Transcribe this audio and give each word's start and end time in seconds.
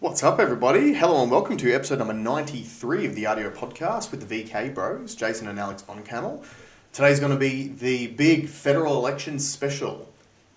What's 0.00 0.22
up, 0.22 0.38
everybody? 0.38 0.94
Hello 0.94 1.24
and 1.24 1.28
welcome 1.28 1.56
to 1.56 1.74
episode 1.74 1.98
number 1.98 2.14
93 2.14 3.06
of 3.06 3.16
the 3.16 3.26
Audio 3.26 3.50
Podcast 3.50 4.12
with 4.12 4.28
the 4.28 4.44
VK 4.44 4.72
Bros, 4.72 5.16
Jason 5.16 5.48
and 5.48 5.58
Alex 5.58 5.82
Von 5.82 6.04
Cannell. 6.04 6.44
Today's 6.92 7.18
going 7.18 7.32
to 7.32 7.38
be 7.38 7.66
the 7.66 8.06
big 8.06 8.48
federal 8.48 8.94
election 8.94 9.40
special. 9.40 10.08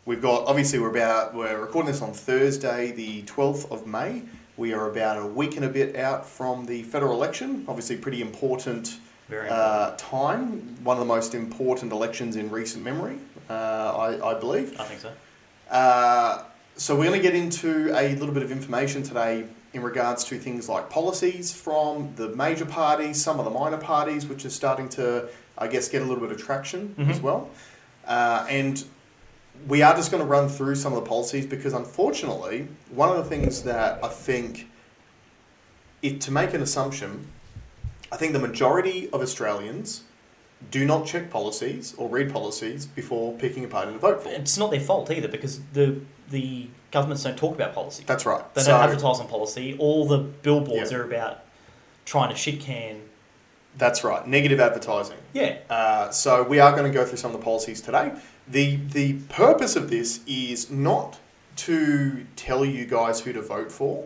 We've 0.06 0.22
got, 0.22 0.46
obviously, 0.46 0.78
we're 0.78 0.92
about, 0.92 1.34
we're 1.34 1.60
recording 1.60 1.92
this 1.92 2.04
on 2.04 2.14
Thursday, 2.14 2.92
the 2.92 3.24
12th 3.24 3.72
of 3.72 3.88
May. 3.88 4.22
We 4.58 4.74
are 4.74 4.88
about 4.88 5.18
a 5.18 5.26
week 5.26 5.56
and 5.56 5.66
a 5.66 5.70
bit 5.70 5.96
out 5.96 6.24
from 6.24 6.68
the 6.68 6.84
federal 6.84 7.14
election. 7.14 7.66
Obviously, 7.68 7.98
pretty 7.98 8.22
important, 8.22 9.00
Very 9.28 9.50
uh, 9.50 9.96
time. 9.98 10.78
One 10.84 10.98
of 10.98 11.02
the 11.02 11.12
most 11.12 11.34
important 11.34 11.92
elections 11.92 12.36
in 12.36 12.52
recent 12.52 12.84
memory, 12.84 13.18
uh, 13.50 13.54
I, 13.54 14.34
I 14.36 14.40
believe. 14.40 14.80
I 14.80 14.84
think 14.84 15.00
so. 15.00 15.12
Uh, 15.72 16.44
so 16.78 16.96
we're 16.96 17.06
going 17.06 17.22
to 17.22 17.24
get 17.28 17.36
into 17.36 17.92
a 17.98 18.16
little 18.16 18.34
bit 18.34 18.44
of 18.44 18.52
information 18.52 19.04
today 19.04 19.46
in 19.74 19.82
regards 19.82 20.24
to 20.26 20.38
things 20.38 20.68
like 20.68 20.90
policies 20.90 21.52
from 21.54 22.14
the 22.16 22.30
major 22.30 22.66
parties, 22.66 23.22
some 23.22 23.40
of 23.40 23.46
the 23.46 23.52
minor 23.52 23.78
parties, 23.78 24.26
which 24.26 24.44
are 24.46 24.50
starting 24.50 24.90
to, 24.90 25.28
I 25.58 25.68
guess, 25.68 25.88
get 25.88 26.02
a 26.02 26.06
little 26.06 26.22
bit 26.24 26.32
of 26.32 26.42
traction 26.44 26.96
as 27.10 27.20
Mhm. 27.20 27.22
well. 27.22 27.50
Uh, 28.06 28.46
and 28.50 28.84
we 29.68 29.82
are 29.82 29.96
just 29.96 30.12
going 30.12 30.22
to 30.24 30.28
run 30.28 30.50
through 30.50 30.76
some 30.76 30.92
of 30.94 31.02
the 31.04 31.08
policies 31.08 31.46
because, 31.46 31.74
unfortunately, 31.74 32.68
one 32.90 33.10
of 33.10 33.18
the 33.18 33.24
things 33.30 33.64
that 33.64 34.00
I 34.04 34.08
think, 34.08 34.68
it, 36.02 36.20
to 36.22 36.32
make 36.32 36.54
an 36.54 36.62
assumption, 36.62 37.28
I 38.12 38.18
think 38.18 38.34
the 38.34 38.40
majority 38.40 39.08
of 39.14 39.22
Australians 39.22 40.02
do 40.70 40.86
not 40.86 41.06
check 41.06 41.30
policies 41.30 41.94
or 41.98 42.08
read 42.10 42.32
policies 42.32 42.86
before 42.86 43.34
picking 43.34 43.66
a 43.66 43.68
party 43.68 43.92
to 43.94 43.98
vote 43.98 44.22
for. 44.24 44.30
It's 44.30 44.58
not 44.58 44.72
their 44.72 44.80
fault 44.80 45.10
either 45.12 45.28
because 45.28 45.60
the 45.74 46.02
the 46.30 46.68
governments 46.92 47.24
don't 47.24 47.38
talk 47.38 47.56
about 47.56 47.74
policy. 47.74 48.04
That's 48.06 48.26
right. 48.26 48.42
They 48.54 48.62
So 48.62 48.72
don't 48.72 48.82
advertise 48.84 49.20
on 49.20 49.28
policy. 49.28 49.76
All 49.80 50.06
the 50.08 50.18
billboards 50.20 50.92
Yeah. 50.92 50.98
are 51.00 51.04
about 51.04 51.40
trying 52.06 52.30
to 52.30 52.36
shit 52.36 52.60
can. 52.62 53.02
that's 53.78 54.04
right. 54.04 54.28
Negative 54.28 54.60
advertising. 54.60 55.18
Yeah. 55.34 55.58
Uh, 55.70 56.10
so 56.12 56.44
we 56.44 56.60
are 56.60 56.72
going 56.74 56.84
to 56.84 56.90
go 56.92 57.06
through 57.06 57.18
some 57.18 57.32
of 57.34 57.40
the 57.40 57.44
policies 57.44 57.80
today. 57.82 58.12
the 58.48 58.76
The 58.76 59.14
purpose 59.30 59.76
of 59.78 59.90
this 59.90 60.20
is 60.28 60.70
not 60.70 61.20
to 61.58 62.26
tell 62.36 62.66
you 62.66 62.86
guys 62.86 63.22
who 63.22 63.32
to 63.34 63.42
vote 63.42 63.72
for. 63.72 64.06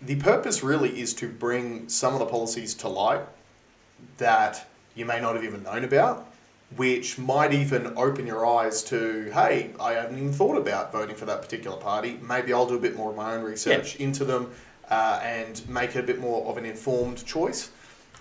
The 0.00 0.16
purpose 0.16 0.62
really 0.62 0.98
is 1.00 1.12
to 1.14 1.28
bring 1.28 1.88
some 1.88 2.12
of 2.14 2.18
the 2.20 2.26
policies 2.26 2.72
to 2.74 2.88
light 2.88 3.22
that 4.18 4.66
you 4.96 5.04
may 5.04 5.20
not 5.20 5.34
have 5.36 5.44
even 5.44 5.62
known 5.62 5.84
about, 5.84 6.26
which 6.74 7.18
might 7.18 7.52
even 7.52 7.92
open 7.96 8.26
your 8.26 8.44
eyes 8.44 8.82
to, 8.84 9.30
hey, 9.32 9.70
I 9.78 9.92
haven't 9.92 10.18
even 10.18 10.32
thought 10.32 10.56
about 10.56 10.90
voting 10.90 11.14
for 11.14 11.26
that 11.26 11.42
particular 11.42 11.76
party. 11.76 12.18
Maybe 12.20 12.52
I'll 12.52 12.66
do 12.66 12.74
a 12.74 12.80
bit 12.80 12.96
more 12.96 13.10
of 13.10 13.16
my 13.16 13.34
own 13.34 13.44
research 13.44 13.96
into 13.96 14.24
them 14.24 14.50
uh, 14.90 15.20
and 15.22 15.66
make 15.68 15.94
it 15.94 16.00
a 16.00 16.02
bit 16.02 16.18
more 16.18 16.44
of 16.46 16.56
an 16.56 16.64
informed 16.64 17.24
choice. 17.24 17.70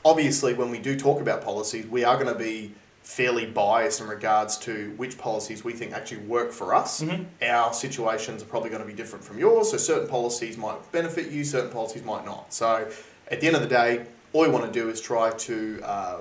Obviously, 0.03 0.53
when 0.53 0.70
we 0.70 0.78
do 0.78 0.96
talk 0.96 1.20
about 1.22 1.44
policies, 1.44 1.88
we 1.88 2.03
are 2.03 2.16
going 2.22 2.31
to 2.31 2.38
be 2.38 2.72
fairly 3.02 3.46
biased 3.46 4.02
in 4.02 4.08
regards 4.08 4.58
to 4.58 4.92
which 4.98 5.18
policies 5.18 5.64
we 5.64 5.73
think 5.73 5.94
actually 5.94 6.18
work 6.18 6.52
for 6.52 6.73
us. 6.73 7.02
Mhm. 7.02 7.26
Our 7.42 7.72
situations 7.72 8.42
are 8.42 8.46
probably 8.48 8.70
going 8.70 8.81
to 8.81 8.88
be 8.88 8.94
different 8.94 9.23
from 9.23 9.38
yours, 9.38 9.72
so 9.72 9.78
certain 9.78 10.08
policies 10.08 10.58
might 10.58 10.92
benefit 10.92 11.30
you, 11.30 11.44
certain 11.44 11.70
policies 11.70 12.03
might 12.03 12.26
not. 12.26 12.52
So, 12.52 12.88
at 13.30 13.42
the 13.42 13.48
end 13.48 13.56
of 13.56 13.62
the 13.62 13.68
day, 13.68 14.06
all 14.34 14.42
we 14.42 14.50
want 14.50 14.66
to 14.66 14.72
do 14.72 14.90
is 14.90 15.00
try 15.02 15.31
to 15.31 15.80
uh, 15.84 16.18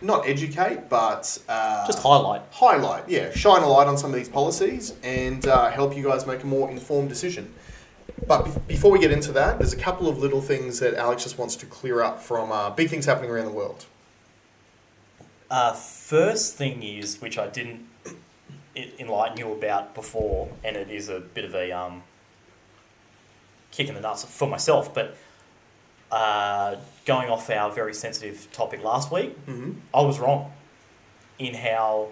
not 0.00 0.26
educate, 0.28 0.88
but 0.88 1.38
uh, 1.48 1.86
Just 1.86 2.02
highlight. 2.02 2.42
highlight, 2.50 3.08
yeah, 3.08 3.30
shine 3.32 3.62
a 3.62 3.68
light 3.68 3.86
on 3.86 3.98
some 3.98 4.10
of 4.10 4.16
these 4.16 4.28
policies 4.28 4.94
and 5.02 5.46
uh, 5.46 5.70
help 5.70 5.96
you 5.96 6.02
guys 6.04 6.26
make 6.26 6.42
a 6.42 6.46
more 6.46 6.70
informed 6.70 7.08
decision. 7.08 7.52
But 8.26 8.44
be- 8.44 8.74
before 8.74 8.90
we 8.90 8.98
get 8.98 9.10
into 9.12 9.32
that, 9.32 9.58
there's 9.58 9.72
a 9.72 9.76
couple 9.76 10.08
of 10.08 10.18
little 10.18 10.40
things 10.40 10.78
that 10.80 10.94
Alex 10.94 11.24
just 11.24 11.38
wants 11.38 11.56
to 11.56 11.66
clear 11.66 12.02
up 12.02 12.20
from 12.20 12.50
uh, 12.52 12.70
big 12.70 12.88
things 12.88 13.06
happening 13.06 13.30
around 13.30 13.46
the 13.46 13.52
world. 13.52 13.86
Uh, 15.50 15.72
first 15.74 16.56
thing 16.56 16.82
is, 16.82 17.20
which 17.20 17.36
I 17.36 17.46
didn't 17.48 17.86
enlighten 18.98 19.36
you 19.36 19.52
about 19.52 19.94
before, 19.94 20.48
and 20.64 20.76
it 20.76 20.90
is 20.90 21.08
a 21.10 21.20
bit 21.20 21.44
of 21.44 21.54
a 21.54 21.70
um, 21.72 22.02
kick 23.70 23.88
in 23.88 23.94
the 23.94 24.00
nuts 24.00 24.24
for 24.24 24.48
myself, 24.48 24.94
but 24.94 25.16
uh, 26.12 26.76
going 27.06 27.28
off 27.30 27.50
our 27.50 27.70
very 27.72 27.94
sensitive 27.94 28.46
topic 28.52 28.84
last 28.84 29.10
week, 29.10 29.34
Mm-hmm. 29.46 29.72
I 29.92 30.02
was 30.02 30.20
wrong 30.20 30.52
in 31.38 31.54
how 31.54 32.08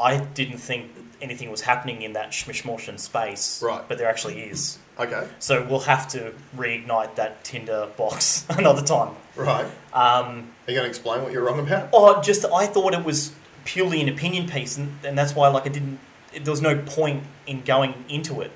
I 0.00 0.16
didn't 0.18 0.58
think 0.58 0.90
anything 1.20 1.50
was 1.50 1.60
happening 1.60 2.02
in 2.02 2.14
that 2.14 2.30
schmishmortion 2.30 2.98
space. 2.98 3.62
Right. 3.62 3.82
But 3.86 3.98
there 3.98 4.08
actually 4.08 4.40
is. 4.40 4.78
Okay, 4.98 5.26
So 5.38 5.64
we'll 5.68 5.80
have 5.80 6.06
to 6.08 6.32
reignite 6.56 7.14
that 7.16 7.44
Tinder 7.44 7.88
box 7.96 8.44
another 8.50 8.82
time. 8.82 9.14
right. 9.36 9.64
Um, 9.92 10.52
Are 10.66 10.70
you 10.70 10.74
going 10.74 10.82
to 10.84 10.88
explain 10.88 11.22
what 11.22 11.32
you're 11.32 11.44
wrong 11.44 11.58
about? 11.60 11.88
oh, 11.92 12.20
just 12.22 12.44
I 12.44 12.66
thought 12.66 12.92
it 12.94 13.04
was 13.04 13.32
purely 13.64 14.00
an 14.02 14.08
opinion 14.08 14.48
piece, 14.48 14.76
and, 14.76 14.98
and 15.04 15.16
that's 15.16 15.34
why 15.34 15.48
like 15.48 15.66
I 15.66 15.70
didn't. 15.70 15.98
There 16.34 16.50
was 16.50 16.60
no 16.62 16.78
point 16.78 17.24
in 17.46 17.62
going 17.62 18.04
into 18.08 18.40
it. 18.42 18.52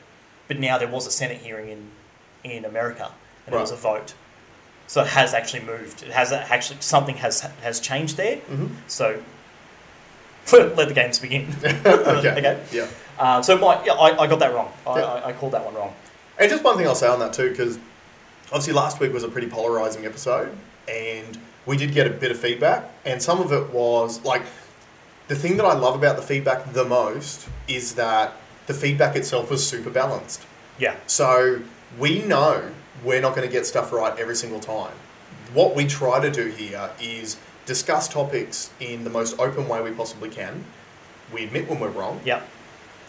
But 0.49 0.59
now 0.61 0.79
there 0.79 0.89
was 0.89 1.07
a 1.07 1.11
Senate 1.11 1.39
hearing 1.39 1.69
in 1.71 1.91
in 2.45 2.65
America, 2.65 3.13
and 3.47 3.53
there 3.53 3.61
was 3.61 3.71
a 3.71 3.77
vote. 3.77 4.15
So 4.87 5.03
it 5.03 5.09
has 5.09 5.35
actually 5.35 5.65
moved. 5.65 6.03
It 6.03 6.11
has 6.11 6.33
actually 6.33 6.81
something 6.81 7.17
has 7.17 7.41
has 7.63 7.81
changed 7.81 8.17
there. 8.17 8.37
Mm-hmm. 8.37 8.67
So 8.87 9.23
let 10.53 10.89
the 10.89 10.95
games 10.95 11.19
begin. 11.19 11.55
okay. 11.65 11.85
okay. 11.87 12.63
Yeah. 12.73 12.87
Uh, 13.19 13.43
so 13.43 13.57
my 13.59 13.85
yeah, 13.85 13.95
I, 13.95 14.23
I 14.23 14.27
got 14.27 14.39
that 14.41 14.55
wrong. 14.55 14.73
I, 14.87 14.99
Yeah. 14.99 15.05
I, 15.05 15.29
I 15.29 15.33
called 15.33 15.53
that 15.53 15.65
one 15.65 15.75
wrong. 15.75 15.95
And 16.39 16.51
just 16.51 16.63
one 16.63 16.77
thing 16.77 16.87
I'll 16.87 16.95
say 16.95 17.09
on 17.09 17.19
that 17.21 17.33
too, 17.33 17.51
because 17.51 17.79
obviously 18.47 18.75
last 18.75 19.01
week 19.01 19.13
was 19.13 19.25
a 19.25 19.29
pretty 19.29 19.49
polarizing 19.49 20.05
episode, 20.05 20.57
and 20.87 21.39
we 21.65 21.77
did 21.77 21.93
get 21.93 22.07
a 22.07 22.11
bit 22.11 22.31
of 22.31 22.39
feedback, 22.39 22.89
and 23.05 23.21
some 23.21 23.41
of 23.41 23.53
it 23.53 23.73
was 23.73 24.25
like 24.25 24.43
the 25.29 25.35
thing 25.35 25.57
that 25.57 25.67
I 25.67 25.75
love 25.75 25.97
about 25.97 26.17
the 26.17 26.23
feedback 26.23 26.73
the 26.73 26.85
most 26.85 27.49
is 27.67 27.95
that 27.97 28.35
the 28.67 28.75
feedback 28.75 29.17
itself 29.17 29.51
was 29.51 29.67
super 29.67 29.91
balanced. 29.91 30.43
Yeah. 30.79 30.97
So 31.07 31.63
we 31.99 32.23
know 32.23 32.71
we're 33.05 33.21
not 33.21 33.35
going 33.35 33.47
to 33.47 33.53
get 33.53 33.67
stuff 33.67 33.93
right 33.93 34.19
every 34.19 34.37
single 34.37 34.61
time. 34.61 34.93
What 35.53 35.75
we 35.77 35.87
try 35.87 36.21
to 36.21 36.31
do 36.31 36.47
here 36.47 36.91
is 37.01 37.37
discuss 37.67 38.09
topics 38.09 38.71
in 38.81 39.05
the 39.05 39.11
most 39.11 39.39
open 39.39 39.69
way 39.69 39.81
we 39.83 39.91
possibly 39.91 40.29
can. 40.29 40.65
We 41.33 41.45
admit 41.45 41.69
when 41.69 41.81
we're 41.81 41.89
wrong 41.91 42.21
Yeah. 42.25 42.43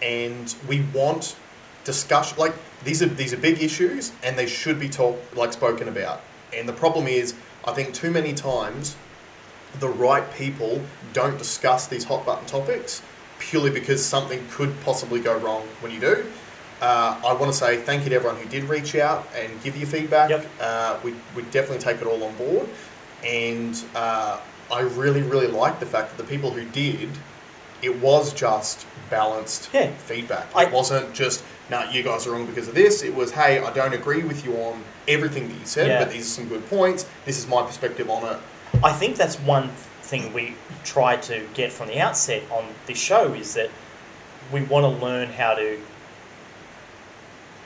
and 0.01 0.53
we 0.67 0.81
want 0.93 1.35
discussion 1.83 2.37
like 2.37 2.53
these 2.83 3.01
are 3.01 3.05
these 3.07 3.33
are 3.33 3.37
big 3.37 3.61
issues 3.63 4.11
and 4.23 4.37
they 4.37 4.45
should 4.47 4.79
be 4.79 4.89
talked 4.89 5.35
like 5.37 5.53
spoken 5.53 5.87
about 5.87 6.19
and 6.53 6.67
the 6.67 6.73
problem 6.73 7.07
is 7.07 7.33
i 7.65 7.71
think 7.71 7.93
too 7.93 8.11
many 8.11 8.33
times 8.33 8.97
the 9.79 9.87
right 9.87 10.33
people 10.33 10.81
don't 11.13 11.37
discuss 11.37 11.87
these 11.87 12.03
hot 12.03 12.25
button 12.25 12.45
topics 12.45 13.01
purely 13.39 13.69
because 13.69 14.03
something 14.05 14.43
could 14.51 14.73
possibly 14.81 15.21
go 15.21 15.37
wrong 15.37 15.61
when 15.79 15.91
you 15.93 15.99
do 15.99 16.25
uh, 16.81 17.19
I 17.25 17.33
want 17.33 17.51
to 17.51 17.57
say 17.57 17.77
thank 17.77 18.03
you 18.03 18.09
to 18.09 18.15
everyone 18.15 18.37
who 18.39 18.47
did 18.49 18.65
reach 18.65 18.95
out 18.95 19.27
and 19.35 19.61
give 19.63 19.75
you 19.75 19.85
feedback. 19.85 20.29
Yep. 20.29 20.45
Uh, 20.59 20.99
we, 21.03 21.13
we 21.35 21.41
definitely 21.43 21.79
take 21.79 22.01
it 22.01 22.07
all 22.07 22.23
on 22.23 22.35
board. 22.35 22.67
And 23.25 23.81
uh, 23.95 24.39
I 24.71 24.81
really, 24.81 25.21
really 25.23 25.47
like 25.47 25.79
the 25.79 25.85
fact 25.85 26.15
that 26.15 26.23
the 26.23 26.29
people 26.29 26.51
who 26.51 26.63
did, 26.65 27.09
it 27.81 27.99
was 27.99 28.33
just 28.33 28.85
balanced 29.09 29.69
Yeah. 29.73 29.91
feedback. 29.91 30.47
I- 30.55 30.65
it 30.65 30.71
wasn't 30.71 31.13
just, 31.13 31.43
no, 31.69 31.83
you 31.89 32.03
guys 32.03 32.27
are 32.27 32.31
wrong 32.31 32.45
because 32.45 32.67
of 32.67 32.75
this. 32.75 33.01
It 33.03 33.13
was, 33.15 33.31
hey, 33.31 33.59
I 33.59 33.73
don't 33.73 33.93
agree 33.93 34.23
with 34.23 34.45
you 34.45 34.55
on 34.57 34.83
everything 35.07 35.47
that 35.47 35.55
you 35.59 35.65
said, 35.65 35.87
Yeah. 35.87 36.03
but 36.03 36.11
these 36.11 36.25
are 36.27 36.41
some 36.41 36.47
good 36.47 36.67
points. 36.69 37.05
This 37.25 37.37
is 37.39 37.47
my 37.47 37.63
perspective 37.63 38.09
on 38.09 38.23
it. 38.35 38.37
I 38.83 38.91
think 38.93 39.15
that's 39.15 39.37
one 39.39 39.69
thing 40.03 40.31
we 40.33 40.55
try 40.83 41.17
to 41.17 41.45
get 41.53 41.71
from 41.71 41.87
the 41.87 41.99
outset 41.99 42.43
on 42.51 42.65
this 42.85 42.97
show 42.99 43.33
is 43.33 43.53
that 43.55 43.69
we 44.53 44.61
want 44.63 44.83
to 44.83 45.03
learn 45.05 45.29
how 45.29 45.55
to 45.55 45.79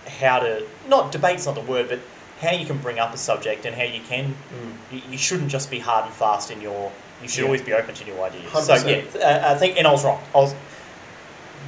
how 0.08 0.40
to 0.40 0.66
not 0.88 1.12
debate's 1.12 1.46
not 1.46 1.56
the 1.56 1.62
word, 1.62 1.90
but 1.90 2.00
how 2.42 2.52
you 2.52 2.66
can 2.66 2.78
bring 2.80 2.98
up 3.00 3.14
a 3.14 3.18
subject 3.18 3.66
and 3.66 3.76
how 3.76 3.84
you 3.84 4.02
can. 4.02 4.36
You, 4.92 5.02
you 5.12 5.18
shouldn't 5.18 5.50
just 5.50 5.70
be 5.70 5.80
hard 5.80 6.06
and 6.06 6.14
fast 6.14 6.50
in 6.52 6.62
your. 6.62 6.92
You 7.22 7.28
should 7.28 7.42
Yeah. 7.42 7.46
always 7.46 7.62
be 7.62 7.74
open 7.74 7.94
to 7.94 8.04
new 8.06 8.20
ideas. 8.24 8.52
So 8.52 8.74
100%. 8.74 9.14
yeah, 9.16 9.22
uh, 9.48 9.54
I 9.54 9.58
think, 9.58 9.78
and 9.78 9.86
I 9.86 9.92
was 9.92 10.04
wrong. 10.04 10.22
I 10.34 10.38
was. 10.38 10.56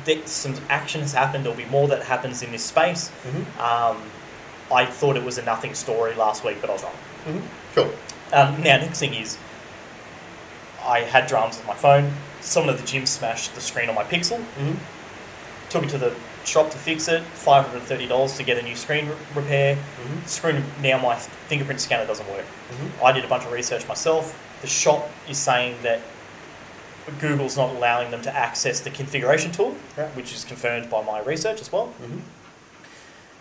That 0.05 0.27
some 0.27 0.55
action 0.69 1.01
has 1.01 1.13
happened. 1.13 1.45
There'll 1.45 1.57
be 1.57 1.65
more 1.65 1.87
that 1.89 2.03
happens 2.03 2.41
in 2.43 2.51
this 2.51 2.63
space. 2.65 3.09
Mm-hmm. 3.23 3.61
Um, 3.61 4.01
I 4.75 4.85
thought 4.85 5.15
it 5.15 5.23
was 5.23 5.37
a 5.37 5.43
nothing 5.43 5.75
story 5.75 6.15
last 6.15 6.43
week, 6.43 6.57
but 6.59 6.69
I 6.69 6.73
was 6.73 6.83
wrong. 6.83 6.93
Mm-hmm. 7.27 7.47
Cool. 7.75 7.93
Um, 8.33 8.61
now, 8.63 8.77
next 8.77 8.99
thing 8.99 9.13
is, 9.13 9.37
I 10.83 11.01
had 11.01 11.27
drums 11.27 11.59
on 11.61 11.67
my 11.67 11.75
phone. 11.75 12.11
Someone 12.41 12.73
at 12.73 12.79
the 12.81 12.85
gym 12.85 13.05
smashed 13.05 13.53
the 13.55 13.61
screen 13.61 13.87
on 13.89 13.95
my 13.95 14.03
Pixel. 14.03 14.39
Mm-hmm. 14.39 14.73
Took 15.69 15.83
it 15.83 15.89
to 15.91 15.97
the 15.97 16.15
shop 16.45 16.69
to 16.71 16.77
fix 16.77 17.07
it. 17.07 17.21
Five 17.23 17.65
hundred 17.65 17.79
and 17.79 17.87
thirty 17.87 18.07
dollars 18.07 18.37
to 18.37 18.43
get 18.43 18.57
a 18.57 18.61
new 18.61 18.75
screen 18.75 19.07
re- 19.07 19.15
repair. 19.35 19.75
Mm-hmm. 19.75 20.25
Screen 20.25 20.63
now 20.81 20.99
my 21.01 21.15
fingerprint 21.15 21.79
scanner 21.81 22.05
doesn't 22.05 22.27
work. 22.29 22.45
Mm-hmm. 22.45 23.05
I 23.05 23.11
did 23.11 23.25
a 23.25 23.27
bunch 23.27 23.45
of 23.45 23.51
research 23.51 23.87
myself. 23.87 24.39
The 24.61 24.67
shop 24.67 25.09
is 25.29 25.37
saying 25.37 25.77
that 25.83 26.01
Google's 27.19 27.57
not 27.57 27.75
allowing 27.75 28.11
them 28.11 28.21
to 28.21 28.33
access 28.33 28.79
the 28.79 28.89
configuration 28.89 29.51
tool, 29.51 29.75
Yeah. 29.97 30.07
which 30.11 30.33
is 30.33 30.45
confirmed 30.45 30.89
by 30.89 31.03
my 31.03 31.19
research 31.19 31.59
as 31.59 31.71
well. 31.71 31.87
Mm-hmm. 32.01 32.19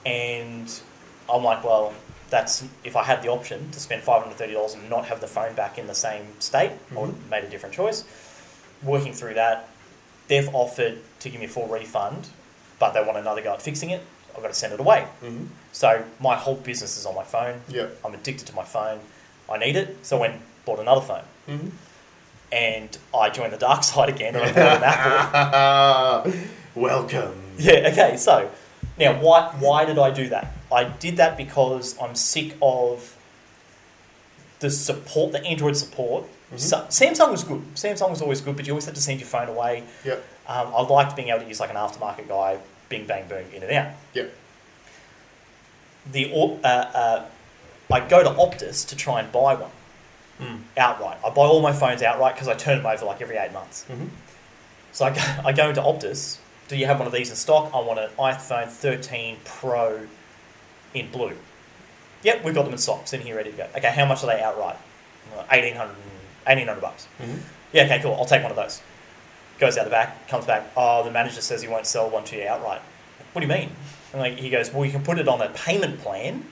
And 0.07 0.81
I'm 1.33 1.45
like, 1.45 1.63
well, 1.63 1.95
that's 2.31 2.65
if 2.83 2.97
I 2.97 3.05
had 3.05 3.23
the 3.23 3.29
option 3.29 3.71
to 3.71 3.79
spend 3.81 4.03
five 4.03 4.23
hundred 4.23 4.37
thirty 4.37 4.55
dollars 4.55 4.75
and 4.75 4.89
not 4.91 5.05
have 5.07 5.21
the 5.21 5.29
phone 5.29 5.55
back 5.55 5.79
in 5.79 5.87
the 5.87 5.95
same 5.95 6.27
state, 6.41 6.73
I 6.91 6.95
would 6.99 7.11
have 7.11 7.31
made 7.31 7.45
a 7.45 7.49
different 7.49 7.75
choice. 7.75 8.05
Working 8.83 9.13
through 9.13 9.35
that, 9.35 9.69
they've 10.29 10.53
offered 10.55 10.99
to 11.21 11.29
give 11.31 11.39
me 11.41 11.47
a 11.47 11.49
full 11.49 11.69
refund, 11.69 12.29
but 12.83 12.95
they 12.95 13.01
want 13.05 13.17
another 13.17 13.41
go 13.41 13.53
at 13.53 13.63
fixing 13.63 13.91
it. 13.91 14.03
I've 14.35 14.43
got 14.43 14.49
to 14.49 14.55
send 14.55 14.73
it 14.73 14.81
away. 14.81 15.07
Mm-hmm. 15.23 15.45
So 15.71 16.05
my 16.19 16.35
whole 16.35 16.57
business 16.57 16.99
is 16.99 17.07
on 17.07 17.15
my 17.15 17.23
phone. 17.23 17.61
Yep. 17.69 18.01
I'm 18.05 18.13
addicted 18.13 18.47
to 18.49 18.55
my 18.57 18.65
phone. 18.65 18.99
I 19.49 19.57
need 19.57 19.77
it, 19.77 20.05
so 20.05 20.17
I 20.17 20.21
went 20.23 20.33
and 20.35 20.43
bought 20.65 20.81
another 20.81 21.01
phone. 21.01 21.23
Mm-hmm. 21.49 21.69
And 22.51 22.99
I 23.17 23.31
joined 23.31 23.53
the 23.53 23.57
dark 23.57 23.85
side 23.91 24.09
again 24.09 24.35
and 24.35 24.43
I 24.45 24.53
bought 24.53 24.77
an 24.79 24.83
Apple. 26.27 26.41
Welcome. 26.75 27.37
Yeah, 27.57 27.89
okay, 27.93 28.17
so 28.17 28.51
now 28.99 29.13
why 29.21 29.55
why 29.61 29.85
did 29.85 29.99
I 30.01 30.11
do 30.11 30.29
that? 30.31 30.53
I 30.73 30.83
did 30.83 31.19
that 31.19 31.37
because 31.37 31.97
I'm 32.03 32.17
sick 32.17 32.57
of 32.61 33.17
the 34.59 34.71
support, 34.71 35.31
the 35.31 35.45
Android 35.45 35.77
support. 35.77 36.25
Mhm. 36.53 36.59
Sa- 36.59 36.87
Samsung 36.89 37.31
was 37.31 37.45
good. 37.45 37.63
Samsung 37.77 38.11
was 38.11 38.23
always 38.23 38.41
good, 38.41 38.57
but 38.57 38.67
you 38.67 38.73
always 38.73 38.87
had 38.87 38.97
to 38.97 39.01
send 39.01 39.21
your 39.21 39.29
phone 39.29 39.49
away. 39.49 39.85
Yep. 40.05 40.25
Um, 40.49 40.67
I 40.75 40.83
liked 40.83 41.15
being 41.15 41.29
able 41.29 41.41
to 41.43 41.47
use 41.47 41.61
like 41.61 41.71
an 41.71 41.77
aftermarket 41.77 42.27
guy, 42.29 42.59
bing 42.93 43.07
bang 43.07 43.27
boom, 43.27 43.45
in 43.55 43.63
and 43.63 43.73
out. 43.73 43.95
Yep. 44.13 44.35
The 46.13 46.33
uh, 46.33 46.67
uh, 46.67 47.27
I 47.91 48.01
go 48.09 48.23
to 48.23 48.31
Optus 48.31 48.87
to 48.89 48.97
try 48.97 49.21
and 49.21 49.31
buy 49.33 49.55
one 49.55 49.71
Mm. 50.41 50.63
outright. 50.77 51.19
I 51.25 51.29
buy 51.31 51.43
all 51.43 51.61
my 51.61 51.73
phones 51.73 52.03
outright 52.03 52.35
because 52.35 52.49
I 52.49 52.55
turn 52.55 52.79
them 52.79 52.87
over 52.87 53.05
like 53.05 53.21
every 53.21 53.37
eight 53.37 53.53
months. 53.53 53.85
Mm-hmm. 53.89 54.07
So 54.91 55.05
I 55.05 55.11
go, 55.11 55.21
I 55.49 55.53
go 55.53 55.69
into 55.69 55.81
Optus. 55.83 56.39
Do 56.69 56.77
you 56.77 56.87
have 56.87 56.99
one 56.99 57.07
of 57.07 57.13
these 57.13 57.31
in 57.31 57.37
stock? 57.37 57.71
I 57.73 57.79
want 57.81 58.01
an 58.01 58.09
iPhone 58.19 58.67
13 58.69 59.37
Pro 59.45 60.07
in 60.95 61.11
blue. 61.13 61.37
Yep, 62.25 62.45
we've 62.45 62.55
got 62.55 62.65
them 62.65 62.73
in 62.73 62.79
stock. 62.79 63.07
Sitting 63.07 63.27
here 63.27 63.37
ready 63.37 63.53
to 63.53 63.57
go. 63.57 63.67
Okay, 63.77 63.91
how 63.91 64.05
much 64.07 64.25
are 64.25 64.27
they 64.27 64.41
outright? 64.43 64.77
Uh, 65.33 65.45
1800 65.51 65.95
1800 66.47 66.81
bucks. 66.81 67.07
Mm-hmm. 67.21 67.37
Yeah, 67.73 67.85
okay, 67.85 68.01
cool. 68.03 68.15
I'll 68.15 68.25
take 68.25 68.43
one 68.43 68.51
of 68.51 68.57
those. 68.57 68.83
Goes 69.63 69.79
out 69.79 69.85
the 69.85 69.91
back, 69.91 70.27
comes 70.27 70.45
back. 70.45 70.65
Oh, 70.77 71.05
the 71.05 71.13
manager 71.13 71.41
says 71.41 71.63
he 71.63 71.69
won't 71.69 71.87
sell 71.87 72.11
one 72.11 72.25
to 72.25 72.37
you 72.37 72.49
outright. 72.49 72.81
What 73.33 73.43
do 73.43 73.47
you 73.47 73.53
mean? 73.53 73.71
And 74.13 74.21
like 74.21 74.35
he 74.35 74.51
goes, 74.51 74.73
well, 74.73 74.85
you 74.85 74.91
can 74.91 75.05
put 75.05 75.21
it 75.21 75.29
on 75.29 75.41
a 75.41 75.51
payment 75.51 76.01
plan. 76.01 76.45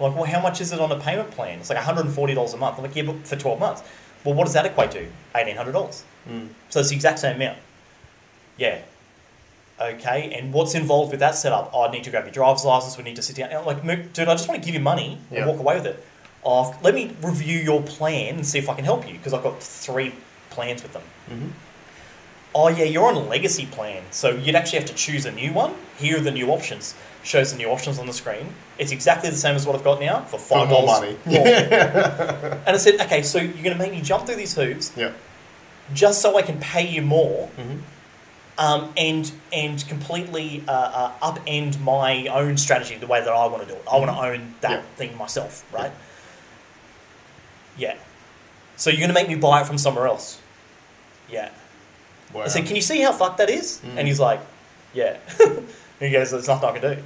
I'm 0.00 0.06
like, 0.06 0.16
well, 0.16 0.24
how 0.24 0.40
much 0.42 0.60
is 0.60 0.72
it 0.72 0.80
on 0.80 0.90
a 0.90 0.98
payment 0.98 1.30
plan? 1.30 1.60
It's 1.60 1.70
like 1.70 1.78
$140 1.78 2.54
a 2.54 2.56
month. 2.56 2.76
I'm 2.76 2.82
like, 2.82 2.96
yeah, 2.96 3.04
but 3.04 3.24
for 3.28 3.36
12 3.36 3.60
months. 3.60 3.84
Well, 4.24 4.34
what 4.34 4.42
does 4.46 4.54
that 4.54 4.66
equate 4.66 4.90
to? 4.90 5.06
$1,800. 5.36 6.02
Mm. 6.28 6.48
So 6.68 6.80
it's 6.80 6.88
the 6.88 6.96
exact 6.96 7.20
same 7.20 7.36
amount. 7.36 7.58
Yeah. 8.56 8.80
Okay, 9.80 10.34
and 10.36 10.52
what's 10.52 10.74
involved 10.74 11.12
with 11.12 11.20
that 11.20 11.36
setup? 11.36 11.70
Oh, 11.72 11.82
I 11.86 11.92
need 11.92 12.02
to 12.02 12.10
grab 12.10 12.24
your 12.24 12.32
driver's 12.32 12.64
license. 12.64 12.98
We 12.98 13.04
need 13.04 13.14
to 13.14 13.22
sit 13.22 13.36
down. 13.36 13.50
And 13.50 13.58
I'm 13.58 13.64
like, 13.64 14.12
dude, 14.12 14.26
I 14.26 14.34
just 14.34 14.48
want 14.48 14.60
to 14.60 14.66
give 14.66 14.74
you 14.74 14.80
money 14.82 15.18
and 15.30 15.38
Yeah. 15.38 15.46
walk 15.46 15.60
away 15.60 15.76
with 15.76 15.86
it. 15.86 16.04
Oh, 16.44 16.76
let 16.82 16.92
me 16.92 17.14
review 17.22 17.60
your 17.60 17.82
plan 17.82 18.34
and 18.34 18.44
see 18.44 18.58
if 18.58 18.68
I 18.68 18.74
can 18.74 18.84
help 18.84 19.06
you 19.06 19.12
because 19.14 19.32
I've 19.32 19.44
got 19.44 19.62
three 19.62 20.12
plans 20.50 20.82
with 20.82 20.92
them. 20.92 21.02
Mm-hmm. 21.30 21.48
Oh 22.54 22.68
yeah, 22.68 22.84
you're 22.84 23.06
on 23.06 23.14
a 23.14 23.20
legacy 23.22 23.66
plan, 23.66 24.02
so 24.10 24.30
you'd 24.30 24.54
actually 24.54 24.78
have 24.80 24.88
to 24.88 24.94
choose 24.94 25.26
a 25.26 25.32
new 25.32 25.52
one. 25.52 25.74
Here 25.98 26.16
are 26.16 26.20
the 26.20 26.30
new 26.30 26.48
options. 26.50 26.94
Shows 27.22 27.50
the 27.52 27.58
new 27.58 27.68
options 27.68 27.98
on 27.98 28.06
the 28.06 28.12
screen. 28.12 28.54
It's 28.78 28.90
exactly 28.92 29.28
the 29.28 29.36
same 29.36 29.54
as 29.54 29.66
what 29.66 29.76
I've 29.76 29.84
got 29.84 30.00
now 30.00 30.22
for 30.22 30.38
five 30.38 30.68
more 30.70 30.86
money. 30.86 31.16
more. 31.26 31.36
and 31.46 32.68
I 32.68 32.76
said, 32.78 32.94
okay, 33.02 33.22
so 33.22 33.38
you're 33.38 33.52
going 33.62 33.76
to 33.76 33.78
make 33.78 33.92
me 33.92 34.00
jump 34.00 34.24
through 34.26 34.36
these 34.36 34.54
hoops 34.54 34.92
Yeah. 34.96 35.12
just 35.92 36.22
so 36.22 36.38
I 36.38 36.42
can 36.42 36.58
pay 36.58 36.88
you 36.88 37.02
more 37.02 37.50
Mm-hmm. 37.58 37.78
um, 38.58 38.92
and 38.96 39.30
and 39.52 39.86
completely 39.88 40.64
uh, 40.66 40.72
uh, 41.20 41.32
upend 41.32 41.80
my 41.80 42.26
own 42.28 42.56
strategy 42.56 42.96
the 42.96 43.06
way 43.06 43.20
that 43.20 43.28
I 43.28 43.46
want 43.46 43.62
to 43.64 43.68
do 43.68 43.74
it. 43.74 43.84
I 43.92 43.98
want 43.98 44.10
to 44.10 44.16
own 44.16 44.54
that 44.62 44.70
Yeah. 44.70 44.82
thing 44.96 45.16
myself, 45.18 45.64
right? 45.72 45.92
Yeah. 47.76 47.96
So 48.76 48.90
you're 48.90 48.98
going 49.00 49.08
to 49.08 49.14
make 49.14 49.28
me 49.28 49.34
buy 49.34 49.60
it 49.60 49.66
from 49.66 49.76
somewhere 49.76 50.06
else? 50.06 50.40
Yeah. 51.28 51.50
Wow. 52.32 52.42
I 52.42 52.48
said, 52.48 52.66
can 52.66 52.76
you 52.76 52.82
see 52.82 53.00
how 53.00 53.12
fucked 53.12 53.38
that 53.38 53.50
is? 53.50 53.80
Mm. 53.84 53.96
And 53.98 54.08
he's 54.08 54.20
like, 54.20 54.40
yeah. 54.94 55.16
and 55.40 55.64
he 56.00 56.10
goes, 56.10 56.30
there's 56.30 56.48
nothing 56.48 56.68
I 56.68 56.72
can 56.78 56.82
do. 56.82 57.02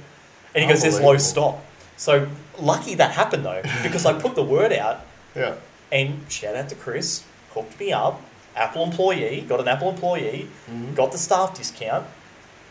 And 0.55 0.63
he 0.63 0.67
goes, 0.67 0.81
there's 0.81 0.95
low 0.99 1.11
Unbelievable. 1.11 1.19
stock. 1.19 1.59
So 1.97 2.27
lucky 2.59 2.95
that 2.95 3.11
happened 3.11 3.45
though, 3.45 3.61
because 3.83 4.05
I 4.05 4.13
put 4.19 4.35
the 4.35 4.43
word 4.43 4.73
out 4.73 5.01
yeah. 5.35 5.55
and 5.91 6.29
shout 6.31 6.55
out 6.55 6.69
to 6.69 6.75
Chris, 6.75 7.23
hooked 7.51 7.79
me 7.79 7.91
up, 7.93 8.21
Apple 8.55 8.83
employee, 8.83 9.41
got 9.47 9.59
an 9.59 9.67
Apple 9.67 9.89
employee, 9.89 10.47
Mhm. 10.69 10.95
got 10.95 11.11
the 11.11 11.17
staff 11.17 11.55
discount, 11.55 12.05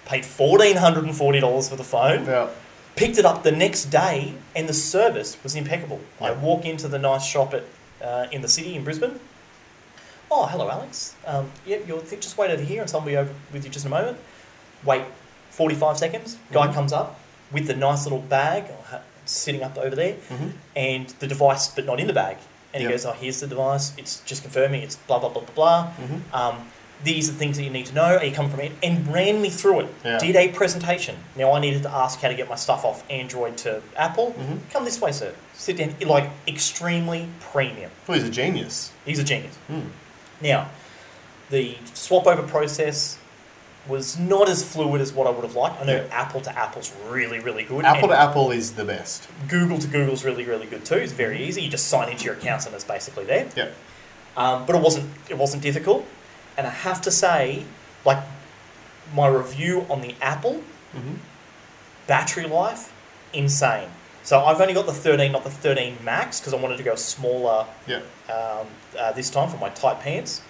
paid 0.05 0.25
$1,440 0.25 1.69
for 1.69 1.77
the 1.77 1.85
phone, 1.85 2.27
Yeah. 2.27 2.49
picked 2.97 3.19
it 3.19 3.25
up 3.25 3.43
the 3.43 3.53
next 3.53 3.87
day, 3.87 4.35
and 4.55 4.69
the 4.69 4.75
service 4.75 5.37
was 5.43 5.55
impeccable. 5.55 6.01
I 6.21 6.33
walk 6.33 6.65
into 6.65 6.89
the 6.89 6.99
nice 6.99 7.25
shop 7.25 7.55
at, 7.55 7.65
uh, 8.05 8.27
in 8.31 8.43
the 8.43 8.49
city 8.49 8.75
in 8.77 8.85
Brisbane. 8.85 9.19
Oh, 10.35 10.47
hello, 10.47 10.71
Alex. 10.71 11.15
Um, 11.27 11.51
yeah, 11.67 11.77
you'll 11.87 12.01
th- 12.01 12.23
just 12.23 12.39
wait 12.39 12.51
over 12.51 12.63
here 12.63 12.81
and 12.81 12.89
someone 12.89 13.05
will 13.05 13.13
be 13.13 13.17
over 13.19 13.35
with 13.53 13.65
you 13.67 13.71
just 13.71 13.85
in 13.85 13.93
a 13.93 13.95
moment. 13.95 14.17
Wait 14.83 15.03
45 15.51 15.99
seconds. 15.99 16.39
Guy 16.51 16.69
Mhm. 16.69 16.75
comes 16.75 16.93
up 16.93 17.19
with 17.53 17.67
the 17.67 17.75
nice 17.77 18.05
little 18.05 18.21
bag 18.21 18.65
sitting 19.27 19.63
up 19.63 19.77
over 19.77 19.95
there 19.95 20.15
Mm-hmm. 20.31 20.49
and 20.75 21.09
the 21.19 21.27
device, 21.27 21.69
but 21.69 21.85
not 21.85 22.01
in 22.01 22.07
the 22.07 22.15
bag. 22.15 22.39
And 22.73 22.83
he 22.83 22.89
goes, 22.89 23.05
"Oh, 23.05 23.13
here's 23.13 23.41
the 23.41 23.47
device. 23.47 23.93
It's 23.99 24.23
just 24.25 24.41
confirming. 24.43 24.81
It's 24.83 24.97
blah 24.97 25.19
blah 25.19 25.29
blah 25.29 25.43
blah 25.43 25.55
blah. 25.55 25.83
Mm-hmm. 26.01 26.35
Um, 26.35 26.69
these 27.05 27.29
are 27.29 27.33
things 27.35 27.59
that 27.59 27.65
you 27.65 27.71
need 27.71 27.85
to 27.87 27.95
know. 27.95 28.17
Are 28.17 28.25
you 28.25 28.33
coming 28.35 28.51
from 28.51 28.61
it?" 28.61 28.73
And 28.83 29.13
ran 29.13 29.43
me 29.43 29.51
through 29.51 29.81
it. 29.81 29.89
Yeah. 30.03 30.17
Did 30.19 30.37
a 30.37 30.49
presentation. 30.49 31.17
Now 31.37 31.53
I 31.53 31.61
needed 31.61 31.83
to 31.83 31.91
ask 31.91 32.21
how 32.23 32.29
to 32.29 32.35
get 32.35 32.49
my 32.49 32.55
stuff 32.57 32.83
off 32.87 33.05
Android 33.11 33.59
to 33.59 33.83
Apple. 33.95 34.33
Mhm. 34.39 34.61
Come 34.73 34.87
this 34.87 34.99
way, 35.03 35.13
sir. 35.13 35.35
Sit 35.53 35.77
down. 35.77 35.95
Like 36.01 36.31
extremely 36.49 37.29
premium. 37.53 37.91
Well, 38.07 38.19
he's 38.19 38.27
a 38.27 38.31
genius. 38.31 38.91
He's 39.05 39.19
a 39.19 39.25
genius. 39.25 39.55
Mm. 39.71 39.89
Now, 40.43 40.69
the 41.51 41.77
swap 41.95 42.27
over 42.27 42.43
process 42.43 43.19
was 43.89 44.19
not 44.19 44.49
as 44.49 44.63
fluid 44.63 45.01
as 45.01 45.13
what 45.13 45.27
I 45.27 45.31
would 45.31 45.43
have 45.45 45.57
liked. 45.57 45.81
I 45.81 45.85
know 45.85 45.97
Yeah. 45.97 46.09
Apple 46.13 46.41
to 46.43 46.57
Apple's 46.59 46.93
really, 47.09 47.41
really 47.41 47.65
good. 47.65 47.85
Apple 47.85 48.09
to 48.09 48.19
Apple 48.19 48.51
is 48.53 48.73
the 48.73 48.85
best. 48.85 49.29
Google 49.49 49.79
to 49.79 49.87
Google's 49.89 50.25
really, 50.25 50.45
really 50.45 50.67
good 50.67 50.85
too. 50.85 50.95
It's 50.97 51.13
very 51.13 51.43
easy. 51.43 51.63
You 51.63 51.69
just 51.71 51.89
sign 51.89 52.09
into 52.09 52.25
your 52.25 52.35
accounts 52.35 52.65
and 52.67 52.75
it's 52.75 52.85
basically 52.85 53.25
there. 53.25 53.49
Yeah. 53.57 53.71
Um, 54.37 54.67
but 54.67 54.77
it 54.77 54.83
wasn't 54.83 55.11
it 55.29 55.37
wasn't 55.37 55.63
difficult. 55.63 56.07
And 56.57 56.67
I 56.67 56.71
have 56.71 57.01
to 57.03 57.11
say, 57.11 57.65
like 58.05 58.19
my 59.15 59.27
review 59.29 59.87
on 59.91 60.01
the 60.01 60.15
Apple 60.23 60.63
Mm-hmm. 60.95 61.15
battery 62.07 62.47
life, 62.47 62.93
insane. 63.33 63.89
So 64.25 64.45
I've 64.45 64.61
only 64.61 64.75
got 64.75 64.87
the 64.87 64.93
13, 64.93 65.33
not 65.33 65.43
the 65.45 65.51
13 65.51 65.99
Max, 66.05 66.39
because 66.41 66.55
I 66.55 66.57
wanted 66.57 66.77
to 66.77 66.83
go 66.85 66.95
smaller 66.95 67.67
Yeah. 67.87 68.01
um, 68.33 68.67
uh, 68.99 69.13
this 69.13 69.31
time 69.31 69.49
for 69.49 69.57
my 69.59 69.69
tight 69.71 70.01
pants. 70.01 70.43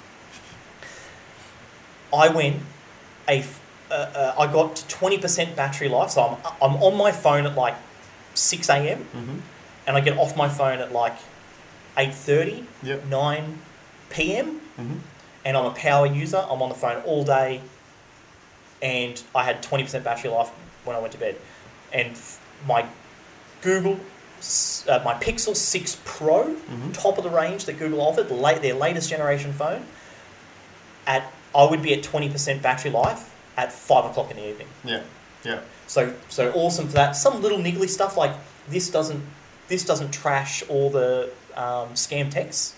I 2.14 2.28
went 2.28 2.60
a 3.28 3.44
uh, 3.90 3.94
uh, 3.94 4.34
I 4.38 4.50
got 4.50 4.76
to 4.76 4.96
20% 4.96 5.54
battery 5.54 5.88
life, 5.88 6.10
so 6.10 6.22
I'm, 6.22 6.52
I'm 6.62 6.82
on 6.82 6.96
my 6.96 7.12
phone 7.12 7.44
at 7.46 7.54
like 7.54 7.74
6 8.34 8.68
a.m. 8.70 8.98
Mm-hmm. 9.14 9.36
and 9.86 9.96
I 9.96 10.00
get 10.00 10.16
off 10.16 10.34
my 10.36 10.48
phone 10.48 10.78
at 10.80 10.92
like 10.92 11.14
8.30, 11.98 12.64
Yep. 12.82 13.04
9 13.06 13.58
p.m. 14.08 14.60
Mm-hmm. 14.78 14.96
and 15.44 15.56
I'm 15.56 15.66
a 15.66 15.70
power 15.74 16.06
user. 16.06 16.38
I'm 16.48 16.62
on 16.62 16.70
the 16.70 16.74
phone 16.74 17.02
all 17.02 17.22
day 17.22 17.60
and 18.80 19.22
I 19.34 19.44
had 19.44 19.62
20% 19.62 20.02
battery 20.02 20.30
life 20.30 20.48
when 20.84 20.96
I 20.96 20.98
went 20.98 21.12
to 21.12 21.18
bed. 21.18 21.36
And 21.92 22.12
f- 22.12 22.40
my 22.66 22.86
Google, 23.62 23.98
uh, 24.88 25.00
my 25.04 25.14
Pixel 25.14 25.56
6 25.56 25.98
Pro, 26.04 26.54
Mhm. 26.54 26.92
top 26.92 27.16
of 27.18 27.24
the 27.24 27.30
range 27.30 27.64
that 27.64 27.78
Google 27.78 28.00
offered, 28.00 28.30
late, 28.30 28.60
their 28.62 28.74
latest 28.74 29.08
generation 29.08 29.52
phone, 29.52 29.86
at 31.06 31.32
I 31.54 31.64
would 31.64 31.82
be 31.82 31.92
at 31.94 32.02
20% 32.02 32.62
battery 32.62 32.90
life 32.90 33.30
at 33.56 33.72
5 33.72 34.04
o'clock 34.06 34.30
in 34.30 34.36
the 34.38 34.48
evening. 34.48 34.68
Yeah. 34.84 35.00
Yeah. 35.44 35.58
So 35.86 36.12
so 36.28 36.50
awesome 36.52 36.86
for 36.88 36.94
that. 36.94 37.16
Some 37.16 37.42
little 37.42 37.58
niggly 37.58 37.88
stuff 37.88 38.16
like 38.16 38.32
this 38.68 38.88
doesn't 38.88 39.22
this 39.68 39.84
doesn't 39.84 40.10
trash 40.12 40.62
all 40.68 40.90
the 40.90 41.30
um, 41.56 41.90
scam 41.94 42.30
texts 42.30 42.74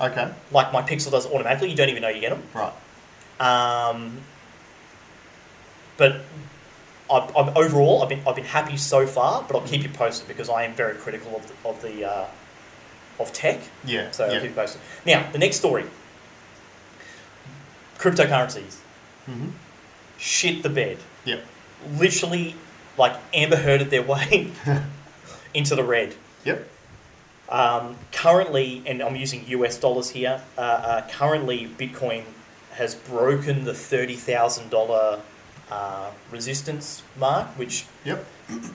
Okay. 0.00 0.28
like 0.50 0.72
my 0.72 0.82
Pixel 0.82 1.10
does 1.10 1.26
automatically. 1.26 1.70
You 1.70 1.76
don't 1.76 1.88
even 1.88 2.02
know 2.02 2.08
you 2.08 2.20
get 2.20 2.30
them. 2.30 2.42
Right. 2.54 2.72
Um, 3.38 4.20
but 5.96 6.22
I, 7.10 7.18
I'm 7.36 7.56
overall, 7.56 8.02
I've 8.02 8.08
been 8.08 8.22
I've 8.26 8.36
been 8.36 8.44
happy 8.44 8.76
so 8.76 9.06
far. 9.06 9.44
But 9.46 9.56
I'll 9.56 9.66
keep 9.66 9.82
you 9.82 9.88
posted 9.90 10.28
because 10.28 10.48
I 10.48 10.64
am 10.64 10.74
very 10.74 10.94
critical 10.94 11.34
of 11.36 11.46
the, 11.48 11.68
of 11.68 11.82
the 11.82 12.04
uh, 12.08 12.26
of 13.18 13.32
tech. 13.32 13.60
Yeah. 13.84 14.10
So 14.12 14.24
I'll 14.24 14.32
keep 14.32 14.50
you 14.50 14.54
posted. 14.54 14.80
Now 15.06 15.28
the 15.32 15.38
next 15.38 15.56
story: 15.56 15.84
cryptocurrencies 17.98 18.76
Mm-hmm. 19.28 19.50
shit 20.18 20.62
the 20.62 20.70
bed. 20.70 20.96
Yep. 21.24 21.44
Literally, 21.98 22.56
like 22.96 23.12
Amber 23.34 23.56
Hearded 23.56 23.90
their 23.90 24.02
way 24.02 24.50
into 25.54 25.74
the 25.76 25.84
red. 25.84 26.14
Yep. 26.44 26.66
Um, 27.48 27.96
currently, 28.12 28.82
and 28.86 29.02
I'm 29.02 29.14
using 29.16 29.44
US 29.48 29.78
dollars 29.78 30.10
here. 30.10 30.40
Uh, 30.56 30.60
uh, 30.60 31.08
currently, 31.10 31.68
Bitcoin 31.78 32.24
has 32.72 32.94
broken 32.94 33.64
the 33.64 33.74
thirty 33.74 34.16
thousand 34.16 34.70
uh, 35.70 36.10
resistance 36.30 37.02
mark, 37.18 37.46
which 37.58 37.84
Yep. 38.04 38.24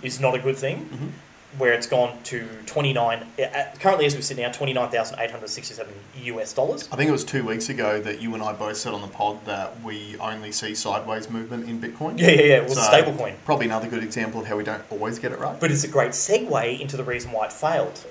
is 0.01 0.19
not 0.19 0.35
a 0.35 0.39
good 0.39 0.57
thing. 0.57 0.89
Mhm. 0.91 1.09
where 1.57 1.71
it's 1.71 1.87
gone 1.87 2.11
to 2.25 2.45
29, 2.65 3.25
uh, 3.39 3.63
currently 3.79 4.05
as 4.05 4.13
we 4.13 4.21
sit 4.21 4.35
now, 4.35 4.51
29,867 4.51 5.93
US 6.23 6.51
dollars. 6.51 6.89
I 6.91 6.97
think 6.97 7.07
it 7.07 7.13
was 7.13 7.23
two 7.23 7.45
weeks 7.45 7.69
ago 7.69 8.01
that 8.01 8.19
you 8.21 8.33
and 8.33 8.43
I 8.43 8.51
both 8.51 8.75
said 8.75 8.93
on 8.93 8.99
the 8.99 9.07
pod 9.07 9.45
that 9.45 9.81
we 9.81 10.17
only 10.19 10.51
see 10.51 10.75
sideways 10.75 11.29
movement 11.29 11.69
in 11.69 11.79
Bitcoin. 11.79 12.19
Yeah, 12.19 12.31
yeah, 12.31 12.41
yeah. 12.41 12.59
Was 12.63 12.73
So, 12.73 12.81
stablecoin. 12.81 13.35
Probably 13.45 13.67
another 13.67 13.87
good 13.87 14.03
example 14.03 14.41
of 14.41 14.47
how 14.47 14.57
we 14.57 14.65
don't 14.65 14.83
always 14.89 15.17
get 15.17 15.31
it 15.31 15.39
right. 15.39 15.57
But 15.57 15.71
it's 15.71 15.85
a 15.85 15.87
great 15.87 16.11
segue 16.11 16.77
into 16.81 16.97
the 16.97 17.05
reason 17.05 17.31
why 17.31 17.45
it 17.45 17.53
failed. 17.53 18.01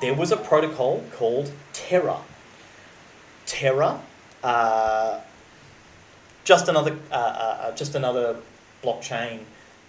There 0.00 0.14
was 0.14 0.32
a 0.32 0.36
protocol 0.38 1.04
called 1.12 1.52
Terra. 1.74 2.20
Terra, 3.44 4.00
uh, 4.42 5.20
just 6.46 6.68
another, 6.68 6.96
uh, 7.10 7.14
uh, 7.14 7.72
just 7.72 7.94
another 7.96 8.36
blockchain, 8.82 9.40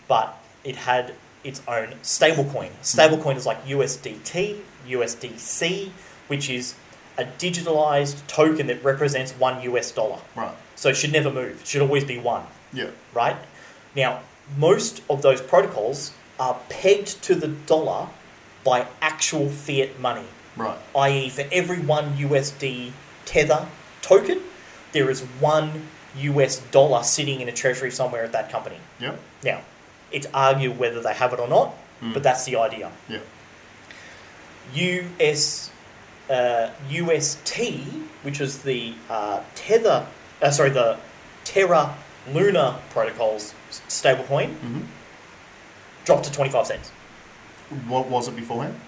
but 0.08 0.36
it 0.64 0.76
had 0.76 1.14
its 1.44 1.62
own 1.68 1.90
stablecoin. 2.02 2.72
Stablecoin 2.82 3.38
is 3.38 3.46
like 3.46 3.64
USDT, 3.66 4.58
USDC, 4.90 5.92
which 6.28 6.50
is 6.50 6.74
a 7.18 7.24
digitalized 7.24 8.26
token 8.28 8.66
that 8.68 8.84
represents 8.84 9.32
one 9.34 9.62
US 9.62 9.92
dollar. 9.92 10.18
Right. 10.36 10.52
So 10.76 10.90
it 10.90 10.98
should 10.98 11.14
never 11.14 11.30
move. 11.32 11.62
It 11.62 11.68
should 11.68 11.82
always 11.82 12.04
be 12.04 12.18
one 12.18 12.44
Yeah. 12.74 12.88
right? 13.14 13.38
Now, 13.96 14.22
most 14.58 15.02
of 15.10 15.22
those 15.22 15.42
protocols 15.42 16.12
are 16.40 16.58
pegged 16.70 17.22
to 17.24 17.36
the 17.36 17.48
dollar 17.48 18.08
by 18.64 18.88
actual 19.02 19.50
fiat 19.50 20.00
money, 20.00 20.26
Right. 20.56 20.78
i.e., 20.96 21.30
for 21.30 21.46
every 21.52 21.80
one 21.80 22.18
USD 22.18 22.94
Tether 23.26 23.68
token, 24.02 24.42
there 24.92 25.10
is 25.10 25.22
one 25.40 25.88
US 26.20 26.58
dollar 26.72 27.04
sitting 27.04 27.42
in 27.42 27.48
a 27.48 27.52
treasury 27.52 27.92
somewhere 27.92 28.24
at 28.24 28.32
that 28.32 28.52
company. 28.52 28.78
Yeah. 29.00 29.16
Now, 29.44 29.62
it's 30.12 30.28
argued 30.34 30.78
whether 30.80 31.02
they 31.02 31.14
have 31.14 31.34
it 31.34 31.40
or 31.40 31.48
not, 31.48 31.74
Mm. 32.02 32.14
but 32.14 32.22
that's 32.24 32.46
the 32.46 32.56
idea. 32.58 32.92
Yeah. 33.10 33.20
US 34.74 35.72
uh, 36.30 36.70
UST, 36.90 37.60
which 38.24 38.42
is 38.42 38.62
the 38.64 38.94
uh, 39.10 39.42
Tether, 39.56 40.06
uh, 40.42 40.52
sorry, 40.52 40.70
the 40.72 40.98
Terra 41.46 41.96
Luna 42.32 42.80
protocols 42.92 43.54
stablecoin, 43.90 44.50
hmm 44.56 44.82
dropped 46.06 46.24
to 46.26 46.32
twenty 46.32 46.50
five 46.52 46.66
cents. 46.68 46.90
What 47.88 48.08
was 48.08 48.28
it 48.30 48.36
beforehand? 48.36 48.80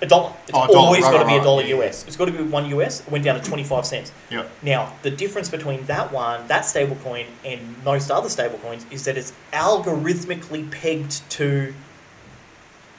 A 0.00 0.06
dollar. 0.06 0.32
It's 0.46 0.52
Oh, 0.54 0.64
a 0.64 0.66
dollar, 0.68 0.78
always 0.78 1.02
right, 1.02 1.12
got 1.12 1.18
to 1.18 1.24
right, 1.24 1.34
be 1.34 1.40
a 1.40 1.42
dollar 1.42 1.62
yeah, 1.64 1.76
US. 1.82 2.06
It's 2.06 2.16
got 2.16 2.26
to 2.26 2.32
be 2.32 2.42
one 2.42 2.66
US. 2.78 3.00
It 3.00 3.10
went 3.10 3.24
down 3.24 3.40
to 3.40 3.44
twenty 3.44 3.64
five 3.64 3.84
cents. 3.84 4.12
Yeah. 4.30 4.44
Now, 4.62 4.92
the 5.02 5.10
difference 5.10 5.48
between 5.48 5.84
that 5.86 6.12
one, 6.12 6.46
that 6.48 6.62
stablecoin, 6.64 7.26
and 7.44 7.82
most 7.84 8.10
other 8.10 8.28
stablecoins 8.28 8.84
is 8.92 9.04
that 9.04 9.16
it's 9.16 9.32
algorithmically 9.52 10.70
pegged 10.70 11.28
to 11.30 11.74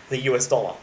the 0.10 0.18
US 0.22 0.48
dollar. 0.48 0.74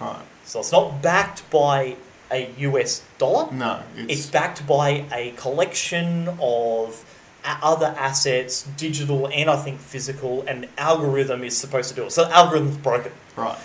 Right. 0.00 0.22
So 0.44 0.60
it's 0.60 0.72
not 0.72 1.02
backed 1.02 1.48
by 1.50 1.96
a 2.30 2.50
US 2.58 3.02
dollar. 3.18 3.52
No, 3.52 3.82
It's 3.96 4.20
it's, 4.20 4.26
backed 4.30 4.66
by 4.66 5.04
a 5.12 5.32
collection 5.32 6.28
of 6.40 7.04
other 7.44 7.94
assets, 7.98 8.62
digital 8.76 9.28
and 9.28 9.48
I 9.48 9.56
think 9.56 9.80
physical, 9.80 10.44
and 10.46 10.68
algorithm 10.76 11.42
is 11.44 11.56
supposed 11.56 11.88
to 11.90 11.94
do 11.94 12.04
it. 12.04 12.12
So 12.12 12.24
the 12.24 12.34
algorithm's 12.34 12.76
broken, 12.78 13.12
right. 13.36 13.56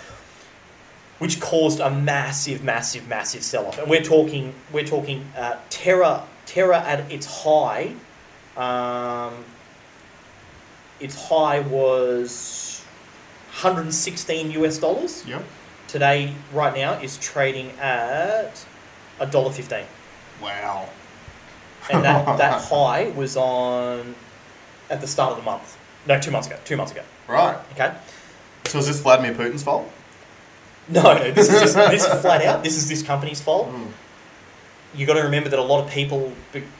Which 1.18 1.40
caused 1.40 1.80
a 1.80 1.90
massive, 1.90 2.62
massive, 2.64 3.08
massive 3.08 3.42
sell-off. 3.42 3.78
And 3.78 3.88
we're 3.88 4.02
talking, 4.02 4.54
we're 4.72 4.86
talking 4.86 5.26
uh, 5.36 5.56
Terra, 5.70 6.26
Terra 6.46 6.80
at 6.80 7.10
its 7.10 7.44
high. 7.44 7.94
Um, 8.56 9.44
its 11.00 11.28
high 11.28 11.60
was 11.60 12.84
116 13.54 14.50
US 14.52 14.78
dollars. 14.78 15.24
Yeah. 15.26 15.42
Today, 15.86 16.34
right 16.52 16.74
now, 16.74 16.94
is 16.94 17.18
trading 17.18 17.70
at 17.80 18.66
a 19.20 19.26
dollar 19.26 19.52
fifteen. 19.52 19.84
Wow. 20.42 20.88
and 21.92 22.02
that, 22.02 22.38
that 22.38 22.62
high 22.62 23.08
was 23.10 23.36
on 23.36 24.14
at 24.90 25.00
the 25.00 25.06
start 25.06 25.32
of 25.32 25.38
the 25.38 25.44
month. 25.44 25.78
No, 26.06 26.18
two 26.18 26.30
months 26.30 26.48
ago. 26.48 26.58
Two 26.64 26.76
months 26.76 26.92
ago. 26.92 27.02
Right. 27.28 27.56
Okay. 27.72 27.94
So 28.66 28.78
is 28.78 28.86
this 28.88 29.00
Vladimir 29.00 29.34
Putin's 29.34 29.62
fault? 29.62 29.90
No, 30.88 31.02
no. 31.02 31.30
This 31.30 31.48
is 31.52 31.60
just, 31.60 31.74
this 31.74 32.04
is 32.04 32.20
flat 32.20 32.42
out. 32.44 32.62
This 32.62 32.76
is 32.76 32.88
this 32.88 33.02
company's 33.02 33.40
fault. 33.40 33.68
Mm. 33.70 33.88
You 34.94 35.06
got 35.06 35.14
to 35.14 35.22
remember 35.22 35.48
that 35.48 35.58
a 35.58 35.62
lot 35.62 35.84
of 35.84 35.90
people, 35.90 36.32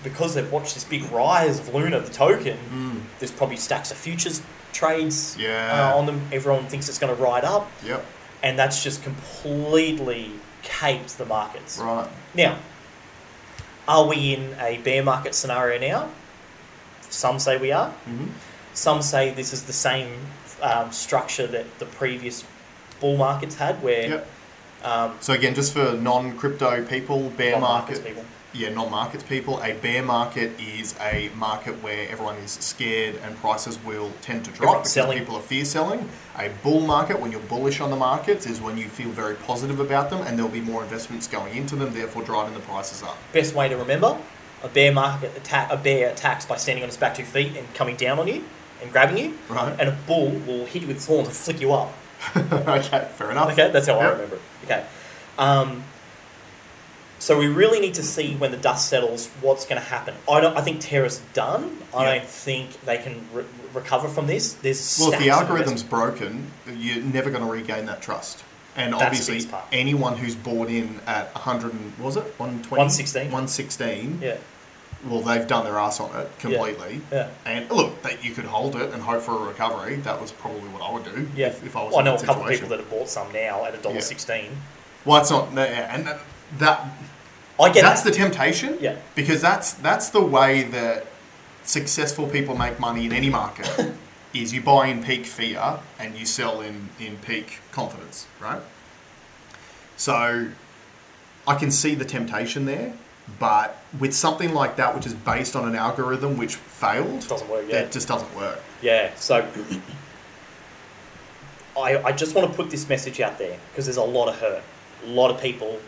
because 0.04 0.34
they've 0.34 0.50
watched 0.52 0.75
this 0.75 0.84
big 0.84 1.11
rise 1.11 1.58
of 1.58 1.75
Luna, 1.75 2.00
the 2.00 2.11
token. 2.11 2.56
Mm. 2.70 3.00
There's 3.18 3.32
probably 3.32 3.56
stacks 3.56 3.90
of 3.90 3.96
futures 3.96 4.42
trades 4.73 5.37
Yeah. 5.38 5.90
uh, 5.92 5.96
on 5.99 6.06
them. 6.06 6.20
Everyone 6.32 6.66
thinks 6.66 6.88
it's 6.88 6.99
going 6.99 7.14
to 7.16 7.20
ride 7.23 7.44
up, 7.44 7.70
Yep. 7.84 8.04
and 8.42 8.58
that's 8.58 8.82
just 8.84 9.02
completely 9.02 10.32
caped 10.62 11.18
the 11.18 11.25
markets. 11.25 11.78
Right. 11.78 12.08
Now, 12.34 12.58
are 13.88 14.06
we 14.06 14.34
in 14.34 14.54
a 14.61 14.78
bear 14.78 15.02
market 15.02 15.34
scenario 15.34 15.78
now? 15.80 16.08
Some 17.02 17.38
say 17.38 17.56
we 17.56 17.70
are. 17.73 17.90
hmm 17.90 18.26
Some 18.75 19.02
say 19.02 19.30
this 19.30 19.52
is 19.52 19.64
the 19.64 19.73
same 19.73 20.08
um, 20.62 20.90
structure 20.92 21.46
that 21.46 21.78
the 21.78 21.87
previous 21.87 22.44
bull 23.04 23.16
markets 23.18 23.56
had, 23.56 23.82
where 23.82 24.08
Yep. 24.08 24.26
um, 24.82 25.12
So 25.20 25.34
again, 25.34 25.54
just 25.54 25.75
for 25.75 25.92
non-crypto 25.92 26.84
people, 26.84 27.18
bear 27.37 27.58
market. 27.58 28.02
people. 28.04 28.25
Yeah, 28.54 28.68
non-markets 28.70 29.25
people. 29.25 29.61
A 29.64 29.73
bear 29.73 30.00
market 30.02 30.52
is 30.61 30.94
a 31.00 31.28
market 31.37 31.75
where 31.82 32.08
everyone 32.08 32.37
is 32.37 32.52
scared 32.52 33.16
and 33.25 33.37
prices 33.40 33.78
will 33.84 34.12
tend 34.23 34.44
to 34.44 34.50
drop 34.52 34.62
Everyone's 34.62 34.78
because 34.82 34.92
selling. 34.92 35.18
people 35.18 35.34
are 35.37 35.42
fear 35.42 35.64
selling. 35.64 36.08
A 36.38 36.49
bull 36.62 36.80
market, 36.80 37.18
when 37.20 37.30
you're 37.32 37.49
bullish 37.54 37.80
on 37.80 37.90
the 37.90 37.96
markets, 37.96 38.46
is 38.46 38.61
when 38.61 38.78
you 38.78 38.84
feel 38.88 39.08
very 39.11 39.34
positive 39.34 39.80
about 39.80 40.08
them 40.08 40.23
and 40.25 40.38
there'll 40.38 40.50
be 40.52 40.61
more 40.73 40.82
investments 40.84 41.26
going 41.26 41.54
into 41.56 41.75
them, 41.76 41.92
therefore 41.92 42.23
driving 42.23 42.54
the 42.54 42.61
prices 42.61 43.02
up. 43.02 43.16
Best 43.32 43.54
way 43.56 43.68
to 43.68 43.76
remember: 43.76 44.16
a 44.62 44.68
bear 44.68 44.92
market 44.92 45.37
attack, 45.37 45.66
a 45.73 45.76
bear 45.76 46.08
attacks 46.11 46.46
by 46.46 46.56
standing 46.56 46.84
on 46.84 46.88
its 46.88 46.96
back 46.96 47.16
two 47.16 47.25
feet 47.25 47.56
and 47.56 47.66
coming 47.75 47.96
down 47.96 48.18
on 48.20 48.28
you 48.28 48.44
and 48.80 48.92
grabbing 48.92 49.18
you, 49.18 49.37
Right. 49.49 49.75
and 49.80 49.88
a 49.88 49.96
bull 50.06 50.30
will 50.46 50.64
hit 50.66 50.82
you 50.82 50.88
with 50.88 50.96
its 50.99 51.06
horns 51.06 51.26
and 51.28 51.37
flick 51.37 51.61
you 51.61 51.73
up. 51.73 51.92
okay, 52.37 53.09
fair 53.16 53.31
enough. 53.31 53.52
Okay, 53.52 53.71
that's 53.71 53.87
how 53.87 53.99
I 53.99 54.11
remember 54.11 54.37
it. 54.37 54.43
Okay. 54.64 54.85
Um, 55.38 55.85
so 57.19 57.38
we 57.38 57.47
really 57.47 57.81
need 57.81 57.95
to 57.95 58.02
see 58.02 58.35
when 58.35 58.50
the 58.50 58.57
dust 58.57 58.88
settles 58.88 59.28
what's 59.40 59.64
going 59.64 59.81
to 59.81 59.87
happen. 59.87 60.14
I 60.31 60.40
don't. 60.40 60.57
I 60.57 60.61
think 60.61 60.81
Terra's 60.81 61.21
done. 61.33 61.78
I 61.95 62.02
Yeah. 62.04 62.14
don't 62.19 62.28
think 62.28 62.81
they 62.85 62.99
can 62.99 63.26
re- 63.33 63.45
recover 63.73 64.09
from 64.09 64.26
this. 64.26 64.52
There's 64.54 64.99
Well, 65.00 65.12
if 65.12 65.19
the 65.21 65.31
algorithm's 65.31 65.83
broken, 65.83 66.50
you're 66.66 67.02
never 67.02 67.31
going 67.31 67.45
to 67.45 67.50
regain 67.50 67.87
that 67.87 68.02
trust. 68.02 68.43
And 68.76 68.93
That's 68.93 69.02
obviously, 69.04 69.49
anyone 69.71 70.16
who's 70.16 70.35
bought 70.35 70.69
in 70.69 71.00
at 71.07 71.33
100, 71.35 71.73
and, 71.73 71.97
was 71.99 72.16
it 72.16 72.25
120? 72.38 72.71
116. 72.71 73.23
116. 73.31 74.19
Yeah, 74.21 74.37
Well, 75.06 75.20
they've 75.20 75.46
done 75.46 75.64
their 75.64 75.78
ass 75.78 76.00
on 76.00 76.14
it 76.18 76.30
completely. 76.38 77.00
yeah, 77.12 77.30
And 77.44 77.70
look, 77.70 78.02
that 78.02 78.25
you 78.25 78.32
could 78.32 78.46
hold 78.46 78.75
it 78.76 78.92
and 78.92 79.02
hope 79.02 79.23
for 79.23 79.32
a 79.32 79.49
recovery. 79.49 79.96
That 79.96 80.20
was 80.20 80.32
probably 80.32 80.68
what 80.70 80.82
I 80.82 80.92
would 80.92 81.04
do 81.04 81.28
yeah. 81.37 81.49
if, 81.49 81.64
if 81.64 81.76
I 81.76 81.82
was 81.84 81.92
Well, 81.94 81.99
I 81.99 82.00
in 82.00 82.04
know 82.16 82.23
a 82.23 82.25
couple 82.25 82.44
of 82.44 82.49
people 82.50 82.68
that 82.70 82.78
have 82.80 82.90
bought 82.90 83.08
some 83.08 83.30
now 83.32 83.64
at 83.64 83.75
a 83.75 83.78
dollar 83.78 83.96
Yeah. 83.96 84.00
sixteen. 84.00 84.50
Well, 85.04 85.20
it's 85.20 85.30
not, 85.30 85.52
yeah, 85.52 85.94
and 85.94 86.06
that, 86.06 86.20
that 86.58 86.87
I 87.61 87.70
get 87.70 87.82
that's 87.82 88.02
that. 88.02 88.11
the 88.12 88.16
temptation. 88.16 88.78
Yeah. 88.80 88.96
Because 89.14 89.40
that's 89.42 89.75
that's 89.75 90.08
the 90.11 90.23
way 90.23 90.62
that 90.64 91.06
successful 91.64 92.26
people 92.26 92.56
make 92.56 92.78
money 92.80 93.04
in 93.06 93.12
any 93.12 93.30
market. 93.30 93.92
is 94.34 94.52
you 94.52 94.61
buy 94.61 94.88
in 94.88 95.00
peak 95.04 95.25
fear 95.26 95.78
and 95.99 96.16
you 96.16 96.26
sell 96.26 96.61
in 96.61 96.88
in 96.99 97.16
peak 97.18 97.58
confidence, 97.70 98.26
right? 98.40 98.61
So 99.96 100.49
I 101.46 101.54
can 101.54 101.70
see 101.70 101.94
the 101.94 102.04
temptation 102.04 102.64
there, 102.64 102.94
but 103.38 103.78
with 103.99 104.14
something 104.14 104.52
like 104.54 104.76
that, 104.76 104.95
which 104.95 105.07
is 105.07 105.14
based 105.14 105.57
on 105.57 105.66
an 105.69 105.75
algorithm 105.75 106.37
which 106.37 106.57
failed, 106.57 107.26
doesn't 107.28 107.49
work. 107.49 107.64
Yeah, 107.69 107.81
it 107.81 107.93
just 107.93 108.07
doesn't 108.09 108.35
work. 108.37 108.61
Yeah, 108.83 109.12
so 109.16 109.47
I, 111.78 111.99
I 112.02 112.12
just 112.12 112.35
want 112.35 112.50
to 112.50 112.57
put 112.57 112.71
this 112.71 112.88
message 112.88 113.21
out 113.21 113.38
there 113.38 113.59
because 113.71 113.87
there's 113.87 113.97
a 113.97 114.02
lot 114.02 114.28
of 114.28 114.38
hurt. 114.38 114.62
A 115.04 115.07
lot 115.07 115.31
of 115.31 115.40
people, 115.40 115.81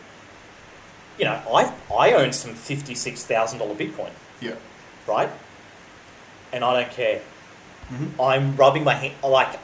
you 1.17 1.25
know, 1.25 1.41
I, 1.53 1.73
I 1.93 2.13
own 2.13 2.33
some 2.33 2.51
$56,000 2.53 3.59
Bitcoin, 3.77 4.11
Yeah. 4.41 4.55
right? 5.07 5.29
And 6.51 6.63
I 6.63 6.81
don't 6.81 6.91
care. 6.93 7.21
Mhm. 7.89 8.19
I'm 8.21 8.55
rubbing 8.57 8.83
my 8.83 8.93
hand, 8.95 9.13
like, 9.23 9.59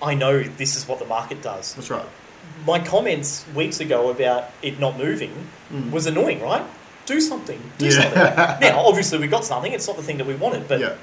I 0.00 0.14
know 0.14 0.42
this 0.42 0.76
is 0.76 0.86
what 0.86 0.98
the 1.00 1.04
market 1.06 1.42
does. 1.42 1.74
That's 1.74 1.90
right. 1.90 2.06
My 2.66 2.78
comments 2.78 3.44
weeks 3.54 3.80
ago 3.80 4.10
about 4.10 4.50
it 4.62 4.78
not 4.78 4.98
moving 4.98 5.48
Mm. 5.72 5.90
was 5.92 6.06
annoying, 6.06 6.40
right? 6.42 6.64
Do 7.06 7.20
something. 7.20 7.60
Do 7.78 7.86
Yeah. 7.86 7.90
something. 8.02 8.60
now, 8.68 8.80
obviously, 8.80 9.18
we 9.18 9.26
got 9.28 9.44
something. 9.44 9.72
It's 9.72 9.86
not 9.86 9.96
the 9.96 10.02
thing 10.02 10.18
that 10.18 10.26
we 10.26 10.34
wanted, 10.34 10.66
but 10.68 10.80
yeah. 10.80 10.94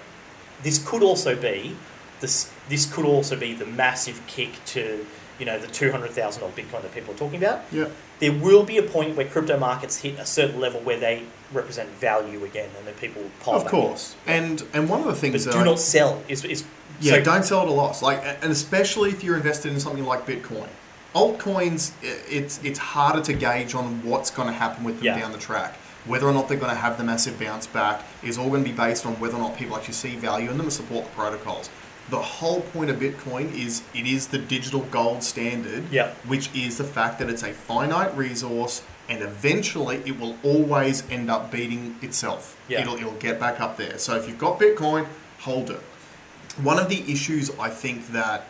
this 0.64 0.78
could 0.86 1.02
also 1.04 1.36
be 1.36 1.76
this. 2.20 2.50
This 2.70 2.86
could 2.86 3.06
also 3.06 3.36
be 3.38 3.54
the 3.54 3.66
massive 3.66 4.22
kick 4.28 4.50
to 4.68 5.06
you 5.40 5.46
know 5.46 5.58
the 5.58 5.68
two 5.68 5.92
hundred 5.92 6.12
thousand 6.12 6.42
dollar 6.42 6.54
Bitcoin 6.54 6.82
that 6.82 6.94
people 6.94 7.14
are 7.14 7.18
talking 7.18 7.42
about. 7.44 7.62
Yeah. 7.72 7.86
There 8.20 8.34
will 8.34 8.64
be 8.64 8.78
a 8.78 8.84
point 8.84 9.16
where 9.16 9.26
crypto 9.28 9.58
markets 9.58 9.98
hit 9.98 10.18
a 10.20 10.26
certain 10.26 10.60
level 10.60 10.82
where 10.82 11.00
they 11.00 11.24
represent 11.54 11.90
value 11.92 12.44
again, 12.44 12.70
and 12.78 12.86
then 12.88 12.96
people 12.96 13.22
will 13.22 13.32
pile 13.40 13.56
Of 13.56 13.64
in. 13.64 13.70
course. 13.70 14.16
And 14.26 14.64
and 14.74 14.90
one 14.90 15.00
of 15.00 15.06
the 15.06 15.12
But 15.14 15.20
things 15.20 15.46
that 15.46 15.52
do 15.54 15.60
I- 15.60 15.64
not 15.64 15.80
sell. 15.80 16.22
Is, 16.28 16.44
is 16.44 16.64
Yeah, 17.00 17.14
So- 17.14 17.22
don't 17.22 17.44
sell 17.46 17.62
at 17.62 17.68
a 17.68 17.72
loss. 17.72 18.02
Like, 18.02 18.22
and 18.42 18.52
especially 18.52 19.12
if 19.12 19.24
you're 19.24 19.36
invested 19.38 19.72
in 19.72 19.80
something 19.80 20.04
like 20.06 20.26
Bitcoin, 20.26 20.68
altcoins, 21.16 21.92
it's 22.02 22.60
it's 22.64 22.80
harder 22.80 23.22
to 23.22 23.34
gauge 23.34 23.74
on 23.76 24.04
what's 24.04 24.30
going 24.30 24.48
to 24.48 24.54
happen 24.54 24.84
with 24.84 24.96
them 24.98 25.06
Yeah. 25.06 25.20
down 25.20 25.32
the 25.32 25.38
track. 25.38 25.76
Whether 26.06 26.26
or 26.28 26.34
not 26.34 26.48
they're 26.48 26.58
going 26.58 26.72
to 26.72 26.78
have 26.78 26.98
the 26.98 27.04
massive 27.04 27.38
bounce 27.40 27.68
back 27.68 28.02
is 28.24 28.38
all 28.38 28.50
going 28.50 28.64
to 28.64 28.70
be 28.70 28.76
based 28.76 29.06
on 29.06 29.14
whether 29.20 29.36
or 29.36 29.40
not 29.40 29.58
people 29.58 29.76
actually 29.76 29.94
see 29.96 30.16
value 30.16 30.50
in 30.50 30.58
them 30.58 30.68
and 30.68 30.74
support 30.74 31.06
the 31.06 31.12
protocols. 31.12 31.70
The 32.10 32.22
whole 32.22 32.62
point 32.62 32.90
of 32.90 32.98
Bitcoin 32.98 33.54
is 33.54 33.82
it 33.94 34.08
is 34.08 34.28
the 34.28 34.38
digital 34.38 34.82
gold 34.92 35.22
standard, 35.24 35.84
Yeah. 35.92 36.12
which 36.26 36.50
is 36.56 36.78
the 36.78 36.86
fact 36.86 37.20
that 37.20 37.30
it's 37.30 37.44
a 37.44 37.52
finite 37.52 38.16
resource 38.16 38.84
and 39.10 39.22
eventually 39.22 39.98
it 40.06 40.18
will 40.18 40.38
always 40.44 41.04
end 41.10 41.30
up 41.30 41.52
beating 41.52 41.98
itself. 42.02 42.56
Yeah. 42.70 42.82
It'll, 42.82 42.96
it'll 42.96 43.12
get 43.14 43.38
back 43.40 43.60
up 43.60 43.76
there. 43.76 43.98
So 43.98 44.16
if 44.16 44.28
you've 44.30 44.38
got 44.40 44.58
Bitcoin, 44.60 45.08
hold 45.40 45.70
it. 45.70 45.82
One 46.62 46.80
of 46.80 46.88
the 46.88 47.04
issues 47.12 47.52
I 47.60 47.70
think 47.70 48.08
that 48.14 48.46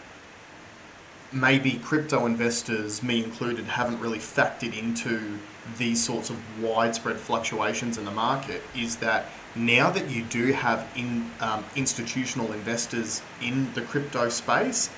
maybe 1.31 1.73
crypto 1.83 2.25
investors, 2.25 3.03
me 3.03 3.23
included, 3.23 3.65
haven't 3.65 3.99
really 3.99 4.19
factored 4.19 4.77
into 4.77 5.39
these 5.77 6.03
sorts 6.03 6.29
of 6.29 6.37
widespread 6.61 7.17
fluctuations 7.17 7.97
in 7.97 8.05
the 8.05 8.11
market 8.11 8.61
is 8.75 8.97
that 8.97 9.25
now 9.55 9.89
that 9.89 10.09
you 10.09 10.23
do 10.23 10.53
have 10.53 10.87
in, 10.95 11.29
um, 11.41 11.63
institutional 11.75 12.53
investors 12.53 13.21
in 13.41 13.73
the 13.73 13.81
crypto 13.81 14.29
space, 14.29 14.89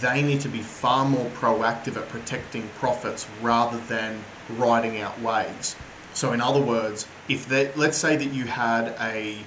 they 0.00 0.22
need 0.22 0.40
to 0.40 0.48
be 0.48 0.60
far 0.60 1.04
more 1.04 1.30
proactive 1.30 1.96
at 1.96 2.08
protecting 2.08 2.68
profits 2.78 3.26
rather 3.40 3.78
than 3.78 4.22
riding 4.56 5.00
out 5.00 5.20
waves. 5.20 5.76
So, 6.12 6.32
in 6.32 6.40
other 6.40 6.60
words, 6.60 7.06
if 7.28 7.48
they, 7.48 7.72
let's 7.74 7.96
say 7.96 8.16
that 8.16 8.32
you 8.32 8.44
had 8.44 8.94
a 9.00 9.38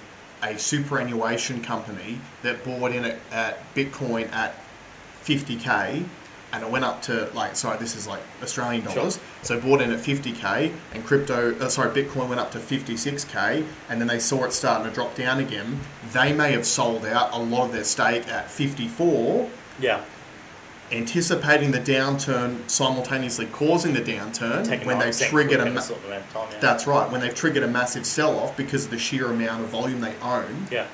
a 0.42 0.58
superannuation 0.58 1.62
company 1.62 2.20
that 2.44 2.63
bought 2.63 2.94
in 2.94 3.04
at, 3.04 3.20
at 3.32 3.75
Bitcoin 3.75 4.32
at 4.32 4.56
50k 5.25 6.05
and 6.51 6.63
it 6.63 6.69
went 6.71 6.83
up 6.83 7.01
to 7.03 7.29
like 7.35 7.55
sorry 7.55 7.77
this 7.77 7.95
is 7.95 8.07
like 8.07 8.21
Australian 8.41 8.83
Sure. 8.83 8.95
dollars 8.95 9.19
so 9.43 9.59
bought 9.59 9.81
in 9.81 9.91
at 9.91 9.99
50k 9.99 10.73
and 10.93 11.05
crypto 11.05 11.55
uh, 11.59 11.69
sorry 11.69 11.89
Bitcoin 12.03 12.27
went 12.27 12.39
up 12.41 12.51
to 12.53 12.57
56k 12.59 13.63
and 13.89 14.01
then 14.01 14.07
they 14.07 14.17
saw 14.19 14.43
it 14.45 14.51
starting 14.53 14.88
to 14.89 14.93
drop 14.93 15.13
down 15.15 15.39
again 15.39 15.79
they 16.11 16.33
may 16.33 16.51
have 16.53 16.65
sold 16.65 17.05
out 17.05 17.31
a 17.33 17.38
lot 17.39 17.65
of 17.65 17.71
their 17.73 17.83
stake 17.83 18.27
at 18.27 18.49
54 18.49 19.47
Yeah. 19.79 20.01
anticipating 20.91 21.69
the 21.69 21.79
downturn 21.79 22.67
simultaneously 22.67 23.45
causing 23.45 23.93
the 23.93 24.01
downturn 24.01 24.65
Taking 24.65 24.88
when 24.88 24.97
they've 24.97 25.15
triggered 25.15 25.59
a 25.59 25.69
ma- 25.69 25.81
sort 25.81 25.99
of 26.03 26.33
time, 26.33 26.47
yeah. 26.51 26.59
that's 26.59 26.88
right 26.88 27.11
when 27.11 27.21
they've 27.21 27.35
triggered 27.35 27.61
a 27.61 27.67
massive 27.67 28.07
sell-off 28.07 28.57
because 28.57 28.85
of 28.85 28.91
the 28.91 28.97
sheer 28.97 29.27
amount 29.27 29.61
of 29.63 29.69
volume 29.69 30.01
they 30.01 30.15
own 30.23 30.65
Yeah. 30.71 30.88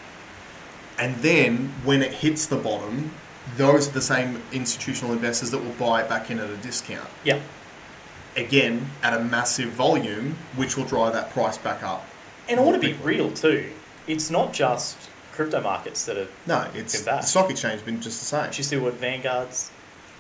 and 0.99 1.15
then 1.17 1.71
when 1.85 2.01
it 2.03 2.11
hits 2.15 2.45
the 2.45 2.57
bottom 2.57 3.11
those 3.57 3.87
are 3.87 3.91
the 3.91 4.01
same 4.01 4.41
institutional 4.51 5.13
investors 5.13 5.51
that 5.51 5.59
will 5.63 5.73
buy 5.73 6.01
it 6.01 6.09
back 6.09 6.29
in 6.31 6.39
at 6.39 6.49
a 6.49 6.57
discount 6.57 7.07
Yeah. 7.23 7.39
again 8.35 8.89
at 9.03 9.13
a 9.13 9.19
massive 9.23 9.69
volume 9.69 10.35
which 10.55 10.75
will 10.77 10.85
drive 10.85 11.13
that 11.13 11.31
price 11.31 11.57
back 11.57 11.83
up 11.83 12.05
And 12.49 12.59
I 12.59 12.63
want 12.63 12.79
to 12.81 12.87
be 12.87 12.93
real 13.01 13.31
too. 13.31 13.71
It's 14.07 14.29
not 14.29 14.53
just 14.53 14.97
crypto 15.31 15.61
markets 15.61 16.05
that 16.05 16.17
are. 16.17 16.27
no 16.45 16.67
it's 16.73 16.97
Good 16.97 17.05
back. 17.05 17.21
the 17.21 17.27
stock 17.27 17.49
exchange 17.49 17.73
has 17.73 17.81
been 17.83 18.01
just 18.01 18.19
the 18.19 18.25
same 18.25 18.45
Did 18.49 18.57
you 18.57 18.63
see 18.63 18.77
what 18.77 18.93
Vanguard's 18.95 19.71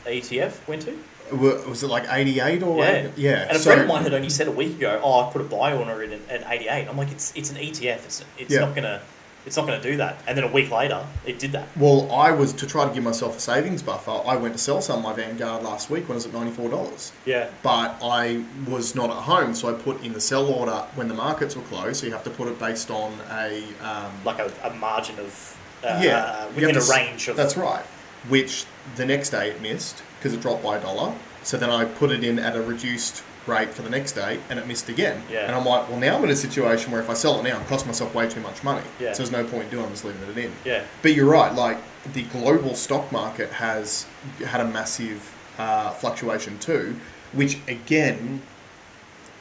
ETF 0.05 0.67
went 0.67 0.83
to? 0.83 0.97
Was 1.35 1.81
it 1.83 1.87
like 1.87 2.05
88 2.09 2.61
or 2.63 2.83
Yeah. 2.83 3.07
yeah 3.15 3.31
And 3.47 3.51
a 3.57 3.59
so- 3.59 3.65
friend 3.71 3.81
of 3.81 3.87
mine 3.87 4.03
had 4.03 4.13
only 4.13 4.29
said 4.29 4.47
a 4.47 4.51
week 4.51 4.77
ago, 4.77 5.01
"Oh, 5.03 5.21
I 5.27 5.31
put 5.31 5.41
a 5.41 5.45
buy 5.45 5.73
order 5.73 6.03
in 6.03 6.13
at 6.29 6.43
88." 6.47 6.87
I'm 6.87 6.95
like, 6.97 7.11
"It's 7.11 7.33
it's 7.35 7.49
an 7.49 7.57
ETF. 7.57 8.05
It's 8.05 8.23
it's 8.37 8.53
Yeah. 8.53 8.59
not 8.59 8.75
gonna 8.75 9.01
it's 9.45 9.57
not 9.57 9.65
gonna 9.65 9.81
do 9.81 9.97
that." 9.97 10.17
And 10.27 10.37
then 10.37 10.43
a 10.43 10.51
week 10.51 10.71
later, 10.71 11.05
it 11.25 11.39
did 11.39 11.51
that. 11.53 11.67
Well, 11.75 12.11
I 12.11 12.31
was 12.31 12.53
to 12.53 12.65
try 12.65 12.87
to 12.87 12.93
give 12.93 13.03
myself 13.03 13.37
a 13.37 13.39
savings 13.39 13.81
buffer. 13.81 14.21
I 14.25 14.35
went 14.35 14.53
to 14.53 14.59
sell 14.59 14.81
some 14.81 14.99
of 14.99 15.03
my 15.03 15.13
Vanguard 15.13 15.63
last 15.63 15.89
week 15.89 16.07
when 16.07 16.15
it 16.15 16.19
was 16.19 16.25
at 16.25 16.33
ninety 16.33 16.51
four 16.51 16.69
dollars. 16.69 17.11
Yeah. 17.25 17.49
But 17.63 17.97
I 18.03 18.43
was 18.67 18.95
not 18.95 19.09
at 19.09 19.23
home, 19.23 19.53
so 19.55 19.69
I 19.69 19.73
put 19.73 20.03
in 20.03 20.13
the 20.13 20.21
sell 20.21 20.47
order 20.47 20.85
when 20.95 21.07
the 21.07 21.13
markets 21.13 21.55
were 21.55 21.63
closed. 21.63 21.97
So 21.99 22.05
you 22.07 22.11
have 22.13 22.23
to 22.23 22.29
put 22.29 22.47
it 22.47 22.59
based 22.59 22.89
on 22.91 23.13
a 23.31 23.63
um, 23.81 24.11
Like 24.23 24.39
a, 24.39 24.51
a 24.63 24.73
margin 24.73 25.19
of 25.19 25.57
uh, 25.83 25.99
yeah 26.03 26.23
uh, 26.23 26.47
within 26.55 26.77
a 26.77 26.81
range 26.81 27.27
of 27.27 27.35
That's 27.37 27.57
right. 27.57 27.85
Which 28.27 28.65
the 28.95 29.05
next 29.05 29.29
day 29.29 29.49
it 29.51 29.61
missed 29.61 30.01
because 30.17 30.33
it 30.33 30.41
dropped 30.41 30.63
by 30.63 30.77
a 30.77 30.81
dollar. 30.81 31.13
So 31.43 31.57
then 31.57 31.69
I 31.69 31.85
put 31.85 32.09
it 32.11 32.23
in 32.23 32.39
at 32.39 32.55
a 32.55 32.61
reduced 32.61 33.23
rate 33.47 33.73
for 33.73 33.81
the 33.81 33.89
next 33.89 34.13
day, 34.13 34.39
and 34.49 34.59
it 34.59 34.67
missed 34.67 34.89
again. 34.89 35.21
Yeah. 35.31 35.45
And 35.45 35.55
I'm 35.55 35.65
like, 35.65 35.89
well, 35.89 35.99
now 35.99 36.17
I'm 36.17 36.23
in 36.23 36.29
a 36.29 36.35
situation 36.35 36.91
where 36.91 37.01
if 37.01 37.09
I 37.09 37.13
sell 37.13 37.39
it 37.39 37.43
now, 37.43 37.57
I'm 37.57 37.65
costing 37.65 37.87
myself 37.87 38.13
way 38.15 38.27
too 38.27 38.41
much 38.41 38.63
money. 38.63 38.85
Yeah. 38.99 39.13
So 39.13 39.23
there's 39.23 39.31
no 39.31 39.43
point 39.43 39.69
doing. 39.69 39.83
it, 39.83 39.87
I'm 39.87 39.91
just 39.93 40.05
leaving 40.05 40.27
it 40.29 40.37
in. 40.37 40.51
yeah 40.63 40.83
But 41.01 41.13
you're 41.13 41.29
right. 41.29 41.53
Like 41.53 41.77
the 42.13 42.23
global 42.23 42.75
stock 42.75 43.11
market 43.11 43.49
has 43.51 44.05
had 44.45 44.61
a 44.61 44.65
massive 44.65 45.33
uh, 45.57 45.91
fluctuation 45.91 46.59
too, 46.59 46.99
which 47.33 47.59
again 47.67 48.41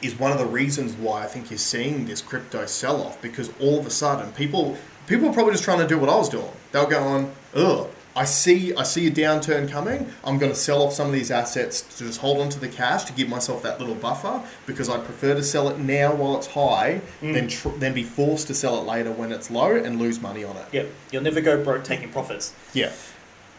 is 0.01 0.17
one 0.19 0.31
of 0.31 0.37
the 0.37 0.45
reasons 0.45 0.93
why 0.93 1.23
I 1.23 1.27
think 1.27 1.49
you're 1.49 1.57
seeing 1.57 2.05
this 2.05 2.21
crypto 2.21 2.65
sell-off 2.65 3.21
because 3.21 3.51
all 3.59 3.79
of 3.79 3.85
a 3.87 3.89
sudden 3.89 4.31
people 4.33 4.77
people 5.07 5.29
are 5.29 5.33
probably 5.33 5.53
just 5.53 5.63
trying 5.63 5.79
to 5.79 5.87
do 5.87 5.97
what 5.97 6.09
I 6.09 6.15
was 6.15 6.29
doing. 6.29 6.51
They'll 6.71 6.87
go 6.87 7.03
on, 7.03 7.31
ugh. 7.53 7.89
I 8.17 8.23
see, 8.23 8.73
I 8.75 8.83
see 8.83 9.07
a 9.07 9.11
downturn 9.11 9.69
coming. 9.69 10.09
I'm 10.23 10.37
going 10.37 10.51
to 10.51 10.57
sell 10.57 10.81
off 10.83 10.93
some 10.93 11.07
of 11.07 11.13
these 11.13 11.31
assets 11.31 11.81
to 11.97 12.05
just 12.05 12.21
hold 12.21 12.39
on 12.39 12.47
to 12.49 12.59
the 12.59 12.69
cash 12.69 13.03
to 13.05 13.13
give 13.13 13.27
myself 13.27 13.61
that 13.63 13.77
little 13.79 13.95
buffer 13.95 14.41
because 14.65 14.87
I'd 14.89 15.03
prefer 15.03 15.35
to 15.35 15.43
sell 15.43 15.67
it 15.69 15.79
now 15.79 16.15
while 16.15 16.37
it's 16.37 16.47
high 16.47 17.01
than 17.21 17.49
tr- 17.49 17.69
than 17.77 17.93
be 17.93 18.03
forced 18.03 18.47
to 18.47 18.53
sell 18.53 18.79
it 18.79 18.85
later 18.85 19.11
when 19.11 19.33
it's 19.33 19.51
low 19.51 19.75
and 19.75 19.99
lose 19.99 20.21
money 20.21 20.45
on 20.45 20.55
it. 20.55 20.65
yeah. 20.71 20.83
You'll 21.11 21.23
never 21.23 21.41
go 21.41 21.61
broke 21.61 21.83
taking 21.83 22.09
profits. 22.09 22.53
Yeah. 22.73 22.91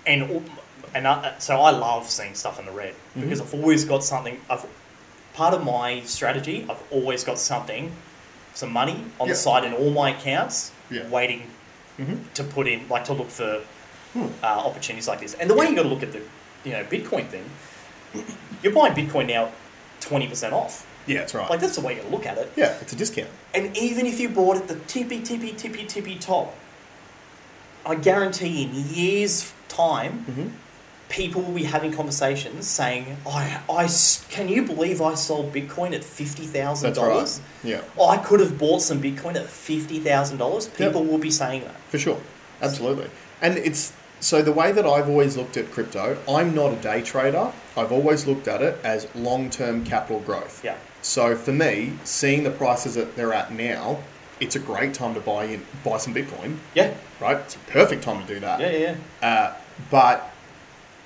and 0.07 0.49
and 0.95 1.07
I, 1.07 1.35
so 1.39 1.61
I 1.61 1.71
love 1.73 2.09
seeing 2.09 2.35
stuff 2.35 2.59
in 2.59 2.65
the 2.65 2.73
red 2.73 2.95
Mm-hmm. 2.95 3.21
because 3.23 3.41
I've 3.43 3.53
always 3.55 3.85
got 3.85 4.03
something. 4.05 4.41
I've 4.49 4.65
part 5.35 5.53
of 5.53 5.65
my 5.65 6.01
strategy. 6.03 6.65
I've 6.71 6.83
always 6.91 7.25
got 7.25 7.39
something, 7.39 7.93
some 8.55 8.73
money 8.73 9.05
on 9.21 9.27
Yeah. 9.27 9.35
the 9.35 9.39
side 9.39 9.65
in 9.65 9.75
all 9.75 9.91
my 9.91 10.11
accounts, 10.17 10.73
Yeah. 10.91 11.07
waiting 11.09 11.51
Mhm. 11.99 12.21
to 12.35 12.43
put 12.45 12.67
in, 12.67 12.89
like 12.89 13.05
to 13.07 13.13
look 13.13 13.29
for. 13.29 13.61
Uh, 14.43 14.47
opportunities 14.47 15.09
like 15.09 15.21
this. 15.21 15.35
And 15.35 15.49
the 15.51 15.55
way 15.55 15.69
you 15.69 15.75
got 15.77 15.83
to 15.85 15.89
look 15.89 16.03
at 16.03 16.13
the, 16.13 16.23
you 16.65 16.73
know, 16.73 16.85
Bitcoin 16.85 17.27
thing, 17.29 17.45
you're 18.63 18.73
buying 18.73 18.95
Bitcoin 18.95 19.27
now 19.29 19.51
twenty 20.01 20.27
percent 20.29 20.53
off. 20.55 20.87
Yeah, 21.07 21.19
that's 21.21 21.35
right. 21.35 21.49
Like 21.51 21.61
that's 21.61 21.77
the 21.77 21.83
way 21.83 21.95
you 21.95 22.01
got 22.03 22.09
to 22.09 22.13
look 22.17 22.27
at 22.27 22.39
it. 22.39 22.53
yeah, 22.57 22.79
it's 22.81 22.93
a 22.93 22.97
discount. 22.97 23.29
And 23.55 23.77
even 23.77 24.07
if 24.07 24.19
you 24.19 24.29
bought 24.29 24.57
at 24.57 24.69
the 24.69 24.77
tippy, 24.87 25.21
tippy, 25.23 25.53
tippy, 25.53 25.85
tippy 25.85 26.17
top, 26.17 26.55
I 27.85 27.95
guarantee 27.95 28.63
in 28.65 28.75
years' 28.75 29.53
time, 29.69 30.25
Mm-hmm. 30.29 30.49
people 31.09 31.43
will 31.43 31.53
be 31.55 31.63
having 31.65 31.93
conversations 31.93 32.67
saying, 32.67 33.17
I, 33.27 33.61
I 33.71 33.89
can 34.29 34.49
you 34.49 34.63
believe 34.65 35.01
I 35.01 35.15
sold 35.15 35.53
Bitcoin 35.53 35.93
at 35.95 36.01
$50,000? 36.03 36.97
Right. 36.97 37.41
Yeah, 37.63 37.83
Oh, 37.97 38.09
I 38.09 38.17
could 38.17 38.41
have 38.41 38.59
bought 38.59 38.83
some 38.83 39.01
Bitcoin 39.01 39.37
at 39.37 39.47
$50,000. 39.47 40.67
Yep. 40.67 40.77
People 40.77 41.05
will 41.05 41.19
be 41.19 41.31
saying 41.31 41.63
that. 41.63 41.77
for 41.91 41.99
sure. 41.99 42.19
Absolutely. 42.61 43.09
And 43.41 43.57
it's 43.59 43.93
so 44.21 44.43
the 44.43 44.53
way 44.53 44.73
that 44.73 44.87
I've 44.87 45.09
always 45.09 45.37
looked 45.37 45.57
at 45.57 45.71
crypto, 45.71 46.17
I'm 46.29 46.55
not 46.55 46.73
a 46.73 46.77
day 46.77 47.03
trader. 47.03 47.53
I've 47.77 47.93
always 47.93 48.27
looked 48.27 48.49
at 48.49 48.63
it 48.63 48.79
as 48.83 49.07
long-term 49.15 49.85
capital 49.85 50.21
growth. 50.21 50.65
Yeah. 50.65 50.77
So 51.03 51.37
for 51.37 51.53
me, 51.53 51.93
seeing 52.05 52.43
the 52.43 52.51
prices 52.51 52.95
that 52.95 53.15
they're 53.17 53.33
at 53.35 53.53
now, 53.53 53.99
it's 54.41 54.57
a 54.57 54.59
great 54.59 54.93
time 54.95 55.15
to 55.15 55.21
buy 55.21 55.45
in, 55.45 55.63
buy 55.85 55.99
some 55.99 56.13
Bitcoin, 56.15 56.57
Yeah. 56.75 56.95
right? 57.21 57.37
It's 57.39 57.55
a 57.57 57.59
perfect 57.71 58.03
time 58.03 58.27
to 58.27 58.35
do 58.35 58.41
that. 58.41 58.61
Yeah, 58.61 58.71
yeah, 58.71 58.97
yeah. 59.23 59.29
Uh, 59.29 59.55
but 59.91 60.31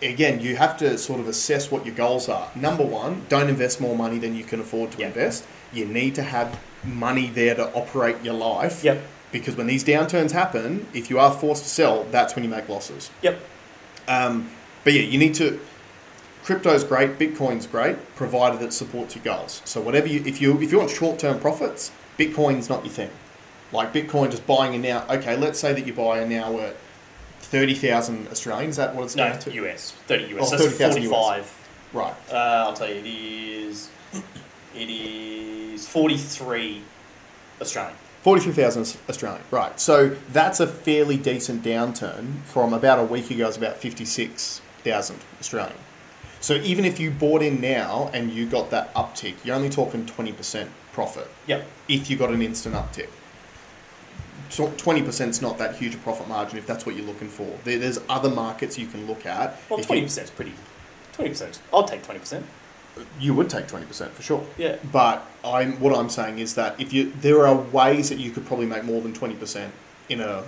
again, 0.02 0.40
you 0.40 0.56
have 0.56 0.76
to 0.78 0.96
sort 0.98 1.20
of 1.20 1.28
assess 1.28 1.70
what 1.70 1.84
your 1.84 1.94
goals 1.94 2.28
are. 2.28 2.48
Number 2.54 2.84
one, 2.84 3.26
don't 3.28 3.48
invest 3.48 3.80
more 3.80 3.96
money 3.96 4.18
than 4.18 4.34
you 4.34 4.44
can 4.44 4.60
afford 4.60 4.92
to 4.92 5.02
invest. 5.02 5.44
You 5.72 5.84
need 5.84 6.14
to 6.16 6.22
have 6.22 6.58
money 6.82 7.28
there 7.28 7.54
to 7.54 7.72
operate 7.74 8.16
your 8.24 8.34
life. 8.34 8.82
Yep. 8.82 9.02
Because 9.32 9.56
when 9.56 9.66
these 9.66 9.84
downturns 9.84 10.32
happen, 10.32 10.86
if 10.92 11.08
you 11.10 11.18
are 11.18 11.32
forced 11.32 11.62
to 11.62 11.68
sell, 11.68 12.04
that's 12.10 12.34
when 12.34 12.44
you 12.44 12.50
make 12.50 12.68
losses. 12.68 13.10
Yep. 13.22 13.40
Um, 14.08 14.50
but 14.84 14.92
yeah, 14.92 15.02
you 15.02 15.18
need 15.18 15.34
to. 15.34 15.60
Crypto's 16.44 16.84
great, 16.84 17.18
Bitcoin's 17.18 17.66
great, 17.66 17.96
provided 18.16 18.62
it 18.62 18.72
supports 18.72 19.14
your 19.14 19.22
goals. 19.22 19.60
So 19.64 19.80
whatever 19.80 20.06
you, 20.08 20.22
if 20.24 20.40
you 20.40 20.60
if 20.60 20.72
you 20.72 20.78
want 20.78 20.90
short 20.90 21.18
term 21.18 21.38
profits, 21.38 21.92
Bitcoin's 22.18 22.68
not 22.68 22.84
your 22.84 22.92
thing. 22.92 23.10
Like 23.72 23.92
Bitcoin, 23.92 24.30
just 24.30 24.46
buying 24.46 24.74
in 24.74 24.82
now. 24.82 25.06
Okay, 25.08 25.36
let's 25.36 25.60
say 25.60 25.72
that 25.74 25.86
you 25.86 25.92
buy 25.92 26.22
in 26.22 26.28
now 26.30 26.58
at 26.58 26.76
thirty 27.40 27.74
thousand 27.74 28.26
Australian. 28.28 28.70
Is 28.70 28.76
that 28.76 28.94
what 28.94 29.04
it's 29.04 29.14
No, 29.16 29.28
down 29.28 29.38
to? 29.40 29.52
US. 29.66 29.92
30 30.08 30.24
US. 30.36 30.52
Oh, 30.52 30.56
That's 30.56 30.62
30,000 30.64 31.02
US. 31.02 31.08
45. 31.10 31.68
Right. 31.92 32.14
Uh, 32.32 32.34
I'll 32.36 32.72
tell 32.72 32.88
you, 32.88 32.96
it 32.96 33.06
is, 33.06 33.90
it 34.74 34.88
is 34.90 35.86
43 35.86 36.82
Australian. 37.60 37.96
43,000 38.22 38.96
Australian. 39.08 39.42
Right. 39.50 39.78
So 39.80 40.10
that's 40.32 40.60
a 40.60 40.66
fairly 40.66 41.16
decent 41.16 41.62
downturn 41.62 42.42
from 42.44 42.72
about 42.74 42.98
a 42.98 43.04
week 43.04 43.30
ago, 43.30 43.44
it 43.44 43.46
was 43.46 43.56
about 43.56 43.78
56,000 43.78 45.16
Australian. 45.40 45.76
So 46.40 46.54
even 46.54 46.84
if 46.84 46.98
you 47.00 47.10
bought 47.10 47.42
in 47.42 47.60
now 47.60 48.10
and 48.12 48.30
you 48.30 48.46
got 48.46 48.70
that 48.70 48.92
uptick, 48.94 49.34
you're 49.44 49.56
only 49.56 49.70
talking 49.70 50.04
20% 50.06 50.68
profit 50.92 51.28
Yep. 51.46 51.66
if 51.88 52.10
you 52.10 52.16
got 52.16 52.30
an 52.30 52.42
instant 52.42 52.74
uptick. 52.74 53.08
twenty 54.78 55.02
percent 55.02 55.30
is 55.30 55.40
not 55.40 55.58
that 55.58 55.76
huge 55.76 55.94
a 55.94 55.98
profit 55.98 56.26
margin 56.28 56.58
if 56.58 56.66
that's 56.66 56.84
what 56.84 56.96
you're 56.96 57.06
looking 57.06 57.28
for. 57.28 57.46
There's 57.64 58.00
other 58.08 58.28
markets 58.28 58.76
you 58.78 58.86
can 58.88 59.06
look 59.06 59.24
at. 59.24 59.56
Well, 59.68 59.78
If 59.78 59.86
twenty 59.86 60.00
you, 60.00 60.06
percent 60.06 60.24
is 60.24 60.30
pretty. 60.32 60.52
Twenty 61.12 61.30
percent. 61.30 61.60
I'll 61.72 61.84
take 61.84 62.02
twenty 62.02 62.18
percent. 62.20 62.44
You 63.18 63.34
would 63.34 63.48
take 63.48 63.66
twenty 63.68 63.86
percent 63.86 64.12
for 64.12 64.22
sure. 64.22 64.44
Yeah. 64.58 64.76
But 64.92 65.26
I'm 65.44 65.80
what 65.80 65.96
I'm 65.96 66.08
saying 66.10 66.38
is 66.38 66.54
that 66.54 66.80
if 66.80 66.92
you 66.92 67.12
there 67.20 67.46
are 67.46 67.54
ways 67.54 68.08
that 68.10 68.18
you 68.18 68.30
could 68.30 68.46
probably 68.46 68.66
make 68.66 68.84
more 68.84 69.00
than 69.00 69.12
twenty 69.12 69.34
percent 69.34 69.72
in 70.08 70.20
a 70.20 70.44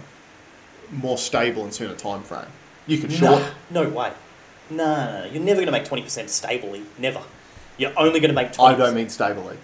more 0.90 1.16
stable 1.18 1.64
and 1.64 1.72
sooner 1.72 1.94
time 1.94 2.22
frame. 2.22 2.46
You 2.87 2.98
could 2.98 3.12
short. 3.12 3.42
No, 3.70 3.85
no 3.85 3.88
way. 3.90 4.12
No, 4.70 4.85
no, 4.85 5.20
no. 5.20 5.24
You're 5.33 5.42
never 5.42 5.57
going 5.57 5.66
to 5.66 5.72
make 5.72 5.85
twenty 5.85 6.02
percent 6.02 6.31
stably. 6.31 6.83
Never. 6.98 7.22
You're 7.78 7.92
only 7.96 8.20
going 8.20 8.28
to 8.31 8.35
make 8.35 8.59
I 8.61 8.74
don't 8.74 8.94
mean 8.94 9.09
stably. 9.09 9.57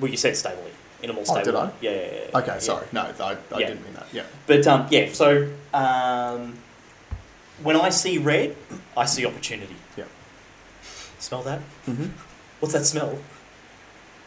Well, 0.00 0.10
you 0.10 0.16
said 0.16 0.36
stably. 0.36 0.70
In 1.02 1.10
a 1.10 1.12
more 1.12 1.24
stable. 1.24 1.40
Oh, 1.40 1.44
did 1.44 1.54
I? 1.56 1.72
Yeah, 1.80 1.90
yeah, 1.90 1.96
yeah, 1.96 2.20
yeah. 2.32 2.38
Okay, 2.38 2.58
sorry. 2.60 2.86
No, 2.92 3.00
I, 3.02 3.32
I 3.32 3.36
Yeah. 3.58 3.66
didn't 3.66 3.84
mean 3.84 3.94
that. 3.94 4.06
Yeah. 4.12 4.22
But 4.46 4.66
um, 4.68 4.86
yeah, 4.90 5.12
so 5.12 5.50
um, 5.74 6.54
when 7.62 7.74
I 7.76 7.88
see 7.90 8.18
red, 8.18 8.54
I 8.96 9.06
see 9.06 9.26
opportunity. 9.26 9.74
Smell 11.22 11.42
that? 11.42 11.60
Mm-hmm. 11.86 12.06
What's 12.58 12.74
that 12.74 12.84
smell? 12.84 13.16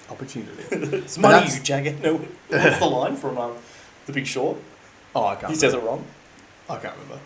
Opportunity. 0.10 0.64
It's 0.98 1.18
money, 1.18 1.52
you 1.52 1.60
jagged. 1.60 2.02
No, 2.02 2.22
what's 2.48 2.80
the 2.80 2.86
line 2.86 3.18
from 3.18 3.38
um, 3.38 3.58
The 4.06 4.14
Big 4.14 4.26
Short? 4.26 4.58
Oh, 5.14 5.26
I 5.26 5.36
can't. 5.36 5.52
He 5.52 5.58
says 5.58 5.74
it 5.74 5.84
wrong. 5.84 6.06
I 6.70 6.78
can't 6.78 6.94
remember. 6.96 7.20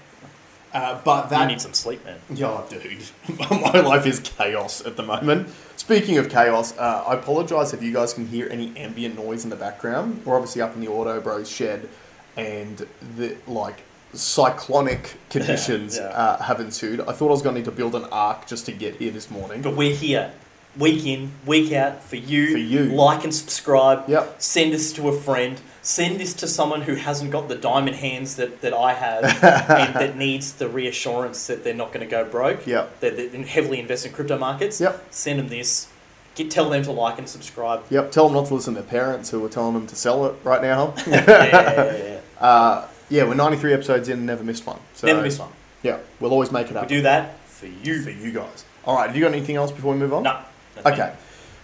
Uh, 0.73 0.99
but 1.03 1.25
you 1.25 1.29
that 1.29 1.47
need 1.47 1.61
some 1.61 1.73
sleep, 1.73 2.03
man. 2.03 2.19
Yeah, 2.33 2.63
dude. 2.67 3.03
My 3.49 3.79
life 3.79 4.07
is 4.07 4.19
chaos 4.19 4.83
at 4.83 4.97
the 4.97 5.03
moment. 5.03 5.49
Speaking 5.75 6.17
of 6.17 6.29
chaos, 6.29 6.75
uh, 6.77 7.03
I 7.07 7.13
apologise 7.13 7.71
if 7.71 7.83
you 7.83 7.93
guys 7.93 8.13
can 8.13 8.27
hear 8.27 8.47
any 8.49 8.75
ambient 8.75 9.15
noise 9.15 9.43
in 9.43 9.51
the 9.51 9.55
background. 9.55 10.25
We're 10.25 10.35
obviously 10.35 10.63
up 10.63 10.73
in 10.73 10.81
the 10.81 10.87
Auto 10.87 11.21
Bros 11.21 11.49
shed, 11.49 11.89
and 12.35 12.87
the 13.17 13.37
like 13.47 13.83
cyclonic 14.13 15.17
conditions 15.29 15.97
Yeah. 15.97 16.03
Uh, 16.03 16.41
have 16.43 16.59
ensued. 16.59 17.01
I 17.01 17.11
thought 17.13 17.27
I 17.27 17.31
was 17.31 17.41
going 17.41 17.55
to 17.55 17.61
need 17.61 17.65
to 17.65 17.71
build 17.71 17.95
an 17.95 18.05
ark 18.11 18.47
just 18.47 18.65
to 18.65 18.71
get 18.71 18.95
here 18.95 19.11
this 19.11 19.29
morning. 19.29 19.61
But 19.61 19.75
we're 19.75 19.95
here, 19.95 20.31
week 20.77 21.05
in, 21.05 21.31
week 21.45 21.71
out, 21.73 22.03
for 22.03 22.15
you. 22.15 22.51
For 22.51 22.57
you. 22.57 22.85
Like 22.85 23.23
and 23.23 23.33
subscribe. 23.33 24.07
Yep. 24.09 24.41
Send 24.41 24.73
this 24.73 24.93
to 24.93 25.07
a 25.09 25.17
friend. 25.19 25.59
Send 25.81 26.19
this 26.19 26.33
to 26.35 26.47
someone 26.47 26.81
who 26.81 26.95
hasn't 26.95 27.31
got 27.31 27.47
the 27.47 27.55
diamond 27.55 27.95
hands 27.97 28.35
that, 28.35 28.61
that 28.61 28.73
I 28.73 28.93
have 28.93 29.23
and 29.43 29.95
that 29.95 30.17
needs 30.17 30.53
the 30.53 30.67
reassurance 30.67 31.47
that 31.47 31.63
they're 31.63 31.73
not 31.73 31.93
going 31.93 32.05
to 32.05 32.09
go 32.09 32.25
broke. 32.25 32.67
Yep. 32.67 32.99
That 32.99 33.15
they 33.17 33.41
heavily 33.43 33.79
invest 33.79 34.05
in 34.05 34.11
crypto 34.11 34.37
markets. 34.37 34.79
Yep. 34.81 35.07
Send 35.11 35.39
them 35.39 35.47
this. 35.49 35.87
Get, 36.35 36.51
tell 36.51 36.69
them 36.69 36.83
to 36.83 36.91
like 36.91 37.17
and 37.17 37.27
subscribe. 37.27 37.83
Yep. 37.89 38.11
Tell 38.11 38.25
them 38.25 38.35
not 38.35 38.47
to 38.47 38.55
listen 38.55 38.75
to 38.75 38.81
their 38.81 38.89
parents 38.89 39.29
who 39.29 39.43
are 39.43 39.49
telling 39.49 39.73
them 39.73 39.87
to 39.87 39.95
sell 39.95 40.25
it 40.25 40.35
right 40.43 40.61
now. 40.61 40.93
yeah, 41.07 41.25
yeah, 41.25 41.45
yeah, 41.47 42.19
yeah. 42.41 42.45
uh, 42.45 42.87
yeah, 43.09 43.23
we're 43.23 43.33
93 43.35 43.73
episodes 43.73 44.07
in 44.09 44.17
and 44.19 44.25
never 44.25 44.43
missed 44.43 44.65
one. 44.65 44.79
So, 44.93 45.07
Never 45.07 45.21
miss 45.21 45.39
one. 45.39 45.49
Yeah, 45.83 45.99
we'll 46.19 46.31
always 46.31 46.51
make 46.51 46.69
it 46.69 46.75
up 46.77 46.83
We 46.83 46.97
do 46.97 47.01
that 47.03 47.39
for 47.47 47.67
you. 47.67 48.01
for 48.03 48.09
you 48.11 48.31
guys. 48.31 48.65
All 48.85 48.95
right, 48.95 49.07
have 49.07 49.15
you 49.15 49.23
got 49.23 49.33
anything 49.33 49.55
else 49.55 49.71
before 49.71 49.93
we 49.93 49.99
move 49.99 50.13
on? 50.13 50.23
No. 50.23 50.39
that's 50.75 50.85
me. 50.87 50.91
Okay. 50.93 51.13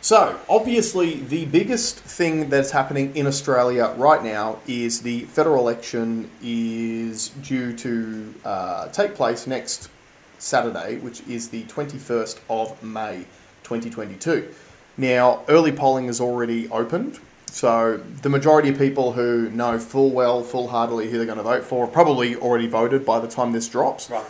So, 0.01 0.39
obviously, 0.47 1.15
the 1.15 1.45
biggest 1.45 1.97
thing 1.99 2.49
that's 2.49 2.69
happening 2.71 3.15
in 3.15 3.25
Australia 3.25 3.93
right 3.97 4.23
now 4.23 4.59
is 4.67 5.01
the 5.01 5.21
federal 5.21 5.57
election 5.67 6.29
is 6.43 7.29
due 7.29 7.75
to 7.77 8.33
uh, 8.45 8.87
take 8.89 9.15
place 9.15 9.47
next 9.47 9.89
Saturday, 10.37 10.97
which 10.99 11.21
is 11.27 11.49
the 11.49 11.63
21st 11.63 12.39
of 12.49 12.83
May 12.83 13.25
2022. 13.63 14.53
Now, 14.97 15.43
early 15.49 15.71
polling 15.71 16.05
has 16.05 16.21
already 16.21 16.69
opened, 16.69 17.19
so 17.55 18.01
the 18.21 18.27
majority 18.27 18.67
of 18.67 18.77
people 18.77 19.13
who 19.13 19.49
know 19.49 19.79
full 19.79 20.09
well, 20.09 20.43
full 20.43 20.67
heartedly 20.67 21.09
who 21.09 21.15
they're 21.15 21.25
going 21.25 21.37
to 21.37 21.43
vote 21.43 21.63
for 21.63 21.85
have 21.85 21.93
probably 21.93 22.35
already 22.35 22.67
voted 22.67 23.05
by 23.05 23.17
the 23.17 23.29
time 23.29 23.53
this 23.53 23.69
drops. 23.69 24.09
Right. 24.09 24.25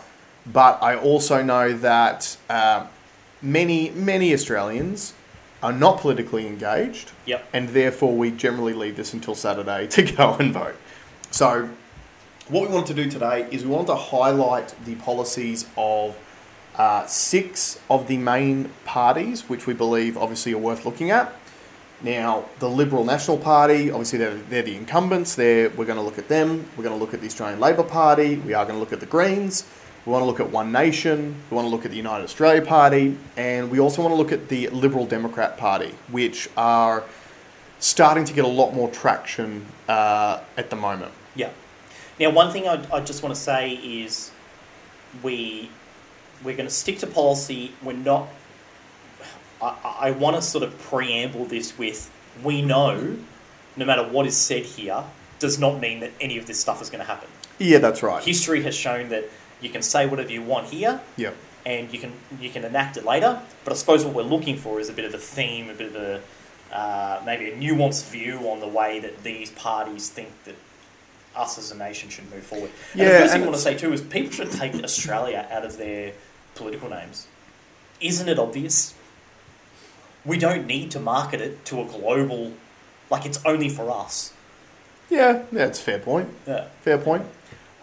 But 0.46 0.80
I 0.80 0.94
also 0.94 1.42
know 1.42 1.72
that 1.72 2.36
uh, 2.48 2.86
many, 3.42 3.90
many 3.90 4.32
Australians 4.32 5.12
are 5.60 5.72
not 5.72 5.98
politically 5.98 6.46
engaged, 6.46 7.10
Yep. 7.24 7.48
and 7.52 7.70
therefore 7.70 8.16
we 8.16 8.30
generally 8.30 8.74
leave 8.74 8.94
this 8.94 9.12
until 9.12 9.34
Saturday 9.34 9.86
to 9.96 10.04
go 10.04 10.34
and 10.34 10.52
vote. 10.52 10.76
So, 11.32 11.68
what 12.46 12.68
we 12.68 12.72
wanted 12.72 12.94
to 12.94 13.02
do 13.02 13.10
today 13.10 13.48
is 13.50 13.64
we 13.64 13.70
wanted 13.70 13.88
to 13.88 13.96
highlight 13.96 14.72
the 14.84 14.94
policies 14.94 15.66
of 15.76 16.16
uh, 16.76 17.04
six 17.06 17.80
of 17.90 18.06
the 18.06 18.18
main 18.18 18.70
parties, 18.84 19.48
which 19.48 19.66
we 19.66 19.74
believe 19.74 20.16
obviously 20.16 20.52
are 20.54 20.58
worth 20.58 20.86
looking 20.86 21.10
at. 21.10 21.34
Now, 22.02 22.44
the 22.58 22.68
Liberal 22.68 23.04
National 23.04 23.38
Party, 23.38 23.90
obviously 23.90 24.18
they're, 24.18 24.34
they're 24.34 24.62
the 24.62 24.76
incumbents. 24.76 25.34
They're, 25.34 25.70
we're 25.70 25.86
going 25.86 25.98
to 25.98 26.04
look 26.04 26.18
at 26.18 26.28
them. 26.28 26.68
We're 26.76 26.84
going 26.84 26.96
to 26.96 27.02
look 27.02 27.14
at 27.14 27.20
the 27.20 27.26
Australian 27.26 27.58
Labor 27.58 27.82
Party. 27.82 28.36
We 28.36 28.52
are 28.52 28.64
going 28.64 28.76
to 28.76 28.80
look 28.80 28.92
at 28.92 29.00
the 29.00 29.06
Greens. 29.06 29.66
We 30.04 30.12
want 30.12 30.22
to 30.22 30.26
look 30.26 30.38
at 30.38 30.50
One 30.50 30.70
Nation. 30.70 31.34
We 31.50 31.54
want 31.54 31.66
to 31.66 31.70
look 31.70 31.84
at 31.84 31.90
the 31.90 31.96
United 31.96 32.24
Australia 32.24 32.62
Party. 32.62 33.16
And 33.36 33.70
we 33.70 33.80
also 33.80 34.02
want 34.02 34.12
to 34.12 34.16
look 34.16 34.30
at 34.30 34.48
the 34.48 34.68
Liberal 34.68 35.06
Democrat 35.06 35.56
Party, 35.56 35.94
which 36.10 36.48
are 36.56 37.02
starting 37.78 38.24
to 38.24 38.32
get 38.32 38.44
a 38.44 38.48
lot 38.48 38.74
more 38.74 38.90
traction 38.90 39.64
uh, 39.88 40.40
at 40.56 40.70
the 40.70 40.76
moment. 40.76 41.12
Yeah. 41.34 41.50
Now, 42.20 42.30
one 42.30 42.52
thing 42.52 42.68
I, 42.68 42.84
I 42.92 43.00
just 43.00 43.22
want 43.22 43.34
to 43.34 43.40
say 43.40 43.72
is 43.72 44.30
we 45.22 45.70
we're 46.44 46.56
going 46.56 46.68
to 46.68 46.74
stick 46.74 46.98
to 46.98 47.06
policy. 47.06 47.72
We're 47.82 47.94
not. 47.94 48.28
I, 49.84 50.08
I 50.08 50.10
want 50.12 50.36
to 50.36 50.42
sort 50.42 50.64
of 50.64 50.78
preamble 50.78 51.44
this 51.46 51.76
with 51.78 52.10
we 52.42 52.62
know, 52.62 53.16
no 53.76 53.84
matter 53.84 54.02
what 54.06 54.26
is 54.26 54.36
said 54.36 54.64
here, 54.64 55.04
does 55.38 55.58
not 55.58 55.80
mean 55.80 56.00
that 56.00 56.12
any 56.20 56.38
of 56.38 56.46
this 56.46 56.60
stuff 56.60 56.80
is 56.82 56.90
going 56.90 57.00
to 57.00 57.06
happen. 57.06 57.28
Yeah, 57.58 57.78
that's 57.78 58.02
right. 58.02 58.22
History 58.22 58.62
has 58.62 58.74
shown 58.74 59.08
that 59.10 59.24
you 59.60 59.70
can 59.70 59.82
say 59.82 60.06
whatever 60.06 60.30
you 60.30 60.42
want 60.42 60.68
here, 60.68 61.00
Yeah. 61.16 61.30
and 61.64 61.90
you 61.92 61.98
can 61.98 62.12
you 62.40 62.50
can 62.50 62.64
enact 62.64 62.96
it 62.96 63.04
later. 63.04 63.40
But 63.64 63.72
I 63.72 63.76
suppose 63.76 64.04
what 64.04 64.14
we're 64.14 64.22
looking 64.22 64.56
for 64.56 64.78
is 64.80 64.88
a 64.88 64.92
bit 64.92 65.04
of 65.06 65.14
a 65.14 65.18
theme, 65.18 65.70
a 65.70 65.74
bit 65.74 65.94
of 65.94 65.96
a 65.96 66.22
uh, 66.74 67.22
maybe 67.24 67.50
a 67.50 67.56
nuanced 67.56 68.10
view 68.10 68.38
on 68.50 68.60
the 68.60 68.66
way 68.68 68.98
that 68.98 69.22
these 69.22 69.50
parties 69.52 70.10
think 70.10 70.28
that 70.44 70.56
us 71.34 71.58
as 71.58 71.70
a 71.70 71.76
nation 71.76 72.10
should 72.10 72.30
move 72.30 72.42
forward. 72.42 72.70
And 72.92 73.00
Yeah, 73.02 73.12
the 73.12 73.18
first 73.20 73.32
thing 73.34 73.42
I 73.42 73.44
want 73.46 73.56
to 73.56 73.62
say 73.62 73.76
too 73.76 73.92
is 73.92 74.00
people 74.02 74.32
should 74.32 74.50
take 74.50 74.74
Australia 74.82 75.46
out 75.50 75.64
of 75.64 75.76
their 75.78 76.12
political 76.54 76.88
names. 76.90 77.26
Isn't 78.00 78.28
it 78.28 78.38
obvious? 78.38 78.94
We 80.26 80.38
don't 80.38 80.66
need 80.66 80.90
to 80.92 81.00
market 81.00 81.40
it 81.40 81.64
to 81.66 81.80
a 81.80 81.84
global, 81.84 82.52
like 83.10 83.24
it's 83.24 83.40
only 83.44 83.68
for 83.68 83.90
us. 83.90 84.32
Yeah, 85.08 85.44
that's 85.52 85.78
a 85.78 85.82
fair 85.82 85.98
point. 86.00 86.28
Yeah. 86.46 86.66
Fair 86.82 86.98
point. 86.98 87.24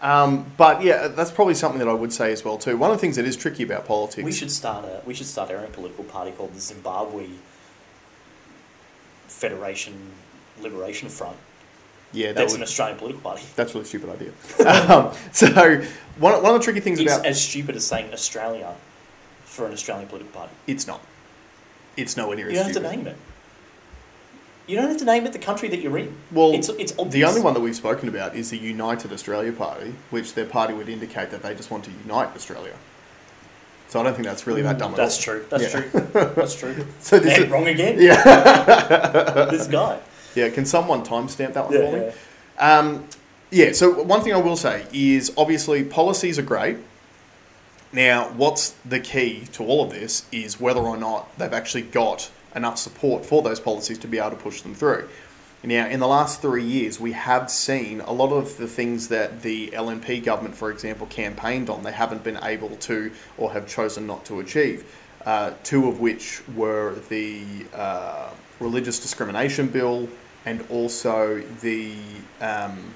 Um, 0.02 0.52
but 0.58 0.82
yeah, 0.82 1.08
that's 1.08 1.30
probably 1.30 1.54
something 1.54 1.78
that 1.78 1.88
I 1.88 1.94
would 1.94 2.12
say 2.12 2.30
as 2.32 2.44
well 2.44 2.58
too. 2.58 2.76
One 2.76 2.90
of 2.90 2.96
the 2.98 3.00
things 3.00 3.16
that 3.16 3.24
is 3.24 3.36
tricky 3.36 3.62
about 3.62 3.86
politics. 3.86 4.22
We 4.24 4.32
should 4.32 4.50
start 4.50 4.84
a 4.84 5.00
we 5.06 5.14
should 5.14 5.26
start 5.26 5.50
our 5.50 5.56
own 5.56 5.70
political 5.72 6.04
party 6.04 6.32
called 6.32 6.52
the 6.54 6.60
Zimbabwe 6.60 7.28
Federation 9.28 9.94
Liberation 10.60 11.08
Front. 11.08 11.36
yeah, 12.12 12.28
that 12.28 12.36
That's 12.36 12.52
would, 12.52 12.58
an 12.60 12.64
Australian 12.64 12.98
political 12.98 13.22
party. 13.22 13.44
that's 13.56 13.72
a 13.72 13.74
really 13.74 13.86
stupid 13.88 14.10
idea. 14.10 14.90
um, 14.92 15.12
so 15.32 15.46
one, 16.18 16.42
one 16.42 16.54
of 16.54 16.60
the 16.60 16.64
tricky 16.64 16.80
things 16.80 17.00
It's 17.00 17.12
about 17.12 17.26
as 17.26 17.42
stupid 17.42 17.74
as 17.76 17.86
saying 17.86 18.12
Australia 18.12 18.74
for 19.44 19.66
an 19.66 19.72
Australian 19.72 20.08
political 20.08 20.32
party. 20.32 20.52
it's 20.66 20.86
not. 20.86 21.00
It's 21.96 22.16
nowhere 22.16 22.36
near 22.36 22.48
You 22.48 22.56
don't 22.56 22.64
have 22.66 22.74
to 22.74 22.80
name 22.80 23.06
it. 23.06 23.16
You 24.66 24.76
don't 24.76 24.88
have 24.88 24.96
to 24.98 25.04
name 25.04 25.26
it 25.26 25.32
the 25.34 25.38
country 25.38 25.68
that 25.68 25.80
you're 25.80 25.98
in. 25.98 26.16
Well, 26.32 26.52
it's 26.54 26.70
it's 26.70 26.92
obvious. 26.98 27.12
The 27.12 27.24
only 27.24 27.42
one 27.42 27.52
that 27.54 27.60
we've 27.60 27.76
spoken 27.76 28.08
about 28.08 28.34
is 28.34 28.48
the 28.50 28.56
United 28.58 29.12
Australia 29.12 29.52
Party, 29.52 29.94
which 30.10 30.32
their 30.34 30.46
party 30.46 30.72
would 30.72 30.88
indicate 30.88 31.30
that 31.30 31.42
they 31.42 31.54
just 31.54 31.70
want 31.70 31.84
to 31.84 31.90
unite 32.06 32.34
Australia. 32.34 32.72
So 33.88 34.00
I 34.00 34.02
don't 34.04 34.14
think 34.14 34.26
that's 34.26 34.46
really 34.46 34.62
that 34.62 34.78
dumb 34.78 34.94
at 34.94 34.98
all. 34.98 35.04
That's 35.04 35.18
true. 35.22 35.44
That's 35.50 35.62
Yeah. 35.74 35.80
true. 35.82 36.00
That's 36.34 36.54
true. 36.56 36.86
So 37.00 37.18
this 37.18 37.38
is, 37.38 37.48
wrong 37.50 37.68
again. 37.68 38.00
yeah, 38.00 39.46
This 39.50 39.66
guy. 39.68 40.00
yeah. 40.34 40.48
Can 40.48 40.64
someone 40.64 41.04
timestamp 41.04 41.52
that 41.52 41.66
one 41.66 41.74
Yeah, 41.74 41.90
for 41.90 41.96
me? 41.98 42.12
yeah. 42.56 42.78
Um, 42.78 43.04
yeah, 43.50 43.72
so 43.72 44.02
one 44.02 44.22
thing 44.22 44.32
I 44.32 44.38
will 44.38 44.56
say 44.56 44.86
is 44.92 45.32
obviously 45.36 45.84
policies 45.84 46.38
are 46.40 46.42
great. 46.42 46.78
Now, 47.94 48.28
what's 48.30 48.70
the 48.84 48.98
key 48.98 49.44
to 49.52 49.62
all 49.62 49.84
of 49.84 49.90
this 49.90 50.26
is 50.32 50.58
whether 50.58 50.80
or 50.80 50.96
not 50.96 51.38
they've 51.38 51.52
actually 51.52 51.82
got 51.82 52.28
enough 52.56 52.76
support 52.76 53.24
for 53.24 53.40
those 53.40 53.60
policies 53.60 53.98
to 53.98 54.08
be 54.08 54.18
able 54.18 54.30
to 54.30 54.36
push 54.36 54.62
them 54.62 54.74
through. 54.74 55.08
Now, 55.62 55.86
in 55.86 56.00
the 56.00 56.08
last 56.08 56.42
three 56.42 56.64
years, 56.64 56.98
we 56.98 57.12
have 57.12 57.48
seen 57.50 58.00
a 58.00 58.12
lot 58.12 58.32
of 58.32 58.58
the 58.58 58.66
things 58.66 59.08
that 59.08 59.42
the 59.42 59.68
LNP 59.68 60.24
government, 60.24 60.56
for 60.56 60.72
example, 60.72 61.06
campaigned 61.06 61.70
on, 61.70 61.84
they 61.84 61.92
haven't 61.92 62.24
been 62.24 62.38
able 62.42 62.76
to 62.76 63.12
or 63.38 63.52
have 63.52 63.68
chosen 63.68 64.08
not 64.08 64.24
to 64.26 64.40
achieve. 64.40 64.84
Uh, 65.24 65.52
two 65.62 65.88
of 65.88 66.00
which 66.00 66.42
were 66.54 66.96
the 67.08 67.44
uh, 67.72 68.28
religious 68.58 68.98
discrimination 68.98 69.68
bill 69.68 70.08
and 70.44 70.64
also 70.68 71.40
the. 71.60 71.94
Um, 72.40 72.92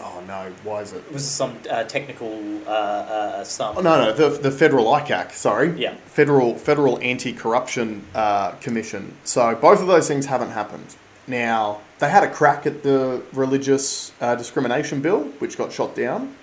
oh 0.00 0.22
no, 0.26 0.52
why 0.64 0.80
is 0.82 0.92
it? 0.92 0.98
It 0.98 1.12
was 1.12 1.26
some 1.26 1.58
uh, 1.70 1.84
technical 1.84 2.32
uh, 2.66 2.70
uh, 2.70 3.44
some. 3.44 3.78
Oh, 3.78 3.80
no, 3.80 3.98
no, 4.04 4.12
the, 4.12 4.28
the 4.38 4.50
federal 4.50 4.86
ICAC, 4.86 5.32
sorry. 5.32 5.78
Yeah. 5.80 5.94
Federal 6.06 6.56
Federal 6.56 6.98
Anti 7.00 7.32
Corruption 7.32 8.04
uh, 8.14 8.52
Commission. 8.52 9.14
So 9.24 9.54
both 9.54 9.80
of 9.80 9.86
those 9.86 10.08
things 10.08 10.26
haven't 10.26 10.50
happened. 10.50 10.96
Now, 11.26 11.80
they 11.98 12.08
had 12.08 12.22
a 12.22 12.30
crack 12.30 12.64
at 12.66 12.82
the 12.82 13.22
religious 13.32 14.12
uh, 14.20 14.34
discrimination 14.34 15.00
bill, 15.02 15.24
which 15.40 15.58
got 15.58 15.72
shot 15.72 15.94
down, 15.94 16.34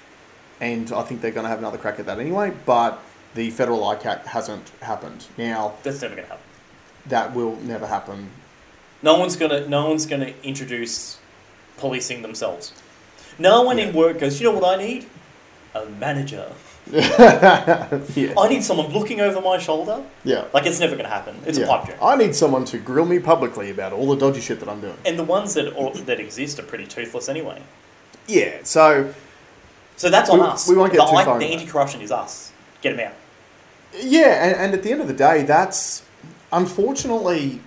and 0.61 0.91
I 0.91 1.01
think 1.01 1.21
they're 1.21 1.31
going 1.31 1.45
to 1.45 1.49
have 1.49 1.57
another 1.59 1.79
crack 1.79 1.99
at 1.99 2.05
that 2.05 2.19
anyway, 2.19 2.53
but 2.67 3.01
the 3.33 3.49
federal 3.49 3.79
ICAC 3.81 4.25
hasn't 4.27 4.69
happened. 4.81 5.25
Now, 5.37 5.73
That's 5.81 6.01
never 6.03 6.15
going 6.15 6.27
to 6.27 6.33
happen. 6.33 6.45
that 7.07 7.33
will 7.33 7.55
never 7.57 7.87
happen. 7.87 8.29
No 9.01 9.17
one's 9.19 9.35
gonna. 9.35 9.67
No 9.67 9.89
one's 9.89 10.05
gonna 10.07 10.33
introduce 10.41 11.19
policing 11.77 12.21
themselves. 12.23 12.71
No 13.39 13.63
one 13.63 13.79
in 13.79 13.93
work 13.93 14.19
goes. 14.19 14.39
You 14.39 14.51
know 14.51 14.59
what 14.59 14.79
I 14.79 14.83
need? 14.83 15.05
A 15.73 15.85
manager. 15.85 16.51
yeah. 16.91 18.33
I 18.37 18.47
need 18.47 18.63
someone 18.63 18.91
looking 18.93 19.19
over 19.19 19.41
my 19.41 19.57
shoulder. 19.57 20.03
Yeah. 20.23 20.45
Like 20.53 20.65
it's 20.65 20.79
never 20.79 20.95
gonna 20.95 21.09
happen. 21.09 21.35
It's 21.45 21.57
Yeah. 21.57 21.65
a 21.65 21.67
pipe 21.67 21.85
dream. 21.85 21.97
I 22.01 22.15
need 22.15 22.35
someone 22.35 22.63
to 22.65 22.77
grill 22.77 23.05
me 23.05 23.19
publicly 23.19 23.69
about 23.71 23.91
all 23.91 24.07
the 24.07 24.15
dodgy 24.15 24.39
shit 24.41 24.59
that 24.59 24.69
I'm 24.69 24.81
doing. 24.81 24.95
And 25.05 25.17
the 25.17 25.23
ones 25.23 25.53
that 25.55 25.73
that 26.05 26.19
exist 26.19 26.59
are 26.59 26.63
pretty 26.63 26.85
toothless 26.85 27.27
anyway. 27.27 27.61
Yeah, 28.27 28.59
so 28.63 29.13
So 29.97 30.09
that's 30.09 30.29
on 30.29 30.39
We- 30.39 30.45
us. 30.45 30.67
we 30.69 30.75
won't 30.75 30.91
get 30.91 30.99
the, 30.99 31.05
too 31.05 31.15
I- 31.15 31.25
far 31.25 31.39
The 31.39 31.45
anti-corruption 31.45 32.01
is 32.01 32.11
us. 32.11 32.51
Get 32.81 32.95
them 32.95 33.07
out. 33.07 33.13
Yeah, 33.99 34.45
and, 34.45 34.55
and 34.55 34.73
at 34.73 34.83
the 34.83 34.91
end 34.91 35.01
of 35.01 35.07
the 35.07 35.13
day, 35.13 35.43
that's 35.43 36.03
unfortunately 36.51 37.61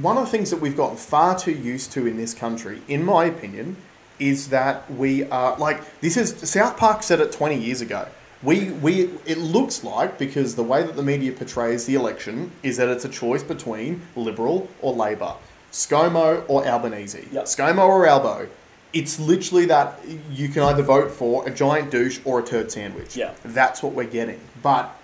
one 0.00 0.16
of 0.18 0.24
the 0.24 0.30
things 0.30 0.50
that 0.50 0.60
we've 0.60 0.76
gotten 0.76 0.96
far 0.96 1.38
too 1.38 1.52
used 1.52 1.92
to 1.92 2.06
in 2.06 2.16
this 2.16 2.34
country, 2.34 2.82
in 2.88 3.02
my 3.04 3.24
opinion, 3.26 3.76
is 4.18 4.48
that 4.48 4.90
we 4.92 5.24
are 5.30 5.56
like 5.58 6.00
this 6.00 6.16
is 6.16 6.50
South 6.50 6.76
Park 6.76 7.02
said 7.02 7.20
it 7.20 7.32
20 7.32 7.56
years 7.58 7.80
ago. 7.80 8.06
We 8.42 8.70
we 8.70 9.10
it 9.26 9.38
looks 9.38 9.82
like 9.82 10.18
because 10.18 10.54
the 10.54 10.62
way 10.62 10.82
that 10.82 10.96
the 10.96 11.02
media 11.02 11.32
portrays 11.32 11.86
the 11.86 11.94
election 11.94 12.52
is 12.62 12.76
that 12.76 12.88
it's 12.88 13.04
a 13.04 13.08
choice 13.08 13.42
between 13.42 14.02
Liberal 14.14 14.68
or 14.80 14.92
Labor, 14.94 15.34
ScoMo 15.72 16.44
or 16.48 16.66
Albanese, 16.66 17.26
Yep. 17.32 17.44
ScoMo 17.44 17.86
or 17.86 18.06
Albo. 18.06 18.48
It's 18.92 19.20
literally 19.20 19.66
that 19.66 19.98
you 20.30 20.48
can 20.48 20.62
either 20.62 20.82
vote 20.82 21.10
for 21.10 21.46
a 21.46 21.50
giant 21.50 21.90
douche 21.90 22.20
or 22.24 22.40
a 22.40 22.42
turd 22.42 22.72
sandwich. 22.72 23.16
Yeah. 23.16 23.32
That's 23.44 23.82
what 23.82 23.92
we're 23.92 24.04
getting. 24.04 24.40
But 24.62 24.94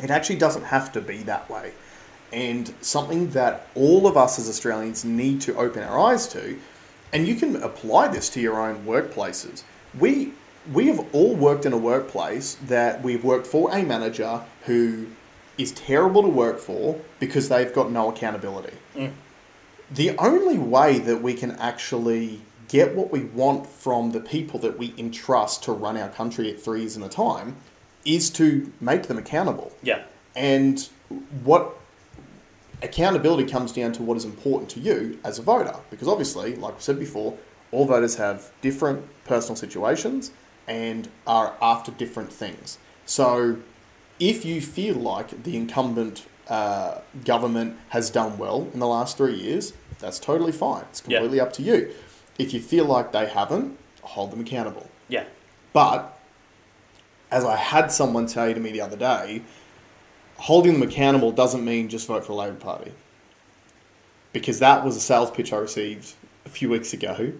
it 0.00 0.10
actually 0.10 0.36
doesn't 0.36 0.64
have 0.64 0.92
to 0.92 1.00
be 1.00 1.18
that 1.24 1.50
way. 1.50 1.72
And 2.32 2.72
something 2.80 3.30
that 3.30 3.66
all 3.74 4.06
of 4.06 4.16
us 4.16 4.38
as 4.38 4.48
Australians 4.48 5.04
need 5.04 5.40
to 5.42 5.56
open 5.56 5.82
our 5.82 5.98
eyes 5.98 6.28
to, 6.28 6.56
and 7.12 7.26
you 7.26 7.34
can 7.34 7.56
apply 7.56 8.08
this 8.08 8.28
to 8.30 8.40
your 8.40 8.60
own 8.60 8.84
workplaces. 8.84 9.62
We 9.98 10.32
we 10.72 10.88
have 10.88 11.06
all 11.12 11.34
worked 11.34 11.64
in 11.64 11.72
a 11.72 11.78
workplace 11.78 12.54
that 12.66 13.02
we've 13.02 13.24
worked 13.24 13.46
for 13.46 13.72
a 13.72 13.82
manager 13.82 14.42
who 14.66 15.06
is 15.56 15.72
terrible 15.72 16.22
to 16.22 16.28
work 16.28 16.58
for 16.58 17.00
because 17.18 17.48
they've 17.48 17.72
got 17.72 17.90
no 17.90 18.10
accountability. 18.10 18.76
Mm. 18.94 19.12
The 19.90 20.16
only 20.18 20.58
way 20.58 20.98
that 20.98 21.22
we 21.22 21.34
can 21.34 21.52
actually 21.52 22.42
get 22.68 22.94
what 22.94 23.10
we 23.10 23.24
want 23.24 23.66
from 23.66 24.12
the 24.12 24.20
people 24.20 24.60
that 24.60 24.78
we 24.78 24.94
entrust 24.96 25.64
to 25.64 25.72
run 25.72 25.96
our 25.96 26.08
country 26.08 26.50
at 26.50 26.60
three 26.60 26.80
years 26.80 26.96
at 26.96 27.02
a 27.02 27.08
time 27.08 27.56
is 28.04 28.30
to 28.30 28.72
make 28.80 29.04
them 29.04 29.18
accountable. 29.18 29.72
Yeah. 29.82 30.04
And 30.36 30.88
what 31.42 31.79
accountability 32.82 33.50
comes 33.50 33.72
down 33.72 33.92
to 33.92 34.02
what 34.02 34.16
is 34.16 34.24
important 34.24 34.70
to 34.70 34.80
you 34.80 35.18
as 35.24 35.38
a 35.38 35.42
voter. 35.42 35.76
Because 35.90 36.08
obviously, 36.08 36.56
like 36.56 36.74
we 36.74 36.80
said 36.80 36.98
before, 36.98 37.36
all 37.72 37.86
voters 37.86 38.16
have 38.16 38.50
different 38.62 39.04
personal 39.24 39.56
situations 39.56 40.32
and 40.66 41.08
are 41.26 41.54
after 41.60 41.90
different 41.92 42.32
things. 42.32 42.78
So 43.06 43.56
if 44.18 44.44
you 44.44 44.60
feel 44.60 44.94
like 44.96 45.42
the 45.44 45.56
incumbent 45.56 46.26
uh, 46.48 47.00
government 47.24 47.76
has 47.90 48.10
done 48.10 48.38
well 48.38 48.68
in 48.72 48.80
the 48.80 48.86
last 48.86 49.16
three 49.16 49.34
years, 49.34 49.72
that's 49.98 50.18
totally 50.18 50.52
fine. 50.52 50.84
It's 50.90 51.02
Yeah. 51.06 51.18
completely 51.18 51.40
up 51.40 51.52
to 51.54 51.62
you. 51.62 51.92
If 52.38 52.52
you 52.54 52.60
feel 52.60 52.84
like 52.86 53.12
they 53.12 53.26
haven't, 53.26 53.78
hold 54.02 54.30
them 54.32 54.40
accountable. 54.40 54.88
Yeah. 55.08 55.24
But 55.72 56.18
as 57.30 57.44
I 57.44 57.56
had 57.56 57.92
someone 57.92 58.26
say 58.26 58.52
to 58.54 58.58
me 58.60 58.72
the 58.72 58.80
other 58.80 58.96
day, 58.96 59.42
holding 60.40 60.72
them 60.72 60.82
accountable 60.82 61.32
doesn't 61.32 61.64
mean 61.64 61.88
just 61.88 62.06
vote 62.06 62.24
for 62.24 62.32
the 62.32 62.38
Labor 62.38 62.56
Party. 62.56 62.92
Because 64.32 64.58
that 64.60 64.84
was 64.84 64.96
a 64.96 65.00
sales 65.00 65.30
pitch 65.30 65.52
I 65.52 65.56
received 65.56 66.14
a 66.46 66.48
few 66.48 66.70
weeks 66.70 66.92
ago, 66.92 67.32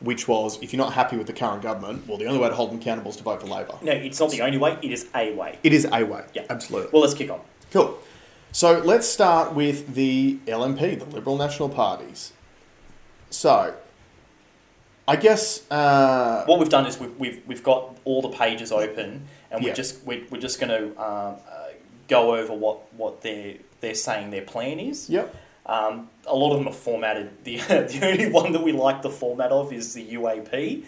which 0.00 0.28
was 0.28 0.62
if 0.62 0.72
you're 0.72 0.82
not 0.82 0.92
happy 0.92 1.16
with 1.16 1.26
the 1.26 1.32
current 1.32 1.62
government, 1.62 2.06
well, 2.06 2.18
the 2.18 2.26
only 2.26 2.38
way 2.38 2.48
to 2.48 2.54
hold 2.54 2.70
them 2.70 2.78
accountable 2.78 3.10
is 3.10 3.16
to 3.16 3.22
vote 3.22 3.40
for 3.40 3.46
Labor. 3.46 3.74
No, 3.82 3.92
it's 3.92 4.20
not 4.20 4.30
the 4.30 4.42
only 4.42 4.58
way. 4.58 4.78
It 4.82 4.92
is 4.92 5.06
a 5.14 5.32
way. 5.34 5.58
It 5.62 5.72
is 5.72 5.86
a 5.90 6.04
way. 6.04 6.24
Yeah. 6.34 6.44
Absolutely. 6.50 6.90
Well, 6.92 7.02
let's 7.02 7.14
kick 7.14 7.30
on. 7.30 7.40
Cool. 7.72 7.98
So 8.52 8.78
let's 8.78 9.08
start 9.08 9.54
with 9.54 9.94
the 9.94 10.38
LNP, 10.46 10.98
the 11.00 11.06
Liberal 11.06 11.36
National 11.36 11.68
Parties. 11.68 12.32
So, 13.30 13.74
I 15.08 15.16
guess. 15.16 15.68
Uh, 15.70 16.44
What 16.46 16.60
we've 16.60 16.68
done 16.68 16.86
is 16.86 17.00
we've, 17.00 17.18
we've, 17.18 17.42
we've 17.46 17.64
got 17.64 17.96
all 18.04 18.22
the 18.22 18.28
pages 18.28 18.70
open, 18.70 19.26
and 19.50 19.60
we're 19.62 19.68
Yeah. 19.70 19.74
just 19.74 20.04
we're, 20.04 20.22
we're 20.30 20.40
just 20.40 20.60
going 20.60 20.70
to 20.70 20.88
um, 21.02 21.36
uh, 21.50 21.63
go 22.08 22.34
over 22.36 22.52
what 22.52 22.92
what 22.94 23.22
they're 23.22 23.54
they're 23.80 23.94
saying 23.94 24.30
their 24.30 24.42
plan 24.42 24.78
is. 24.80 25.08
yep. 25.10 25.34
Um, 25.66 26.10
a 26.26 26.34
lot 26.36 26.52
of 26.52 26.58
them 26.58 26.68
are 26.68 26.74
formatted. 26.74 27.30
The 27.44 27.56
the 27.56 28.00
only 28.10 28.30
one 28.30 28.52
that 28.52 28.62
we 28.62 28.72
like 28.72 29.02
the 29.02 29.10
format 29.10 29.50
of 29.50 29.72
is 29.72 29.94
the 29.94 30.06
UAP, 30.14 30.84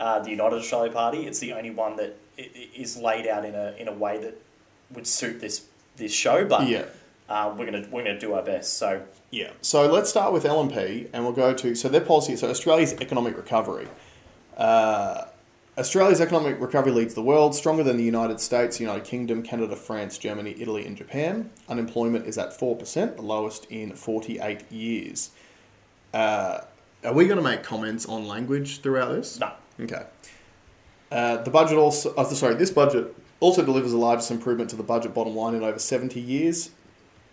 uh, 0.00 0.18
the 0.20 0.30
United 0.30 0.56
Australia 0.56 0.92
Party. 0.92 1.26
It's 1.26 1.38
the 1.38 1.52
only 1.52 1.70
one 1.70 1.96
that 1.96 2.16
is 2.36 2.96
laid 2.96 3.26
out 3.26 3.44
in 3.44 3.54
a 3.54 3.74
in 3.78 3.88
a 3.88 3.92
way 3.92 4.18
that 4.18 4.34
would 4.94 5.06
suit 5.06 5.40
this 5.40 5.66
this 5.96 6.12
show. 6.12 6.44
But 6.44 6.66
Yeah. 6.68 6.84
uh, 7.28 7.54
we're 7.56 7.66
gonna 7.66 7.86
we're 7.90 8.04
gonna 8.04 8.18
do 8.18 8.34
our 8.34 8.42
best. 8.42 8.74
So 8.78 9.02
Yeah. 9.30 9.50
So 9.60 9.86
let's 9.90 10.10
start 10.10 10.32
with 10.32 10.44
LNP, 10.44 11.08
and 11.12 11.22
we'll 11.24 11.32
go 11.46 11.52
to 11.54 11.74
so 11.74 11.88
their 11.88 12.00
policy. 12.00 12.36
So 12.36 12.48
Australia's 12.50 12.94
economic 13.00 13.36
recovery. 13.36 13.88
Uh, 14.56 15.24
Australia's 15.78 16.20
economic 16.22 16.58
recovery 16.60 16.92
leads 16.92 17.12
the 17.14 17.22
world, 17.22 17.54
stronger 17.54 17.82
than 17.82 17.96
the 17.98 18.04
United 18.04 18.40
States, 18.40 18.80
United 18.80 19.04
Kingdom, 19.04 19.42
Canada, 19.42 19.76
France, 19.76 20.16
Germany, 20.16 20.54
Italy, 20.58 20.86
and 20.86 20.96
Japan. 20.96 21.50
Unemployment 21.68 22.26
is 22.26 22.38
at 22.38 22.58
four 22.58 22.74
percent, 22.76 23.16
the 23.16 23.22
lowest 23.22 23.66
in 23.66 23.92
forty-eight 23.94 24.70
years. 24.72 25.30
Uh, 26.14 26.60
are 27.04 27.12
we 27.12 27.26
going 27.26 27.36
to 27.36 27.44
make 27.44 27.62
comments 27.62 28.06
on 28.06 28.26
language 28.26 28.80
throughout 28.80 29.12
this? 29.12 29.38
no, 29.38 29.52
Okay. 29.78 30.04
Uh, 31.12 31.36
the 31.42 31.50
budget 31.50 31.76
also, 31.78 32.12
oh, 32.16 32.24
sorry, 32.32 32.54
this 32.54 32.70
budget 32.70 33.14
also 33.38 33.62
delivers 33.64 33.92
the 33.92 33.98
largest 33.98 34.30
improvement 34.30 34.70
to 34.70 34.76
the 34.76 34.82
budget 34.82 35.12
bottom 35.14 35.36
line 35.36 35.54
in 35.54 35.62
over 35.62 35.78
70 35.78 36.18
years. 36.20 36.70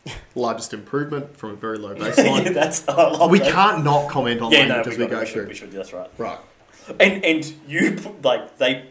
largest 0.36 0.73
improvement 0.73 1.36
from 1.38 1.51
a 1.51 1.56
very 1.56 1.77
low 1.77 1.95
baseline. 1.95 2.53
that's 2.53 2.88
I 2.89 2.93
love 3.12 3.32
we 3.32 3.39
that. 3.39 3.51
can't 3.53 3.84
not 3.86 4.10
comment 4.10 4.41
on 4.41 4.51
Yeah, 4.51 4.65
language 4.65 4.86
we, 4.86 4.91
as 4.91 4.97
we 4.99 5.08
go 5.08 5.19
we 5.21 5.25
should, 5.25 5.34
through. 5.34 5.47
we 5.47 5.53
should. 5.56 5.71
That's 5.71 5.93
right. 5.93 6.10
Right. 6.17 6.38
And 6.99 7.23
and 7.23 7.53
you 7.67 7.93
put, 7.93 8.21
like 8.23 8.57
they, 8.57 8.85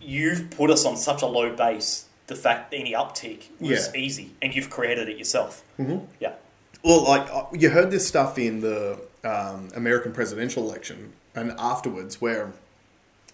you've 0.00 0.50
put 0.50 0.70
us 0.70 0.84
on 0.84 0.96
such 0.96 1.22
a 1.22 1.26
low 1.26 1.54
base. 1.54 2.06
The 2.26 2.34
fact 2.34 2.74
any 2.74 2.92
uptick 2.92 3.44
was 3.60 3.88
Yeah. 3.94 4.00
easy, 4.00 4.32
and 4.42 4.54
you've 4.54 4.68
created 4.70 5.08
it 5.08 5.16
yourself. 5.16 5.62
Mhm. 5.78 6.06
Yeah, 6.20 6.32
Well, 6.82 7.04
like 7.04 7.28
uh, 7.32 7.44
you 7.52 7.70
heard 7.70 7.90
this 7.90 8.06
stuff 8.06 8.38
in 8.38 8.60
the 8.60 8.98
um, 9.24 9.68
American 9.74 10.12
presidential 10.12 10.62
election 10.68 11.12
and 11.34 11.52
afterwards, 11.58 12.20
where 12.20 12.52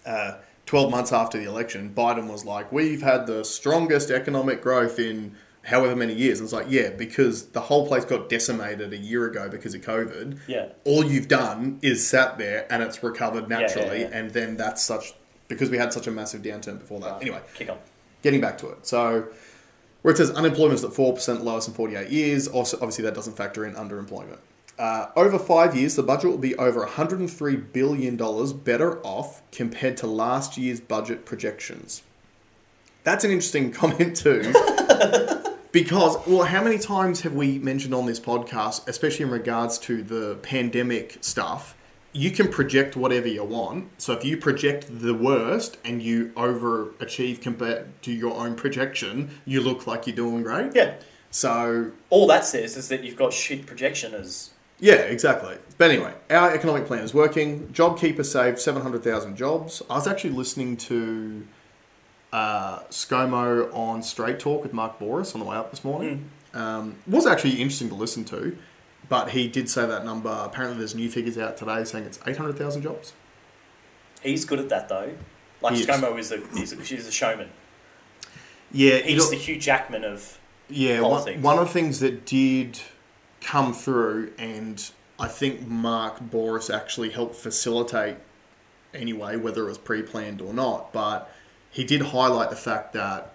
uh, 0.05 0.35
12 0.65 0.91
months 0.91 1.11
after 1.11 1.37
the 1.37 1.45
election, 1.45 1.91
Biden 1.95 2.27
was 2.27 2.45
like, 2.45 2.71
We've 2.71 3.01
had 3.01 3.25
the 3.27 3.43
strongest 3.43 4.11
economic 4.11 4.61
growth 4.61 4.99
in 4.99 5.35
however 5.63 5.95
many 5.95 6.13
years. 6.13 6.39
And 6.39 6.45
it's 6.45 6.53
like, 6.53 6.67
Yeah, 6.69 6.89
because 6.89 7.47
the 7.47 7.61
whole 7.61 7.87
place 7.87 8.05
got 8.05 8.29
decimated 8.29 8.91
a 8.93 8.97
year 8.97 9.25
ago 9.25 9.47
because 9.49 9.73
of 9.73 9.81
COVID. 9.81 10.39
yeah, 10.47 10.69
All 10.85 11.03
you've 11.05 11.27
done 11.27 11.79
is 11.81 12.05
sat 12.05 12.37
there 12.37 12.67
and 12.71 12.83
it's 12.83 13.01
recovered 13.03 13.49
yeah, 13.49 13.59
naturally. 13.59 14.01
yeah. 14.01 14.09
And 14.11 14.31
then 14.31 14.57
that's 14.57 14.83
such, 14.83 15.13
because 15.47 15.69
we 15.69 15.77
had 15.77 15.93
such 15.93 16.07
a 16.07 16.11
massive 16.11 16.41
downturn 16.41 16.79
before 16.79 16.99
that. 17.01 17.21
Anyway, 17.21 17.39
kick 17.53 17.69
on. 17.69 17.77
getting 18.21 18.41
back 18.41 18.57
to 18.59 18.69
it. 18.69 18.85
So, 18.85 19.27
where 20.01 20.13
it 20.13 20.17
says 20.17 20.31
unemployment 20.31 20.79
is 20.79 20.83
at 20.83 20.91
4%, 20.91 21.43
lowest 21.43 21.69
in 21.69 21.73
48 21.73 22.09
years, 22.09 22.47
also, 22.49 22.75
obviously 22.77 23.03
that 23.05 23.15
doesn't 23.15 23.37
factor 23.37 23.65
in 23.65 23.73
underemployment. 23.75 24.39
Uh, 24.77 25.05
over 25.15 25.37
five 25.39 25.77
years, 25.77 25.95
the 25.95 26.03
budget 26.03 26.29
will 26.31 26.37
be 26.37 26.55
over 26.55 26.85
$103 26.85 27.71
billion 27.71 28.17
better 28.65 28.99
off 29.05 29.41
compared 29.51 29.95
to 29.97 30.07
last 30.07 30.57
year's 30.57 30.81
budget 30.81 31.25
projections. 31.25 32.01
That's 33.05 33.23
an 33.23 33.31
interesting 33.31 33.71
comment, 33.79 34.17
too. 34.17 34.51
because, 35.73 36.15
well, 36.27 36.43
how 36.43 36.63
many 36.63 36.77
times 36.77 37.21
have 37.21 37.33
we 37.33 37.57
mentioned 37.57 37.95
on 37.95 38.05
this 38.05 38.19
podcast, 38.19 38.87
especially 38.87 39.25
in 39.25 39.31
regards 39.31 39.77
to 39.79 40.03
the 40.03 40.35
pandemic 40.43 41.17
stuff? 41.21 41.75
You 42.13 42.29
can 42.29 42.47
project 42.47 42.95
whatever 42.95 43.27
you 43.27 43.43
want. 43.43 43.89
So 43.99 44.13
if 44.13 44.23
you 44.23 44.37
project 44.37 44.85
the 44.87 45.15
worst 45.15 45.77
and 45.83 46.01
you 46.01 46.27
overachieve 46.35 47.41
compared 47.41 48.01
to 48.03 48.11
your 48.11 48.35
own 48.35 48.55
projection, 48.55 49.31
you 49.45 49.61
look 49.61 49.87
like 49.87 50.05
you're 50.05 50.15
doing 50.15 50.43
great. 50.43 50.75
Yeah, 50.75 50.93
So 51.31 51.91
all 52.11 52.27
that 52.27 52.45
says 52.45 52.77
is 52.77 52.87
that 52.89 53.03
you've 53.03 53.17
got 53.17 53.33
shit 53.33 53.65
projection 53.65 54.13
as 54.13 54.51
yeah, 54.79 54.95
exactly. 54.95 55.55
But 55.77 55.91
anyway, 55.91 56.13
our 56.29 56.53
economic 56.53 56.85
plan 56.85 57.03
is 57.03 57.13
working. 57.13 57.69
JobKeeper 57.69 58.25
saved 58.25 58.59
700,000 58.59 59.37
jobs. 59.37 59.81
I 59.89 59.95
was 59.95 60.07
actually 60.07 60.31
listening 60.31 60.75
to 60.77 61.47
uh, 62.33 62.79
ScoMo 62.89 63.73
on 63.73 64.03
Straight 64.03 64.39
Talk 64.39 64.63
with 64.63 64.73
Mark 64.73 64.99
Bouris 64.99 65.33
on 65.35 65.39
the 65.39 65.45
way 65.45 65.55
up 65.55 65.69
this 65.69 65.83
morning. 65.85 66.29
Um, 66.53 66.95
was 67.07 67.25
actually 67.25 67.61
interesting 67.61 67.89
to 67.89 67.95
listen 67.95 68.25
to. 68.25 68.57
but 69.07 69.29
he 69.31 69.47
did 69.47 69.69
say 69.69 69.85
that 69.85 70.03
number. 70.03 70.29
Apparently, 70.29 70.77
there's 70.79 70.95
new 70.95 71.09
figures 71.09 71.37
out 71.37 71.57
today 71.57 71.83
saying 71.83 72.05
it's 72.05 72.19
800,000 72.25 72.81
jobs. 72.81 73.13
He's 74.21 74.45
good 74.45 74.59
at 74.59 74.69
that 74.69 74.89
though. 74.89 75.13
Like 75.61 75.75
He 75.75 75.81
is. 75.81 75.87
ScoMo 75.87 76.17
is 76.17 76.31
a, 76.31 76.41
is 76.57 76.73
a 76.73 76.77
he's 76.77 77.07
a 77.07 77.11
showman. 77.11 77.49
Yeah, 78.71 78.97
He's 78.97 79.29
the 79.29 79.35
Hugh 79.35 79.59
Jackman 79.59 80.03
of 80.03 80.39
Yeah, 80.69 81.01
one, 81.01 81.41
one 81.41 81.59
of 81.59 81.67
the 81.67 81.73
things 81.73 81.99
that 81.99 82.25
did 82.25 82.79
come 83.41 83.73
through, 83.73 84.31
and 84.37 84.89
I 85.19 85.27
think 85.27 85.67
Mark 85.67 86.19
Bouris 86.19 86.73
actually 86.73 87.11
helped 87.11 87.35
facilitate 87.35 88.17
anyway, 88.93 89.35
whether 89.35 89.63
it 89.63 89.67
was 89.67 89.77
pre 89.77 90.01
planned 90.01 90.41
or 90.41 90.53
not, 90.53 90.91
but 90.93 91.32
he 91.73 91.83
did 91.83 92.01
highlight 92.01 92.49
the 92.49 92.55
fact 92.55 92.93
that 92.93 93.33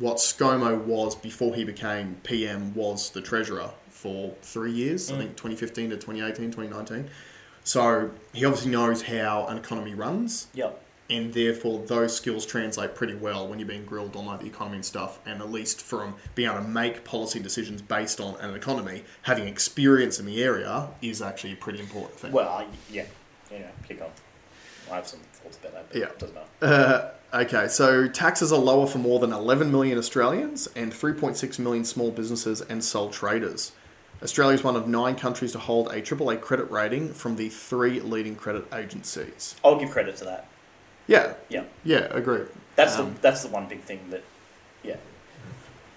what 0.00 0.16
ScoMo 0.16 0.76
was 0.84 1.14
before 1.14 1.54
he 1.54 1.62
became 1.64 2.16
PM 2.24 2.74
was 2.74 3.10
the 3.10 3.20
treasurer 3.20 3.70
for 3.90 4.34
three 4.42 4.72
years, 4.72 5.10
I 5.10 5.14
Mm. 5.14 5.18
think 5.18 5.36
2015 5.36 5.90
to 5.90 5.96
2018, 5.96 6.50
2019. 6.50 7.08
So 7.62 8.10
he 8.32 8.44
obviously 8.44 8.70
knows 8.72 9.02
how 9.02 9.46
an 9.46 9.56
economy 9.58 9.94
runs 9.94 10.48
Yep. 10.54 10.80
and 11.10 11.32
therefore 11.34 11.84
those 11.86 12.16
skills 12.16 12.44
translate 12.46 12.94
pretty 12.94 13.14
well 13.14 13.46
when 13.46 13.58
you're 13.58 13.68
being 13.68 13.84
grilled 13.84 14.16
on 14.16 14.24
like 14.26 14.40
the 14.40 14.46
economy 14.46 14.76
and 14.76 14.84
stuff 14.84 15.18
and 15.26 15.40
at 15.42 15.50
least 15.52 15.80
from 15.80 16.14
being 16.34 16.48
able 16.50 16.60
to 16.62 16.66
make 16.68 17.04
policy 17.04 17.38
decisions 17.38 17.80
based 17.82 18.20
on 18.20 18.34
an 18.40 18.54
economy 18.54 19.04
having 19.22 19.46
experience 19.46 20.18
in 20.18 20.24
the 20.26 20.42
area 20.42 20.88
is 21.02 21.20
actually 21.22 21.52
a 21.52 21.56
pretty 21.56 21.78
important 21.80 22.18
thing 22.18 22.32
Well, 22.32 22.48
I, 22.48 22.66
yeah, 22.90 23.04
yeah. 23.50 23.68
Kick 23.86 24.00
on. 24.02 24.08
I 24.90 24.96
have 24.96 25.06
some 25.06 25.20
thoughts 25.32 25.58
about 25.58 25.72
that, 25.74 25.88
but 25.90 25.98
Yeah. 25.98 26.06
it 26.06 26.18
doesn't 26.18 26.34
matter. 26.34 27.10
uh, 27.32 27.40
okay 27.42 27.66
so 27.68 28.06
taxes 28.06 28.52
are 28.52 28.58
lower 28.60 28.86
for 28.86 28.98
more 28.98 29.18
than 29.18 29.32
11 29.32 29.70
million 29.72 29.98
australians 29.98 30.68
and 30.76 30.92
3.6 30.92 31.58
million 31.58 31.84
small 31.84 32.10
businesses 32.10 32.60
and 32.60 32.84
sole 32.84 33.10
traders. 33.10 33.72
Australia 34.22 34.54
is 34.54 34.62
one 34.64 34.76
of 34.76 34.86
nine 34.88 35.16
countries 35.16 35.52
to 35.52 35.58
hold 35.58 35.88
a 35.88 36.00
aaa 36.00 36.40
credit 36.40 36.70
rating 36.70 37.12
from 37.12 37.36
the 37.36 37.48
three 37.48 38.00
leading 38.00 38.36
credit 38.36 38.64
agencies. 38.72 39.56
I'll 39.64 39.78
give 39.78 39.90
credit 39.90 40.16
to 40.18 40.24
that. 40.24 40.46
yeah. 41.06 41.34
Yeah, 41.48 41.64
yeah 41.84 42.06
agree. 42.10 42.44
That's 42.76 42.96
Um, 42.96 43.14
the 43.14 43.20
that's 43.20 43.42
the 43.42 43.48
one 43.48 43.66
big 43.68 43.82
thing 43.82 44.00
that 44.10 44.22
yeah. 44.82 44.96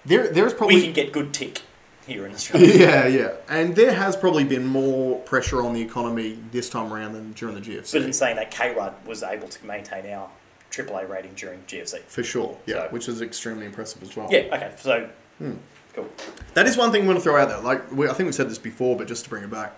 There, 0.04 0.28
there's 0.28 0.52
probably 0.54 0.76
we 0.76 0.82
can 0.82 0.92
get 0.92 1.12
good 1.12 1.32
tick 1.32 1.62
here 2.08 2.26
in 2.26 2.32
Australia. 2.38 2.74
Yeah, 2.74 3.06
yeah. 3.06 3.32
And 3.48 3.76
there 3.76 3.92
has 3.92 4.16
probably 4.16 4.44
been 4.44 4.66
more 4.66 5.20
pressure 5.20 5.62
on 5.62 5.74
the 5.74 5.80
economy 5.82 6.38
this 6.50 6.68
time 6.68 6.92
around 6.92 7.12
than 7.12 7.32
during 7.32 7.54
the 7.54 7.60
GFC. 7.60 7.92
but 7.92 8.02
in 8.02 8.12
saying 8.12 8.36
that, 8.36 8.50
K-Rudd 8.50 8.94
was 9.06 9.22
able 9.22 9.48
to 9.48 9.66
maintain 9.66 10.06
our 10.12 10.28
AAA 10.70 11.08
rating 11.08 11.34
during 11.34 11.60
GFC. 11.66 12.00
for 12.08 12.22
sure, 12.22 12.56
yeah, 12.66 12.74
So- 12.86 12.88
which 12.90 13.08
is 13.08 13.20
extremely 13.20 13.66
impressive 13.66 14.02
as 14.02 14.16
well. 14.16 14.28
Yeah. 14.30 14.40
Okay. 14.52 14.72
So 14.78 15.08
Hmm. 15.38 15.52
cool. 15.94 16.08
That 16.54 16.66
is 16.66 16.76
one 16.76 16.90
thing 16.90 17.04
I 17.04 17.06
want 17.06 17.18
to 17.18 17.22
throw 17.22 17.40
out 17.40 17.48
there. 17.48 17.60
Like, 17.60 17.92
we, 17.92 18.06
I 18.08 18.12
think 18.14 18.26
we've 18.26 18.34
said 18.34 18.50
this 18.50 18.58
before, 18.58 18.96
but 18.96 19.06
just 19.06 19.24
to 19.24 19.30
bring 19.30 19.44
it 19.44 19.50
back. 19.50 19.74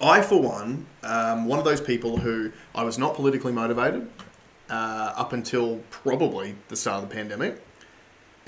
I, 0.00 0.20
for 0.22 0.40
one, 0.40 0.86
um, 1.02 1.46
one 1.46 1.58
of 1.58 1.64
those 1.64 1.80
people 1.80 2.18
who 2.18 2.52
I 2.74 2.82
was 2.84 2.98
not 2.98 3.14
politically 3.14 3.52
motivated 3.52 4.08
uh, 4.70 5.12
up 5.16 5.32
until 5.32 5.80
probably 5.90 6.54
the 6.68 6.76
start 6.76 7.02
of 7.02 7.08
the 7.08 7.14
pandemic. 7.14 7.60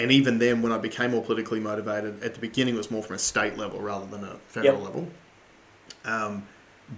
And 0.00 0.10
even 0.10 0.38
then, 0.38 0.62
when 0.62 0.72
I 0.72 0.78
became 0.78 1.10
more 1.10 1.22
politically 1.22 1.60
motivated, 1.60 2.22
at 2.22 2.32
the 2.34 2.40
beginning 2.40 2.74
it 2.74 2.78
was 2.78 2.90
more 2.90 3.02
from 3.02 3.16
a 3.16 3.18
state 3.18 3.58
level 3.58 3.80
rather 3.80 4.06
than 4.06 4.24
a 4.24 4.36
federal 4.48 4.76
Yep. 4.78 4.84
level. 4.84 5.08
Um, 6.06 6.44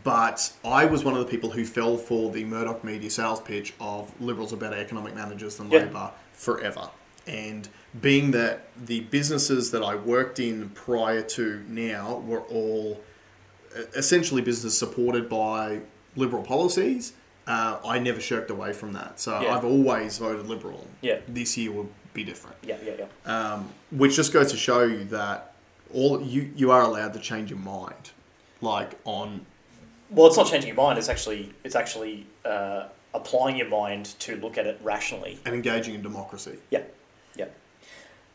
but 0.05 0.53
I 0.65 0.85
was 0.85 1.03
one 1.05 1.15
of 1.15 1.21
the 1.21 1.27
people 1.27 1.51
who 1.51 1.65
fell 1.65 1.97
for 1.97 2.31
the 2.31 2.45
Murdoch 2.45 2.85
media 2.85 3.11
sales 3.11 3.41
pitch 3.41 3.75
of 3.81 4.13
Liberals 4.21 4.53
are 4.53 4.57
better 4.57 4.77
economic 4.77 5.15
managers 5.17 5.57
than 5.57 5.69
Yeah. 5.71 5.81
Labor 5.81 6.13
forever. 6.33 6.91
And 7.27 7.69
being 8.01 8.31
that 8.31 8.69
the 8.81 9.01
businesses 9.01 9.73
that 9.73 9.83
I 9.83 9.97
worked 9.97 10.39
in 10.39 10.71
prior 10.71 11.23
to 11.23 11.63
now 11.69 12.23
were 12.25 12.41
all 12.43 13.01
essentially 13.95 14.43
businesses 14.43 14.79
supported 14.79 15.29
by 15.29 15.81
Liberal 16.15 16.43
policies, 16.43 17.15
uh, 17.47 17.79
I 17.85 17.99
never 17.99 18.21
shirked 18.21 18.51
away 18.51 18.73
from 18.73 18.93
that. 18.93 19.19
So 19.19 19.41
Yeah. 19.41 19.57
I've 19.57 19.65
always 19.65 20.19
voted 20.19 20.47
Liberal. 20.47 20.87
Yeah. 21.01 21.19
This 21.27 21.57
year 21.59 21.73
will 21.73 21.89
be 22.13 22.25
different 22.25 22.57
Yeah. 22.63 22.77
Yeah. 22.85 23.07
Yeah. 23.27 23.53
um, 23.55 23.71
which 23.91 24.17
just 24.17 24.33
goes 24.33 24.51
to 24.51 24.57
show 24.57 24.83
you 24.83 25.05
that 25.07 25.55
all 25.95 26.21
you 26.23 26.51
you 26.57 26.71
are 26.71 26.83
allowed 26.83 27.13
to 27.15 27.19
change 27.21 27.51
your 27.51 27.59
mind, 27.59 28.11
like 28.61 28.99
on 29.05 29.45
Well, 30.11 30.27
it's 30.27 30.37
not 30.37 30.47
changing 30.47 30.69
your 30.69 30.77
mind. 30.77 30.99
It's 30.99 31.09
actually 31.09 31.53
it's 31.65 31.75
actually 31.75 32.27
uh, 32.45 32.89
applying 33.15 33.57
your 33.57 33.69
mind 33.69 34.07
to 34.21 34.37
look 34.37 34.57
at 34.59 34.67
it 34.67 34.79
rationally. 34.83 35.39
and 35.45 35.55
engaging 35.55 35.95
in 35.95 36.03
democracy. 36.03 36.57
Yeah, 36.71 36.83
yeah. 37.37 37.47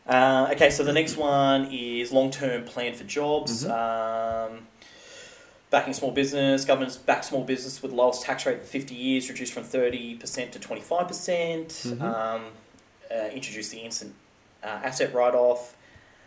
Uh, 0.06 0.48
okay, 0.52 0.70
so 0.70 0.82
the 0.84 0.92
next 0.92 1.16
one 1.16 1.68
is 1.72 2.12
long-term 2.12 2.64
plan 2.64 2.94
for 2.94 3.04
jobs. 3.04 3.66
Um, 3.66 4.66
backing 5.70 5.92
small 5.92 6.12
business. 6.12 6.64
Government's 6.64 6.96
back 6.96 7.22
small 7.24 7.44
business 7.44 7.82
with 7.82 7.90
the 7.90 7.96
lowest 7.96 8.22
tax 8.22 8.46
rate 8.46 8.58
in 8.60 8.64
50 8.64 8.94
years, 8.94 9.28
reduced 9.28 9.52
from 9.52 9.64
30% 9.64 10.50
to 10.52 10.58
25%. 10.58 11.66
Mhm. 11.66 12.00
Um, 12.00 12.42
uh, 13.14 13.28
introduced 13.28 13.70
the 13.70 13.78
instant 13.78 14.14
uh, 14.62 14.66
asset 14.84 15.14
write-off. 15.14 15.76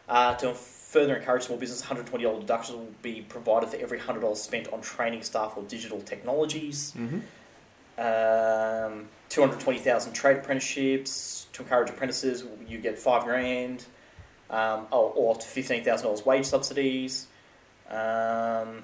Uh, 0.10 0.36
to 0.36 0.54
further 0.54 1.15
encourage 1.15 1.44
small 1.44 1.58
business, 1.58 1.82
$120 1.84 2.39
deductions 2.41 2.78
will 2.78 2.88
be 3.02 3.22
provided 3.22 3.70
for 3.70 3.78
every 3.78 4.00
$100 4.00 4.36
spent 4.36 4.67
on 4.74 4.82
training 4.82 5.24
staff 5.24 5.54
or 5.56 5.63
digital 5.63 6.02
technologies 6.02 6.94
Mm-hmm. 6.98 7.20
um, 7.98 9.08
220,000 9.30 10.13
trade 10.13 10.38
apprenticeships. 10.38 11.48
To 11.54 11.62
encourage 11.63 11.89
apprentices, 11.89 12.44
you 12.67 12.78
get 12.80 12.98
five 13.00 13.24
grand, 13.24 13.86
um, 14.50 14.88
or, 14.91 15.12
or 15.15 15.36
to 15.36 15.46
$15,000 15.48 16.26
wage 16.26 16.46
subsidies. 16.46 17.28
Um, 17.89 18.84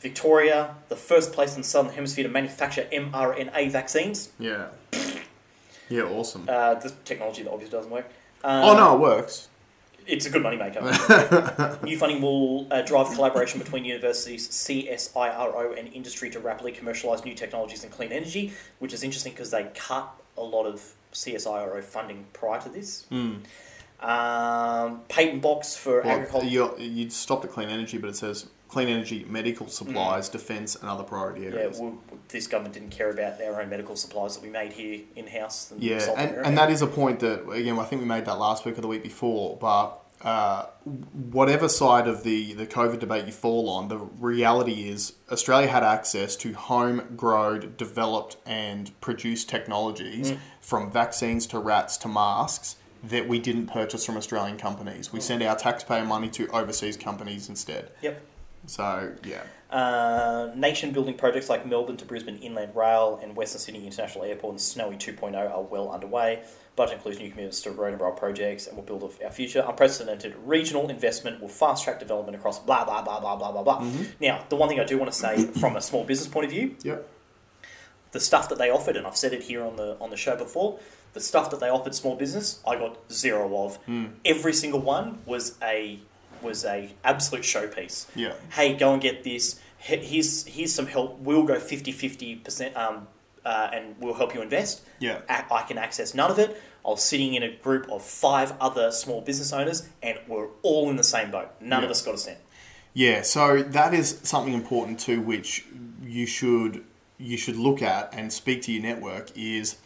Victoria, 0.00 0.74
the 0.88 0.96
first 0.96 1.32
place 1.32 1.54
in 1.54 1.62
the 1.62 1.66
Southern 1.66 1.94
Hemisphere 1.94 2.24
to 2.24 2.30
manufacture 2.30 2.86
mRNA 2.92 3.70
vaccines. 3.70 4.30
Yeah, 4.38 4.66
yeah, 5.88 6.02
awesome. 6.02 6.46
Uh, 6.48 6.74
this 6.74 6.94
technology 7.04 7.42
that 7.42 7.50
obviously 7.50 7.76
doesn't 7.76 7.90
work. 7.90 8.06
Um, 8.42 8.64
oh 8.64 8.76
no, 8.76 8.94
it 8.96 9.00
works. 9.00 9.48
It's 10.06 10.26
a 10.26 10.30
good 10.30 10.42
moneymaker. 10.42 11.82
New 11.82 11.96
funding 11.96 12.20
will 12.20 12.66
uh, 12.70 12.82
drive 12.82 13.08
collaboration 13.14 13.58
between 13.58 13.86
universities, 13.86 14.46
CSIRO, 14.48 15.78
and 15.78 15.90
industry 15.94 16.28
to 16.30 16.40
rapidly 16.40 16.72
commercialise 16.72 17.24
new 17.24 17.34
technologies 17.34 17.84
and 17.84 17.92
clean 17.92 18.12
energy, 18.12 18.52
which 18.80 18.92
is 18.92 19.02
interesting 19.02 19.32
because 19.32 19.50
they 19.50 19.64
cut 19.74 20.12
a 20.36 20.42
lot 20.42 20.66
of 20.66 20.92
CSIRO 21.14 21.82
funding 21.82 22.26
prior 22.34 22.60
to 22.60 22.68
this. 22.68 23.06
Mm. 23.10 23.44
Um, 24.00 25.00
patent 25.08 25.40
box 25.40 25.74
for 25.74 26.02
Well, 26.02 26.10
agriculture. 26.10 26.46
you 26.46 26.76
you 26.78 27.08
stopped 27.08 27.46
at 27.46 27.52
clean 27.52 27.70
energy, 27.70 27.96
but 27.96 28.10
it 28.10 28.16
says 28.16 28.48
clean 28.68 28.88
energy, 28.88 29.24
medical 29.28 29.68
supplies, 29.68 30.28
defence, 30.28 30.74
and 30.74 30.88
other 30.88 31.04
priority 31.04 31.42
Yeah, 31.42 31.50
areas. 31.50 31.78
well, 31.78 31.98
this 32.28 32.46
government 32.46 32.74
didn't 32.74 32.90
care 32.90 33.10
about 33.10 33.40
our 33.40 33.60
own 33.62 33.68
medical 33.70 33.94
supplies 33.96 34.34
that 34.34 34.42
we 34.42 34.50
made 34.50 34.72
here 34.72 35.00
in 35.16 35.26
house. 35.26 35.72
Yeah, 35.78 36.04
and, 36.16 36.34
and 36.46 36.58
that 36.58 36.70
is 36.70 36.82
a 36.82 36.86
point 36.86 37.20
that 37.20 37.48
again 37.50 37.78
I 37.78 37.84
think 37.84 38.02
we 38.02 38.08
made 38.08 38.24
that 38.26 38.38
last 38.38 38.64
week 38.64 38.76
or 38.78 38.80
the 38.80 38.88
week 38.88 39.02
before. 39.02 39.56
But 39.58 40.00
uh, 40.22 40.66
whatever 41.30 41.68
side 41.68 42.08
of 42.08 42.22
the 42.24 42.54
the 42.54 42.66
COVID 42.66 42.98
debate 42.98 43.26
you 43.26 43.32
fall 43.32 43.68
on, 43.68 43.88
the 43.88 43.98
reality 43.98 44.88
is 44.88 45.12
Australia 45.30 45.68
had 45.68 45.84
access 45.84 46.34
to 46.36 46.54
home-grown, 46.54 47.74
developed, 47.76 48.36
and 48.46 48.98
produced 49.00 49.48
technologies 49.48 50.32
Mm. 50.32 50.38
from 50.60 50.90
vaccines 50.90 51.46
to 51.48 51.58
RATs 51.58 51.96
to 51.98 52.08
masks 52.08 52.76
that 53.02 53.28
we 53.28 53.38
didn't 53.38 53.66
purchase 53.66 54.06
from 54.06 54.16
Australian 54.16 54.56
companies. 54.56 55.12
We 55.12 55.20
send 55.20 55.42
our 55.42 55.54
taxpayer 55.56 56.04
money 56.06 56.30
to 56.30 56.48
overseas 56.48 56.96
companies 56.96 57.48
instead. 57.50 57.90
Yep. 58.00 58.22
So 58.66 59.12
yeah, 59.24 59.42
Uh, 59.70 60.52
nation 60.54 60.92
building 60.92 61.14
projects 61.16 61.48
like 61.48 61.66
Melbourne 61.66 61.96
to 61.96 62.04
Brisbane 62.04 62.36
Inland 62.36 62.76
Rail 62.76 63.18
and 63.22 63.34
Western 63.34 63.60
Sydney 63.60 63.84
International 63.86 64.24
Airport 64.24 64.52
and 64.52 64.60
Snowy 64.60 64.96
2.0 64.96 65.34
are 65.50 65.62
well 65.62 65.90
underway. 65.90 66.44
Budget 66.76 66.96
includes 66.96 67.18
new 67.18 67.28
commitments 67.30 67.60
to 67.62 67.70
road 67.72 67.92
and 67.92 68.00
rail 68.00 68.12
projects 68.12 68.66
and 68.68 68.76
will 68.76 68.84
build 68.84 69.02
our 69.24 69.30
future. 69.30 69.64
Unprecedented 69.66 70.34
regional 70.44 70.88
investment 70.90 71.40
will 71.40 71.48
fast 71.48 71.84
track 71.84 71.98
development 71.98 72.36
across 72.36 72.58
blah, 72.60 72.84
blah, 72.84 73.02
blah, 73.02 73.18
blah, 73.20 73.36
blah, 73.36 73.50
blah, 73.52 73.62
blah. 73.62 73.84
Now, 74.20 74.44
the 74.48 74.56
one 74.56 74.68
thing 74.68 74.78
I 74.80 74.84
do 74.84 74.96
want 74.98 75.10
to 75.12 75.18
say 75.18 75.44
from 75.60 75.76
a 75.76 75.80
small 75.80 76.04
business 76.04 76.28
point 76.28 76.44
of 76.46 76.52
view, 76.52 76.76
yep, 76.84 77.08
the 78.12 78.20
stuff 78.20 78.48
that 78.48 78.58
they 78.58 78.70
offered, 78.70 78.96
and 78.96 79.06
I've 79.06 79.16
said 79.16 79.32
it 79.32 79.42
here 79.42 79.64
on 79.64 79.74
the 79.76 79.96
on 80.00 80.10
the 80.10 80.16
show 80.16 80.36
before, 80.36 80.78
the 81.14 81.20
stuff 81.20 81.50
that 81.50 81.58
they 81.60 81.68
offered 81.68 81.94
small 81.96 82.14
business, 82.16 82.60
I 82.66 82.76
got 82.76 82.96
zero 83.10 83.56
of. 83.64 83.78
Every 84.24 84.52
single 84.52 84.80
one 84.80 85.18
was 85.26 85.56
a 85.62 85.98
was 86.42 86.64
a 86.64 86.90
absolute 87.04 87.44
showpiece 87.44 88.06
yeah, 88.14 88.34
hey, 88.50 88.74
go 88.74 88.92
and 88.92 89.02
get 89.02 89.24
this. 89.24 89.60
Here's 89.78 90.46
here's 90.46 90.74
some 90.74 90.86
help. 90.86 91.18
We'll 91.18 91.44
go 91.44 91.58
50 91.58 91.92
50 91.92 92.36
percent, 92.36 92.76
um, 92.76 93.06
uh, 93.44 93.70
and 93.72 93.96
we'll 94.00 94.14
help 94.14 94.34
you 94.34 94.40
invest. 94.40 94.82
yeah. 94.98 95.20
I 95.28 95.44
I 95.50 95.62
can 95.62 95.76
access 95.78 96.14
none 96.14 96.30
of 96.30 96.38
it. 96.38 96.60
I 96.84 96.88
was 96.88 97.02
sitting 97.02 97.34
in 97.34 97.42
a 97.42 97.50
group 97.56 97.90
of 97.90 98.02
five 98.02 98.54
other 98.60 98.90
small 98.92 99.20
business 99.22 99.52
owners, 99.52 99.88
and 100.02 100.18
we're 100.26 100.48
all 100.62 100.90
in 100.90 100.96
the 100.96 101.04
same 101.04 101.30
boat. 101.30 101.50
None 101.60 101.82
of 101.84 101.90
us 101.90 102.02
got 102.02 102.14
a 102.14 102.18
cent. 102.18 102.38
Yeah, 102.94 103.22
so 103.22 103.62
that 103.62 103.92
is 103.92 104.20
something 104.22 104.54
important 104.54 105.00
too, 105.00 105.20
which 105.20 105.66
you 106.02 106.26
should 106.26 106.84
you 107.18 107.36
should 107.36 107.56
look 107.56 107.82
at 107.82 108.14
and 108.14 108.32
speak 108.32 108.62
to 108.62 108.72
your 108.72 108.82
network. 108.82 109.30
Is 109.36 109.76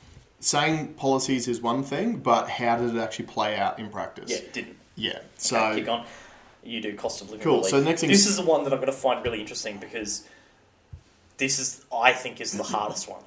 saying 0.40 0.94
policies 0.94 1.49
is 1.49 1.61
one 1.61 1.82
thing, 1.82 2.18
but 2.18 2.49
how 2.49 2.76
did 2.76 2.94
it 2.94 2.99
actually 3.01 3.26
play 3.26 3.57
out 3.57 3.78
in 3.78 3.90
practice? 3.90 4.30
Yeah, 4.30 4.36
it 4.38 4.53
didn't. 4.53 4.76
Yeah. 4.94 5.20
So 5.36 5.59
Okay, 5.59 5.86
on. 5.88 6.05
You 6.68 6.80
do 6.80 6.94
cost 6.94 7.22
of 7.22 7.30
living 7.30 7.44
relief. 7.44 7.44
Cool, 7.44 7.56
relief. 7.58 7.70
so 7.70 7.80
the 7.80 7.86
next 7.86 8.00
thing 8.02 8.10
this 8.10 8.26
is- 8.26 8.36
the 8.36 8.42
one 8.42 8.64
that 8.64 8.72
I'm 8.72 8.78
going 8.80 8.92
to 8.92 8.98
find 8.98 9.24
really 9.24 9.40
interesting 9.40 9.78
because 9.78 10.24
this 11.38 11.58
is, 11.58 11.84
I 11.92 12.12
think, 12.12 12.40
is 12.40 12.52
the 12.52 12.62
hardest 12.64 13.08
one. 13.08 13.22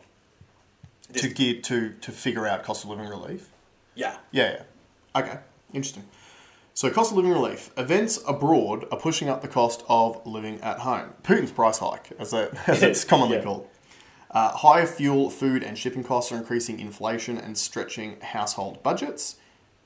This- 1.10 1.24
to 1.24 1.30
get 1.30 1.64
to 1.66 1.94
to 2.02 2.12
figure 2.12 2.48
out 2.48 2.64
cost 2.64 2.84
of 2.84 2.90
living 2.90 3.08
relief. 3.08 3.50
yeah. 3.96 4.18
Yeah, 4.32 4.52
yeah. 5.16 5.20
Okay, 5.22 5.40
interesting. 5.74 6.06
So, 6.74 6.90
cost 6.90 7.12
of 7.12 7.18
living 7.18 7.32
relief. 7.34 7.70
Events 7.78 8.18
abroad 8.26 8.86
are 8.92 8.98
pushing 8.98 9.28
up 9.28 9.42
the 9.42 9.48
cost 9.50 9.84
of 9.90 10.26
living 10.26 10.62
at 10.62 10.80
home. 10.80 11.14
Putin's 11.22 11.52
price 11.52 11.80
hike, 11.80 12.12
as, 12.18 12.32
that, 12.32 12.52
as 12.70 12.82
it's 12.82 13.04
commonly 13.12 13.36
Yeah. 13.38 13.44
called. 13.44 13.68
Uh, 14.32 14.52
higher 14.56 14.86
fuel, 14.88 15.30
food, 15.30 15.62
and 15.64 15.78
shipping 15.78 16.04
costs 16.06 16.32
are 16.32 16.38
increasing 16.38 16.80
inflation 16.80 17.38
and 17.38 17.58
stretching 17.58 18.22
household 18.22 18.82
budgets. 18.82 19.36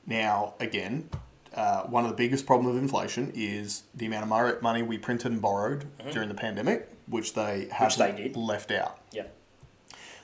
Now, 0.06 0.54
again, 0.60 1.10
uh, 1.56 1.82
one 1.84 2.04
of 2.04 2.10
the 2.10 2.16
biggest 2.16 2.46
problems 2.46 2.76
of 2.76 2.82
inflation 2.82 3.32
is 3.34 3.82
the 3.94 4.06
amount 4.06 4.30
of 4.30 4.62
money 4.62 4.82
we 4.82 4.98
printed 4.98 5.32
and 5.32 5.40
borrowed 5.40 5.86
during 6.12 6.28
the 6.28 6.34
pandemic, 6.34 6.88
which 7.08 7.34
they 7.34 7.68
have 7.72 7.92
Mm-hmm. 7.92 8.38
left 8.38 8.70
out. 8.70 9.00
Yeah. 9.12 9.24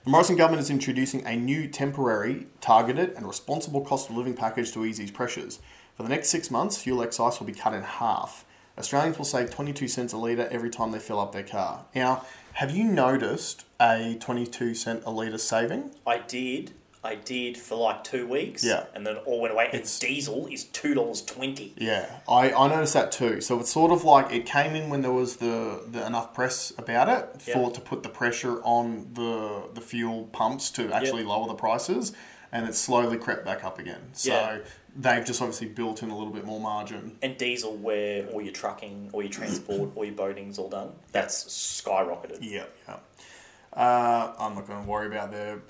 The 0.04 0.10
Morrison 0.10 0.36
government 0.36 0.60
is 0.62 0.68
introducing 0.70 1.24
a 1.26 1.36
new 1.36 1.68
temporary, 1.68 2.46
targeted, 2.60 3.10
and 3.16 3.26
responsible 3.26 3.82
cost 3.82 4.10
of 4.10 4.16
living 4.16 4.34
package 4.34 4.72
to 4.72 4.84
ease 4.84 4.98
these 4.98 5.12
pressures. 5.12 5.60
For 5.96 6.02
the 6.02 6.08
next 6.08 6.28
six 6.28 6.50
months, 6.50 6.76
fuel 6.76 7.02
excise 7.02 7.38
will 7.38 7.46
be 7.46 7.52
cut 7.52 7.72
in 7.72 7.82
half. 7.82 8.44
Australians 8.78 9.18
will 9.18 9.24
save 9.26 9.50
22 9.50 9.86
cents 9.86 10.12
a 10.12 10.16
litre 10.16 10.48
every 10.50 10.70
time 10.70 10.90
they 10.90 10.98
fill 10.98 11.20
up 11.20 11.32
their 11.32 11.42
car. 11.44 11.84
Now, 11.94 12.24
have 12.54 12.70
you 12.70 12.84
noticed 12.84 13.64
a 13.80 14.16
22 14.18 14.74
cent 14.74 15.02
a 15.06 15.10
litre 15.10 15.38
saving? 15.38 15.94
I 16.06 16.18
did. 16.18 16.72
I 17.04 17.16
did 17.16 17.56
for 17.56 17.74
like 17.76 18.04
two 18.04 18.26
weeks. 18.28 18.62
Yeah. 18.64 18.84
And 18.94 19.04
then 19.06 19.16
it 19.16 19.22
all 19.26 19.40
went 19.40 19.52
away. 19.52 19.68
And 19.72 19.82
diesel 19.98 20.46
is 20.46 20.64
$2.20. 20.66 21.72
Yeah, 21.76 22.20
I, 22.28 22.52
I 22.52 22.68
noticed 22.68 22.94
that 22.94 23.10
too. 23.10 23.40
So 23.40 23.58
it's 23.58 23.70
sort 23.72 23.90
of 23.90 24.04
like 24.04 24.32
it 24.32 24.46
came 24.46 24.74
in 24.76 24.88
when 24.88 25.02
there 25.02 25.12
was 25.12 25.36
the, 25.36 25.82
the 25.90 26.06
enough 26.06 26.32
press 26.32 26.72
about 26.78 27.08
it 27.08 27.42
for 27.42 27.66
Yeah. 27.68 27.70
to 27.70 27.80
put 27.80 28.02
the 28.04 28.08
pressure 28.08 28.60
on 28.62 29.08
the 29.14 29.64
the 29.74 29.80
fuel 29.80 30.28
pumps 30.32 30.70
to 30.72 30.92
actually 30.92 31.24
lower 31.24 31.48
the 31.48 31.54
prices, 31.54 32.12
and 32.52 32.68
it 32.68 32.74
slowly 32.74 33.16
crept 33.18 33.44
back 33.44 33.64
up 33.64 33.78
again. 33.80 34.10
So 34.12 34.30
Yeah. 34.30 34.58
they've 34.94 35.24
just 35.24 35.40
obviously 35.42 35.68
built 35.68 36.04
in 36.04 36.10
a 36.10 36.16
little 36.16 36.32
bit 36.32 36.44
more 36.44 36.60
margin. 36.60 37.18
And 37.20 37.36
diesel, 37.36 37.74
where 37.76 38.26
all 38.28 38.40
your 38.42 38.52
trucking, 38.52 39.10
all 39.12 39.22
your 39.22 39.32
transport, 39.32 39.90
all 39.96 40.04
your 40.04 40.14
boating's 40.14 40.56
all 40.58 40.68
done, 40.68 40.92
that's 41.10 41.44
skyrocketed. 41.46 42.38
Yeah, 42.42 42.64
yeah. 42.86 42.98
Uh, 43.72 44.34
I'm 44.38 44.54
not 44.54 44.66
going 44.68 44.82
to 44.84 44.88
worry 44.88 45.06
about 45.08 45.30
their 45.32 45.62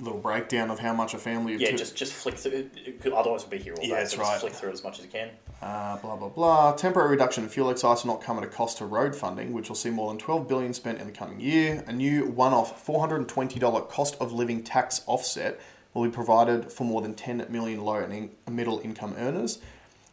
little 0.00 0.18
breakdown 0.18 0.70
of 0.70 0.78
how 0.78 0.92
much 0.92 1.14
a 1.14 1.18
family 1.18 1.54
of 1.54 1.60
Yeah, 1.60 1.72
two, 1.72 1.78
just 1.78 1.96
just 1.96 2.12
flick 2.12 2.36
through. 2.36 2.70
Otherwise, 3.14 3.42
we'll 3.42 3.50
be 3.50 3.58
here 3.58 3.74
all 3.74 3.82
day. 3.82 3.88
Yeah, 3.88 3.96
that's 4.00 4.12
so 4.12 4.20
right. 4.20 4.30
Just 4.30 4.40
flick 4.40 4.52
through 4.54 4.70
it 4.70 4.74
as 4.74 4.84
much 4.84 4.98
as 4.98 5.04
you 5.04 5.10
can. 5.10 5.30
Uh, 5.60 5.96
blah 5.98 6.16
blah 6.16 6.28
blah. 6.28 6.72
Temporary 6.72 7.10
reduction 7.10 7.44
in 7.44 7.50
fuel 7.50 7.70
excise 7.70 8.04
will 8.04 8.14
not 8.14 8.22
come 8.22 8.38
at 8.38 8.44
a 8.44 8.48
cost 8.48 8.78
to 8.78 8.86
road 8.86 9.14
funding, 9.14 9.52
which 9.52 9.68
will 9.68 9.76
see 9.76 9.90
more 9.90 10.08
than 10.08 10.18
12 10.18 10.48
billion 10.48 10.72
spent 10.72 11.00
in 11.00 11.06
the 11.06 11.12
coming 11.12 11.40
year. 11.40 11.84
A 11.86 11.92
new 11.92 12.26
one-off 12.26 12.86
$420 12.86 13.88
cost 13.88 14.16
of 14.20 14.32
living 14.32 14.62
tax 14.62 15.02
offset 15.06 15.60
will 15.94 16.04
be 16.04 16.10
provided 16.10 16.70
for 16.70 16.84
more 16.84 17.02
than 17.02 17.14
10 17.14 17.46
million 17.48 17.82
low 17.82 17.96
and 17.96 18.30
middle 18.48 18.78
income 18.80 19.14
earners. 19.18 19.58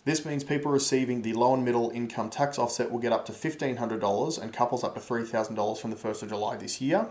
This 0.06 0.24
means 0.24 0.44
people 0.44 0.72
receiving 0.72 1.24
the 1.24 1.34
low 1.34 1.56
and 1.56 1.66
middle 1.66 1.90
income 1.90 2.30
tax 2.30 2.60
offset 2.60 2.92
will 2.92 3.00
get 3.00 3.12
up 3.12 3.26
to 3.26 3.32
$1,500 3.32 4.42
and 4.42 4.54
couples 4.54 4.84
up 4.84 4.94
to 4.94 5.00
$3,000 5.00 5.78
from 5.80 5.90
the 5.90 5.98
1st 5.98 6.24
of 6.24 6.30
July 6.30 6.58
this 6.58 6.80
year. 6.80 7.08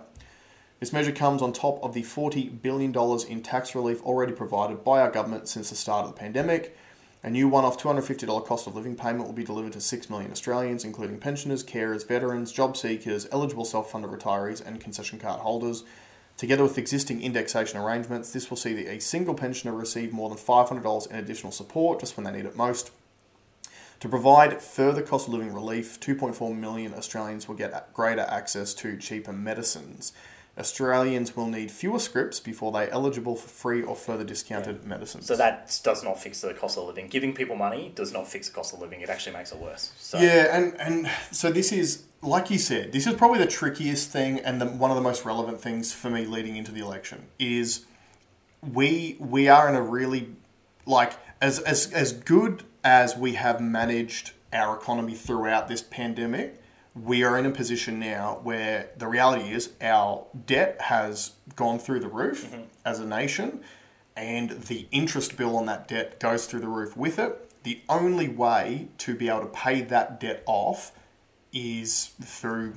This 0.80 0.92
measure 0.92 1.12
comes 1.12 1.40
on 1.40 1.52
top 1.52 1.82
of 1.82 1.94
the 1.94 2.02
$40 2.02 2.60
billion 2.60 2.94
in 3.28 3.42
tax 3.42 3.74
relief 3.74 4.02
already 4.02 4.32
provided 4.32 4.84
by 4.84 5.00
our 5.00 5.10
government 5.10 5.48
since 5.48 5.70
the 5.70 5.76
start 5.76 6.06
of 6.06 6.14
the 6.14 6.18
pandemic. 6.18 6.76
A 7.22 7.30
new 7.30 7.48
one 7.48 7.64
off 7.64 7.82
$250 7.82 8.44
cost 8.44 8.66
of 8.66 8.76
living 8.76 8.96
payment 8.96 9.24
will 9.24 9.32
be 9.32 9.44
delivered 9.44 9.72
to 9.72 9.80
6 9.80 10.10
million 10.10 10.30
Australians, 10.30 10.84
including 10.84 11.18
pensioners, 11.18 11.64
carers, 11.64 12.06
veterans, 12.06 12.52
job 12.52 12.76
seekers, 12.76 13.26
eligible 13.32 13.64
self 13.64 13.90
funded 13.90 14.10
retirees, 14.10 14.60
and 14.64 14.78
concession 14.78 15.18
card 15.18 15.40
holders. 15.40 15.84
Together 16.36 16.64
with 16.64 16.76
existing 16.76 17.22
indexation 17.22 17.78
arrangements, 17.78 18.32
this 18.32 18.50
will 18.50 18.56
see 18.56 18.86
a 18.86 19.00
single 19.00 19.34
pensioner 19.34 19.72
receive 19.72 20.12
more 20.12 20.28
than 20.28 20.36
$500 20.36 21.10
in 21.10 21.16
additional 21.16 21.52
support 21.52 22.00
just 22.00 22.16
when 22.16 22.24
they 22.24 22.32
need 22.32 22.44
it 22.44 22.56
most. 22.56 22.90
To 24.00 24.08
provide 24.08 24.60
further 24.60 25.00
cost 25.00 25.28
of 25.28 25.32
living 25.32 25.54
relief, 25.54 25.98
2.4 26.00 26.54
million 26.54 26.92
Australians 26.92 27.48
will 27.48 27.54
get 27.54 27.94
greater 27.94 28.26
access 28.28 28.74
to 28.74 28.98
cheaper 28.98 29.32
medicines. 29.32 30.12
Australians 30.56 31.34
will 31.34 31.46
need 31.46 31.70
fewer 31.70 31.98
scripts 31.98 32.38
before 32.38 32.70
they 32.70 32.86
are 32.86 32.90
eligible 32.90 33.34
for 33.34 33.48
free 33.48 33.82
or 33.82 33.96
further 33.96 34.22
discounted 34.22 34.84
medicines. 34.84 35.26
So 35.26 35.36
that 35.36 35.78
does 35.82 36.04
not 36.04 36.20
fix 36.20 36.42
the 36.42 36.54
cost 36.54 36.78
of 36.78 36.86
living. 36.86 37.08
Giving 37.08 37.34
people 37.34 37.56
money 37.56 37.92
does 37.94 38.12
not 38.12 38.28
fix 38.28 38.48
the 38.48 38.54
cost 38.54 38.72
of 38.72 38.80
living. 38.80 39.00
It 39.00 39.08
actually 39.08 39.32
makes 39.32 39.50
it 39.50 39.58
worse. 39.58 39.92
So 39.98 40.18
Yeah, 40.18 40.56
and, 40.56 40.80
and 40.80 41.10
so 41.32 41.50
this 41.50 41.72
is, 41.72 42.04
like 42.22 42.50
you 42.50 42.58
said, 42.58 42.92
this 42.92 43.06
is 43.06 43.14
probably 43.14 43.40
the 43.40 43.48
trickiest 43.48 44.10
thing 44.10 44.38
and 44.40 44.60
the, 44.60 44.66
one 44.66 44.92
of 44.92 44.96
the 44.96 45.02
most 45.02 45.24
relevant 45.24 45.60
things 45.60 45.92
for 45.92 46.08
me 46.08 46.24
leading 46.24 46.56
into 46.56 46.70
the 46.70 46.80
election 46.80 47.26
is 47.38 47.86
we 48.72 49.16
we 49.18 49.48
are 49.48 49.68
in 49.68 49.74
a 49.74 49.82
really 49.82 50.30
like 50.86 51.12
as 51.40 51.58
as 51.60 51.92
as 51.92 52.12
good 52.12 52.62
as 52.82 53.16
we 53.16 53.34
have 53.34 53.60
managed 53.60 54.32
our 54.52 54.76
economy 54.76 55.14
throughout 55.14 55.68
this 55.68 55.82
pandemic, 55.82 56.62
we 56.94 57.24
are 57.24 57.36
in 57.38 57.46
a 57.46 57.50
position 57.50 57.98
now 57.98 58.40
where 58.42 58.90
the 58.96 59.06
reality 59.06 59.52
is 59.52 59.70
our 59.80 60.24
debt 60.46 60.80
has 60.80 61.32
gone 61.56 61.78
through 61.78 62.00
the 62.00 62.08
roof 62.08 62.46
mm-hmm. 62.46 62.62
as 62.84 63.00
a 63.00 63.06
nation, 63.06 63.60
and 64.16 64.50
the 64.50 64.86
interest 64.92 65.36
bill 65.36 65.56
on 65.56 65.66
that 65.66 65.88
debt 65.88 66.20
goes 66.20 66.46
through 66.46 66.60
the 66.60 66.68
roof 66.68 66.96
with 66.96 67.18
it. 67.18 67.50
The 67.64 67.80
only 67.88 68.28
way 68.28 68.88
to 68.98 69.14
be 69.14 69.28
able 69.28 69.40
to 69.40 69.46
pay 69.46 69.80
that 69.82 70.20
debt 70.20 70.42
off 70.46 70.92
is 71.52 72.12
through 72.22 72.74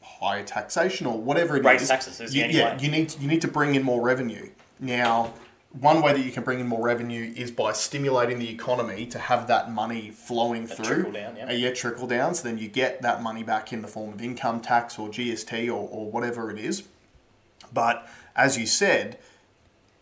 higher 0.00 0.44
taxation 0.44 1.06
or 1.06 1.20
whatever 1.20 1.56
it 1.56 1.60
is. 1.60 1.66
Raise 1.66 1.88
taxes 1.88 2.20
is 2.20 2.34
You- 2.34 2.44
yeah, 2.46 2.76
way. 2.76 2.78
you 2.80 2.90
need 2.90 3.08
to, 3.10 3.20
you 3.20 3.28
need 3.28 3.40
to 3.42 3.48
bring 3.48 3.74
in 3.74 3.82
more 3.82 4.00
revenue. 4.00 4.50
Now, 4.78 5.32
one 5.80 6.00
way 6.00 6.12
that 6.12 6.24
you 6.24 6.32
can 6.32 6.42
bring 6.42 6.60
in 6.60 6.66
more 6.66 6.82
revenue 6.82 7.32
is 7.36 7.50
by 7.50 7.72
stimulating 7.72 8.38
the 8.38 8.50
economy 8.50 9.06
to 9.06 9.18
have 9.18 9.46
that 9.48 9.70
money 9.70 10.10
flowing 10.10 10.66
through. 10.66 10.84
trickle 10.84 11.12
down, 11.12 11.36
yeah. 11.36 11.48
Uh, 11.48 11.52
yeah, 11.52 11.72
trickle 11.72 12.06
down. 12.06 12.34
So 12.34 12.48
then 12.48 12.58
you 12.58 12.68
get 12.68 13.02
that 13.02 13.22
money 13.22 13.42
back 13.42 13.72
in 13.72 13.82
the 13.82 13.88
form 13.88 14.12
of 14.12 14.22
income 14.22 14.60
tax 14.60 14.98
or 14.98 15.08
GST 15.08 15.68
or, 15.68 15.72
or 15.72 16.10
whatever 16.10 16.50
it 16.50 16.58
is. 16.58 16.84
But 17.72 18.08
as 18.34 18.56
you 18.56 18.66
said, 18.66 19.18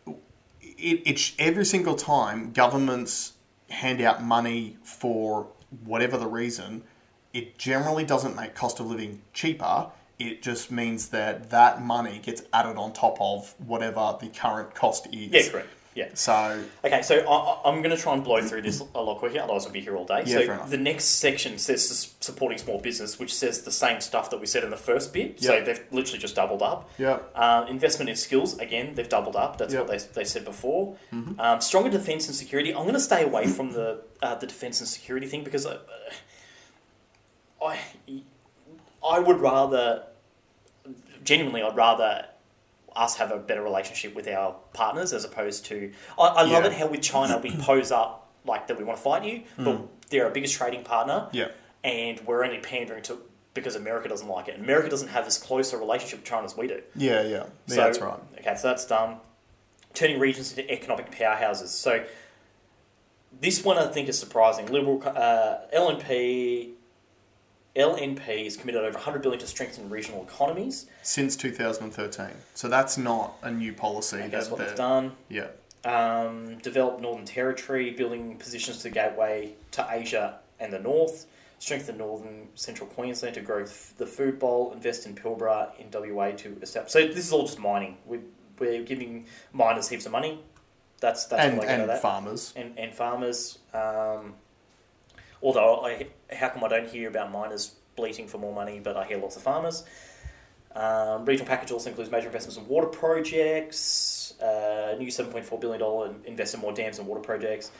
it, 0.06 1.02
it's 1.04 1.32
every 1.38 1.64
single 1.64 1.94
time 1.94 2.52
governments 2.52 3.32
hand 3.70 4.00
out 4.00 4.22
money 4.22 4.76
for 4.82 5.48
whatever 5.84 6.16
the 6.16 6.26
reason, 6.26 6.82
it 7.32 7.58
generally 7.58 8.04
doesn't 8.04 8.36
make 8.36 8.54
cost 8.54 8.78
of 8.78 8.86
living 8.86 9.22
cheaper. 9.32 9.90
It 10.18 10.42
just 10.42 10.70
means 10.70 11.08
that 11.08 11.50
that 11.50 11.82
money 11.82 12.20
gets 12.22 12.42
added 12.52 12.76
on 12.76 12.92
top 12.92 13.16
of 13.20 13.54
whatever 13.58 14.16
the 14.20 14.28
current 14.28 14.74
cost 14.74 15.06
is. 15.12 15.30
yeah, 15.30 15.48
correct. 15.50 15.68
Yeah. 15.96 16.08
So 16.14 16.60
Okay, 16.84 17.02
so 17.02 17.20
I, 17.20 17.68
I'm 17.68 17.80
going 17.80 17.94
to 17.94 18.00
try 18.02 18.14
and 18.14 18.24
blow 18.24 18.42
through 18.42 18.62
this 18.62 18.80
a 18.96 19.00
lot 19.00 19.18
quicker, 19.18 19.38
otherwise 19.40 19.62
we'll 19.64 19.72
be 19.72 19.80
here 19.80 19.96
all 19.96 20.04
day. 20.04 20.24
Yeah, 20.26 20.38
fair 20.38 20.46
so 20.46 20.52
enough. 20.54 20.70
the 20.70 20.76
next 20.76 21.04
section 21.04 21.56
says 21.56 22.14
supporting 22.20 22.58
small 22.58 22.80
business, 22.80 23.18
which 23.20 23.32
says 23.32 23.62
the 23.62 23.70
same 23.70 24.00
stuff 24.00 24.28
that 24.30 24.40
we 24.40 24.46
said 24.46 24.64
in 24.64 24.70
the 24.70 24.76
first 24.76 25.12
bit. 25.12 25.40
So 25.40 25.60
they've 25.64 25.80
literally 25.92 26.18
just 26.18 26.34
doubled 26.34 26.62
up. 26.62 26.90
yeah, 26.98 27.18
Uh, 27.36 27.66
investment 27.68 28.08
in 28.10 28.16
skills, 28.16 28.58
again, 28.58 28.94
they've 28.96 29.08
doubled 29.08 29.36
up. 29.36 29.56
That's 29.58 29.72
Yep. 29.72 29.88
what 29.88 29.90
they, 29.98 30.04
they 30.14 30.24
said 30.24 30.44
before. 30.44 30.96
Um, 31.12 31.60
stronger 31.60 31.90
defence 31.90 32.26
and 32.26 32.34
security. 32.36 32.70
I'm 32.74 32.82
going 32.82 32.94
to 32.94 33.00
stay 33.00 33.22
away 33.22 33.46
from 33.46 33.70
the 33.72 34.02
uh, 34.20 34.34
the 34.34 34.46
defence 34.48 34.80
and 34.80 34.88
security 34.88 35.28
thing 35.28 35.44
because 35.44 35.64
I, 35.64 35.76
I, 37.62 37.78
I 39.08 39.18
would 39.18 39.40
rather, 39.40 40.04
genuinely, 41.24 41.62
I'd 41.62 41.76
rather 41.76 42.26
us 42.96 43.16
have 43.16 43.30
a 43.32 43.38
better 43.38 43.62
relationship 43.62 44.14
with 44.14 44.28
our 44.28 44.54
partners 44.72 45.12
as 45.12 45.24
opposed 45.24 45.66
to. 45.66 45.92
I, 46.18 46.22
I 46.28 46.42
love 46.42 46.64
Yeah. 46.64 46.70
it 46.70 46.72
how 46.74 46.86
with 46.86 47.02
China 47.02 47.38
we 47.42 47.50
pose 47.58 47.90
up 47.90 48.30
like 48.46 48.66
that 48.68 48.78
we 48.78 48.84
want 48.84 48.98
to 48.98 49.02
fight 49.02 49.24
you, 49.24 49.42
but 49.58 49.80
they're 50.10 50.24
our 50.26 50.30
biggest 50.30 50.54
trading 50.54 50.84
partner 50.84 51.28
yeah, 51.32 51.48
and 51.82 52.20
we're 52.26 52.44
only 52.44 52.58
pandering 52.58 53.02
to 53.04 53.18
because 53.54 53.74
America 53.74 54.08
doesn't 54.08 54.28
like 54.28 54.48
it. 54.48 54.58
America 54.60 54.88
doesn't 54.88 55.08
have 55.08 55.26
as 55.26 55.38
close 55.38 55.72
a 55.72 55.78
relationship 55.78 56.18
with 56.20 56.28
China 56.28 56.44
as 56.44 56.56
we 56.56 56.66
do. 56.66 56.82
yeah, 56.94 57.22
yeah. 57.22 57.28
yeah 57.28 57.44
So, 57.66 57.74
that's 57.76 58.00
right. 58.00 58.18
Okay, 58.38 58.54
so 58.56 58.68
that's 58.68 58.84
done. 58.86 59.16
Turning 59.94 60.18
regions 60.20 60.50
into 60.56 60.70
economic 60.72 61.10
powerhouses. 61.10 61.68
So 61.68 62.04
this 63.40 63.64
one 63.64 63.78
I 63.78 63.86
think 63.86 64.08
is 64.08 64.18
surprising. 64.18 64.66
Liberal 64.66 65.02
uh, 65.06 65.58
LNP. 65.74 66.70
LNP 67.76 68.46
is 68.46 68.56
committed 68.56 68.82
over 68.82 68.94
100 68.94 69.20
billion 69.22 69.40
to 69.40 69.46
strengthen 69.46 69.90
regional 69.90 70.22
economies. 70.22 70.86
Since 71.02 71.36
2013. 71.36 72.26
So 72.54 72.68
that's 72.68 72.96
not 72.96 73.34
a 73.42 73.50
new 73.50 73.72
policy. 73.72 74.22
That's 74.28 74.48
what 74.50 74.60
they've 74.60 74.76
done. 74.76 75.12
Yeah, 75.28 75.48
Um, 75.84 76.58
develop 76.58 77.00
Northern 77.00 77.26
Territory, 77.26 77.90
building 77.90 78.36
positions 78.36 78.78
to 78.82 78.90
gateway 78.90 79.54
to 79.72 79.86
Asia 79.90 80.38
and 80.60 80.72
the 80.72 80.78
North. 80.78 81.26
Strengthen 81.58 81.96
Northern 81.98 82.48
Central 82.54 82.88
Queensland 82.90 83.34
to 83.36 83.40
grow 83.40 83.62
f- 83.62 83.94
the 83.96 84.06
food 84.06 84.38
bowl. 84.38 84.72
Invest 84.72 85.06
in 85.06 85.14
Pilbara 85.14 85.70
in 85.78 85.88
WA 86.14 86.30
to 86.32 86.58
establish. 86.60 86.92
So 86.92 87.06
this 87.06 87.18
is 87.26 87.32
all 87.32 87.46
just 87.46 87.58
mining. 87.58 87.96
We're, 88.04 88.20
we're 88.58 88.82
giving 88.82 89.26
miners 89.52 89.88
heaps 89.88 90.04
of 90.06 90.12
money. 90.12 90.42
That's 91.00 91.24
that's 91.26 91.42
and 91.42 91.58
what 91.58 91.66
I 91.66 91.70
get 91.70 91.74
out 91.74 91.84
of 91.84 91.88
and 91.88 91.90
that. 91.90 92.02
farmers. 92.02 92.52
and 92.56 92.78
and 92.78 92.94
farmers. 92.94 93.58
Um, 93.72 94.34
although 95.44 95.84
I, 95.84 96.08
how 96.32 96.48
come 96.48 96.64
I 96.64 96.68
don't 96.68 96.88
hear 96.88 97.08
about 97.08 97.30
miners 97.30 97.74
bleating 97.94 98.26
for 98.26 98.38
more 98.38 98.54
money, 98.54 98.80
but 98.80 98.96
I 98.96 99.04
hear 99.04 99.18
lots 99.18 99.36
of 99.36 99.42
farmers. 99.42 99.84
Um, 100.74 101.24
regional 101.24 101.46
package 101.46 101.70
also 101.70 101.90
includes 101.90 102.10
major 102.10 102.26
investments 102.26 102.56
in 102.56 102.66
water 102.66 102.88
projects, 102.88 104.34
uh, 104.42 104.96
new 104.98 105.06
$7.4 105.06 105.60
billion 105.60 106.14
invest 106.24 106.54
in 106.54 106.60
more 106.60 106.72
dams 106.72 106.98
and 106.98 107.06
water 107.06 107.20
projects, 107.20 107.70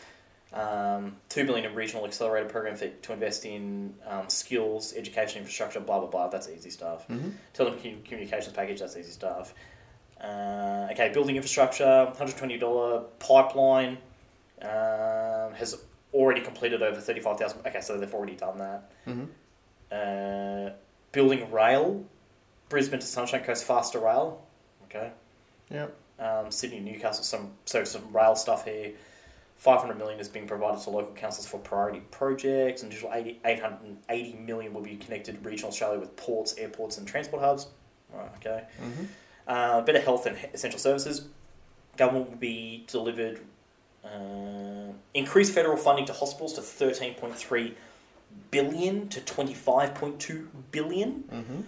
um, 0.52 1.16
2 1.30 1.44
billion 1.44 1.66
in 1.66 1.74
regional 1.74 2.04
accelerator 2.04 2.48
program 2.48 2.76
for, 2.76 2.86
to 2.86 3.12
invest 3.12 3.44
in 3.44 3.94
um, 4.06 4.28
skills, 4.28 4.94
education, 4.96 5.38
infrastructure, 5.38 5.80
blah, 5.80 5.98
blah, 5.98 6.08
blah. 6.08 6.28
That's 6.28 6.48
easy 6.48 6.70
stuff. 6.70 7.08
Mm-hmm. 7.08 7.30
Telecommunications 7.54 8.54
package, 8.54 8.78
that's 8.78 8.96
easy 8.96 9.10
stuff. 9.10 9.54
Uh, 10.22 10.88
okay, 10.92 11.10
building 11.12 11.34
infrastructure, 11.34 12.12
$120 12.16 13.04
pipeline 13.18 13.98
um, 14.62 15.52
has 15.54 15.82
already 16.14 16.40
completed 16.40 16.82
over 16.82 17.00
35,000. 17.00 17.66
Okay, 17.66 17.80
so 17.80 17.98
they've 17.98 18.14
already 18.14 18.36
done 18.36 18.58
that. 18.58 18.90
Mm-hmm. 19.06 19.24
Uh, 19.92 20.70
building 21.12 21.50
rail, 21.50 22.04
Brisbane 22.68 23.00
to 23.00 23.06
Sunshine 23.06 23.42
Coast 23.42 23.64
faster 23.64 23.98
rail. 23.98 24.46
Okay. 24.84 25.10
Yeah. 25.70 25.88
Um, 26.18 26.50
Sydney, 26.50 26.80
Newcastle, 26.80 27.24
some 27.24 27.52
so 27.64 27.84
some 27.84 28.12
rail 28.12 28.36
stuff 28.36 28.64
here. 28.64 28.92
500 29.56 29.96
million 29.96 30.20
is 30.20 30.28
being 30.28 30.46
provided 30.46 30.82
to 30.82 30.90
local 30.90 31.14
councils 31.14 31.46
for 31.46 31.58
priority 31.58 32.00
projects. 32.10 32.82
An 32.82 32.88
additional 32.88 33.12
80, 33.14 33.40
880 33.44 34.32
million 34.34 34.74
will 34.74 34.82
be 34.82 34.96
connected 34.96 35.44
regional 35.44 35.70
Australia 35.70 35.98
with 35.98 36.14
ports, 36.16 36.54
airports, 36.58 36.98
and 36.98 37.06
transport 37.06 37.42
hubs. 37.42 37.68
Right, 38.12 38.28
okay. 38.36 38.64
Mm-hmm. 38.82 39.04
Uh, 39.46 39.80
better 39.82 40.00
health 40.00 40.26
and 40.26 40.36
essential 40.52 40.78
services. 40.78 41.28
Government 41.96 42.30
will 42.30 42.36
be 42.36 42.84
delivered 42.88 43.40
uh, 44.04 44.92
increased 45.14 45.52
federal 45.52 45.76
funding 45.76 46.04
to 46.06 46.12
hospitals 46.12 46.54
to 46.54 46.60
13.3 46.60 47.74
billion 48.50 49.08
to 49.08 49.20
25.2 49.20 50.46
billion. 50.70 51.24
Mm-hmm. 51.32 51.60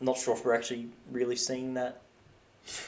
Not 0.00 0.16
sure 0.16 0.34
if 0.34 0.44
we're 0.44 0.54
actually 0.54 0.88
really 1.10 1.36
seeing 1.36 1.74
that. 1.74 2.02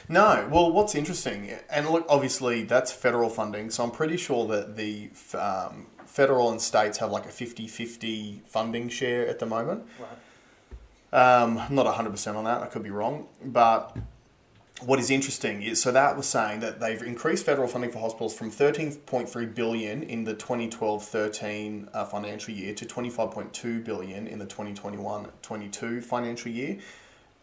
No, 0.07 0.47
well, 0.51 0.71
what's 0.71 0.95
interesting, 0.95 1.51
and 1.69 1.89
look, 1.89 2.05
obviously 2.07 2.63
that's 2.63 2.91
federal 2.91 3.29
funding, 3.29 3.71
so 3.71 3.83
I'm 3.83 3.91
pretty 3.91 4.17
sure 4.17 4.47
that 4.47 4.75
the 4.75 5.09
um, 5.37 5.87
federal 6.05 6.51
and 6.51 6.61
states 6.61 6.99
have 6.99 7.11
like 7.11 7.25
a 7.25 7.29
50 7.29 7.67
50 7.67 8.43
funding 8.45 8.87
share 8.87 9.27
at 9.27 9.39
the 9.39 9.45
moment. 9.45 9.85
Right. 9.99 11.41
Um, 11.41 11.57
I'm 11.57 11.75
not 11.75 11.85
100% 11.85 12.35
on 12.35 12.43
that, 12.45 12.61
I 12.61 12.67
could 12.67 12.83
be 12.83 12.91
wrong, 12.91 13.27
but 13.43 13.97
what 14.85 14.99
is 14.99 15.09
interesting 15.09 15.61
is 15.61 15.81
so 15.81 15.91
that 15.91 16.15
was 16.17 16.25
saying 16.27 16.59
that 16.61 16.79
they've 16.79 17.01
increased 17.01 17.45
federal 17.45 17.67
funding 17.67 17.91
for 17.91 17.99
hospitals 17.99 18.35
from 18.35 18.51
13.3 18.51 19.55
billion 19.55 20.03
in 20.03 20.23
the 20.23 20.33
2012-13 20.35 21.89
uh, 21.93 22.05
financial 22.05 22.53
year 22.53 22.73
to 22.73 22.85
25.2 22.85 23.83
billion 23.83 24.27
in 24.27 24.39
the 24.39 24.45
2021-22 24.45 26.03
financial 26.03 26.51
year. 26.51 26.79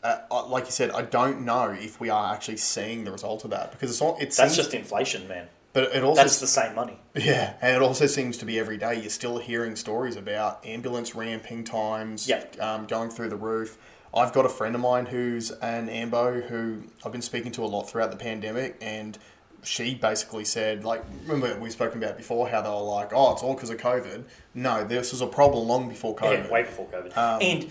Uh, 0.03 0.19
like 0.49 0.65
you 0.65 0.71
said, 0.71 0.91
I 0.93 1.03
don't 1.03 1.43
know 1.45 1.71
if 1.71 2.01
we 2.01 2.09
are 2.09 2.33
actually 2.35 2.57
seeing 2.57 3.05
the 3.05 3.11
result 3.13 3.45
of 3.45 3.51
that 3.51 3.73
because 3.73 3.91
it's 3.91 4.01
not. 4.01 4.15
It 4.17 4.27
That's 4.33 4.37
seems, 4.37 4.57
just 4.57 4.73
inflation, 4.75 5.29
man. 5.29 5.47
but 5.75 5.95
it 5.95 6.03
also 6.03 6.23
That's 6.23 6.41
the 6.41 6.47
same 6.47 6.75
money. 6.75 6.99
yeah, 7.15 7.55
and 7.61 7.77
it 7.77 7.83
also 7.83 8.07
seems 8.07 8.39
to 8.39 8.47
be 8.47 8.59
every 8.59 8.79
day 8.79 8.99
you're 8.99 9.11
still 9.11 9.37
hearing 9.39 9.77
stories 9.77 10.17
about 10.17 10.65
ambulance 10.65 11.15
ramping 11.15 11.65
times 11.65 12.27
Yep. 12.27 12.61
um, 12.63 12.87
going 12.87 13.11
through 13.11 13.29
the 13.29 13.37
roof. 13.37 13.77
I've 14.15 14.33
got 14.33 14.45
a 14.45 14.49
friend 14.49 14.75
of 14.75 14.81
mine 14.81 15.07
who's 15.07 15.51
an 15.51 15.89
AMBO 15.89 16.49
who 16.49 16.83
I've 17.05 17.13
been 17.13 17.23
speaking 17.23 17.53
to 17.53 17.65
a 17.65 17.67
lot 17.67 17.83
throughout 17.89 18.11
the 18.11 18.17
pandemic, 18.17 18.77
and 18.81 19.17
she 19.63 19.95
basically 19.95 20.45
said, 20.45 20.85
like, 20.85 21.05
remember 21.27 21.59
we've 21.61 21.71
spoken 21.73 22.03
about 22.03 22.17
before 22.17 22.49
how 22.49 22.61
they 22.63 22.69
were 22.69 22.77
like, 22.81 23.13
oh, 23.13 23.33
it's 23.33 23.43
all 23.43 23.55
because 23.55 23.71
of 23.71 23.77
COVID. 23.77 24.25
No, 24.55 24.85
this 24.85 25.13
was 25.13 25.21
a 25.21 25.27
problem 25.27 25.69
long 25.69 25.89
before 25.89 26.17
COVID. 26.17 26.45
Yeah, 26.47 26.51
way 26.51 26.63
before 26.63 26.87
COVID. 26.87 27.17
Um, 27.17 27.41
and 27.43 27.71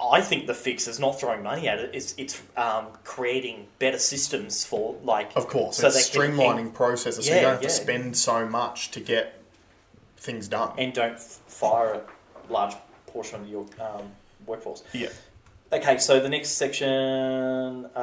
I- 0.00 0.20
think 0.20 0.46
the 0.46 0.54
fix 0.54 0.86
is 0.86 1.00
not 1.00 1.18
throwing 1.18 1.42
money 1.42 1.66
at 1.66 1.78
it. 1.80 1.90
It's 1.94 2.14
it's 2.18 2.40
um, 2.56 2.88
creating 3.02 3.66
better 3.78 3.98
systems 3.98 4.64
for 4.64 4.94
like. 5.02 5.32
Of 5.34 5.48
course, 5.48 5.78
So 5.78 5.86
it's 5.88 6.08
they 6.10 6.18
can- 6.20 6.32
streamlining 6.36 6.74
processes, 6.74 7.26
so 7.26 7.34
you 7.34 7.40
don't 7.40 7.54
have 7.54 7.62
yeah. 7.62 7.68
to 7.68 7.74
spend 7.74 8.16
so 8.16 8.46
much 8.46 8.90
to 8.92 9.00
get 9.00 9.40
things 10.18 10.46
done. 10.46 10.72
and 10.78 10.92
don't 10.92 11.14
f- 11.14 11.40
fire 11.48 11.94
a 11.94 12.52
large 12.52 12.74
portion 13.06 13.40
of 13.40 13.48
your 13.48 13.66
um, 13.80 14.12
workforce. 14.46 14.84
yeah. 14.92 15.08
Okay, 15.72 15.96
so 15.98 16.20
the 16.20 16.28
next 16.28 16.50
section. 16.50 17.86
Uh, 17.96 17.98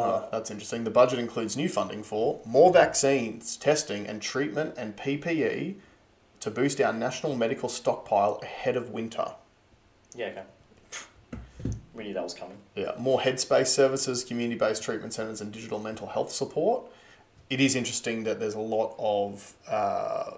Oh, 0.00 0.28
that's 0.30 0.50
interesting. 0.50 0.84
The 0.84 0.90
budget 0.90 1.18
includes 1.18 1.56
new 1.56 1.68
funding 1.68 2.02
for 2.04 2.40
more 2.44 2.72
vaccines, 2.72 3.56
testing, 3.56 4.06
and 4.06 4.22
treatment 4.22 4.74
and 4.76 4.96
PPE 4.96 5.74
to 6.40 6.50
boost 6.50 6.80
our 6.80 6.92
national 6.92 7.34
medical 7.34 7.68
stockpile 7.68 8.38
ahead 8.42 8.76
of 8.76 8.90
winter. 8.90 9.32
Yeah, 10.14 10.26
okay. 10.26 10.42
We 11.92 12.04
knew 12.04 12.14
that 12.14 12.22
was 12.22 12.34
coming. 12.34 12.58
Yeah, 12.76 12.92
more 12.98 13.18
headspace 13.20 13.66
services, 13.66 14.22
community 14.22 14.56
based 14.58 14.84
treatment 14.84 15.12
centres, 15.12 15.40
and 15.40 15.50
digital 15.50 15.80
mental 15.80 16.06
health 16.06 16.30
support. 16.30 16.84
It 17.50 17.60
is 17.60 17.74
interesting 17.74 18.22
that 18.24 18.38
there's 18.38 18.54
a 18.54 18.60
lot 18.60 18.94
of 18.98 19.54
uh, 19.68 20.32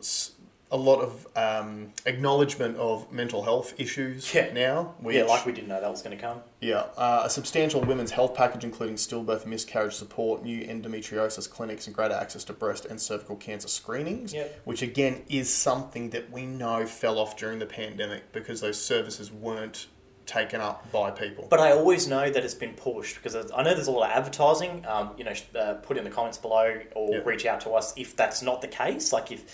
s- 0.00 0.32
a 0.74 0.76
lot 0.76 0.98
of 1.00 1.26
um, 1.36 1.92
acknowledgement 2.04 2.76
of 2.78 3.10
mental 3.12 3.44
health 3.44 3.74
issues 3.78 4.34
Yeah. 4.34 4.52
now. 4.52 4.94
Which, 4.98 5.14
yeah, 5.14 5.22
like 5.22 5.46
we 5.46 5.52
didn't 5.52 5.68
know 5.68 5.80
that 5.80 5.88
was 5.88 6.02
going 6.02 6.16
to 6.16 6.20
come. 6.20 6.40
Yeah, 6.60 6.86
uh, 6.96 7.22
a 7.24 7.30
substantial 7.30 7.80
women's 7.80 8.10
health 8.10 8.34
package 8.34 8.64
including 8.64 8.96
stillbirth 8.96 9.46
miscarriage 9.46 9.94
support, 9.94 10.42
new 10.42 10.62
endometriosis 10.66 11.48
clinics, 11.48 11.86
and 11.86 11.94
greater 11.94 12.14
access 12.14 12.42
to 12.44 12.52
breast 12.52 12.86
and 12.86 13.00
cervical 13.00 13.36
cancer 13.36 13.68
screenings, 13.68 14.34
Yep. 14.34 14.62
which 14.64 14.82
again 14.82 15.22
is 15.28 15.48
something 15.48 16.10
that 16.10 16.32
we 16.32 16.44
know 16.44 16.86
fell 16.86 17.20
off 17.20 17.36
during 17.36 17.60
the 17.60 17.66
pandemic 17.66 18.32
because 18.32 18.60
those 18.60 18.80
services 18.80 19.30
weren't 19.30 19.86
taken 20.26 20.60
up 20.60 20.90
by 20.90 21.12
people. 21.12 21.46
But 21.50 21.60
I 21.60 21.70
always 21.70 22.08
know 22.08 22.28
that 22.30 22.42
it's 22.44 22.54
been 22.54 22.72
pushed 22.74 23.14
because 23.22 23.36
I 23.36 23.62
know 23.62 23.74
there's 23.74 23.86
a 23.86 23.92
lot 23.92 24.10
of 24.10 24.16
advertising. 24.16 24.84
Um, 24.88 25.10
you 25.16 25.22
know, 25.24 25.34
uh, 25.56 25.74
put 25.74 25.98
in 25.98 26.02
the 26.02 26.10
comments 26.10 26.38
below 26.38 26.80
or 26.96 27.10
Yeah. 27.12 27.20
reach 27.24 27.46
out 27.46 27.60
to 27.60 27.70
us 27.74 27.92
if 27.96 28.16
that's 28.16 28.42
not 28.42 28.60
the 28.60 28.66
case. 28.68 29.12
Like 29.12 29.30
if, 29.30 29.44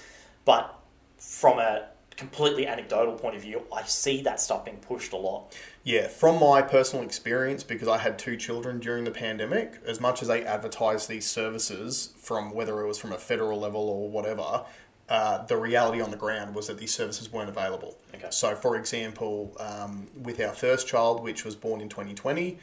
but 0.46 0.74
from 1.20 1.58
a 1.58 1.86
completely 2.16 2.66
anecdotal 2.66 3.14
point 3.14 3.36
of 3.36 3.42
view, 3.42 3.62
I 3.74 3.82
see 3.84 4.22
that 4.22 4.40
stuff 4.40 4.64
being 4.64 4.78
pushed 4.78 5.12
a 5.12 5.16
lot. 5.16 5.56
Yeah, 5.84 6.08
from 6.08 6.40
my 6.40 6.60
personal 6.60 7.04
experience, 7.04 7.62
because 7.62 7.88
I 7.88 7.98
had 7.98 8.18
two 8.18 8.36
children 8.36 8.80
during 8.80 9.04
the 9.04 9.10
pandemic, 9.10 9.80
as 9.86 10.00
much 10.00 10.22
as 10.22 10.28
they 10.28 10.44
advertised 10.44 11.08
these 11.08 11.26
services 11.26 12.12
from 12.18 12.52
whether 12.52 12.80
it 12.82 12.86
was 12.86 12.98
from 12.98 13.12
a 13.12 13.18
federal 13.18 13.58
level 13.58 13.88
or 13.88 14.10
whatever, 14.10 14.64
uh, 15.08 15.44
the 15.46 15.56
reality 15.56 16.00
on 16.00 16.10
the 16.10 16.16
ground 16.16 16.54
was 16.54 16.68
that 16.68 16.78
these 16.78 16.94
services 16.94 17.32
weren't 17.32 17.48
available. 17.48 17.98
Okay. 18.14 18.28
So, 18.30 18.54
for 18.54 18.76
example, 18.76 19.56
um, 19.58 20.06
with 20.14 20.40
our 20.40 20.52
first 20.52 20.86
child, 20.86 21.22
which 21.22 21.44
was 21.44 21.56
born 21.56 21.80
in 21.80 21.88
2020, 21.88 22.58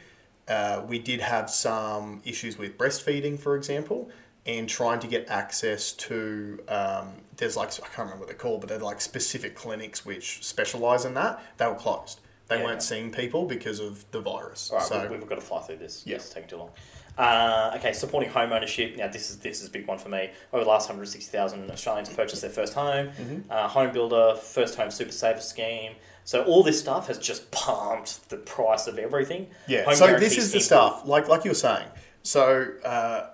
uh, 0.48 0.82
we 0.86 0.98
did 0.98 1.20
have 1.20 1.50
some 1.50 2.22
issues 2.24 2.56
with 2.56 2.78
breastfeeding, 2.78 3.38
for 3.38 3.54
example, 3.54 4.08
and 4.48 4.68
trying 4.68 4.98
to 5.00 5.06
get 5.06 5.28
access 5.28 5.92
to. 5.92 6.58
Um, 6.66 7.12
there's 7.36 7.56
like 7.56 7.68
I 7.74 7.86
can't 7.86 7.98
remember 7.98 8.20
what 8.20 8.28
they're 8.28 8.36
called, 8.36 8.60
but 8.62 8.68
they're 8.68 8.78
like 8.78 9.00
specific 9.00 9.54
clinics 9.54 10.04
which 10.04 10.44
specialize 10.44 11.04
in 11.04 11.14
that. 11.14 11.40
They 11.58 11.66
were 11.66 11.74
closed. 11.74 12.20
They 12.48 12.58
Yeah, 12.58 12.64
weren't 12.64 12.82
seeing 12.82 13.12
people 13.12 13.44
because 13.44 13.78
of 13.78 14.10
the 14.10 14.20
virus. 14.20 14.70
All 14.70 14.78
right, 14.78 14.86
so 14.86 15.06
we, 15.08 15.18
we've 15.18 15.28
got 15.28 15.34
to 15.36 15.42
fly 15.42 15.60
through 15.60 15.76
this. 15.76 16.02
Yeah. 16.06 16.16
It's 16.16 16.30
taking 16.30 16.48
too 16.48 16.56
long. 16.56 16.70
Uh, 17.18 17.72
okay, 17.76 17.92
supporting 17.92 18.30
home 18.30 18.52
ownership. 18.52 18.96
Now, 18.96 19.08
this 19.08 19.28
is 19.28 19.38
this 19.38 19.60
is 19.60 19.68
a 19.68 19.70
big 19.70 19.86
one 19.86 19.98
for 19.98 20.08
me. 20.08 20.30
Over 20.52 20.64
the 20.64 20.70
last 20.70 20.88
160,000 20.88 21.70
Australians 21.70 22.08
purchased 22.08 22.40
their 22.42 22.50
first 22.50 22.72
home. 22.72 23.08
Mm-hmm. 23.08 23.50
Uh, 23.50 23.68
home 23.68 23.92
builder, 23.92 24.36
first 24.36 24.76
home 24.76 24.90
super 24.90 25.12
saver 25.12 25.40
scheme. 25.40 25.92
So 26.24 26.44
all 26.44 26.62
this 26.62 26.78
stuff 26.78 27.08
has 27.08 27.18
just 27.18 27.50
pumped 27.50 28.30
the 28.30 28.36
price 28.36 28.86
of 28.86 28.98
everything. 28.98 29.48
Yeah. 29.66 29.84
Home 29.84 29.94
so 29.94 30.18
this 30.18 30.38
is 30.38 30.52
the 30.52 30.60
stuff, 30.60 31.02
like 31.06 31.28
like 31.28 31.44
you 31.44 31.50
were 31.50 31.54
saying. 31.54 31.88
So 32.22 32.72
uh, 32.84 33.30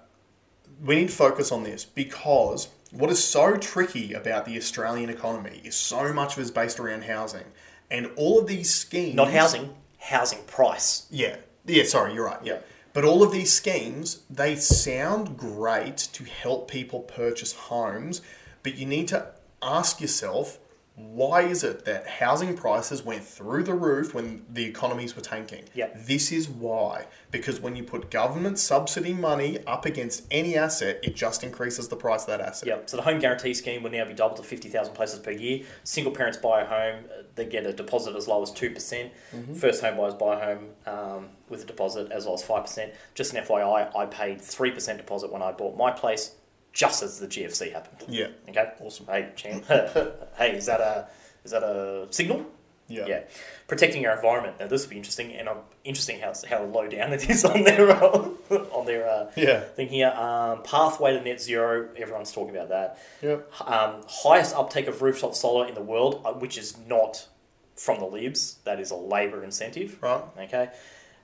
we 0.84 0.96
need 0.96 1.08
to 1.08 1.14
focus 1.14 1.50
on 1.50 1.62
this 1.64 1.84
because 1.84 2.68
what 2.92 3.10
is 3.10 3.22
so 3.22 3.56
tricky 3.56 4.12
about 4.12 4.44
the 4.44 4.56
Australian 4.56 5.10
economy 5.10 5.60
is 5.64 5.74
so 5.74 6.12
much 6.12 6.34
of 6.34 6.38
it 6.38 6.42
is 6.42 6.50
based 6.50 6.78
around 6.78 7.04
housing, 7.04 7.44
and 7.90 8.10
all 8.16 8.38
of 8.38 8.46
these 8.46 8.72
schemes. 8.72 9.14
Not 9.14 9.30
housing, 9.30 9.74
housing 9.98 10.42
price. 10.44 11.06
Yeah. 11.10 11.36
Yeah. 11.66 11.84
Sorry, 11.84 12.14
you're 12.14 12.26
right. 12.26 12.44
Yeah. 12.44 12.58
But 12.92 13.04
all 13.04 13.24
of 13.24 13.32
these 13.32 13.52
schemes, 13.52 14.22
they 14.30 14.54
sound 14.54 15.36
great 15.36 15.96
to 16.12 16.24
help 16.24 16.70
people 16.70 17.00
purchase 17.00 17.52
homes, 17.52 18.22
but 18.62 18.76
you 18.76 18.86
need 18.86 19.08
to 19.08 19.26
ask 19.60 20.00
yourself, 20.00 20.58
why 20.96 21.42
is 21.42 21.64
it 21.64 21.84
that 21.86 22.06
housing 22.06 22.56
prices 22.56 23.04
went 23.04 23.24
through 23.24 23.64
the 23.64 23.74
roof 23.74 24.14
when 24.14 24.44
the 24.48 24.64
economies 24.64 25.16
were 25.16 25.22
tanking? 25.22 25.64
Yeah. 25.74 25.88
This 25.96 26.30
is 26.30 26.48
why. 26.48 27.06
Because 27.32 27.58
when 27.58 27.74
you 27.74 27.82
put 27.82 28.12
government 28.12 28.60
subsidy 28.60 29.12
money 29.12 29.58
up 29.66 29.86
against 29.86 30.24
any 30.30 30.56
asset, 30.56 31.00
it 31.02 31.16
just 31.16 31.42
increases 31.42 31.88
the 31.88 31.96
price 31.96 32.22
of 32.22 32.28
that 32.28 32.40
asset. 32.40 32.68
Yep. 32.68 32.90
So 32.90 32.96
the 32.96 33.02
home 33.02 33.18
guarantee 33.18 33.54
scheme 33.54 33.82
will 33.82 33.90
now 33.90 34.04
be 34.04 34.14
doubled 34.14 34.36
to 34.36 34.44
50,000 34.44 34.94
places 34.94 35.18
per 35.18 35.32
year. 35.32 35.64
Single 35.82 36.12
parents 36.12 36.38
buy 36.38 36.60
a 36.60 36.64
home, 36.64 37.04
uh, 37.10 37.22
they 37.34 37.46
get 37.46 37.66
a 37.66 37.72
deposit 37.72 38.14
as 38.14 38.28
low 38.28 38.42
as 38.42 38.52
2%. 38.52 38.72
percent 38.74 39.12
Mm-hmm. 39.34 39.54
First 39.54 39.82
home 39.82 39.96
buyers 39.96 40.14
buy 40.14 40.40
a 40.40 40.44
home 40.44 40.68
um, 40.86 41.28
with 41.48 41.64
a 41.64 41.66
deposit 41.66 42.12
as 42.12 42.26
low 42.26 42.34
as 42.34 42.42
5%. 42.42 42.92
Just 43.14 43.34
an 43.34 43.44
FYI, 43.44 43.96
I 43.96 44.06
paid 44.06 44.38
3% 44.38 44.96
deposit 44.96 45.32
when 45.32 45.42
I 45.42 45.50
bought 45.50 45.76
my 45.76 45.90
place, 45.90 46.36
just 46.74 47.02
as 47.02 47.18
the 47.20 47.26
GFC 47.26 47.72
happened. 47.72 48.08
Yeah. 48.08 48.26
Okay. 48.48 48.72
Awesome. 48.80 49.06
Hey, 49.06 49.30
champ. 49.36 49.64
hey, 50.36 50.56
is 50.56 50.66
that 50.66 50.80
a 50.80 51.08
is 51.44 51.52
that 51.52 51.62
a 51.62 52.06
signal? 52.10 52.44
Yeah. 52.86 53.06
Yeah. 53.06 53.20
Protecting 53.66 54.04
our 54.06 54.14
environment. 54.16 54.56
Now 54.60 54.66
this 54.66 54.82
will 54.84 54.90
be 54.90 54.96
interesting, 54.98 55.32
and 55.32 55.48
I'm 55.48 55.58
interesting 55.84 56.20
how 56.20 56.34
how 56.50 56.64
low 56.64 56.86
down 56.86 57.12
it 57.16 57.30
is 57.30 57.44
on 57.44 57.62
their 57.64 57.90
on 58.74 58.84
their 58.84 59.08
uh, 59.08 59.30
Yeah. 59.36 59.60
thing 59.60 59.88
here. 59.88 60.08
Um, 60.10 60.62
pathway 60.64 61.14
to 61.14 61.22
net 61.22 61.40
zero. 61.40 61.88
Everyone's 61.96 62.32
talking 62.32 62.54
about 62.54 62.68
that. 62.68 62.98
Yep. 63.22 63.50
Um, 63.62 64.02
highest 64.06 64.54
uptake 64.54 64.86
of 64.88 65.00
rooftop 65.00 65.34
solar 65.34 65.66
in 65.66 65.74
the 65.74 65.80
world, 65.82 66.20
uh, 66.26 66.32
which 66.34 66.58
is 66.58 66.76
not 66.86 67.26
from 67.76 68.00
the 68.00 68.06
libs. 68.06 68.58
That 68.64 68.80
is 68.80 68.90
a 68.90 68.96
Labor 68.96 69.42
incentive. 69.42 69.96
Right. 70.02 70.22
Okay. 70.40 70.68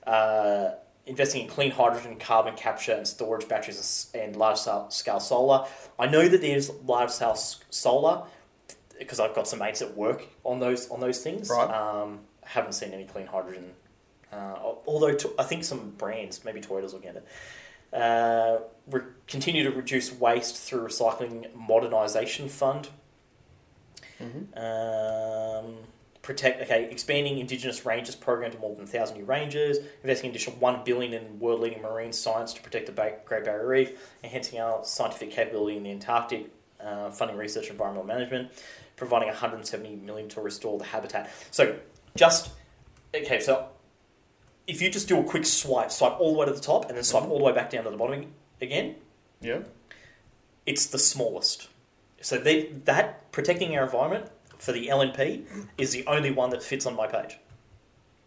Uh, 0.07 0.71
investing 1.07 1.43
in 1.43 1.49
clean 1.49 1.71
hydrogen, 1.71 2.17
carbon 2.17 2.55
capture, 2.55 2.93
and 2.93 3.07
storage 3.07 3.49
batteries 3.49 4.11
and 4.15 4.37
large 4.37 4.59
scale 4.59 5.21
solar. 5.21 5.67
I 5.99 6.07
know 6.07 6.29
that 6.29 6.41
there's 6.41 6.71
large 6.85 7.11
scale 7.11 7.37
solar 7.37 8.25
because 8.99 9.19
I've 9.19 9.35
got 9.35 9.49
some 9.49 9.59
mates 9.59 9.83
at 9.83 9.97
work 9.97 10.27
on 10.45 10.61
those 10.61 10.91
on 10.91 11.01
those 11.01 11.23
things. 11.23 11.51
Right. 11.51 11.71
Um, 11.71 12.21
haven't 12.43 12.73
seen 12.73 12.93
any 12.93 13.05
clean 13.05 13.27
hydrogen. 13.27 13.73
Uh, 14.33 14.55
although 14.87 15.15
to, 15.15 15.33
I 15.39 15.43
think 15.43 15.65
some 15.65 15.91
brands, 15.91 16.45
maybe 16.45 16.61
Toyota's 16.61 16.93
will 16.93 17.01
get 17.01 17.17
it. 17.17 17.27
Uh, 17.93 18.59
re- 18.89 19.03
continue 19.27 19.65
to 19.65 19.71
reduce 19.71 20.13
waste 20.13 20.57
through 20.57 20.87
recycling 20.87 21.51
modernisation 21.53 22.49
fund. 22.49 22.89
Um, 24.57 25.77
protect 26.31 26.63
okay, 26.63 26.85
expanding 26.93 27.39
indigenous 27.39 27.85
rangers 27.85 28.15
program 28.15 28.53
to 28.53 28.59
more 28.59 28.73
than 28.77 28.87
thousand 28.87 29.17
new 29.19 29.25
rangers, 29.25 29.79
investing 30.05 30.31
an 30.31 30.37
additional 30.37 30.57
one 30.59 30.81
billion 30.85 31.13
in 31.13 31.41
world 31.41 31.59
leading 31.59 31.83
marine 31.83 32.13
science 32.13 32.53
to 32.53 32.63
protect 32.63 32.87
the 32.87 32.93
ba- 32.93 33.17
Great 33.25 33.45
Barrier 33.45 33.67
Reef, 33.67 33.99
enhancing 34.23 34.61
our 34.61 34.85
scientific 34.85 35.33
capability 35.33 35.77
in 35.77 35.83
the 35.83 35.91
Antarctic, 35.91 36.47
uh, 36.81 37.11
funding 37.11 37.37
research 37.37 37.65
and 37.65 37.73
environmental 37.73 38.07
management, 38.07 38.53
providing 38.95 39.27
170 39.27 39.97
million 39.97 40.29
to 40.29 40.41
restore 40.41 40.79
the 40.79 40.85
habitat. 40.85 41.29
So 41.51 41.77
just 42.17 42.51
okay, 43.13 43.41
so 43.41 43.67
if 44.69 44.81
you 44.81 44.89
just 44.89 45.09
do 45.09 45.19
a 45.19 45.25
quick 45.25 45.45
swipe, 45.45 45.91
swipe 45.91 46.21
all 46.21 46.33
the 46.35 46.39
way 46.39 46.47
to 46.47 46.53
the 46.53 46.61
top 46.61 46.85
and 46.87 46.97
then 46.97 47.03
swipe 47.03 47.25
all 47.25 47.39
the 47.39 47.45
way 47.45 47.53
back 47.53 47.71
down 47.71 47.83
to 47.83 47.91
the 47.91 47.97
bottom 47.97 48.33
again, 48.61 48.95
Yeah. 49.41 49.63
it's 50.65 50.87
the 50.87 50.99
smallest. 50.99 51.69
So 52.21 52.39
they, 52.39 52.67
that 52.85 53.33
protecting 53.33 53.77
our 53.77 53.83
environment 53.83 54.31
for 54.61 54.73
the 54.73 54.89
LNP 54.89 55.45
is 55.79 55.93
the 55.93 56.07
only 56.07 56.31
one 56.31 56.51
that 56.51 56.63
fits 56.63 56.87
on 56.87 56.95
my 56.95 57.07
page. 57.07 57.39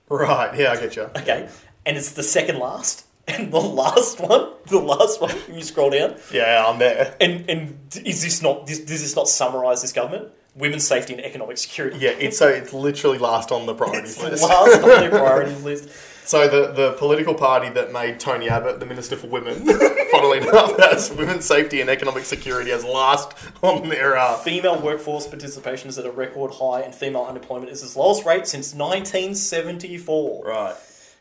Right. 0.10 0.58
Yeah, 0.60 0.72
I 0.72 0.76
get 0.76 0.96
you. 0.96 1.04
Okay, 1.04 1.48
and 1.86 1.98
it's 1.98 2.12
the 2.12 2.24
second 2.24 2.60
last, 2.60 3.06
and 3.28 3.52
the 3.54 3.60
last 3.62 4.20
one, 4.20 4.50
the 4.68 4.80
last 4.80 5.22
one. 5.22 5.34
You 5.52 5.62
scroll 5.62 5.90
down, 5.92 6.16
Yeah, 6.32 6.66
I'm 6.68 6.80
there. 6.80 7.16
and 7.22 7.50
and 7.50 7.78
is 8.04 8.22
this 8.24 8.42
not 8.42 8.68
this, 8.68 8.80
does 8.80 9.02
this 9.02 9.16
not 9.16 9.28
summarise 9.30 9.82
this 9.82 9.94
government? 9.94 10.30
Women's 10.56 10.86
safety 10.86 11.14
and 11.14 11.24
economic 11.24 11.58
security. 11.58 11.98
Yeah, 12.00 12.12
it's 12.12 12.38
so 12.38 12.48
it's 12.48 12.74
literally 12.74 13.18
last 13.18 13.52
on 13.52 13.66
the 13.66 13.74
priorities 13.82 14.22
list. 14.22 14.44
last 14.44 14.84
on 14.84 15.04
the 15.04 15.10
priorities 15.18 15.64
list. 15.64 15.90
So 16.26 16.48
the, 16.48 16.72
the 16.72 16.92
political 16.94 17.34
party 17.34 17.70
that 17.70 17.92
made 17.92 18.20
Tony 18.20 18.50
Abbott 18.50 18.80
the 18.80 18.86
Minister 18.86 19.16
for 19.16 19.28
Women, 19.28 19.66
funnily 20.12 20.38
enough, 20.40 20.78
has 20.80 21.12
women's 21.12 21.46
safety 21.46 21.82
and 21.82 21.90
economic 21.90 22.24
security 22.26 22.72
as 22.72 22.84
last 22.86 23.34
on 23.62 23.90
their 23.90 24.18
uh, 24.18 24.38
Female 24.38 24.80
workforce 24.82 25.28
participation 25.28 25.90
is 25.90 25.98
at 25.98 26.06
a 26.06 26.12
record 26.12 26.52
high, 26.54 26.82
and 26.82 26.94
female 26.96 27.24
unemployment 27.26 27.72
is 27.72 27.84
its 27.84 27.96
lowest 27.96 28.26
rate 28.26 28.48
since 28.48 28.74
1974. 28.74 30.46
right. 30.46 30.76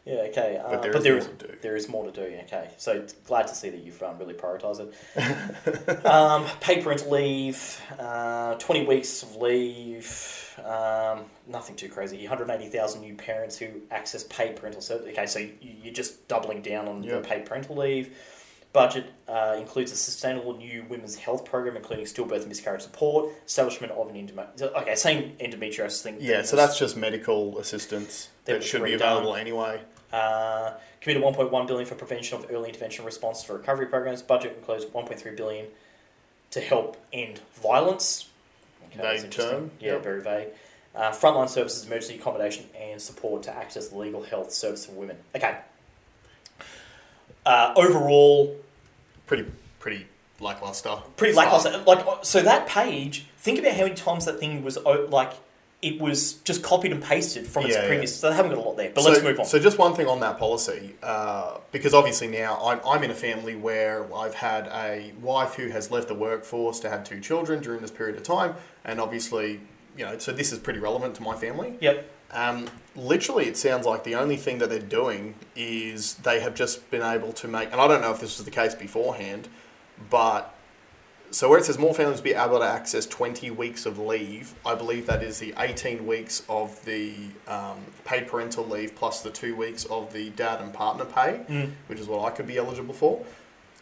Yeah, 0.04 0.14
okay. 0.30 0.56
Uh, 0.62 0.68
But 0.70 0.82
there 0.82 0.92
but 0.92 0.98
is 0.98 1.04
there 1.04 1.12
more 1.12 1.20
is 1.22 1.26
to 1.38 1.46
do. 1.46 1.54
there 1.62 1.76
is 1.76 1.88
more 1.88 2.04
to 2.04 2.10
do. 2.10 2.22
Okay, 2.44 2.70
so 2.76 3.06
glad 3.24 3.46
to 3.46 3.54
see 3.54 3.70
that 3.70 3.84
you've 3.84 4.02
um, 4.02 4.18
really 4.18 4.34
prioritised 4.34 4.90
it. 5.16 6.06
um, 6.06 6.44
paid 6.60 6.82
parental 6.82 7.10
leave, 7.12 7.80
uh, 8.00 8.54
twenty 8.56 8.84
weeks 8.84 9.22
of 9.22 9.36
leave, 9.36 10.58
um, 10.64 11.26
nothing 11.46 11.76
too 11.76 11.88
crazy. 11.88 12.18
One 12.18 12.26
hundred 12.38 12.50
eighty 12.50 12.68
thousand 12.68 13.02
new 13.02 13.14
parents 13.14 13.56
who 13.58 13.66
access 13.90 14.24
paid 14.24 14.56
parental 14.56 14.80
service. 14.80 15.08
Okay, 15.12 15.26
so 15.26 15.38
you- 15.38 15.54
you're 15.82 15.94
just 15.94 16.26
doubling 16.28 16.62
down 16.62 16.88
on 16.88 17.02
Yeah. 17.02 17.16
the 17.16 17.20
paid 17.22 17.44
parental 17.46 17.76
leave. 17.76 18.16
Budget 18.72 19.04
uh, 19.28 19.54
includes 19.58 19.92
a 19.92 19.96
sustainable 19.96 20.56
new 20.56 20.84
women's 20.88 21.16
health 21.16 21.44
program, 21.44 21.76
including 21.76 22.06
stillbirth 22.06 22.38
and 22.40 22.48
miscarriage 22.48 22.80
support, 22.80 23.30
establishment 23.46 23.92
of 23.92 24.08
an 24.08 24.14
endometriosis. 24.16 24.74
Okay, 24.74 24.94
same 24.94 25.36
endometriosis 25.40 26.00
thing. 26.00 26.16
Yeah, 26.20 26.40
so 26.42 26.56
that's 26.56 26.78
just 26.78 26.96
medical 26.96 27.58
assistance 27.58 28.30
That 28.46 28.54
that 28.54 28.64
should 28.64 28.82
be 28.82 28.94
available 28.94 29.34
anyway. 29.34 29.82
Uh, 30.10 30.72
committed 31.02 31.22
1.1 31.22 31.66
billion 31.66 31.86
for 31.86 31.96
prevention 31.96 32.38
of 32.38 32.50
early 32.50 32.68
intervention 32.70 33.04
response 33.04 33.44
for 33.44 33.58
recovery 33.58 33.86
programs. 33.86 34.22
Budget 34.22 34.56
includes 34.56 34.86
1.3 34.86 35.36
billion 35.36 35.66
to 36.52 36.60
help 36.60 36.96
end 37.12 37.40
violence. 37.62 38.28
Vague 38.94 39.30
term, 39.30 39.70
Yeah, 39.80 39.92
yep. 39.92 40.02
very 40.02 40.22
vague. 40.22 40.48
Uh, 40.94 41.10
frontline 41.10 41.48
services, 41.48 41.86
emergency 41.86 42.16
accommodation, 42.16 42.66
and 42.78 43.00
support 43.00 43.42
to 43.44 43.50
access 43.56 43.92
legal 43.92 44.22
health 44.22 44.52
service 44.52 44.84
for 44.84 44.92
women. 44.92 45.16
Okay. 45.34 45.56
Uh, 47.44 47.72
overall, 47.76 48.56
Pretty 49.26 49.46
pretty 49.80 50.06
lackluster. 50.40 50.96
pretty 51.16 51.32
stuff. 51.32 51.44
lackluster. 51.64 51.78
Like, 51.86 52.06
uh, 52.06 52.22
so 52.22 52.42
that 52.42 52.66
page. 52.66 53.26
Think 53.38 53.58
about 53.58 53.72
how 53.72 53.82
many 53.84 53.94
times 53.94 54.24
that 54.26 54.38
thing 54.38 54.62
was 54.62 54.78
like. 54.84 55.32
It 55.80 56.00
was 56.00 56.34
just 56.44 56.62
copied 56.62 56.92
and 56.92 57.02
pasted 57.02 57.44
from 57.44 57.64
its 57.64 57.74
Yeah, 57.74 57.82
yeah. 57.82 57.88
previous. 57.88 58.14
So 58.16 58.30
they 58.30 58.36
haven't 58.36 58.52
got 58.52 58.60
a 58.64 58.68
lot 58.68 58.76
there. 58.76 58.92
But 58.94 59.02
so, 59.02 59.10
let's 59.10 59.22
move 59.24 59.40
on. 59.40 59.46
So 59.46 59.58
just 59.58 59.78
one 59.78 59.94
thing 59.94 60.06
on 60.06 60.20
that 60.20 60.38
policy, 60.38 60.94
uh, 61.02 61.58
because 61.72 61.92
obviously 61.92 62.28
now 62.28 62.56
I'm, 62.64 62.78
I'm 62.86 63.02
in 63.02 63.10
a 63.10 63.14
family 63.16 63.56
where 63.56 64.06
I've 64.14 64.34
had 64.34 64.68
a 64.68 65.12
wife 65.20 65.54
who 65.54 65.70
has 65.70 65.90
left 65.90 66.06
the 66.06 66.14
workforce 66.14 66.78
to 66.80 66.88
have 66.88 67.02
two 67.02 67.18
children 67.20 67.60
during 67.60 67.80
this 67.80 67.90
period 67.90 68.16
of 68.16 68.22
time, 68.22 68.54
and 68.84 69.00
obviously, 69.00 69.58
you 69.96 70.04
know, 70.04 70.18
so 70.18 70.32
this 70.32 70.52
is 70.52 70.58
pretty 70.58 70.78
relevant 70.78 71.14
to 71.16 71.22
my 71.22 71.36
family. 71.36 71.76
yep. 71.80 72.08
Um, 72.30 72.66
literally, 72.96 73.44
it 73.46 73.58
sounds 73.58 73.84
like 73.84 74.04
the 74.04 74.14
only 74.14 74.36
thing 74.38 74.56
that 74.58 74.70
they're 74.70 74.78
doing 74.78 75.34
is 75.54 76.14
they 76.14 76.40
have 76.40 76.54
just 76.54 76.90
been 76.90 77.02
able 77.02 77.32
to 77.34 77.46
make, 77.48 77.70
and 77.72 77.80
I 77.80 77.86
don't 77.86 78.00
know 78.00 78.10
if 78.10 78.20
this 78.20 78.38
was 78.38 78.44
the 78.46 78.50
case 78.50 78.74
beforehand, 78.74 79.48
but 80.08 80.54
so 81.30 81.48
where 81.50 81.58
it 81.58 81.64
says 81.66 81.78
more 81.78 81.92
families 81.94 82.20
be 82.22 82.32
able 82.34 82.58
to 82.58 82.64
access 82.64 83.04
20 83.06 83.50
weeks 83.50 83.84
of 83.86 83.98
leave, 83.98 84.54
I 84.64 84.74
believe 84.74 85.06
that 85.06 85.22
is 85.22 85.38
the 85.40 85.52
18 85.58 86.06
weeks 86.06 86.42
of 86.48 86.82
the 86.86 87.14
um, 87.48 87.78
paid 88.04 88.28
parental 88.28 88.66
leave 88.66 88.94
plus 88.94 89.20
the 89.22 89.30
two 89.30 89.54
weeks 89.56 89.84
of 89.86 90.12
the 90.14 90.30
dad 90.30 90.60
and 90.62 90.72
partner 90.72 91.04
pay, 91.04 91.40
Mm. 91.48 91.72
which 91.86 91.98
is 91.98 92.06
what 92.06 92.24
I 92.24 92.34
could 92.34 92.46
be 92.46 92.56
eligible 92.58 92.94
for, 92.94 93.24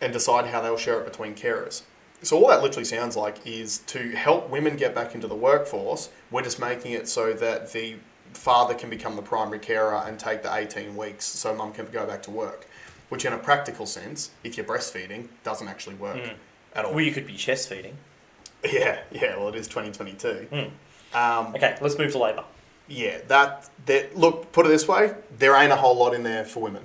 and 0.01 0.13
decide 0.13 0.47
how 0.47 0.61
they'll 0.61 0.77
share 0.77 1.01
it 1.01 1.05
between 1.05 1.35
carers. 1.35 1.83
So 2.23 2.37
all 2.37 2.49
that 2.49 2.63
literally 2.63 2.85
sounds 2.85 3.17
like 3.17 3.39
is 3.47 3.79
to 3.87 4.11
help 4.11 4.51
women 4.51 4.77
get 4.77 4.95
back 4.95 5.15
into 5.15 5.27
the 5.27 5.35
workforce. 5.35 6.11
We're 6.31 6.43
just 6.43 6.59
making 6.61 6.93
it 6.93 7.09
so 7.09 7.33
that 7.33 7.73
the 7.73 7.97
father 8.35 8.75
can 8.75 8.91
become 8.91 9.17
the 9.17 9.23
primary 9.23 9.59
carer 9.59 10.03
and 10.07 10.19
take 10.19 10.43
the 10.43 10.55
18 10.55 10.97
weeks 10.97 11.25
so 11.27 11.55
mum 11.55 11.73
can 11.73 11.87
go 11.87 12.07
back 12.07 12.23
to 12.25 12.31
work. 12.31 12.67
Which, 13.09 13.25
in 13.25 13.33
a 13.33 13.39
practical 13.39 13.87
sense, 13.87 14.31
if 14.45 14.57
you're 14.57 14.67
breastfeeding, 14.67 15.29
doesn't 15.43 15.67
actually 15.67 15.97
work 15.97 16.17
Mm. 16.17 16.35
at 16.77 16.85
all. 16.85 16.93
Well, 16.95 17.01
you 17.05 17.11
could 17.11 17.27
be 17.27 17.35
chest 17.37 17.69
feeding. 17.69 17.97
Yeah, 18.63 19.01
yeah. 19.11 19.37
Well, 19.37 19.49
it 19.49 19.55
is 19.57 19.67
2022. 19.67 20.47
Mm. 20.53 20.71
Um, 21.13 21.55
Okay, 21.57 21.77
let's 21.81 21.99
move 21.99 22.13
to 22.13 22.19
labour. 22.19 22.45
yeah, 22.87 23.19
that 23.29 23.69
that 23.87 24.17
look. 24.17 24.53
Put 24.53 24.67
it 24.67 24.69
this 24.69 24.87
way: 24.87 25.15
there 25.39 25.57
ain't 25.57 25.73
a 25.73 25.77
whole 25.77 25.97
lot 25.97 26.15
in 26.15 26.23
there 26.23 26.45
for 26.45 26.61
women. 26.61 26.85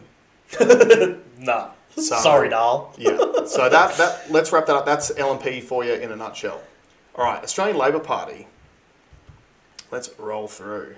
Nah. 1.38 1.72
So- 1.96 2.16
Sorry, 2.18 2.50
Dal. 2.50 2.94
Yeah. 2.98 3.18
So 3.46 3.70
that 3.70 3.96
that 3.98 4.30
let's 4.32 4.52
wrap 4.52 4.66
that 4.66 4.76
up. 4.76 4.86
That's 4.86 5.12
LNP 5.12 5.64
for 5.64 5.84
you 5.86 5.94
in 5.94 6.12
a 6.12 6.16
nutshell. 6.16 6.62
All 7.16 7.24
right, 7.26 7.42
Australian 7.44 7.78
Labor 7.78 8.00
Party. 8.00 8.48
Let's 9.92 10.10
roll 10.20 10.48
through. 10.48 10.96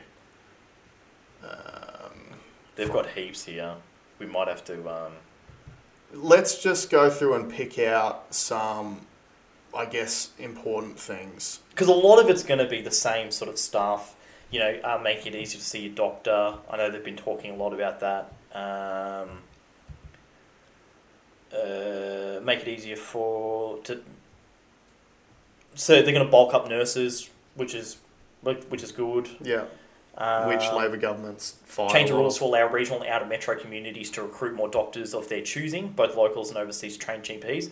Um, 1.44 2.40
They've 2.76 2.92
got 2.92 3.08
heaps 3.10 3.46
here. 3.46 3.76
We 4.20 4.26
might 4.26 4.48
have 4.48 4.64
to. 4.66 4.90
Um, 4.90 5.12
let's 6.14 6.62
just 6.62 6.90
go 6.90 7.10
through 7.10 7.36
and 7.36 7.52
pick 7.52 7.78
out 7.80 8.34
some, 8.34 9.02
I 9.76 9.86
guess, 9.86 10.32
important 10.40 11.00
things. 11.00 11.60
because 11.70 11.88
a 11.88 11.94
lot 11.94 12.20
of 12.20 12.30
it's 12.30 12.44
going 12.44 12.60
to 12.60 12.68
be 12.68 12.82
the 12.82 12.92
same 12.92 13.32
sort 13.32 13.50
of 13.50 13.60
stuff. 13.60 14.16
You 14.50 14.60
know, 14.60 14.80
uh, 14.84 14.98
make 15.04 15.28
it 15.28 15.36
easier 15.36 15.60
to 15.60 15.66
see 15.66 15.82
your 15.82 15.94
doctor. 15.94 16.56
I 16.70 16.78
know 16.78 16.90
they've 16.90 17.04
been 17.04 17.18
talking 17.18 17.52
a 17.52 17.56
lot 17.56 17.74
about 17.74 18.00
that. 18.00 18.32
Um, 18.56 19.40
uh, 21.54 22.40
make 22.44 22.62
it 22.62 22.68
easier 22.68 22.96
for 22.96 23.78
to. 23.84 24.02
So 25.76 25.94
they're 26.02 26.14
going 26.14 26.26
to 26.26 26.32
bulk 26.32 26.54
up 26.54 26.68
nurses, 26.70 27.30
which 27.56 27.74
is 27.76 27.98
which 28.42 28.84
is 28.84 28.92
good. 28.92 29.30
Yeah. 29.42 29.66
Um, 30.20 30.48
Which 30.48 30.64
Labor 30.72 30.98
governments 30.98 31.58
find 31.66 31.92
Change 31.92 32.10
the 32.10 32.16
rules 32.16 32.40
to 32.40 32.46
allow 32.46 32.68
regional 32.68 33.02
and 33.04 33.10
outer 33.12 33.26
metro 33.28 33.56
communities 33.56 34.10
to 34.12 34.24
recruit 34.24 34.56
more 34.56 34.68
doctors 34.68 35.14
of 35.14 35.30
their 35.30 35.42
choosing, 35.44 35.90
both 35.90 36.16
locals 36.16 36.50
and 36.50 36.58
overseas 36.58 36.98
trained 36.98 37.22
GPs. 37.22 37.70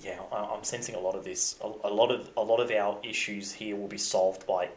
Yeah, 0.00 0.20
I- 0.30 0.44
I'm 0.54 0.62
sensing 0.62 0.94
a 0.94 1.00
lot 1.00 1.16
of 1.16 1.24
this. 1.24 1.56
A, 1.64 1.66
a 1.88 1.90
lot 1.92 2.12
of 2.12 2.30
a 2.36 2.40
lot 2.42 2.60
of 2.60 2.70
our 2.70 2.98
issues 3.02 3.54
here 3.54 3.74
will 3.74 3.88
be 3.88 3.98
solved 3.98 4.46
by 4.46 4.68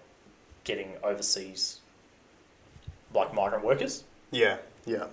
getting 0.64 0.94
overseas, 1.04 1.80
like 3.14 3.36
migrant 3.36 3.64
workers, 3.64 4.04
Yeah. 4.32 4.58
Yeah. 4.88 5.06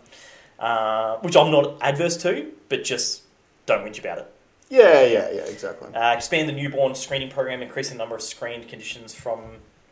uh, 0.59 1.19
which 1.19 1.37
I'm 1.37 1.51
not 1.51 1.77
adverse 1.83 2.17
to, 2.23 2.53
but 2.69 2.85
just 2.85 3.23
don't 3.67 3.85
whinge 3.85 3.99
about 3.99 4.19
it. 4.19 4.33
Yeah. 4.69 5.05
Yeah. 5.05 5.31
Yeah. 5.31 5.43
Exactly. 5.43 5.95
Uh, 5.95 6.13
expand 6.13 6.49
the 6.49 6.53
newborn 6.53 6.95
screening 6.95 7.31
program, 7.31 7.63
increasing 7.63 7.97
the 7.97 8.03
number 8.03 8.15
of 8.17 8.23
screened 8.23 8.69
conditions 8.69 9.15
from 9.15 9.41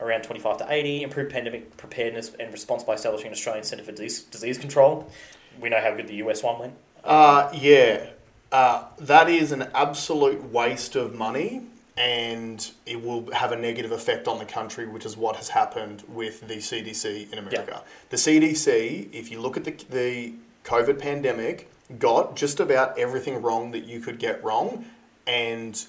around 0.01 0.23
25 0.23 0.59
to 0.59 0.67
80, 0.69 1.03
improve 1.03 1.31
pandemic 1.31 1.77
preparedness 1.77 2.33
and 2.39 2.53
response 2.53 2.83
by 2.83 2.95
establishing 2.95 3.29
an 3.29 3.33
Australian 3.33 3.65
Centre 3.65 3.85
for 3.85 3.93
Disease, 3.93 4.23
Disease 4.25 4.59
Control. 4.59 5.09
We 5.61 5.69
know 5.69 5.81
how 5.81 5.95
good 5.95 6.09
the 6.09 6.17
US 6.17 6.43
one 6.43 6.59
went. 6.59 6.75
Uh, 7.05 7.51
yeah, 7.55 8.07
uh, 8.51 8.85
that 8.99 9.29
is 9.29 9.53
an 9.53 9.69
absolute 9.75 10.43
waste 10.51 10.97
of 10.97 11.15
money, 11.15 11.63
and 11.97 12.71
it 12.87 13.03
will 13.03 13.31
have 13.33 13.53
a 13.53 13.57
negative 13.57 13.93
effect 13.93 14.27
on 14.27 14.39
the 14.39 14.45
country, 14.45 14.87
which 14.87 15.05
is 15.05 15.17
what 15.17 15.37
has 15.37 15.51
happened 15.51 16.03
with 16.09 16.47
the 16.49 16.57
CDC 16.57 17.33
in 17.33 17.39
America. 17.39 17.83
The 18.11 18.17
CDC, 18.17 19.13
if 19.13 19.31
you 19.31 19.41
look 19.41 19.57
at 19.57 19.65
the, 19.65 19.73
the 19.91 20.33
COVID 20.65 20.99
pandemic, 20.99 21.71
got 21.99 22.37
just 22.37 22.61
about 22.61 22.99
everything 22.99 23.43
wrong 23.43 23.71
that 23.73 23.85
you 23.85 24.01
could 24.01 24.19
get 24.19 24.43
wrong, 24.43 24.85
and 25.27 25.85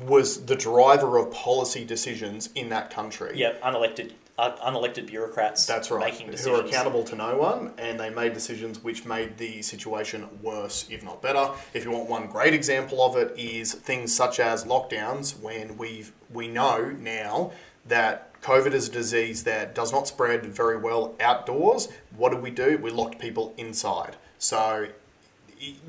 was 0.00 0.46
the 0.46 0.56
driver 0.56 1.18
of 1.18 1.32
policy 1.32 1.84
decisions 1.84 2.48
in 2.54 2.68
that 2.70 2.90
country. 2.90 3.32
Yeah, 3.34 3.54
unelected 3.62 4.12
uh, 4.38 4.56
unelected 4.56 5.06
bureaucrats. 5.06 5.66
That's 5.66 5.90
right. 5.90 6.12
Making 6.12 6.30
decisions. 6.30 6.56
Who 6.56 6.62
are 6.62 6.66
accountable 6.66 7.04
to 7.04 7.16
no 7.16 7.36
one, 7.36 7.72
and 7.78 7.98
they 7.98 8.10
made 8.10 8.32
decisions 8.32 8.82
which 8.82 9.04
made 9.04 9.38
the 9.38 9.62
situation 9.62 10.26
worse, 10.42 10.86
if 10.90 11.04
not 11.04 11.22
better. 11.22 11.50
If 11.72 11.84
you 11.84 11.92
want 11.92 12.08
one 12.08 12.26
great 12.26 12.54
example 12.54 13.04
of 13.04 13.16
it, 13.16 13.36
is 13.38 13.72
things 13.72 14.14
such 14.14 14.40
as 14.40 14.64
lockdowns, 14.64 15.40
when 15.40 15.76
we 15.76 16.06
we 16.32 16.48
know 16.48 16.90
now 16.98 17.52
that 17.86 18.40
COVID 18.42 18.72
is 18.72 18.88
a 18.88 18.92
disease 18.92 19.44
that 19.44 19.74
does 19.74 19.92
not 19.92 20.08
spread 20.08 20.44
very 20.46 20.76
well 20.76 21.14
outdoors. 21.20 21.88
What 22.16 22.30
did 22.30 22.42
we 22.42 22.50
do? 22.50 22.78
We 22.78 22.90
locked 22.90 23.18
people 23.18 23.54
inside. 23.56 24.16
So 24.44 24.88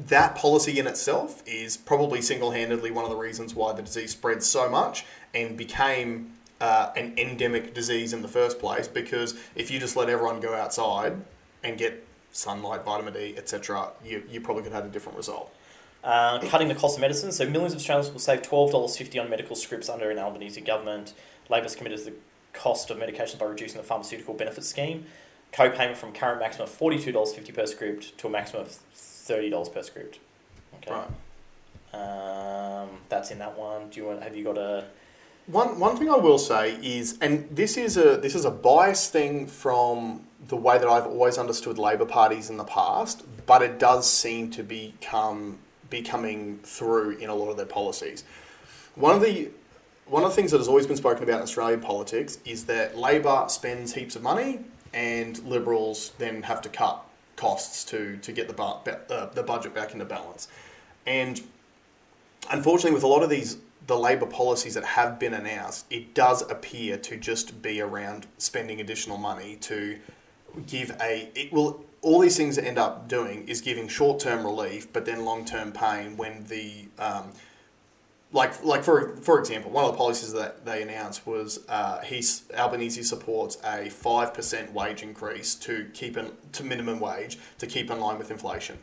that 0.08 0.36
policy 0.36 0.80
in 0.80 0.88
itself 0.88 1.44
is 1.46 1.76
probably 1.76 2.22
single-handedly 2.22 2.90
one 2.90 3.04
of 3.04 3.12
the 3.12 3.18
reasons 3.18 3.54
why 3.54 3.74
the 3.74 3.82
disease 3.82 4.12
spread 4.12 4.42
so 4.42 4.70
much 4.70 5.06
and 5.34 5.58
became 5.58 6.32
uh, 6.62 6.92
an 6.96 7.14
endemic 7.18 7.74
disease 7.74 8.14
in 8.14 8.22
the 8.22 8.30
first 8.30 8.58
place. 8.58 8.88
Because 8.88 9.36
if 9.56 9.70
you 9.70 9.78
just 9.78 9.98
let 9.98 10.10
everyone 10.10 10.40
go 10.40 10.54
outside 10.54 11.18
and 11.66 11.78
get 11.78 12.08
sunlight, 12.32 12.86
vitamin 12.86 13.14
D, 13.14 13.36
etc., 13.36 13.90
you, 14.06 14.24
you 14.30 14.40
probably 14.40 14.64
could 14.64 14.72
have 14.72 14.84
had 14.84 14.90
a 14.90 14.94
different 14.94 15.18
result. 15.18 15.54
Uh, 16.02 16.40
cutting 16.40 16.70
the 16.70 16.76
cost 16.76 16.96
of 16.96 17.02
medicine. 17.02 17.34
So 17.34 17.50
millions 17.50 17.74
of 17.74 17.80
Australians 17.80 18.10
will 18.10 18.20
save 18.20 18.42
twelve 18.42 18.72
dollars 18.72 18.96
fifty 18.96 19.20
on 19.20 19.30
medical 19.30 19.56
scripts 19.58 19.90
under 19.90 20.10
an 20.12 20.20
Albanese 20.20 20.62
government. 20.62 21.14
Labor's 21.50 21.76
committed 21.76 21.98
to 21.98 22.06
the 22.06 22.14
cost 22.54 22.90
of 22.90 22.98
medications 22.98 23.38
by 23.38 23.48
reducing 23.48 23.78
the 23.78 23.84
pharmaceutical 23.84 24.34
benefit 24.34 24.64
scheme. 24.64 25.08
Co-payment 25.52 25.98
from 25.98 26.12
current 26.12 26.40
maximum 26.40 26.68
of 26.68 26.74
forty 26.74 27.00
two 27.00 27.12
dollars 27.12 27.34
fifty 27.34 27.52
per 27.52 27.66
script 27.66 28.18
to 28.18 28.28
a 28.28 28.30
maximum 28.30 28.64
of 28.64 28.72
thirty 28.72 29.50
dollars 29.50 29.70
per 29.70 29.84
script. 29.84 30.20
Okay. 30.76 30.92
Right. 30.92 31.08
Um, 31.94 32.90
that's 33.08 33.32
in 33.32 33.40
that 33.40 33.58
one. 33.58 33.90
Do 33.90 34.00
you 34.00 34.08
want? 34.08 34.22
Have 34.24 34.36
you 34.36 34.44
got 34.44 34.58
a? 34.58 34.86
One 35.48 35.80
one 35.80 35.96
thing 35.96 36.10
I 36.10 36.18
will 36.18 36.40
say 36.40 36.76
is, 36.82 37.18
and 37.22 37.48
this 37.52 37.78
is 37.78 37.98
a 37.98 38.18
this 38.18 38.36
is 38.36 38.46
a 38.46 38.52
biased 38.52 39.12
thing 39.12 39.48
from 39.48 40.26
the 40.48 40.56
way 40.58 40.78
that 40.78 40.88
I've 40.88 41.06
always 41.06 41.38
understood 41.38 41.78
Labor 41.78 42.06
parties 42.06 42.50
in 42.50 42.58
the 42.58 42.64
past, 42.64 43.24
but 43.46 43.62
it 43.62 43.80
does 43.80 44.10
seem 44.10 44.52
to 44.52 44.64
become 44.64 45.60
becoming 45.90 46.60
through 46.64 47.12
in 47.18 47.30
a 47.30 47.36
lot 47.36 47.50
of 47.50 47.58
their 47.58 47.66
policies. 47.66 48.24
One 48.96 49.16
of 49.16 49.22
the 49.22 49.52
one 50.08 50.24
of 50.24 50.30
the 50.30 50.36
things 50.36 50.52
that 50.52 50.58
has 50.58 50.68
always 50.68 50.88
been 50.88 50.98
spoken 50.98 51.24
about 51.24 51.38
in 51.38 51.44
Australian 51.44 51.80
politics 51.80 52.40
is 52.46 52.66
that 52.66 52.98
Labor 52.98 53.46
spends 53.48 53.94
heaps 53.94 54.16
of 54.16 54.22
money 54.22 54.60
and 54.96 55.38
Liberals 55.44 56.14
then 56.18 56.42
have 56.44 56.62
to 56.62 56.70
cut 56.70 57.06
costs 57.36 57.84
to 57.84 58.18
to 58.18 58.32
get 58.32 58.48
the 58.48 58.56
uh, 58.64 59.30
the 59.34 59.44
budget 59.44 59.76
back 59.76 59.94
into 59.94 60.06
balance. 60.06 60.48
And 61.06 61.42
unfortunately, 62.50 62.94
with 62.94 63.04
a 63.04 63.08
lot 63.08 63.22
of 63.22 63.30
these 63.30 63.58
the 63.88 63.98
Labor 63.98 64.26
policies 64.26 64.74
that 64.74 64.84
have 64.84 65.20
been 65.20 65.36
announced, 65.36 65.86
it 65.92 66.16
does 66.16 66.42
appear 66.50 66.98
to 66.98 67.18
just 67.18 67.62
be 67.62 67.82
around 67.82 68.26
spending 68.40 68.82
additional 68.82 69.18
money 69.18 69.58
to 69.58 70.00
give 70.66 70.96
a. 71.02 71.30
It 71.36 71.52
will 71.54 71.86
all 72.02 72.20
these 72.20 72.38
things 72.38 72.58
end 72.58 72.78
up 72.78 73.08
doing 73.08 73.48
is 73.48 73.62
giving 73.62 73.88
short 73.88 74.20
term 74.20 74.46
relief, 74.46 74.92
but 74.94 75.06
then 75.06 75.26
long 75.26 75.44
term 75.44 75.72
pain 75.72 76.16
when 76.16 76.46
the 76.46 76.88
um, 76.98 77.32
like 78.36 78.64
like 78.64 78.84
for 78.84 79.16
for 79.18 79.40
example, 79.40 79.72
one 79.72 79.86
of 79.86 79.92
the 79.92 79.98
policies 79.98 80.34
that 80.34 80.66
they 80.66 80.82
announced 80.84 81.26
was 81.26 81.66
uh, 81.70 82.02
he's 82.02 82.44
Albanese 82.54 83.02
supports 83.04 83.58
a 83.64 83.90
five 83.90 84.34
percent 84.34 84.74
wage 84.74 85.02
increase 85.04 85.56
to 85.56 85.90
keep 85.94 86.18
in, 86.18 86.32
to 86.52 86.64
minimum 86.64 87.00
wage 87.00 87.40
to 87.60 87.66
keep 87.66 87.90
in 87.90 88.00
line 88.00 88.18
with 88.18 88.32
inflation. 88.32 88.78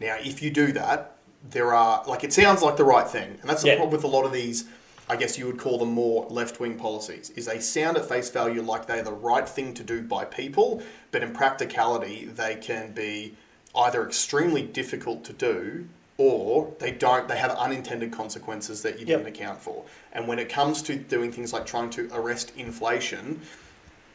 Now, 0.00 0.16
if 0.18 0.42
you 0.42 0.50
do 0.50 0.72
that, 0.72 1.18
there 1.50 1.74
are 1.74 2.02
like 2.06 2.24
it 2.24 2.32
sounds 2.32 2.62
like 2.62 2.76
the 2.78 2.84
right 2.84 3.06
thing, 3.06 3.36
and 3.40 3.48
that's 3.50 3.62
the 3.62 3.68
Yeah. 3.68 3.76
problem 3.76 3.92
with 3.92 4.04
a 4.04 4.08
lot 4.08 4.24
of 4.24 4.32
these. 4.32 4.64
I 5.08 5.14
guess 5.14 5.38
you 5.38 5.46
would 5.46 5.58
call 5.58 5.78
them 5.78 5.92
more 5.92 6.26
left 6.30 6.58
wing 6.58 6.76
policies. 6.76 7.30
Is 7.36 7.46
they 7.46 7.60
sound 7.60 7.96
at 7.96 8.08
face 8.08 8.30
value 8.30 8.60
like 8.62 8.86
they're 8.86 9.04
the 9.04 9.12
right 9.12 9.48
thing 9.48 9.72
to 9.74 9.84
do 9.84 10.02
by 10.02 10.24
people, 10.24 10.82
but 11.12 11.22
in 11.22 11.32
practicality, 11.32 12.24
they 12.24 12.56
can 12.56 12.90
be 12.92 13.36
either 13.76 14.04
extremely 14.04 14.62
difficult 14.62 15.22
to 15.24 15.32
do 15.34 15.86
or 16.18 16.72
they 16.78 16.90
don't 16.90 17.28
they 17.28 17.36
have 17.36 17.50
unintended 17.52 18.10
consequences 18.12 18.82
that 18.82 18.94
you 18.98 19.06
Yep. 19.06 19.18
didn't 19.24 19.26
account 19.34 19.60
for 19.60 19.84
and 20.12 20.26
when 20.26 20.38
it 20.38 20.48
comes 20.48 20.82
to 20.82 20.96
doing 20.96 21.30
things 21.30 21.52
like 21.52 21.66
trying 21.66 21.90
to 21.90 22.08
arrest 22.12 22.52
inflation 22.56 23.40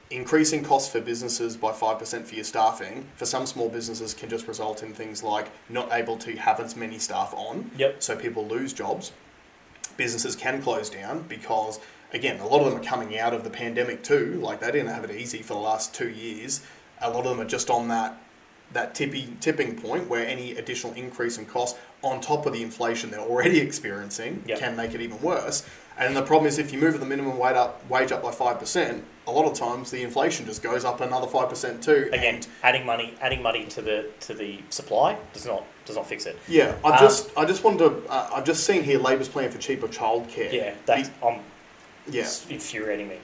increasing 0.09 0.61
costs 0.63 0.91
for 0.91 0.99
businesses 0.99 1.55
by 1.55 1.71
5% 1.71 2.25
for 2.25 2.35
your 2.35 2.43
staffing 2.43 3.05
for 3.15 3.25
some 3.25 3.45
small 3.45 3.69
businesses 3.69 4.13
can 4.13 4.29
just 4.29 4.47
result 4.47 4.83
in 4.83 4.93
things 4.93 5.23
like 5.23 5.47
not 5.69 5.91
able 5.93 6.17
to 6.17 6.35
have 6.35 6.59
as 6.59 6.75
many 6.75 6.97
staff 6.99 7.33
on 7.35 7.69
Yep. 7.77 8.01
so 8.03 8.15
people 8.15 8.47
lose 8.47 8.73
jobs 8.73 9.11
businesses 9.97 10.35
can 10.35 10.61
close 10.61 10.89
down 10.89 11.23
because 11.29 11.79
again 12.13 12.39
a 12.39 12.47
lot 12.47 12.61
of 12.61 12.71
them 12.71 12.81
are 12.81 12.83
coming 12.83 13.17
out 13.19 13.33
of 13.33 13.43
the 13.43 13.49
pandemic 13.49 14.03
too 14.03 14.39
like 14.41 14.59
they 14.59 14.71
didn't 14.71 14.87
have 14.89 15.03
it 15.03 15.11
easy 15.15 15.41
for 15.43 15.53
the 15.53 15.59
last 15.59 15.93
two 15.93 16.09
years 16.09 16.61
a 17.01 17.09
lot 17.09 17.25
of 17.25 17.37
them 17.37 17.39
are 17.45 17.49
just 17.49 17.69
on 17.69 17.87
that 17.89 18.17
that 18.73 18.95
tippy, 18.95 19.35
tipping 19.41 19.75
point 19.75 20.07
where 20.07 20.25
any 20.25 20.53
additional 20.55 20.93
increase 20.93 21.37
in 21.37 21.45
cost 21.45 21.75
on 22.03 22.19
top 22.21 22.45
of 22.45 22.53
the 22.53 22.61
inflation 22.63 23.11
they're 23.11 23.19
already 23.19 23.59
experiencing 23.67 24.43
Yep. 24.47 24.59
can 24.59 24.75
make 24.75 24.93
it 24.93 25.01
even 25.01 25.21
worse 25.21 25.65
and 25.99 26.15
the 26.15 26.21
problem 26.23 26.47
is 26.47 26.57
if 26.57 26.71
you 26.73 26.79
move 26.79 26.99
the 26.99 27.05
minimum 27.05 27.37
wage 27.37 27.55
up, 27.55 27.87
wage 27.89 28.11
up 28.11 28.23
by 28.23 28.31
5% 28.31 29.01
a 29.27 29.31
lot 29.31 29.45
of 29.45 29.53
times 29.53 29.91
the 29.91 30.01
inflation 30.01 30.45
just 30.45 30.63
goes 30.63 30.83
up 30.83 30.99
another 31.01 31.27
5% 31.27 31.83
too 31.83 32.09
Again, 32.11 32.35
and 32.35 32.47
adding 32.63 32.85
money, 32.85 33.13
adding 33.21 33.41
money 33.43 33.65
to 33.65 33.81
the 33.81 34.09
to 34.21 34.33
the 34.33 34.59
supply 34.69 35.17
does 35.33 35.45
not 35.45 35.63
does 35.85 35.95
not 35.95 36.07
fix 36.07 36.25
it. 36.25 36.37
yeah 36.47 36.75
i 36.83 36.89
Um, 36.91 36.99
just 36.99 37.29
i 37.37 37.45
just 37.45 37.63
wanted 37.63 37.79
to 37.79 38.09
uh, 38.09 38.31
i've 38.35 38.45
just 38.45 38.65
seen 38.65 38.83
here 38.83 38.97
labor's 38.99 39.29
plan 39.29 39.51
for 39.51 39.57
cheaper 39.59 39.87
childcare 39.87 40.51
Yeah, 40.51 40.73
that's 40.85 41.09
um, 41.21 41.39
yeah 42.09 42.21
it's 42.21 42.47
infuriating 42.49 43.09
me. 43.09 43.17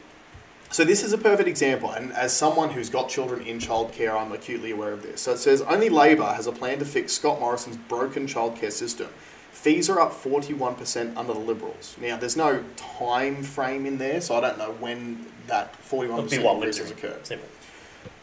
So 0.70 0.84
this 0.84 1.02
is 1.02 1.14
a 1.14 1.18
perfect 1.18 1.48
example, 1.48 1.92
and 1.92 2.12
as 2.12 2.36
someone 2.36 2.70
who's 2.70 2.90
got 2.90 3.10
children 3.10 3.42
in 3.42 3.58
childcare, 3.58 4.14
I'm 4.14 4.34
acutely 4.34 4.72
aware 4.72 4.92
of 4.92 5.02
this. 5.02 5.22
So 5.22 5.32
it 5.32 5.38
says 5.38 5.62
only 5.62 5.90
Labor 5.90 6.26
has 6.34 6.46
a 6.46 6.52
plan 6.52 6.80
to 6.80 6.86
fix 6.86 7.14
Scott 7.14 7.40
Morrison's 7.40 7.78
broken 7.78 8.28
childcare 8.28 8.72
system. 8.72 9.08
Fees 9.52 9.90
are 9.90 10.00
up 10.00 10.12
41% 10.12 11.18
under 11.18 11.34
the 11.34 11.40
Liberals. 11.40 11.96
Now, 12.00 12.18
there's 12.18 12.38
no 12.38 12.64
time 12.76 13.44
frame 13.44 13.86
in 13.86 13.98
there, 13.98 14.22
so 14.22 14.36
I 14.36 14.42
don't 14.42 14.58
know 14.58 14.72
when 14.74 15.26
that 15.48 15.74
41% 15.82 16.04
It'll 16.04 16.24
be 16.24 16.38
what 16.40 16.56
increase 16.58 16.78
has 16.78 16.92
occurred. 16.92 17.26
Simple. 17.26 17.48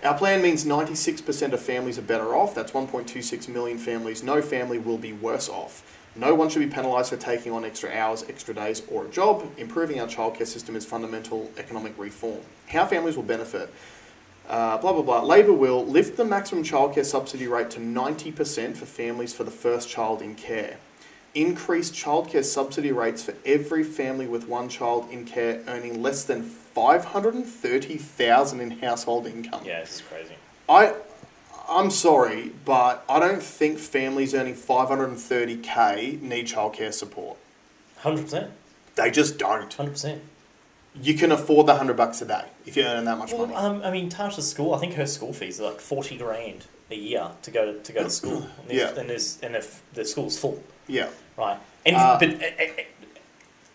Our 0.05 0.17
plan 0.17 0.43
means 0.43 0.65
96% 0.65 1.53
of 1.53 1.61
families 1.61 1.99
are 1.99 2.03
better 2.03 2.37
off. 2.37 2.55
That's 2.55 2.73
1.26 2.73 3.49
million 3.49 3.79
families. 3.79 4.23
No 4.23 4.43
family 4.43 4.79
will 4.79 4.99
be 4.99 5.13
worse 5.13 5.49
off. 5.49 5.83
No 6.17 6.35
one 6.35 6.49
should 6.49 6.61
be 6.61 6.69
penalised 6.69 7.11
for 7.11 7.17
taking 7.17 7.51
on 7.53 7.65
extra 7.65 7.91
hours, 7.91 8.25
extra 8.29 8.55
days, 8.55 8.83
or 8.89 9.07
a 9.07 9.09
job. 9.09 9.45
Improving 9.57 10.01
our 10.01 10.07
childcare 10.07 10.47
system 10.47 10.77
is 10.77 10.87
fundamental 10.87 11.51
economic 11.57 11.99
reform. 11.99 12.39
How 12.69 12.87
families 12.87 13.17
will 13.17 13.25
benefit. 13.25 13.69
Uh, 14.49 14.79
blah 14.79 14.93
blah 14.93 15.03
blah. 15.03 15.23
Labor 15.23 15.53
will 15.53 15.85
lift 15.85 16.17
the 16.17 16.25
maximum 16.25 16.62
childcare 16.62 17.05
subsidy 17.05 17.49
rate 17.49 17.71
to 17.71 17.81
90% 17.81 18.77
for 18.77 18.87
families 18.87 19.35
for 19.35 19.43
the 19.43 19.51
first 19.51 19.89
child 19.89 20.23
in 20.23 20.37
care. 20.37 20.77
Increase 21.35 21.91
childcare 21.91 22.45
subsidy 22.45 22.93
rates 22.93 23.25
for 23.25 23.35
every 23.45 23.83
family 23.83 24.29
with 24.29 24.47
one 24.47 24.69
child 24.69 25.11
in 25.11 25.25
care 25.25 25.65
earning 25.67 26.01
less 26.01 26.23
than 26.25 26.43
530,000 26.43 28.61
in 28.61 28.71
household 28.79 29.27
income. 29.27 29.65
Yeah, 29.65 29.81
this 29.81 29.97
is 29.97 30.03
crazy. 30.03 30.37
I 30.69 30.95
I'm 31.69 31.91
sorry, 31.91 32.53
but 32.65 33.05
I 33.09 33.19
don't 33.21 33.43
think 33.43 33.79
families 33.79 34.35
earning 34.35 34.55
530k 34.55 36.21
need 36.21 36.47
childcare 36.47 36.93
support. 36.93 37.37
Hundred 37.99 38.23
percent, 38.25 38.51
They 38.97 39.11
just 39.11 39.39
don't. 39.39 39.73
hundred 39.73 39.93
percent. 39.93 40.23
You 41.01 41.15
can 41.15 41.33
afford 41.33 41.67
the 41.67 41.73
100 41.73 41.97
bucks 41.97 42.23
a 42.23 42.27
day 42.27 42.45
if 42.67 42.77
you're 42.77 42.87
earning 42.87 43.07
that 43.07 43.19
much 43.19 43.33
Well, 43.33 43.47
money. 43.47 43.55
um, 43.55 43.83
I 43.83 43.91
mean, 43.91 44.09
Tasha's 44.11 44.49
school. 44.49 44.75
I 44.75 44.79
think 44.79 44.95
her 44.95 45.07
school 45.07 45.33
fees 45.33 45.61
are 45.61 45.65
like 45.71 45.81
forty 45.81 46.17
grand 46.17 46.67
a 46.91 46.95
year 46.95 47.31
to 47.43 47.51
go 47.51 47.73
to, 47.73 47.81
to 47.81 47.93
go 47.93 48.05
to 48.05 48.11
school. 48.21 48.47
And 48.62 48.71
Yeah. 48.71 48.95
and 48.97 49.11
there's 49.11 49.39
and 49.43 49.57
if 49.57 49.83
the 49.95 50.05
school's 50.05 50.39
full, 50.39 50.62
yeah. 50.87 51.09
right? 51.37 51.59
And 51.87 51.97
Uh, 51.97 52.19
but 52.21 52.29
uh, 52.35 52.83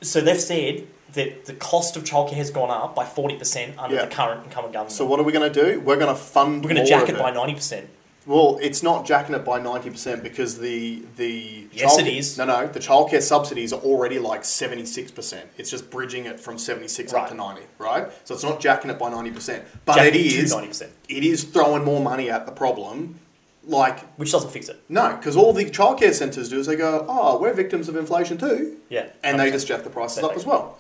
so 0.02 0.22
they've 0.22 0.40
said 0.40 0.88
that 1.14 1.46
the 1.46 1.54
cost 1.54 1.96
of 1.98 2.04
childcare 2.04 2.34
has 2.34 2.52
gone 2.52 2.70
up 2.70 2.96
by 2.96 3.06
forty 3.06 3.38
percent 3.38 3.78
under 3.78 3.96
Yeah. 3.96 4.06
the 4.06 4.16
current 4.16 4.44
incumbent 4.46 4.74
government. 4.74 4.92
So 4.92 5.06
what 5.06 5.20
are 5.20 5.24
we 5.24 5.32
going 5.32 5.52
to 5.52 5.64
do? 5.66 5.80
We're 5.80 5.98
going 5.98 6.14
to 6.16 6.22
fund 6.22 6.64
we're 6.64 6.72
going 6.74 6.84
to 6.84 6.90
jack 6.90 7.10
it 7.10 7.18
by 7.18 7.32
ninety 7.32 7.54
percent. 7.56 7.90
Well, 8.26 8.60
it's 8.62 8.84
not 8.84 9.06
jacking 9.08 9.34
it 9.34 9.44
by 9.44 9.60
ninety 9.60 9.90
percent 9.90 10.22
because 10.22 10.60
the 10.60 11.04
the 11.16 11.68
Yes, 11.72 11.96
child- 11.96 12.08
it 12.08 12.14
is. 12.14 12.38
No, 12.38 12.46
no, 12.46 12.68
the 12.68 12.80
childcare 12.80 13.22
subsidies 13.24 13.74
are 13.74 13.80
already 13.82 14.20
like 14.20 14.44
seventy 14.46 14.86
six 14.86 15.10
percent. 15.10 15.50
It's 15.58 15.72
just 15.72 15.90
bridging 15.90 16.26
it 16.26 16.40
from 16.40 16.58
seventy 16.60 16.88
six 16.90 17.12
up 17.14 17.30
to 17.30 17.34
ninety, 17.34 17.64
right? 17.80 18.08
So 18.26 18.36
it's 18.36 18.44
not 18.44 18.60
jacking 18.60 18.92
it 18.92 19.00
by 19.00 19.10
ninety 19.10 19.32
percent, 19.32 19.64
but 19.86 19.96
Jack 19.96 20.08
it 20.08 20.16
it 20.18 20.30
to 20.32 20.38
is 20.38 20.54
90%. 20.54 20.90
it 21.08 21.24
is 21.24 21.44
throwing 21.46 21.84
more 21.86 22.02
money 22.02 22.30
at 22.30 22.46
the 22.46 22.52
problem. 22.52 23.20
Like 23.66 24.00
which 24.18 24.32
doesn't 24.32 24.50
fix 24.52 24.68
it. 24.70 24.82
no, 24.90 25.16
because 25.16 25.36
all 25.36 25.54
the 25.54 25.66
childcare 25.66 26.14
centres 26.14 26.50
do 26.50 26.60
is 26.60 26.66
they 26.66 26.76
go, 26.76 27.06
oh, 27.08 27.40
we're 27.40 27.54
victims 27.54 27.88
of 27.88 27.96
inflation 27.98 28.38
too, 28.38 28.78
Yeah, 28.90 29.08
and 29.24 29.40
they 29.40 29.50
100%. 29.50 29.52
just 29.52 29.68
jack 29.68 29.84
the 29.84 29.90
prices 29.92 30.24
up 30.24 30.36
as 30.36 30.46
well. 30.46 30.78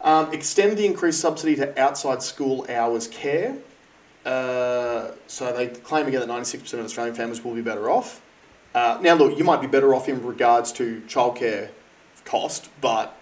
Um, 0.00 0.32
extend 0.32 0.78
the 0.78 0.86
increased 0.86 1.20
subsidy 1.20 1.56
to 1.56 1.80
outside 1.80 2.22
school 2.22 2.66
hours 2.68 3.08
care. 3.08 3.58
Uh, 4.24 5.12
so 5.26 5.52
they 5.52 5.68
claim 5.68 6.06
again 6.06 6.20
that 6.20 6.28
96% 6.28 6.72
of 6.74 6.84
Australian 6.84 7.14
families 7.14 7.42
will 7.42 7.54
be 7.54 7.62
better 7.62 7.90
off. 7.90 8.20
Uh, 8.74 8.98
now, 9.00 9.14
look, 9.14 9.38
you 9.38 9.44
might 9.44 9.60
be 9.60 9.66
better 9.66 9.94
off 9.94 10.08
in 10.08 10.24
regards 10.24 10.70
to 10.72 11.00
childcare 11.08 11.70
cost, 12.24 12.68
but 12.80 13.16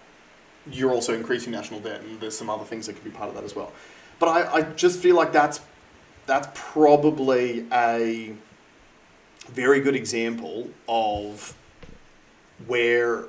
you're 0.69 0.91
also 0.91 1.13
increasing 1.13 1.51
national 1.51 1.79
debt, 1.79 2.01
and 2.01 2.19
there's 2.19 2.37
some 2.37 2.49
other 2.49 2.65
things 2.65 2.87
that 2.87 2.93
could 2.93 3.03
be 3.03 3.09
part 3.09 3.29
of 3.29 3.35
that 3.35 3.43
as 3.43 3.55
well. 3.55 3.71
But 4.19 4.27
I, 4.27 4.53
I 4.55 4.61
just 4.61 4.99
feel 4.99 5.15
like 5.15 5.31
that's 5.31 5.61
that's 6.25 6.47
probably 6.53 7.65
a 7.71 8.33
very 9.47 9.79
good 9.79 9.95
example 9.95 10.69
of 10.89 11.55
where, 12.65 13.25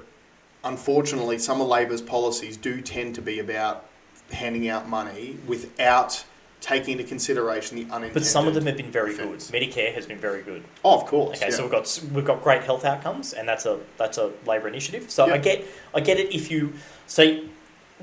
unfortunately, 0.65 1.39
some 1.39 1.61
of 1.61 1.69
Labor's 1.69 2.03
policies 2.03 2.57
do 2.57 2.81
tend 2.81 3.15
to 3.17 3.23
be 3.23 3.39
about 3.39 3.87
handing 4.31 4.69
out 4.69 4.89
money 4.89 5.39
without 5.47 6.25
taking 6.61 6.93
into 6.93 7.05
consideration 7.05 7.77
the 7.77 7.85
unintended. 7.85 8.15
But 8.15 8.25
some 8.25 8.49
of 8.49 8.55
them 8.55 8.67
have 8.67 8.77
been 8.77 8.91
very 8.91 9.13
effects. 9.13 9.51
good. 9.51 9.61
Medicare 9.61 9.95
has 9.95 10.07
been 10.07 10.19
very 10.19 10.43
good. 10.43 10.65
Oh, 10.85 11.01
of 11.01 11.07
course. 11.07 11.39
Okay, 11.39 11.51
yeah. 11.51 11.57
so 11.57 11.63
we've 11.63 11.73
got 11.73 12.03
we've 12.13 12.25
got 12.25 12.43
great 12.43 12.65
health 12.65 12.85
outcomes, 12.85 13.33
and 13.33 13.49
that's 13.49 13.65
a 13.67 13.79
that's 13.97 14.19
a 14.19 14.33
Labor 14.47 14.69
initiative. 14.69 15.11
So 15.11 15.27
I 15.27 15.39
get 15.39 15.65
I 15.95 16.01
get 16.01 16.19
it 16.19 16.35
if 16.35 16.51
you 16.51 16.75
so 17.07 17.43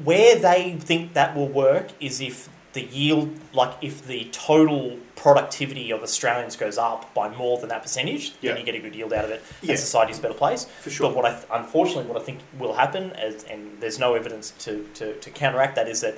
where 0.04 0.38
they 0.38 0.78
think 0.80 1.14
that 1.14 1.36
will 1.36 1.48
work 1.48 1.90
is 2.00 2.22
if 2.22 2.50
the 2.74 2.82
yield, 2.82 3.40
like 3.54 3.76
if 3.82 4.06
the 4.06 4.26
total 4.32 5.00
productivity 5.16 5.92
of 5.92 6.04
Australians 6.04 6.56
goes 6.56 6.78
up 6.78 7.14
by 7.14 7.30
more 7.30 7.58
than 7.58 7.70
that 7.70 7.82
percentage, 7.82 8.34
Yeah. 8.42 8.52
then 8.52 8.60
you 8.60 8.66
get 8.66 8.76
a 8.76 8.80
good 8.80 8.96
yield 8.96 9.14
out 9.14 9.26
of 9.26 9.32
it, 9.32 9.42
Yeah. 9.62 9.72
and 9.72 9.80
society's 9.80 10.20
a 10.20 10.22
better 10.22 10.34
place. 10.34 10.66
For 10.82 10.90
sure. 10.90 11.10
But 11.10 11.16
what 11.16 11.26
I 11.26 11.32
th- 11.32 11.46
unfortunately 11.52 12.06
what 12.12 12.22
I 12.22 12.24
think 12.26 12.40
will 12.60 12.74
happen, 12.74 13.12
as, 13.14 13.44
and 13.46 13.78
there's 13.80 13.98
no 14.00 14.14
evidence 14.16 14.52
to, 14.60 14.88
to, 14.96 15.14
to 15.14 15.30
counteract 15.30 15.76
that, 15.78 15.88
is 15.88 16.02
that 16.02 16.16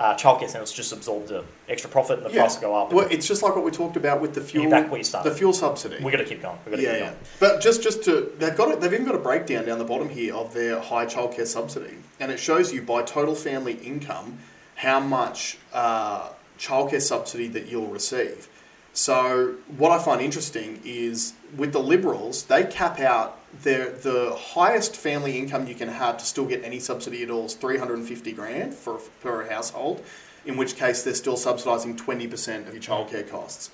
uh, 0.00 0.14
childcare 0.16 0.48
centres 0.48 0.72
just 0.72 0.92
absorb 0.92 1.28
the 1.28 1.44
extra 1.68 1.88
profit 1.88 2.16
and 2.18 2.26
the 2.26 2.30
Yeah. 2.32 2.40
price 2.40 2.56
go 2.56 2.74
up. 2.74 2.92
Well, 2.92 3.06
it's 3.10 3.28
just 3.28 3.40
like 3.42 3.54
what 3.54 3.64
we 3.64 3.70
talked 3.70 3.96
about 3.96 4.20
with 4.20 4.34
the 4.34 4.40
fuel, 4.40 4.68
back 4.68 4.90
where 4.90 4.98
you 4.98 5.04
started. 5.04 5.30
the 5.30 5.36
fuel 5.36 5.52
subsidy. 5.52 5.98
We've 6.02 6.10
got 6.10 6.18
to 6.18 6.24
keep 6.24 6.42
going. 6.42 6.58
We've 6.64 6.72
got 6.72 6.76
to 6.78 6.82
yeah, 6.82 6.92
keep 6.92 7.00
yeah. 7.00 7.06
going. 7.10 7.18
But 7.38 7.60
just 7.60 7.82
just 7.84 8.02
to 8.04 8.32
they've 8.38 8.56
got 8.56 8.70
it. 8.72 8.80
They've 8.80 8.92
even 8.92 9.06
got 9.06 9.14
a 9.14 9.18
breakdown 9.18 9.64
down 9.64 9.78
the 9.78 9.84
bottom 9.84 10.08
here 10.08 10.34
of 10.34 10.54
their 10.54 10.80
high 10.80 11.06
childcare 11.06 11.46
subsidy, 11.46 11.98
and 12.18 12.32
it 12.32 12.38
shows 12.40 12.72
you 12.72 12.82
by 12.82 13.02
total 13.02 13.36
family 13.36 13.74
income 13.74 14.38
how 14.74 14.98
much 14.98 15.58
uh, 15.72 16.30
childcare 16.62 17.02
subsidy 17.02 17.48
that 17.48 17.66
you'll 17.66 17.88
receive. 17.88 18.48
So 18.94 19.56
what 19.80 19.90
I 19.90 19.98
find 20.02 20.20
interesting 20.20 20.80
is 20.84 21.32
with 21.56 21.72
the 21.72 21.80
Liberals, 21.80 22.44
they 22.44 22.62
cap 22.64 23.00
out 23.00 23.38
their 23.64 23.90
the 23.90 24.36
highest 24.54 24.96
family 24.96 25.38
income 25.38 25.66
you 25.66 25.74
can 25.74 25.88
have 25.88 26.18
to 26.18 26.24
still 26.24 26.46
get 26.46 26.62
any 26.62 26.78
subsidy 26.78 27.22
at 27.22 27.30
all 27.30 27.46
is 27.46 27.54
three 27.54 27.78
hundred 27.78 27.98
and 27.98 28.06
fifty 28.06 28.32
grand 28.32 28.74
for 28.74 29.00
per 29.20 29.48
household. 29.48 30.04
In 30.44 30.56
which 30.56 30.76
case, 30.76 31.02
they're 31.02 31.14
still 31.14 31.36
subsidising 31.36 31.96
twenty 31.96 32.26
percent 32.26 32.68
of 32.68 32.74
your 32.74 32.82
childcare 32.82 33.28
costs. 33.28 33.70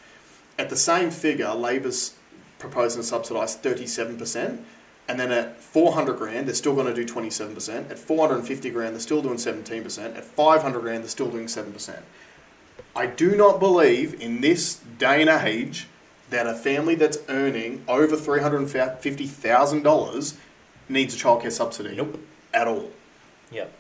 At 0.59 0.71
the 0.71 0.77
same 0.77 1.11
figure, 1.11 1.53
Labor's 1.55 2.15
proposing 2.59 3.03
to 3.03 3.07
subsidise 3.07 3.55
thirty-seven 3.57 4.19
percent, 4.19 4.65
and 5.09 5.19
then 5.19 5.33
at 5.33 5.61
four 5.61 5.93
hundred 5.93 6.17
grand, 6.19 6.47
they're 6.47 6.55
still 6.55 6.75
going 6.75 6.87
to 6.87 6.95
do 6.95 7.05
twenty-seven 7.05 7.55
percent. 7.55 7.91
At 7.91 7.99
four 7.99 8.21
hundred 8.27 8.39
and 8.41 8.49
fifty 8.49 8.71
grand, 8.71 8.95
they're 8.95 9.01
still 9.01 9.23
doing 9.23 9.39
seventeen 9.39 9.83
percent. 9.83 10.17
At 10.17 10.25
five 10.25 10.63
hundred 10.63 10.81
grand, 10.81 11.03
they're 11.03 11.11
still 11.19 11.31
doing 11.31 11.49
seven 11.49 11.73
percent. 11.73 12.05
I 12.99 13.07
do 13.07 13.37
not 13.37 13.61
believe 13.61 14.21
in 14.21 14.41
this 14.41 14.81
day 14.99 15.21
and 15.23 15.31
age 15.31 15.87
that 16.31 16.49
a 16.49 16.55
family 16.55 16.97
that's 16.97 17.19
earning 17.29 17.85
over 17.87 18.17
three 18.17 18.41
hundred 18.41 18.59
and 18.63 18.71
fifty 19.01 19.27
thousand 19.29 19.85
dollars 19.85 20.37
needs 20.89 21.15
a 21.15 21.17
childcare 21.17 21.53
subsidy. 21.53 21.95
Nope. 21.95 22.19
At 22.53 22.67
all. 22.67 22.91
Yep. 23.53 23.73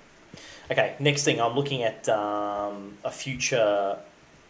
Okay. 0.71 0.95
Next 1.01 1.25
thing, 1.25 1.41
I'm 1.41 1.57
looking 1.57 1.83
at 1.83 2.09
um, 2.09 2.99
a 3.03 3.11
future, 3.11 3.99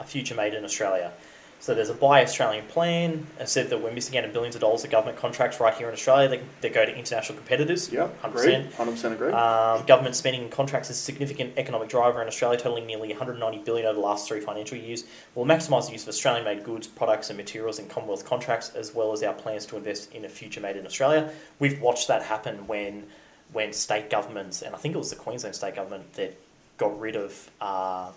a 0.00 0.04
future 0.04 0.34
made 0.34 0.52
in 0.52 0.64
Australia. 0.64 1.12
So 1.60 1.74
there's 1.74 1.90
a 1.90 1.94
Buy 1.94 2.22
Australian 2.22 2.66
plan. 2.66 3.26
I 3.40 3.44
said 3.44 3.68
that 3.70 3.82
we're 3.82 3.90
missing 3.90 4.16
out 4.16 4.24
on 4.24 4.32
billions 4.32 4.54
of 4.54 4.60
dollars 4.60 4.84
of 4.84 4.90
government 4.90 5.18
contracts 5.18 5.58
right 5.58 5.74
here 5.74 5.88
in 5.88 5.92
Australia 5.92 6.28
that, 6.28 6.40
that 6.60 6.72
go 6.72 6.86
to 6.86 6.96
international 6.96 7.36
competitors. 7.36 7.92
Yeah, 7.92 8.08
100%. 8.22 8.28
agreed. 8.28 8.72
Hundred 8.74 8.92
percent 8.92 9.14
agree. 9.14 9.32
Um, 9.32 9.84
government 9.84 10.14
spending 10.14 10.42
and 10.42 10.50
contracts 10.52 10.88
is 10.88 10.96
a 10.96 11.00
significant 11.00 11.54
economic 11.56 11.88
driver 11.88 12.22
in 12.22 12.28
Australia, 12.28 12.58
totaling 12.58 12.86
nearly 12.86 13.08
190 13.08 13.58
billion 13.64 13.86
over 13.86 13.94
the 13.94 14.00
last 14.00 14.28
three 14.28 14.40
financial 14.40 14.78
years. 14.78 15.04
We'll 15.34 15.46
maximise 15.46 15.86
the 15.86 15.92
use 15.92 16.04
of 16.04 16.10
Australian-made 16.10 16.62
goods, 16.62 16.86
products, 16.86 17.28
and 17.28 17.36
materials 17.36 17.80
in 17.80 17.88
Commonwealth 17.88 18.24
contracts, 18.24 18.70
as 18.76 18.94
well 18.94 19.12
as 19.12 19.22
our 19.24 19.34
plans 19.34 19.66
to 19.66 19.76
invest 19.76 20.14
in 20.14 20.24
a 20.24 20.28
future 20.28 20.60
made 20.60 20.76
in 20.76 20.86
Australia. 20.86 21.32
We've 21.58 21.80
watched 21.80 22.06
that 22.06 22.22
happen 22.22 22.68
when, 22.68 23.06
when 23.52 23.72
state 23.72 24.10
governments, 24.10 24.62
and 24.62 24.76
I 24.76 24.78
think 24.78 24.94
it 24.94 24.98
was 24.98 25.10
the 25.10 25.16
Queensland 25.16 25.56
state 25.56 25.74
government 25.74 26.12
that 26.14 26.38
got 26.76 26.98
rid 27.00 27.16
of. 27.16 27.50
Uh, 27.60 28.12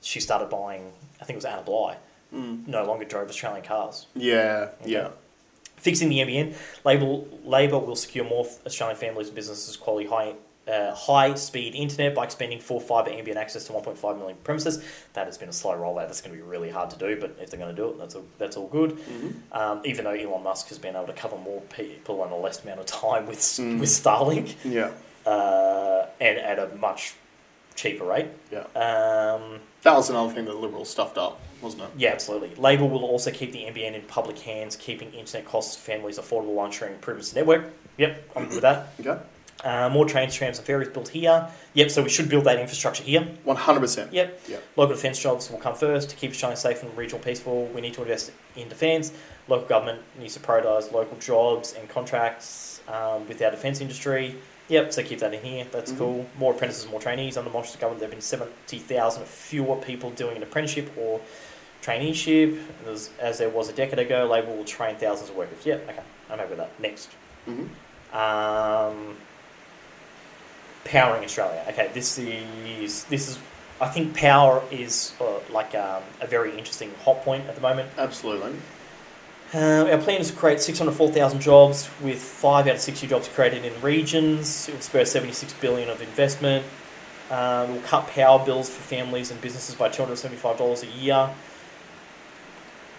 she 0.00 0.20
started 0.20 0.48
buying. 0.48 0.90
I 1.20 1.24
think 1.24 1.34
it 1.34 1.38
was 1.38 1.44
Anna 1.44 1.62
Bligh. 1.62 1.96
Mm. 2.34 2.66
No 2.68 2.84
longer 2.84 3.04
drove 3.04 3.28
Australian 3.28 3.64
cars. 3.64 4.06
Yeah, 4.14 4.68
Okay. 4.82 4.90
yeah. 4.92 5.08
Fixing 5.76 6.08
the 6.08 6.18
NBN, 6.18 6.54
Labor, 6.84 7.24
Labor 7.44 7.78
will 7.78 7.94
secure 7.96 8.24
more 8.24 8.46
Australian 8.66 8.96
families 8.98 9.28
and 9.28 9.36
businesses 9.36 9.76
quality 9.76 10.06
high 10.08 10.34
uh, 10.66 10.94
high 10.94 11.32
speed 11.34 11.74
internet 11.74 12.14
by 12.14 12.24
expanding 12.24 12.60
full 12.60 12.78
fibre 12.78 13.10
NBN 13.10 13.36
access 13.36 13.64
to 13.64 13.72
1.5 13.72 14.18
million 14.18 14.36
premises. 14.44 14.84
That 15.14 15.24
has 15.24 15.38
been 15.38 15.48
a 15.48 15.52
slow 15.52 15.72
rollout. 15.72 16.08
That's 16.08 16.20
going 16.20 16.36
to 16.36 16.42
be 16.42 16.46
really 16.46 16.68
hard 16.68 16.90
to 16.90 16.98
do, 16.98 17.18
but 17.18 17.36
if 17.40 17.48
they're 17.48 17.58
going 17.58 17.74
to 17.74 17.80
do 17.82 17.88
it, 17.88 17.98
that's 17.98 18.14
all, 18.16 18.24
that's 18.36 18.56
all 18.58 18.66
good. 18.68 18.90
Mm-hmm. 18.98 19.30
Um, 19.58 19.80
even 19.86 20.04
though 20.04 20.10
Elon 20.10 20.42
Musk 20.42 20.68
has 20.68 20.78
been 20.78 20.94
able 20.94 21.06
to 21.06 21.14
cover 21.14 21.38
more 21.38 21.62
people 21.74 22.22
in 22.26 22.32
a 22.32 22.36
less 22.36 22.62
amount 22.62 22.80
of 22.80 22.86
time 22.86 23.24
with 23.24 23.38
Mm. 23.38 23.80
with 23.80 23.88
Starlink 23.88 24.56
Yeah, 24.62 24.90
uh, 25.24 26.06
and 26.20 26.38
at 26.38 26.58
a 26.58 26.74
much 26.76 27.14
cheaper 27.74 28.04
rate. 28.04 28.26
yeah. 28.52 28.64
Um, 28.74 29.60
That 29.84 29.94
was 29.96 30.10
another 30.10 30.34
thing 30.34 30.44
that 30.44 30.50
the 30.52 30.58
Liberals 30.58 30.90
stuffed 30.90 31.16
up, 31.16 31.40
wasn't 31.60 31.82
it? 31.82 31.88
yeah, 31.96 32.10
absolutely. 32.10 32.54
Labor 32.56 32.84
will 32.86 33.04
also 33.04 33.30
keep 33.30 33.52
the 33.52 33.60
NBN 33.64 33.94
in 33.94 34.02
public 34.02 34.38
hands, 34.38 34.76
keeping 34.76 35.12
internet 35.12 35.46
costs 35.46 35.76
for 35.76 35.82
families 35.82 36.18
affordable 36.18 36.54
while 36.54 36.66
ensuring 36.66 36.94
improvements 36.94 37.28
to 37.30 37.34
the 37.34 37.40
network. 37.40 37.72
Yep, 37.96 38.30
I'm 38.36 38.44
good 38.44 38.52
with 38.54 38.62
that. 38.62 38.92
Okay. 39.00 39.18
Uh, 39.64 39.88
more 39.88 40.06
trains, 40.06 40.36
trams, 40.36 40.58
and 40.58 40.64
ferries 40.64 40.88
built 40.88 41.08
here. 41.08 41.48
Yep, 41.74 41.90
so 41.90 42.00
we 42.04 42.08
should 42.08 42.28
build 42.28 42.44
that 42.44 42.60
infrastructure 42.60 43.02
here. 43.02 43.26
One 43.42 43.56
hundred 43.56 43.80
percent. 43.80 44.12
Yep. 44.12 44.40
Yep. 44.48 44.62
Local 44.76 44.94
defence 44.94 45.20
jobs 45.20 45.50
will 45.50 45.58
come 45.58 45.74
first. 45.74 46.10
To 46.10 46.16
keep 46.16 46.30
Australia 46.30 46.56
safe 46.56 46.80
and 46.84 46.96
regional 46.96 47.18
peaceful, 47.20 47.66
we 47.74 47.80
need 47.80 47.92
to 47.94 48.02
invest 48.02 48.30
in 48.54 48.68
defence. 48.68 49.12
Local 49.48 49.66
government 49.66 50.00
needs 50.16 50.34
to 50.34 50.40
prioritise 50.40 50.92
local 50.92 51.16
jobs 51.18 51.72
and 51.76 51.88
contracts 51.88 52.80
um, 52.86 53.26
with 53.26 53.42
our 53.42 53.50
defence 53.50 53.80
industry. 53.80 54.36
Yep, 54.68 54.92
so 54.92 55.02
keep 55.02 55.18
that 55.18 55.34
in 55.34 55.42
here. 55.42 55.66
That's 55.72 55.90
Mhm. 55.90 55.98
cool. 55.98 56.26
More 56.38 56.52
apprentices, 56.54 56.88
more 56.88 57.00
trainees. 57.00 57.36
Under 57.36 57.50
Morrison's 57.50 57.80
government, 57.80 57.98
there 57.98 58.06
have 58.06 58.14
been 58.14 58.20
70,000 58.22 59.24
fewer 59.26 59.74
people 59.76 60.10
doing 60.10 60.36
an 60.36 60.44
apprenticeship 60.44 60.92
or 60.96 61.20
traineeship 61.82 62.60
as, 62.86 63.10
as 63.18 63.38
there 63.38 63.48
was 63.48 63.68
a 63.68 63.72
decade 63.72 63.98
ago. 63.98 64.26
Labor 64.26 64.54
will 64.54 64.64
train 64.64 64.96
thousands 64.96 65.30
of 65.30 65.36
workers. 65.36 65.64
Yeah, 65.64 65.74
okay. 65.74 66.02
I'm 66.30 66.38
happy 66.38 66.50
with 66.50 66.58
that. 66.58 66.80
Next. 66.80 67.10
Mm-hmm. 67.46 68.16
Um, 68.16 69.16
powering 70.84 71.24
Australia. 71.24 71.64
Okay, 71.68 71.90
this 71.94 72.18
is 72.18 73.04
this 73.04 73.28
is. 73.28 73.38
I 73.80 73.86
think 73.88 74.16
power 74.16 74.62
is 74.72 75.14
uh, 75.20 75.38
like 75.52 75.74
um, 75.76 76.02
a 76.20 76.26
very 76.26 76.50
interesting 76.58 76.92
hot 77.04 77.22
point 77.22 77.46
at 77.46 77.54
the 77.54 77.60
moment. 77.60 77.90
Absolutely. 77.96 78.56
Uh, 79.54 79.88
our 79.90 79.98
plan 79.98 80.20
is 80.20 80.30
to 80.30 80.36
create 80.36 80.60
604,000 80.60 81.40
jobs, 81.40 81.88
with 82.02 82.20
five 82.20 82.66
out 82.66 82.74
of 82.74 82.80
60 82.82 83.06
jobs 83.06 83.28
created 83.28 83.64
in 83.64 83.80
regions. 83.80 84.68
It 84.68 84.74
will 84.74 84.80
spur 84.82 85.04
76 85.06 85.54
billion 85.54 85.88
of 85.88 86.02
investment. 86.02 86.66
Uh, 87.30 87.66
we'll 87.68 87.80
cut 87.80 88.06
power 88.08 88.44
bills 88.44 88.68
for 88.68 88.82
families 88.82 89.30
and 89.30 89.40
businesses 89.40 89.74
by 89.74 89.88
$275 89.88 90.82
a 90.82 90.98
year. 90.98 91.30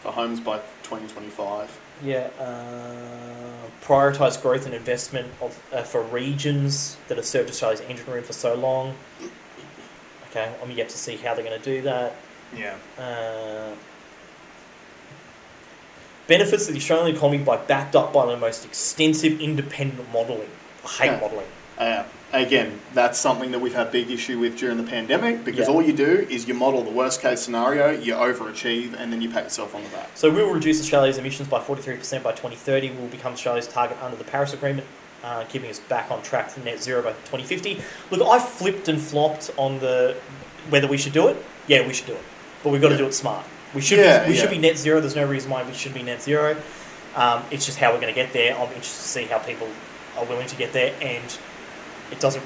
For 0.02 0.12
homes 0.12 0.40
by 0.40 0.62
twenty 0.84 1.08
twenty 1.08 1.30
five. 1.30 1.78
Yeah, 2.04 2.30
uh, 2.40 3.68
prioritise 3.86 4.42
growth 4.42 4.66
and 4.66 4.74
investment 4.74 5.34
of, 5.42 5.62
uh, 5.74 5.84
for 5.84 6.02
regions 6.02 6.96
that 7.10 7.18
have 7.18 7.26
served 7.26 7.50
Australia's 7.50 7.82
engine 7.82 8.06
room 8.10 8.24
for 8.24 8.32
so 8.32 8.56
long. 8.56 8.96
Okay, 10.30 10.50
I'm 10.64 10.72
yet 10.72 10.88
to 10.90 10.98
see 10.98 11.18
how 11.18 11.34
they're 11.34 11.44
going 11.44 11.60
to 11.60 11.66
do 11.66 11.82
that. 11.82 12.16
Yeah. 12.56 12.76
Uh, 12.98 13.76
benefits 16.28 16.68
of 16.68 16.74
the 16.74 16.80
Australian 16.80 17.16
economy 17.16 17.44
by 17.44 17.58
backed 17.58 17.96
up 17.98 18.14
by 18.14 18.26
the 18.28 18.38
most 18.38 18.64
extensive 18.64 19.42
independent 19.42 20.10
modelling. 20.14 20.50
I 20.86 20.88
hate 20.88 21.06
Yeah. 21.08 21.20
modelling. 21.20 21.48
Yeah. 21.78 22.06
Again, 22.34 22.80
that's 22.94 23.18
something 23.18 23.52
that 23.52 23.60
we've 23.60 23.74
had 23.74 23.92
big 23.92 24.10
issue 24.12 24.40
with 24.40 24.58
during 24.58 24.78
the 24.78 24.84
pandemic 24.84 25.44
because 25.44 25.68
Yeah. 25.68 25.74
all 25.74 25.82
you 25.82 25.94
do 25.94 26.28
is 26.30 26.48
you 26.48 26.54
model 26.54 26.84
the 26.84 26.92
worst 26.92 27.22
case 27.22 27.42
scenario, 27.42 27.90
you 27.92 28.14
overachieve, 28.14 28.94
and 29.00 29.12
then 29.12 29.22
you 29.22 29.30
pat 29.30 29.46
yourself 29.46 29.74
on 29.74 29.84
the 29.84 29.90
back. 29.90 30.10
So 30.16 30.30
we 30.30 30.42
will 30.44 30.52
reduce 30.52 30.80
Australia's 30.80 31.18
emissions 31.18 31.48
by 31.50 31.60
43% 31.60 32.24
by 32.24 32.32
2030. 32.32 32.92
We 32.92 32.98
will 32.98 33.08
become 33.08 33.34
Australia's 33.34 33.68
target 33.68 33.98
under 34.02 34.16
the 34.16 34.24
Paris 34.24 34.54
Agreement, 34.54 34.86
uh, 35.24 35.44
keeping 35.46 35.70
us 35.70 35.80
back 35.80 36.12
on 36.12 36.22
track 36.22 36.50
for 36.52 36.60
net 36.62 36.82
zero 36.82 37.02
by 37.02 37.12
2050. 37.12 37.82
Look, 38.12 38.22
I 38.28 38.40
flipped 38.40 38.88
and 38.88 39.02
flopped 39.02 39.50
on 39.58 39.80
the 39.80 40.16
whether 40.70 40.88
we 40.88 40.98
should 40.98 41.14
do 41.14 41.28
it. 41.30 41.38
Yeah, 41.68 41.86
we 41.88 41.94
should 41.94 42.08
do 42.08 42.14
it, 42.14 42.22
but 42.64 42.72
we've 42.72 42.82
got 42.82 42.90
to 42.90 42.98
do 42.98 43.06
it 43.08 43.14
smart. 43.14 43.46
We 43.74 43.82
should 43.82 44.00
Yeah, 44.00 44.24
be, 44.26 44.32
we 44.32 44.38
should 44.38 44.50
be 44.50 44.58
net 44.58 44.78
zero. 44.78 45.00
There's 45.00 45.16
no 45.16 45.26
reason 45.26 45.50
why 45.52 45.64
we 45.64 45.74
should 45.74 45.94
be 45.94 46.04
net 46.04 46.22
zero. 46.22 46.56
Um, 47.16 47.44
it's 47.52 47.66
just 47.66 47.80
how 47.80 47.92
we're 47.92 48.00
going 48.02 48.14
to 48.14 48.20
get 48.20 48.34
there. 48.34 48.54
I'm 48.56 48.68
interested 48.68 49.02
to 49.02 49.08
see 49.08 49.24
how 49.26 49.40
people 49.40 49.68
are 50.18 50.26
willing 50.26 50.48
to 50.48 50.56
get 50.56 50.74
there, 50.74 50.94
and 51.02 51.38
it 52.12 52.20
doesn't. 52.20 52.44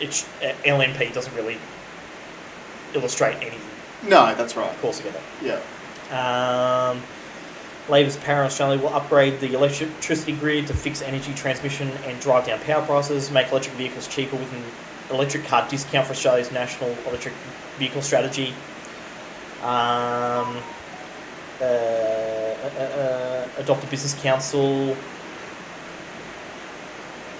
It's 0.00 0.24
uh, 0.42 0.54
LNP 0.64 1.12
doesn't 1.14 1.34
really 1.34 1.58
illustrate 2.94 3.36
anything 3.36 3.60
No, 4.08 4.34
that's 4.34 4.56
right. 4.56 4.72
altogether. 4.84 5.20
Yeah. 5.42 5.60
Um, 6.10 7.02
Labor's 7.88 8.16
Power 8.18 8.44
Australia 8.44 8.80
will 8.80 8.92
upgrade 8.94 9.40
the 9.40 9.54
electricity 9.54 10.32
grid 10.32 10.66
to 10.68 10.74
fix 10.74 11.02
energy 11.02 11.32
transmission 11.34 11.88
and 12.04 12.20
drive 12.20 12.46
down 12.46 12.60
power 12.60 12.84
prices, 12.84 13.30
make 13.30 13.50
electric 13.50 13.74
vehicles 13.76 14.06
cheaper 14.08 14.36
with 14.36 14.52
an 14.52 14.62
electric 15.14 15.44
car 15.46 15.66
discount 15.68 16.06
for 16.06 16.12
Australia's 16.12 16.52
national 16.52 16.90
electric 17.06 17.34
vehicle 17.78 18.02
strategy. 18.02 18.54
Um, 19.62 20.58
uh, 21.60 21.64
uh, 21.64 22.80
uh, 22.80 23.48
adopt 23.58 23.84
a 23.84 23.86
business 23.86 24.14
council 24.22 24.96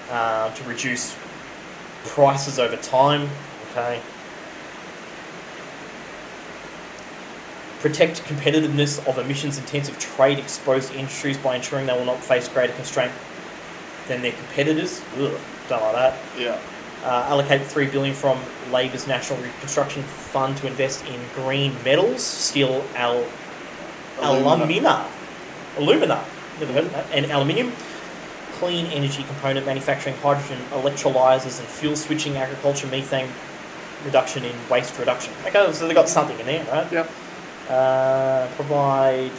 uh, 0.09 0.53
to 0.53 0.63
reduce 0.63 1.15
prices 2.05 2.59
over 2.59 2.77
time. 2.77 3.29
Okay. 3.71 3.99
protect 7.83 8.23
competitiveness 8.23 9.05
of 9.09 9.17
emissions 9.17 9.57
intensive 9.57 9.99
trade 9.99 10.39
exposed 10.39 10.89
industries 10.95 11.37
by 11.37 11.53
ensuring 11.53 11.85
they 11.85 11.91
will 11.91 12.05
not 12.05 12.17
face 12.17 12.47
greater 12.47 12.71
constraint 12.75 13.11
than 14.07 14.21
their 14.21 14.31
competitors. 14.31 15.01
Ugh, 15.17 15.37
don't 15.67 15.81
like 15.81 15.93
that. 15.93 16.17
Yeah. 16.39 16.57
Uh, 17.03 17.25
allocate 17.27 17.61
three 17.63 17.85
billion 17.85 18.15
from 18.15 18.39
Labor's 18.71 19.05
National 19.05 19.37
Reconstruction 19.41 20.01
Fund 20.03 20.55
to 20.57 20.67
invest 20.67 21.05
in 21.07 21.19
green 21.35 21.75
metals, 21.83 22.23
steel, 22.23 22.85
al- 22.95 23.27
alumina, 24.21 25.05
alumina, 25.77 26.23
never 26.61 26.71
heard 26.71 26.85
of 26.85 26.91
that, 26.93 27.05
and 27.11 27.29
aluminium. 27.33 27.73
Clean 28.63 28.85
energy 28.85 29.23
component 29.23 29.65
manufacturing, 29.65 30.15
hydrogen 30.15 30.57
electrolyzers, 30.71 31.59
and 31.59 31.67
fuel 31.67 31.97
switching, 31.97 32.37
agriculture, 32.37 32.87
methane 32.87 33.27
reduction 34.05 34.45
in 34.45 34.55
waste 34.69 34.97
reduction. 34.97 35.33
Okay, 35.45 35.69
so 35.73 35.85
they've 35.85 35.93
got 35.93 36.07
something 36.07 36.39
in 36.39 36.45
there, 36.45 36.63
right? 36.71 36.89
Yep. 36.89 37.11
Uh, 37.69 38.47
provide 38.55 39.31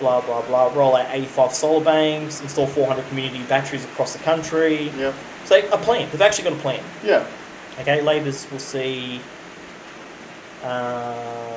blah 0.00 0.20
blah 0.20 0.42
blah. 0.42 0.74
Roll 0.74 0.96
out 0.96 1.06
85 1.10 1.54
solar 1.54 1.84
banks. 1.84 2.40
Install 2.40 2.66
400 2.66 3.06
community 3.06 3.44
batteries 3.44 3.84
across 3.84 4.14
the 4.14 4.18
country. 4.24 4.88
Yep. 4.96 5.14
So 5.44 5.56
a 5.72 5.78
plan. 5.78 6.08
They've 6.10 6.20
actually 6.20 6.50
got 6.50 6.54
a 6.54 6.62
plan. 6.62 6.82
Yeah. 7.04 7.24
Okay, 7.78 8.02
Labor's 8.02 8.50
will 8.50 8.58
see 8.58 9.20
uh, 10.64 11.49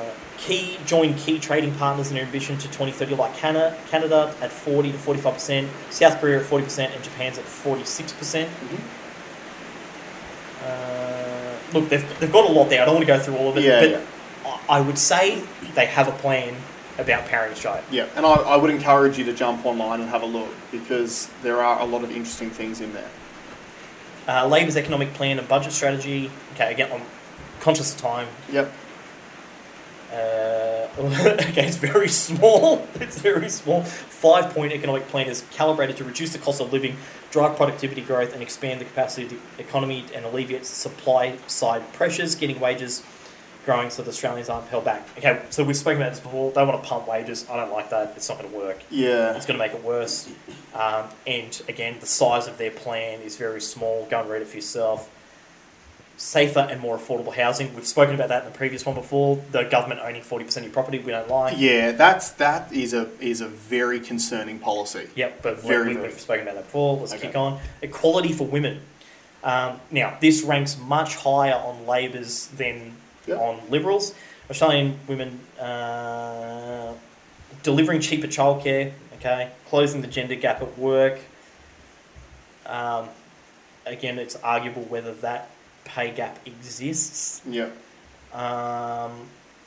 key 0.46 0.78
join 0.84 1.14
key 1.14 1.38
trading 1.38 1.74
partners 1.76 2.08
in 2.10 2.14
their 2.16 2.24
ambition 2.24 2.56
to 2.58 2.64
2030, 2.68 3.14
like 3.16 3.34
Canada, 3.36 3.76
Canada 3.90 4.34
at 4.42 4.52
40 4.52 4.92
to 4.92 4.98
45 4.98 5.32
percent, 5.34 5.68
South 5.90 6.20
Korea 6.20 6.40
at 6.40 6.46
40 6.46 6.64
percent, 6.64 6.94
and 6.94 7.02
Japan's 7.02 7.38
at 7.38 7.44
46 7.44 8.12
percent. 8.12 8.50
Mhm. 8.50 8.80
Uh, 10.64 11.56
look, 11.72 11.88
they've, 11.88 12.20
they've 12.20 12.32
got 12.32 12.48
a 12.48 12.52
lot 12.52 12.68
there. 12.68 12.82
I 12.82 12.84
don't 12.84 12.94
want 12.94 13.06
to 13.06 13.12
go 13.12 13.18
through 13.18 13.36
all 13.36 13.48
of 13.50 13.56
it, 13.58 13.64
Yeah, 13.64 13.80
but 13.80 13.90
yeah. 13.90 14.00
I 14.68 14.78
I 14.78 14.80
would 14.80 14.98
say 14.98 15.42
they 15.74 15.86
have 15.86 16.08
a 16.08 16.12
plan 16.12 16.54
about 16.98 17.26
powering 17.26 17.52
Australia. 17.52 17.82
Yeah. 17.90 18.06
And 18.16 18.24
I, 18.24 18.34
I 18.34 18.56
would 18.56 18.70
encourage 18.70 19.18
you 19.18 19.24
to 19.24 19.32
jump 19.32 19.66
online 19.66 20.00
and 20.00 20.08
have 20.10 20.22
a 20.22 20.26
look 20.26 20.48
because 20.70 21.28
there 21.42 21.60
are 21.62 21.80
a 21.80 21.84
lot 21.84 22.04
of 22.04 22.10
interesting 22.10 22.50
things 22.50 22.80
in 22.80 22.92
there. 22.92 23.08
Uh, 24.28 24.46
Labor's 24.46 24.76
economic 24.76 25.12
plan 25.12 25.38
and 25.38 25.46
budget 25.48 25.72
strategy. 25.72 26.30
Okay, 26.54 26.72
again, 26.72 26.90
I'm 26.92 27.02
conscious 27.60 27.92
of 27.94 28.00
time. 28.00 28.28
Yep. 28.52 28.72
Uh, 30.14 30.88
okay, 30.98 31.66
it's 31.66 31.76
very 31.76 32.08
small. 32.08 32.86
It's 33.00 33.18
very 33.18 33.48
small. 33.48 33.82
Five 33.82 34.54
point 34.54 34.72
economic 34.72 35.08
plan 35.08 35.26
is 35.26 35.44
calibrated 35.50 35.96
to 35.98 36.04
reduce 36.04 36.32
the 36.32 36.38
cost 36.38 36.60
of 36.60 36.72
living, 36.72 36.96
drive 37.30 37.56
productivity 37.56 38.00
growth, 38.00 38.32
and 38.32 38.42
expand 38.42 38.80
the 38.80 38.84
capacity 38.84 39.24
of 39.24 39.30
the 39.30 39.62
economy 39.62 40.06
and 40.14 40.24
alleviate 40.24 40.64
supply 40.64 41.36
side 41.46 41.92
pressures, 41.92 42.34
getting 42.34 42.60
wages 42.60 43.02
growing 43.64 43.90
so 43.90 44.02
that 44.02 44.08
Australians 44.08 44.48
aren't 44.48 44.68
held 44.68 44.84
back. 44.84 45.06
Okay, 45.18 45.42
so 45.50 45.64
we've 45.64 45.76
spoken 45.76 46.00
about 46.00 46.12
this 46.12 46.20
before. 46.20 46.52
They 46.52 46.64
want 46.64 46.82
to 46.82 46.88
pump 46.88 47.08
wages. 47.08 47.46
I 47.50 47.56
don't 47.56 47.72
like 47.72 47.90
that. 47.90 48.12
It's 48.16 48.28
not 48.28 48.38
going 48.38 48.50
to 48.50 48.56
work. 48.56 48.82
Yeah. 48.90 49.34
It's 49.36 49.46
going 49.46 49.58
to 49.58 49.64
make 49.64 49.74
it 49.74 49.82
worse. 49.82 50.30
Um, 50.74 51.06
and 51.26 51.60
again, 51.68 51.96
the 52.00 52.06
size 52.06 52.46
of 52.46 52.58
their 52.58 52.70
plan 52.70 53.20
is 53.20 53.36
very 53.36 53.60
small. 53.60 54.06
Go 54.10 54.20
and 54.20 54.28
read 54.30 54.42
it 54.42 54.48
for 54.48 54.56
yourself. 54.56 55.10
Safer 56.16 56.60
and 56.70 56.80
more 56.80 56.96
affordable 56.96 57.34
housing. 57.34 57.74
We've 57.74 57.86
spoken 57.86 58.14
about 58.14 58.28
that 58.28 58.44
in 58.44 58.52
the 58.52 58.56
previous 58.56 58.86
one 58.86 58.94
before. 58.94 59.42
The 59.50 59.64
government 59.64 60.00
owning 60.04 60.22
40% 60.22 60.56
of 60.58 60.62
your 60.64 60.72
property, 60.72 60.98
we 61.00 61.10
don't 61.10 61.28
like. 61.28 61.56
Yeah, 61.58 61.90
that's 61.92 62.30
that 62.32 62.72
is 62.72 62.94
a 62.94 63.08
is 63.20 63.40
a 63.40 63.48
very 63.48 63.98
concerning 63.98 64.58
policy. 64.60 65.08
Yep, 65.16 65.42
but 65.42 65.58
Very, 65.60 65.88
we, 65.88 65.94
very. 65.94 66.06
we've 66.08 66.20
spoken 66.20 66.42
about 66.44 66.54
that 66.54 66.64
before. 66.64 66.96
Let's 66.98 67.12
Okay. 67.14 67.26
kick 67.26 67.36
on. 67.36 67.58
Equality 67.82 68.32
for 68.32 68.46
women. 68.46 68.80
Um, 69.42 69.80
now, 69.90 70.16
this 70.20 70.42
ranks 70.42 70.78
much 70.78 71.16
higher 71.16 71.54
on 71.54 71.84
Labor's 71.86 72.46
than 72.46 72.96
Yep. 73.26 73.38
on 73.38 73.60
Liberals. 73.70 74.14
Australian 74.50 74.98
women 75.08 75.40
uh, 75.60 76.92
delivering 77.62 78.00
cheaper 78.00 78.26
childcare, 78.28 78.92
okay, 79.16 79.50
closing 79.68 80.00
the 80.00 80.06
gender 80.06 80.34
gap 80.34 80.60
at 80.62 80.78
work. 80.78 81.18
Um, 82.66 83.08
again, 83.86 84.18
it's 84.18 84.36
arguable 84.36 84.82
whether 84.82 85.12
that 85.14 85.50
pay 85.84 86.10
gap 86.10 86.38
exists 86.46 87.42
Yeah. 87.48 87.68
um, 88.32 89.12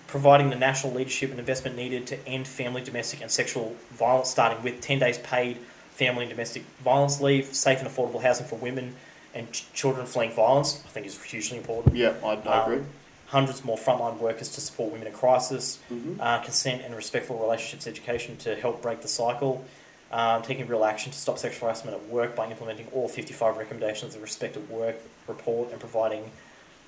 providing 0.08 0.50
the 0.50 0.56
national 0.56 0.94
leadership 0.94 1.32
and 1.32 1.40
investment 1.40 1.76
needed 1.76 2.08
to 2.08 2.28
end 2.28 2.48
family, 2.48 2.82
domestic, 2.82 3.22
and 3.22 3.30
sexual 3.32 3.76
violence, 3.92 4.30
starting 4.30 4.62
with 4.64 4.80
10 4.82 5.00
days 5.00 5.18
paid 5.20 5.58
family 5.92 6.24
and 6.24 6.30
domestic 6.30 6.64
violence 6.84 7.20
leave, 7.22 7.54
safe 7.54 7.80
and 7.80 7.88
affordable 7.90 8.22
housing 8.22 8.46
for 8.46 8.56
women 8.56 8.96
and 9.34 9.52
ch- 9.52 9.66
children 9.74 10.06
fleeing 10.06 10.32
violence, 10.32 10.82
I 10.86 10.90
think 10.90 11.06
is 11.06 11.22
hugely 11.24 11.58
important. 11.58 11.96
Yeah, 11.96 12.14
I, 12.24 12.28
I 12.28 12.34
Um, 12.34 12.72
agree. 12.72 12.86
Hundreds 13.28 13.66
more 13.66 13.78
frontline 13.78 14.18
workers 14.20 14.48
to 14.50 14.62
support 14.62 14.92
women 14.94 15.08
in 15.08 15.14
crisis, 15.14 15.80
Mhm. 15.92 16.18
uh, 16.22 16.40
consent 16.40 16.82
and 16.84 16.96
respectful 16.96 17.38
relationships 17.38 17.86
education 17.86 18.38
to 18.38 18.56
help 18.56 18.82
break 18.82 19.02
the 19.02 19.08
cycle, 19.10 19.66
um, 20.12 20.42
taking 20.42 20.68
real 20.68 20.86
action 20.86 21.12
to 21.12 21.18
stop 21.18 21.38
sexual 21.38 21.68
harassment 21.68 21.98
at 21.98 22.06
work 22.08 22.36
by 22.36 22.50
implementing 22.50 22.88
all 22.94 23.08
55 23.08 23.58
recommendations 23.58 24.14
of 24.14 24.20
the 24.20 24.24
Respect 24.24 24.56
at 24.56 24.70
Work 24.70 24.98
report 25.28 25.72
and 25.72 25.80
providing 25.80 26.32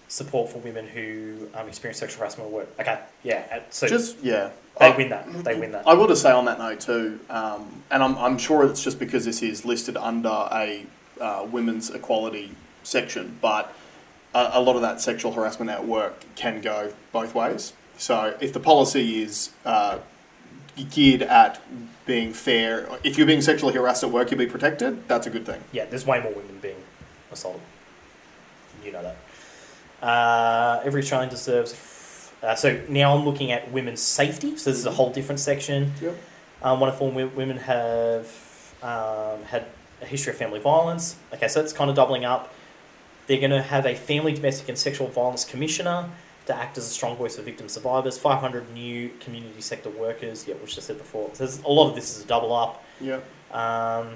support 0.07 0.51
for 0.51 0.57
women 0.59 0.87
who 0.87 1.47
um, 1.53 1.67
experience 1.67 1.99
sexual 1.99 2.19
harassment 2.19 2.47
at 2.47 2.53
work. 2.53 2.69
Okay, 2.79 2.99
yeah, 3.23 3.59
so 3.69 3.87
Just 3.87 4.17
yeah. 4.23 4.49
they 4.79 4.87
I- 4.87 4.97
win 4.97 5.09
that. 5.09 5.43
They 5.43 5.55
win 5.55 5.71
that. 5.73 5.87
I 5.87 5.93
will 5.93 6.07
just 6.07 6.21
say 6.21 6.31
on 6.31 6.45
that 6.45 6.59
note 6.59 6.79
too, 6.79 7.19
um, 7.29 7.83
and 7.91 8.01
I'm, 8.01 8.17
I'm 8.17 8.37
sure 8.37 8.65
it's 8.65 8.83
just 8.83 8.99
because 8.99 9.25
this 9.25 9.41
is 9.43 9.65
listed 9.65 9.97
under 9.97 10.47
a 10.51 10.85
uh, 11.19 11.47
women's 11.51 11.89
equality 11.89 12.51
section, 12.83 13.37
but 13.41 13.73
a, 14.33 14.51
a 14.53 14.61
lot 14.61 14.75
of 14.75 14.81
that 14.81 15.01
sexual 15.01 15.33
harassment 15.33 15.69
at 15.69 15.85
work 15.85 16.23
can 16.35 16.61
go 16.61 16.93
both 17.11 17.35
ways. 17.35 17.73
So 17.97 18.35
if 18.39 18.53
the 18.53 18.59
policy 18.61 19.21
is 19.21 19.51
uh, 19.65 19.99
geared 20.89 21.21
at 21.21 21.61
being 22.09 22.33
fair, 22.33 22.89
if 23.03 23.19
you're 23.19 23.27
being 23.27 23.39
sexually 23.39 23.71
harassed 23.71 24.03
at 24.03 24.09
work, 24.09 24.31
you'll 24.31 24.39
be 24.39 24.47
protected. 24.47 25.07
That's 25.07 25.27
a 25.27 25.29
good 25.29 25.45
thing. 25.45 25.61
Yeah, 25.71 25.85
there's 25.85 26.07
way 26.07 26.19
more 26.19 26.33
women 26.33 26.57
being 26.59 26.81
assaulted. 27.31 27.61
You 28.83 28.91
know 28.93 29.03
that. 29.03 30.05
Uh, 30.05 30.81
every 30.83 31.03
Australian 31.03 31.29
deserves. 31.29 32.31
Uh, 32.41 32.55
so 32.55 32.81
now 32.89 33.15
I'm 33.15 33.25
looking 33.25 33.51
at 33.51 33.71
women's 33.71 34.01
safety. 34.01 34.57
So 34.57 34.71
this 34.71 34.79
is 34.79 34.87
a 34.87 34.91
whole 34.91 35.11
different 35.11 35.39
section. 35.39 35.93
Yep. 36.01 36.17
Um, 36.63 36.79
one 36.79 36.89
in 36.89 36.95
four 36.95 37.11
women 37.11 37.57
have 37.57 38.25
um, 38.81 39.43
had 39.43 39.65
a 40.01 40.05
history 40.05 40.33
of 40.33 40.39
family 40.39 40.59
violence. 40.59 41.15
Okay, 41.31 41.47
so 41.47 41.61
it's 41.61 41.73
kind 41.73 41.91
of 41.91 41.95
doubling 41.95 42.25
up. 42.25 42.51
They're 43.27 43.39
going 43.39 43.51
to 43.51 43.61
have 43.61 43.85
a 43.85 43.93
family, 43.93 44.33
domestic, 44.33 44.67
and 44.67 44.79
sexual 44.79 45.09
violence 45.09 45.45
commissioner 45.45 46.09
to 46.49 46.55
act 46.55 46.77
as 46.79 46.85
a 46.85 46.89
strong 46.89 47.15
voice 47.15 47.35
for 47.35 47.43
victim 47.43 47.69
survivors. 47.69 48.17
500 48.17 48.73
new 48.73 49.09
community 49.19 49.61
sector 49.61 49.89
workers. 49.91 50.47
Yeah, 50.47 50.55
which 50.55 50.77
I 50.77 50.81
said 50.81 50.97
before. 50.97 51.29
So 51.33 51.45
there's, 51.45 51.61
a 51.61 51.67
lot 51.67 51.89
of 51.89 51.95
this 51.95 52.17
is 52.17 52.23
a 52.23 52.27
double 52.27 52.53
up. 52.53 52.83
Yeah. 52.99 53.19
Um, 53.51 54.15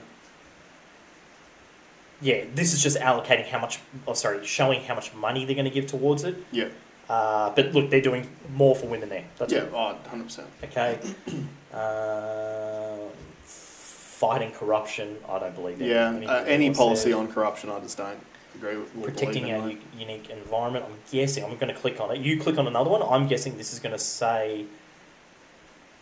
yeah, 2.22 2.46
this 2.56 2.74
is 2.74 2.82
just 2.82 2.98
allocating 2.98 3.46
how 3.48 3.60
much, 3.60 3.80
oh, 4.08 4.14
sorry, 4.14 4.44
showing 4.46 4.82
how 4.84 4.96
much 4.96 5.14
money 5.14 5.46
they're 5.46 5.56
going 5.56 5.66
to 5.66 5.72
give 5.72 5.86
towards 5.88 6.24
it. 6.24 6.36
Yeah. 6.52 6.70
Uh, 7.08 7.52
but 7.56 7.74
look, 7.74 7.90
they're 7.92 8.02
doing 8.02 8.28
more 8.52 8.76
for 8.76 8.88
women 8.88 9.10
there. 9.10 9.26
That's 9.38 9.54
Yeah. 9.54 9.66
Oh, 9.74 9.96
100%. 10.12 10.44
Okay. 10.66 11.00
Um 11.74 13.10
fighting 13.46 14.52
corruption, 14.52 15.18
I 15.28 15.40
don't 15.40 15.56
believe. 15.56 15.82
any- 15.82 15.90
Yeah. 15.90 16.12
Uh, 16.32 16.44
any 16.44 16.72
policy 16.72 17.10
said. 17.10 17.14
on 17.14 17.28
corruption, 17.28 17.70
I 17.72 17.80
just 17.80 17.98
don't. 17.98 18.20
Agree 18.56 18.78
with 18.78 18.94
what 18.96 19.10
protecting 19.10 19.52
our 19.52 19.70
u- 19.70 19.78
unique 19.98 20.30
environment. 20.30 20.86
I'm 20.88 20.96
guessing 21.12 21.44
I'm 21.44 21.56
going 21.58 21.74
to 21.74 21.80
click 21.80 22.00
on 22.00 22.12
it. 22.16 22.20
You 22.20 22.40
click 22.40 22.58
on 22.58 22.68
another 22.68 22.90
one. 22.90 23.02
I'm 23.02 23.28
guessing 23.28 23.58
this 23.58 23.74
is 23.74 23.80
going 23.80 23.94
to 23.94 24.00
say 24.00 24.66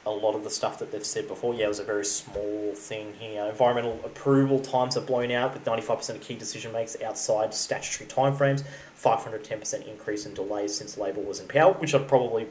a 0.06 0.10
lot 0.10 0.34
of 0.36 0.44
the 0.44 0.50
stuff 0.50 0.80
that 0.80 0.92
they've 0.92 1.06
said 1.06 1.28
before. 1.28 1.54
Yeah, 1.54 1.66
it 1.66 1.70
was 1.70 1.80
a 1.80 1.84
very 1.84 2.06
small 2.06 2.74
thing 2.74 3.14
here. 3.20 3.44
Environmental 3.46 4.00
approval 4.04 4.60
times 4.60 4.98
are 4.98 5.02
blown 5.02 5.32
out 5.32 5.54
with 5.54 5.64
95% 5.64 6.10
of 6.12 6.22
key 6.22 6.36
decision 6.36 6.72
makers 6.74 6.98
outside 7.06 7.54
statutory 7.54 8.10
timeframes. 8.10 8.64
510% 9.00 9.88
increase 9.88 10.26
in 10.26 10.34
delays 10.34 10.76
since 10.76 10.98
Labor 10.98 11.22
was 11.22 11.40
in 11.40 11.48
power, 11.48 11.74
which 11.74 11.94
I'd 11.94 12.08
probably, 12.08 12.48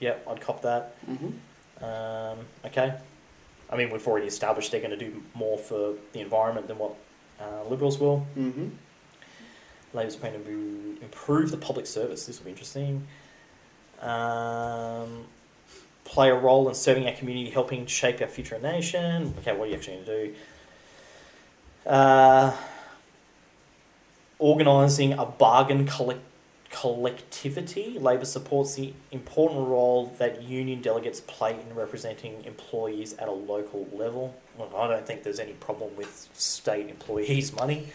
yeah, 0.00 0.14
I'd 0.28 0.40
cop 0.40 0.62
that. 0.62 0.94
Mhm. 1.08 1.34
Um, 1.82 2.38
okay. 2.64 2.94
I 3.70 3.76
mean, 3.76 3.90
we've 3.90 4.06
already 4.06 4.26
established 4.26 4.70
they're 4.72 4.80
going 4.80 4.96
to 4.96 4.96
do 4.96 5.22
more 5.34 5.58
for 5.58 5.94
the 6.12 6.20
environment 6.20 6.66
than 6.68 6.78
what 6.78 6.94
uh, 7.40 7.68
Liberals 7.68 7.98
will. 7.98 8.26
Mhm. 8.36 8.70
Labor's 9.94 10.16
plan 10.16 10.32
to 10.32 10.98
improve 11.00 11.50
the 11.50 11.56
public 11.56 11.86
service. 11.86 12.26
This 12.26 12.38
will 12.38 12.46
be 12.46 12.50
interesting. 12.50 13.06
Um, 14.00 15.24
play 16.04 16.30
a 16.30 16.34
role 16.34 16.68
in 16.68 16.74
serving 16.74 17.06
our 17.06 17.14
community, 17.14 17.50
helping 17.50 17.86
shape 17.86 18.20
our 18.20 18.28
future 18.28 18.58
nation. 18.58 19.34
Okay, 19.38 19.56
what 19.56 19.66
are 19.66 19.70
you 19.70 19.76
actually 19.76 19.94
going 19.94 20.06
to 20.06 20.26
do? 20.26 20.34
Uh, 21.86 22.56
organising 24.38 25.12
a 25.12 25.24
bargain 25.24 25.86
collect- 25.86 26.20
collectivity. 26.70 27.98
Labor 27.98 28.24
supports 28.24 28.74
the 28.74 28.92
important 29.12 29.68
role 29.68 30.12
that 30.18 30.42
union 30.42 30.82
delegates 30.82 31.20
play 31.20 31.52
in 31.52 31.74
representing 31.74 32.44
employees 32.44 33.14
at 33.14 33.28
a 33.28 33.32
local 33.32 33.88
level. 33.92 34.34
Well, 34.58 34.70
I 34.76 34.88
don't 34.88 35.06
think 35.06 35.22
there's 35.22 35.38
any 35.38 35.52
problem 35.52 35.96
with 35.96 36.28
state 36.32 36.88
employees' 36.88 37.54
money. 37.54 37.88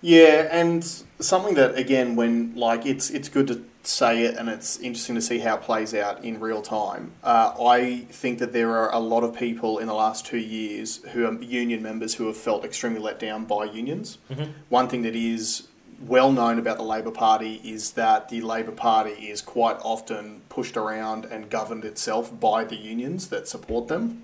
Yeah, 0.00 0.48
and 0.50 0.84
something 1.18 1.54
that 1.54 1.76
again, 1.76 2.16
when 2.16 2.54
like 2.54 2.86
it's 2.86 3.10
it's 3.10 3.28
good 3.28 3.48
to 3.48 3.64
say 3.82 4.24
it, 4.24 4.36
and 4.36 4.48
it's 4.48 4.78
interesting 4.78 5.14
to 5.14 5.22
see 5.22 5.38
how 5.38 5.56
it 5.56 5.62
plays 5.62 5.94
out 5.94 6.24
in 6.24 6.38
real 6.40 6.62
time. 6.62 7.12
Uh, 7.24 7.54
I 7.60 8.06
think 8.10 8.38
that 8.38 8.52
there 8.52 8.76
are 8.76 8.92
a 8.92 8.98
lot 8.98 9.24
of 9.24 9.34
people 9.34 9.78
in 9.78 9.86
the 9.86 9.94
last 9.94 10.26
two 10.26 10.38
years 10.38 10.98
who 11.12 11.26
are 11.26 11.42
union 11.42 11.82
members 11.82 12.14
who 12.14 12.26
have 12.26 12.36
felt 12.36 12.64
extremely 12.64 13.00
let 13.00 13.18
down 13.18 13.44
by 13.44 13.64
unions. 13.64 14.18
Mhm. 14.30 14.52
One 14.68 14.88
thing 14.88 15.02
that 15.02 15.16
is 15.16 15.64
well 16.06 16.30
known 16.30 16.58
about 16.58 16.76
the 16.76 16.84
Labor 16.84 17.10
Party 17.10 17.60
is 17.64 17.92
that 17.92 18.28
the 18.28 18.40
Labor 18.40 18.70
Party 18.70 19.30
is 19.30 19.40
quite 19.40 19.78
often 19.82 20.42
pushed 20.48 20.76
around 20.76 21.24
and 21.24 21.50
governed 21.50 21.84
itself 21.84 22.30
by 22.38 22.62
the 22.62 22.76
unions 22.76 23.28
that 23.28 23.48
support 23.48 23.88
them. 23.88 24.22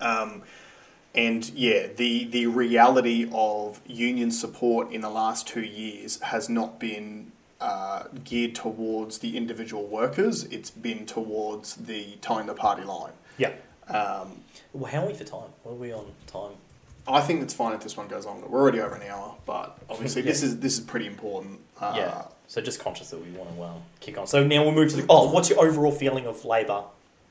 Um, 0.00 0.42
and 1.16 1.48
yeah, 1.50 1.86
the, 1.86 2.24
the 2.24 2.46
reality 2.46 3.28
of 3.32 3.80
union 3.86 4.30
support 4.30 4.92
in 4.92 5.00
the 5.00 5.10
last 5.10 5.48
two 5.48 5.62
years 5.62 6.20
has 6.20 6.48
not 6.48 6.78
been 6.78 7.32
uh, 7.60 8.04
geared 8.22 8.54
towards 8.54 9.18
the 9.18 9.36
individual 9.36 9.86
workers, 9.86 10.44
it's 10.44 10.70
been 10.70 11.06
towards 11.06 11.74
the 11.76 12.18
towing 12.20 12.46
the 12.46 12.54
party 12.54 12.84
line. 12.84 13.12
Yeah. 13.38 13.52
Um, 13.88 14.40
Well, 14.72 14.92
how 14.92 15.04
are 15.04 15.06
we 15.06 15.14
for 15.14 15.24
time? 15.24 15.50
What 15.62 15.72
are 15.72 15.76
we 15.76 15.92
on 15.92 16.12
time? 16.26 16.52
I 17.08 17.20
think 17.20 17.42
it's 17.42 17.54
fine 17.54 17.72
if 17.72 17.82
this 17.82 17.96
one 17.96 18.08
goes 18.08 18.26
on. 18.26 18.42
We're 18.50 18.60
already 18.60 18.80
over 18.80 18.96
an 18.96 19.08
hour, 19.08 19.36
but 19.46 19.78
obviously 19.88 20.22
this 20.30 20.42
is 20.42 20.58
this 20.58 20.74
is 20.74 20.80
pretty 20.80 21.06
important. 21.06 21.60
Uh, 21.80 21.94
yeah. 21.96 22.22
So 22.48 22.60
just 22.60 22.80
conscious 22.80 23.10
that 23.10 23.24
we 23.24 23.30
want 23.30 23.54
to 23.54 23.62
um, 23.62 23.82
kick 24.00 24.18
on. 24.18 24.26
So 24.26 24.44
now 24.44 24.64
we'll 24.64 24.72
move 24.72 24.90
to 24.90 24.96
the. 24.96 25.06
Oh, 25.08 25.30
what's 25.30 25.48
your 25.48 25.64
overall 25.64 25.92
feeling 25.92 26.26
of 26.26 26.44
Labor 26.44 26.84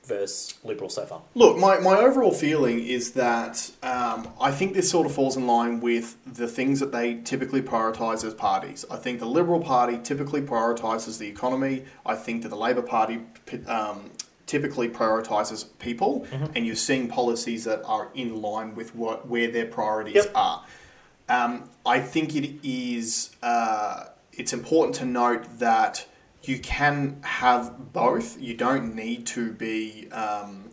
versus 0.05 0.55
Liberal 0.63 0.89
so 0.89 1.05
far? 1.05 1.21
Look, 1.33 1.57
my, 1.57 1.79
my 1.79 1.97
overall 1.97 2.31
feeling 2.33 2.79
is 2.79 3.11
that 3.13 3.71
um, 3.83 4.27
I 4.39 4.51
think 4.51 4.73
this 4.73 4.89
sort 4.89 5.05
of 5.05 5.13
falls 5.13 5.35
in 5.37 5.47
line 5.47 5.79
with 5.79 6.17
the 6.25 6.47
things 6.47 6.79
that 6.79 6.91
they 6.91 7.15
typically 7.15 7.61
prioritise 7.61 8.23
as 8.23 8.33
parties. 8.33 8.85
I 8.89 8.97
think 8.97 9.19
the 9.19 9.25
Liberal 9.25 9.59
Party 9.61 9.99
typically 10.03 10.41
prioritises 10.41 11.17
the 11.17 11.27
economy. 11.27 11.85
I 12.05 12.15
think 12.15 12.43
that 12.43 12.49
the 12.49 12.55
Labor 12.57 12.81
Party 12.81 13.21
um, 13.67 14.11
typically 14.45 14.89
prioritises 14.89 15.65
people, 15.79 16.25
and 16.53 16.65
you're 16.65 16.75
seeing 16.75 17.07
policies 17.07 17.63
that 17.65 17.81
are 17.85 18.09
in 18.13 18.41
line 18.41 18.75
with 18.75 18.93
what 18.95 19.27
where 19.27 19.49
their 19.49 19.65
priorities 19.65 20.15
Yep. 20.15 20.31
are. 20.35 20.63
Um, 21.27 21.69
I 21.85 21.99
think 21.99 22.35
it 22.35 22.59
is. 22.63 23.35
Uh, 23.41 24.05
it's 24.33 24.53
important 24.53 24.95
to 24.97 25.05
note 25.05 25.59
that 25.59 26.05
you 26.47 26.59
can 26.59 27.17
have 27.23 27.93
both. 27.93 28.39
You 28.41 28.53
don't 28.55 28.95
need 28.95 29.25
to 29.27 29.51
be. 29.51 30.09
Um, 30.11 30.69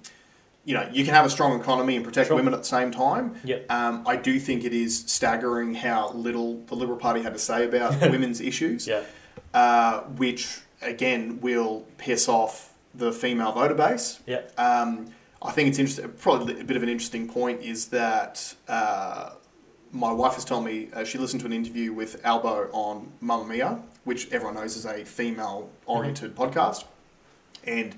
you 0.64 0.74
know, 0.74 0.88
you 0.92 1.04
can 1.04 1.12
have 1.14 1.26
a 1.26 1.30
strong 1.30 1.58
economy 1.58 1.96
and 1.96 2.04
protect 2.04 2.28
Sure. 2.28 2.36
women 2.36 2.54
at 2.54 2.60
the 2.60 2.66
same 2.66 2.92
time. 2.92 3.34
Yep. 3.42 3.66
Um, 3.70 4.04
I 4.06 4.14
do 4.14 4.38
think 4.38 4.62
it 4.64 4.72
is 4.72 4.96
staggering 5.06 5.74
how 5.74 6.12
little 6.12 6.58
the 6.66 6.76
Liberal 6.76 6.98
Party 6.98 7.20
had 7.22 7.32
to 7.32 7.38
say 7.40 7.64
about 7.64 8.00
women's 8.10 8.40
issues, 8.40 8.86
Yeah. 8.86 9.02
uh, 9.54 10.02
which 10.02 10.60
again 10.80 11.40
will 11.40 11.84
piss 11.98 12.28
off 12.28 12.72
the 12.94 13.12
female 13.12 13.50
voter 13.52 13.74
base. 13.74 14.20
Yeah. 14.24 14.42
Um, 14.56 15.08
I 15.42 15.50
think 15.50 15.68
it's 15.70 15.80
interesting. 15.80 16.08
Probably 16.12 16.60
a 16.60 16.64
bit 16.64 16.76
of 16.76 16.84
an 16.84 16.88
interesting 16.88 17.26
point 17.28 17.62
is 17.62 17.86
that 17.88 18.54
uh, 18.68 19.30
my 19.90 20.12
wife 20.12 20.34
has 20.34 20.44
told 20.44 20.64
me 20.64 20.90
uh, 20.94 21.02
she 21.02 21.18
listened 21.18 21.40
to 21.40 21.46
an 21.46 21.52
interview 21.52 21.92
with 21.92 22.24
Albo 22.24 22.68
on 22.72 23.10
Mamamia, 23.20 23.82
which 24.04 24.30
everyone 24.32 24.54
knows 24.56 24.76
is 24.76 24.84
a 24.84 25.04
female-oriented 25.04 26.34
mm-hmm. 26.34 26.42
podcast, 26.42 26.84
and 27.64 27.94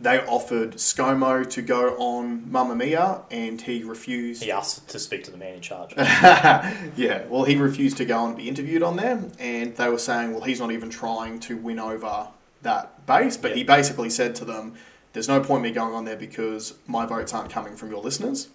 they 0.00 0.18
offered 0.26 0.72
ScoMo 0.74 1.48
to 1.50 1.62
go 1.62 1.96
on 1.96 2.46
Mamamia, 2.46 3.22
and 3.30 3.60
he 3.60 3.84
refused. 3.84 4.42
He 4.42 4.50
asked 4.50 4.88
to 4.88 4.98
speak 4.98 5.22
to 5.24 5.30
the 5.30 5.36
man 5.36 5.54
in 5.54 5.60
charge. 5.60 5.94
yeah, 5.96 7.24
well, 7.28 7.44
he 7.44 7.56
refused 7.56 7.98
to 7.98 8.04
go 8.04 8.26
and 8.26 8.36
be 8.36 8.48
interviewed 8.48 8.82
on 8.82 8.96
there, 8.96 9.22
and 9.38 9.76
they 9.76 9.88
were 9.88 9.98
saying, 9.98 10.32
well, 10.32 10.42
he's 10.42 10.60
not 10.60 10.72
even 10.72 10.90
trying 10.90 11.38
to 11.40 11.56
win 11.56 11.78
over 11.78 12.28
that 12.62 13.06
base, 13.06 13.36
but 13.36 13.52
Yeah. 13.52 13.56
he 13.58 13.64
basically 13.64 14.10
said 14.10 14.34
to 14.36 14.44
them, 14.44 14.74
there's 15.12 15.28
no 15.28 15.40
point 15.40 15.62
me 15.62 15.70
going 15.70 15.94
on 15.94 16.04
there 16.04 16.16
because 16.16 16.74
my 16.86 17.06
votes 17.06 17.34
aren't 17.34 17.50
coming 17.50 17.76
from 17.76 17.90
your 17.90 18.02
listeners. 18.02 18.48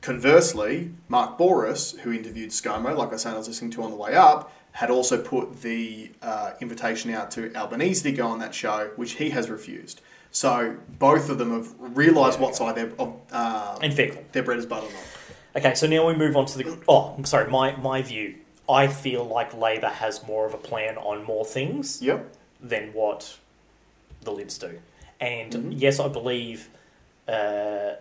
Conversely, 0.00 0.92
Mark 1.08 1.38
Bouris, 1.38 1.98
who 2.00 2.12
interviewed 2.12 2.50
ScoMo, 2.50 2.96
like 2.96 3.12
I 3.12 3.16
said, 3.16 3.34
I 3.34 3.38
was 3.38 3.48
listening 3.48 3.70
to 3.72 3.82
on 3.82 3.90
the 3.90 3.96
way 3.96 4.14
up, 4.14 4.52
had 4.78 4.90
also 4.90 5.20
put 5.20 5.60
the 5.62 6.08
uh, 6.22 6.52
invitation 6.60 7.10
out 7.12 7.32
to 7.32 7.52
Albanese 7.56 8.00
to 8.04 8.12
go 8.12 8.28
on 8.28 8.38
that 8.38 8.54
show, 8.54 8.92
which 8.94 9.12
he 9.14 9.30
has 9.30 9.50
refused. 9.50 10.00
So 10.30 10.76
both 11.00 11.30
of 11.30 11.38
them 11.38 11.50
have 11.50 11.68
realised 11.80 12.38
what 12.38 12.54
side 12.54 12.76
they're, 12.76 12.92
of, 12.96 13.16
uh, 13.32 13.76
and 13.82 13.92
Fickle. 13.92 14.22
their 14.30 14.44
bread 14.44 14.56
is 14.60 14.66
buttered 14.66 14.90
on. 14.90 15.60
Okay, 15.60 15.74
so 15.74 15.88
now 15.88 16.06
we 16.06 16.14
move 16.14 16.36
on 16.36 16.46
to 16.46 16.58
the. 16.58 16.78
Oh, 16.86 17.12
I'm 17.18 17.24
sorry. 17.24 17.50
My 17.50 17.74
my 17.74 18.02
view. 18.02 18.36
I 18.68 18.86
feel 18.86 19.24
like 19.24 19.52
Labor 19.52 19.88
has 19.88 20.24
more 20.24 20.46
of 20.46 20.54
a 20.54 20.58
plan 20.58 20.96
on 20.98 21.24
more 21.24 21.44
things 21.44 22.00
Yep. 22.00 22.32
than 22.60 22.92
what 22.92 23.36
the 24.22 24.30
Libs 24.30 24.58
do. 24.58 24.78
And 25.20 25.52
Mhm. 25.54 25.72
yes, 25.74 25.98
I 25.98 26.06
believe 26.06 26.68
uh, 27.26 27.94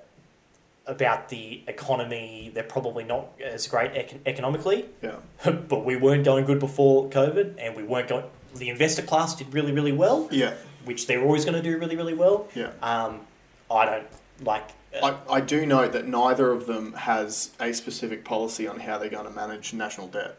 about 0.88 1.29
the 1.29 1.61
economy. 1.67 2.51
They're 2.53 2.63
probably 2.63 3.03
not 3.03 3.27
as 3.43 3.67
great 3.67 3.93
econ- 3.93 4.19
economically, 4.25 4.85
Yeah. 5.01 5.17
but 5.51 5.85
we 5.85 5.95
weren't 5.95 6.23
going 6.25 6.45
good 6.45 6.59
before 6.59 7.09
COVID, 7.09 7.55
and 7.59 7.75
we 7.75 7.83
weren't 7.83 8.07
going. 8.07 8.25
The 8.55 8.69
investor 8.69 9.01
class 9.01 9.36
did 9.36 9.53
really, 9.53 9.71
really 9.71 9.91
well, 9.91 10.28
Yeah. 10.32 10.53
which 10.86 11.07
they're 11.07 11.21
always 11.24 11.45
going 11.45 11.55
to 11.55 11.62
do 11.62 11.78
really, 11.78 11.95
really 11.95 12.13
well. 12.13 12.47
Yeah. 12.55 12.71
Um, 12.82 13.21
I 13.70 13.86
don't 13.86 14.07
like. 14.41 14.70
uh, 15.01 15.16
I, 15.29 15.36
I 15.36 15.41
do 15.41 15.66
know 15.66 15.87
that 15.87 16.07
neither 16.07 16.51
of 16.51 16.66
them 16.66 16.93
has 16.93 17.51
a 17.59 17.74
specific 17.74 18.24
policy 18.24 18.67
on 18.67 18.79
how 18.79 18.97
they're 18.97 19.09
going 19.09 19.25
to 19.25 19.32
manage 19.32 19.74
national 19.74 20.07
debt. 20.07 20.37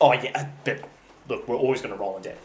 oh 0.00 0.12
yeah, 0.12 0.48
but 0.64 0.80
look, 1.28 1.48
we're 1.48 1.56
always 1.56 1.80
going 1.80 1.94
to 1.94 1.98
roll 2.00 2.16
in 2.18 2.22
debt. 2.22 2.38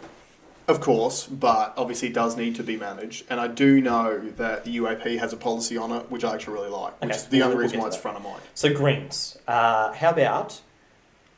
Of 0.67 0.81
course, 0.81 1.27
but 1.27 1.73
obviously 1.77 2.07
it 2.07 2.13
does 2.15 2.35
need 2.35 2.55
to 2.55 2.63
be 2.63 2.75
managed. 2.75 3.25
And 3.29 3.39
I 3.39 3.47
do 3.47 3.79
know 3.81 4.19
that 4.37 4.65
the 4.65 4.77
UAP 4.77 5.19
has 5.19 5.31
a 5.31 5.37
policy 5.37 5.77
on 5.77 5.91
it, 5.91 6.09
which 6.09 6.23
I 6.23 6.33
actually 6.33 6.53
really 6.55 6.69
like, 6.69 6.99
which 7.01 7.09
Okay, 7.11 7.15
is 7.17 7.25
the 7.25 7.37
we'll- 7.37 7.45
only 7.45 7.55
we'll 7.57 7.63
reason 7.65 7.79
why 7.79 7.87
it's 7.87 7.95
that. 7.97 8.01
front 8.01 8.17
of 8.17 8.23
mind. 8.23 8.41
So 8.55 8.73
Greens, 8.73 9.37
uh, 9.47 9.93
how 9.93 10.09
about? 10.09 10.59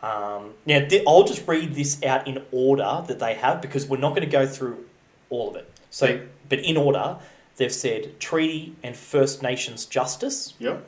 Um, 0.01 0.53
now 0.65 0.79
th- 0.87 1.03
I'll 1.07 1.23
just 1.25 1.45
read 1.47 1.73
this 1.75 2.01
out 2.03 2.27
in 2.27 2.41
order 2.51 3.03
that 3.07 3.19
they 3.19 3.33
have 3.33 3.61
because 3.61 3.85
we're 3.87 3.97
not 3.97 4.09
going 4.09 4.21
to 4.21 4.27
go 4.27 4.45
through 4.47 4.85
all 5.29 5.49
of 5.49 5.55
it. 5.57 5.69
So, 5.89 6.05
Yeah. 6.05 6.17
but 6.47 6.59
in 6.59 6.77
order, 6.77 7.17
they've 7.57 7.73
said 7.73 8.19
treaty 8.19 8.75
and 8.83 8.95
First 8.95 9.41
Nations 9.43 9.85
justice, 9.85 10.53
Yep. 10.59 10.85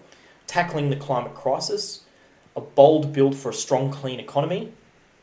tackling 0.47 0.89
the 0.91 0.95
climate 0.95 1.33
crisis, 1.35 2.01
a 2.55 2.61
bold 2.61 3.11
build 3.11 3.35
for 3.35 3.49
a 3.49 3.53
strong, 3.53 3.91
clean 3.91 4.19
economy, 4.19 4.71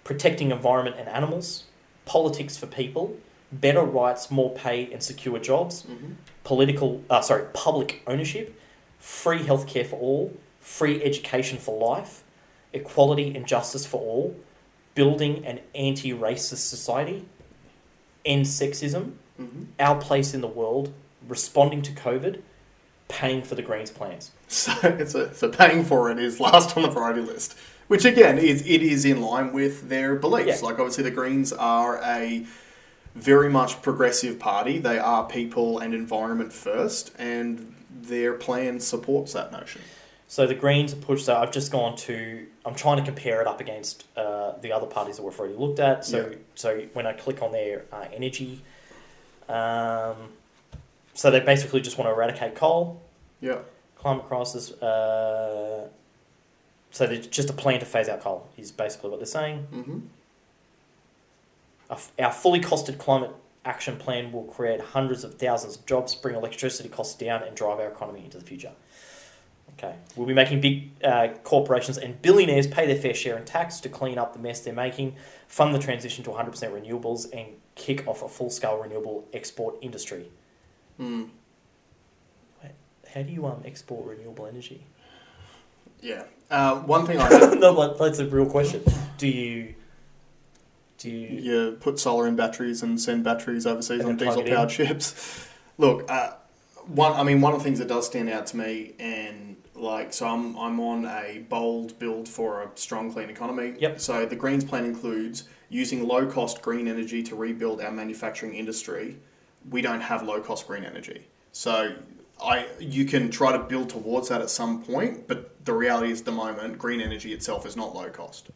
protecting 0.05 0.51
environment 0.51 0.97
and 0.99 1.09
animals, 1.09 1.65
politics 2.07 2.57
for 2.57 2.67
people, 2.67 3.15
better 3.53 3.83
rights, 3.83 4.31
more 4.31 4.53
pay 4.55 4.91
and 4.93 5.03
secure 5.03 5.39
jobs, 5.39 5.83
Mm-hmm. 5.83 6.13
political, 6.45 7.03
uh, 7.11 7.21
sorry, 7.21 7.45
public 7.53 8.03
ownership, 8.07 8.59
free 8.99 9.41
healthcare 9.41 9.87
for 9.87 9.97
all, 10.01 10.33
free 10.61 11.03
education 11.05 11.59
for 11.59 11.79
life, 11.79 12.23
equality 12.73 13.35
and 13.37 13.47
justice 13.47 13.85
for 13.85 14.01
all, 14.01 14.35
building 14.95 15.45
an 15.45 15.61
anti-racist 15.75 16.67
society, 16.69 17.25
end 18.25 18.47
sexism, 18.47 19.13
Mm-hmm. 19.41 19.65
our 19.79 19.97
place 20.01 20.33
in 20.33 20.41
the 20.41 20.49
world, 20.49 20.95
responding 21.29 21.83
to 21.83 21.93
COVID, 21.93 22.41
paying 23.09 23.43
for 23.43 23.55
the 23.55 23.61
Greens 23.63 23.91
plans. 23.91 24.31
So 24.49 24.73
it's 24.83 25.15
a, 25.15 25.35
so 25.35 25.51
paying 25.51 25.85
for 25.85 26.11
it 26.11 26.19
is 26.19 26.41
last 26.41 26.75
on 26.77 26.83
the 26.85 26.89
priority 26.89 27.21
list, 27.21 27.55
Which 27.89 28.05
again 28.05 28.39
is 28.39 28.63
it 28.63 28.83
is 28.83 29.05
in 29.05 29.21
line 29.21 29.53
with 29.53 29.89
their 29.89 30.17
beliefs. 30.17 30.61
Yeah. 30.61 30.67
Like 30.69 30.79
obviously 30.79 31.05
the 31.05 31.11
Greens 31.11 31.53
are 31.53 32.01
a 32.03 32.45
very 33.15 33.49
much 33.49 33.81
progressive 33.81 34.39
party. 34.39 34.79
They 34.79 34.99
are 34.99 35.25
people 35.27 35.79
and 35.79 35.95
environment 35.95 36.53
first, 36.53 37.13
and 37.19 37.75
their 38.03 38.35
plan 38.35 38.81
supports 38.81 39.33
that 39.35 39.53
notion. 39.53 39.83
So 40.29 40.47
the 40.47 40.55
Greens 40.55 40.93
pushed. 40.95 41.27
So 41.27 41.37
I've 41.37 41.53
just 41.53 41.71
gone 41.71 41.97
to. 41.99 42.47
I'm 42.65 42.75
trying 42.75 42.97
to 42.99 43.05
compare 43.05 43.41
it 43.41 43.47
up 43.47 43.61
against 43.61 44.05
uh, 44.17 44.53
the 44.61 44.73
other 44.73 44.87
parties 44.87 45.17
that 45.17 45.23
we've 45.23 45.39
already 45.39 45.55
looked 45.55 45.79
at. 45.79 46.05
So 46.05 46.29
Yeah. 46.31 46.37
so 46.57 46.81
when 46.95 47.07
I 47.07 47.13
click 47.13 47.41
on 47.43 47.53
their 47.53 47.85
uh, 47.93 48.07
energy, 48.13 48.63
um, 49.49 50.17
so 51.15 51.31
they 51.31 51.39
basically 51.41 51.81
just 51.81 51.97
want 51.99 52.09
to 52.11 52.13
eradicate 52.15 52.57
coal, 52.57 53.01
Yeah. 53.41 53.59
climate 53.95 54.27
crisis. 54.27 54.73
Uh, 54.73 55.89
so 56.97 57.15
just 57.15 57.51
a 57.51 57.53
plan 57.53 57.79
to 57.81 57.85
phase 57.85 58.09
out 58.09 58.21
coal 58.21 58.49
is 58.57 58.73
basically 58.73 59.11
what 59.11 59.19
they're 59.19 59.27
saying. 59.27 59.59
hmm 59.65 59.99
Our 61.91 61.99
Our 62.19 62.33
fully 62.33 62.61
costed 62.61 62.97
climate 62.97 63.33
action 63.67 63.99
plan 63.99 64.33
will 64.33 64.45
create 64.45 64.81
hundreds 64.81 65.23
of 65.23 65.35
thousands 65.35 65.77
of 65.77 65.85
jobs, 65.85 66.15
bring 66.15 66.35
electricity 66.35 66.89
costs 66.89 67.15
down, 67.15 67.43
and 67.43 67.55
drive 67.55 67.81
our 67.81 67.89
economy 67.89 68.25
into 68.25 68.39
the 68.39 68.45
future. 68.45 68.73
Okay. 69.77 69.95
We'll 70.15 70.27
be 70.27 70.33
making 70.33 70.63
big 70.63 70.89
uh, 71.05 71.29
corporations 71.43 71.99
and 71.99 72.23
billionaires 72.23 72.67
pay 72.67 72.87
their 72.87 72.97
fair 72.97 73.13
share 73.13 73.37
in 73.37 73.45
tax 73.45 73.79
to 73.81 73.91
clean 73.91 74.17
up 74.17 74.33
the 74.33 74.39
mess 74.39 74.61
they're 74.61 74.73
making, 74.73 75.17
fund 75.49 75.75
the 75.75 75.79
transition 75.79 76.25
to 76.25 76.31
100% 76.31 76.51
renewables, 76.51 77.27
and 77.31 77.49
kick 77.75 78.09
off 78.09 78.23
a 78.23 78.29
full 78.29 78.49
scale 78.49 78.79
renewable 78.79 79.29
export 79.35 79.77
industry. 79.83 80.31
Mm. 80.99 81.29
How 83.13 83.23
do 83.23 83.33
you 83.33 83.45
um, 83.47 83.63
export 83.67 84.07
renewable 84.07 84.47
energy? 84.47 84.87
Yeah. 86.01 86.25
Uh, 86.51 86.77
one 86.81 87.07
thing 87.07 87.19
I 87.19 87.29
have, 87.33 87.59
no, 87.59 87.73
like, 87.73 87.99
that's 87.99 88.19
a 88.19 88.27
real 88.27 88.47
question. 88.47 88.83
Do 89.19 89.29
you. 89.29 89.75
Do 90.99 91.11
you. 91.11 91.29
you 91.29 91.77
put 91.81 91.99
solar 91.99 92.27
in 92.27 92.37
batteries 92.37 92.83
and 92.83 93.01
send 93.01 93.25
batteries 93.25 93.67
overseas 93.67 94.05
on 94.05 94.17
diesel 94.17 94.43
powered 94.43 94.71
ships. 94.71 95.49
Look, 95.79 96.11
uh, 96.11 96.35
one. 96.87 97.13
I 97.13 97.23
mean, 97.23 97.41
one 97.41 97.53
of 97.53 97.59
the 97.59 97.65
things 97.65 97.79
that 97.81 97.89
does 97.89 98.07
stand 98.07 98.31
out 98.31 98.47
to 98.49 98.57
me, 98.57 98.95
and 98.99 99.57
like, 99.75 100.13
so 100.13 100.27
I'm 100.27 100.57
I'm 100.57 100.81
on 100.81 101.05
a 101.05 101.45
bold 101.49 101.99
build 101.99 102.29
for 102.29 102.63
a 102.63 102.71
strong 102.77 103.13
clean 103.13 103.29
economy. 103.29 103.75
Yep. 103.79 104.01
So 104.01 104.25
the 104.25 104.37
Greens 104.37 104.65
plan 104.65 104.85
includes 104.85 105.45
using 105.69 106.07
low 106.07 106.27
cost 106.27 106.63
green 106.63 106.89
energy 106.89 107.23
to 107.25 107.37
rebuild 107.37 107.81
our 107.81 107.91
manufacturing 107.91 108.55
industry. 108.55 109.17
We 109.69 109.83
don't 109.83 110.01
have 110.01 110.23
low 110.23 110.41
cost 110.41 110.67
green 110.67 110.85
energy, 110.85 111.27
so. 111.53 111.97
I, 112.43 112.67
you 112.79 113.05
can 113.05 113.31
try 113.31 113.53
to 113.53 113.59
build 113.59 113.89
towards 113.91 114.29
that 114.29 114.41
at 114.41 114.51
some 114.51 114.83
point, 114.83 115.27
but 115.27 115.65
the 115.65 115.73
reality 115.73 116.13
is, 116.13 116.21
at 116.21 116.27
the 116.27 116.33
moment, 116.33 116.79
green 116.79 117.01
energy 117.01 117.33
itself 117.33 117.67
is 117.67 117.77
not 117.77 117.95
low 117.95 118.11
cost. 118.11 118.51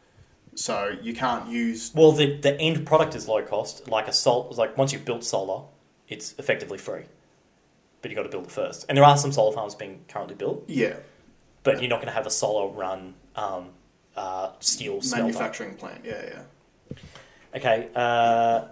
So 0.53 0.95
you 1.01 1.13
can't 1.13 1.49
use 1.49 1.91
Well, 1.95 2.11
the, 2.11 2.37
the 2.37 2.59
end 2.59 2.85
product 2.85 3.15
is 3.15 3.27
low 3.27 3.41
cost. 3.41 3.87
Like 3.87 4.07
a 4.07 4.13
sol, 4.13 4.53
like 4.57 4.77
once 4.77 4.93
you've 4.93 5.05
built 5.05 5.23
solar, 5.23 5.63
it's 6.07 6.35
effectively 6.37 6.77
free. 6.77 7.03
But 8.01 8.11
you've 8.11 8.17
got 8.17 8.23
to 8.23 8.29
build 8.29 8.45
it 8.45 8.51
first. 8.51 8.85
And 8.89 8.97
there 8.97 9.05
are 9.05 9.17
some 9.17 9.31
solar 9.31 9.53
farms 9.53 9.75
being 9.75 10.03
currently 10.07 10.35
built, 10.35 10.65
yeah 10.67 10.95
but 11.63 11.81
you're 11.81 11.89
not 11.89 11.97
going 11.97 12.07
to 12.07 12.13
have 12.13 12.25
a 12.25 12.31
solar 12.31 12.71
run 12.71 13.13
um, 13.35 13.69
uh, 14.15 14.51
steel 14.59 15.01
smelter. 15.01 15.25
manufacturing 15.25 15.75
plant. 15.75 16.03
Yeah, 16.03 16.23
yeah. 16.23 16.97
Okay. 17.55 17.89
Uh, 17.95 18.65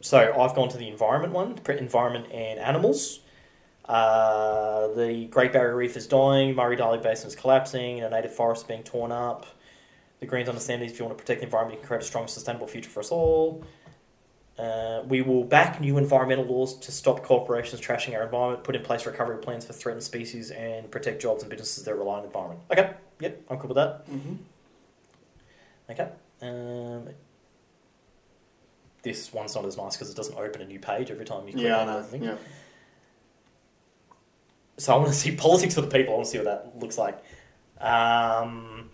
so 0.00 0.18
I've 0.40 0.54
gone 0.54 0.68
to 0.70 0.78
the 0.78 0.88
environment 0.88 1.32
one, 1.32 1.58
environment 1.68 2.26
and 2.32 2.58
animals. 2.58 3.20
Uh, 3.90 4.86
the 4.94 5.26
Great 5.32 5.52
Barrier 5.52 5.74
Reef 5.74 5.96
is 5.96 6.06
dying. 6.06 6.54
Murray 6.54 6.76
Darling 6.76 7.02
Basin 7.02 7.26
is 7.26 7.34
collapsing. 7.34 7.98
And 8.00 8.06
a 8.06 8.10
native 8.16 8.32
forest 8.32 8.62
is 8.62 8.68
being 8.68 8.84
torn 8.84 9.10
up. 9.10 9.46
The 10.20 10.26
Greens 10.26 10.48
understand 10.48 10.82
that 10.82 10.86
if 10.90 10.98
you 10.98 11.04
want 11.04 11.18
to 11.18 11.20
protect 11.20 11.40
the 11.40 11.46
environment, 11.46 11.74
you 11.74 11.80
can 11.80 11.88
create 11.88 12.02
a 12.02 12.06
strong, 12.06 12.28
sustainable 12.28 12.68
future 12.68 12.88
for 12.88 13.00
us 13.00 13.10
all. 13.10 13.64
Uh, 14.56 15.02
we 15.08 15.22
will 15.22 15.42
back 15.42 15.80
new 15.80 15.98
environmental 15.98 16.44
laws 16.44 16.78
to 16.78 16.92
stop 16.92 17.24
corporations 17.24 17.80
trashing 17.80 18.14
our 18.14 18.22
environment, 18.22 18.62
put 18.62 18.76
in 18.76 18.82
place 18.82 19.06
recovery 19.06 19.38
plans 19.38 19.64
for 19.64 19.72
threatened 19.72 20.04
species, 20.04 20.50
and 20.50 20.88
protect 20.90 21.20
jobs 21.20 21.42
and 21.42 21.50
businesses 21.50 21.84
that 21.84 21.94
rely 21.96 22.16
on 22.16 22.20
the 22.20 22.26
environment. 22.26 22.60
Okay, 22.70 22.92
yep, 23.20 23.42
I'm 23.50 23.58
cool 23.58 23.68
with 23.68 23.76
that. 23.76 24.06
Mm-hmm. 24.08 24.34
Okay. 25.90 26.08
Um, 26.42 27.08
this 29.02 29.32
one's 29.32 29.54
not 29.54 29.64
as 29.64 29.78
nice 29.78 29.96
because 29.96 30.10
it 30.10 30.16
doesn't 30.16 30.36
open 30.36 30.60
a 30.60 30.66
new 30.66 30.78
page 30.78 31.10
every 31.10 31.24
time 31.24 31.46
you 31.46 31.54
click 31.54 31.64
Yeah, 31.64 31.78
on 31.78 32.04
thing. 32.04 32.22
Yeah. 32.22 32.36
So 34.80 34.94
I 34.94 34.96
want 34.96 35.08
to 35.08 35.14
see 35.18 35.32
politics 35.36 35.74
for 35.74 35.82
the 35.82 35.88
people. 35.88 36.14
I 36.14 36.16
want 36.16 36.26
to 36.26 36.30
see 36.30 36.38
what 36.38 36.44
that 36.44 36.78
looks 36.78 36.98
like. 36.98 37.22
Um, 37.80 38.90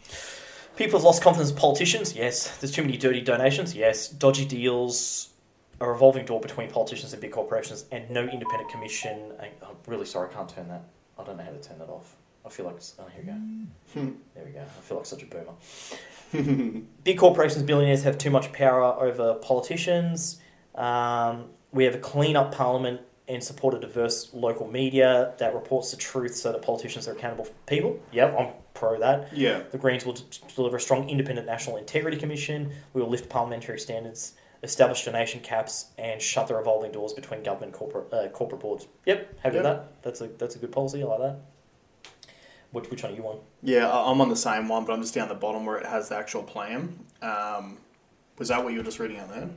people 0.76 0.98
have 0.98 1.04
lost 1.04 1.22
confidence 1.22 1.50
in 1.50 1.56
politicians. 1.56 2.14
Yes. 2.14 2.56
There's 2.58 2.72
too 2.72 2.82
many 2.82 2.96
dirty 2.96 3.20
donations. 3.20 3.74
Yes. 3.74 4.08
Dodgy 4.08 4.44
deals. 4.44 5.30
A 5.78 5.86
revolving 5.86 6.24
door 6.24 6.40
between 6.40 6.70
politicians 6.70 7.12
and 7.12 7.20
big 7.20 7.32
corporations, 7.32 7.84
and 7.92 8.08
no 8.08 8.22
independent 8.22 8.70
commission. 8.70 9.32
I, 9.38 9.50
I'm 9.62 9.76
really 9.86 10.06
sorry, 10.06 10.30
I 10.30 10.32
can't 10.32 10.48
turn 10.48 10.68
that. 10.68 10.84
I 11.18 11.22
don't 11.22 11.36
know 11.36 11.42
how 11.42 11.50
to 11.50 11.60
turn 11.60 11.78
that 11.80 11.90
off. 11.90 12.16
I 12.46 12.48
feel 12.48 12.64
like. 12.64 12.76
It's, 12.76 12.94
oh, 12.98 13.04
here 13.14 13.22
we 13.22 13.30
go. 13.30 14.12
There 14.34 14.44
we 14.46 14.52
go. 14.52 14.62
I 14.62 14.80
feel 14.80 14.96
like 14.96 15.04
such 15.04 15.22
a 15.22 15.26
boomer. 15.26 16.82
Big 17.04 17.18
corporations, 17.18 17.62
billionaires 17.64 18.04
have 18.04 18.16
too 18.16 18.30
much 18.30 18.54
power 18.54 18.84
over 18.84 19.34
politicians. 19.34 20.38
Um, 20.74 21.50
we 21.72 21.84
have 21.84 21.94
a 21.94 21.98
clean 21.98 22.36
up 22.36 22.54
parliament 22.54 23.02
and 23.28 23.42
support 23.42 23.74
a 23.74 23.80
diverse 23.80 24.30
local 24.32 24.68
media 24.70 25.34
that 25.38 25.52
reports 25.54 25.90
the 25.90 25.96
truth 25.96 26.34
so 26.36 26.52
that 26.52 26.62
politicians 26.62 27.08
are 27.08 27.12
accountable 27.12 27.44
for 27.44 27.52
people. 27.66 27.98
Yep, 28.12 28.36
I'm 28.38 28.48
pro 28.74 28.98
that. 29.00 29.36
Yeah. 29.36 29.62
The 29.70 29.78
Greens 29.78 30.04
will 30.06 30.12
d- 30.12 30.22
deliver 30.54 30.76
a 30.76 30.80
strong 30.80 31.08
independent 31.08 31.46
National 31.46 31.76
Integrity 31.76 32.16
Commission. 32.18 32.72
We 32.94 33.02
will 33.02 33.08
lift 33.10 33.28
parliamentary 33.28 33.80
standards, 33.80 34.34
establish 34.62 35.04
donation 35.04 35.40
caps, 35.40 35.86
and 35.98 36.22
shut 36.22 36.46
the 36.46 36.54
revolving 36.54 36.92
doors 36.92 37.12
between 37.14 37.42
government 37.42 37.72
and 37.72 37.74
corporate, 37.74 38.12
uh, 38.12 38.28
corporate 38.28 38.60
boards. 38.60 38.86
Yep, 39.06 39.38
happy 39.40 39.56
with 39.56 39.64
Yep. 39.66 39.76
that. 39.76 40.02
That's 40.02 40.20
a, 40.20 40.28
that's 40.28 40.54
a 40.56 40.58
good 40.58 40.70
policy. 40.72 41.02
I 41.02 41.06
like 41.06 41.18
that. 41.20 41.36
Which, 42.72 42.90
which 42.90 43.02
one 43.02 43.12
are 43.12 43.16
you 43.16 43.22
on? 43.22 43.38
Yeah, 43.62 43.90
I'm 43.90 44.20
on 44.20 44.28
the 44.28 44.36
same 44.36 44.68
one, 44.68 44.84
but 44.84 44.92
I'm 44.92 45.00
just 45.00 45.14
down 45.14 45.28
the 45.28 45.34
bottom 45.34 45.64
where 45.64 45.78
it 45.78 45.86
has 45.86 46.10
the 46.10 46.16
actual 46.16 46.42
plan. 46.42 46.98
Um, 47.22 47.78
was 48.38 48.48
that 48.48 48.62
what 48.62 48.72
you 48.72 48.78
were 48.80 48.84
just 48.84 48.98
reading 48.98 49.18
out 49.18 49.30
there? 49.30 49.48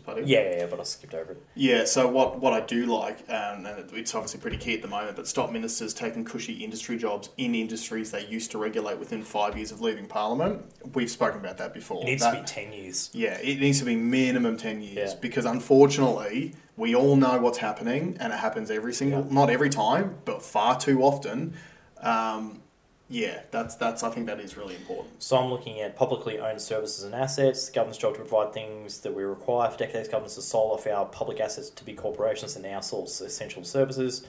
Part 0.00 0.18
here? 0.18 0.26
Yeah, 0.26 0.50
yeah, 0.50 0.56
yeah, 0.60 0.66
but 0.66 0.80
I 0.80 0.82
skipped 0.82 1.14
over 1.14 1.32
it. 1.32 1.42
Yeah, 1.54 1.84
so 1.84 2.06
what, 2.08 2.40
what 2.40 2.52
I 2.52 2.60
do 2.60 2.86
like, 2.86 3.18
um, 3.30 3.66
and 3.66 3.90
it's 3.92 4.14
obviously 4.14 4.40
pretty 4.40 4.56
key 4.56 4.74
at 4.74 4.82
the 4.82 4.88
moment, 4.88 5.16
but 5.16 5.26
stop 5.26 5.50
ministers 5.50 5.92
taking 5.94 6.24
cushy 6.24 6.52
industry 6.64 6.96
jobs 6.96 7.30
in 7.36 7.54
industries 7.54 8.10
they 8.10 8.26
used 8.26 8.50
to 8.52 8.58
regulate 8.58 8.98
within 8.98 9.22
five 9.22 9.56
years 9.56 9.72
of 9.72 9.80
leaving 9.80 10.06
Parliament. 10.06 10.62
We've 10.94 11.10
spoken 11.10 11.40
about 11.40 11.58
that 11.58 11.72
before. 11.74 12.02
It 12.02 12.06
needs 12.06 12.22
That- 12.22 12.32
to 12.34 12.40
be 12.40 12.46
10 12.46 12.72
years. 12.72 13.10
Yeah, 13.12 13.38
it 13.40 13.60
needs 13.60 13.78
to 13.80 13.84
be 13.84 13.96
minimum 13.96 14.56
10 14.56 14.82
years 14.82 15.12
Yeah. 15.12 15.18
because 15.20 15.44
unfortunately, 15.44 16.54
we 16.76 16.94
all 16.94 17.16
know 17.16 17.38
what's 17.38 17.58
happening 17.58 18.16
and 18.20 18.32
it 18.32 18.38
happens 18.38 18.70
every 18.70 18.92
single, 18.92 19.20
Yeah. 19.26 19.32
not 19.34 19.50
every 19.50 19.70
time, 19.70 20.16
but 20.24 20.42
far 20.42 20.78
too 20.78 21.02
often. 21.02 21.54
Um, 22.02 22.62
yeah, 23.08 23.40
that's, 23.52 23.76
that's, 23.76 24.02
I 24.02 24.10
think 24.10 24.26
that 24.26 24.40
is 24.40 24.56
really 24.56 24.74
important. 24.74 25.22
So 25.22 25.36
I'm 25.36 25.50
looking 25.50 25.80
at 25.80 25.94
publicly 25.94 26.40
owned 26.40 26.60
services 26.60 27.04
and 27.04 27.14
assets. 27.14 27.68
The 27.68 27.74
government's 27.74 27.98
job 27.98 28.14
to 28.14 28.20
provide 28.20 28.52
things 28.52 29.00
that 29.00 29.14
we 29.14 29.22
require. 29.22 29.70
For 29.70 29.78
decades, 29.78 30.08
governments 30.08 30.34
have 30.34 30.44
sold 30.44 30.72
off 30.72 30.86
our 30.88 31.06
public 31.06 31.40
assets 31.40 31.70
to 31.70 31.84
big 31.84 31.96
corporations 31.96 32.56
and 32.56 32.64
now 32.64 32.80
source 32.80 33.20
essential 33.20 33.62
services. 33.62 34.26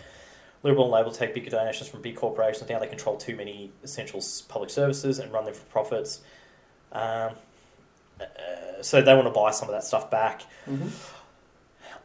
Liberal 0.62 0.86
and 0.86 0.94
Labor 0.94 1.16
take 1.16 1.34
bigger 1.34 1.50
donations 1.50 1.90
from 1.90 2.02
big 2.02 2.16
corporations. 2.16 2.70
Now 2.70 2.80
they 2.80 2.88
control 2.88 3.18
too 3.18 3.36
many 3.36 3.72
essential 3.84 4.22
public 4.48 4.70
services 4.70 5.18
and 5.18 5.32
run 5.32 5.46
them 5.46 5.54
for 5.56 5.66
profits. 5.66 6.22
Um, 6.92 7.32
uh, 8.20 8.82
so 8.82 9.02
they 9.02 9.14
want 9.14 9.28
to 9.28 9.34
buy 9.34 9.52
some 9.52 9.70
of 9.70 9.74
that 9.74 9.84
stuff 9.84 10.12
back. 10.12 10.44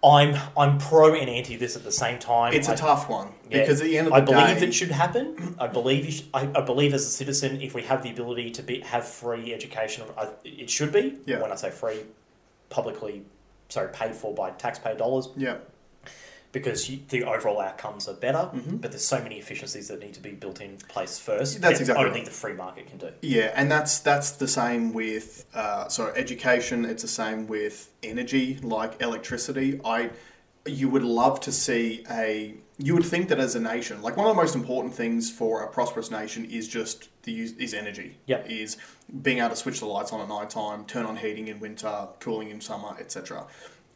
I'm 0.04 0.36
I'm 0.56 0.78
pro 0.78 1.14
and 1.14 1.30
anti 1.30 1.56
this 1.56 1.76
at 1.76 1.84
the 1.84 1.92
same 1.92 2.18
time. 2.18 2.52
It's 2.54 2.68
a 2.68 2.72
I- 2.72 2.76
tough 2.76 3.08
one 3.08 3.28
Yeah. 3.48 3.60
because 3.60 3.80
at 3.80 3.86
the 3.86 3.98
end 3.98 4.08
of 4.08 4.12
the 4.14 4.20
day, 4.20 4.32
I 4.34 4.44
believe 4.46 4.60
day, 4.60 4.66
it 4.66 4.72
should 4.72 4.90
happen. 4.90 5.54
I 5.60 5.68
believe 5.68 6.04
you 6.06 6.10
sh 6.12 6.22
I, 6.34 6.48
I 6.54 6.60
believe 6.62 6.92
as 6.92 7.02
a 7.06 7.10
citizen, 7.10 7.60
if 7.62 7.74
we 7.74 7.82
have 7.82 8.02
the 8.02 8.10
ability 8.10 8.50
to 8.52 8.62
be 8.62 8.80
have 8.80 9.06
free 9.06 9.54
education, 9.54 10.04
I, 10.18 10.28
it 10.44 10.68
should 10.70 10.92
be. 10.92 11.18
Yeah. 11.24 11.40
When 11.40 11.52
I 11.52 11.54
say 11.56 11.70
free, 11.70 12.00
publicly, 12.68 13.22
sorry, 13.68 13.92
paid 13.92 14.14
for 14.16 14.34
by 14.34 14.50
taxpayer 14.50 14.96
dollars, 14.96 15.28
yeah, 15.36 15.58
because 16.52 16.88
you, 16.88 17.00
the 17.08 17.24
overall 17.24 17.60
outcomes 17.60 18.06
are 18.06 18.14
better. 18.14 18.50
Mhm. 18.54 18.80
But 18.80 18.92
there's 18.92 19.04
so 19.04 19.20
many 19.22 19.38
efficiencies 19.38 19.88
that 19.88 20.00
need 20.00 20.14
to 20.14 20.20
be 20.20 20.32
built 20.32 20.60
in 20.60 20.76
place 20.88 21.18
first. 21.18 21.60
That's 21.60 21.78
that 21.78 21.80
exactly 21.80 22.04
only 22.04 22.18
right. 22.18 22.24
the 22.26 22.30
free 22.30 22.52
market 22.52 22.88
can 22.88 22.98
do. 22.98 23.10
Yeah, 23.22 23.52
and 23.54 23.70
that's 23.70 23.98
that's 24.00 24.32
the 24.32 24.48
same 24.48 24.92
with 24.92 25.46
uh, 25.54 25.88
so 25.88 26.12
education. 26.14 26.84
It's 26.84 27.02
the 27.02 27.08
same 27.08 27.46
with 27.46 27.90
energy, 28.02 28.58
like 28.62 29.00
electricity. 29.00 29.80
I 29.84 30.10
you 30.66 30.88
would 30.88 31.02
love 31.02 31.40
to 31.40 31.52
see 31.52 32.04
a. 32.10 32.54
You 32.78 32.94
would 32.94 33.04
think 33.04 33.28
that 33.28 33.38
as 33.38 33.54
a 33.54 33.60
nation, 33.60 34.02
like 34.02 34.16
one 34.16 34.26
of 34.26 34.34
the 34.34 34.40
most 34.42 34.54
important 34.54 34.94
things 34.94 35.30
for 35.30 35.62
a 35.62 35.68
prosperous 35.68 36.10
nation 36.10 36.44
is 36.46 36.66
just 36.68 37.08
the 37.22 37.32
use 37.32 37.52
is 37.52 37.74
energy. 37.74 38.18
Yep. 38.26 38.50
Is 38.50 38.76
being 39.22 39.38
able 39.38 39.50
to 39.50 39.56
switch 39.56 39.80
the 39.80 39.86
lights 39.86 40.12
on 40.12 40.20
at 40.20 40.28
night 40.28 40.50
time, 40.50 40.84
turn 40.84 41.06
on 41.06 41.16
heating 41.16 41.48
in 41.48 41.60
winter, 41.60 42.08
cooling 42.18 42.50
in 42.50 42.60
summer, 42.60 42.96
etc. 42.98 43.46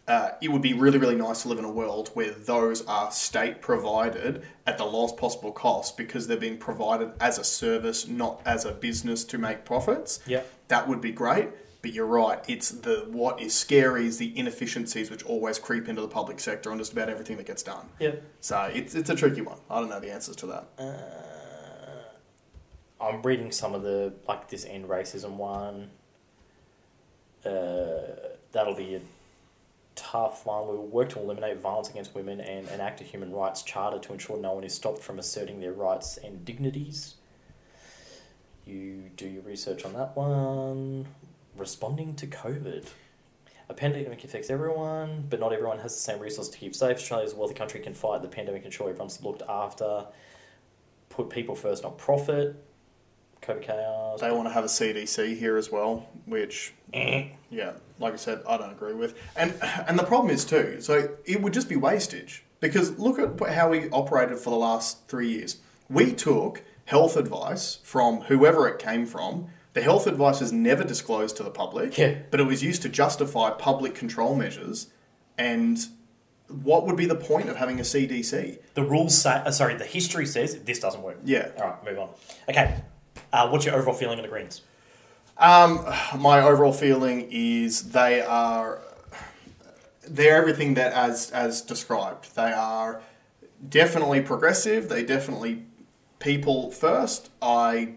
uh, 0.08 0.30
it 0.40 0.52
would 0.52 0.62
be 0.62 0.72
really, 0.72 0.98
really 0.98 1.16
nice 1.16 1.42
to 1.42 1.48
live 1.48 1.58
in 1.58 1.64
a 1.64 1.70
world 1.70 2.10
where 2.14 2.30
those 2.30 2.84
are 2.86 3.10
state 3.10 3.60
provided 3.60 4.42
at 4.66 4.78
the 4.78 4.84
lowest 4.84 5.16
possible 5.16 5.50
cost 5.50 5.96
because 5.96 6.28
they're 6.28 6.36
being 6.36 6.58
provided 6.58 7.12
as 7.20 7.38
a 7.38 7.44
service, 7.44 8.06
not 8.06 8.40
as 8.44 8.64
a 8.64 8.72
business 8.72 9.24
to 9.24 9.38
make 9.38 9.64
profits. 9.64 10.20
Yeah. 10.26 10.42
That 10.68 10.86
would 10.88 11.00
be 11.00 11.10
great. 11.10 11.48
But 11.82 11.92
you're 11.92 12.06
right. 12.06 12.38
It's 12.48 12.70
the 12.70 13.06
what 13.10 13.40
is 13.40 13.54
scary 13.54 14.06
is 14.06 14.18
the 14.18 14.36
inefficiencies 14.36 15.10
which 15.10 15.24
always 15.24 15.58
creep 15.58 15.88
into 15.88 16.02
the 16.02 16.08
public 16.08 16.40
sector 16.40 16.72
on 16.72 16.78
just 16.78 16.92
about 16.92 17.08
everything 17.08 17.36
that 17.36 17.46
gets 17.46 17.62
done. 17.62 17.86
Yeah. 18.00 18.16
So 18.40 18.70
it's, 18.72 18.94
it's 18.94 19.10
a 19.10 19.14
tricky 19.14 19.40
one. 19.40 19.58
I 19.70 19.78
don't 19.78 19.88
know 19.88 20.00
the 20.00 20.12
answers 20.12 20.36
to 20.36 20.46
that. 20.46 20.64
I'm 23.00 23.22
reading 23.22 23.52
some 23.52 23.74
of 23.74 23.82
the 23.82 24.14
like 24.26 24.48
this 24.48 24.64
end 24.64 24.88
racism 24.88 25.32
one. 25.36 25.90
Uh, 27.44 28.32
that'll 28.50 28.74
be 28.74 28.96
a 28.96 29.00
tough 29.97 30.47
one. 30.47 30.68
We 30.68 30.77
will 30.77 30.86
work 30.86 31.09
to 31.10 31.18
eliminate 31.18 31.59
violence 31.59 31.90
against 31.90 32.14
women 32.14 32.40
and 32.40 32.68
enact 32.68 33.01
a 33.01 33.05
human 33.05 33.32
rights 33.32 33.62
charter 33.62 33.98
to 33.98 34.12
ensure 34.12 34.39
no 34.39 34.52
one 34.52 34.64
is 34.64 34.74
stopped 34.74 35.02
from 35.02 35.18
asserting 35.18 35.60
their 35.60 35.73
rights 35.73 36.18
and 36.18 36.44
dignities. 36.44 37.16
You 38.64 39.10
do 39.16 39.27
your 39.27 39.43
research 39.43 39.85
on 39.85 39.93
that 39.94 40.16
one. 40.16 41.06
Responding 41.56 42.14
to 42.16 42.27
COVID. 42.27 42.86
A 43.68 43.74
pandemic 43.74 44.23
affects 44.23 44.51
everyone, 44.51 45.27
but 45.28 45.40
not 45.40 45.52
everyone 45.52 45.81
has 45.81 45.94
the 45.94 46.01
same 46.01 46.20
resources 46.20 46.52
to 46.52 46.59
keep 46.59 46.74
safe. 46.74 46.98
Australia 46.98 47.27
is 47.27 47.32
a 47.32 47.36
wealthy 47.36 47.55
country 47.55 47.81
can 47.81 47.94
fight 47.94 48.23
the 48.23 48.28
pandemic, 48.28 48.64
ensure 48.64 48.89
everyone's 48.89 49.20
looked 49.23 49.43
after. 49.48 50.06
Put 51.09 51.31
people 51.31 51.56
first, 51.56 51.82
not 51.82 51.98
profit. 51.98 52.62
COVID 53.43 53.62
chaos. 53.62 54.20
They 54.20 54.31
want 54.31 54.48
to 54.48 54.52
have 54.52 54.64
a 54.64 54.68
CDC 54.68 55.36
here 55.36 55.56
as 55.56 55.70
well, 55.70 56.09
which. 56.27 56.74
Yeah, 56.92 57.72
like 57.98 58.12
I 58.12 58.16
said, 58.16 58.42
I 58.48 58.56
don't 58.56 58.70
agree 58.72 58.94
with. 58.94 59.14
And 59.36 59.54
and 59.86 59.98
the 59.98 60.04
problem 60.04 60.30
is 60.32 60.44
too, 60.44 60.80
so 60.80 61.10
it 61.24 61.42
would 61.42 61.52
just 61.52 61.68
be 61.68 61.76
wastage 61.76 62.44
because 62.60 62.98
look 62.98 63.18
at 63.18 63.54
how 63.54 63.70
we 63.70 63.88
operated 63.90 64.38
for 64.38 64.50
the 64.50 64.56
last 64.56 65.06
three 65.08 65.28
years. 65.30 65.58
We 65.88 66.12
took 66.12 66.62
health 66.86 67.16
advice 67.16 67.78
from 67.82 68.22
whoever 68.22 68.68
it 68.68 68.78
came 68.78 69.06
from. 69.06 69.48
The 69.74 69.82
health 69.82 70.06
advice 70.06 70.40
was 70.40 70.52
never 70.52 70.84
disclosed 70.84 71.36
to 71.36 71.42
the 71.42 71.50
public, 71.50 71.98
Yeah. 71.98 72.14
but 72.30 72.40
it 72.40 72.44
was 72.44 72.62
used 72.62 72.80
to 72.82 72.88
justify 72.88 73.50
public 73.50 73.94
control 73.94 74.34
measures. 74.34 74.86
And 75.36 75.78
what 76.48 76.86
would 76.86 76.96
be 76.96 77.04
the 77.04 77.14
point 77.16 77.50
of 77.50 77.56
having 77.56 77.78
a 77.78 77.82
CDC? 77.82 78.58
The 78.74 78.82
rules 78.82 79.20
say, 79.20 79.32
uh, 79.44 79.50
sorry, 79.50 79.74
the 79.74 79.84
history 79.84 80.24
says 80.24 80.58
this 80.60 80.78
doesn't 80.80 81.02
work. 81.02 81.18
Yeah. 81.24 81.50
All 81.58 81.64
right, 81.68 81.84
move 81.84 81.98
on. 81.98 82.08
Okay. 82.48 82.74
Uh, 83.32 83.48
what's 83.50 83.66
your 83.66 83.74
overall 83.74 83.94
feeling 83.94 84.16
on 84.18 84.22
the 84.22 84.28
Greens? 84.30 84.62
Um, 85.38 85.84
my 86.18 86.40
overall 86.40 86.72
feeling 86.72 87.28
is 87.30 87.90
they 87.90 88.22
are 88.22 88.80
they're 90.08 90.36
everything 90.36 90.74
that 90.74 90.92
as 90.92 91.30
as 91.30 91.60
described. 91.60 92.34
They 92.34 92.52
are 92.52 93.02
definitely 93.68 94.22
progressive. 94.22 94.88
They 94.88 95.02
definitely 95.02 95.64
people 96.18 96.70
first. 96.70 97.30
I 97.42 97.94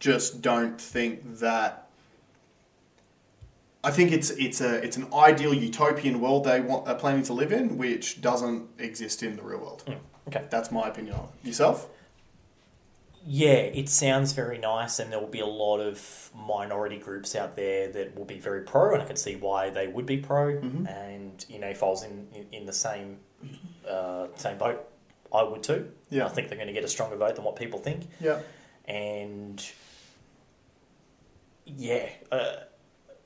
just 0.00 0.42
don't 0.42 0.80
think 0.80 1.38
that. 1.38 1.88
I 3.84 3.90
think 3.90 4.12
it's 4.12 4.30
it's 4.30 4.60
a 4.60 4.82
it's 4.84 4.96
an 4.96 5.12
ideal 5.12 5.54
utopian 5.54 6.20
world 6.20 6.44
they 6.44 6.60
want 6.60 6.86
are 6.88 6.94
planning 6.94 7.22
to 7.24 7.32
live 7.32 7.52
in, 7.52 7.78
which 7.78 8.20
doesn't 8.20 8.68
exist 8.78 9.22
in 9.22 9.36
the 9.36 9.42
real 9.42 9.58
world. 9.58 9.82
Okay. 10.28 10.44
That's 10.50 10.70
my 10.70 10.88
opinion 10.88 11.14
on 11.16 11.24
it. 11.24 11.48
Yourself? 11.48 11.88
Yeah, 13.24 13.50
it 13.52 13.88
sounds 13.88 14.32
very 14.32 14.58
nice, 14.58 14.98
and 14.98 15.12
there 15.12 15.20
will 15.20 15.28
be 15.28 15.40
a 15.40 15.46
lot 15.46 15.78
of 15.78 16.30
minority 16.34 16.98
groups 16.98 17.36
out 17.36 17.56
there 17.56 17.88
that 17.92 18.16
will 18.16 18.24
be 18.24 18.38
very 18.38 18.62
pro, 18.62 18.94
and 18.94 19.02
I 19.02 19.06
can 19.06 19.16
see 19.16 19.36
why 19.36 19.70
they 19.70 19.86
would 19.86 20.06
be 20.06 20.16
pro. 20.16 20.58
And 20.86 21.44
you 21.48 21.58
know, 21.60 21.68
if 21.68 21.82
I 21.82 21.86
was 21.86 22.02
in 22.02 22.26
in, 22.50 22.66
the 22.66 22.72
same 22.72 23.18
uh, 23.88 24.26
same 24.36 24.58
boat, 24.58 24.88
I 25.32 25.42
would 25.42 25.62
too. 25.62 25.90
Yeah. 26.10 26.26
I 26.26 26.30
think 26.30 26.48
they're 26.48 26.58
going 26.58 26.68
to 26.68 26.74
get 26.74 26.84
a 26.84 26.88
stronger 26.88 27.16
vote 27.16 27.36
than 27.36 27.44
what 27.44 27.56
people 27.56 27.78
think. 27.78 28.08
Yeah. 28.20 28.40
and 28.86 29.64
yeah, 31.64 32.08
uh, 32.30 32.54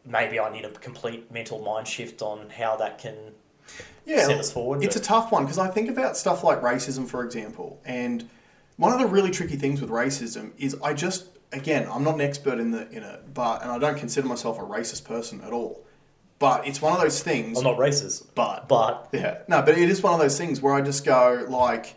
maybe 0.05 0.39
I 0.39 0.51
need 0.53 0.65
a 0.65 0.71
complete 0.71 1.31
mental 1.33 1.61
mind 1.61 1.89
shift 1.89 2.23
on 2.23 2.51
how 2.51 2.77
that 2.77 2.99
can 2.99 3.15
yeah, 4.05 4.27
set 4.27 4.39
us 4.39 4.53
forward. 4.53 4.83
It's 4.83 4.97
a 4.97 5.01
tough 5.01 5.33
one 5.33 5.45
because 5.45 5.59
I 5.59 5.69
think 5.69 5.89
about 5.89 6.17
stuff 6.17 6.45
like 6.45 6.61
racism, 6.61 7.09
for 7.09 7.25
example, 7.25 7.81
and 7.85 8.29
one 8.77 8.93
of 8.93 8.99
the 8.99 9.07
really 9.07 9.31
tricky 9.31 9.57
things 9.57 9.81
with 9.81 9.91
racism 9.91 10.53
is 10.59 10.77
I 10.83 10.93
just 10.95 11.27
again 11.53 11.89
I'm 11.91 12.05
not 12.05 12.15
an 12.17 12.21
expert 12.21 12.59
in 12.59 12.71
the 12.71 12.89
in 12.91 13.03
it, 13.03 13.35
but 13.35 13.63
and 13.63 13.71
I 13.71 13.79
don't 13.79 13.99
consider 13.99 14.27
myself 14.29 14.59
a 14.59 14.63
racist 14.63 15.05
person 15.05 15.41
at 15.43 15.53
all. 15.53 15.83
But 16.39 16.67
it's 16.67 16.83
one 16.83 16.93
of 16.93 17.01
those 17.01 17.23
things. 17.23 17.57
I'm 17.59 17.65
not 17.65 17.79
racist, 17.79 18.27
but 18.35 18.69
but 18.69 19.09
yeah, 19.13 19.39
no, 19.49 19.63
but 19.63 19.79
it 19.79 19.89
is 19.89 20.03
one 20.03 20.13
of 20.13 20.21
those 20.21 20.37
things 20.37 20.61
where 20.61 20.75
I 20.75 20.83
just 20.83 21.05
go 21.05 21.47
like, 21.49 21.95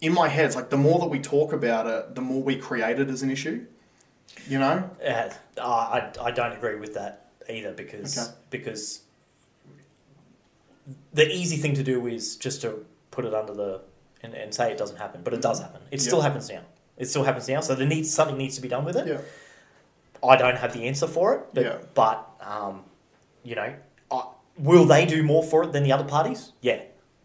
in 0.00 0.14
my 0.14 0.28
head, 0.28 0.46
it's 0.46 0.56
like 0.56 0.70
the 0.70 0.78
more 0.78 0.98
that 1.00 1.08
we 1.10 1.18
talk 1.18 1.52
about 1.52 1.86
it, 1.86 2.14
the 2.14 2.22
more 2.22 2.42
we 2.42 2.56
create 2.56 2.98
it 2.98 3.10
as 3.10 3.22
an 3.22 3.30
issue. 3.30 3.66
You 4.48 4.58
know? 4.58 4.90
uh, 5.06 5.28
I 5.62 6.10
I 6.20 6.30
don't 6.30 6.52
agree 6.52 6.76
with 6.76 6.94
that 6.94 7.26
either 7.48 7.72
because 7.72 8.16
Okay. 8.16 8.34
because 8.48 9.02
the 11.12 11.30
easy 11.30 11.56
thing 11.58 11.74
to 11.74 11.82
do 11.82 12.06
is 12.06 12.36
just 12.36 12.62
to 12.62 12.84
put 13.10 13.24
it 13.24 13.34
under 13.34 13.52
the 13.54 13.80
and, 14.24 14.34
and 14.34 14.52
say 14.54 14.72
it 14.72 14.78
doesn't 14.78 14.96
happen, 14.96 15.20
but 15.22 15.32
it 15.34 15.42
does 15.42 15.60
happen. 15.60 15.80
It 15.90 16.00
still 16.00 16.18
Yeah. 16.18 16.24
happens 16.24 16.48
now. 16.50 16.62
It 16.96 17.06
still 17.06 17.24
happens 17.24 17.48
now. 17.48 17.60
So 17.60 17.74
there 17.74 17.86
needs 17.86 18.12
something 18.12 18.36
needs 18.38 18.56
to 18.56 18.62
be 18.62 18.68
done 18.68 18.84
with 18.84 18.96
it. 18.96 19.06
Yeah. 19.06 19.20
I 20.28 20.36
don't 20.36 20.56
have 20.56 20.72
the 20.72 20.86
answer 20.88 21.06
for 21.06 21.34
it, 21.34 21.40
but, 21.52 21.64
Yeah. 21.64 21.78
but 21.94 22.26
um, 22.40 22.84
you 23.42 23.54
know, 23.54 23.74
I, 24.10 24.22
will 24.58 24.84
they 24.86 25.04
do 25.06 25.22
more 25.22 25.42
for 25.42 25.64
it 25.64 25.72
than 25.72 25.82
the 25.82 25.92
other 25.92 26.04
parties? 26.04 26.52
Yeah. 26.62 26.80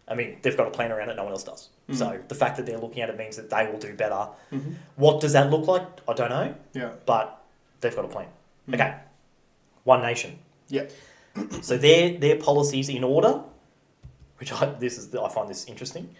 I 0.06 0.14
mean, 0.14 0.38
they've 0.42 0.56
got 0.56 0.66
a 0.66 0.70
plan 0.70 0.90
around 0.92 1.08
it, 1.08 1.16
no 1.16 1.22
one 1.24 1.32
else 1.32 1.44
does. 1.44 1.68
Mm. 1.88 1.96
So 1.96 2.18
the 2.28 2.34
fact 2.34 2.56
that 2.56 2.66
they're 2.66 2.78
looking 2.78 3.00
at 3.02 3.08
it 3.08 3.16
means 3.16 3.36
that 3.36 3.48
they 3.48 3.66
will 3.70 3.78
do 3.78 3.94
better. 3.94 4.28
Mhm. 4.52 4.74
What 4.96 5.20
does 5.20 5.32
that 5.32 5.50
look 5.50 5.66
like? 5.68 5.86
I 6.08 6.12
don't 6.14 6.30
know, 6.30 6.54
Yeah. 6.72 6.90
but 7.06 7.40
they've 7.80 7.94
got 7.94 8.04
a 8.04 8.08
plan. 8.08 8.26
Mm. 8.68 8.74
Okay. 8.74 8.94
One 9.84 10.02
nation. 10.02 10.38
Yeah. 10.68 10.86
So 11.62 11.78
their 11.78 12.18
their 12.18 12.36
policies 12.36 12.88
in 12.88 13.04
order, 13.04 13.40
which 14.38 14.52
I 14.52 14.66
this 14.66 14.98
is 14.98 15.14
I 15.14 15.28
find 15.28 15.48
this 15.48 15.64
interesting. 15.66 16.14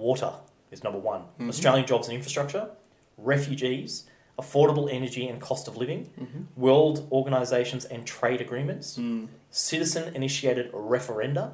Water 0.00 0.32
is 0.70 0.82
number 0.82 0.98
one. 0.98 1.22
Mhm. 1.38 1.48
Australian 1.50 1.86
jobs 1.86 2.08
and 2.08 2.16
infrastructure, 2.16 2.70
refugees, 3.18 4.04
affordable 4.38 4.88
energy 4.90 5.28
and 5.28 5.38
cost 5.40 5.68
of 5.68 5.76
living, 5.76 6.02
hmm 6.18 6.42
world 6.56 7.06
organisations 7.12 7.84
and 7.84 8.06
trade 8.06 8.40
agreements, 8.40 8.96
Mm. 8.96 9.28
citizen 9.50 10.14
initiated 10.14 10.72
referenda, 10.72 11.52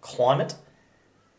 climate, 0.00 0.54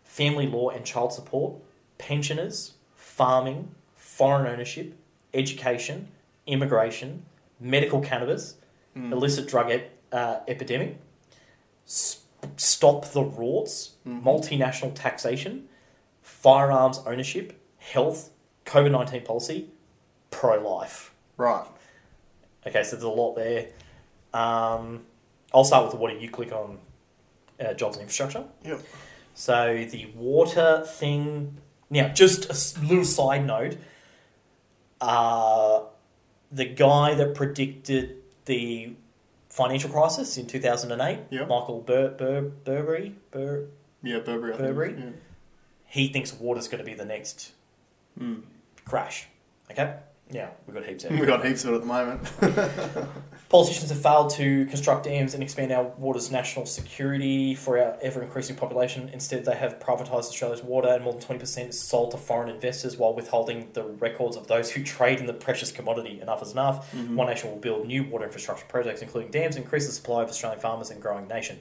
family 0.04 0.46
law 0.48 0.70
and 0.70 0.86
child 0.86 1.12
support, 1.12 1.54
pensioners, 1.98 2.74
farming, 2.96 3.74
foreign 3.96 4.46
ownership, 4.46 4.94
education, 5.34 6.10
immigration, 6.46 7.26
medical 7.60 8.00
cannabis, 8.02 8.56
Mm. 8.96 9.12
illicit 9.12 9.48
drug 9.48 9.72
ep- 9.72 9.90
uh, 10.12 10.40
epidemic, 10.48 10.98
sp- 11.90 12.22
stop 12.58 13.06
the 13.14 13.24
rorts, 13.24 13.92
Mhm. 14.06 14.22
multinational 14.22 14.92
taxation, 14.94 15.68
firearms 16.44 16.99
ownership, 17.06 17.60
health, 17.80 18.30
COVID 18.65 18.91
19 18.91 19.24
policy, 19.24 19.70
pro 20.30 20.60
life. 20.61 21.14
Right. 21.38 21.65
Okay, 22.68 22.84
so 22.84 22.91
there's 22.98 23.03
a 23.03 23.10
lot 23.10 23.36
there. 23.36 23.68
Um, 24.34 25.06
I'll 25.53 25.64
start 25.64 25.84
with 25.86 25.91
the 25.94 25.98
water. 25.98 26.15
You 26.18 26.30
click 26.30 26.52
on 26.52 26.80
uh, 27.60 27.74
jobs 27.74 27.95
and 27.95 28.02
infrastructure. 28.03 28.44
Yep. 28.65 28.82
So 29.36 29.86
the 29.90 30.11
water 30.15 30.84
thing. 30.86 31.57
Now, 31.90 32.10
just 32.10 32.45
a 32.78 32.82
little 32.86 33.06
side 33.06 33.45
note. 33.48 33.78
Uh, 35.02 35.84
the 36.52 36.65
guy 36.65 37.14
that 37.15 37.36
predicted 37.36 38.18
the 38.45 38.94
financial 39.49 39.90
crisis 39.90 40.38
in 40.38 40.48
2008, 40.48 41.20
Yep. 41.30 41.48
Michael 41.48 41.82
Bur- 41.82 42.15
Bur- 42.18 42.52
Burberry, 42.64 43.15
Bur- 43.32 43.68
Yeah, 44.02 44.20
Burberry. 44.20 44.53
I 44.53 44.57
think. 44.57 44.68
Burberry? 44.68 44.95
Yeah. 44.98 45.10
He 45.94 46.07
thinks 46.07 46.34
water's 46.34 46.68
going 46.68 46.84
to 46.84 46.90
be 46.90 46.95
the 46.95 47.06
next 47.06 47.52
Mm. 48.20 48.41
crash. 48.86 49.28
Okay? 49.72 49.95
Yeah, 50.32 50.49
we've 50.65 50.74
got 50.76 50.86
heaps 50.86 51.03
of 51.03 51.11
it. 51.11 51.15
We've 51.20 51.28
got 51.28 51.45
heaps 51.45 51.64
of 51.65 51.72
it 51.72 51.76
at 51.76 51.82
the 51.82 51.88
moment. 51.88 52.32
Politicians 53.49 53.90
have 53.91 54.02
failed 54.02 54.32
to 54.32 54.65
construct 54.68 55.03
dams 55.03 55.34
and 55.36 55.44
expand 55.44 55.72
our 55.72 55.84
water's 55.98 56.32
national 56.32 56.65
security 56.65 57.53
for 57.53 57.78
our 57.78 57.95
ever 58.02 58.24
increasing 58.24 58.56
population. 58.56 59.10
Instead, 59.14 59.45
they 59.45 59.56
have 59.56 59.78
privatised 59.80 60.30
Australia's 60.30 60.64
water, 60.64 60.88
and 60.90 61.03
more 61.03 61.14
than 61.14 61.22
20% 61.22 61.70
is 61.70 61.80
sold 61.80 62.11
to 62.11 62.18
foreign 62.18 62.49
investors 62.49 62.98
while 62.98 63.14
withholding 63.14 63.70
the 63.74 63.84
records 63.84 64.36
of 64.36 64.48
those 64.48 64.72
who 64.72 64.84
trade 64.84 65.20
in 65.20 65.28
the 65.28 65.34
precious 65.34 65.72
commodity. 65.72 66.20
Enough 66.22 66.41
is 66.41 66.52
enough. 66.53 66.91
Mhm. 66.94 67.15
One 67.15 67.28
Nation 67.28 67.52
will 67.52 67.60
build 67.60 67.86
new 67.86 68.03
water 68.03 68.26
infrastructure 68.26 68.65
projects, 68.68 69.02
including 69.03 69.30
dams, 69.30 69.56
increase 69.56 69.86
the 69.86 69.91
supply 69.94 70.24
of 70.24 70.30
Australian 70.30 70.60
farmers 70.61 70.90
and 70.90 70.99
growing 71.02 71.28
nation. 71.28 71.60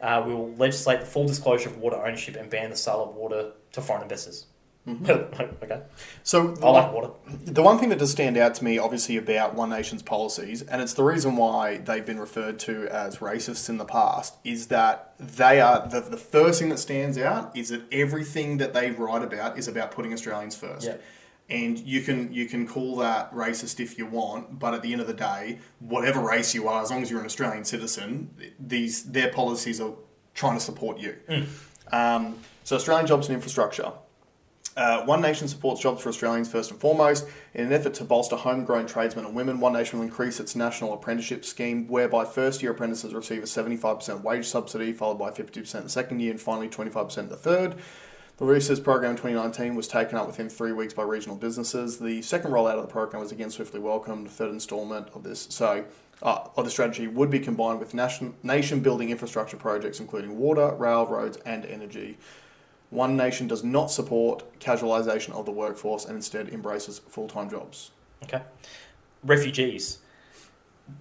Uh, 0.00 0.22
we 0.26 0.34
will 0.34 0.52
legislate 0.54 1.00
the 1.00 1.06
full 1.06 1.26
disclosure 1.26 1.68
of 1.68 1.78
water 1.78 1.96
ownership 1.96 2.36
and 2.36 2.50
ban 2.50 2.70
the 2.70 2.76
sale 2.76 3.02
of 3.02 3.14
water 3.14 3.52
to 3.72 3.80
foreign 3.80 4.02
investors. 4.02 4.46
okay. 5.08 5.82
So 6.22 6.54
I 6.62 6.70
like 6.70 6.92
water. 6.92 7.10
The 7.44 7.62
one 7.62 7.78
thing 7.78 7.88
that 7.88 7.98
does 7.98 8.12
stand 8.12 8.36
out 8.36 8.54
to 8.56 8.64
me, 8.64 8.78
obviously, 8.78 9.16
about 9.16 9.54
One 9.54 9.68
Nation's 9.68 10.02
policies, 10.02 10.62
and 10.62 10.80
it's 10.80 10.94
the 10.94 11.02
reason 11.02 11.34
why 11.34 11.78
they've 11.78 12.06
been 12.06 12.20
referred 12.20 12.60
to 12.60 12.86
as 12.86 13.16
racists 13.16 13.68
in 13.68 13.78
the 13.78 13.84
past, 13.84 14.34
is 14.44 14.68
that 14.68 15.14
they 15.18 15.60
are 15.60 15.88
the, 15.88 16.00
the 16.02 16.16
first 16.16 16.60
thing 16.60 16.68
that 16.68 16.78
stands 16.78 17.18
out 17.18 17.56
is 17.56 17.70
that 17.70 17.82
everything 17.90 18.58
that 18.58 18.74
they 18.74 18.92
write 18.92 19.22
about 19.22 19.58
is 19.58 19.66
about 19.66 19.90
putting 19.90 20.12
Australians 20.12 20.54
first. 20.54 20.86
Yeah. 20.86 20.96
And 21.48 21.78
you 21.78 22.00
can 22.02 22.32
you 22.32 22.46
can 22.46 22.66
call 22.66 22.96
that 22.96 23.32
racist 23.32 23.78
if 23.78 23.98
you 23.98 24.06
want, 24.06 24.58
but 24.58 24.74
at 24.74 24.82
the 24.82 24.90
end 24.92 25.00
of 25.00 25.06
the 25.06 25.14
day, 25.14 25.60
whatever 25.78 26.20
race 26.20 26.54
you 26.54 26.66
are, 26.66 26.82
as 26.82 26.90
long 26.90 27.02
as 27.02 27.10
you're 27.10 27.20
an 27.20 27.26
Australian 27.26 27.64
citizen, 27.64 28.30
these 28.58 29.04
their 29.04 29.30
policies 29.32 29.80
are 29.80 29.94
trying 30.34 30.54
to 30.58 30.64
support 30.64 30.98
you. 30.98 31.14
Um, 31.92 32.38
so 32.64 32.74
Australian 32.74 33.06
jobs 33.06 33.28
and 33.28 33.34
infrastructure. 33.36 33.92
Uh, 34.76 35.02
One 35.04 35.22
Nation 35.22 35.48
supports 35.48 35.80
jobs 35.80 36.02
for 36.02 36.10
Australians 36.10 36.50
first 36.50 36.70
and 36.70 36.78
foremost. 36.78 37.26
In 37.54 37.64
an 37.66 37.72
effort 37.72 37.94
to 37.94 38.04
bolster 38.04 38.36
homegrown 38.36 38.86
tradesmen 38.86 39.24
and 39.24 39.34
women, 39.34 39.58
One 39.58 39.72
Nation 39.72 39.98
will 39.98 40.04
increase 40.04 40.38
its 40.38 40.54
national 40.54 40.92
apprenticeship 40.92 41.46
scheme, 41.46 41.88
whereby 41.88 42.26
first 42.26 42.62
year 42.62 42.72
apprentices 42.72 43.14
receive 43.14 43.42
a 43.42 43.46
75% 43.46 44.22
wage 44.22 44.46
subsidy, 44.46 44.92
followed 44.92 45.18
by 45.18 45.30
50% 45.30 45.84
the 45.84 45.88
second 45.88 46.20
year, 46.20 46.32
and 46.32 46.40
finally 46.40 46.68
25% 46.68 47.30
the 47.30 47.36
third. 47.36 47.76
The 48.38 48.44
Roosters 48.44 48.80
program 48.80 49.12
in 49.12 49.16
2019 49.16 49.74
was 49.74 49.88
taken 49.88 50.18
up 50.18 50.26
within 50.26 50.50
three 50.50 50.72
weeks 50.72 50.92
by 50.92 51.04
regional 51.04 51.36
businesses. 51.36 51.98
The 51.98 52.20
second 52.20 52.50
rollout 52.50 52.74
of 52.74 52.82
the 52.82 52.92
program 52.92 53.22
was 53.22 53.32
again 53.32 53.48
swiftly 53.48 53.80
welcomed. 53.80 54.26
The 54.26 54.30
third 54.30 54.50
instalment 54.50 55.08
of 55.14 55.22
this, 55.22 55.46
so 55.48 55.86
uh, 56.22 56.48
of 56.54 56.66
the 56.66 56.70
strategy, 56.70 57.06
would 57.06 57.30
be 57.30 57.40
combined 57.40 57.78
with 57.78 57.94
nation 57.94 58.34
nation 58.42 58.80
building 58.80 59.08
infrastructure 59.08 59.56
projects, 59.56 60.00
including 60.00 60.36
water, 60.36 60.74
rail, 60.74 61.06
roads, 61.06 61.38
and 61.46 61.64
energy. 61.64 62.18
One 62.90 63.16
Nation 63.16 63.48
does 63.48 63.64
not 63.64 63.90
support 63.90 64.44
casualisation 64.60 65.32
of 65.32 65.46
the 65.46 65.50
workforce 65.50 66.04
and 66.04 66.14
instead 66.14 66.50
embraces 66.50 66.98
full 66.98 67.28
time 67.28 67.48
jobs. 67.48 67.90
Okay. 68.22 68.42
Refugees. 69.24 70.00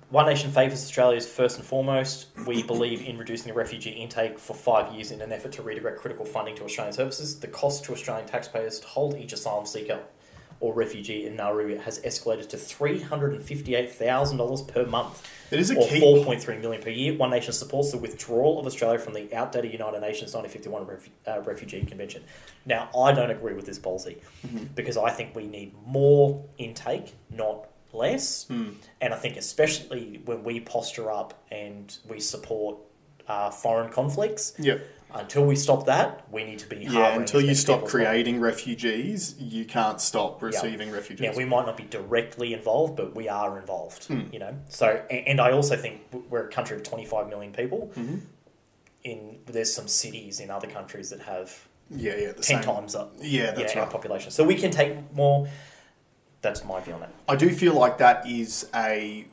One 0.10 0.26
Nation 0.28 0.52
favours 0.52 0.82
Australia's 0.84 1.28
first 1.28 1.58
and 1.58 1.66
foremost. 1.66 2.28
We 2.48 2.64
believe 2.64 3.02
in 3.02 3.18
reducing 3.18 3.48
the 3.50 3.54
refugee 3.54 3.92
intake 3.92 4.40
for 4.40 4.54
five 4.56 4.94
years 4.94 5.12
in 5.12 5.22
an 5.22 5.32
effort 5.32 5.52
to 5.54 5.62
redirect 5.62 6.00
critical 6.00 6.26
funding 6.26 6.56
to 6.56 6.64
Australian 6.64 6.94
services. 6.94 7.40
The 7.40 7.48
cost 7.48 7.84
to 7.86 7.94
Australian 7.94 8.28
taxpayers 8.28 8.80
to 8.80 8.88
hold 8.88 9.16
each 9.16 9.34
asylum 9.34 9.66
seeker 9.66 10.00
or 10.62 10.74
refugee 10.74 11.26
in 11.28 11.36
Nauru 11.36 11.78
has 11.80 12.00
escalated 12.00 12.48
to 12.50 12.58
$358,000 12.58 14.68
per 14.68 14.86
month. 14.86 15.28
It 15.52 15.60
is 15.60 15.70
a 15.72 15.78
or 15.78 15.88
key. 15.88 16.02
4.3 16.02 16.62
million 16.62 16.82
per 16.82 16.90
year. 16.90 17.14
One 17.16 17.30
Nation 17.30 17.54
supports 17.54 17.92
the 17.92 17.98
withdrawal 17.98 18.60
of 18.60 18.66
Australia 18.66 19.00
from 19.00 19.14
the 19.14 19.34
outdated 19.36 19.72
United 19.74 20.00
Nations 20.02 20.34
1951 20.34 20.86
Refu- 20.86 21.38
uh, 21.38 21.42
Refugee 21.42 21.84
Convention. 21.86 22.24
Now, 22.66 22.90
I 22.98 23.12
don't 23.12 23.32
agree 23.32 23.54
with 23.54 23.66
this 23.66 23.80
policy 23.80 24.18
Mm-hmm. 24.48 24.66
because 24.76 24.98
I 24.98 25.10
think 25.12 25.36
we 25.36 25.46
need 25.48 25.74
more 25.86 26.44
intake, 26.58 27.14
not 27.30 27.68
less. 27.96 28.46
Hmm. 28.48 28.70
And 29.02 29.14
I 29.14 29.18
think, 29.18 29.38
especially 29.38 30.22
when 30.26 30.44
we 30.44 30.60
posture 30.60 31.12
up 31.12 31.44
and 31.52 31.96
we 32.10 32.20
support 32.20 32.78
uh, 33.28 33.50
foreign 33.52 33.92
conflicts, 33.92 34.54
Yep. 34.60 34.86
until 35.14 35.46
we 35.46 35.56
stop 35.56 35.86
that, 35.86 36.26
we 36.32 36.44
need 36.44 36.60
to 36.60 36.68
be 36.68 36.78
Yeah, 36.90 37.16
until 37.16 37.42
you 37.42 37.56
stop 37.56 37.78
people 37.80 37.88
as 37.88 37.92
possible. 37.94 38.06
creating 38.06 38.40
refugees, 38.40 39.36
you 39.40 39.66
can't 39.66 40.00
stop 40.02 40.42
receiving 40.44 40.92
refugees. 40.92 41.32
Now 41.32 41.36
we 41.38 41.46
might 41.46 41.66
not 41.66 41.78
be 41.78 41.84
directly 41.86 42.54
involved, 42.54 42.96
but 42.96 43.16
we 43.16 43.28
are 43.30 43.58
involved. 43.58 44.06
Hmm. 44.06 44.22
You 44.32 44.40
know, 44.40 44.56
so 44.70 44.88
and 45.10 45.40
I 45.42 45.52
also 45.52 45.76
think 45.76 46.02
we're 46.30 46.46
a 46.48 46.52
country 46.52 46.76
of 46.78 46.84
twenty 46.84 47.06
five 47.06 47.30
million 47.30 47.52
people. 47.54 47.92
Mm-hmm. 47.96 48.18
In 49.04 49.38
there's 49.46 49.72
some 49.74 49.88
cities 49.88 50.40
in 50.40 50.50
other 50.50 50.68
countries 50.68 51.12
that 51.12 51.22
have 51.22 51.68
yeah, 51.92 52.16
yeah, 52.16 52.28
the 52.28 52.34
ten 52.34 52.44
same. 52.44 52.64
times 52.64 52.96
up. 52.96 53.14
Yeah, 53.22 53.52
that's 53.52 53.76
our 53.76 53.84
right. 53.84 53.92
population, 53.92 54.32
so 54.32 54.44
we 54.44 54.56
can 54.56 54.72
take 54.72 55.14
more. 55.14 55.48
That's 56.46 56.64
my 56.64 56.80
view 56.80 56.94
on 56.94 57.02
it. 57.02 57.10
I 57.28 57.36
do 57.36 57.50
feel 57.50 57.74
like 57.74 57.98
that 57.98 58.28
is 58.28 58.68
a 58.76 59.26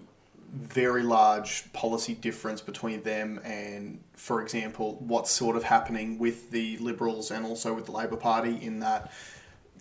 very 0.51 1.03
large 1.03 1.71
policy 1.75 2.15
difference 2.15 2.63
between 2.63 3.03
them 3.03 3.39
and, 3.45 4.01
for 4.15 4.41
example, 4.41 4.97
what's 4.99 5.31
sort 5.31 5.55
of 5.55 5.63
happening 5.63 6.19
with 6.19 6.51
the 6.51 6.79
Liberals 6.79 7.31
and 7.31 7.45
also 7.45 7.75
with 7.75 7.85
the 7.85 7.93
Labor 7.93 8.17
Party, 8.17 8.59
in 8.63 8.81
that 8.81 9.13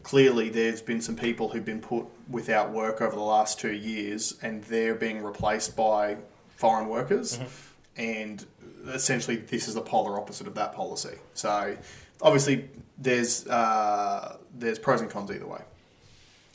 clearly 0.03 0.49
there's 0.49 0.82
been 0.82 0.99
some 0.99 1.16
people 1.16 1.48
who've 1.48 1.64
been 1.64 1.80
put 1.80 2.06
without 2.30 2.72
work 2.72 2.99
over 2.99 3.16
the 3.16 3.22
last 3.22 3.62
two 3.62 3.72
years 3.72 4.38
and 4.41 4.62
they're 4.66 4.95
being 4.95 5.24
replaced 5.24 5.74
by 5.74 6.18
foreign 6.58 6.90
workers. 6.90 7.40
And 7.95 8.45
essentially, 8.90 9.38
this 9.38 9.70
is 9.70 9.76
the 9.76 9.82
polar 9.82 10.20
opposite 10.20 10.48
of 10.48 10.56
that 10.56 10.74
policy. 10.74 11.16
So, 11.34 11.78
obviously, 12.22 12.70
there's 12.98 13.48
uh, 13.48 14.36
there's 14.53 14.80
pros 14.80 14.99
and 14.99 15.10
cons 15.10 15.32
either 15.32 15.48
way. 15.48 15.62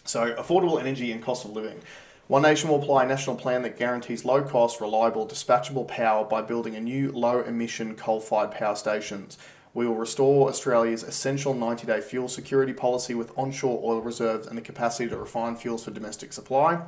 So, 0.07 0.35
affordable 0.35 0.81
energy 0.81 1.13
and 1.13 1.23
cost 1.23 1.45
of 1.45 1.53
living. 1.53 1.81
One 2.29 2.43
Nation 2.43 2.71
will 2.71 2.83
apply 2.83 3.05
a 3.05 3.09
national 3.09 3.37
plan 3.37 3.63
that 3.63 3.79
guarantees 3.79 4.25
low 4.25 4.43
cost, 4.43 4.81
reliable, 4.81 5.27
dispatchable 5.27 5.87
power 5.87 6.25
by 6.25 6.43
building 6.43 6.75
a 6.75 6.81
new 6.81 7.13
low 7.13 7.41
emission 7.41 7.95
coal 7.95 8.21
fired 8.21 8.51
power 8.51 8.75
stations. 8.75 9.39
We 9.75 9.87
will 9.87 9.95
restore 9.95 10.49
Australia's 10.49 11.03
essential 11.03 11.55
90 11.55 11.87
day 11.87 12.01
fuel 12.01 12.29
security 12.29 12.73
policy 12.73 13.15
with 13.15 13.37
onshore 13.37 13.81
oil 13.85 14.01
reserves 14.01 14.47
and 14.47 14.57
the 14.57 14.63
capacity 14.63 15.09
to 15.09 15.17
refine 15.17 15.55
fuels 15.55 15.85
for 15.85 15.91
domestic 15.91 16.33
supply. 16.33 16.81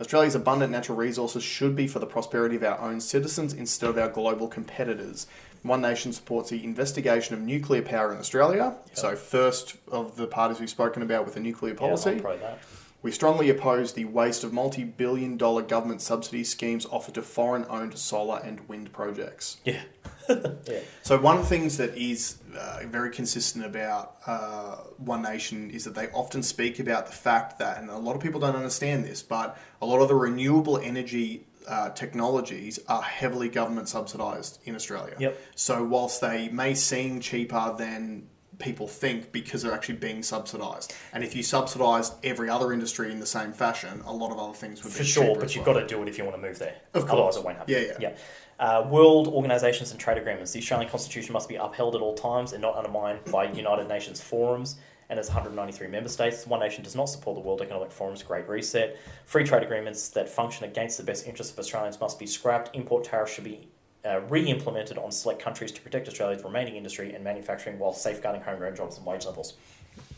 Australia's 0.00 0.34
abundant 0.34 0.70
natural 0.70 0.98
resources 0.98 1.42
should 1.42 1.74
be 1.74 1.88
for 1.88 1.98
the 1.98 2.06
prosperity 2.06 2.56
of 2.56 2.62
our 2.62 2.78
own 2.78 3.00
citizens 3.00 3.54
instead 3.54 3.88
of 3.88 3.96
our 3.96 4.10
global 4.10 4.46
competitors. 4.46 5.26
One 5.66 5.80
Nation 5.80 6.12
supports 6.12 6.50
the 6.50 6.62
investigation 6.64 7.34
of 7.34 7.40
nuclear 7.40 7.82
power 7.82 8.12
in 8.12 8.18
Australia. 8.18 8.74
So, 8.92 9.16
first 9.16 9.76
of 9.88 10.16
the 10.16 10.26
parties 10.26 10.60
we've 10.60 10.70
spoken 10.70 11.02
about 11.02 11.24
with 11.24 11.36
a 11.36 11.40
nuclear 11.40 11.74
policy. 11.74 12.10
Yeah, 12.10 12.16
I'm 12.16 12.22
pro 12.22 12.38
that. 12.38 12.58
We 13.02 13.12
strongly 13.12 13.50
oppose 13.50 13.92
the 13.92 14.04
waste 14.06 14.42
of 14.42 14.52
multi 14.52 14.82
billion 14.82 15.36
dollar 15.36 15.62
government 15.62 16.00
subsidy 16.00 16.42
schemes 16.42 16.86
offered 16.86 17.14
to 17.14 17.22
foreign 17.22 17.64
owned 17.68 17.96
solar 17.98 18.40
and 18.42 18.66
wind 18.68 18.92
projects. 18.92 19.58
Yeah, 19.64 19.82
yeah, 20.28 20.80
So, 21.02 21.18
one 21.18 21.36
of 21.36 21.42
the 21.42 21.48
things 21.48 21.76
that 21.76 21.96
is 21.96 22.38
uh, 22.58 22.80
very 22.86 23.10
consistent 23.10 23.64
about 23.64 24.16
uh, 24.26 24.76
One 24.96 25.22
Nation 25.22 25.70
is 25.70 25.84
that 25.84 25.94
they 25.94 26.08
often 26.08 26.42
speak 26.42 26.78
about 26.80 27.06
the 27.06 27.12
fact 27.12 27.58
that, 27.58 27.78
and 27.78 27.90
a 27.90 27.98
lot 27.98 28.16
of 28.16 28.22
people 28.22 28.40
don't 28.40 28.56
understand 28.56 29.04
this, 29.04 29.22
but 29.22 29.56
a 29.80 29.86
lot 29.86 30.00
of 30.00 30.08
the 30.08 30.14
renewable 30.14 30.78
energy 30.78 31.46
uh, 31.66 31.90
technologies 31.90 32.78
are 32.88 33.02
heavily 33.02 33.48
government 33.48 33.88
subsidised 33.88 34.60
in 34.64 34.74
Australia. 34.74 35.14
Yep. 35.18 35.40
So, 35.54 35.84
whilst 35.84 36.20
they 36.20 36.48
may 36.48 36.74
seem 36.74 37.20
cheaper 37.20 37.74
than 37.76 38.28
people 38.58 38.88
think 38.88 39.32
because 39.32 39.62
they're 39.62 39.74
actually 39.74 39.96
being 39.96 40.22
subsidised, 40.22 40.94
and 41.12 41.24
if 41.24 41.34
you 41.34 41.42
subsidised 41.42 42.14
every 42.24 42.48
other 42.48 42.72
industry 42.72 43.10
in 43.10 43.20
the 43.20 43.26
same 43.26 43.52
fashion, 43.52 44.02
a 44.06 44.12
lot 44.12 44.30
of 44.30 44.38
other 44.38 44.54
things 44.54 44.82
would 44.82 44.92
be 44.92 44.98
for 44.98 45.04
sure. 45.04 45.36
But 45.38 45.54
you've 45.54 45.66
well. 45.66 45.74
got 45.74 45.80
to 45.80 45.86
do 45.86 46.02
it 46.02 46.08
if 46.08 46.18
you 46.18 46.24
want 46.24 46.36
to 46.36 46.42
move 46.42 46.58
there. 46.58 46.76
Of 46.94 47.06
course. 47.06 47.12
Otherwise, 47.12 47.36
it 47.36 47.44
won't 47.44 47.58
happen. 47.58 47.74
Yeah, 47.74 47.80
yeah. 47.80 47.96
yeah. 48.00 48.16
Uh, 48.58 48.88
world 48.88 49.28
organisations 49.28 49.90
and 49.90 50.00
trade 50.00 50.16
agreements. 50.16 50.52
The 50.52 50.60
Australian 50.60 50.88
Constitution 50.90 51.34
must 51.34 51.48
be 51.48 51.56
upheld 51.56 51.94
at 51.94 52.00
all 52.00 52.14
times 52.14 52.54
and 52.54 52.62
not 52.62 52.74
undermined 52.74 53.20
by 53.30 53.50
United 53.52 53.86
Nations 53.86 54.20
forums. 54.20 54.76
And 55.08 55.18
its 55.18 55.28
193 55.28 55.86
member 55.86 56.08
states, 56.08 56.46
One 56.46 56.60
Nation 56.60 56.82
does 56.82 56.96
not 56.96 57.04
support 57.04 57.36
the 57.36 57.40
World 57.40 57.62
Economic 57.62 57.92
Forum's 57.92 58.22
Great 58.24 58.48
Reset. 58.48 58.98
Free 59.24 59.44
trade 59.44 59.62
agreements 59.62 60.08
that 60.10 60.28
function 60.28 60.64
against 60.64 60.98
the 60.98 61.04
best 61.04 61.26
interests 61.26 61.52
of 61.52 61.58
Australians 61.60 62.00
must 62.00 62.18
be 62.18 62.26
scrapped. 62.26 62.74
Import 62.74 63.04
tariffs 63.04 63.32
should 63.32 63.44
be 63.44 63.68
uh, 64.04 64.20
re-implemented 64.28 64.98
on 64.98 65.12
select 65.12 65.40
countries 65.40 65.70
to 65.72 65.80
protect 65.80 66.08
Australia's 66.08 66.42
remaining 66.42 66.74
industry 66.74 67.14
and 67.14 67.22
manufacturing 67.22 67.78
while 67.78 67.92
safeguarding 67.92 68.42
homegrown 68.42 68.74
jobs 68.74 68.96
and 68.96 69.06
wage 69.06 69.24
levels. 69.26 69.54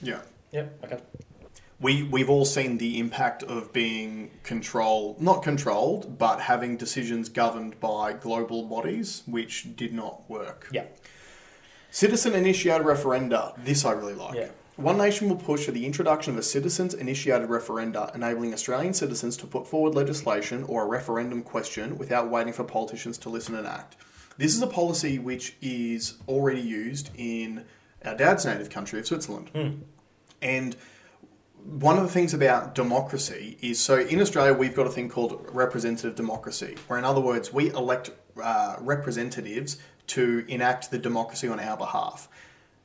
Yeah. 0.01 0.21
Yep. 0.53 0.85
Okay. 0.85 0.99
we 1.79 2.03
we've 2.05 2.31
all 2.31 2.47
seen 2.47 2.79
the 2.79 2.99
impact 2.99 3.43
of 3.43 3.71
being 3.75 4.31
controlled 4.43 5.21
not 5.21 5.43
controlled 5.43 6.17
but 6.19 6.41
having 6.41 6.79
decisions 6.79 7.29
governed 7.29 7.79
by 7.81 8.15
global 8.15 8.63
bodies 8.63 9.23
which 9.27 9.77
did 9.77 9.93
not 9.93 10.23
work 10.31 10.67
Yeah. 10.73 10.85
citizen 11.91 12.33
initiated 12.35 12.87
referenda 12.87 13.53
this 13.63 13.85
i 13.85 13.93
really 13.93 14.15
like 14.15 14.37
Yeah. 14.37 14.49
One 14.79 14.97
nation 14.97 15.29
will 15.29 15.37
push 15.37 15.65
for 15.65 15.73
the 15.73 15.85
introduction 15.85 16.33
of 16.33 16.39
a 16.39 16.43
citizens 16.43 16.95
initiated 16.95 17.49
referenda 17.49 18.15
enabling 18.15 18.55
australian 18.55 18.95
citizens 18.95 19.37
to 19.37 19.45
put 19.45 19.67
forward 19.67 19.93
legislation 19.93 20.63
or 20.65 20.85
a 20.85 20.87
referendum 20.87 21.43
question 21.43 21.99
without 21.99 22.31
waiting 22.31 22.53
for 22.53 22.63
politicians 22.63 23.19
to 23.19 23.29
listen 23.29 23.57
and 23.57 23.67
act. 23.67 23.97
This 24.37 24.55
is 24.55 24.63
a 24.63 24.69
policy 24.69 25.19
which 25.19 25.57
is 25.61 26.15
already 26.29 26.61
used 26.61 27.11
in 27.17 27.65
our 28.05 28.15
dad's 28.15 28.47
native 28.47 28.71
country 28.71 29.01
of 29.01 29.07
switzerland. 29.07 29.51
And 30.41 30.77
one 31.65 31.99
of 31.99 32.05
the 32.05 32.09
things 32.09 32.33
about 32.33 32.77
democracy 32.77 33.59
is 33.61 33.81
so 33.81 33.99
in 33.99 34.21
Australia 34.21 34.53
we've 34.55 34.77
got 34.77 34.87
a 34.87 34.91
thing 34.91 35.09
called 35.09 35.45
representative 35.53 36.15
democracy, 36.15 36.77
where 36.87 37.01
in 37.01 37.05
other 37.05 37.21
words 37.21 37.53
we 37.53 37.71
elect 37.71 38.11
uh, 38.41 38.77
representatives 38.79 39.79
to 40.07 40.45
enact 40.47 40.93
the 40.93 40.99
democracy 40.99 41.49
on 41.49 41.59
our 41.59 41.77
behalf. 41.77 42.29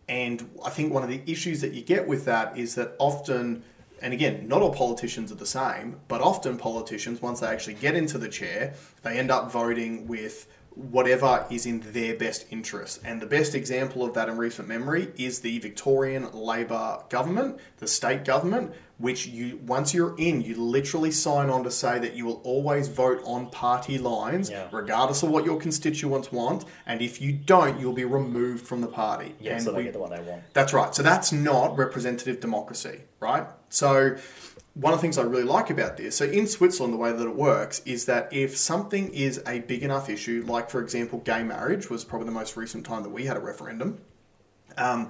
And 0.08 0.50
I 0.66 0.70
think 0.70 0.94
one 0.94 1.04
of 1.04 1.10
the 1.10 1.22
issues 1.26 1.62
that 1.62 1.74
you 1.74 1.82
get 1.82 2.08
with 2.08 2.26
that 2.26 2.58
is 2.58 2.76
that 2.76 2.96
often, 3.00 3.64
and 4.02 4.14
again, 4.14 4.48
not 4.48 4.62
all 4.62 4.74
politicians 4.74 5.32
are 5.32 5.36
the 5.36 5.46
same, 5.46 6.00
but 6.08 6.22
often 6.22 6.58
politicians, 6.58 7.22
once 7.22 7.40
they 7.40 7.48
actually 7.48 7.76
get 7.76 7.96
into 7.96 8.18
the 8.18 8.28
chair, 8.28 8.74
they 9.04 9.18
end 9.18 9.32
up 9.32 9.52
voting 9.52 10.08
with 10.08 10.48
whatever 10.76 11.46
is 11.50 11.66
in 11.66 11.80
their 11.92 12.16
best 12.16 12.46
interest. 12.50 13.00
And 13.06 13.22
the 13.22 13.28
best 13.28 13.56
example 13.56 14.04
of 14.04 14.14
that 14.16 14.28
in 14.28 14.38
recent 14.38 14.68
memory 14.68 15.12
is 15.18 15.40
the 15.40 15.60
Victorian 15.60 16.32
Labor 16.32 17.04
government, 17.10 17.60
the 17.78 17.88
state 17.88 18.26
government, 18.26 18.74
which 19.04 19.28
you 19.28 19.60
once 19.68 19.94
you're 19.94 20.16
in, 20.18 20.42
you 20.42 20.56
literally 20.56 21.12
sign 21.12 21.50
on 21.50 21.62
to 21.66 21.70
say 21.70 22.00
that 22.00 22.14
you 22.16 22.26
will 22.26 22.42
always 22.46 22.88
vote 22.88 23.22
on 23.26 23.50
party 23.50 23.98
lines, 23.98 24.50
Yeah. 24.50 24.68
regardless 24.72 25.22
of 25.24 25.30
what 25.30 25.44
your 25.44 25.60
constituents 25.60 26.32
want. 26.32 26.64
And 26.86 27.02
if 27.02 27.22
you 27.22 27.34
don't, 27.34 27.80
you'll 27.80 27.92
be 27.94 28.06
removed 28.06 28.66
from 28.66 28.80
the 28.80 28.88
party. 28.88 29.36
Yeah, 29.42 29.56
and 29.56 29.62
so 29.64 29.72
they 29.72 29.80
we- 29.80 29.84
get 29.84 29.94
the 29.94 30.00
one 30.00 30.10
they 30.12 30.22
want. 30.22 30.42
that's 30.54 30.72
right. 30.74 30.96
So 30.96 31.04
that's 31.04 31.32
not 31.34 31.78
representative 31.78 32.40
democracy, 32.40 33.02
right? 33.20 33.46
So 33.68 34.16
one 34.74 34.94
of 34.94 35.00
the 35.00 35.02
things 35.02 35.18
I 35.18 35.24
really 35.24 35.44
like 35.44 35.70
about 35.70 35.98
this, 35.98 36.16
so 36.16 36.24
in 36.26 36.48
Switzerland, 36.48 36.94
the 36.94 36.98
way 36.98 37.12
that 37.12 37.28
it 37.28 37.36
works 37.36 37.82
is 37.86 38.06
that 38.06 38.32
if 38.32 38.56
something 38.58 39.14
is 39.14 39.42
a 39.46 39.60
big 39.60 39.84
enough 39.84 40.10
issue, 40.10 40.46
like 40.48 40.70
for 40.70 40.82
example, 40.82 41.20
gay 41.20 41.44
marriage 41.44 41.90
was 41.90 42.06
probably 42.06 42.26
the 42.28 42.32
most 42.32 42.56
recent 42.56 42.86
time 42.86 43.04
that 43.04 43.10
we 43.10 43.26
had 43.26 43.36
a 43.36 43.42
referendum. 43.42 43.98
Um, 44.78 45.10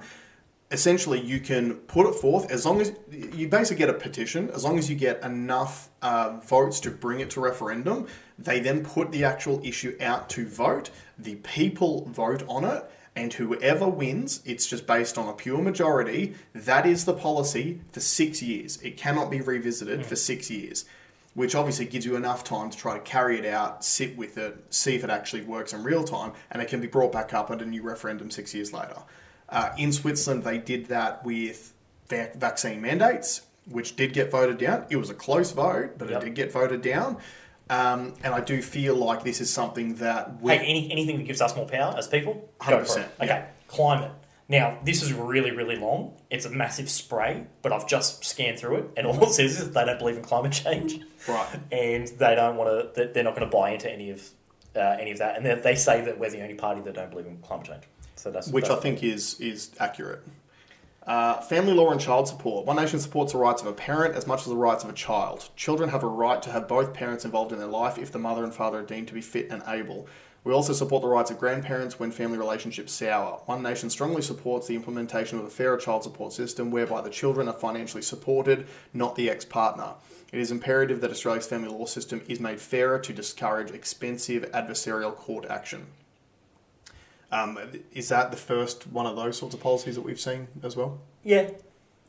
essentially, 0.74 1.20
you 1.20 1.38
can 1.38 1.74
put 1.74 2.06
it 2.06 2.16
forth 2.16 2.50
as 2.50 2.66
long 2.66 2.80
as 2.80 2.92
you 3.10 3.48
basically 3.48 3.78
get 3.78 3.88
a 3.88 3.94
petition, 3.94 4.50
as 4.50 4.64
long 4.64 4.76
as 4.76 4.90
you 4.90 4.96
get 4.96 5.22
enough 5.22 5.88
uh, 6.02 6.36
votes 6.44 6.80
to 6.80 6.90
bring 6.90 7.20
it 7.20 7.30
to 7.30 7.40
referendum. 7.40 8.08
They 8.38 8.58
then 8.58 8.84
put 8.84 9.12
the 9.12 9.24
actual 9.24 9.60
issue 9.64 9.96
out 10.00 10.28
to 10.30 10.46
vote. 10.46 10.90
The 11.16 11.36
people 11.36 12.06
vote 12.06 12.42
on 12.48 12.64
it, 12.64 12.84
and 13.14 13.32
whoever 13.32 13.88
wins, 13.88 14.42
it's 14.44 14.66
just 14.66 14.84
based 14.86 15.16
on 15.16 15.28
a 15.28 15.32
pure 15.32 15.62
majority. 15.62 16.34
That 16.52 16.86
is 16.86 17.04
the 17.04 17.14
policy 17.14 17.80
for 17.92 18.00
six 18.00 18.42
years. 18.42 18.82
It 18.82 18.96
cannot 18.96 19.30
be 19.30 19.40
revisited 19.40 20.04
for 20.04 20.16
six 20.16 20.50
years, 20.50 20.86
which 21.34 21.54
obviously 21.54 21.84
gives 21.84 22.04
you 22.04 22.16
enough 22.16 22.42
time 22.42 22.68
to 22.70 22.76
try 22.76 22.94
to 22.94 23.00
carry 23.00 23.38
it 23.38 23.46
out, 23.46 23.84
sit 23.84 24.16
with 24.16 24.36
it, 24.38 24.56
see 24.70 24.96
if 24.96 25.04
it 25.04 25.10
actually 25.10 25.42
works 25.42 25.72
in 25.72 25.84
real 25.84 26.02
time, 26.02 26.32
and 26.50 26.60
it 26.60 26.68
can 26.68 26.80
be 26.80 26.88
brought 26.88 27.12
back 27.12 27.32
up 27.32 27.52
at 27.52 27.62
a 27.62 27.64
new 27.64 27.82
referendum 27.82 28.28
six 28.28 28.52
years 28.52 28.72
later. 28.72 29.04
Uh, 29.48 29.70
in 29.78 29.92
Switzerland, 29.92 30.42
they 30.44 30.58
did 30.58 30.86
that 30.86 31.24
with 31.24 31.72
vac- 32.08 32.34
vaccine 32.36 32.80
mandates, 32.80 33.42
which 33.68 33.96
did 33.96 34.12
get 34.12 34.30
voted 34.30 34.58
down. 34.58 34.86
It 34.90 34.96
was 34.96 35.10
a 35.10 35.14
close 35.14 35.52
vote, 35.52 35.98
but 35.98 36.08
Yep. 36.10 36.22
it 36.22 36.24
did 36.26 36.34
get 36.34 36.52
voted 36.52 36.82
down. 36.82 37.18
Um, 37.70 38.14
and 38.22 38.34
I 38.34 38.40
do 38.40 38.60
feel 38.60 38.94
like 38.94 39.24
this 39.24 39.40
is 39.40 39.50
something 39.50 39.94
that 39.96 40.40
we. 40.42 40.52
Hey, 40.52 40.58
any, 40.58 40.92
anything 40.92 41.16
that 41.18 41.22
gives 41.24 41.40
us 41.40 41.56
more 41.56 41.66
power 41.66 41.94
as 41.96 42.06
people, 42.06 42.34
go 42.66 42.84
for 42.84 42.98
100%, 42.98 43.00
it. 43.00 43.08
Okay, 43.22 43.44
climate. 43.68 44.10
Now, 44.46 44.78
this 44.84 45.02
is 45.02 45.14
really, 45.14 45.50
really 45.52 45.76
long. 45.76 46.12
It's 46.28 46.44
a 46.44 46.50
massive 46.50 46.90
spray, 46.90 47.46
but 47.62 47.72
I've 47.72 47.88
just 47.88 48.22
scanned 48.22 48.58
through 48.58 48.76
it, 48.76 48.84
and 48.98 49.06
all 49.06 49.22
it 49.24 49.30
says 49.32 49.58
is 49.58 49.70
they 49.70 49.84
don't 49.86 49.98
believe 49.98 50.16
in 50.18 50.22
climate 50.22 50.52
change, 50.52 51.00
Right. 51.26 51.48
and 51.72 52.06
they 52.08 52.34
don't 52.34 52.56
want 52.56 52.94
to. 52.94 53.10
They're 53.14 53.24
not 53.24 53.34
going 53.34 53.48
to 53.48 53.56
buy 53.56 53.70
into 53.70 53.90
any 53.90 54.10
of 54.10 54.28
uh, 54.76 54.80
any 55.00 55.12
of 55.12 55.18
that, 55.18 55.36
and 55.38 55.46
they, 55.46 55.54
they 55.54 55.74
say 55.74 56.02
that 56.02 56.18
we're 56.18 56.28
the 56.30 56.42
only 56.42 56.54
party 56.54 56.82
that 56.82 56.94
don't 56.94 57.10
believe 57.10 57.26
in 57.26 57.38
climate 57.38 57.66
change. 57.66 57.84
So 58.16 58.30
that's 58.30 58.48
which 58.48 58.70
I 58.70 58.76
think 58.76 59.02
is 59.02 59.38
is 59.40 59.70
accurate. 59.78 60.22
Uh, 61.06 61.38
family 61.42 61.74
law 61.74 61.90
and 61.90 62.00
child 62.00 62.26
support. 62.26 62.64
One 62.64 62.76
nation 62.76 62.98
supports 62.98 63.32
the 63.32 63.38
rights 63.38 63.60
of 63.60 63.68
a 63.68 63.74
parent 63.74 64.14
as 64.14 64.26
much 64.26 64.40
as 64.40 64.46
the 64.46 64.56
rights 64.56 64.84
of 64.84 64.90
a 64.90 64.94
child. 64.94 65.50
Children 65.54 65.90
have 65.90 66.02
a 66.02 66.08
right 66.08 66.40
to 66.40 66.50
have 66.50 66.66
both 66.66 66.94
parents 66.94 67.26
involved 67.26 67.52
in 67.52 67.58
their 67.58 67.68
life 67.68 67.98
if 67.98 68.10
the 68.10 68.18
mother 68.18 68.42
and 68.42 68.54
father 68.54 68.78
are 68.78 68.82
deemed 68.82 69.08
to 69.08 69.14
be 69.14 69.20
fit 69.20 69.50
and 69.50 69.62
able. 69.68 70.08
We 70.44 70.52
also 70.52 70.72
support 70.74 71.02
the 71.02 71.08
rights 71.08 71.30
of 71.30 71.38
grandparents 71.38 71.98
when 71.98 72.10
family 72.10 72.38
relationships 72.38 72.92
sour. 72.92 73.40
One 73.46 73.62
nation 73.62 73.90
strongly 73.90 74.22
supports 74.22 74.66
the 74.66 74.76
implementation 74.76 75.38
of 75.38 75.44
a 75.44 75.50
fairer 75.50 75.78
child 75.78 76.04
support 76.04 76.32
system 76.32 76.70
whereby 76.70 77.02
the 77.02 77.10
children 77.10 77.48
are 77.48 77.54
financially 77.54 78.02
supported, 78.02 78.66
not 78.92 79.14
the 79.14 79.28
ex 79.28 79.44
partner. 79.44 79.94
It 80.32 80.40
is 80.40 80.50
imperative 80.50 81.00
that 81.00 81.10
Australia's 81.10 81.46
family 81.46 81.68
law 81.68 81.86
system 81.86 82.22
is 82.28 82.40
made 82.40 82.60
fairer 82.60 82.98
to 82.98 83.12
discourage 83.12 83.70
expensive 83.70 84.50
adversarial 84.52 85.14
court 85.14 85.46
action. 85.48 85.86
Um, 87.34 87.58
is 87.92 88.08
that 88.10 88.30
the 88.30 88.36
first 88.36 88.86
one 88.86 89.06
of 89.06 89.16
those 89.16 89.36
sorts 89.36 89.54
of 89.54 89.60
policies 89.60 89.96
that 89.96 90.02
we've 90.02 90.20
seen 90.20 90.48
as 90.62 90.76
well? 90.76 91.00
Yeah, 91.22 91.50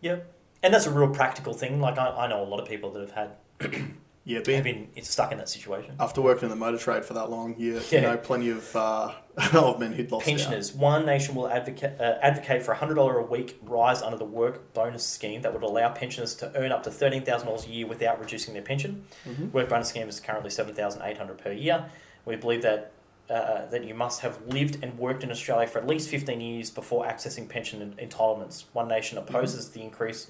yeah, 0.02 0.18
and 0.62 0.74
that's 0.74 0.86
a 0.86 0.92
real 0.92 1.10
practical 1.10 1.54
thing. 1.54 1.82
Like 1.82 1.98
I, 1.98 2.10
I 2.10 2.28
know 2.28 2.44
a 2.44 2.46
lot 2.46 2.60
of 2.60 2.68
people 2.68 2.92
that 2.92 3.02
have 3.02 3.12
had 3.12 3.32
Yeah, 4.28 4.38
have 4.38 4.64
been 4.64 4.88
stuck 5.04 5.32
in 5.32 5.38
that 5.38 5.50
situation. 5.50 5.96
after 6.00 6.20
working 6.20 6.46
in 6.46 6.50
the 6.50 6.56
motor 6.56 6.80
trade 6.80 7.06
for 7.06 7.14
that 7.14 7.30
long, 7.30 7.54
you, 7.60 7.76
Yeah. 7.92 8.00
you 8.00 8.02
know 8.02 8.18
plenty 8.18 8.50
of 8.50 8.76
uh, 8.76 9.12
of 9.54 9.80
men 9.80 9.94
who'd 9.94 10.12
lost 10.12 10.24
out. 10.24 10.30
Pensioners. 10.30 10.74
One 10.74 11.06
nation 11.06 11.36
will 11.36 11.48
advocate 11.48 12.00
uh, 12.02 12.18
advocate 12.24 12.64
for 12.64 12.72
a 12.72 12.76
hundred 12.76 12.96
dollar 12.96 13.20
a 13.20 13.24
week 13.24 13.60
rise 13.64 14.02
under 14.02 14.18
the 14.18 14.26
work 14.26 14.74
bonus 14.74 15.06
scheme 15.06 15.42
that 15.44 15.54
would 15.54 15.62
allow 15.62 15.90
pensioners 15.90 16.34
to 16.38 16.52
earn 16.56 16.72
up 16.72 16.82
to 16.84 16.92
thirteen 16.92 17.24
thousand 17.24 17.48
dollars 17.48 17.66
a 17.68 17.70
year 17.70 17.86
without 17.86 18.20
reducing 18.20 18.54
their 18.56 18.64
pension. 18.64 19.06
Mhm. 19.28 19.52
Work 19.52 19.70
bonus 19.70 19.90
scheme 19.90 20.10
is 20.10 20.20
currently 20.20 20.50
seven 20.50 20.74
thousand 20.74 21.04
eight 21.04 21.18
hundred 21.20 21.38
per 21.38 21.52
year. 21.52 21.86
We 22.26 22.36
believe 22.36 22.62
that. 22.64 22.92
Uh, 23.28 23.66
that 23.72 23.84
you 23.84 23.96
must 23.96 24.22
have 24.22 24.38
lived 24.46 24.78
and 24.84 25.00
worked 25.00 25.24
in 25.24 25.32
Australia 25.32 25.66
for 25.68 25.80
at 25.80 25.88
least 25.88 26.10
15 26.10 26.40
years 26.40 26.70
before 26.70 27.06
accessing 27.06 27.50
pension 27.50 27.96
entitlements. 28.00 28.66
One 28.74 28.88
nation 28.88 29.18
opposes 29.18 29.70
the 29.72 29.82
increase 29.82 30.30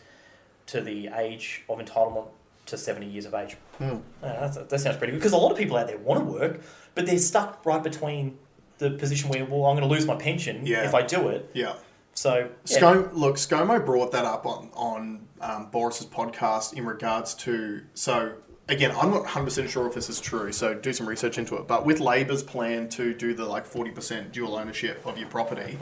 to 0.67 0.79
the 0.79 1.09
age 1.09 1.63
of 1.67 1.79
entitlement 1.79 2.27
to 2.67 2.77
70 2.77 3.05
years 3.05 3.25
of 3.25 3.33
age. 3.33 3.57
Hmm. 3.79 3.83
Uh, 3.83 3.97
that's, 4.21 4.55
that 4.57 4.79
sounds 4.79 4.95
pretty 4.95 5.11
good 5.11 5.19
because 5.19 5.33
a 5.33 5.37
lot 5.37 5.51
of 5.51 5.57
people 5.57 5.75
out 5.75 5.87
there 5.87 5.97
want 5.97 6.25
to 6.25 6.31
work, 6.31 6.61
but 6.95 7.05
they're 7.05 7.17
stuck 7.17 7.65
right 7.65 7.83
between 7.83 8.37
the 8.77 8.91
position 8.91 9.29
where, 9.29 9.43
well, 9.43 9.65
I'm 9.65 9.75
going 9.77 9.87
to 9.87 9.93
lose 9.93 10.05
my 10.05 10.15
pension 10.15 10.65
Yeah. 10.65 10.85
if 10.85 10.93
I 10.93 11.01
do 11.01 11.27
it. 11.27 11.49
Yeah. 11.53 11.73
So, 12.13 12.49
yeah. 12.65 12.79
Scom- 12.79 13.13
look, 13.13 13.35
ScoMo 13.35 13.85
brought 13.85 14.13
that 14.13 14.23
up 14.23 14.45
on 14.45 14.69
on 14.73 15.27
um, 15.41 15.67
Bouris's 15.69 16.07
podcast 16.07 16.73
in 16.73 16.85
regards 16.85 17.33
to 17.35 17.81
so 17.93 18.35
again, 18.67 18.91
I'm 18.91 19.11
not 19.11 19.21
100 19.21 19.45
percent 19.45 19.69
sure 19.69 19.87
if 19.87 19.93
this 19.93 20.09
is 20.09 20.19
true, 20.19 20.51
so 20.51 20.73
do 20.73 20.93
some 20.93 21.07
research 21.07 21.37
into 21.37 21.55
it. 21.55 21.67
But 21.67 21.85
with 21.85 21.99
Labor's 21.99 22.43
plan 22.43 22.89
to 22.89 23.13
do 23.13 23.33
the 23.33 23.45
like 23.45 23.65
40 23.65 23.91
percent 23.91 24.31
dual 24.31 24.55
ownership 24.55 25.05
of 25.05 25.17
your 25.17 25.27
property, 25.27 25.77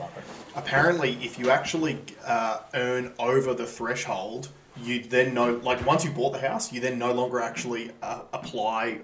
apparently, 0.54 1.18
if 1.22 1.38
you 1.38 1.50
actually 1.50 1.98
uh, 2.24 2.60
earn 2.74 3.12
over 3.18 3.54
the 3.54 3.66
threshold, 3.66 4.48
you 4.82 5.02
then 5.02 5.34
no 5.34 5.54
like 5.56 5.84
once 5.86 6.04
you 6.04 6.10
bought 6.10 6.32
the 6.32 6.40
house, 6.40 6.72
you 6.72 6.80
then 6.80 6.98
no 6.98 7.12
longer 7.12 7.40
actually 7.40 7.90
uh, 8.02 8.22
apply 8.32 9.00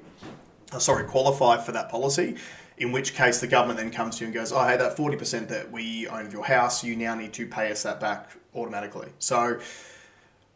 uh, 0.73 0.78
sorry, 0.78 1.05
qualify 1.05 1.57
for 1.59 1.73
that 1.73 1.89
policy. 1.89 2.36
In 2.78 2.93
which 2.93 3.15
case, 3.15 3.40
the 3.40 3.47
government 3.47 3.78
then 3.78 3.90
comes 3.90 4.16
to 4.16 4.20
you 4.23 4.27
and 4.27 4.35
goes, 4.35 4.52
"Oh, 4.52 4.66
hey, 4.66 4.77
that 4.77 4.97
forty 4.97 5.16
percent 5.16 5.48
that 5.51 5.70
we 5.70 6.09
own 6.09 6.27
of 6.27 6.32
your 6.32 6.44
house, 6.44 6.82
you 6.82 6.97
now 6.97 7.15
need 7.15 7.32
to 7.35 7.47
pay 7.47 7.70
us 7.70 7.82
that 7.82 8.01
back 8.01 8.31
automatically." 8.55 9.09
So, 9.19 9.61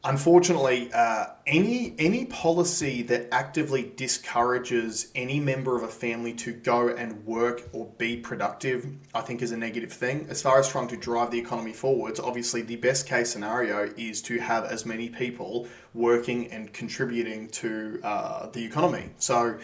unfortunately, 0.05 0.91
uh, 0.93 1.27
any 1.47 1.95
any 1.99 2.27
policy 2.27 3.03
that 3.03 3.29
actively 3.33 3.93
discourages 3.97 5.11
any 5.15 5.41
member 5.41 5.77
of 5.77 5.83
a 5.83 5.89
family 5.89 6.33
to 6.35 6.53
go 6.53 6.89
and 6.89 7.25
work 7.25 7.63
or 7.73 7.87
be 7.99 8.17
productive, 8.17 8.87
I 9.15 9.23
think, 9.23 9.43
is 9.43 9.53
a 9.53 9.57
negative 9.57 9.93
thing. 9.93 10.27
As 10.29 10.43
far 10.43 10.59
as 10.59 10.69
trying 10.69 10.89
to 10.89 10.97
drive 10.97 11.31
the 11.31 11.39
economy 11.39 11.73
forwards, 11.73 12.21
obviously, 12.21 12.63
the 12.63 12.77
best 12.77 13.07
case 13.07 13.31
scenario 13.31 13.93
is 13.97 14.23
to 14.23 14.39
have 14.39 14.65
as 14.65 14.87
many 14.87 15.09
people 15.09 15.67
working 15.95 16.51
and 16.53 16.73
contributing 16.73 17.49
to 17.49 18.01
uh, 18.03 18.47
the 18.51 18.65
economy. 18.65 19.11
So 19.19 19.59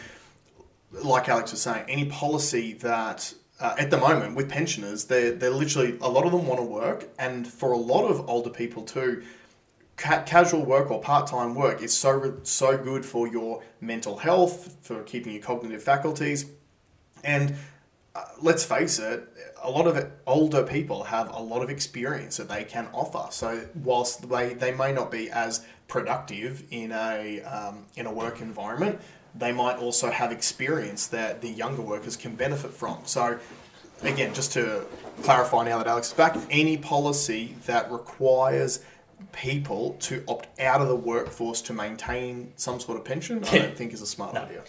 like 0.93 1.29
Alex 1.29 1.53
was 1.53 1.61
saying, 1.61 1.85
any 1.89 2.07
policy 2.07 2.73
that 2.75 3.33
uh, 3.61 3.77
at 3.79 3.91
the 3.91 3.99
moment 3.99 4.35
with 4.35 4.49
pensioners, 4.49 5.05
they're, 5.05 5.33
they're 5.33 5.51
literally, 5.51 5.97
a 6.01 6.09
lot 6.09 6.25
of 6.25 6.33
them 6.33 6.47
want 6.47 6.59
to 6.59 6.67
work. 6.67 7.09
And 7.19 7.47
for 7.47 7.73
a 7.73 7.77
lot 7.77 8.07
of 8.09 8.29
older 8.29 8.51
people 8.51 8.83
too, 8.85 9.23
ca- 10.01 10.23
casual 10.25 10.65
work 10.65 10.91
or 10.91 11.01
part-time 11.01 11.55
work 11.55 11.83
is 11.83 11.97
so, 11.97 12.35
so 12.43 12.77
good 12.77 13.05
for 13.05 13.29
your 13.29 13.63
mental 13.81 14.17
health, 14.17 14.77
for 14.83 15.03
keeping 15.03 15.33
your 15.35 15.43
cognitive 15.43 15.83
faculties. 15.83 16.47
And 17.23 17.55
uh, 18.15 18.25
let's 18.41 18.65
face 18.65 18.99
it, 18.99 19.29
a 19.63 19.71
lot 19.71 19.87
of 19.87 19.97
it, 19.97 20.11
older 20.27 20.63
people 20.63 21.05
have 21.05 21.33
a 21.33 21.41
lot 21.41 21.63
of 21.63 21.71
experience 21.71 22.39
that 22.39 22.49
they 22.49 22.65
can 22.65 22.89
offer. 22.93 23.27
So 23.31 23.67
whilst 23.85 24.29
they, 24.29 24.55
they 24.55 24.73
may 24.73 24.93
not 24.93 25.11
be 25.11 25.31
as 25.31 25.65
productive 25.87 26.65
in 26.71 26.93
a 26.93 27.43
um, 27.43 27.85
in 27.97 28.07
a 28.07 28.13
work 28.13 28.41
environment, 28.41 28.99
they 29.35 29.53
might 29.53 29.77
also 29.77 30.11
have 30.11 30.33
experience 30.33 31.09
that 31.09 31.41
the 31.41 31.49
younger 31.49 31.83
workers 31.83 32.17
can 32.17 32.35
benefit 32.35 32.73
from. 32.73 32.99
So 33.05 33.39
again, 34.03 34.33
just 34.35 34.53
to 34.53 34.87
clarify 35.23 35.65
now 35.65 35.79
that 35.79 35.87
Alex 35.87 36.09
is 36.09 36.15
back, 36.15 36.37
any 36.51 36.77
policy 36.77 37.55
that 37.67 37.91
requires 37.93 38.81
people 39.33 39.97
to 40.01 40.23
opt 40.29 40.49
out 40.61 40.81
of 40.81 40.89
the 40.89 40.97
workforce 40.97 41.61
to 41.63 41.73
maintain 41.73 42.53
some 42.57 42.81
sort 42.81 42.99
of 42.99 43.05
pension, 43.05 43.45
I 43.45 43.59
don't 43.59 43.77
think 43.77 43.93
is 43.93 44.03
a 44.03 44.07
smart 44.07 44.35
No. 44.35 44.43
idea. 44.43 44.63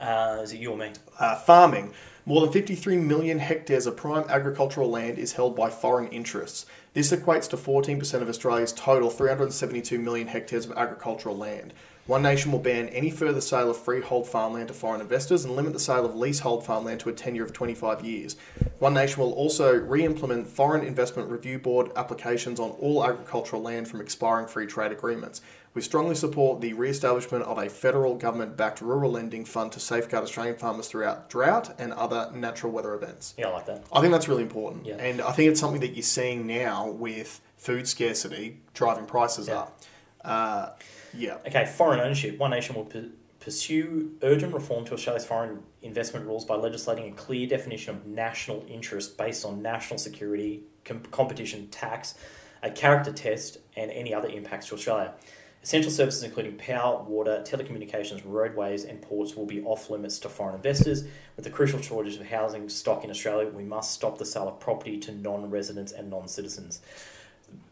Uh, 0.00 0.40
is 0.42 0.52
it 0.52 0.58
you 0.60 0.70
or 0.72 0.76
me? 0.76 0.92
Uh, 1.18 1.36
farming. 1.36 1.92
More 2.26 2.40
than 2.42 2.52
53 2.52 2.96
million 2.98 3.38
hectares 3.38 3.86
of 3.86 3.96
prime 3.96 4.24
agricultural 4.28 4.90
land 4.90 5.16
is 5.18 5.32
held 5.34 5.54
by 5.56 5.70
foreign 5.70 6.08
interests. 6.08 6.66
This 6.92 7.12
equates 7.12 7.48
to 7.50 7.56
14% 7.56 8.20
of 8.20 8.28
Australia's 8.28 8.72
total 8.72 9.10
372 9.10 9.98
million 9.98 10.26
hectares 10.28 10.66
of 10.66 10.72
agricultural 10.76 11.36
land. 11.36 11.72
One 12.06 12.22
Nation 12.22 12.52
will 12.52 12.60
ban 12.60 12.88
any 12.90 13.10
further 13.10 13.40
sale 13.40 13.68
of 13.68 13.76
freehold 13.76 14.28
farmland 14.28 14.68
to 14.68 14.74
foreign 14.74 15.00
investors 15.00 15.44
and 15.44 15.56
limit 15.56 15.72
the 15.72 15.80
sale 15.80 16.04
of 16.06 16.14
leasehold 16.14 16.64
farmland 16.64 17.00
to 17.00 17.08
a 17.08 17.12
tenure 17.12 17.42
of 17.42 17.52
25 17.52 18.04
years. 18.04 18.36
One 18.78 18.94
Nation 18.94 19.20
will 19.20 19.32
also 19.32 19.74
re 19.74 20.04
implement 20.04 20.46
Foreign 20.46 20.84
Investment 20.86 21.28
Review 21.28 21.58
Board 21.58 21.90
applications 21.96 22.60
on 22.60 22.70
all 22.72 23.04
agricultural 23.04 23.60
land 23.60 23.88
from 23.88 24.00
expiring 24.00 24.46
free 24.46 24.66
trade 24.66 24.92
agreements. 24.92 25.40
We 25.74 25.82
strongly 25.82 26.14
support 26.14 26.60
the 26.60 26.74
re 26.74 26.90
establishment 26.90 27.42
of 27.42 27.58
a 27.58 27.68
federal 27.68 28.14
government 28.14 28.56
backed 28.56 28.80
rural 28.80 29.10
lending 29.10 29.44
fund 29.44 29.72
to 29.72 29.80
safeguard 29.80 30.22
Australian 30.22 30.56
farmers 30.56 30.86
throughout 30.86 31.28
drought 31.28 31.74
and 31.80 31.92
other 31.92 32.30
natural 32.32 32.70
weather 32.70 32.94
events. 32.94 33.34
Yeah, 33.36 33.48
I 33.48 33.52
like 33.54 33.66
that. 33.66 33.82
I 33.92 34.00
think 34.00 34.12
that's 34.12 34.28
really 34.28 34.44
important. 34.44 34.86
Yeah. 34.86 34.94
And 34.94 35.20
I 35.20 35.32
think 35.32 35.50
it's 35.50 35.58
something 35.60 35.80
that 35.80 35.94
you're 35.96 36.02
seeing 36.04 36.46
now 36.46 36.86
with 36.88 37.40
food 37.56 37.88
scarcity 37.88 38.58
driving 38.74 39.06
prices 39.06 39.48
Yeah. 39.48 39.58
up. 39.58 39.80
Uh, 40.24 40.68
yeah. 41.14 41.38
Okay, 41.46 41.66
foreign 41.66 42.00
ownership. 42.00 42.38
One 42.38 42.50
Nation 42.50 42.74
will 42.74 42.84
pu- 42.84 43.12
pursue 43.40 44.12
urgent 44.22 44.52
reform 44.54 44.84
to 44.86 44.94
Australia's 44.94 45.24
foreign 45.24 45.62
investment 45.82 46.26
rules 46.26 46.44
by 46.44 46.56
legislating 46.56 47.12
a 47.12 47.16
clear 47.16 47.46
definition 47.46 47.94
of 47.94 48.06
national 48.06 48.64
interest 48.68 49.16
based 49.16 49.44
on 49.44 49.62
national 49.62 49.98
security, 49.98 50.64
com- 50.84 51.02
competition, 51.10 51.68
tax, 51.68 52.14
a 52.62 52.70
character 52.70 53.12
test, 53.12 53.58
and 53.76 53.90
any 53.90 54.12
other 54.12 54.28
impacts 54.28 54.68
to 54.68 54.74
Australia. 54.74 55.14
Essential 55.62 55.90
services 55.90 56.22
including 56.22 56.56
power, 56.56 57.02
water, 57.02 57.42
telecommunications, 57.44 58.22
roadways, 58.24 58.84
and 58.84 59.02
ports 59.02 59.34
will 59.34 59.46
be 59.46 59.60
off 59.62 59.90
limits 59.90 60.20
to 60.20 60.28
foreign 60.28 60.54
investors. 60.54 61.04
With 61.34 61.44
the 61.44 61.50
crucial 61.50 61.80
shortage 61.80 62.14
of 62.16 62.26
housing 62.26 62.68
stock 62.68 63.02
in 63.02 63.10
Australia, 63.10 63.48
we 63.48 63.64
must 63.64 63.90
stop 63.90 64.16
the 64.16 64.24
sale 64.24 64.46
of 64.48 64.60
property 64.60 64.96
to 64.98 65.12
non 65.12 65.50
residents 65.50 65.90
and 65.90 66.08
non 66.08 66.28
citizens. 66.28 66.80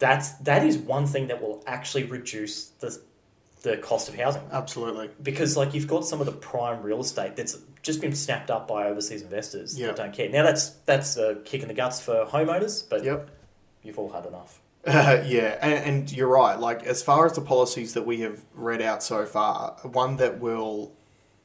That's 0.00 0.32
that 0.38 0.66
is 0.66 0.76
one 0.76 1.06
thing 1.06 1.28
that 1.28 1.40
will 1.40 1.62
actually 1.68 2.02
reduce 2.04 2.66
the 2.80 3.00
the 3.64 3.76
cost 3.78 4.08
of 4.08 4.14
housing 4.14 4.42
Absolutely. 4.52 5.10
because 5.22 5.56
like 5.56 5.74
you've 5.74 5.86
got 5.88 6.06
some 6.06 6.20
of 6.20 6.26
the 6.26 6.32
prime 6.32 6.82
real 6.82 7.00
estate 7.00 7.34
that's 7.34 7.58
just 7.82 8.00
been 8.00 8.14
snapped 8.14 8.50
up 8.50 8.68
by 8.68 8.86
overseas 8.86 9.22
investors 9.22 9.76
Yeah. 9.78 9.88
that 9.88 9.96
don't 9.96 10.12
care. 10.12 10.28
Now 10.28 10.42
that's 10.44 10.68
that's 10.86 11.16
a 11.16 11.36
kick 11.44 11.62
in 11.62 11.68
the 11.68 11.74
guts 11.74 12.00
for 12.00 12.26
homeowners, 12.26 12.84
but 12.88 13.02
Yep. 13.04 13.30
you've 13.82 13.98
all 13.98 14.10
had 14.10 14.26
enough. 14.26 14.60
Uh, 14.86 15.22
yeah, 15.26 15.56
and, 15.62 15.72
and 15.72 16.12
you're 16.12 16.28
right. 16.28 16.58
Like, 16.60 16.82
as 16.84 17.02
far 17.02 17.24
as 17.24 17.32
the 17.32 17.40
policies 17.40 17.94
that 17.94 18.04
we 18.04 18.20
have 18.20 18.44
read 18.54 18.82
out 18.82 19.02
so 19.02 19.24
far, 19.24 19.78
one 19.82 20.16
that 20.16 20.40
will, 20.40 20.92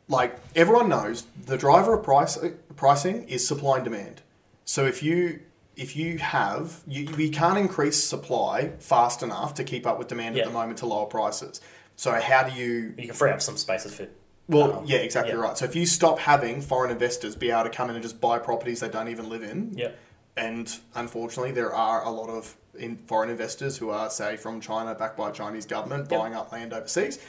like, 0.09 0.37
everyone 0.57 0.89
knows 0.89 1.25
the 1.45 1.57
driver 1.57 1.93
of 1.93 2.03
price 2.03 2.37
pricing 2.75 3.23
is 3.29 3.47
supply 3.47 3.75
and 3.77 3.85
demand. 3.85 4.21
So 4.65 4.85
if 4.85 5.01
you 5.01 5.39
if 5.77 5.95
you 5.95 6.17
have 6.17 6.81
you, 6.85 7.03
you 7.17 7.31
can't 7.31 7.57
increase 7.57 8.03
supply 8.03 8.73
fast 8.79 9.23
enough 9.23 9.53
to 9.53 9.63
keep 9.63 9.87
up 9.87 9.97
with 9.97 10.09
demand 10.09 10.35
Yeah. 10.35 10.41
at 10.43 10.47
the 10.49 10.53
moment 10.53 10.79
to 10.79 10.85
lower 10.85 11.05
prices. 11.05 11.61
So 11.99 12.13
how 12.13 12.43
do 12.43 12.53
you 12.55 12.93
You 12.97 13.07
can 13.07 13.13
free 13.13 13.29
up 13.31 13.41
some 13.41 13.57
spaces 13.57 13.93
for 13.93 14.07
Well, 14.47 14.79
Um, 14.79 14.85
yeah, 14.85 14.99
exactly 14.99 15.33
yeah. 15.33 15.39
right. 15.41 15.57
So 15.57 15.65
if 15.65 15.75
you 15.75 15.85
stop 15.85 16.17
having 16.17 16.61
foreign 16.61 16.91
investors 16.91 17.35
be 17.35 17.51
able 17.51 17.63
to 17.63 17.69
come 17.69 17.89
in 17.89 17.95
and 17.97 18.01
just 18.03 18.21
buy 18.21 18.39
properties 18.39 18.79
they 18.79 18.87
don't 18.87 19.09
even 19.09 19.27
live 19.29 19.43
in, 19.43 19.73
yeah 19.75 19.91
and 20.37 20.79
unfortunately 20.95 21.51
there 21.51 21.73
are 21.75 22.03
a 22.05 22.09
lot 22.09 22.29
of 22.29 22.55
in 22.77 22.95
foreign 23.07 23.29
investors 23.29 23.77
who 23.77 23.89
are, 23.89 24.09
say, 24.09 24.37
from 24.37 24.61
China, 24.61 24.95
backed 24.95 25.17
by 25.17 25.29
Chinese 25.31 25.65
government, 25.65 26.09
Yep. 26.09 26.19
buying 26.19 26.33
up 26.35 26.53
land 26.53 26.71
overseas, 26.71 27.19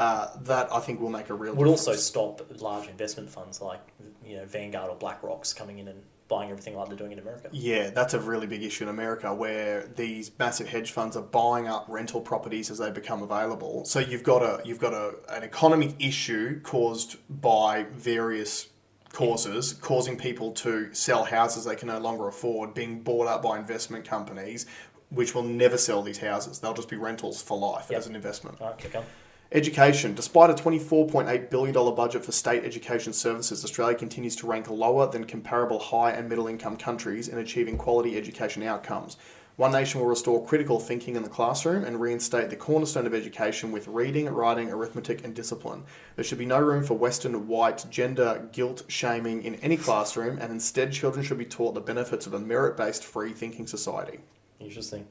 uh, 0.00 0.26
that 0.40 0.72
I 0.72 0.80
think 0.80 1.00
will 1.00 1.10
make 1.10 1.30
a 1.30 1.34
real 1.34 1.52
would 1.54 1.66
difference. 1.66 1.86
also 1.86 2.00
stop 2.00 2.42
large 2.60 2.88
investment 2.88 3.30
funds 3.30 3.60
like 3.60 3.80
you 4.24 4.36
know 4.38 4.44
Vanguard 4.46 4.90
or 4.90 4.96
BlackRock's 4.96 5.52
coming 5.52 5.78
in 5.78 5.86
and 5.86 6.02
buying 6.28 6.50
everything 6.50 6.76
like 6.76 6.88
they're 6.88 6.96
doing 6.96 7.12
in 7.12 7.18
America. 7.18 7.48
Yeah, 7.52 7.90
that's 7.90 8.14
a 8.14 8.20
really 8.20 8.46
big 8.46 8.62
issue 8.62 8.84
in 8.84 8.90
America 8.90 9.32
where 9.34 9.86
these 9.96 10.30
massive 10.38 10.68
hedge 10.68 10.90
funds 10.92 11.16
are 11.16 11.22
buying 11.22 11.68
up 11.68 11.86
rental 11.88 12.20
properties 12.20 12.70
as 12.70 12.78
they 12.78 12.90
become 12.90 13.22
available. 13.22 13.84
So 13.84 14.00
you've 14.00 14.22
got 14.24 14.42
a 14.42 14.60
you've 14.64 14.80
got 14.80 14.92
a, 14.92 15.14
an 15.30 15.44
economic 15.44 15.94
issue 15.98 16.60
caused 16.62 17.16
by 17.28 17.84
various 17.92 18.68
causes, 19.12 19.72
causing 19.74 20.16
people 20.18 20.52
to 20.52 20.92
sell 20.92 21.24
houses 21.24 21.64
they 21.64 21.76
can 21.76 21.88
no 21.88 21.98
longer 21.98 22.28
afford, 22.28 22.74
being 22.74 23.00
bought 23.02 23.26
up 23.26 23.42
by 23.42 23.58
investment 23.58 24.04
companies, 24.04 24.66
which 25.10 25.34
will 25.34 25.42
never 25.44 25.78
sell 25.78 26.02
these 26.02 26.18
houses. 26.18 26.58
They'll 26.58 26.74
just 26.74 26.88
be 26.90 26.96
rentals 26.96 27.40
for 27.40 27.56
life 27.56 27.86
Yep. 27.88 27.98
as 27.98 28.06
an 28.08 28.14
investment. 28.16 28.60
All 28.60 28.68
right, 28.68 28.78
kick 28.78 28.94
on. 28.94 29.04
Education. 29.52 30.14
Despite 30.14 30.50
a 30.50 30.54
$24.8 30.54 31.50
billion 31.50 31.94
budget 31.94 32.24
for 32.24 32.32
state 32.32 32.64
education 32.64 33.12
services, 33.12 33.64
Australia 33.64 33.96
continues 33.96 34.34
to 34.36 34.46
rank 34.46 34.68
lower 34.68 35.10
than 35.10 35.24
comparable 35.24 35.78
high 35.78 36.10
and 36.10 36.28
middle 36.28 36.48
income 36.48 36.76
countries 36.76 37.28
in 37.28 37.38
achieving 37.38 37.78
quality 37.78 38.16
education 38.16 38.64
outcomes. 38.64 39.16
One 39.54 39.72
Nation 39.72 40.00
will 40.00 40.08
restore 40.08 40.44
critical 40.44 40.78
thinking 40.78 41.16
in 41.16 41.22
the 41.22 41.30
classroom 41.30 41.84
and 41.84 41.98
reinstate 41.98 42.50
the 42.50 42.56
cornerstone 42.56 43.06
of 43.06 43.14
education 43.14 43.72
with 43.72 43.88
reading, 43.88 44.26
writing, 44.26 44.70
arithmetic, 44.70 45.24
and 45.24 45.34
discipline. 45.34 45.84
There 46.14 46.24
should 46.24 46.36
be 46.36 46.44
no 46.44 46.60
room 46.60 46.84
for 46.84 46.92
Western 46.92 47.48
white 47.48 47.86
gender 47.88 48.48
guilt 48.52 48.82
shaming 48.88 49.44
in 49.44 49.54
any 49.56 49.78
classroom, 49.78 50.38
and 50.38 50.52
instead, 50.52 50.92
children 50.92 51.24
should 51.24 51.38
be 51.38 51.46
taught 51.46 51.72
the 51.72 51.80
benefits 51.80 52.26
of 52.26 52.34
a 52.34 52.38
merit 52.38 52.76
based 52.76 53.02
free 53.02 53.32
thinking 53.32 53.66
society. 53.66 54.18
Interesting. 54.60 55.06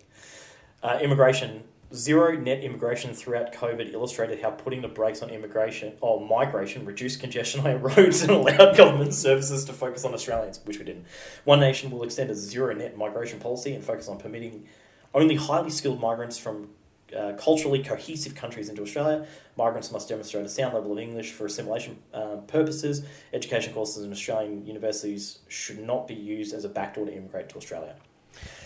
Uh, 0.83 0.99
immigration. 1.01 1.63
Zero 1.93 2.35
net 2.35 2.63
immigration 2.63 3.13
throughout 3.13 3.53
COVID 3.53 3.93
illustrated 3.93 4.41
how 4.41 4.49
putting 4.49 4.81
the 4.81 4.87
brakes 4.87 5.21
on 5.21 5.29
immigration 5.29 5.93
or 6.01 6.19
migration 6.19 6.83
reduced 6.83 7.19
congestion 7.19 7.61
on 7.61 7.67
our 7.67 7.77
roads 7.95 8.23
and 8.23 8.31
allowed 8.31 8.75
government 8.75 9.13
services 9.13 9.63
to 9.65 9.73
focus 9.73 10.03
on 10.03 10.13
Australians, 10.13 10.59
which 10.65 10.79
we 10.79 10.85
didn't. 10.85 11.05
One 11.43 11.59
Nation 11.59 11.91
will 11.91 12.03
extend 12.03 12.31
a 12.31 12.35
zero 12.35 12.73
net 12.73 12.97
migration 12.97 13.39
policy 13.39 13.75
and 13.75 13.83
focus 13.83 14.07
on 14.07 14.17
permitting 14.17 14.67
only 15.13 15.35
highly 15.35 15.69
skilled 15.69 16.01
migrants 16.01 16.37
from 16.37 16.69
uh, 17.15 17.33
culturally 17.37 17.83
cohesive 17.83 18.33
countries 18.33 18.67
into 18.67 18.81
Australia. 18.81 19.25
Migrants 19.55 19.91
must 19.91 20.09
demonstrate 20.09 20.45
a 20.45 20.49
sound 20.49 20.73
level 20.73 20.91
of 20.91 20.97
English 20.97 21.31
for 21.31 21.45
assimilation 21.45 21.99
um, 22.13 22.45
purposes. 22.47 23.05
Education 23.31 23.73
courses 23.73 24.03
in 24.03 24.11
Australian 24.11 24.65
universities 24.65 25.39
should 25.47 25.79
not 25.79 26.07
be 26.07 26.15
used 26.15 26.53
as 26.53 26.65
a 26.65 26.69
backdoor 26.69 27.05
to 27.05 27.15
immigrate 27.15 27.47
to 27.49 27.57
Australia. 27.57 27.95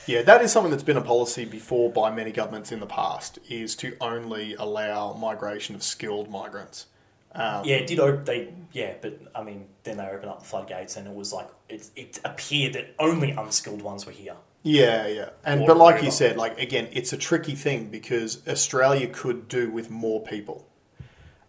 Yeah, 0.10 0.24
that 0.24 0.42
is 0.42 0.52
something 0.52 0.72
that's 0.72 0.82
been 0.84 0.98
a 0.98 1.02
policy 1.02 1.46
before 1.46 1.92
by 1.92 2.10
many 2.10 2.32
governments 2.32 2.72
in 2.72 2.80
the 2.80 2.88
past, 2.88 3.38
is 3.48 3.76
to 3.76 3.96
only 4.02 4.56
allow 4.56 5.14
migration 5.14 5.76
of 5.76 5.84
skilled 5.84 6.32
migrants. 6.32 6.88
Um, 7.36 7.64
Yeah, 7.64 7.76
it 7.76 7.86
did. 7.86 8.00
Op- 8.00 8.26
they 8.26 8.52
yeah, 8.72 8.94
but 9.02 9.20
I 9.36 9.44
mean, 9.44 9.68
then 9.84 9.98
they 9.98 10.08
opened 10.08 10.32
up 10.32 10.40
the 10.40 10.46
floodgates, 10.46 10.98
and 10.98 11.08
it 11.08 11.14
was 11.14 11.32
like 11.32 11.48
it, 11.70 11.92
it 11.96 12.20
appeared 12.26 12.74
that 12.74 12.96
only 12.98 13.30
unskilled 13.32 13.84
ones 13.84 14.08
were 14.08 14.12
here. 14.12 14.36
Yeah, 14.64 15.06
yeah. 15.06 15.30
And 15.46 15.62
Or 15.62 15.68
but 15.68 15.78
like 15.78 16.04
you 16.04 16.10
said, 16.10 16.38
like 16.38 16.60
again, 16.60 16.88
it's 16.92 17.14
a 17.14 17.18
tricky 17.18 17.54
thing 17.54 17.90
because 17.90 18.42
Australia 18.48 19.08
could 19.08 19.48
do 19.48 19.70
with 19.70 19.92
more 19.92 20.24
people. 20.24 20.66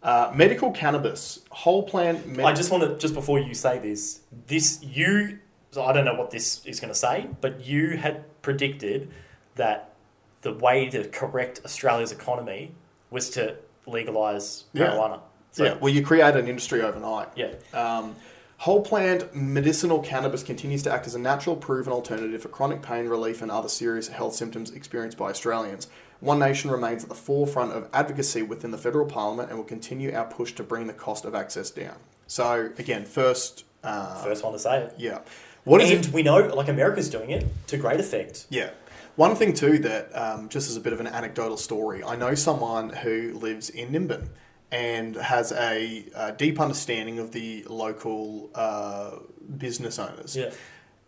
Uh, 0.02 0.32
medical 0.34 0.70
cannabis, 0.70 1.40
whole 1.50 1.82
plant. 1.82 2.26
Med- 2.26 2.44
I 2.44 2.52
just 2.52 2.70
want 2.70 2.84
to 2.84 2.98
just 2.98 3.14
before 3.14 3.38
you 3.38 3.54
say 3.54 3.78
this, 3.78 4.20
this 4.46 4.82
you. 4.82 5.38
So 5.72 5.84
I 5.84 5.92
don't 5.92 6.04
know 6.04 6.14
what 6.14 6.30
this 6.30 6.64
is 6.66 6.80
going 6.80 6.92
to 6.92 6.98
say, 6.98 7.28
but 7.40 7.64
you 7.64 7.96
had 7.96 8.24
predicted 8.42 9.10
that 9.54 9.94
the 10.42 10.52
way 10.52 10.88
to 10.90 11.04
correct 11.08 11.60
Australia's 11.64 12.12
economy 12.12 12.72
was 13.10 13.30
to 13.30 13.56
legalise 13.86 14.64
Yeah. 14.72 14.86
marijuana. 14.88 15.20
So, 15.52 15.64
yeah, 15.64 15.74
well, 15.80 15.92
you 15.92 16.02
create 16.04 16.34
an 16.36 16.48
industry 16.48 16.80
overnight. 16.82 17.28
yeah. 17.36 17.52
Um, 17.74 18.16
whole 18.58 18.82
plant 18.82 19.34
medicinal 19.34 20.00
cannabis 20.00 20.42
continues 20.42 20.82
to 20.84 20.92
act 20.92 21.06
as 21.06 21.14
a 21.14 21.18
natural, 21.18 21.56
proven 21.56 21.92
alternative 21.92 22.42
for 22.42 22.48
chronic 22.48 22.82
pain 22.82 23.08
relief 23.08 23.40
and 23.42 23.50
other 23.50 23.68
serious 23.68 24.08
health 24.08 24.34
symptoms 24.34 24.70
experienced 24.70 25.16
by 25.18 25.30
Australians. 25.30 25.88
One 26.20 26.38
Nation 26.38 26.70
remains 26.70 27.02
at 27.02 27.08
the 27.08 27.14
forefront 27.14 27.72
of 27.72 27.88
advocacy 27.92 28.42
within 28.42 28.70
the 28.70 28.78
federal 28.78 29.06
parliament 29.06 29.48
and 29.48 29.58
will 29.58 29.64
continue 29.64 30.14
our 30.14 30.26
push 30.26 30.52
to 30.52 30.62
bring 30.62 30.86
the 30.86 30.92
cost 30.92 31.24
of 31.24 31.34
access 31.34 31.70
down. 31.70 31.96
So, 32.26 32.70
again, 32.78 33.04
first. 33.06 33.64
Uh, 33.82 34.22
First 34.22 34.44
one 34.44 34.52
to 34.52 34.58
say 34.58 34.82
it. 34.82 34.94
Yeah. 34.98 35.20
What 35.64 35.80
is 35.80 35.90
and 35.90 36.06
it? 36.06 36.12
we 36.12 36.22
know, 36.22 36.38
like 36.54 36.68
America's 36.68 37.08
doing 37.10 37.30
it 37.30 37.46
to 37.68 37.76
great 37.76 38.00
effect. 38.00 38.46
Yeah. 38.50 38.70
One 39.16 39.34
thing 39.36 39.52
too 39.52 39.78
that 39.80 40.16
um, 40.16 40.48
just 40.48 40.70
as 40.70 40.76
a 40.76 40.80
bit 40.80 40.92
of 40.92 41.00
an 41.00 41.06
anecdotal 41.06 41.56
story, 41.56 42.02
I 42.02 42.16
know 42.16 42.34
someone 42.34 42.90
who 42.90 43.34
lives 43.34 43.68
in 43.70 43.90
Nimbin 43.92 44.28
and 44.72 45.16
has 45.16 45.50
a, 45.52 46.04
uh 46.14 46.30
deep 46.32 46.60
understanding 46.60 47.18
of 47.18 47.32
the 47.32 47.64
local 47.68 48.50
uh, 48.54 49.16
business 49.58 49.98
owners. 49.98 50.36
Yeah. 50.36 50.50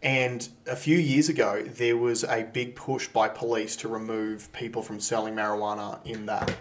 And 0.02 0.48
a 0.66 0.74
few 0.74 0.98
years 0.98 1.28
ago, 1.28 1.62
there 1.62 1.96
was 1.96 2.24
a 2.24 2.42
big 2.42 2.74
push 2.74 3.06
by 3.06 3.28
police 3.28 3.76
to 3.76 3.88
remove 3.88 4.52
people 4.52 4.82
from 4.82 4.98
selling 4.98 5.34
marijuana 5.36 6.04
in 6.04 6.26
that 6.26 6.52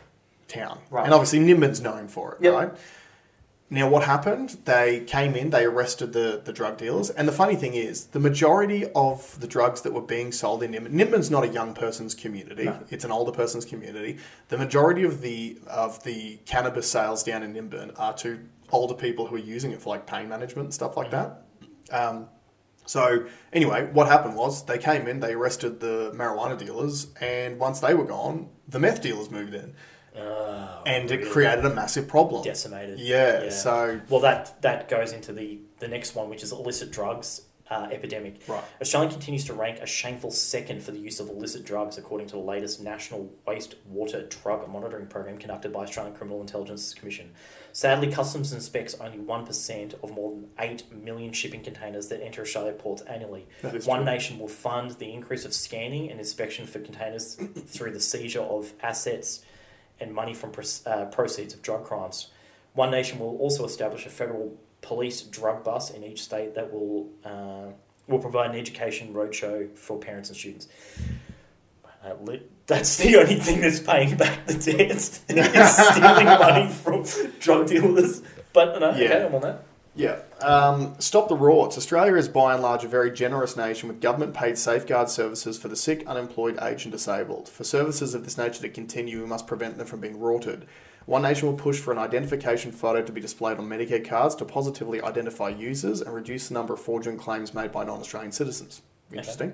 town. 0.48 0.78
Right. 0.92 1.06
And 1.06 1.14
obviously, 1.14 1.40
Nimbin's 1.40 1.82
known 1.82 2.08
for 2.08 2.34
it, 2.36 2.44
Yep. 2.44 2.54
right? 2.54 2.72
Now, 3.74 3.88
what 3.88 4.04
happened? 4.04 4.58
They 4.66 5.00
came 5.00 5.34
in, 5.34 5.50
they 5.50 5.64
arrested 5.64 6.12
the, 6.12 6.42
the 6.44 6.52
drug 6.52 6.78
dealers. 6.78 7.10
And 7.10 7.26
the 7.26 7.32
funny 7.32 7.56
thing 7.56 7.74
is, 7.74 8.08
the 8.08 8.20
majority 8.20 8.86
of 8.94 9.40
the 9.40 9.48
drugs 9.48 9.80
that 9.84 9.94
were 9.94 10.02
being 10.02 10.34
sold 10.34 10.62
in 10.62 10.74
Nimbin, 10.74 10.92
Nimbin's 10.92 11.32
not 11.32 11.46
a 11.46 11.48
young 11.48 11.74
person's 11.74 12.14
community, 12.14 12.66
No. 12.66 12.84
it's 12.90 13.06
an 13.06 13.12
older 13.14 13.32
person's 13.32 13.64
community. 13.64 14.18
The 14.50 14.58
majority 14.58 15.04
of 15.04 15.22
the, 15.22 15.58
of 15.68 16.04
the 16.04 16.38
cannabis 16.46 16.92
sales 16.92 17.24
down 17.24 17.44
in 17.44 17.54
Nimbin 17.54 17.94
are 17.98 18.14
to 18.16 18.42
older 18.74 18.94
people 18.94 19.28
who 19.28 19.36
are 19.38 19.40
using 19.40 19.72
it 19.72 19.82
for 19.82 19.90
like 19.90 20.06
pain 20.06 20.28
management 20.28 20.66
and 20.66 20.74
stuff 20.74 20.98
like 20.98 21.12
that. 21.12 21.44
Um, 21.92 22.28
so 22.86 23.26
anyway, 23.54 23.90
what 23.94 24.08
happened 24.08 24.36
was 24.36 24.66
they 24.66 24.80
came 24.80 25.08
in, 25.08 25.22
they 25.22 25.34
arrested 25.34 25.80
the 25.80 26.12
marijuana 26.14 26.58
dealers, 26.58 27.08
and 27.22 27.58
once 27.58 27.80
they 27.80 27.94
were 27.94 28.04
gone, 28.04 28.50
the 28.68 28.80
meth 28.80 29.02
dealers 29.02 29.32
moved 29.32 29.54
in. 29.54 29.76
Oh, 30.18 30.82
and 30.86 31.10
it 31.10 31.20
really 31.20 31.32
created 31.32 31.66
a 31.66 31.74
massive 31.74 32.08
problem. 32.08 32.44
decimated. 32.44 33.00
Yeah, 33.00 33.50
so 33.50 34.02
Well, 34.10 34.22
that 34.22 34.62
that 34.62 34.90
goes 34.90 35.14
into 35.14 35.32
the 35.34 35.60
the 35.80 35.88
next 35.88 36.16
one, 36.16 36.30
which 36.30 36.44
is 36.44 36.52
illicit 36.52 36.92
drugs 36.92 37.42
uh, 37.72 37.88
epidemic. 37.90 38.42
right. 38.48 38.64
Australia 38.82 39.10
continues 39.10 39.46
to 39.46 39.54
rank 39.54 39.80
a 39.80 39.86
shameful 39.86 40.30
second 40.30 40.84
for 40.84 40.92
the 40.92 41.00
use 41.00 41.22
of 41.22 41.30
illicit 41.30 41.64
drugs, 41.66 41.98
according 41.98 42.28
to 42.28 42.34
the 42.34 42.42
latest 42.42 42.82
National 42.82 43.32
Wastewater 43.48 44.30
Drug 44.30 44.68
Monitoring 44.70 45.08
Program 45.08 45.38
conducted 45.38 45.72
by 45.72 45.84
Australian 45.84 46.14
Criminal 46.14 46.42
Intelligence 46.42 46.94
Commission. 46.94 47.32
Sadly, 47.72 48.12
Customs 48.12 48.52
inspects 48.52 48.96
only 49.00 49.20
1% 49.20 49.94
of 50.04 50.12
more 50.12 50.32
than 50.32 50.50
8 50.60 50.92
million 51.02 51.32
shipping 51.32 51.64
containers 51.64 52.10
that 52.10 52.22
enter 52.22 52.42
Australia 52.42 52.74
ports 52.74 53.04
annually. 53.04 53.48
One 53.62 54.00
true. 54.00 54.04
Nation 54.04 54.38
will 54.38 54.50
fund 54.50 54.92
the 54.92 55.14
increase 55.14 55.46
of 55.46 55.54
scanning 55.54 56.12
and 56.12 56.20
inspection 56.20 56.68
for 56.68 56.80
containers 56.80 57.36
through 57.36 57.92
the 57.94 58.02
seizure 58.02 58.42
of 58.42 58.74
assets 58.84 59.46
and 60.02 60.14
money 60.14 60.34
from 60.34 60.52
uh, 60.86 61.06
proceeds 61.06 61.54
of 61.54 61.62
drug 61.62 61.86
crimes. 61.86 62.30
One 62.74 62.92
Nation 62.92 63.20
will 63.20 63.38
also 63.38 63.66
establish 63.66 64.06
a 64.06 64.10
federal 64.10 64.58
police 64.82 65.22
drug 65.22 65.64
bus 65.64 65.92
in 65.92 66.04
each 66.04 66.22
state 66.24 66.56
that 66.56 66.74
will 66.74 67.10
uh, 67.24 67.72
will 68.08 68.20
provide 68.20 68.52
an 68.52 68.58
education 68.58 69.14
roadshow 69.14 69.78
for 69.78 69.98
parents 69.98 70.30
and 70.30 70.38
students. 70.38 70.68
Uh, 72.04 72.16
that's 72.66 72.98
the 72.98 73.16
only 73.18 73.36
thing 73.36 73.62
that's 73.62 73.80
paying 73.80 74.18
back 74.18 74.46
the 74.48 74.54
debt 74.54 74.92
is 74.92 75.22
stealing 75.78 76.26
money 76.26 76.68
from 76.72 77.06
drug 77.40 77.68
dealers. 77.68 78.24
But 78.54 78.80
no, 78.80 78.90
okay, 78.90 79.04
Yeah. 79.04 79.26
I'm 79.28 79.36
on 79.36 79.42
that. 79.42 79.64
Yeah. 79.96 80.22
Um, 80.40 80.96
stop 81.00 81.28
the 81.28 81.36
rorts. 81.36 81.78
Australia 81.78 82.16
is 82.16 82.30
by 82.30 82.54
and 82.54 82.64
large 82.64 82.84
a 82.84 82.88
very 82.88 83.12
generous 83.12 83.58
nation 83.58 83.90
with 83.90 84.00
government 84.00 84.34
paid 84.34 84.58
safeguard 84.58 85.10
services 85.10 85.58
for 85.58 85.68
the 85.68 85.76
sick, 85.76 86.06
unemployed, 86.08 86.58
aged, 86.62 86.86
and 86.86 86.92
disabled. 86.92 87.50
For 87.50 87.64
services 87.64 88.16
of 88.16 88.24
this 88.24 88.38
nature 88.38 88.62
to 88.62 88.70
continue, 88.70 89.20
we 89.22 89.28
must 89.28 89.48
prevent 89.48 89.78
them 89.78 89.88
from 89.88 90.00
being 90.00 90.20
rorted. 90.20 90.66
One 91.06 91.24
Nation 91.24 91.48
will 91.48 91.58
push 91.58 91.80
for 91.80 91.92
an 91.92 91.98
identification 91.98 92.72
photo 92.72 93.02
to 93.02 93.12
be 93.12 93.20
displayed 93.20 93.58
on 93.58 93.68
Medicare 93.68 94.08
cards 94.08 94.36
to 94.36 94.46
positively 94.46 95.02
identify 95.02 95.50
users 95.50 96.00
and 96.00 96.14
reduce 96.14 96.48
the 96.48 96.54
number 96.54 96.74
of 96.74 96.82
fraudulent 96.82 97.20
claims 97.20 97.54
made 97.54 97.72
by 97.72 97.84
non 97.84 98.00
Australian 98.00 98.32
citizens. 98.32 98.82
Interesting. 99.12 99.54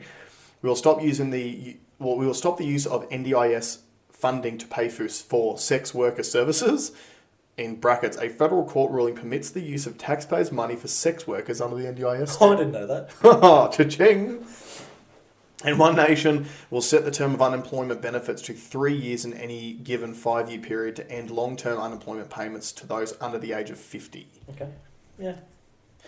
We 0.62 0.70
will 0.70 0.76
stop 0.76 1.02
using 1.02 1.30
the 1.30 1.78
well, 2.00 2.18
we 2.18 2.28
will 2.28 2.34
stop 2.34 2.58
the 2.58 2.66
use 2.66 2.86
of 2.86 3.10
NDIS 3.10 3.80
funding 4.12 4.58
to 4.58 4.68
pay 4.68 4.90
for, 4.90 5.08
for 5.08 5.58
sex 5.58 5.94
worker 5.94 6.24
services. 6.24 6.92
In 7.58 7.78
brackets, 7.78 8.18
a 8.18 8.30
federal 8.30 8.64
court 8.64 8.92
ruling 8.92 9.16
permits 9.16 9.50
the 9.50 9.62
use 9.62 9.88
of 9.88 9.98
taxpayers' 9.98 10.52
money 10.52 10.76
for 10.76 10.88
sex 10.88 11.26
workers 11.26 11.60
under 11.60 11.76
the 11.76 11.86
NDIS. 11.86 12.38
Oh, 12.40 12.54
I 12.54 12.56
didn't 12.56 12.72
know 12.72 12.86
that. 12.86 13.10
Cha-ching! 13.74 14.46
And 15.64 15.80
One 15.80 15.96
Nation 15.96 16.46
will 16.70 16.84
set 16.84 17.04
the 17.04 17.10
term 17.10 17.34
of 17.34 17.42
unemployment 17.42 18.00
benefits 18.00 18.44
to 18.44 18.54
three 18.54 18.96
years 18.96 19.26
in 19.26 19.34
any 19.34 19.74
given 19.74 20.14
five 20.14 20.52
year 20.52 20.60
period 20.60 20.96
to 20.98 21.12
end 21.12 21.32
long 21.32 21.58
term 21.58 21.80
unemployment 21.80 22.30
payments 22.30 22.72
to 22.74 22.86
those 22.86 23.16
under 23.20 23.40
the 23.40 23.54
age 23.54 23.72
of 23.72 23.80
50. 23.80 24.28
Okay. 24.52 24.70
Yeah. 25.18 25.38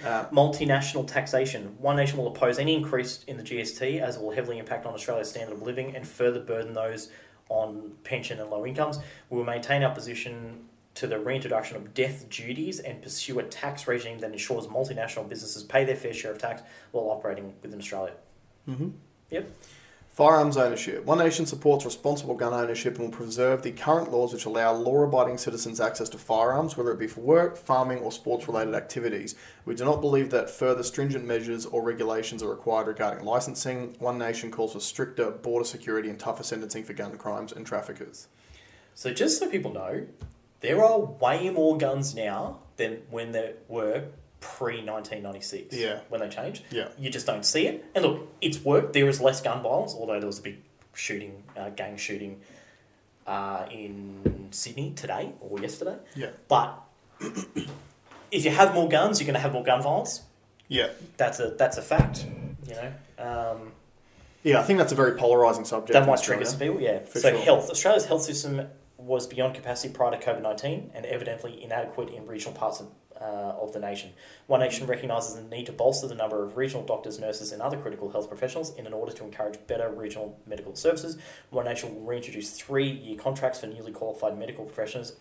Uh, 0.06 0.26
Multinational 0.28 1.06
taxation. 1.08 1.76
One 1.80 1.96
nation 1.96 2.20
will 2.20 2.28
oppose 2.28 2.60
any 2.60 2.76
increase 2.76 3.24
in 3.24 3.38
the 3.38 3.44
GST 3.44 4.00
as 4.00 4.18
it 4.18 4.22
will 4.22 4.32
heavily 4.32 4.60
impact 4.60 4.86
on 4.86 4.94
Australia's 4.94 5.32
standard 5.32 5.56
of 5.56 5.64
living 5.64 5.96
and 5.96 6.08
further 6.08 6.40
burden 6.40 6.76
those 6.76 7.10
on 7.50 7.94
pension 8.04 8.40
and 8.40 8.52
low 8.52 8.68
incomes. 8.68 9.00
We 9.32 9.38
will 9.38 9.46
maintain 9.46 9.82
our 9.82 9.94
position 9.94 10.69
to 11.00 11.08
the 11.08 11.18
reintroduction 11.18 11.78
of 11.78 11.94
death 11.94 12.30
duties 12.30 12.82
and 12.82 13.02
pursue 13.02 13.40
a 13.40 13.44
tax 13.44 13.88
regime 13.88 14.20
that 14.20 14.34
ensures 14.34 14.68
multinational 14.68 15.28
businesses 15.30 15.64
pay 15.64 15.86
their 15.86 15.96
fair 15.96 16.14
share 16.14 16.34
of 16.34 16.38
tax 16.38 16.62
while 16.92 17.06
operating 17.06 17.54
within 17.62 17.80
Australia. 17.80 18.14
mhm. 18.68 18.92
Yep. 19.32 19.50
Firearms 20.10 20.58
ownership. 20.58 21.06
One 21.06 21.20
Nation 21.20 21.46
supports 21.46 21.86
responsible 21.86 22.36
gun 22.36 22.54
ownership 22.54 23.00
and 23.00 23.06
will 23.06 23.18
preserve 23.18 23.62
the 23.62 23.72
current 23.72 24.12
laws 24.12 24.34
which 24.34 24.44
allow 24.44 24.74
law 24.74 25.04
abiding 25.04 25.38
citizens 25.38 25.80
access 25.80 26.10
to 26.10 26.18
firearms, 26.18 26.76
whether 26.76 26.92
it 26.92 27.00
be 27.00 27.08
for 27.08 27.22
work, 27.22 27.56
farming, 27.56 28.00
or 28.00 28.12
sports 28.12 28.46
related 28.50 28.76
activities. 28.76 29.36
We 29.64 29.76
do 29.76 29.86
not 29.86 30.02
believe 30.02 30.32
that 30.32 30.50
further 30.50 30.84
stringent 30.84 31.24
measures 31.24 31.66
or 31.66 31.82
regulations 31.82 32.44
are 32.44 32.50
required 32.50 32.88
regarding 32.88 33.24
licensing. 33.24 33.96
One 34.00 34.18
Nation 34.18 34.52
calls 34.52 34.74
for 34.74 34.82
stricter 34.82 35.32
border 35.32 35.64
security 35.64 36.10
and 36.10 36.20
tougher 36.20 36.44
sentencing 36.44 36.84
for 36.84 36.92
gun 36.92 37.18
crimes 37.18 37.54
and 37.54 37.66
traffickers. 37.66 38.28
So 38.96 39.14
just 39.14 39.40
so 39.40 39.48
people 39.50 39.72
know, 39.72 40.06
there 40.62 40.84
are 40.84 41.00
way 41.00 41.50
more 41.50 41.78
guns 41.78 42.14
now 42.16 42.60
than 42.78 43.02
when 43.10 43.32
there 43.32 43.54
were 43.68 44.06
pre 44.42 44.76
1996. 44.84 45.76
Yeah. 45.76 46.00
When 46.10 46.22
they 46.22 46.30
changed. 46.30 46.64
Yeah. 46.72 46.90
You 46.98 47.10
just 47.10 47.26
don't 47.26 47.46
see 47.46 47.68
it. 47.68 47.86
And 47.96 48.06
look, 48.06 48.28
it's 48.42 48.64
worked. 48.64 48.94
There 48.94 49.08
is 49.08 49.20
less 49.22 49.42
gun 49.42 49.62
violence, 49.64 49.94
although 49.94 50.20
there 50.20 50.28
was 50.28 50.40
a 50.40 50.44
big 50.44 50.58
shooting, 50.94 51.44
uh, 51.58 51.70
gang 51.70 51.98
shooting 51.98 52.42
uh, 53.28 53.66
in 53.72 54.48
Sydney 54.52 54.92
today 54.96 55.32
or 55.40 55.60
yesterday. 55.60 55.98
Yeah. 56.16 56.30
But 56.48 56.80
if 58.32 58.46
you 58.46 58.52
have 58.52 58.74
more 58.74 58.90
guns, 58.90 59.20
you're 59.20 59.26
going 59.26 59.36
to 59.36 59.40
have 59.42 59.54
more 59.54 59.64
gun 59.64 59.82
violence. 59.82 60.22
Yeah. 60.68 60.90
That's 61.18 61.40
a 61.40 61.50
that's 61.52 61.78
a 61.78 61.82
fact. 61.82 62.26
You 62.68 62.76
know. 62.76 62.92
Um, 63.18 63.72
Yeah, 64.44 64.60
I 64.60 64.64
think 64.64 64.80
that's 64.80 64.92
a 64.92 64.96
very 64.96 65.14
polarising 65.20 65.66
subject. 65.66 65.94
that 65.94 66.08
might 66.08 66.22
trigger 66.22 66.46
some 66.46 66.60
people, 66.60 66.80
yeah. 66.80 67.00
For 67.00 67.20
so 67.20 67.32
sure. 67.32 67.40
health. 67.40 67.70
Australia's 67.70 68.06
health 68.06 68.22
system 68.24 68.68
was 69.10 69.26
beyond 69.26 69.56
capacity 69.56 69.92
prior 69.92 70.12
to 70.12 70.18
COVID 70.18 70.44
nineteen 70.44 70.92
and 70.94 71.04
evidently 71.08 71.62
inadequate 71.64 72.10
in 72.10 72.28
regional 72.28 72.54
parts 72.54 72.80
of, 72.80 72.88
uh, 73.20 73.60
of 73.60 73.74
the 73.74 73.80
nation. 73.80 74.12
One 74.46 74.60
Nation 74.60 74.86
recognises 74.86 75.36
the 75.36 75.42
need 75.42 75.66
to 75.66 75.72
bolster 75.72 76.08
the 76.08 76.14
number 76.14 76.46
of 76.46 76.56
regional 76.58 76.86
doctors, 76.86 77.20
nurses, 77.20 77.52
and 77.52 77.60
other 77.60 77.76
critical 77.76 78.12
health 78.12 78.30
professionals 78.30 78.76
in 78.76 78.86
order 78.94 79.12
to 79.12 79.24
encourage 79.24 79.58
better 79.66 79.90
regional 79.90 80.40
medical 80.46 80.76
services. 80.76 81.18
One 81.50 81.66
Nation 81.66 81.96
will 81.96 82.04
reintroduce 82.04 82.52
three-year 82.52 83.18
contracts 83.18 83.60
for 83.62 83.66
newly 83.68 83.92
qualified 83.92 84.38
medical 84.38 84.64
professionals, 84.64 85.14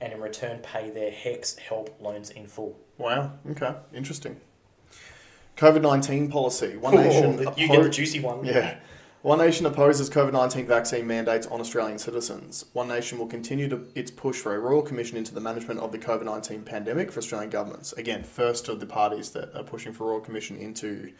and 0.00 0.12
in 0.12 0.20
return 0.20 0.60
pay 0.60 0.90
their 0.90 1.10
HECS-HELP 1.10 2.00
loans 2.00 2.30
in 2.30 2.46
full. 2.46 2.78
Wow. 2.96 3.32
Okay. 3.50 3.74
Interesting. 3.92 4.40
COVID 5.56 5.82
19 5.82 6.30
policy. 6.30 6.76
One 6.76 6.94
Nation. 6.94 7.44
Oh, 7.44 7.54
you 7.56 7.66
get 7.66 7.82
the 7.82 7.90
juicy 7.90 8.20
one. 8.20 8.44
Yeah. 8.44 8.78
One 9.26 9.38
Nation 9.38 9.66
opposes 9.66 10.08
COVID 10.08 10.32
19 10.32 10.66
vaccine 10.68 11.04
mandates 11.04 11.48
on 11.48 11.60
Australian 11.60 11.98
citizens. 11.98 12.66
One 12.74 12.86
Nation 12.86 13.18
will 13.18 13.26
continue 13.26 13.68
to, 13.70 13.84
its 13.96 14.08
push 14.08 14.36
for 14.36 14.54
a 14.54 14.60
Royal 14.60 14.82
Commission 14.82 15.16
into 15.16 15.34
the 15.34 15.40
management 15.40 15.80
of 15.80 15.90
the 15.90 15.98
COVID 15.98 16.22
19 16.22 16.62
pandemic 16.62 17.10
for 17.10 17.18
Australian 17.18 17.50
governments. 17.50 17.92
Again, 17.94 18.22
first 18.22 18.68
of 18.68 18.78
the 18.78 18.86
parties 18.86 19.30
that 19.30 19.52
are 19.56 19.64
pushing 19.64 19.92
for 19.92 20.04
a 20.04 20.06
Royal 20.10 20.20
Commission 20.20 20.56
into 20.56 21.12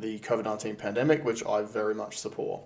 the 0.00 0.18
COVID 0.18 0.42
19 0.42 0.74
pandemic, 0.74 1.24
which 1.24 1.46
I 1.46 1.62
very 1.62 1.94
much 1.94 2.18
support. 2.18 2.62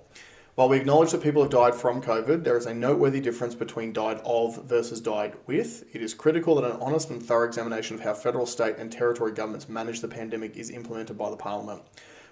While 0.54 0.70
we 0.70 0.78
acknowledge 0.78 1.10
that 1.10 1.22
people 1.22 1.42
have 1.42 1.50
died 1.50 1.74
from 1.74 2.00
COVID, 2.00 2.42
there 2.42 2.56
is 2.56 2.64
a 2.64 2.72
noteworthy 2.72 3.20
difference 3.20 3.54
between 3.54 3.92
died 3.92 4.22
of 4.24 4.64
versus 4.64 5.02
died 5.02 5.34
with. 5.46 5.84
It 5.94 6.00
is 6.00 6.14
critical 6.14 6.54
that 6.54 6.64
an 6.64 6.80
honest 6.80 7.10
and 7.10 7.22
thorough 7.22 7.46
examination 7.46 7.96
of 7.96 8.00
how 8.00 8.14
federal, 8.14 8.46
state, 8.46 8.76
and 8.78 8.90
territory 8.90 9.32
governments 9.32 9.68
manage 9.68 10.00
the 10.00 10.08
pandemic 10.08 10.56
is 10.56 10.70
implemented 10.70 11.18
by 11.18 11.28
the 11.28 11.36
Parliament. 11.36 11.82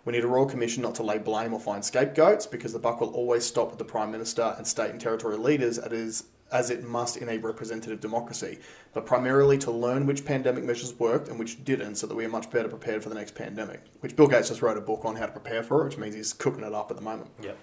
We 0.04 0.12
need 0.12 0.24
a 0.24 0.28
Royal 0.28 0.46
Commission 0.46 0.82
not 0.82 0.94
to 0.96 1.02
lay 1.02 1.18
blame 1.18 1.54
or 1.54 1.60
find 1.60 1.84
scapegoats 1.84 2.46
because 2.46 2.72
the 2.72 2.78
buck 2.78 3.00
will 3.00 3.12
always 3.14 3.44
stop 3.44 3.70
with 3.70 3.78
the 3.78 3.84
Prime 3.84 4.10
Minister 4.10 4.54
and 4.56 4.66
state 4.66 4.90
and 4.90 5.00
territorial 5.00 5.40
leaders 5.40 5.78
as 5.78 6.24
as 6.52 6.70
it 6.70 6.84
must 6.84 7.16
in 7.16 7.28
a 7.28 7.38
representative 7.38 8.00
democracy, 8.00 8.58
but 8.92 9.04
primarily 9.04 9.58
to 9.58 9.72
learn 9.72 10.06
which 10.06 10.24
pandemic 10.24 10.62
measures 10.62 10.94
worked 11.00 11.28
and 11.28 11.38
which 11.38 11.64
didn't 11.64 11.96
so 11.96 12.06
that 12.06 12.14
we 12.14 12.24
are 12.24 12.28
much 12.28 12.48
better 12.50 12.68
prepared 12.68 13.02
for 13.02 13.08
the 13.08 13.14
next 13.14 13.34
pandemic. 13.34 13.82
Which 14.00 14.14
Bill 14.14 14.28
Gates 14.28 14.50
just 14.50 14.62
wrote 14.62 14.76
a 14.76 14.80
book 14.80 15.04
on 15.04 15.16
how 15.16 15.26
to 15.26 15.32
prepare 15.32 15.64
for 15.64 15.82
it, 15.82 15.86
which 15.86 15.98
means 15.98 16.14
he's 16.14 16.32
cooking 16.32 16.62
it 16.62 16.72
up 16.72 16.90
at 16.90 16.96
the 16.96 17.02
moment. 17.02 17.30
Yep. 17.42 17.58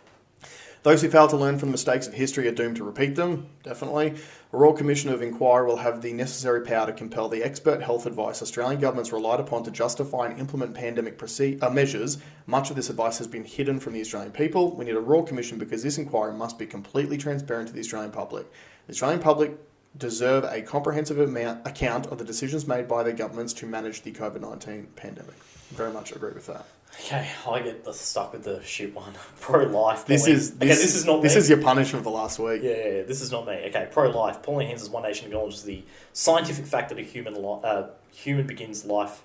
Those 0.84 1.04
who 1.04 1.10
fail 1.10 1.28
to 1.28 1.38
learn 1.38 1.60
from 1.60 1.70
the 1.70 1.74
mistakes 1.74 2.08
of 2.08 2.16
history 2.16 2.48
are 2.48 2.52
doomed 2.52 2.78
to 2.78 2.84
repeat 2.84 3.16
them, 3.16 3.48
definitely. 3.62 4.16
A 4.52 4.58
Royal 4.58 4.74
Commission 4.74 5.12
of 5.12 5.22
Inquiry 5.22 5.68
will 5.68 5.78
have 5.78 6.02
the 6.02 6.12
necessary 6.12 6.62
power 6.62 6.88
to 6.88 6.94
compel 6.94 7.30
the 7.30 7.44
expert 7.44 7.84
health 7.84 8.08
advice 8.08 8.42
Australian 8.42 8.82
governments 8.82 9.12
relied 9.12 9.40
upon 9.40 9.64
to 9.66 9.72
justify 9.72 10.26
and 10.26 10.40
implement 10.40 10.74
pandemic 10.74 11.22
uh, 11.62 11.70
measures. 11.70 12.18
Much 12.48 12.72
of 12.72 12.76
this 12.76 12.90
advice 12.90 13.20
has 13.20 13.28
been 13.28 13.46
hidden 13.46 13.80
from 13.80 13.94
the 13.94 14.02
Australian 14.02 14.32
people. 14.32 14.76
We 14.76 14.86
need 14.86 14.96
a 14.96 15.00
Royal 15.00 15.22
Commission 15.22 15.60
because 15.60 15.84
this 15.84 16.00
inquiry 16.00 16.34
must 16.34 16.58
be 16.58 16.66
completely 16.66 17.18
transparent 17.18 17.68
to 17.68 17.76
the 17.76 17.82
Australian 17.82 18.12
public. 18.12 18.52
The 18.88 18.94
Australian 18.94 19.20
public 19.20 19.52
deserve 20.00 20.46
a 20.46 20.64
comprehensive 20.64 21.20
amount, 21.20 21.68
account 21.68 22.08
of 22.08 22.18
the 22.18 22.26
decisions 22.26 22.66
made 22.66 22.88
by 22.88 23.04
their 23.04 23.14
governments 23.14 23.54
to 23.54 23.68
manage 23.68 24.02
the 24.02 24.12
COVID 24.14 24.42
19 24.42 24.88
pandemic. 24.96 25.36
Very 25.70 25.92
much 25.92 26.12
agree 26.12 26.34
with 26.34 26.48
that. 26.48 26.66
Okay, 26.96 27.28
I 27.50 27.62
get 27.62 27.84
the, 27.84 27.94
stuck 27.94 28.34
with 28.34 28.44
the 28.44 28.62
shit 28.64 28.94
one. 28.94 29.14
Pro 29.40 29.64
life. 29.66 30.06
This 30.06 30.28
is 30.28 30.52
okay. 30.52 30.68
This 30.68 30.96
is 30.96 31.06
not 31.06 31.22
this 31.22 31.36
me. 31.36 31.40
is 31.40 31.50
your 31.50 31.62
punishment 31.62 32.04
for 32.04 32.12
last 32.12 32.38
week. 32.38 32.62
Yeah, 32.64 32.72
yeah, 32.72 32.78
yeah, 32.78 33.04
this 33.04 33.22
is 33.22 33.32
not 33.32 33.48
me. 33.48 33.54
Okay, 33.68 33.88
pro 33.92 34.10
life. 34.10 34.42
Pauline 34.44 34.68
Hanson's 34.68 34.90
One 34.90 35.04
Nation 35.04 35.28
acknowledges 35.28 35.64
the 35.64 35.84
scientific 36.14 36.66
fact 36.66 36.90
that 36.90 37.00
a 37.00 37.02
human 37.02 37.36
li- 37.36 37.60
uh, 37.64 37.88
human 38.12 38.46
begins 38.46 38.86
life. 38.86 39.24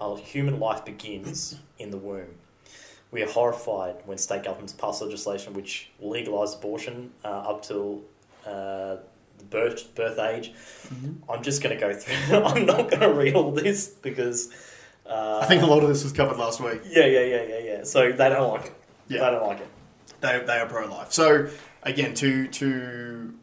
Uh, 0.00 0.14
human 0.16 0.60
life 0.60 0.84
begins 0.84 1.56
in 1.78 1.90
the 1.90 1.96
womb. 1.96 2.34
We 3.10 3.22
are 3.22 3.28
horrified 3.28 3.96
when 4.04 4.18
state 4.18 4.44
governments 4.44 4.74
pass 4.74 5.00
legislation 5.00 5.54
which 5.54 5.90
legalise 6.00 6.54
abortion 6.54 7.12
uh, 7.24 7.28
up 7.28 7.62
till 7.62 8.02
uh, 8.46 8.96
the 9.38 9.44
birth 9.48 9.94
birth 9.94 10.18
age. 10.18 10.52
Mm-hmm. 10.88 11.30
I'm 11.30 11.42
just 11.42 11.62
going 11.62 11.74
to 11.74 11.80
go 11.80 11.94
through. 11.94 12.36
I'm 12.44 12.66
not 12.66 12.90
going 12.90 13.00
to 13.00 13.12
read 13.12 13.34
all 13.34 13.52
this 13.52 13.88
because. 13.88 14.52
Uh, 15.08 15.40
I 15.42 15.46
think 15.46 15.62
a 15.62 15.66
lot 15.66 15.82
of 15.82 15.88
this 15.88 16.04
was 16.04 16.12
covered 16.12 16.36
last 16.36 16.60
week. 16.60 16.82
Yeah, 16.86 17.06
yeah, 17.06 17.20
yeah, 17.20 17.42
yeah, 17.44 17.58
yeah. 17.58 17.84
So 17.84 18.12
they 18.12 18.28
don't 18.28 18.52
like 18.52 18.66
it. 18.66 18.74
Yeah. 19.08 19.24
They 19.24 19.30
don't 19.30 19.46
like 19.46 19.60
it. 19.60 19.68
They, 20.20 20.42
they 20.46 20.58
are 20.58 20.66
pro 20.66 20.86
life. 20.86 21.12
So 21.12 21.48
again, 21.82 22.14
to 22.14 22.48
to 22.48 23.34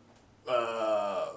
uh, 0.47 1.27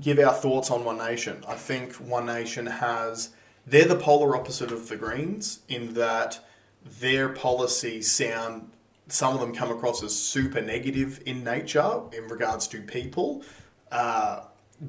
give 0.00 0.18
our 0.18 0.34
thoughts 0.34 0.70
on 0.70 0.84
One 0.84 0.98
Nation. 0.98 1.42
I 1.48 1.54
think 1.54 1.94
One 1.94 2.26
Nation 2.26 2.66
has 2.66 3.30
they're 3.66 3.86
the 3.86 3.96
polar 3.96 4.36
opposite 4.36 4.72
of 4.72 4.88
the 4.88 4.96
Greens 4.96 5.60
in 5.68 5.94
that 5.94 6.40
their 6.84 7.28
policies 7.28 8.10
sound 8.10 8.70
some 9.08 9.34
of 9.34 9.40
them 9.40 9.54
come 9.54 9.70
across 9.70 10.02
as 10.02 10.14
super 10.14 10.60
negative 10.60 11.20
in 11.26 11.42
nature 11.42 12.00
in 12.12 12.28
regards 12.28 12.68
to 12.68 12.80
people. 12.80 13.42
Uh, 13.90 14.44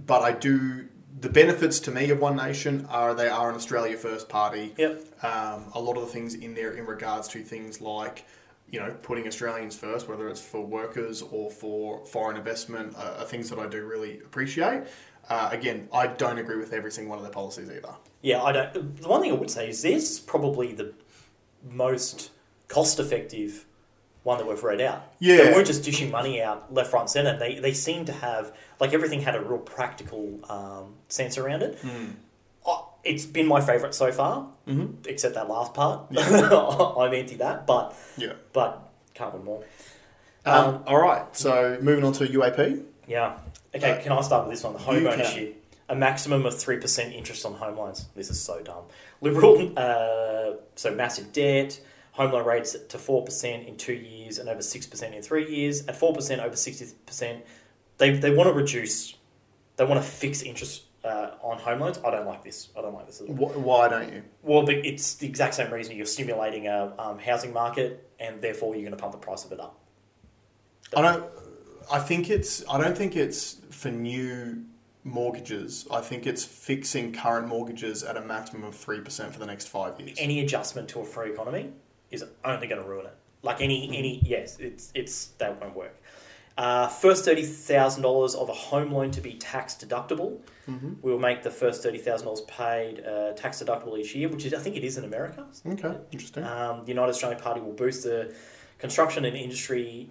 but 0.05 0.21
I 0.21 0.31
do 0.31 0.87
the 1.19 1.29
benefits 1.29 1.79
to 1.81 1.91
me 1.91 2.09
of 2.09 2.19
One 2.19 2.35
Nation 2.35 2.85
are 2.89 3.13
they 3.13 3.27
are 3.27 3.49
an 3.49 3.55
Australia 3.55 3.97
First 3.97 4.29
party. 4.29 4.73
Yep. 4.77 5.23
Um, 5.23 5.65
a 5.73 5.79
lot 5.79 5.97
of 5.97 6.03
the 6.03 6.11
things 6.11 6.35
in 6.35 6.53
there 6.53 6.73
in 6.73 6.85
regards 6.85 7.27
to 7.29 7.43
things 7.43 7.81
like 7.81 8.25
you 8.69 8.79
know 8.79 8.95
putting 9.01 9.27
Australians 9.27 9.75
first, 9.75 10.07
whether 10.07 10.29
it's 10.29 10.41
for 10.41 10.65
workers 10.65 11.21
or 11.21 11.51
for 11.51 12.05
foreign 12.05 12.37
investment, 12.37 12.95
uh, 12.95 13.17
are 13.19 13.25
things 13.25 13.49
that 13.49 13.59
I 13.59 13.67
do 13.67 13.85
really 13.85 14.19
appreciate. 14.19 14.83
Uh, 15.29 15.49
again, 15.51 15.87
I 15.93 16.07
don't 16.07 16.39
agree 16.39 16.57
with 16.57 16.73
every 16.73 16.91
single 16.91 17.11
one 17.11 17.19
of 17.19 17.23
their 17.23 17.33
policies 17.33 17.69
either. 17.69 17.95
Yeah, 18.21 18.41
I 18.41 18.51
don't. 18.51 19.01
The 19.01 19.07
one 19.07 19.21
thing 19.21 19.31
I 19.31 19.35
would 19.35 19.51
say 19.51 19.69
is 19.69 19.81
this 19.81 20.11
is 20.11 20.19
probably 20.19 20.73
the 20.73 20.93
most 21.69 22.31
cost-effective 22.67 23.65
one 24.23 24.37
that 24.37 24.47
we've 24.47 24.63
read 24.63 24.81
out. 24.81 25.13
Yeah. 25.19 25.37
they 25.37 25.51
weren't 25.51 25.67
just 25.67 25.83
dishing 25.83 26.11
money 26.11 26.41
out 26.41 26.73
left, 26.73 26.93
right, 26.93 27.01
and 27.01 27.09
centre. 27.09 27.37
They 27.37 27.59
they 27.59 27.73
seem 27.73 28.05
to 28.05 28.11
have 28.13 28.55
like 28.81 28.93
everything 28.93 29.21
had 29.21 29.35
a 29.35 29.41
real 29.41 29.59
practical 29.59 30.39
um, 30.49 30.95
sense 31.07 31.37
around 31.37 31.61
it. 31.61 31.79
Oh, 32.65 32.89
it's 33.03 33.25
been 33.25 33.47
my 33.47 33.61
favourite 33.61 33.95
so 33.95 34.11
far, 34.11 34.47
Mm-hmm. 34.67 35.07
except 35.07 35.35
that 35.35 35.47
last 35.49 35.73
part. 35.73 36.07
I'm 36.17 37.13
anti 37.13 37.35
that, 37.37 37.65
but 37.65 37.95
Yeah. 38.17 38.33
but 38.53 38.89
can't 39.13 39.33
win 39.33 39.43
more. 39.45 39.63
Um, 40.45 40.65
Um, 40.75 40.83
all 40.87 40.99
right. 41.01 41.23
So 41.35 41.77
moving 41.81 42.03
on 42.03 42.13
to 42.13 42.27
UAP. 42.27 42.83
Yeah. 43.07 43.37
Okay, 43.73 43.91
Uh, 43.91 44.01
can 44.01 44.11
I 44.11 44.21
start 44.21 44.45
with 44.47 44.55
this 44.55 44.63
one? 44.63 44.73
The 44.73 44.79
home 44.79 45.07
ownership. 45.07 45.57
A 45.89 45.95
maximum 45.95 46.45
of 46.45 46.53
3% 46.53 47.13
interest 47.13 47.45
on 47.45 47.53
home 47.55 47.77
loans. 47.77 48.05
This 48.15 48.29
is 48.29 48.39
so 48.41 48.61
dumb. 48.61 48.83
Liberal, 49.19 49.73
uh, 49.77 50.53
so 50.75 50.91
massive 50.95 51.33
debt, 51.33 51.79
home 52.13 52.31
loan 52.31 52.45
rates 52.45 52.71
to 52.73 52.97
4% 52.97 53.67
in 53.67 53.75
two 53.77 53.93
years 53.93 54.37
and 54.39 54.47
over 54.47 54.61
6% 54.61 55.13
in 55.13 55.21
three 55.21 55.47
years. 55.53 55.85
At 55.87 55.99
4%, 55.99 56.39
over 56.39 56.55
60%. 56.55 57.41
They, 58.01 58.09
they 58.17 58.31
want 58.31 58.47
to 58.49 58.53
reduce, 58.53 59.15
they 59.77 59.85
want 59.85 60.03
to 60.03 60.09
fix 60.09 60.41
interest 60.41 60.85
uh, 61.05 61.31
on 61.43 61.59
home 61.59 61.79
loans. 61.81 61.99
I 62.03 62.09
don't 62.09 62.25
like 62.25 62.43
this. 62.43 62.69
I 62.75 62.81
don't 62.81 62.95
like 62.95 63.05
this 63.05 63.21
at 63.21 63.29
all. 63.29 63.35
Wh- 63.35 63.63
Why 63.63 63.87
don't 63.89 64.11
you? 64.11 64.23
Well, 64.41 64.63
but 64.65 64.77
it's 64.77 65.13
the 65.13 65.27
exact 65.27 65.53
same 65.53 65.71
reason 65.71 65.95
you're 65.95 66.07
stimulating 66.07 66.67
a 66.67 66.93
um, 66.97 67.19
housing 67.19 67.53
market 67.53 68.09
and 68.19 68.41
therefore 68.41 68.73
you're 68.73 68.81
going 68.85 68.97
to 68.97 69.01
pump 69.01 69.11
the 69.11 69.19
price 69.19 69.45
of 69.45 69.51
it 69.51 69.59
up. 69.59 69.77
I 70.97 71.01
don't. 71.03 71.23
I 71.91 71.99
think 71.99 72.31
it's. 72.31 72.67
I 72.67 72.81
don't 72.81 72.97
think 72.97 73.15
it's 73.15 73.57
for 73.69 73.91
new 73.91 74.63
mortgages. 75.03 75.87
I 75.91 76.01
think 76.01 76.25
it's 76.25 76.43
fixing 76.43 77.13
current 77.13 77.47
mortgages 77.47 78.03
at 78.03 78.17
a 78.17 78.21
maximum 78.21 78.63
of 78.63 78.75
three 78.75 79.01
percent 79.01 79.31
for 79.33 79.39
the 79.39 79.45
next 79.45 79.67
five 79.67 79.99
years. 79.99 80.17
any 80.19 80.39
adjustment 80.39 80.89
to 80.89 81.01
a 81.01 81.05
free 81.05 81.31
economy 81.31 81.71
is 82.09 82.23
only 82.43 82.65
going 82.67 82.81
to 82.81 82.87
ruin 82.87 83.05
it. 83.05 83.15
Like 83.43 83.61
any 83.61 83.87
Mm. 83.87 83.97
any 83.97 84.19
yes, 84.23 84.57
it's 84.59 84.91
it's 84.95 85.27
that 85.37 85.61
won't 85.61 85.75
work. 85.75 85.95
Uh, 86.57 86.87
first 86.87 87.23
thirty 87.23 87.43
thousand 87.43 88.03
dollars 88.03 88.35
of 88.35 88.49
a 88.49 88.53
home 88.53 88.91
loan 88.91 89.09
to 89.11 89.21
be 89.21 89.33
tax 89.33 89.73
deductible. 89.75 90.39
Mm-hmm. 90.69 90.93
We 91.01 91.11
will 91.11 91.19
make 91.19 91.43
the 91.43 91.49
first 91.49 91.81
thirty 91.81 91.97
thousand 91.97 92.25
dollars 92.25 92.41
paid 92.41 93.05
uh, 93.05 93.31
tax 93.33 93.63
deductible 93.63 93.97
each 93.97 94.13
year, 94.15 94.27
which 94.27 94.45
is 94.45 94.53
I 94.53 94.59
think 94.59 94.75
it 94.75 94.83
is 94.83 94.97
in 94.97 95.05
America. 95.05 95.45
Okay, 95.65 95.95
interesting. 96.11 96.43
Um, 96.43 96.81
the 96.81 96.89
United 96.89 97.11
Australian 97.11 97.39
Party 97.39 97.61
will 97.61 97.73
boost 97.73 98.03
the 98.03 98.33
construction 98.79 99.23
and 99.25 99.35
industry 99.35 100.09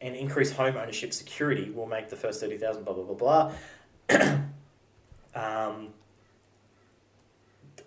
and 0.00 0.14
increase 0.14 0.52
home 0.52 0.76
ownership 0.76 1.12
security. 1.12 1.70
We'll 1.70 1.86
make 1.86 2.08
the 2.08 2.16
first 2.16 2.40
thirty 2.40 2.56
thousand. 2.56 2.84
Blah 2.84 2.94
blah 2.94 3.14
blah 3.14 3.52
blah. 4.08 4.42
um, 5.34 5.88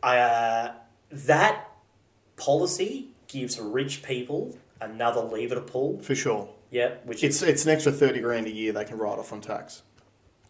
uh, 0.03 0.69
that 1.09 1.69
policy 2.35 3.07
gives 3.27 3.59
rich 3.59 4.03
people 4.03 4.57
another 4.81 5.21
lever 5.21 5.55
to 5.55 5.61
pull. 5.61 5.99
for 6.01 6.15
sure. 6.15 6.49
Yeah, 6.73 6.95
which 7.05 7.23
is 7.23 7.41
It's 7.41 7.49
it's 7.49 7.65
an 7.65 7.71
extra 7.71 7.91
thirty 7.91 8.19
grand 8.19 8.47
a 8.47 8.51
year 8.51 8.73
they 8.73 8.83
can 8.83 8.97
write 8.97 9.19
off 9.19 9.31
on 9.31 9.41
tax. 9.41 9.83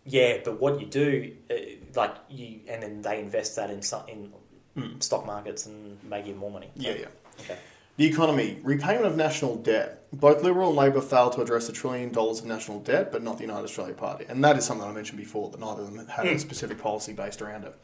yeah. 0.05 0.37
But 0.45 0.59
what 0.61 0.79
you 0.79 0.87
do, 0.87 1.33
uh, 1.51 1.53
like 1.95 2.15
you, 2.29 2.61
and 2.69 2.81
then 2.81 3.01
they 3.01 3.19
invest 3.19 3.55
that 3.57 3.69
in 3.69 3.81
some 3.81 4.07
in 4.07 4.31
Mm. 4.77 5.03
stock 5.03 5.23
markets 5.27 5.67
and 5.67 6.03
make 6.03 6.25
you 6.25 6.33
more 6.33 6.49
money. 6.49 6.69
Yeah, 6.75 6.93
yeah. 6.93 7.05
Okay. 7.41 7.57
The 7.97 8.05
economy, 8.07 8.57
repayment 8.63 9.05
of 9.05 9.15
national 9.15 9.57
debt. 9.57 10.07
Both 10.11 10.41
Liberal 10.41 10.69
and 10.69 10.77
Labor 10.77 10.99
failed 11.01 11.33
to 11.33 11.41
address 11.41 11.67
the 11.67 11.73
trillion 11.73 12.11
dollars 12.11 12.39
of 12.39 12.45
national 12.47 12.79
debt, 12.79 13.11
but 13.11 13.21
not 13.21 13.35
the 13.37 13.43
United 13.43 13.65
Australia 13.65 13.93
Party. 13.93 14.25
And 14.27 14.43
that 14.43 14.57
is 14.57 14.65
something 14.65 14.87
I 14.87 14.91
mentioned 14.91 15.19
before, 15.19 15.51
that 15.51 15.59
neither 15.59 15.83
of 15.83 15.93
them 15.93 16.07
had 16.07 16.25
a 16.25 16.39
specific 16.39 16.79
policy 16.79 17.13
based 17.13 17.39
around 17.43 17.65
it. 17.65 17.75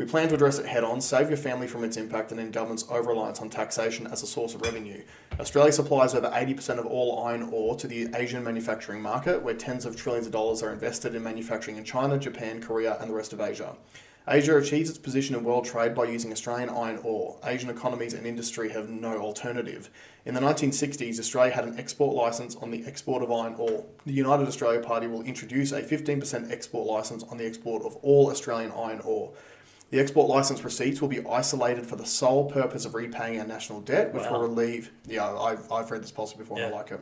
We 0.00 0.06
plan 0.06 0.28
to 0.28 0.34
address 0.34 0.58
it 0.58 0.64
head 0.64 0.82
on, 0.82 0.98
save 1.02 1.28
your 1.28 1.36
family 1.36 1.66
from 1.66 1.84
its 1.84 1.98
impact, 1.98 2.30
and 2.30 2.40
end 2.40 2.54
government's 2.54 2.86
over 2.88 3.10
reliance 3.10 3.40
on 3.40 3.50
taxation 3.50 4.06
as 4.06 4.22
a 4.22 4.26
source 4.26 4.54
of 4.54 4.62
revenue. 4.62 5.02
Australia 5.38 5.72
supplies 5.72 6.14
over 6.14 6.30
80% 6.30 6.78
of 6.78 6.86
all 6.86 7.22
iron 7.26 7.50
ore 7.52 7.76
to 7.76 7.86
the 7.86 8.08
Asian 8.14 8.42
manufacturing 8.42 9.02
market, 9.02 9.42
where 9.42 9.52
tens 9.52 9.84
of 9.84 9.96
trillions 9.96 10.24
of 10.24 10.32
dollars 10.32 10.62
are 10.62 10.72
invested 10.72 11.14
in 11.14 11.22
manufacturing 11.22 11.76
in 11.76 11.84
China, 11.84 12.16
Japan, 12.16 12.62
Korea, 12.62 12.96
and 12.98 13.10
the 13.10 13.14
rest 13.14 13.34
of 13.34 13.42
Asia. 13.42 13.76
Asia 14.26 14.56
achieves 14.56 14.88
its 14.88 14.98
position 14.98 15.34
in 15.34 15.44
world 15.44 15.66
trade 15.66 15.94
by 15.94 16.04
using 16.04 16.32
Australian 16.32 16.70
iron 16.70 17.00
ore. 17.02 17.38
Asian 17.44 17.68
economies 17.68 18.14
and 18.14 18.26
industry 18.26 18.70
have 18.70 18.88
no 18.88 19.18
alternative. 19.18 19.90
In 20.24 20.32
the 20.32 20.40
1960s, 20.40 21.18
Australia 21.18 21.52
had 21.52 21.64
an 21.64 21.78
export 21.78 22.14
license 22.14 22.56
on 22.56 22.70
the 22.70 22.86
export 22.86 23.22
of 23.22 23.30
iron 23.30 23.54
ore. 23.58 23.84
The 24.06 24.12
United 24.12 24.46
Australia 24.46 24.80
Party 24.80 25.08
will 25.08 25.22
introduce 25.22 25.72
a 25.72 25.82
15% 25.82 26.50
export 26.50 26.86
license 26.86 27.22
on 27.24 27.36
the 27.36 27.44
export 27.44 27.82
of 27.82 27.96
all 27.96 28.30
Australian 28.30 28.72
iron 28.72 29.00
ore. 29.00 29.32
The 29.90 29.98
export 29.98 30.28
license 30.28 30.62
receipts 30.64 31.00
will 31.00 31.08
be 31.08 31.24
isolated 31.26 31.84
for 31.84 31.96
the 31.96 32.06
sole 32.06 32.48
purpose 32.50 32.84
of 32.84 32.94
repaying 32.94 33.40
our 33.40 33.46
national 33.46 33.80
debt, 33.80 34.14
which 34.14 34.24
Wow. 34.24 34.32
will 34.34 34.42
relieve. 34.42 34.92
Yeah, 35.06 35.28
I've, 35.36 35.70
I've 35.72 35.90
read 35.90 36.02
this 36.02 36.12
policy 36.12 36.36
before 36.38 36.58
and 36.58 36.66
I 36.72 36.76
like 36.76 36.92
it. 36.92 37.00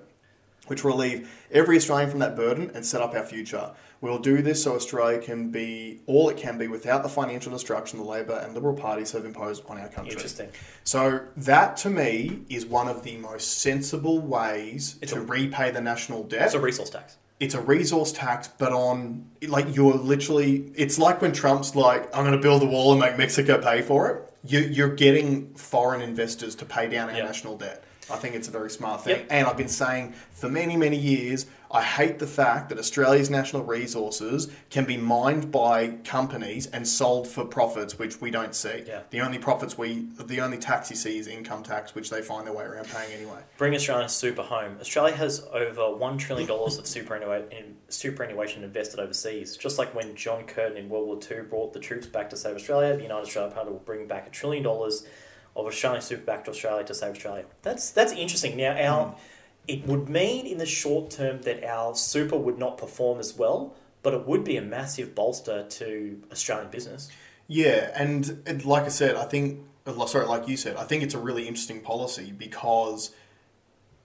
Which 0.69 0.85
will 0.85 0.93
relieve 0.93 1.31
every 1.51 1.77
Australian 1.77 2.11
from 2.11 2.19
that 2.21 2.35
burden 2.37 2.71
and 2.75 2.85
set 2.85 3.01
up 3.01 3.15
our 3.15 3.23
future. 3.25 3.71
We'll 4.01 4.19
do 4.19 4.43
this 4.43 4.63
so 4.63 4.75
Australia 4.75 5.19
can 5.19 5.51
be 5.51 6.01
all 6.07 6.29
it 6.29 6.37
can 6.37 6.57
be 6.57 6.69
without 6.69 7.03
the 7.03 7.09
financial 7.09 7.51
destruction 7.53 7.99
the 7.99 8.05
Labor 8.05 8.41
and 8.45 8.55
Liberal 8.55 8.75
parties 8.75 9.13
have 9.13 9.25
imposed 9.25 9.65
on 9.67 9.79
our 9.79 9.89
country. 9.89 10.13
Interesting. 10.13 10.49
So 10.85 11.21
that 11.39 11.77
to 11.79 11.91
me 11.91 12.41
is 12.49 12.65
one 12.67 12.87
of 12.89 13.03
the 13.03 13.17
most 13.17 13.59
sensible 13.61 14.19
ways 14.21 14.97
It's 15.03 15.13
to 15.13 15.19
a- 15.19 15.23
repay 15.25 15.71
the 15.71 15.81
national 15.81 16.23
debt 16.25 16.43
It's 16.47 16.55
a 16.55 16.61
resource 16.61 16.91
tax. 16.91 17.17
It's 17.41 17.55
a 17.55 17.61
resource 17.61 18.13
tax, 18.13 18.49
but 18.49 18.73
on 18.73 19.25
like 19.47 19.75
you're 19.77 19.95
literally, 19.95 20.73
it's 20.75 20.99
like 20.99 21.23
when 21.23 21.33
Trump's 21.33 21.77
like, 21.77 22.05
"I'm 22.17 22.25
going 22.25 22.37
to 22.37 22.43
build 22.43 22.63
a 22.63 22.67
wall 22.67 22.93
and 22.93 23.01
make 23.01 23.17
Mexico 23.17 23.59
pay 23.61 23.83
for 23.83 24.11
it." 24.11 24.25
You, 24.45 24.61
you're 24.61 24.95
getting 24.95 25.55
foreign 25.55 26.01
investors 26.01 26.55
to 26.57 26.65
pay 26.65 26.89
down 26.89 27.11
our 27.11 27.17
Yeah. 27.17 27.25
national 27.25 27.57
debt. 27.57 27.83
I 28.11 28.17
think 28.17 28.35
it's 28.35 28.49
a 28.49 28.51
very 28.51 28.71
smart 28.71 29.05
thing, 29.05 29.17
Yep. 29.17 29.27
and 29.31 29.47
I've 29.47 29.57
been 29.57 29.69
saying 29.69 30.15
for 30.33 30.49
many, 30.49 30.77
many 30.77 30.97
years. 30.97 31.47
I 31.71 31.83
hate 31.83 32.19
the 32.19 32.27
fact 32.27 32.71
that 32.71 32.79
Australia's 32.79 33.29
national 33.29 33.65
resources 33.65 34.51
can 34.71 34.85
be 34.85 34.97
mined 34.97 35.53
by 35.53 35.89
companies 36.05 36.67
and 36.67 36.89
sold 36.89 37.29
for 37.29 37.45
profits, 37.45 37.99
which 37.99 38.21
we 38.21 38.31
don't 38.31 38.55
see. 38.55 38.85
Yeah. 38.87 39.03
The 39.11 39.21
only 39.21 39.39
profits 39.39 39.77
we, 39.77 40.07
the 40.19 40.41
only 40.41 40.57
tax 40.57 40.91
you 40.91 40.97
see 40.97 41.19
is 41.19 41.27
income 41.27 41.63
tax, 41.63 41.95
which 41.95 42.09
they 42.09 42.23
find 42.23 42.47
their 42.47 42.55
way 42.55 42.65
around 42.65 42.87
paying 42.87 43.13
anyway. 43.13 43.41
Bring 43.59 43.75
Australian 43.75 44.09
super 44.09 44.43
home. 44.43 44.79
Australia 44.81 45.15
has 45.15 45.47
over 45.53 45.95
one 45.95 46.17
trillion 46.17 46.49
dollars 46.49 46.79
of 46.79 46.87
superannuation, 46.87 47.77
superannuation 47.89 48.65
invested 48.65 48.99
overseas. 48.99 49.57
Just 49.57 49.79
like 49.79 49.95
when 49.95 50.15
John 50.17 50.45
Curtin 50.45 50.79
in 50.79 50.89
World 50.89 51.07
War 51.07 51.19
II 51.31 51.45
brought 51.49 51.75
the 51.75 51.81
troops 51.81 52.07
back 52.07 52.31
to 52.31 52.37
save 52.37 52.57
Australia, 52.57 52.97
the 52.97 53.03
United 53.03 53.27
Australia 53.27 53.55
Party 53.55 53.71
will 53.71 53.79
bring 53.81 54.07
back 54.07 54.27
a 54.27 54.31
trillion 54.31 54.63
dollars 54.63 55.07
of 55.55 55.67
Australian 55.67 56.01
super 56.01 56.23
back 56.23 56.45
to 56.45 56.51
Australia 56.51 56.85
to 56.85 56.95
save 56.95 57.11
Australia. 57.11 57.45
That's 57.63 57.91
that's 57.91 58.13
interesting. 58.13 58.57
Now, 58.57 58.77
our 58.79 59.05
hmm. 59.09 59.21
It 59.69 59.87
would 59.87 60.09
mean 60.09 60.47
in 60.47 60.59
the 60.59 60.67
short 60.67 61.11
term 61.11 61.43
that 61.43 61.63
our 61.63 61.95
super 61.95 62.37
would 62.37 62.59
not 62.59 62.79
perform 62.79 63.21
as 63.21 63.37
well, 63.37 63.75
but 64.03 64.15
it 64.15 64.27
would 64.27 64.43
be 64.43 64.57
a 64.57 64.63
massive 64.63 65.15
bolster 65.15 65.65
to 65.69 66.21
Australian 66.33 66.71
business. 66.71 67.11
Yeah, 67.47 67.91
and 67.95 68.43
it, 68.47 68.65
like 68.65 68.85
I 68.85 68.89
said, 68.89 69.15
I 69.15 69.25
think, 69.25 69.61
uh, 69.87 70.07
sorry, 70.07 70.27
like 70.27 70.49
you 70.49 70.57
said, 70.57 70.77
I 70.77 70.85
think 70.85 71.03
it's 71.03 71.15
a 71.15 71.19
really 71.19 71.47
interesting 71.47 71.81
policy 71.81 72.33
because 72.37 73.11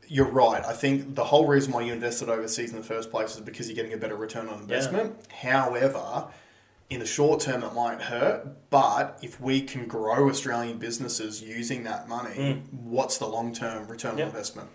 you're 0.08 0.30
right. 0.30 0.64
I 0.66 0.74
think 0.74 1.16
the 1.16 1.24
whole 1.24 1.48
reason 1.48 1.72
why 1.72 1.82
you 1.82 1.94
invested 1.94 2.30
overseas 2.30 2.72
in 2.72 2.78
the 2.78 2.84
first 2.84 3.10
place 3.10 3.36
is 3.36 3.42
because 3.42 3.68
you're 3.68 3.76
getting 3.76 3.94
a 3.94 3.98
better 3.98 4.16
return 4.16 4.48
on 4.50 4.60
investment. 4.60 5.16
However, 5.32 6.28
in 6.90 7.00
the 7.00 7.06
short 7.06 7.40
term, 7.40 7.64
it 7.64 7.74
might 7.74 8.02
hurt, 8.02 8.70
but 8.70 9.18
if 9.22 9.40
we 9.40 9.62
can 9.62 9.88
grow 9.88 10.30
Australian 10.30 10.78
businesses 10.78 11.42
using 11.42 11.84
that 11.84 12.08
money, 12.10 12.62
what's 12.72 13.18
the 13.18 13.28
long 13.28 13.54
term 13.54 13.88
return 13.88 14.18
Yep. 14.18 14.26
on 14.28 14.32
investment? 14.32 14.70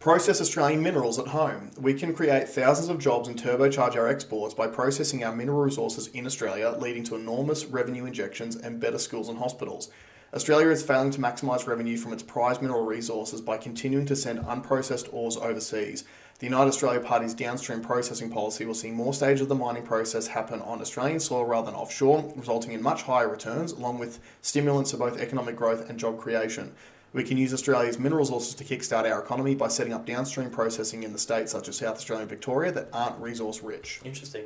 Process 0.00 0.40
Australian 0.40 0.80
minerals 0.80 1.18
at 1.18 1.26
home. 1.26 1.72
We 1.76 1.92
can 1.92 2.14
create 2.14 2.48
thousands 2.48 2.88
of 2.88 3.00
jobs 3.00 3.26
and 3.26 3.36
turbocharge 3.36 3.96
our 3.96 4.06
exports 4.06 4.54
by 4.54 4.68
processing 4.68 5.24
our 5.24 5.34
mineral 5.34 5.58
resources 5.60 6.06
in 6.08 6.24
Australia, 6.24 6.76
leading 6.78 7.02
to 7.04 7.16
enormous 7.16 7.64
revenue 7.64 8.04
injections 8.04 8.54
and 8.54 8.78
better 8.78 8.98
schools 8.98 9.28
and 9.28 9.38
hospitals. 9.38 9.90
Australia 10.32 10.68
is 10.68 10.84
failing 10.84 11.10
to 11.10 11.20
maximise 11.20 11.66
revenue 11.66 11.96
from 11.96 12.12
its 12.12 12.22
prized 12.22 12.62
mineral 12.62 12.84
resources 12.84 13.40
by 13.40 13.56
continuing 13.56 14.06
to 14.06 14.14
send 14.14 14.38
unprocessed 14.38 15.12
ores 15.12 15.36
overseas. 15.36 16.04
The 16.38 16.46
United 16.46 16.68
Australia 16.68 17.00
Party's 17.00 17.34
downstream 17.34 17.80
processing 17.80 18.30
policy 18.30 18.64
will 18.64 18.74
see 18.74 18.92
more 18.92 19.12
stages 19.12 19.40
of 19.40 19.48
the 19.48 19.56
mining 19.56 19.82
process 19.82 20.28
happen 20.28 20.60
on 20.60 20.80
Australian 20.80 21.18
soil 21.18 21.44
rather 21.44 21.72
than 21.72 21.74
offshore, 21.74 22.32
resulting 22.36 22.70
in 22.70 22.80
much 22.80 23.02
higher 23.02 23.28
returns, 23.28 23.72
along 23.72 23.98
with 23.98 24.20
stimulants 24.42 24.92
to 24.92 24.96
both 24.96 25.20
economic 25.20 25.56
growth 25.56 25.90
and 25.90 25.98
job 25.98 26.20
creation. 26.20 26.72
We 27.12 27.24
can 27.24 27.38
use 27.38 27.54
Australia's 27.54 27.98
mineral 27.98 28.20
resources 28.20 28.54
to 28.54 28.64
kickstart 28.64 29.10
our 29.10 29.22
economy 29.22 29.54
by 29.54 29.68
setting 29.68 29.92
up 29.92 30.04
downstream 30.04 30.50
processing 30.50 31.02
in 31.02 31.12
the 31.12 31.18
states 31.18 31.52
such 31.52 31.68
as 31.68 31.76
South 31.76 31.96
Australia 31.96 32.22
and 32.22 32.30
Victoria 32.30 32.70
that 32.72 32.88
aren't 32.92 33.18
resource 33.18 33.62
rich. 33.62 34.00
Interesting. 34.04 34.44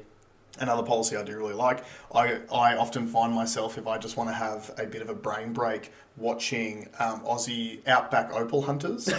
Another 0.59 0.83
policy 0.83 1.17
I 1.17 1.23
do 1.23 1.37
really 1.37 1.55
like. 1.55 1.83
I, 2.15 2.41
I 2.53 2.77
often 2.77 3.07
find 3.07 3.35
myself, 3.35 3.79
if 3.79 3.87
I 3.87 3.97
just 3.97 4.17
want 4.17 4.29
to 4.29 4.35
have 4.35 4.71
a 4.79 4.85
bit 4.85 5.01
of 5.01 5.09
a 5.09 5.15
brain 5.15 5.53
break, 5.53 5.91
watching 6.17 6.89
um, 6.99 7.21
Aussie 7.23 7.87
Outback 7.89 8.33
Opal 8.35 8.63
Hunters. 8.63 9.11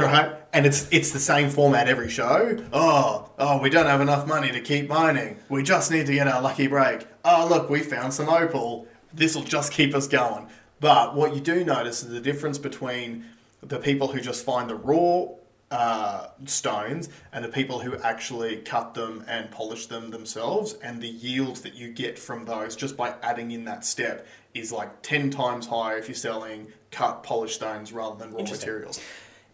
right? 0.00 0.36
And 0.52 0.66
it's 0.66 0.88
it's 0.92 1.10
the 1.10 1.18
same 1.18 1.48
format 1.48 1.88
every 1.88 2.10
show. 2.10 2.56
Oh, 2.72 3.30
oh, 3.38 3.58
we 3.60 3.70
don't 3.70 3.86
have 3.86 4.00
enough 4.00 4.26
money 4.26 4.52
to 4.52 4.60
keep 4.60 4.88
mining. 4.88 5.38
We 5.48 5.62
just 5.62 5.90
need 5.90 6.06
to 6.06 6.14
get 6.14 6.28
our 6.28 6.42
lucky 6.42 6.66
break. 6.66 7.06
Oh, 7.24 7.46
look, 7.48 7.70
we 7.70 7.80
found 7.80 8.12
some 8.12 8.28
opal. 8.28 8.86
This 9.12 9.34
will 9.34 9.44
just 9.44 9.72
keep 9.72 9.94
us 9.94 10.06
going. 10.06 10.48
But 10.80 11.14
what 11.14 11.34
you 11.34 11.40
do 11.40 11.64
notice 11.64 12.02
is 12.02 12.10
the 12.10 12.20
difference 12.20 12.58
between 12.58 13.24
the 13.62 13.78
people 13.78 14.08
who 14.08 14.20
just 14.20 14.44
find 14.44 14.68
the 14.68 14.74
raw 14.74 15.26
uh, 15.70 16.28
stones 16.44 17.08
and 17.32 17.44
the 17.44 17.48
people 17.48 17.80
who 17.80 17.96
actually 17.98 18.58
cut 18.58 18.94
them 18.94 19.24
and 19.26 19.50
polish 19.50 19.86
them 19.86 20.10
themselves, 20.10 20.74
and 20.74 21.00
the 21.00 21.08
yields 21.08 21.62
that 21.62 21.74
you 21.74 21.92
get 21.92 22.18
from 22.18 22.44
those 22.44 22.76
just 22.76 22.96
by 22.96 23.14
adding 23.22 23.50
in 23.50 23.64
that 23.64 23.84
step 23.84 24.26
is 24.54 24.70
like 24.70 25.02
10 25.02 25.30
times 25.30 25.66
higher 25.66 25.98
if 25.98 26.08
you're 26.08 26.14
selling 26.14 26.68
cut 26.90 27.22
polished 27.22 27.56
stones 27.56 27.92
rather 27.92 28.16
than 28.16 28.32
raw 28.32 28.42
materials. 28.42 29.00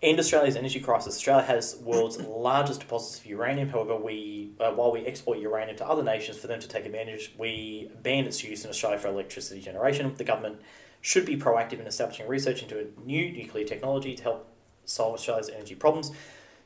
End 0.03 0.19
Australia's 0.19 0.57
energy 0.57 0.81
crisis. 0.81 1.15
Australia 1.15 1.44
has 1.44 1.77
world's 1.77 2.20
largest 2.27 2.81
deposits 2.81 3.20
of 3.20 3.27
uranium. 3.27 3.69
However, 3.69 3.97
we 3.97 4.51
uh, 4.59 4.73
while 4.73 4.90
we 4.90 5.07
export 5.07 5.39
uranium 5.39 5.77
to 5.77 5.86
other 5.86 6.03
nations 6.03 6.36
for 6.39 6.49
them 6.49 6.61
to 6.61 6.69
take 6.69 6.85
advantage, 6.85 7.32
we 7.39 7.90
ban 8.03 8.27
its 8.27 8.43
use 8.43 8.65
in 8.65 8.70
Australia 8.70 8.99
for 8.99 9.09
electricity 9.09 9.61
generation. 9.61 10.12
The 10.16 10.24
government 10.24 10.61
should 11.02 11.26
be 11.26 11.36
proactive 11.36 11.80
in 11.80 11.86
establishing 11.86 12.26
research 12.26 12.62
into 12.62 12.78
a 12.78 12.84
new 13.04 13.30
nuclear 13.32 13.66
technology 13.66 14.14
to 14.14 14.22
help 14.22 14.48
solve 14.86 15.14
Australia's 15.14 15.50
energy 15.50 15.74
problems. 15.74 16.12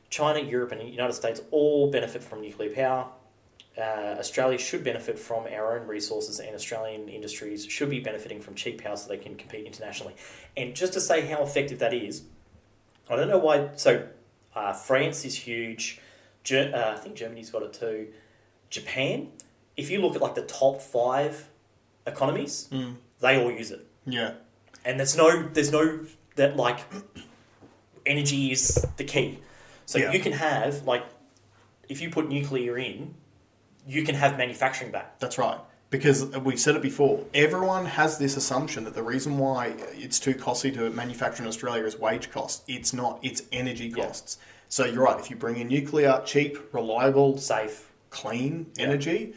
China, 0.09 0.39
Europe, 0.39 0.71
and 0.71 0.79
the 0.79 0.85
United 0.85 1.13
States 1.13 1.41
all 1.51 1.91
benefit 1.91 2.23
from 2.23 2.41
nuclear 2.41 2.69
power. 2.73 3.07
Uh, 3.77 4.15
Australia 4.17 4.57
should 4.57 4.83
benefit 4.83 5.19
from 5.19 5.45
our 5.47 5.77
own 5.77 5.85
resources, 5.85 6.39
and 6.39 6.55
Australian 6.55 7.09
industries 7.09 7.65
should 7.65 7.89
be 7.89 7.99
benefiting 7.99 8.41
from 8.41 8.55
cheap 8.55 8.81
power 8.81 8.95
so 8.95 9.07
they 9.09 9.17
can 9.17 9.35
compete 9.35 9.65
internationally. 9.65 10.15
And 10.55 10.73
just 10.75 10.93
to 10.93 11.01
say 11.01 11.25
how 11.27 11.43
effective 11.43 11.79
that 11.79 11.93
is, 11.93 12.23
I 13.09 13.15
don't 13.15 13.27
know 13.27 13.37
why. 13.37 13.69
So, 13.75 14.07
uh, 14.55 14.73
France 14.73 15.25
is 15.25 15.35
huge. 15.35 15.99
Ger- 16.43 16.71
uh, 16.73 16.93
I 16.93 16.97
think 16.97 17.15
Germany's 17.15 17.49
got 17.49 17.63
it 17.63 17.73
too. 17.73 18.07
Japan. 18.69 19.29
If 19.75 19.91
you 19.91 20.01
look 20.01 20.15
at 20.15 20.21
like 20.21 20.33
the 20.35 20.41
top 20.41 20.81
five 20.81 21.47
economies, 22.07 22.67
they 23.19 23.39
all 23.39 23.51
use 23.51 23.69
it, 23.69 23.85
Yeah. 24.07 24.33
and 24.85 24.97
there's 24.99 25.15
no, 25.17 25.43
there's 25.49 25.71
no 25.71 25.99
that 26.35 26.55
like 26.55 26.79
energy 28.05 28.51
is 28.51 28.85
the 28.97 29.03
key. 29.03 29.39
So 29.85 29.97
Yeah. 29.99 30.11
you 30.11 30.19
can 30.19 30.31
have 30.33 30.83
like, 30.85 31.03
if 31.89 32.01
you 32.01 32.09
put 32.09 32.29
nuclear 32.29 32.77
in, 32.77 33.15
you 33.87 34.03
can 34.03 34.15
have 34.15 34.37
manufacturing 34.37 34.91
back. 34.91 35.19
That's 35.19 35.37
right. 35.37 35.59
Because 35.89 36.25
we've 36.37 36.59
said 36.59 36.75
it 36.75 36.81
before, 36.81 37.23
everyone 37.33 37.85
has 37.85 38.17
this 38.17 38.35
assumption 38.35 38.83
that 38.83 38.93
the 38.93 39.03
reason 39.03 39.37
why 39.37 39.73
it's 39.93 40.19
too 40.19 40.33
costly 40.33 40.71
to 40.73 40.89
manufacture 40.89 41.41
in 41.43 41.47
Australia 41.47 41.85
is 41.85 41.97
wage 41.97 42.29
costs. 42.29 42.63
It's 42.67 42.93
not, 42.93 43.19
it's 43.23 43.43
energy 43.53 43.93
Yeah. 43.95 44.05
costs. 44.05 44.37
So 44.69 44.83
you're 44.83 45.03
right, 45.05 45.17
if 45.17 45.29
you 45.29 45.37
bring 45.37 45.55
in 45.57 45.69
nuclear, 45.69 46.21
cheap, 46.25 46.57
reliable, 46.73 47.37
Safe. 47.37 47.89
clean 48.09 48.65
energy, 48.77 49.33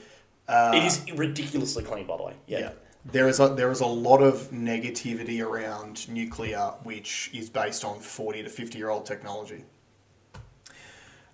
uh, 0.49 0.73
it 0.75 0.83
is 0.85 1.03
ridiculously 1.15 1.85
clean, 1.85 2.07
by 2.09 2.17
the 2.17 2.23
way. 2.25 2.35
Yeah. 2.49 2.59
yeah. 2.59 2.71
There 3.05 3.29
is 3.29 3.41
a 3.41 3.49
there 3.49 3.71
is 3.71 3.81
a 3.81 3.87
lot 3.87 4.23
of 4.23 4.51
negativity 4.51 5.45
around 5.45 6.09
nuclear, 6.09 6.75
which 6.83 7.31
is 7.33 7.49
based 7.49 7.83
on 7.83 7.99
forty 7.99 8.43
to 8.43 8.51
fifty 8.51 8.77
year 8.77 8.91
old 8.91 9.07
technology. 9.07 9.65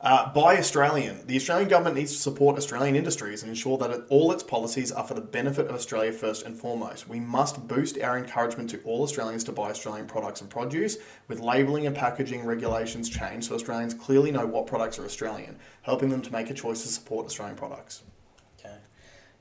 Uh, 0.00 0.32
by 0.32 0.58
Australian, 0.58 1.26
the 1.26 1.34
Australian 1.36 1.68
government 1.68 1.96
needs 1.96 2.12
to 2.12 2.18
support 2.18 2.58
Australian 2.58 2.94
industries 2.94 3.42
and 3.42 3.48
ensure 3.48 3.78
that 3.78 4.04
all 4.10 4.30
its 4.30 4.42
policies 4.42 4.92
are 4.92 5.04
for 5.04 5.14
the 5.14 5.20
benefit 5.20 5.66
of 5.66 5.74
Australia 5.74 6.12
first 6.12 6.44
and 6.44 6.56
foremost. 6.56 7.08
We 7.08 7.18
must 7.18 7.66
boost 7.66 7.98
our 8.00 8.18
encouragement 8.18 8.70
to 8.70 8.80
all 8.82 9.02
Australians 9.02 9.42
to 9.44 9.52
buy 9.52 9.70
Australian 9.70 10.06
products 10.06 10.42
and 10.42 10.50
produce, 10.50 10.98
with 11.28 11.40
labelling 11.40 11.86
and 11.86 11.96
packaging 11.96 12.44
regulations 12.44 13.08
changed 13.08 13.48
so 13.48 13.54
Australians 13.54 13.94
clearly 13.94 14.30
know 14.30 14.46
what 14.46 14.66
products 14.66 14.98
are 14.98 15.04
Australian, 15.04 15.58
helping 15.82 16.10
them 16.10 16.22
to 16.22 16.30
make 16.30 16.50
a 16.50 16.54
choice 16.54 16.82
to 16.82 16.88
support 16.88 17.26
Australian 17.26 17.56
products. 17.56 18.02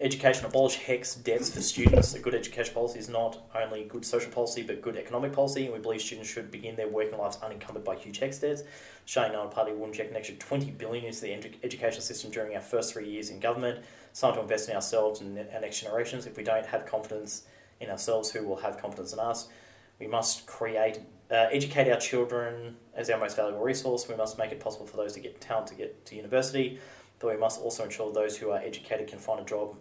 Education 0.02 0.46
abolish 0.46 0.76
HECS 0.76 1.24
debts 1.24 1.50
for 1.50 1.62
students. 1.62 2.16
A 2.16 2.20
good 2.20 2.36
education 2.36 2.74
policy 2.74 3.00
is 3.00 3.08
not 3.08 3.48
only 3.56 3.86
good 3.86 4.04
social 4.04 4.30
policy 4.30 4.62
but 4.62 4.82
good 4.82 4.98
economic 4.98 5.32
policy, 5.32 5.64
and 5.64 5.74
we 5.74 5.80
believe 5.80 6.02
students 6.02 6.30
should 6.30 6.52
begin 6.52 6.76
their 6.76 6.90
working 6.90 7.18
lives 7.18 7.38
unencumbered 7.42 7.86
by 7.86 7.96
huge 7.96 8.20
HECS 8.20 8.42
debts. 8.42 8.64
Australian 9.06 9.32
National 9.32 9.52
Party 9.54 9.72
will 9.72 9.86
inject 9.86 10.12
an 10.12 10.18
extra 10.18 10.36
20 10.36 10.72
billion 10.72 11.06
into 11.06 11.22
the 11.22 11.28
edu- 11.28 11.56
education 11.64 12.02
system 12.02 12.30
during 12.30 12.54
our 12.56 12.62
first 12.62 12.92
three 12.92 13.10
years 13.10 13.30
in 13.30 13.40
government. 13.40 13.86
It's 14.12 14.20
time 14.20 14.34
to 14.34 14.42
invest 14.42 14.68
in 14.68 14.76
ourselves 14.76 15.22
and 15.22 15.40
our 15.40 15.62
next 15.62 15.80
generations. 15.80 16.26
If 16.26 16.36
we 16.36 16.44
don't 16.44 16.66
have 16.66 16.86
confidence 16.86 17.44
in 17.80 17.90
ourselves, 17.90 18.32
who 18.32 18.46
will 18.46 18.58
have 18.58 18.78
confidence 18.78 19.14
in 19.14 19.20
us? 19.20 19.48
We 19.98 20.08
must 20.08 20.46
create, 20.46 21.00
uh, 21.32 21.48
educate 21.54 21.90
our 21.90 22.00
children 22.02 22.76
as 22.96 23.10
our 23.10 23.18
most 23.18 23.38
valuable 23.38 23.64
resource. 23.64 24.10
We 24.10 24.16
must 24.16 24.38
make 24.38 24.52
it 24.52 24.60
possible 24.60 24.88
for 24.88 24.98
those 24.98 25.14
to 25.14 25.22
get 25.22 25.40
talent 25.40 25.68
to 25.68 25.76
get 25.76 26.06
to 26.08 26.18
university, 26.18 26.80
but 27.20 27.32
we 27.34 27.38
must 27.38 27.62
also 27.62 27.84
ensure 27.84 28.12
those 28.12 28.38
who 28.38 28.50
are 28.52 28.60
educated 28.60 29.08
can 29.08 29.20
find 29.20 29.40
a 29.40 29.44
job 29.46 29.76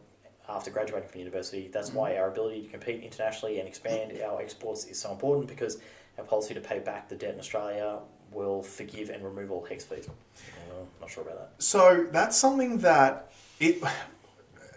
after 0.48 0.70
graduating 0.70 1.08
from 1.08 1.18
university. 1.20 1.68
That's 1.72 1.92
why 1.92 2.16
our 2.16 2.28
ability 2.30 2.62
to 2.62 2.68
compete 2.68 3.02
internationally 3.02 3.58
and 3.58 3.68
expand 3.68 4.12
our 4.22 4.40
exports 4.40 4.84
is 4.86 4.98
so 4.98 5.10
important 5.12 5.48
because 5.48 5.78
our 6.18 6.24
policy 6.24 6.54
to 6.54 6.60
pay 6.60 6.78
back 6.78 7.08
the 7.08 7.16
debt 7.16 7.34
in 7.34 7.40
Australia 7.40 7.98
will 8.30 8.62
forgive 8.62 9.10
and 9.10 9.24
remove 9.24 9.50
all 9.50 9.66
HECS 9.66 9.84
fees. 9.84 10.08
Uh, 10.08 10.74
not 11.00 11.10
sure 11.10 11.22
about 11.22 11.38
that. 11.38 11.62
So 11.62 12.06
that's 12.10 12.36
something 12.36 12.78
that 12.78 13.30
it 13.60 13.82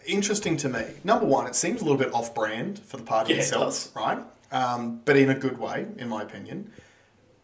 interesting 0.05 0.55
to 0.57 0.69
me. 0.69 0.83
Number 1.03 1.25
one, 1.25 1.47
it 1.47 1.55
seems 1.55 1.81
a 1.81 1.83
little 1.83 1.97
bit 1.97 2.13
off-brand 2.13 2.79
for 2.79 2.97
the 2.97 3.03
party 3.03 3.33
Yeah, 3.33 3.39
it 3.39 3.41
itself, 3.43 3.65
does. 3.65 3.91
right? 3.95 4.19
Um, 4.51 5.01
but 5.03 5.17
in 5.17 5.29
a 5.29 5.35
good 5.35 5.59
way, 5.59 5.85
in 5.97 6.07
my 6.07 6.21
opinion. 6.23 6.71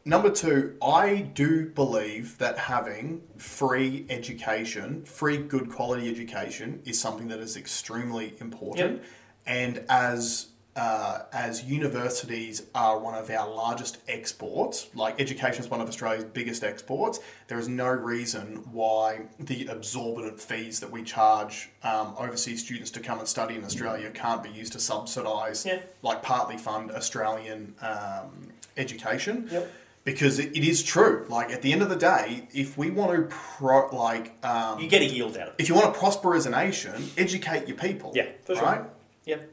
Number 0.05 0.29
two, 0.29 0.75
I 0.83 1.29
do 1.33 1.67
believe 1.69 2.37
that 2.37 2.57
having 2.57 3.21
free 3.37 4.05
education, 4.09 5.05
free 5.05 5.37
good 5.37 5.69
quality 5.69 6.09
education, 6.09 6.81
is 6.83 6.99
something 6.99 7.29
that 7.29 7.39
is 7.39 7.55
extremely 7.55 8.35
important. 8.41 9.01
And 9.45 9.83
as 9.89 10.47
uh, 10.75 11.19
as 11.31 11.63
universities 11.63 12.63
are 12.73 12.97
one 12.97 13.13
of 13.13 13.29
our 13.29 13.47
largest 13.47 13.99
exports, 14.07 14.89
like 14.95 15.21
education 15.21 15.63
is 15.63 15.69
one 15.69 15.79
of 15.79 15.87
Australia's 15.87 16.23
biggest 16.23 16.63
exports, 16.63 17.19
there 17.47 17.59
is 17.59 17.67
no 17.69 17.87
reason 17.87 18.55
why 18.71 19.21
the 19.39 19.69
exorbitant 19.69 20.39
fees 20.41 20.79
that 20.79 20.89
we 20.89 21.03
charge 21.03 21.69
um, 21.83 22.15
overseas 22.17 22.59
students 22.63 22.89
to 22.89 22.99
come 22.99 23.19
and 23.19 23.27
study 23.27 23.55
in 23.55 23.63
Australia 23.63 24.09
can't 24.09 24.41
be 24.41 24.49
used 24.49 24.73
to 24.73 24.79
subsidise, 24.79 25.63
Yeah. 25.63 25.79
like 26.01 26.23
partly 26.23 26.57
fund 26.57 26.89
Australian 26.91 27.75
um, 27.81 28.49
education 28.75 29.47
Yep. 29.51 29.71
Because 30.03 30.39
it, 30.39 30.55
is 30.55 30.83
true. 30.83 31.25
Like 31.29 31.51
at 31.51 31.61
the 31.61 31.71
end 31.71 31.81
of 31.81 31.89
the 31.89 31.95
day, 31.95 32.47
if 32.53 32.77
we 32.77 32.89
want 32.89 33.11
to 33.29 33.35
pro, 33.35 33.87
like 33.95 34.33
um, 34.45 34.79
You 34.79 34.87
get 34.87 35.01
a 35.01 35.05
yield 35.05 35.37
out 35.37 35.49
of 35.49 35.53
it. 35.53 35.55
if 35.59 35.69
you 35.69 35.75
want 35.75 35.93
to 35.93 35.99
prosper 35.99 36.35
as 36.35 36.45
a 36.45 36.49
nation, 36.49 37.09
educate 37.17 37.67
your 37.67 37.77
people. 37.77 38.11
Yeah, 38.15 38.27
for 38.43 38.55
sure. 38.55 38.63
Right? 38.63 38.81
Yep. 39.25 39.49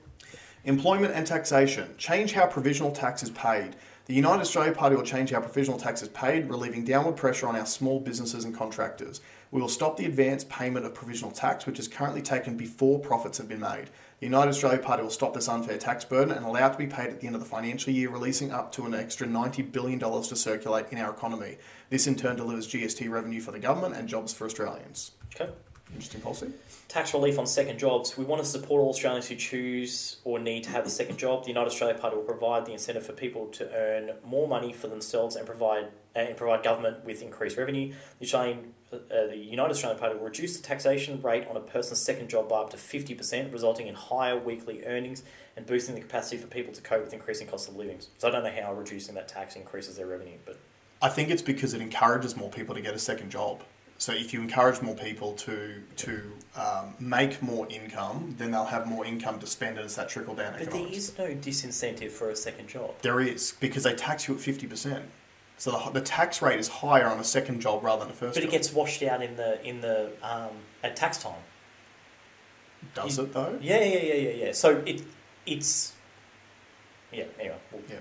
Employment 0.64 1.14
and 1.14 1.26
taxation. 1.26 1.94
Change 1.96 2.32
how 2.32 2.46
provisional 2.46 2.90
tax 2.90 3.22
is 3.22 3.30
paid. 3.30 3.76
The 4.06 4.14
United 4.14 4.40
Australia 4.40 4.72
Party 4.72 4.96
will 4.96 5.04
change 5.04 5.30
how 5.30 5.40
provisional 5.40 5.78
tax 5.78 6.02
is 6.02 6.08
paid, 6.08 6.50
relieving 6.50 6.84
downward 6.84 7.16
pressure 7.16 7.46
on 7.46 7.54
our 7.54 7.64
small 7.64 8.00
businesses 8.00 8.44
and 8.44 8.54
contractors. 8.54 9.20
We 9.52 9.60
will 9.60 9.68
stop 9.68 9.96
the 9.96 10.04
advance 10.04 10.42
payment 10.44 10.84
of 10.84 10.94
provisional 10.94 11.30
tax, 11.30 11.64
which 11.64 11.78
is 11.78 11.86
currently 11.86 12.20
taken 12.20 12.56
before 12.56 12.98
profits 12.98 13.38
have 13.38 13.48
been 13.48 13.60
made. 13.60 13.90
The 14.20 14.26
United 14.26 14.50
Australia 14.50 14.78
Party 14.78 15.02
will 15.02 15.08
stop 15.08 15.32
this 15.32 15.48
unfair 15.48 15.78
tax 15.78 16.04
burden 16.04 16.36
and 16.36 16.44
allow 16.44 16.66
it 16.66 16.72
to 16.72 16.78
be 16.78 16.86
paid 16.86 17.08
at 17.08 17.20
the 17.20 17.26
end 17.26 17.34
of 17.34 17.40
the 17.40 17.48
financial 17.48 17.90
year, 17.90 18.10
releasing 18.10 18.52
up 18.52 18.70
to 18.72 18.84
an 18.84 18.92
extra 18.92 19.26
$90 19.26 19.72
billion 19.72 19.98
to 19.98 20.36
circulate 20.36 20.92
in 20.92 20.98
our 20.98 21.10
economy. 21.10 21.56
This 21.88 22.06
in 22.06 22.16
turn 22.16 22.36
delivers 22.36 22.68
GST 22.68 23.10
revenue 23.10 23.40
for 23.40 23.50
the 23.50 23.58
government 23.58 23.96
and 23.96 24.06
jobs 24.06 24.34
for 24.34 24.44
Australians. 24.44 25.12
Okay. 25.34 25.50
Interesting 25.94 26.20
policy. 26.20 26.52
Tax 26.88 27.14
relief 27.14 27.38
on 27.38 27.46
second 27.46 27.78
jobs. 27.78 28.18
We 28.18 28.26
want 28.26 28.42
to 28.42 28.46
support 28.46 28.82
all 28.82 28.90
Australians 28.90 29.28
who 29.28 29.36
choose 29.36 30.18
or 30.24 30.38
need 30.38 30.64
to 30.64 30.70
have 30.70 30.84
a 30.84 30.90
second 30.90 31.18
job. 31.18 31.44
The 31.44 31.48
United 31.48 31.68
Australia 31.68 31.96
Party 31.96 32.16
will 32.16 32.22
provide 32.22 32.66
the 32.66 32.72
incentive 32.72 33.06
for 33.06 33.14
people 33.14 33.46
to 33.46 33.74
earn 33.74 34.10
more 34.22 34.46
money 34.46 34.74
for 34.74 34.88
themselves 34.88 35.34
and 35.34 35.46
provide 35.46 35.88
and 36.14 36.36
provide 36.36 36.62
government 36.62 37.06
with 37.06 37.22
increased 37.22 37.56
revenue. 37.56 37.94
The 38.18 38.26
Australian, 38.26 38.74
uh, 38.92 39.26
the 39.28 39.36
United 39.36 39.70
Australian 39.70 39.98
Party 39.98 40.16
will 40.16 40.24
reduce 40.24 40.56
the 40.56 40.62
taxation 40.62 41.20
rate 41.22 41.46
on 41.48 41.56
a 41.56 41.60
person's 41.60 42.00
second 42.00 42.28
job 42.28 42.48
by 42.48 42.58
up 42.60 42.70
to 42.70 42.76
fifty 42.76 43.14
percent, 43.14 43.52
resulting 43.52 43.86
in 43.86 43.94
higher 43.94 44.38
weekly 44.38 44.84
earnings 44.84 45.22
and 45.56 45.66
boosting 45.66 45.94
the 45.94 46.00
capacity 46.00 46.36
for 46.36 46.46
people 46.46 46.72
to 46.72 46.80
cope 46.80 47.04
with 47.04 47.12
increasing 47.12 47.46
cost 47.46 47.68
of 47.68 47.76
living. 47.76 47.98
So 48.18 48.28
I 48.28 48.30
don't 48.30 48.44
know 48.44 48.62
how 48.62 48.72
reducing 48.74 49.14
that 49.14 49.28
tax 49.28 49.56
increases 49.56 49.96
their 49.96 50.06
revenue, 50.06 50.38
but 50.44 50.58
I 51.02 51.08
think 51.08 51.30
it's 51.30 51.42
because 51.42 51.74
it 51.74 51.80
encourages 51.80 52.36
more 52.36 52.50
people 52.50 52.74
to 52.74 52.80
get 52.80 52.94
a 52.94 52.98
second 52.98 53.30
job. 53.30 53.62
So 53.98 54.12
if 54.12 54.32
you 54.32 54.40
encourage 54.40 54.80
more 54.80 54.94
people 54.94 55.34
to 55.34 55.82
to 55.96 56.32
um, 56.56 56.94
make 56.98 57.42
more 57.42 57.66
income, 57.68 58.34
then 58.38 58.50
they'll 58.50 58.64
have 58.64 58.86
more 58.86 59.04
income 59.04 59.38
to 59.40 59.46
spend, 59.46 59.76
and 59.76 59.84
it's 59.84 59.96
that 59.96 60.08
trickle 60.08 60.34
down 60.34 60.52
but 60.52 60.60
there 60.60 60.68
economics. 60.68 60.96
is 60.96 61.18
no 61.18 61.26
disincentive 61.26 62.10
for 62.10 62.30
a 62.30 62.36
second 62.36 62.68
job. 62.68 62.94
There 63.02 63.20
is 63.20 63.54
because 63.60 63.82
they 63.82 63.94
tax 63.94 64.26
you 64.26 64.34
at 64.34 64.40
fifty 64.40 64.66
percent. 64.66 65.04
So 65.60 65.72
the, 65.72 65.90
the 65.90 66.00
tax 66.00 66.40
rate 66.40 66.58
is 66.58 66.68
higher 66.68 67.06
on 67.06 67.18
a 67.20 67.24
second 67.24 67.60
job 67.60 67.84
rather 67.84 68.04
than 68.04 68.10
a 68.12 68.16
first. 68.16 68.34
But 68.34 68.42
it 68.42 68.46
job. 68.46 68.52
gets 68.52 68.72
washed 68.72 69.02
out 69.02 69.22
in 69.22 69.36
the 69.36 69.62
in 69.62 69.82
the 69.82 70.10
um, 70.22 70.48
at 70.82 70.96
tax 70.96 71.18
time. 71.18 71.34
does 72.94 73.18
it 73.18 73.34
though? 73.34 73.58
Yeah, 73.60 73.84
yeah, 73.84 74.00
yeah, 74.02 74.14
yeah, 74.14 74.30
yeah. 74.46 74.52
So 74.52 74.82
it 74.86 75.02
it's 75.44 75.92
yeah. 77.12 77.24
Anyway, 77.38 77.56
we'll, 77.70 77.82
Yeah. 77.90 77.96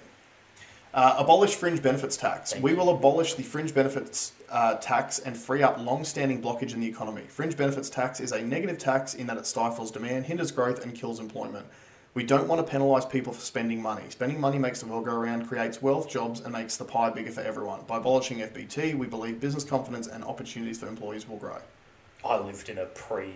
Uh, 0.94 1.18
abolish 1.20 1.54
fringe 1.56 1.84
benefits 1.84 2.16
tax. 2.16 2.54
Thank 2.54 2.64
we 2.64 2.72
you. 2.72 2.78
will 2.78 2.90
abolish 2.90 3.34
the 3.36 3.44
fringe 3.44 3.76
benefits 3.76 4.32
uh, 4.50 4.76
tax 4.76 5.20
and 5.20 5.38
free 5.38 5.62
up 5.62 5.78
long-standing 5.78 6.42
blockage 6.42 6.74
in 6.74 6.80
the 6.80 6.88
economy. 6.88 7.24
Fringe 7.28 7.56
benefits 7.58 7.90
tax 7.92 8.20
is 8.22 8.32
a 8.32 8.42
negative 8.42 8.78
tax 8.78 9.14
in 9.14 9.28
that 9.28 9.38
it 9.38 9.46
stifles 9.46 9.92
demand, 9.92 10.26
hinders 10.26 10.50
growth, 10.52 10.84
and 10.84 10.96
kills 10.96 11.20
employment. 11.20 11.68
We 12.16 12.24
don't 12.24 12.48
want 12.48 12.66
to 12.66 12.72
penalise 12.78 13.10
people 13.10 13.34
for 13.34 13.42
spending 13.42 13.82
money. 13.82 14.04
Spending 14.10 14.40
money 14.40 14.58
makes 14.58 14.80
the 14.82 14.88
world 14.88 15.06
go 15.06 15.14
around, 15.14 15.48
creates 15.48 15.82
wealth, 15.82 16.10
jobs, 16.10 16.40
and 16.40 16.52
makes 16.52 16.76
the 16.76 16.86
pie 16.86 17.12
bigger 17.12 17.32
for 17.32 17.42
everyone. 17.42 17.82
By 17.88 17.98
abolishing 17.98 18.40
FBT, 18.40 18.96
we 18.98 19.06
believe 19.06 19.40
business 19.40 19.64
confidence 19.64 20.08
and 20.08 20.24
opportunities 20.24 20.80
for 20.80 20.88
employees 20.88 21.30
will 21.30 21.38
grow. 21.38 21.58
I 22.26 22.38
lived 22.40 22.68
in 22.70 22.80
a 22.80 22.86
pre 22.86 23.32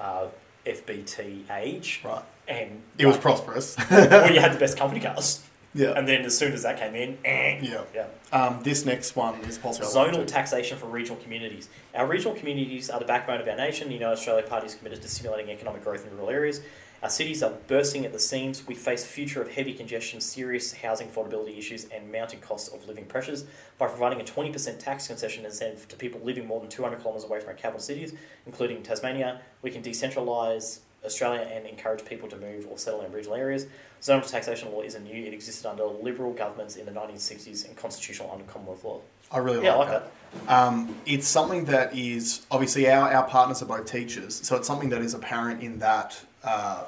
uh, 0.00 0.26
FBT 0.66 1.48
age, 1.50 2.00
Right. 2.04 2.22
and 2.48 2.82
It 2.98 3.06
was 3.06 3.14
like, 3.16 3.22
prosperous. 3.22 3.76
well, 3.90 4.32
you 4.32 4.40
had 4.40 4.52
the 4.52 4.58
best 4.58 4.76
company 4.76 5.00
cars, 5.00 5.42
yeah. 5.72 5.92
and 5.96 6.06
then 6.08 6.22
as 6.24 6.36
soon 6.36 6.52
as 6.52 6.62
that 6.64 6.78
came 6.78 6.94
in, 6.96 7.16
eh, 7.24 7.60
Yeah. 7.62 7.82
yeah. 7.94 8.06
Um, 8.32 8.60
this 8.64 8.84
next 8.84 9.14
one 9.14 9.36
is 9.42 9.56
possible. 9.56 9.86
Zonal 9.88 10.26
taxation 10.26 10.76
for 10.78 10.86
regional 10.86 11.22
communities. 11.22 11.68
Our 11.94 12.06
regional 12.06 12.34
communities 12.34 12.90
are 12.90 12.98
the 12.98 13.04
backbone 13.06 13.40
of 13.40 13.46
our 13.48 13.56
nation. 13.56 13.86
The 13.88 13.94
United 13.94 14.14
Australia 14.14 14.42
Party 14.46 14.66
is 14.66 14.74
committed 14.74 15.00
to 15.02 15.08
stimulating 15.08 15.50
economic 15.52 15.84
growth 15.84 16.04
in 16.04 16.12
rural 16.12 16.30
areas. 16.30 16.60
Our 17.04 17.10
cities 17.10 17.42
are 17.42 17.52
bursting 17.68 18.06
at 18.06 18.14
the 18.14 18.18
seams. 18.18 18.66
We 18.66 18.74
face 18.74 19.04
future 19.04 19.42
of 19.42 19.50
heavy 19.50 19.74
congestion, 19.74 20.22
serious 20.22 20.72
housing 20.72 21.08
affordability 21.08 21.58
issues, 21.58 21.84
and 21.94 22.10
mounting 22.10 22.40
costs 22.40 22.68
of 22.68 22.88
living 22.88 23.04
pressures. 23.04 23.44
By 23.76 23.88
providing 23.88 24.22
a 24.22 24.24
20% 24.24 24.78
tax 24.78 25.08
concession 25.08 25.44
incentive 25.44 25.86
to 25.88 25.96
people 25.96 26.22
living 26.24 26.46
more 26.46 26.60
than 26.60 26.70
200 26.70 27.02
kilometres 27.02 27.24
away 27.24 27.40
from 27.40 27.50
our 27.50 27.54
capital 27.56 27.80
cities, 27.80 28.14
including 28.46 28.82
Tasmania, 28.82 29.42
we 29.60 29.70
can 29.70 29.82
decentralise 29.82 30.78
Australia 31.04 31.42
and 31.42 31.66
encourage 31.66 32.06
people 32.06 32.26
to 32.26 32.36
move 32.38 32.66
or 32.70 32.78
settle 32.78 33.02
in 33.02 33.12
regional 33.12 33.36
areas. 33.36 33.66
Zonal 34.00 34.26
taxation 34.26 34.72
law 34.72 34.80
isn't 34.80 35.04
new. 35.04 35.26
It 35.26 35.34
existed 35.34 35.68
under 35.68 35.84
Liberal 35.84 36.32
governments 36.32 36.76
in 36.76 36.86
the 36.86 36.92
1960s 36.92 37.68
and 37.68 37.76
constitutional 37.76 38.30
under 38.32 38.44
Commonwealth 38.44 38.82
law. 38.82 39.00
I 39.30 39.38
really 39.38 39.62
Yeah, 39.62 39.74
I 39.74 39.76
like 39.76 39.88
like 39.90 40.02
that. 40.46 40.50
Um, 40.50 40.96
it's 41.04 41.28
something 41.28 41.66
that 41.66 41.94
is 41.94 42.46
obviously 42.50 42.90
our, 42.90 43.12
our 43.12 43.26
partners 43.28 43.60
are 43.60 43.66
both 43.66 43.84
teachers, 43.84 44.34
so 44.36 44.56
it's 44.56 44.66
something 44.66 44.88
that 44.88 45.02
is 45.02 45.12
apparent 45.12 45.62
in 45.62 45.80
that 45.80 46.18
uh, 46.44 46.84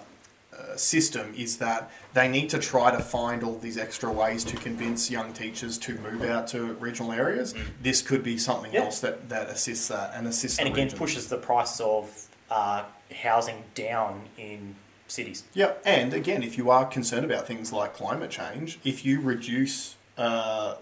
uh, 0.57 0.77
system 0.77 1.35
is 1.37 1.59
that 1.59 1.91
they 2.15 2.28
need 2.28 2.49
to 2.51 2.59
try 2.59 2.91
to 2.91 2.99
find 2.99 3.43
all 3.43 3.59
these 3.59 3.77
extra 3.77 4.11
ways 4.11 4.43
to 4.45 4.57
convince 4.57 5.11
young 5.11 5.33
teachers 5.35 5.77
to 5.77 5.99
move 5.99 6.23
out 6.24 6.47
to 6.49 6.73
regional 6.74 7.12
areas. 7.12 7.55
This 7.83 8.01
could 8.01 8.23
be 8.23 8.39
something 8.39 8.70
Mm. 8.70 8.74
Yeah. 8.74 8.85
else 8.85 9.01
that, 9.01 9.28
that 9.28 9.49
assists 9.51 9.89
that 9.89 10.12
and 10.15 10.27
assists 10.27 10.59
and 10.59 10.69
again 10.69 10.85
region. 10.85 10.99
pushes 10.99 11.27
the 11.28 11.37
price 11.37 11.78
of 11.81 12.28
uh, 12.51 12.85
housing 13.23 13.65
down 13.74 14.23
in 14.39 14.77
cities. 15.09 15.45
Yeah, 15.53 15.73
and 15.85 16.15
again, 16.15 16.43
if 16.43 16.57
you 16.57 16.70
are 16.70 16.87
concerned 16.87 17.24
about 17.27 17.47
things 17.47 17.73
like 17.73 17.93
climate 17.95 18.31
change, 18.31 18.78
if 18.85 19.05
you 19.05 19.20
reduce 19.20 19.97
uh, 20.16 20.77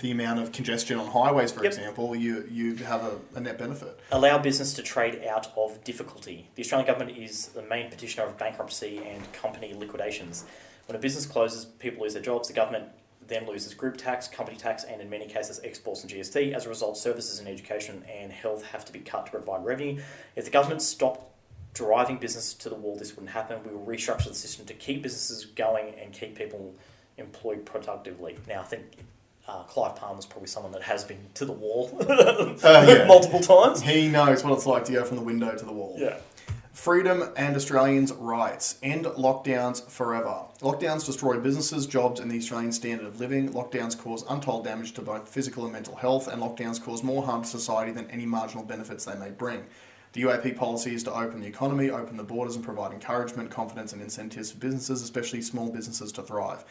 the 0.00 0.10
amount 0.10 0.40
of 0.40 0.52
congestion 0.52 0.98
on 0.98 1.06
highways, 1.06 1.52
for 1.52 1.62
Yep. 1.62 1.72
example, 1.72 2.16
you 2.16 2.46
you 2.50 2.76
have 2.76 3.02
a, 3.04 3.18
a 3.34 3.40
net 3.40 3.58
benefit. 3.58 3.98
Allow 4.12 4.38
business 4.38 4.72
to 4.74 4.82
trade 4.82 5.22
out 5.26 5.52
of 5.56 5.82
difficulty. 5.84 6.48
The 6.54 6.62
Australian 6.62 6.86
government 6.86 7.16
is 7.18 7.48
the 7.48 7.62
main 7.62 7.90
petitioner 7.90 8.26
of 8.26 8.38
bankruptcy 8.38 8.98
and 9.04 9.30
company 9.32 9.74
liquidations. 9.74 10.44
When 10.86 10.96
a 10.96 10.98
business 10.98 11.26
closes, 11.26 11.64
people 11.64 12.02
lose 12.02 12.14
their 12.14 12.22
jobs. 12.22 12.48
The 12.48 12.54
government 12.54 12.88
then 13.26 13.46
loses 13.46 13.72
group 13.72 13.96
tax, 13.96 14.28
company 14.28 14.56
tax, 14.56 14.84
and 14.84 15.00
in 15.00 15.08
many 15.08 15.26
cases 15.26 15.60
exports 15.64 16.02
and 16.02 16.10
GST. 16.12 16.52
As 16.52 16.66
a 16.66 16.68
result, 16.68 16.98
services 16.98 17.40
in 17.40 17.46
education 17.46 18.04
and 18.12 18.30
health 18.30 18.64
have 18.66 18.84
to 18.84 18.92
be 18.92 18.98
cut 19.00 19.26
to 19.26 19.32
provide 19.32 19.64
revenue. 19.64 20.00
If 20.36 20.44
the 20.44 20.50
government 20.50 20.82
stopped 20.82 21.30
driving 21.72 22.18
business 22.18 22.52
to 22.54 22.68
the 22.68 22.74
wall, 22.74 22.96
this 22.96 23.16
wouldn't 23.16 23.32
happen. 23.32 23.58
We 23.64 23.74
will 23.74 23.84
restructure 23.86 24.28
the 24.28 24.34
system 24.34 24.66
to 24.66 24.74
keep 24.74 25.02
businesses 25.02 25.46
going 25.46 25.94
and 26.00 26.12
keep 26.12 26.36
people 26.36 26.74
employed 27.16 27.64
productively. 27.64 28.36
Now, 28.46 28.60
I 28.60 28.64
think 28.64 28.82
uh, 29.46 29.62
Clive 29.64 29.96
Palmer's 29.96 30.26
probably 30.26 30.48
someone 30.48 30.72
that 30.72 30.82
has 30.82 31.04
been 31.04 31.18
to 31.34 31.44
the 31.44 31.52
wall 31.52 31.90
Uh, 32.00 32.56
yeah. 32.88 33.04
multiple 33.06 33.40
times. 33.40 33.82
He 33.82 34.08
knows 34.08 34.42
what 34.42 34.52
it's 34.54 34.66
like 34.66 34.84
to 34.86 34.92
go 34.92 35.04
from 35.04 35.16
the 35.18 35.22
window 35.22 35.54
to 35.54 35.64
the 35.64 35.72
wall. 35.72 35.96
Yeah. 35.98 36.16
Freedom 36.72 37.22
and 37.36 37.54
Australians' 37.54 38.12
rights. 38.12 38.78
End 38.82 39.04
lockdowns 39.04 39.86
forever. 39.88 40.42
Lockdowns 40.60 41.06
destroy 41.06 41.38
businesses, 41.38 41.86
jobs, 41.86 42.18
and 42.20 42.28
the 42.30 42.36
Australian 42.38 42.72
standard 42.72 43.06
of 43.06 43.20
living. 43.20 43.50
Lockdowns 43.52 43.96
cause 43.98 44.24
untold 44.28 44.64
damage 44.64 44.92
to 44.94 45.02
both 45.02 45.28
physical 45.28 45.64
and 45.64 45.72
mental 45.72 45.94
health, 45.94 46.26
and 46.26 46.42
lockdowns 46.42 46.82
cause 46.82 47.02
more 47.04 47.22
harm 47.22 47.42
to 47.42 47.48
society 47.48 47.92
than 47.92 48.10
any 48.10 48.26
marginal 48.26 48.64
benefits 48.64 49.04
they 49.04 49.14
may 49.14 49.30
bring. 49.30 49.64
The 50.14 50.22
UAP 50.22 50.56
policy 50.56 50.94
is 50.94 51.02
to 51.04 51.14
open 51.14 51.40
the 51.40 51.46
economy, 51.46 51.90
open 51.90 52.16
the 52.16 52.24
borders, 52.24 52.56
and 52.56 52.64
provide 52.64 52.92
encouragement, 52.92 53.50
confidence, 53.50 53.92
and 53.92 54.02
incentives 54.02 54.50
for 54.52 54.58
businesses, 54.58 55.00
especially 55.02 55.42
small 55.42 55.70
businesses, 55.70 56.10
to 56.12 56.22
thrive. 56.22 56.64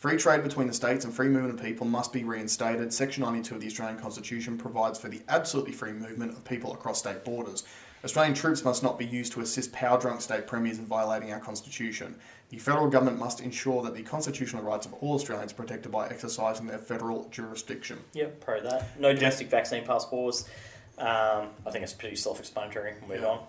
Free 0.00 0.16
trade 0.16 0.42
between 0.42 0.66
the 0.66 0.72
states 0.72 1.04
and 1.04 1.12
free 1.12 1.28
movement 1.28 1.60
of 1.60 1.62
people 1.62 1.86
must 1.86 2.10
be 2.10 2.24
reinstated. 2.24 2.90
Section 2.90 3.22
92 3.22 3.56
of 3.56 3.60
the 3.60 3.66
Australian 3.66 3.98
Constitution 3.98 4.56
provides 4.56 4.98
for 4.98 5.10
the 5.10 5.20
absolutely 5.28 5.72
free 5.72 5.92
movement 5.92 6.32
of 6.32 6.42
people 6.42 6.72
across 6.72 7.00
state 7.00 7.22
borders. 7.22 7.64
Australian 8.02 8.32
troops 8.32 8.64
must 8.64 8.82
not 8.82 8.98
be 8.98 9.04
used 9.04 9.30
to 9.32 9.42
assist 9.42 9.70
power 9.72 10.00
drunk 10.00 10.22
state 10.22 10.46
premiers 10.46 10.78
in 10.78 10.86
violating 10.86 11.30
our 11.34 11.38
Constitution. 11.38 12.14
The 12.48 12.56
federal 12.56 12.88
government 12.88 13.18
must 13.18 13.42
ensure 13.42 13.82
that 13.82 13.94
the 13.94 14.00
constitutional 14.02 14.62
rights 14.62 14.86
of 14.86 14.94
all 14.94 15.16
Australians 15.16 15.52
are 15.52 15.56
protected 15.56 15.92
by 15.92 16.08
exercising 16.08 16.66
their 16.66 16.78
federal 16.78 17.28
jurisdiction. 17.28 17.98
Yep, 18.14 18.40
pro 18.40 18.62
that. 18.62 18.98
No 18.98 19.12
domestic 19.12 19.50
vaccine 19.50 19.84
passports. 19.84 20.48
Um, 20.96 21.48
I 21.66 21.70
think 21.70 21.84
it's 21.84 21.92
pretty 21.92 22.16
self-explanatory. 22.16 22.94
Move 23.06 23.20
Yeah. 23.20 23.26
on. 23.26 23.40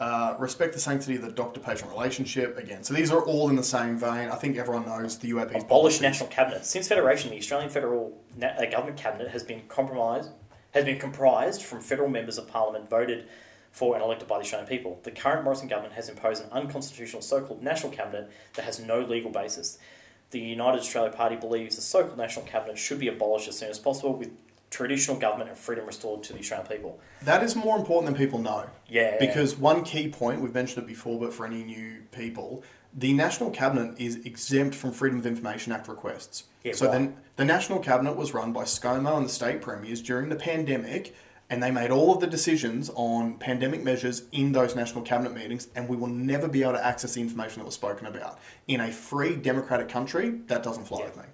Uh, 0.00 0.34
respect 0.38 0.72
the 0.72 0.80
sanctity 0.80 1.14
of 1.14 1.20
the 1.20 1.30
doctor-patient 1.30 1.90
relationship. 1.90 2.56
Again, 2.56 2.82
so 2.82 2.94
these 2.94 3.10
are 3.10 3.20
all 3.20 3.50
in 3.50 3.56
the 3.56 3.62
same 3.62 3.98
vein. 3.98 4.30
I 4.30 4.36
think 4.36 4.56
everyone 4.56 4.86
knows 4.86 5.18
the 5.18 5.30
UAP's 5.32 5.62
Abolish 5.62 6.00
national 6.00 6.30
cabinet. 6.30 6.64
Since 6.64 6.88
federation, 6.88 7.30
the 7.30 7.36
Australian 7.36 7.68
federal 7.68 8.18
na- 8.34 8.46
uh, 8.46 8.64
government 8.64 8.96
cabinet 8.96 9.28
has 9.28 9.42
been 9.42 9.60
compromised, 9.68 10.30
has 10.72 10.86
been 10.86 10.98
comprised 10.98 11.62
from 11.62 11.82
federal 11.82 12.08
members 12.08 12.38
of 12.38 12.48
parliament 12.48 12.88
voted 12.88 13.28
for 13.72 13.94
and 13.94 14.02
elected 14.02 14.26
by 14.26 14.38
the 14.38 14.42
Australian 14.44 14.66
people. 14.66 14.98
The 15.02 15.10
current 15.10 15.44
Morrison 15.44 15.68
government 15.68 15.92
has 15.92 16.08
imposed 16.08 16.42
an 16.44 16.50
unconstitutional 16.50 17.20
so-called 17.20 17.62
national 17.62 17.92
cabinet 17.92 18.30
that 18.54 18.64
has 18.64 18.80
no 18.80 19.00
legal 19.00 19.30
basis. 19.30 19.76
The 20.30 20.40
United 20.40 20.78
Australia 20.78 21.12
Party 21.12 21.36
believes 21.36 21.76
the 21.76 21.82
so-called 21.82 22.16
national 22.16 22.46
cabinet 22.46 22.78
should 22.78 23.00
be 23.00 23.08
abolished 23.08 23.48
as 23.48 23.58
soon 23.58 23.68
as 23.68 23.78
possible, 23.78 24.14
with 24.14 24.30
traditional 24.70 25.16
government 25.18 25.50
and 25.50 25.58
freedom 25.58 25.84
restored 25.84 26.22
to 26.22 26.32
the 26.32 26.38
Australian 26.38 26.68
people. 26.68 27.00
That 27.22 27.42
is 27.42 27.56
more 27.56 27.76
important 27.76 28.06
than 28.06 28.14
people 28.16 28.38
know. 28.38 28.66
Yeah, 28.88 29.16
Because 29.18 29.56
one 29.56 29.82
key 29.82 30.08
point, 30.08 30.40
we've 30.40 30.54
mentioned 30.54 30.84
it 30.84 30.86
before, 30.86 31.18
but 31.18 31.34
for 31.34 31.44
any 31.44 31.64
new 31.64 32.02
people, 32.12 32.62
the 32.94 33.12
National 33.12 33.50
Cabinet 33.50 34.00
is 34.00 34.16
exempt 34.24 34.74
from 34.74 34.92
Freedom 34.92 35.18
of 35.18 35.26
Information 35.26 35.72
Act 35.72 35.88
requests. 35.88 36.44
Yeah, 36.64 36.72
so 36.72 36.86
right. 36.86 36.92
then 36.92 37.16
the 37.36 37.44
National 37.44 37.78
Cabinet 37.80 38.16
was 38.16 38.32
run 38.32 38.52
by 38.52 38.62
ScoMo 38.64 39.16
and 39.16 39.26
the 39.26 39.30
state 39.30 39.60
premiers 39.60 40.00
during 40.02 40.28
the 40.28 40.36
pandemic, 40.36 41.14
and 41.50 41.60
they 41.60 41.70
made 41.72 41.90
all 41.90 42.14
of 42.14 42.20
the 42.20 42.26
decisions 42.28 42.90
on 42.94 43.34
pandemic 43.38 43.82
measures 43.82 44.22
in 44.30 44.52
those 44.52 44.76
National 44.76 45.02
Cabinet 45.02 45.34
meetings, 45.34 45.66
and 45.74 45.88
we 45.88 45.96
will 45.96 46.08
never 46.08 46.46
be 46.46 46.62
able 46.62 46.72
to 46.74 46.84
access 46.86 47.14
the 47.14 47.20
information 47.20 47.58
that 47.60 47.64
was 47.66 47.74
spoken 47.74 48.06
about. 48.06 48.38
In 48.68 48.80
a 48.80 48.92
free 48.92 49.34
democratic 49.34 49.88
country, 49.88 50.30
that 50.46 50.62
doesn't 50.62 50.84
fly 50.84 51.00
Yeah. 51.00 51.04
with 51.06 51.16
me. 51.16 51.24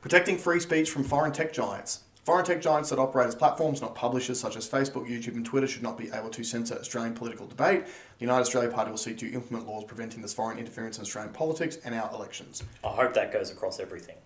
Protecting 0.00 0.38
free 0.38 0.60
speech 0.60 0.90
from 0.90 1.04
foreign 1.04 1.32
tech 1.32 1.52
giants. 1.52 2.00
Foreign 2.26 2.44
tech 2.44 2.60
giants 2.60 2.90
that 2.90 2.98
operate 2.98 3.28
as 3.28 3.36
platforms, 3.36 3.80
not 3.80 3.94
publishers, 3.94 4.40
such 4.40 4.56
as 4.56 4.68
Facebook, 4.68 5.08
YouTube, 5.08 5.36
and 5.36 5.46
Twitter, 5.46 5.68
should 5.68 5.84
not 5.84 5.96
be 5.96 6.10
able 6.12 6.28
to 6.30 6.42
censor 6.42 6.74
Australian 6.74 7.14
political 7.14 7.46
debate. 7.46 7.86
The 7.86 7.92
United 8.18 8.40
Australia 8.40 8.68
Party 8.68 8.90
will 8.90 8.98
seek 8.98 9.16
to 9.18 9.32
implement 9.32 9.68
laws 9.68 9.84
preventing 9.84 10.22
this 10.22 10.34
foreign 10.34 10.58
interference 10.58 10.98
in 10.98 11.02
Australian 11.02 11.32
politics 11.32 11.78
and 11.84 11.94
our 11.94 12.10
elections. 12.12 12.64
I 12.82 12.88
hope 12.88 13.14
that 13.14 13.32
goes 13.32 13.52
across 13.52 13.78
everything. 13.78 14.16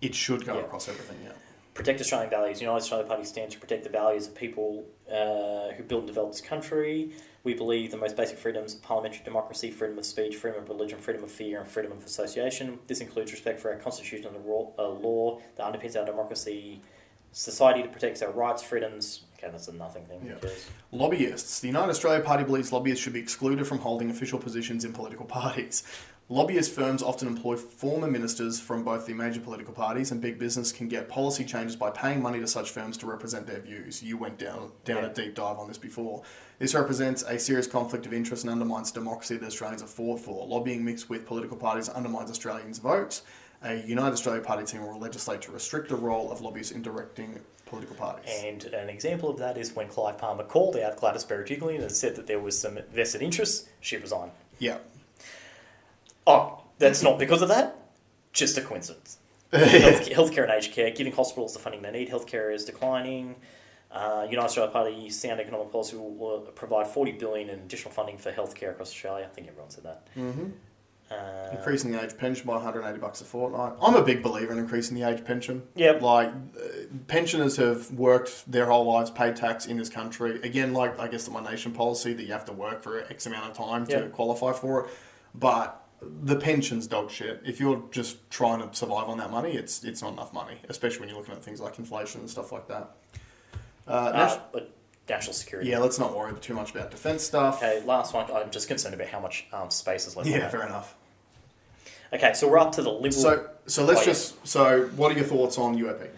It 0.00 0.14
should 0.14 0.46
go 0.46 0.54
Yeah. 0.54 0.60
across 0.60 0.88
everything, 0.88 1.16
yeah. 1.24 1.32
protect 1.74 2.00
Australian 2.00 2.30
values. 2.30 2.58
The 2.58 2.66
United 2.66 2.82
Australia 2.82 3.06
Party 3.08 3.24
stands 3.24 3.54
to 3.56 3.60
protect 3.60 3.82
the 3.82 3.90
values 3.90 4.28
of 4.28 4.36
people 4.36 4.84
uh, 5.10 5.72
who 5.72 5.82
build 5.82 6.02
and 6.02 6.06
develop 6.06 6.30
this 6.30 6.40
country. 6.40 7.10
We 7.42 7.54
believe 7.54 7.90
the 7.90 7.96
most 7.96 8.16
basic 8.16 8.38
freedoms 8.38 8.74
of 8.74 8.82
parliamentary 8.82 9.24
democracy, 9.24 9.72
freedom 9.72 9.98
of 9.98 10.06
speech, 10.06 10.36
freedom 10.36 10.62
of 10.62 10.68
religion, 10.68 11.00
freedom 11.00 11.24
of 11.24 11.32
fear, 11.32 11.58
and 11.58 11.68
freedom 11.68 11.90
of 11.90 12.04
association. 12.04 12.78
This 12.86 13.00
includes 13.00 13.32
respect 13.32 13.58
for 13.58 13.72
our 13.72 13.78
constitution 13.78 14.26
and 14.28 14.36
the 14.36 14.48
uh, 14.78 14.86
law 14.90 15.40
that 15.56 15.66
underpins 15.66 15.96
our 15.98 16.04
democracy, 16.06 16.80
society 17.32 17.82
that 17.82 17.92
protects 17.92 18.22
our 18.22 18.30
rights, 18.30 18.62
freedoms. 18.62 19.22
Okay, 19.38 19.50
that's 19.50 19.68
a 19.68 19.72
nothing 19.72 20.04
thing. 20.04 20.20
Yeah. 20.24 20.48
Lobbyists. 20.92 21.60
The 21.60 21.66
United 21.66 21.90
Australia 21.90 22.22
Party 22.22 22.44
believes 22.44 22.72
lobbyists 22.72 23.02
should 23.02 23.12
be 23.12 23.20
excluded 23.20 23.66
from 23.66 23.78
holding 23.78 24.10
official 24.10 24.38
positions 24.38 24.84
in 24.84 24.92
political 24.92 25.24
parties. 25.26 25.82
Lobbyist 26.28 26.72
firms 26.72 27.02
often 27.02 27.26
employ 27.28 27.56
former 27.56 28.06
ministers 28.06 28.60
from 28.60 28.84
both 28.84 29.06
the 29.06 29.12
major 29.12 29.40
political 29.40 29.74
parties, 29.74 30.12
and 30.12 30.20
big 30.20 30.38
business 30.38 30.70
can 30.70 30.88
get 30.88 31.08
policy 31.08 31.44
changes 31.44 31.74
by 31.76 31.90
paying 31.90 32.22
money 32.22 32.38
to 32.38 32.46
such 32.46 32.70
firms 32.70 32.96
to 32.98 33.06
represent 33.06 33.46
their 33.46 33.58
views. 33.58 34.02
You 34.02 34.16
went 34.16 34.38
down 34.38 34.70
down 34.84 35.02
Yeah. 35.02 35.10
a 35.10 35.12
deep 35.12 35.34
dive 35.34 35.58
on 35.58 35.68
this 35.68 35.78
before. 35.78 36.22
This 36.58 36.74
represents 36.74 37.22
a 37.24 37.38
serious 37.38 37.66
conflict 37.66 38.06
of 38.06 38.14
interest 38.14 38.44
and 38.44 38.52
undermines 38.52 38.92
democracy 38.92 39.36
that 39.36 39.44
Australians 39.46 39.82
have 39.82 39.90
fought 39.90 40.20
for. 40.20 40.46
Lobbying 40.46 40.84
mixed 40.84 41.10
with 41.10 41.26
political 41.26 41.56
parties 41.56 41.88
undermines 41.88 42.30
Australians' 42.30 42.78
votes. 42.78 43.22
A 43.64 43.76
United 43.86 44.12
Australia 44.12 44.42
Party 44.42 44.64
team 44.64 44.82
will 44.86 44.98
legislate 44.98 45.40
to 45.42 45.52
restrict 45.52 45.88
the 45.88 45.96
role 45.96 46.32
of 46.32 46.40
lobbyists 46.40 46.72
in 46.72 46.82
directing 46.82 47.38
political 47.66 47.94
parties. 47.96 48.28
And 48.44 48.64
an 48.64 48.88
example 48.88 49.30
of 49.30 49.38
that 49.38 49.56
is 49.56 49.74
when 49.74 49.88
Clive 49.88 50.18
Palmer 50.18 50.44
called 50.44 50.76
out 50.76 50.96
Gladys 50.98 51.24
Berejiklian 51.24 51.80
and 51.80 51.90
said 51.90 52.16
that 52.16 52.26
there 52.26 52.40
was 52.40 52.58
some 52.58 52.78
vested 52.92 53.22
interests, 53.22 53.68
she 53.80 53.96
resigned. 53.96 54.32
yeah. 54.58 54.78
Oh, 56.26 56.62
that's 56.78 57.02
not 57.02 57.18
because 57.18 57.42
of 57.42 57.48
that. 57.48 57.76
Just 58.32 58.56
a 58.56 58.60
coincidence. 58.60 59.18
Health, 59.52 60.08
healthcare 60.08 60.44
and 60.44 60.52
aged 60.52 60.72
care, 60.72 60.90
giving 60.90 61.12
hospitals 61.12 61.52
the 61.52 61.58
funding 61.58 61.82
they 61.82 61.90
need. 61.90 62.08
Healthcare 62.08 62.54
is 62.54 62.64
declining. 62.64 63.34
Uh, 63.90 64.22
United 64.30 64.46
Australia 64.46 64.72
Party 64.72 65.10
sound 65.10 65.40
economic 65.40 65.70
policy 65.70 65.96
will 65.96 66.44
uh, 66.46 66.50
provide 66.52 66.86
40 66.86 67.12
billion 67.12 67.50
in 67.50 67.58
additional 67.58 67.92
funding 67.92 68.16
for 68.16 68.32
healthcare 68.32 68.70
across 68.70 68.88
Australia. 68.88 69.28
I 69.30 69.34
think 69.34 69.48
everyone 69.48 69.70
said 69.70 69.84
that. 69.84 70.06
Mm-hmm. 70.16 70.46
Uh, 71.12 71.56
Increasing 71.56 71.92
the 71.92 72.02
age 72.02 72.16
pension 72.16 72.46
by 72.46 72.54
180 72.54 72.98
bucks 72.98 73.20
a 73.20 73.24
fortnight. 73.24 73.74
I'm 73.82 73.94
a 73.94 74.02
big 74.02 74.22
believer 74.22 74.52
in 74.52 74.58
increasing 74.58 74.96
the 74.98 75.06
age 75.06 75.22
pension. 75.24 75.62
Yep. 75.74 76.00
Like, 76.00 76.28
uh, 76.30 76.68
pensioners 77.08 77.56
have 77.58 77.90
worked 77.92 78.50
their 78.50 78.64
whole 78.66 78.86
lives, 78.90 79.10
paid 79.10 79.36
tax 79.36 79.66
in 79.66 79.76
this 79.76 79.90
country. 79.90 80.40
Again, 80.42 80.72
like, 80.72 80.98
I 80.98 81.08
guess 81.08 81.24
the 81.24 81.30
My 81.30 81.42
Nation 81.42 81.72
policy 81.72 82.14
that 82.14 82.22
you 82.24 82.32
have 82.32 82.46
to 82.46 82.52
work 82.54 82.82
for 82.82 83.00
X 83.10 83.26
amount 83.26 83.50
of 83.50 83.56
time 83.56 83.86
to 83.88 83.92
Yep. 83.92 84.12
qualify 84.12 84.52
for 84.52 84.84
it. 84.86 84.90
But 85.34 85.78
the 86.00 86.36
pension's 86.36 86.86
dog 86.86 87.10
shit. 87.10 87.42
If 87.44 87.60
you're 87.60 87.84
just 87.90 88.28
trying 88.30 88.66
to 88.66 88.74
survive 88.74 89.08
on 89.08 89.18
that 89.18 89.30
money, 89.30 89.52
it's 89.52 89.84
it's 89.84 90.00
not 90.02 90.14
enough 90.14 90.32
money, 90.32 90.56
especially 90.68 91.00
when 91.00 91.08
you're 91.10 91.18
looking 91.18 91.34
at 91.34 91.44
things 91.44 91.60
like 91.60 91.78
inflation 91.78 92.20
and 92.22 92.28
stuff 92.30 92.50
like 92.50 92.66
that. 92.68 92.96
Uh, 93.86 93.90
uh, 94.54 94.60
national 95.08 95.32
security. 95.34 95.68
yeah, 95.70 95.78
let's 95.78 95.98
not 95.98 96.16
worry 96.16 96.32
too 96.40 96.54
much 96.54 96.70
about 96.72 96.90
defence 96.90 97.22
stuff. 97.22 97.62
Okay, 97.62 97.82
last 97.84 98.14
one. 98.14 98.28
I'm 98.32 98.50
just 98.50 98.68
concerned 98.68 98.94
about 98.94 99.08
how 99.08 99.20
much 99.20 99.46
um, 99.52 99.70
space 99.70 100.06
is 100.06 100.16
left. 100.16 100.28
Yeah, 100.28 100.48
fair 100.48 100.64
enough. 100.66 100.96
Okay, 102.12 102.34
so 102.34 102.48
we're 102.48 102.58
up 102.58 102.72
to 102.72 102.82
the 102.82 102.90
liberal. 102.90 103.12
So, 103.12 103.48
so 103.66 103.84
let's 103.84 104.04
just. 104.04 104.46
So, 104.46 104.86
what 104.96 105.12
are 105.12 105.14
your 105.14 105.24
thoughts 105.24 105.58
on 105.58 105.76
UAP? 105.76 106.08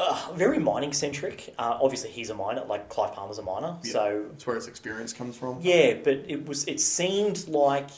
uh, 0.00 0.32
very 0.34 0.58
mining 0.58 0.92
centric. 0.92 1.54
Uh, 1.58 1.78
obviously, 1.80 2.10
he's 2.10 2.30
a 2.30 2.34
miner, 2.34 2.64
like 2.64 2.88
Clive 2.88 3.12
Palmer's 3.12 3.38
a 3.38 3.42
miner. 3.42 3.76
Yeah. 3.82 3.92
So 3.92 4.24
That's 4.30 4.46
where 4.46 4.56
his 4.56 4.66
experience 4.66 5.12
comes 5.12 5.36
from. 5.36 5.58
Yeah, 5.60 5.94
but 6.02 6.24
it 6.28 6.46
was. 6.46 6.66
It 6.66 6.80
seemed 6.80 7.48
like 7.48 7.90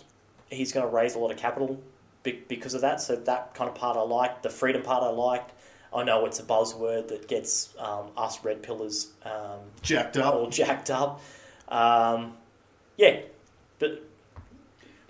he's 0.51 0.73
going 0.73 0.87
to 0.87 0.93
raise 0.93 1.15
a 1.15 1.19
lot 1.19 1.31
of 1.31 1.37
capital 1.37 1.81
be- 2.23 2.43
because 2.49 2.75
of 2.75 2.81
that. 2.81 3.01
So 3.01 3.17
that 3.17 3.55
kind 3.55 3.69
of 3.71 3.77
part 3.77 3.97
I 3.97 4.03
liked. 4.03 4.43
The 4.43 4.51
freedom 4.51 4.83
part 4.83 5.03
I 5.03 5.11
liked. 5.11 5.53
I 5.95 6.05
know 6.05 6.25
it's 6.25 6.41
a 6.41 6.43
buzzword 6.43 7.09
that 7.09 7.29
gets 7.29 7.75
um, 7.79 8.07
us 8.17 8.43
red 8.45 8.63
pillars 8.63 9.13
um, 9.25 9.61
Jacked 9.83 10.17
up. 10.17 10.35
all 10.35 10.49
jacked 10.49 10.91
up. 10.91 11.21
Um, 11.69 12.35
yeah, 12.97 13.21
but 13.79 14.03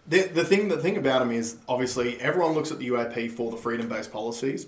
The, 0.06 0.22
the 0.22 0.44
thing 0.44 0.68
the 0.68 0.78
thing 0.78 0.96
about 0.96 1.22
him 1.22 1.30
is 1.30 1.58
obviously 1.68 2.20
everyone 2.20 2.52
looks 2.52 2.72
at 2.72 2.78
the 2.78 2.88
UAP 2.88 3.30
for 3.30 3.50
the 3.50 3.56
freedom 3.56 3.88
based 3.88 4.12
policies, 4.12 4.66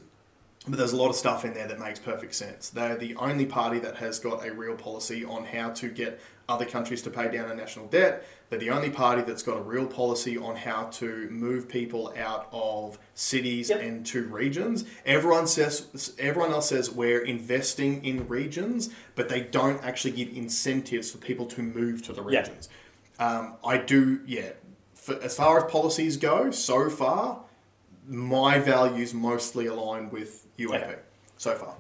but 0.69 0.79
there's 0.79 0.93
a 0.93 0.97
lot 0.97 1.09
of 1.09 1.17
stuff 1.17 1.45
in 1.45 1.55
there 1.55 1.67
that 1.67 1.81
makes 1.81 1.99
perfect 1.99 2.35
sense. 2.35 2.71
They're 2.71 2.97
the 2.97 3.17
only 3.17 3.45
party 3.45 3.81
that 3.81 3.97
has 3.97 4.19
got 4.21 4.47
a 4.47 4.53
real 4.55 4.77
policy 4.77 5.25
on 5.25 5.45
how 5.45 5.71
to 5.71 5.89
get 5.89 6.21
other 6.49 6.65
countries 6.65 7.03
to 7.03 7.11
pay 7.11 7.31
down 7.31 7.49
our 7.49 7.55
national 7.55 7.87
debt. 7.87 8.25
They're 8.49 8.59
the 8.61 8.71
only 8.71 8.91
party 8.91 9.23
that's 9.23 9.43
got 9.43 9.57
a 9.57 9.63
real 9.63 9.87
policy 9.87 10.37
on 10.39 10.55
how 10.55 10.85
to 10.85 11.29
move 11.31 11.69
people 11.69 12.15
out 12.17 12.49
of 12.53 12.99
cities 13.15 13.71
Yep. 13.71 13.81
and 13.83 14.07
to 14.07 14.25
regions. 14.27 14.85
Everyone 15.05 15.49
says 15.49 16.15
everyone 16.19 16.53
else 16.53 16.69
says 16.69 16.91
we're 16.93 17.23
investing 17.25 18.05
in 18.05 18.29
regions, 18.29 18.91
but 19.17 19.29
they 19.29 19.41
don't 19.41 19.83
actually 19.83 20.13
give 20.13 20.37
incentives 20.37 21.11
for 21.11 21.19
people 21.19 21.47
to 21.47 21.63
move 21.63 22.03
to 22.05 22.13
the 22.13 22.23
regions. 22.23 22.69
Um, 23.19 23.55
I 23.65 23.79
do, 23.79 24.21
yeah. 24.27 24.51
For, 25.05 25.23
as 25.23 25.37
far 25.37 25.63
as 25.63 25.71
policies 25.71 26.17
go, 26.17 26.51
so 26.51 26.89
far, 26.89 27.43
my 28.09 28.59
values 28.59 29.13
mostly 29.13 29.67
align 29.67 30.09
with 30.09 30.47
UAP 30.59 30.77
Okay. 30.83 30.95
so 31.37 31.55
far. 31.57 31.75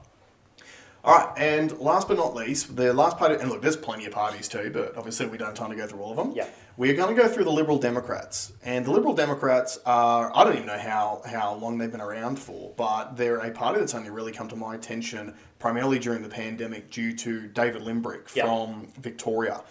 All 1.02 1.14
right, 1.18 1.32
and 1.38 1.78
last 1.80 2.06
but 2.08 2.18
not 2.18 2.34
least, 2.34 2.76
the 2.76 2.92
last 2.92 3.16
party, 3.16 3.36
and 3.40 3.50
look, 3.50 3.62
there's 3.62 3.76
plenty 3.78 4.04
of 4.04 4.12
parties 4.12 4.46
too, 4.46 4.70
but 4.72 4.94
obviously 4.96 5.26
we 5.26 5.38
don't 5.38 5.48
have 5.48 5.54
time 5.56 5.70
to 5.70 5.76
go 5.76 5.86
through 5.86 6.00
all 6.00 6.10
of 6.10 6.16
them. 6.18 6.32
Yeah. 6.36 6.46
We're 6.76 6.92
going 6.94 7.14
to 7.14 7.22
go 7.22 7.26
through 7.28 7.44
the 7.44 7.50
Liberal 7.52 7.78
Democrats, 7.78 8.52
and 8.62 8.84
the 8.84 8.90
Liberal 8.90 9.14
Democrats 9.14 9.78
are, 9.86 10.30
I 10.34 10.44
don't 10.44 10.54
even 10.54 10.66
know 10.66 10.78
how, 10.78 11.22
how 11.26 11.54
long 11.54 11.78
they've 11.78 11.90
been 11.90 12.00
around 12.02 12.38
for, 12.38 12.72
but 12.76 13.16
they're 13.16 13.38
a 13.38 13.50
party 13.50 13.80
that's 13.80 13.94
only 13.94 14.10
really 14.10 14.32
come 14.32 14.48
to 14.48 14.56
my 14.56 14.74
attention 14.74 15.34
primarily 15.58 15.98
during 15.98 16.20
the 16.22 16.28
pandemic 16.28 16.90
due 16.90 17.14
to 17.16 17.48
David 17.48 17.82
Limbrick 17.82 18.34
Yeah. 18.34 18.44
from 18.44 18.88
Victoria. 18.98 19.62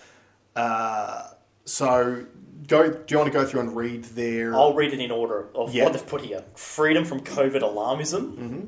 Uh, 0.56 1.30
so, 1.66 2.26
go. 2.68 2.90
do 2.90 3.04
you 3.10 3.18
want 3.18 3.32
to 3.32 3.38
go 3.38 3.46
through 3.46 3.62
and 3.62 3.76
read 3.76 4.04
their. 4.06 4.54
I'll 4.56 4.74
read 4.74 4.94
it 4.94 5.00
in 5.00 5.12
order 5.12 5.48
of 5.56 5.74
Yeah. 5.74 5.84
what 5.86 5.94
they've 5.94 6.06
put 6.08 6.22
here: 6.22 6.44
freedom 6.56 7.06
from 7.06 7.22
COVID 7.22 7.62
alarmism, 7.62 8.68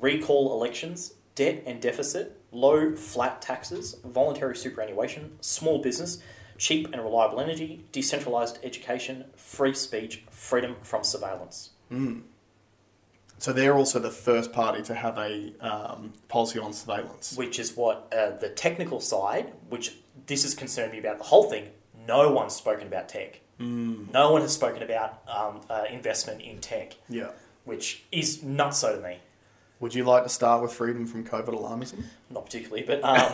recall 0.00 0.52
elections, 0.52 1.14
debt 1.34 1.62
and 1.66 1.80
deficit, 1.80 2.40
low 2.52 2.94
flat 2.96 3.40
taxes, 3.42 3.96
voluntary 4.04 4.56
superannuation, 4.56 5.36
small 5.40 5.78
business, 5.80 6.22
cheap 6.58 6.88
and 6.92 7.02
reliable 7.02 7.40
energy, 7.40 7.84
decentralized 7.92 8.58
education, 8.62 9.24
free 9.36 9.74
speech, 9.74 10.22
freedom 10.30 10.76
from 10.82 11.02
surveillance. 11.04 11.70
So, 13.38 13.54
they're 13.54 13.74
also 13.74 13.98
the 13.98 14.10
first 14.10 14.52
party 14.52 14.82
to 14.82 14.94
have 14.94 15.16
a 15.16 15.54
um, 15.60 16.12
policy 16.28 16.58
on 16.58 16.74
surveillance. 16.74 17.36
which 17.36 17.58
is 17.58 17.74
what 17.74 18.12
uh, 18.16 18.36
the 18.36 18.50
technical 18.50 19.00
side, 19.00 19.54
which 19.70 19.96
this 20.26 20.42
has 20.42 20.54
concerned 20.54 20.92
me 20.92 20.98
about 20.98 21.16
the 21.18 21.24
whole 21.24 21.44
thing. 21.44 21.68
No 22.06 22.32
one's 22.32 22.54
spoken 22.54 22.86
about 22.86 23.08
tech. 23.08 23.40
Mm. 23.60 24.12
No 24.12 24.32
one 24.32 24.40
has 24.42 24.52
spoken 24.54 24.82
about 24.82 25.22
um, 25.28 25.60
uh, 25.68 25.84
investment 25.90 26.40
in 26.42 26.58
tech, 26.60 26.96
Yeah. 27.08 27.30
which 27.64 28.04
is 28.10 28.38
nutso 28.38 28.96
to 28.96 29.02
me. 29.06 29.18
Would 29.80 29.94
you 29.94 30.04
like 30.04 30.24
to 30.24 30.28
start 30.28 30.60
with 30.62 30.74
freedom 30.74 31.06
from 31.06 31.24
COVID 31.24 31.48
alarmism? 31.48 32.02
Not 32.28 32.44
particularly, 32.44 32.82
but 32.82 33.02
um, 33.02 33.30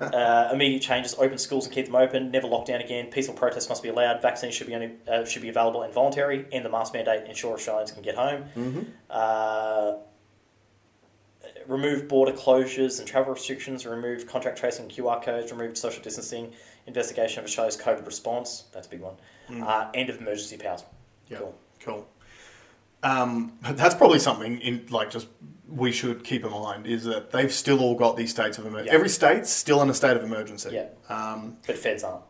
uh, 0.12 0.50
immediate 0.52 0.82
changes: 0.82 1.14
open 1.18 1.38
schools 1.38 1.64
and 1.64 1.74
keep 1.74 1.86
them 1.86 1.94
open. 1.96 2.30
Never 2.30 2.46
lockdown 2.48 2.84
again. 2.84 3.06
Peaceful 3.06 3.34
protests 3.34 3.70
must 3.70 3.82
be 3.82 3.88
allowed. 3.88 4.20
Vaccines 4.20 4.54
should 4.54 4.66
be 4.66 4.74
only 4.74 4.92
uh, 5.10 5.24
should 5.24 5.40
be 5.40 5.48
available 5.48 5.82
and 5.82 5.94
voluntary. 5.94 6.44
End 6.52 6.66
the 6.66 6.68
mask 6.68 6.92
mandate. 6.92 7.26
Ensure 7.26 7.54
Australians 7.54 7.92
can 7.92 8.02
get 8.02 8.14
home. 8.14 8.44
Mm-hmm. 8.54 8.80
Uh, 9.08 9.92
remove 11.66 12.08
border 12.08 12.32
closures 12.32 12.98
and 12.98 13.08
travel 13.08 13.32
restrictions, 13.32 13.86
remove 13.86 14.26
contact 14.26 14.58
tracing 14.58 14.88
QR 14.88 15.22
codes, 15.22 15.50
remove 15.50 15.78
social 15.78 16.02
distancing, 16.02 16.52
investigation 16.86 17.40
of 17.40 17.44
Australia's 17.46 17.76
COVID 17.76 18.06
response. 18.06 18.64
That's 18.72 18.86
a 18.86 18.90
big 18.90 19.00
one. 19.00 19.14
Uh, 19.62 19.90
end 19.94 20.10
of 20.10 20.18
emergency 20.20 20.56
powers. 20.56 20.84
Yeah. 21.28 21.38
Cool. 21.38 21.54
Cool. 21.80 22.08
Um, 23.02 23.52
but 23.62 23.76
that's 23.76 23.94
probably 23.94 24.18
something 24.18 24.58
in 24.60 24.86
like 24.90 25.10
just 25.10 25.28
we 25.68 25.92
should 25.92 26.24
keep 26.24 26.44
in 26.44 26.50
mind 26.50 26.86
is 26.86 27.04
that 27.04 27.30
they've 27.30 27.52
still 27.52 27.80
all 27.80 27.94
got 27.94 28.16
these 28.16 28.30
states 28.30 28.58
of 28.58 28.66
emergency. 28.66 28.88
Yeah. 28.90 28.94
Every 28.94 29.08
state's 29.08 29.50
still 29.50 29.82
in 29.82 29.90
a 29.90 29.94
state 29.94 30.16
of 30.16 30.22
emergency. 30.24 30.70
Yeah. 30.72 30.86
Um, 31.08 31.56
But 31.66 31.76
feds 31.78 32.02
aren't. 32.04 32.22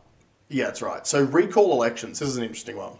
yeah, 0.49 0.65
that's 0.65 0.81
right. 0.81 1.05
So 1.07 1.23
recall 1.23 1.71
elections. 1.71 2.19
This 2.19 2.29
is 2.29 2.37
an 2.37 2.43
interesting 2.43 2.77
one. 2.77 2.93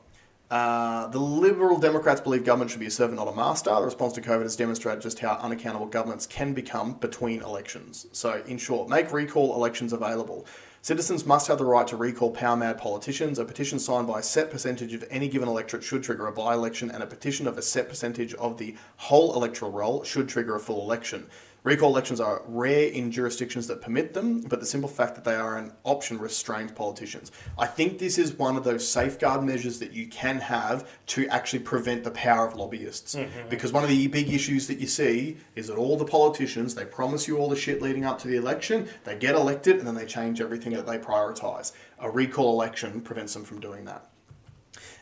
Uh, 0.50 1.08
the 1.08 1.20
Liberal 1.20 1.78
Democrats 1.78 2.22
believe 2.22 2.46
government 2.46 2.72
should 2.72 2.80
be 2.80 2.86
a 2.86 2.92
servant, 2.92 3.20
not 3.20 3.28
a 3.28 3.36
master. 3.36 3.70
The 3.70 3.82
response 3.82 4.14
to 4.14 4.22
COVID 4.22 4.44
has 4.44 4.56
demonstrated 4.56 5.02
just 5.02 5.20
how 5.20 5.34
unaccountable 5.34 5.88
governments 5.88 6.26
can 6.26 6.54
become 6.54 6.94
between 6.94 7.42
elections. 7.42 8.08
So, 8.14 8.42
in 8.48 8.58
short, 8.58 8.88
make 8.88 9.12
recall 9.12 9.56
elections 9.56 9.92
available. 9.92 10.46
Citizens 10.88 11.26
must 11.26 11.50
have 11.50 11.58
the 11.58 11.66
right 11.66 11.86
to 11.86 11.98
recall 11.98 12.32
power 12.32 12.56
mad 12.56 12.78
politicians. 12.78 13.40
A 13.40 13.44
petition 13.44 13.78
signed 13.78 14.08
by 14.08 14.20
a 14.20 14.24
set 14.24 14.50
percentage 14.50 14.94
of 14.94 15.04
any 15.10 15.28
given 15.28 15.50
electorate 15.50 15.84
should 15.84 16.02
trigger 16.02 16.28
a 16.28 16.32
by 16.32 16.54
election, 16.54 16.90
and 16.90 17.04
a 17.04 17.06
petition 17.06 17.46
of 17.46 17.58
a 17.58 17.62
set 17.62 17.90
percentage 17.90 18.34
of 18.36 18.58
the 18.58 18.74
whole 18.96 19.36
electoral 19.36 19.70
roll 19.70 20.06
should 20.06 20.30
trigger 20.30 20.56
a 20.56 20.62
full 20.62 20.82
election. 20.82 21.26
Recall 21.64 21.90
elections 21.90 22.22
are 22.22 22.44
rare 22.48 22.88
in 22.88 23.12
jurisdictions 23.12 23.68
that 23.68 23.82
permit 23.82 24.14
them, 24.14 24.42
but 24.42 24.60
the 24.60 24.66
simple 24.66 24.90
fact 24.90 25.16
that 25.16 25.24
they 25.26 25.36
are 25.36 25.58
an 25.58 25.74
option 25.84 26.18
restrains 26.18 26.72
politicians. 26.72 27.32
I 27.58 27.68
think 27.68 28.00
this 28.00 28.18
is 28.18 28.34
one 28.34 28.56
of 28.56 28.64
those 28.64 28.88
safeguard 28.88 29.44
measures 29.44 29.80
that 29.80 29.92
you 29.92 30.08
can 30.08 30.40
have 30.40 30.90
to 31.08 31.28
actually 31.28 31.60
prevent 31.60 32.04
the 32.04 32.12
power 32.12 32.48
of 32.48 32.56
lobbyists. 32.56 33.16
Mm-hmm. 33.16 33.50
Because 33.50 33.74
one 33.74 33.84
of 33.84 33.90
the 33.90 34.08
big 34.08 34.32
issues 34.32 34.68
that 34.68 34.80
you 34.80 34.88
see 34.88 35.38
is 35.56 35.68
that 35.68 35.78
all 35.78 35.98
the 35.98 36.06
politicians, 36.06 36.74
they 36.74 36.86
promise 36.86 37.28
you 37.28 37.38
all 37.38 37.50
the 37.50 37.56
shit 37.56 37.82
leading 37.82 38.06
up 38.06 38.20
to 38.20 38.28
the 38.28 38.38
election, 38.38 38.88
they 39.04 39.18
get 39.18 39.36
elected, 39.36 39.78
and 39.78 39.88
then 39.88 39.96
they 39.96 40.06
change 40.06 40.40
everything 40.40 40.74
that 40.74 40.86
they 40.86 40.98
prioritise. 40.98 41.74
A 42.00 42.10
recall 42.10 42.54
election 42.54 43.02
prevents 43.02 43.34
them 43.34 43.44
from 43.44 43.60
doing 43.60 43.84
that. 43.86 44.10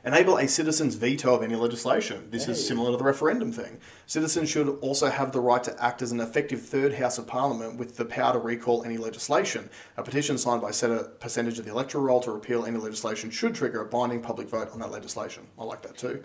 Enable 0.05 0.37
a 0.37 0.47
citizen's 0.47 0.93
veto 0.93 1.33
of 1.33 1.41
any 1.41 1.55
legislation. 1.55 2.27
This 2.29 2.47
is 2.47 2.67
similar 2.67 2.91
to 2.91 2.97
the 2.97 3.03
referendum 3.03 3.51
thing. 3.51 3.79
Citizens 4.05 4.51
should 4.51 4.69
also 4.81 5.09
have 5.09 5.31
the 5.31 5.39
right 5.39 5.63
to 5.63 5.83
act 5.83 6.03
as 6.03 6.11
an 6.11 6.19
effective 6.19 6.61
third 6.61 6.93
house 6.93 7.17
of 7.17 7.25
parliament 7.25 7.79
with 7.79 7.97
the 7.97 8.05
power 8.05 8.33
to 8.33 8.37
recall 8.37 8.83
any 8.83 8.97
legislation. 8.97 9.67
A 9.97 10.03
petition 10.03 10.37
signed 10.37 10.61
by 10.61 10.69
a 10.69 10.73
set 10.73 11.19
percentage 11.19 11.57
of 11.57 11.65
the 11.65 11.71
electoral 11.71 12.03
roll 12.03 12.19
to 12.19 12.31
repeal 12.31 12.65
any 12.65 12.77
legislation 12.77 13.31
should 13.31 13.55
trigger 13.55 13.81
a 13.81 13.85
binding 13.87 14.21
public 14.21 14.47
vote 14.47 14.69
on 14.71 14.79
that 14.79 14.91
legislation. 14.91 15.47
I 15.57 15.63
like 15.63 15.81
that 15.81 15.97
too. 15.97 16.21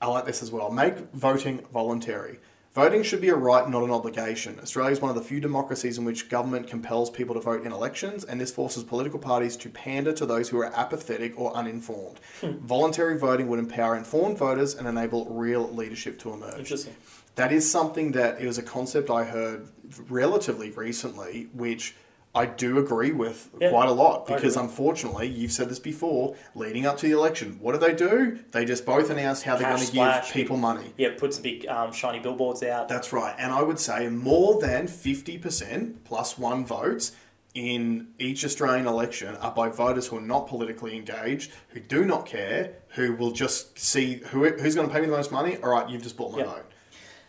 I 0.00 0.06
like 0.06 0.24
this 0.24 0.42
as 0.42 0.50
well. 0.50 0.70
Make 0.70 0.96
voting 1.12 1.62
voluntary. 1.74 2.38
Voting 2.74 3.04
should 3.04 3.20
be 3.20 3.28
a 3.28 3.36
right, 3.36 3.70
not 3.70 3.84
an 3.84 3.92
obligation. 3.92 4.58
Australia 4.60 4.90
is 4.90 5.00
one 5.00 5.08
of 5.08 5.14
the 5.14 5.22
few 5.22 5.38
democracies 5.38 5.96
in 5.96 6.04
which 6.04 6.28
government 6.28 6.66
compels 6.66 7.08
people 7.08 7.32
to 7.36 7.40
vote 7.40 7.64
in 7.64 7.70
elections, 7.70 8.24
and 8.24 8.40
this 8.40 8.50
forces 8.50 8.82
political 8.82 9.20
parties 9.20 9.56
to 9.58 9.68
pander 9.70 10.12
to 10.12 10.26
those 10.26 10.48
who 10.48 10.58
are 10.58 10.74
apathetic 10.74 11.38
or 11.38 11.54
uninformed. 11.54 12.18
Hmm. 12.40 12.54
Voluntary 12.66 13.16
voting 13.16 13.46
would 13.46 13.60
empower 13.60 13.96
informed 13.96 14.38
voters 14.38 14.74
and 14.74 14.88
enable 14.88 15.26
real 15.26 15.72
leadership 15.72 16.18
to 16.18 16.32
emerge. 16.32 16.58
Interesting. 16.58 16.96
That 17.36 17.52
is 17.52 17.70
something 17.70 18.10
that 18.12 18.40
it 18.40 18.46
was 18.46 18.58
a 18.58 18.62
concept 18.62 19.08
I 19.08 19.22
heard 19.22 19.68
relatively 20.08 20.72
recently, 20.72 21.50
which 21.52 21.94
I 22.34 22.46
do 22.46 22.78
agree 22.78 23.12
with 23.12 23.48
Yeah, 23.60 23.70
quite 23.70 23.88
a 23.88 23.92
lot 23.92 24.26
because 24.26 24.56
unfortunately, 24.56 25.28
you've 25.28 25.52
said 25.52 25.68
this 25.68 25.78
before, 25.78 26.34
leading 26.54 26.84
up 26.84 26.96
to 26.98 27.06
the 27.06 27.12
election, 27.12 27.58
what 27.60 27.72
do 27.72 27.78
they 27.78 27.94
do? 27.94 28.40
They 28.50 28.64
just 28.64 28.84
both 28.84 29.08
announce 29.10 29.42
how 29.42 29.56
they're 29.56 29.68
going 29.70 29.86
to 29.86 29.92
give 29.92 30.32
people 30.32 30.56
money. 30.56 30.92
Yeah, 30.96 31.10
put 31.16 31.32
some 31.34 31.44
big 31.44 31.66
um, 31.68 31.92
shiny 31.92 32.18
billboards 32.18 32.62
out. 32.64 32.88
That's 32.88 33.12
right. 33.12 33.34
And 33.38 33.52
I 33.52 33.62
would 33.62 33.78
say 33.78 34.08
more 34.08 34.60
than 34.60 34.88
50% 34.88 35.96
plus 36.04 36.36
one 36.36 36.66
votes 36.66 37.12
in 37.54 38.08
each 38.18 38.44
Australian 38.44 38.88
election 38.88 39.36
are 39.36 39.52
by 39.52 39.68
voters 39.68 40.08
who 40.08 40.18
are 40.18 40.20
not 40.20 40.48
politically 40.48 40.96
engaged, 40.96 41.52
who 41.68 41.78
do 41.78 42.04
not 42.04 42.26
care, 42.26 42.72
who 42.88 43.14
will 43.14 43.30
just 43.30 43.78
see 43.78 44.16
who, 44.16 44.48
who's 44.48 44.74
going 44.74 44.88
to 44.88 44.92
pay 44.92 45.00
me 45.00 45.06
the 45.06 45.12
most 45.12 45.30
money. 45.30 45.56
All 45.62 45.70
right, 45.70 45.88
you've 45.88 46.02
just 46.02 46.16
bought 46.16 46.32
my 46.32 46.38
Yeah. 46.38 46.44
vote. 46.46 46.66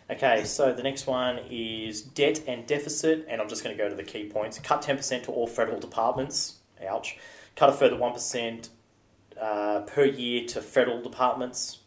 Okay, 0.08 0.44
so 0.44 0.72
the 0.72 0.84
next 0.84 1.08
one 1.08 1.40
is 1.50 2.00
debt 2.00 2.42
and 2.46 2.64
deficit, 2.66 3.26
and 3.28 3.40
I'm 3.40 3.48
just 3.48 3.64
going 3.64 3.76
to 3.76 3.82
go 3.82 3.88
to 3.88 3.94
the 3.94 4.04
key 4.04 4.28
points. 4.28 4.58
Cut 4.60 4.82
10% 4.82 5.24
to 5.24 5.32
all 5.32 5.48
federal 5.48 5.80
departments. 5.80 6.58
Ouch. 6.86 7.18
Cut 7.56 7.70
a 7.70 7.72
further 7.72 7.96
1% 7.96 8.68
uh, 9.40 9.80
per 9.80 10.04
year 10.04 10.46
to 10.46 10.62
federal 10.62 11.02
departments. 11.02 11.78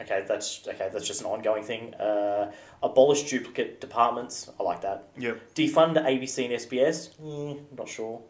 Okay, 0.00 0.24
that's 0.26 0.66
okay. 0.66 0.90
That's 0.92 1.06
just 1.06 1.20
an 1.20 1.28
ongoing 1.28 1.62
thing. 1.62 1.94
Uh, 1.94 2.50
abolish 2.82 3.30
duplicate 3.30 3.80
departments. 3.80 4.50
I 4.58 4.64
like 4.64 4.80
that. 4.80 5.10
Yep. 5.16 5.54
Defund 5.54 5.96
ABC 5.96 6.44
and 6.44 6.54
SBS. 6.54 7.16
Mm, 7.20 7.78
not 7.78 7.88
sure. 7.88 8.20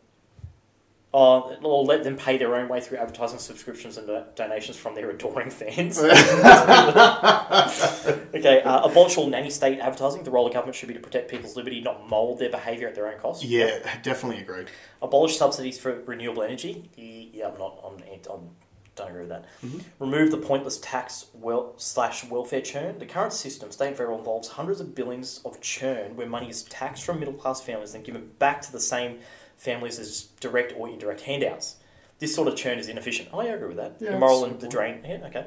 Oh, 1.15 1.55
or 1.63 1.85
let 1.85 2.05
them 2.05 2.17
pay 2.17 2.39
their 2.39 2.55
own 2.55 2.69
way 2.69 2.81
through 2.81 2.97
advertising 2.97 3.39
subscriptions 3.39 3.99
and 3.99 4.07
do- 4.07 4.25
donations 4.35 4.79
from 4.79 4.95
their 4.95 5.11
adoring 5.11 5.51
fans. 5.51 5.99
okay, 5.99 6.17
uh, 8.63 8.85
abolish 8.85 9.19
all 9.19 9.27
nanny 9.27 9.51
state 9.51 9.79
advertising. 9.79 10.23
The 10.25 10.31
role 10.31 10.47
of 10.47 10.55
government 10.55 10.75
should 10.75 10.89
be 10.89 10.95
to 10.95 11.01
protect 11.01 11.31
people's 11.31 11.55
liberty, 11.55 11.83
not 11.83 12.09
mould 12.09 12.39
their 12.39 12.49
behaviour 12.49 12.89
at 12.89 12.95
their 12.95 13.09
own 13.09 13.19
cost. 13.19 13.45
Yeah, 13.45 13.79
definitely 14.03 14.41
agreed. 14.41 14.69
Abolish 15.03 15.37
subsidies 15.37 15.79
for 15.79 16.01
renewable 16.07 16.45
energy. 16.45 16.89
Yeah, 16.97 17.49
I'm 17.49 17.59
not. 17.59 17.79
I'm, 17.85 18.03
I'm 18.33 18.49
don't 18.95 19.09
agree 19.09 19.21
with 19.21 19.31
that. 19.31 19.47
Remove 19.99 20.31
the 20.31 20.37
pointless 20.37 20.79
tax 20.79 21.27
wel- 21.33 21.73
slash 21.79 22.25
welfare 22.25 22.61
churn. 22.61 22.99
The 22.99 23.07
current 23.07 23.33
system, 23.33 23.71
state 23.71 23.89
and 23.89 23.97
federal, 23.97 24.19
involves 24.19 24.49
hundreds 24.49 24.81
of 24.81 24.95
billions 24.95 25.41
of 25.45 25.61
churn 25.61 26.15
where 26.15 26.27
money 26.27 26.51
is 26.51 26.63
taxed 26.65 27.05
from 27.05 27.19
middle 27.19 27.35
class 27.35 27.61
families 27.61 27.95
and 27.95 28.05
given 28.05 28.31
back 28.39 28.61
to 28.63 28.73
the 28.73 28.81
same 28.81 29.21
families 29.63 29.99
as 29.99 30.23
direct 30.41 30.75
or 30.77 30.89
indirect 30.89 31.21
handouts. 31.23 31.77
This 32.19 32.35
sort 32.35 32.49
of 32.49 32.57
churn 32.57 32.79
is 32.79 32.89
inefficient. 32.89 33.29
Oh, 33.33 33.41
yeah, 33.43 33.51
I 33.51 33.55
agree 33.55 33.69
with 33.69 33.77
that. 33.79 33.97
Yeah, 34.01 34.15
Immoral 34.17 34.45
and 34.45 34.61
the 34.61 34.69
drain. 34.69 35.01
Yeah, 35.05 35.27
okay. 35.27 35.47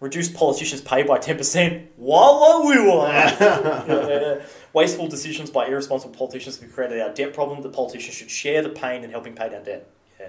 Reduce 0.00 0.28
politicians' 0.28 0.80
pay 0.82 1.02
by 1.02 1.18
10%. 1.18 1.86
Walla 1.96 2.66
wee 2.66 2.78
wah. 2.86 4.40
Wasteful 4.72 5.08
decisions 5.08 5.50
by 5.50 5.66
irresponsible 5.66 6.14
politicians 6.14 6.60
have 6.60 6.72
created 6.72 7.00
our 7.00 7.12
debt 7.14 7.32
problem. 7.32 7.62
The 7.62 7.70
politicians 7.70 8.14
should 8.14 8.30
share 8.30 8.62
the 8.62 8.68
pain 8.70 9.04
in 9.04 9.10
helping 9.10 9.34
pay 9.34 9.48
down 9.48 9.64
debt. 9.64 9.88
Yeah. 10.20 10.28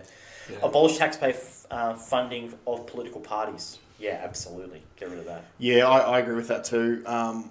Yeah. 0.50 0.58
Abolish 0.64 0.98
taxpayer 0.98 1.32
f- 1.32 1.66
uh, 1.70 1.94
funding 1.96 2.54
of 2.66 2.88
political 2.88 3.20
parties. 3.22 3.80
Yeah, 4.00 4.22
absolutely. 4.24 4.82
Get 4.96 5.10
rid 5.10 5.20
of 5.20 5.26
that. 5.26 5.46
Yeah, 5.58 5.88
I, 5.88 6.00
I 6.00 6.20
agree 6.20 6.36
with 6.36 6.48
that 6.48 6.64
too. 6.64 7.04
Um, 7.06 7.50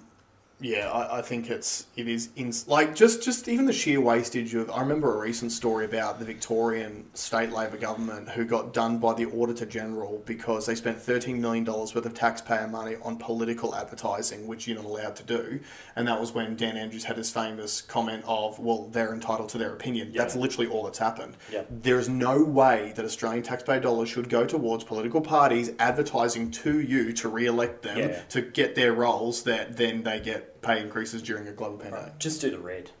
yeah, 0.59 0.89
I, 0.89 1.19
I 1.19 1.21
think 1.21 1.51
it's 1.51 1.85
it 1.95 2.07
is 2.07 2.29
in, 2.35 2.51
like 2.65 2.95
just 2.95 3.21
just 3.23 3.47
even 3.47 3.65
the 3.65 3.73
sheer 3.73 4.01
wastage 4.01 4.55
of. 4.55 4.71
I 4.71 4.81
remember 4.81 5.15
a 5.15 5.19
recent 5.19 5.51
story 5.51 5.85
about 5.85 6.17
the 6.17 6.25
Victorian 6.25 7.05
state 7.13 7.51
Labor 7.51 7.77
government 7.77 8.29
who 8.29 8.43
got 8.43 8.73
done 8.73 8.97
by 8.97 9.13
the 9.13 9.27
Auditor 9.27 9.67
General 9.67 10.23
because 10.25 10.65
they 10.65 10.73
spent 10.73 10.99
thirteen 10.99 11.39
million 11.39 11.63
dollars 11.63 11.93
worth 11.93 12.07
of 12.07 12.15
taxpayer 12.15 12.67
money 12.67 12.95
on 13.03 13.17
political 13.17 13.75
advertising, 13.75 14.47
which 14.47 14.67
you're 14.67 14.77
not 14.77 14.85
allowed 14.85 15.15
to 15.17 15.23
do. 15.23 15.59
And 15.95 16.07
that 16.07 16.19
was 16.19 16.33
when 16.33 16.55
Dan 16.55 16.75
Andrews 16.75 17.03
had 17.03 17.17
his 17.17 17.29
famous 17.29 17.81
comment 17.81 18.23
of, 18.25 18.57
"Well, 18.57 18.87
they're 18.91 19.13
entitled 19.13 19.49
to 19.49 19.59
their 19.59 19.73
opinion." 19.73 20.09
Yeah. 20.11 20.23
That's 20.23 20.35
literally 20.35 20.67
all 20.71 20.85
that's 20.85 20.97
happened. 20.97 21.37
Yeah. 21.51 21.65
There 21.69 21.99
is 21.99 22.09
no 22.09 22.43
way 22.43 22.93
that 22.95 23.05
Australian 23.05 23.43
taxpayer 23.43 23.79
dollars 23.79 24.09
should 24.09 24.27
go 24.27 24.45
towards 24.47 24.83
political 24.83 25.21
parties 25.21 25.69
advertising 25.77 26.49
to 26.49 26.79
you 26.79 27.13
to 27.13 27.29
re-elect 27.29 27.83
them 27.83 27.97
Yeah. 27.97 28.21
to 28.29 28.41
get 28.41 28.73
their 28.73 28.93
roles 28.93 29.43
that 29.43 29.77
then 29.77 30.01
they 30.01 30.19
get 30.19 30.46
pay 30.61 30.81
increases 30.81 31.21
during 31.21 31.47
a 31.47 31.51
global 31.51 31.77
pandemic. 31.77 32.17
Just 32.19 32.41
do 32.41 32.51
the 32.51 32.59
red. 32.59 32.91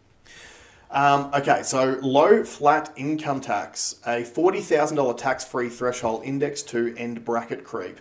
Um, 0.89 1.31
okay, 1.33 1.63
so 1.63 1.99
low 2.01 2.43
flat 2.43 2.93
income 2.95 3.41
tax, 3.41 3.99
a 4.07 4.23
forty 4.23 4.61
thousand 4.61 4.97
dollar 4.97 5.13
tax 5.13 5.43
free 5.43 5.69
threshold 5.69 6.23
index 6.23 6.61
to 6.63 6.95
end 6.97 7.25
bracket 7.25 7.63
creep. 7.63 7.99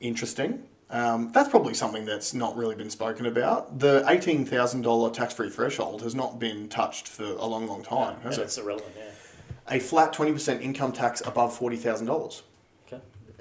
Interesting. 0.00 0.64
Um, 0.90 1.32
that's 1.32 1.48
probably 1.48 1.74
something 1.74 2.04
that's 2.04 2.34
not 2.34 2.54
really 2.56 2.74
been 2.74 2.90
spoken 2.90 3.26
about. 3.26 3.78
The 3.80 4.04
eighteen 4.06 4.44
thousand 4.44 4.82
dollar 4.82 5.10
tax 5.10 5.34
free 5.34 5.50
threshold 5.50 6.02
has 6.02 6.14
not 6.14 6.38
been 6.38 6.68
touched 6.68 7.08
for 7.08 7.24
a 7.24 7.46
long, 7.46 7.66
long 7.66 7.82
time, 7.82 8.20
has 8.20 8.36
and 8.36 8.42
it? 8.42 8.46
it's 8.46 8.58
irrelevant, 8.58 8.94
yeah. 8.96 9.04
A 9.68 9.80
flat 9.80 10.12
twenty 10.12 10.32
percent 10.32 10.62
income 10.62 10.92
tax 10.92 11.22
above 11.26 11.56
forty 11.56 11.76
thousand 11.76 12.06
dollars. 12.06 12.42
Okay. 12.42 12.51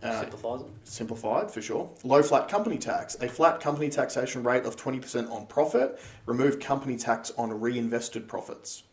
Uh, 0.03 0.21
Simplifies 0.21 0.61
it. 0.61 0.67
Simplified 0.83 1.51
for 1.51 1.61
sure. 1.61 1.89
Low 2.03 2.23
flat 2.23 2.47
company 2.47 2.77
tax. 2.77 3.15
A 3.21 3.27
flat 3.27 3.59
company 3.59 3.89
taxation 3.89 4.43
rate 4.43 4.65
of 4.65 4.75
20% 4.75 5.29
on 5.31 5.45
profit. 5.45 5.99
Remove 6.25 6.59
company 6.59 6.97
tax 6.97 7.31
on 7.37 7.59
reinvested 7.59 8.27
profits. 8.27 8.83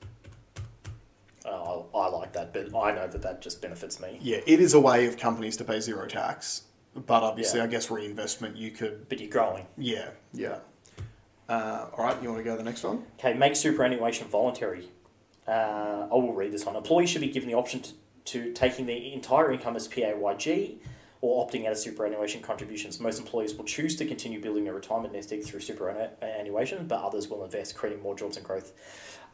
Oh, 1.47 1.87
I, 1.95 1.99
I 1.99 2.09
like 2.09 2.33
that, 2.35 2.53
but 2.53 2.75
I 2.77 2.93
know 2.93 3.07
that 3.07 3.23
that 3.23 3.41
just 3.41 3.63
benefits 3.63 4.01
me. 4.01 4.19
Yeah, 4.21 4.41
it 4.47 4.61
is 4.61 4.75
a 4.75 4.81
way 4.81 5.07
of 5.07 5.17
companies 5.17 5.57
to 5.59 5.65
pay 5.65 5.81
zero 5.81 6.07
tax. 6.07 6.63
But 6.95 7.23
obviously, 7.23 7.59
Yeah. 7.61 7.65
I 7.65 7.69
guess 7.69 7.91
reinvestment, 7.91 8.57
you 8.57 8.71
could. 8.71 9.09
But 9.09 9.21
you're 9.21 9.31
growing. 9.31 9.67
Yeah, 9.77 10.11
yeah. 10.33 10.59
Uh, 11.49 11.87
all 11.97 12.05
right, 12.05 12.21
you 12.23 12.29
want 12.29 12.41
to 12.41 12.45
go 12.45 12.51
to 12.51 12.59
the 12.59 12.65
next 12.69 12.83
one? 12.83 13.05
Okay, 13.19 13.33
make 13.33 13.57
superannuation 13.57 14.29
voluntary. 14.29 14.91
Uh, 15.47 16.07
I 16.11 16.15
will 16.15 16.35
read 16.35 16.53
this 16.53 16.67
one. 16.67 16.77
Employees 16.77 17.09
should 17.09 17.23
be 17.23 17.29
given 17.31 17.49
the 17.49 17.55
option 17.55 17.81
to, 17.81 17.93
to 18.27 18.53
taking 18.53 18.85
the 18.85 19.15
entire 19.15 19.51
income 19.51 19.75
as 19.75 19.89
PAYG 19.89 20.77
or 21.21 21.47
opting 21.47 21.67
out 21.67 21.73
of 21.73 21.79
superannuation 21.79 22.41
contributions. 22.41 23.01
Most 23.01 23.19
employees 23.19 23.55
will 23.55 23.65
choose 23.65 23.97
to 23.97 24.07
continue 24.07 24.41
building 24.41 24.65
their 24.65 24.75
retirement 24.75 25.13
nest 25.13 25.33
egg 25.33 25.45
through 25.45 25.61
superannuation, 25.61 26.87
but 26.87 27.03
others 27.03 27.29
will 27.29 27.45
invest, 27.45 27.77
creating 27.77 28.03
more 28.03 28.15
jobs 28.15 28.37
and 28.37 28.47
growth. 28.47 28.73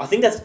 I 0.01 0.07
think 0.07 0.23
that's 0.23 0.41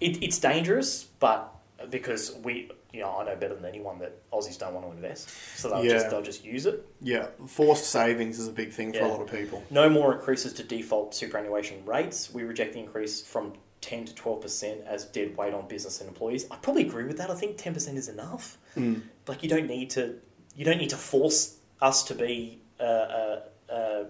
it, 0.00 0.22
it's 0.22 0.38
dangerous, 0.38 1.04
but 1.20 1.50
because 1.90 2.34
we, 2.42 2.70
you 2.92 3.00
know, 3.00 3.16
I 3.18 3.24
know 3.24 3.36
better 3.36 3.54
than 3.54 3.64
anyone 3.64 3.98
that 3.98 4.30
Aussies 4.30 4.58
don't 4.58 4.74
want 4.74 4.86
to 4.86 4.92
invest, 4.92 5.30
so 5.58 5.68
they'll 5.70 5.84
Yeah. 5.84 5.92
just 5.92 6.10
they'll 6.10 6.22
just 6.22 6.44
use 6.44 6.66
it. 6.66 6.84
Yeah, 7.00 7.28
forced 7.46 7.86
savings 7.86 8.38
is 8.38 8.46
a 8.48 8.52
big 8.52 8.72
thing 8.72 8.92
for 8.92 9.00
a 9.00 9.08
lot 9.08 9.20
of 9.20 9.30
people. 9.30 9.62
No 9.70 9.88
more 9.88 10.12
increases 10.14 10.52
to 10.54 10.62
default 10.62 11.14
superannuation 11.14 11.84
rates. 11.84 12.32
We 12.32 12.42
reject 12.44 12.74
the 12.74 12.80
increase 12.80 13.20
from 13.22 13.54
10 13.80 14.06
to 14.06 14.14
12% 14.14 14.86
as 14.86 15.04
dead 15.06 15.36
weight 15.36 15.52
on 15.52 15.68
business 15.68 16.00
and 16.00 16.08
employees. 16.08 16.46
I 16.50 16.56
probably 16.56 16.82
agree 16.86 17.04
with 17.04 17.18
that. 17.18 17.30
I 17.30 17.34
think 17.34 17.58
10% 17.58 17.96
is 17.98 18.08
enough. 18.08 18.56
Mm. 18.76 19.02
Like 19.26 19.42
you 19.42 19.48
don't 19.48 19.66
need 19.66 19.90
to 19.90 20.16
you 20.56 20.64
don't 20.64 20.78
need 20.78 20.90
to 20.90 20.96
force 20.96 21.56
us 21.80 22.02
to 22.04 22.14
be 22.14 22.60
uh, 22.80 22.82
uh, 22.82 22.86
uh, 22.86 23.40
a, 23.68 23.74
a, 23.74 24.02
a 24.02 24.06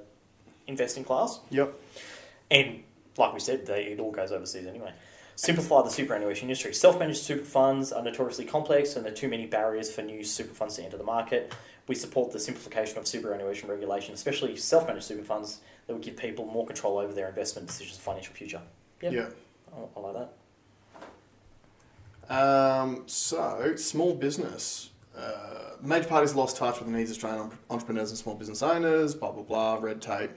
investing 0.66 1.04
class. 1.04 1.40
Yep. 1.50 1.74
And 2.50 2.82
like 3.16 3.32
we 3.32 3.40
said, 3.40 3.66
they, 3.66 3.84
it 3.84 4.00
all 4.00 4.10
goes 4.10 4.32
overseas 4.32 4.66
anyway. 4.66 4.92
simplify 5.36 5.82
the 5.82 5.90
superannuation 5.90 6.48
industry. 6.48 6.72
Self-managed 6.74 7.22
super 7.22 7.44
funds 7.44 7.92
are 7.92 8.02
notoriously 8.02 8.44
complex, 8.44 8.96
and 8.96 9.04
there 9.04 9.12
are 9.12 9.16
too 9.16 9.28
many 9.28 9.46
barriers 9.46 9.90
for 9.90 10.02
new 10.02 10.24
super 10.24 10.54
funds 10.54 10.76
to 10.76 10.84
enter 10.84 10.96
the 10.96 11.04
market. 11.04 11.54
We 11.86 11.94
support 11.94 12.32
the 12.32 12.40
simplification 12.40 12.98
of 12.98 13.06
superannuation 13.06 13.68
regulation, 13.68 14.14
especially 14.14 14.56
self-managed 14.56 15.04
super 15.04 15.24
funds 15.24 15.60
that 15.86 15.92
would 15.92 16.02
give 16.02 16.16
people 16.16 16.46
more 16.46 16.66
control 16.66 16.98
over 16.98 17.12
their 17.12 17.28
investment 17.28 17.68
decisions 17.68 17.96
and 17.96 18.02
financial 18.02 18.34
future. 18.34 18.62
Yep. 19.02 19.12
Yeah. 19.12 19.28
I, 19.76 19.98
I 19.98 20.00
like 20.00 20.28
that. 22.28 22.34
Um, 22.34 23.02
so, 23.06 23.76
small 23.76 24.14
business. 24.14 24.90
Major 25.82 26.08
parties 26.08 26.34
lost 26.34 26.56
touch 26.56 26.78
with 26.78 26.90
the 26.90 26.96
needs 26.96 27.10
of 27.10 27.16
Australian 27.16 27.50
entrepreneurs 27.70 28.10
and 28.10 28.18
small 28.18 28.34
business 28.34 28.62
owners, 28.62 29.14
blah, 29.14 29.32
blah, 29.32 29.42
blah, 29.42 29.78
red 29.80 30.00
tape. 30.00 30.30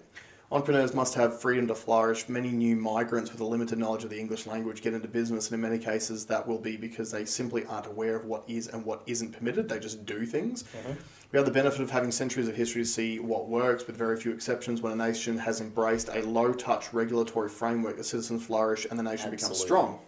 Entrepreneurs 0.50 0.94
must 0.94 1.14
have 1.16 1.42
freedom 1.42 1.68
to 1.68 1.76
flourish. 1.76 2.30
Many 2.30 2.52
new 2.52 2.78
migrants 2.78 3.32
with 3.32 3.42
a 3.42 3.46
limited 3.46 3.78
knowledge 3.78 4.06
of 4.06 4.10
the 4.10 4.18
English 4.18 4.48
language 4.48 4.82
get 4.82 4.94
into 4.94 5.10
business, 5.10 5.48
and 5.48 5.56
in 5.56 5.62
many 5.62 5.78
cases, 5.78 6.26
that 6.28 6.48
will 6.48 6.58
be 6.58 6.78
because 6.78 7.12
they 7.12 7.26
simply 7.26 7.66
aren't 7.66 7.88
aware 7.88 8.16
of 8.16 8.24
what 8.24 8.46
is 8.48 8.68
and 8.68 8.86
what 8.86 9.04
isn't 9.08 9.34
permitted. 9.34 9.68
They 9.68 9.80
just 9.80 10.06
do 10.06 10.26
things. 10.26 10.64
Mm-hmm. 10.64 10.94
We 11.34 11.38
have 11.38 11.46
the 11.46 11.52
benefit 11.52 11.82
of 11.82 11.92
having 11.92 12.12
centuries 12.14 12.48
of 12.48 12.56
history 12.56 12.84
to 12.84 12.88
see 12.88 13.20
what 13.20 13.50
works, 13.50 13.86
with 13.86 13.98
very 13.98 14.16
few 14.16 14.32
exceptions, 14.32 14.82
when 14.82 14.94
a 14.94 14.96
nation 14.96 15.38
has 15.38 15.60
embraced 15.60 16.08
a 16.14 16.22
low 16.22 16.54
touch 16.54 16.94
regulatory 16.94 17.50
framework, 17.50 17.98
the 17.98 18.04
citizens 18.06 18.46
flourish 18.46 18.88
and 18.90 18.98
the 18.98 19.04
nation 19.04 19.30
becomes 19.30 19.60
strong. 19.60 20.00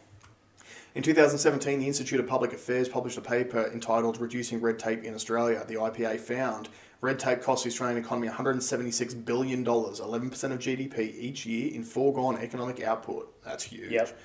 In 0.95 1.03
2017, 1.03 1.79
the 1.79 1.85
Institute 1.85 2.19
of 2.19 2.25
Public 2.25 2.51
Affairs 2.51 2.89
published 2.89 3.19
a 3.19 3.21
paper 3.21 3.69
entitled 3.71 4.19
Reducing 4.19 4.59
Red 4.59 4.79
Tape 4.79 5.03
in 5.03 5.13
Australia. 5.13 5.63
The 5.67 5.75
IPA 5.75 6.19
found 6.19 6.67
red 6.99 7.19
tape 7.19 7.43
costs 7.43 7.63
the 7.63 7.69
Australian 7.69 8.03
economy 8.03 8.27
$176 8.27 9.23
billion, 9.23 9.63
11% 9.63 10.51
of 10.51 10.59
GDP 10.59 11.15
each 11.15 11.45
year 11.45 11.71
in 11.75 11.83
foregone 11.83 12.39
economic 12.39 12.81
output. 12.81 13.31
That's 13.43 13.63
huge. 13.63 13.91
Yep. 13.91 14.17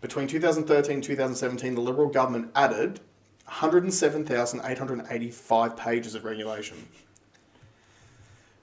Between 0.00 0.26
2013 0.26 0.94
and 0.94 1.04
2017, 1.04 1.76
the 1.76 1.80
Liberal 1.80 2.08
government 2.08 2.50
added 2.56 2.98
107,885 3.44 5.76
pages 5.76 6.16
of 6.16 6.24
regulation. 6.24 6.88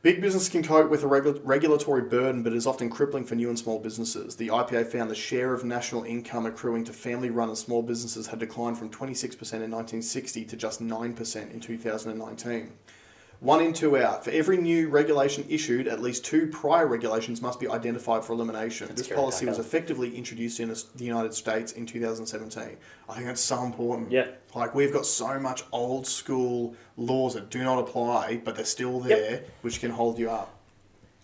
Big 0.04 0.22
business 0.22 0.48
can 0.48 0.62
cope 0.62 0.92
with 0.92 1.04
a 1.04 1.08
regu- 1.08 1.42
regulatory 1.44 2.04
burden, 2.04 2.44
but 2.44 2.54
is 2.54 2.68
often 2.68 2.88
crippling 2.88 3.26
for 3.26 3.34
new 3.34 3.50
and 3.50 3.58
small 3.58 3.80
businesses. 3.80 4.36
The 4.36 4.50
IPA 4.50 4.92
found 4.92 5.10
the 5.10 5.16
share 5.16 5.56
of 5.56 5.66
national 5.66 6.04
income 6.04 6.46
accruing 6.46 6.84
to 6.84 6.94
family 6.94 7.32
run 7.32 7.50
and 7.50 7.58
small 7.58 7.82
businesses 7.82 8.28
had 8.28 8.38
declined 8.38 8.78
from 8.78 8.92
26% 8.92 9.34
in 9.54 9.72
1960 9.72 10.46
to 10.46 10.56
just 10.56 10.84
9% 10.84 11.52
in 11.52 11.60
2019. 11.60 12.72
One 13.40 13.62
in, 13.62 13.72
two 13.72 13.98
out. 13.98 14.24
For 14.26 14.32
every 14.32 14.58
new 14.58 14.90
regulation 14.90 15.46
issued, 15.48 15.88
at 15.88 16.02
least 16.02 16.26
two 16.26 16.48
prior 16.48 16.88
regulations 16.88 17.40
must 17.40 17.60
be 17.60 17.68
identified 17.68 18.24
for 18.26 18.34
elimination. 18.34 18.88
That's 18.88 19.04
this 19.04 19.16
policy 19.16 19.46
was 19.46 19.60
effectively 19.60 20.16
introduced 20.18 20.60
in 20.60 20.70
the 20.70 21.06
United 21.06 21.36
States 21.36 21.74
in 21.74 21.86
2017. 21.86 22.78
I 23.08 23.14
think 23.14 23.28
that's 23.28 23.42
so 23.42 23.64
important. 23.64 24.12
Yeah. 24.12 24.28
Like, 24.56 24.74
we've 24.74 24.92
got 24.92 25.06
so 25.06 25.40
much 25.40 25.64
old 25.72 26.08
school 26.08 26.76
laws 26.98 27.36
that 27.36 27.52
do 27.52 27.64
not 27.64 27.78
apply, 27.78 28.42
but 28.44 28.56
they're 28.56 28.66
still 28.66 29.04
Yep. 29.06 29.20
there, 29.20 29.44
which 29.62 29.80
can 29.82 29.92
hold 29.92 30.18
you 30.18 30.32
up. 30.32 30.56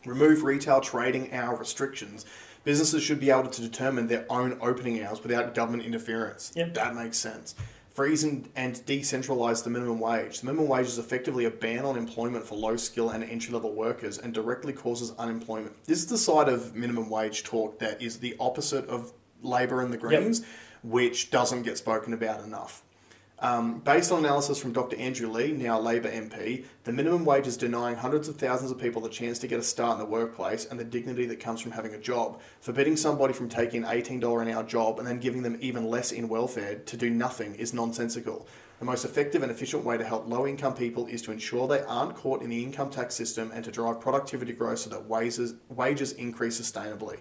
Remove 0.05 0.43
retail 0.43 0.81
trading 0.81 1.33
hour 1.33 1.55
restrictions. 1.55 2.25
Businesses 2.63 3.01
should 3.01 3.19
be 3.19 3.31
able 3.31 3.49
to 3.49 3.61
determine 3.61 4.07
their 4.07 4.25
own 4.29 4.57
opening 4.61 5.03
hours 5.03 5.23
without 5.23 5.55
government 5.55 5.83
interference. 5.83 6.51
Yep. 6.55 6.75
That 6.75 6.93
makes 6.95 7.17
sense. 7.17 7.55
Freeze 7.93 8.23
and, 8.23 8.49
and 8.55 8.75
decentralize 8.87 9.63
the 9.63 9.69
minimum 9.69 9.99
wage. 9.99 10.39
The 10.39 10.47
minimum 10.47 10.67
wage 10.67 10.87
is 10.87 10.97
effectively 10.97 11.45
a 11.45 11.51
ban 11.51 11.85
on 11.85 11.95
employment 11.95 12.43
for 12.43 12.55
low 12.55 12.75
skill 12.75 13.11
and 13.11 13.23
entry 13.23 13.53
level 13.53 13.71
workers 13.71 14.17
and 14.17 14.33
directly 14.33 14.73
causes 14.73 15.13
unemployment. 15.19 15.75
This 15.85 15.99
is 15.99 16.07
the 16.07 16.17
side 16.17 16.49
of 16.49 16.75
minimum 16.75 17.07
wage 17.07 17.43
talk 17.43 17.77
that 17.79 18.01
is 18.01 18.17
the 18.17 18.35
opposite 18.39 18.87
of 18.87 19.13
Labour 19.43 19.81
and 19.81 19.93
the 19.93 19.97
Greens, 19.97 20.43
which 20.81 21.29
doesn't 21.29 21.61
get 21.61 21.77
spoken 21.77 22.13
about 22.13 22.43
enough. 22.43 22.81
Um, 23.43 23.79
based 23.79 24.09
on 24.13 24.19
analysis 24.19 24.57
from 24.57 24.71
Dr. 24.71 24.95
Andrew 24.95 25.29
Leigh, 25.29 25.51
now 25.51 25.77
Labor 25.77 26.09
MP, 26.09 26.63
the 26.85 26.93
minimum 26.93 27.25
wage 27.25 27.45
is 27.45 27.57
denying 27.57 27.97
hundreds 27.97 28.29
of 28.29 28.37
thousands 28.37 28.71
of 28.71 28.79
people 28.79 29.01
the 29.01 29.09
chance 29.09 29.37
to 29.39 29.47
get 29.47 29.59
a 29.59 29.63
start 29.63 29.95
in 29.95 29.99
the 29.99 30.09
workplace 30.09 30.65
and 30.65 30.79
the 30.79 30.85
dignity 30.85 31.25
that 31.25 31.41
comes 31.41 31.59
from 31.59 31.73
having 31.73 31.93
a 31.93 31.97
job. 31.97 32.39
Forbidding 32.61 32.95
somebody 32.95 33.33
from 33.33 33.49
taking 33.49 33.83
an 33.83 33.89
$18 34.01 34.41
an 34.41 34.47
hour 34.47 34.63
job 34.63 34.97
and 34.97 35.05
then 35.05 35.19
giving 35.19 35.43
them 35.43 35.57
even 35.59 35.89
less 35.89 36.13
in 36.13 36.29
welfare 36.29 36.75
to 36.75 36.95
do 36.95 37.09
nothing 37.09 37.53
is 37.55 37.73
nonsensical. 37.73 38.47
The 38.79 38.85
most 38.85 39.03
effective 39.03 39.43
and 39.43 39.51
efficient 39.51 39.83
way 39.83 39.97
to 39.97 40.05
help 40.05 40.25
low 40.25 40.47
income 40.47 40.73
people 40.73 41.07
is 41.07 41.21
to 41.23 41.33
ensure 41.33 41.67
they 41.67 41.81
aren't 41.81 42.15
caught 42.15 42.43
in 42.43 42.49
the 42.49 42.63
income 42.63 42.91
tax 42.91 43.13
system 43.13 43.51
and 43.53 43.65
to 43.65 43.71
drive 43.71 43.99
productivity 43.99 44.53
growth 44.53 44.79
so 44.79 44.89
that 44.91 45.03
wages, 45.03 45.55
wages 45.67 46.13
increase 46.13 46.61
sustainably. 46.61 47.19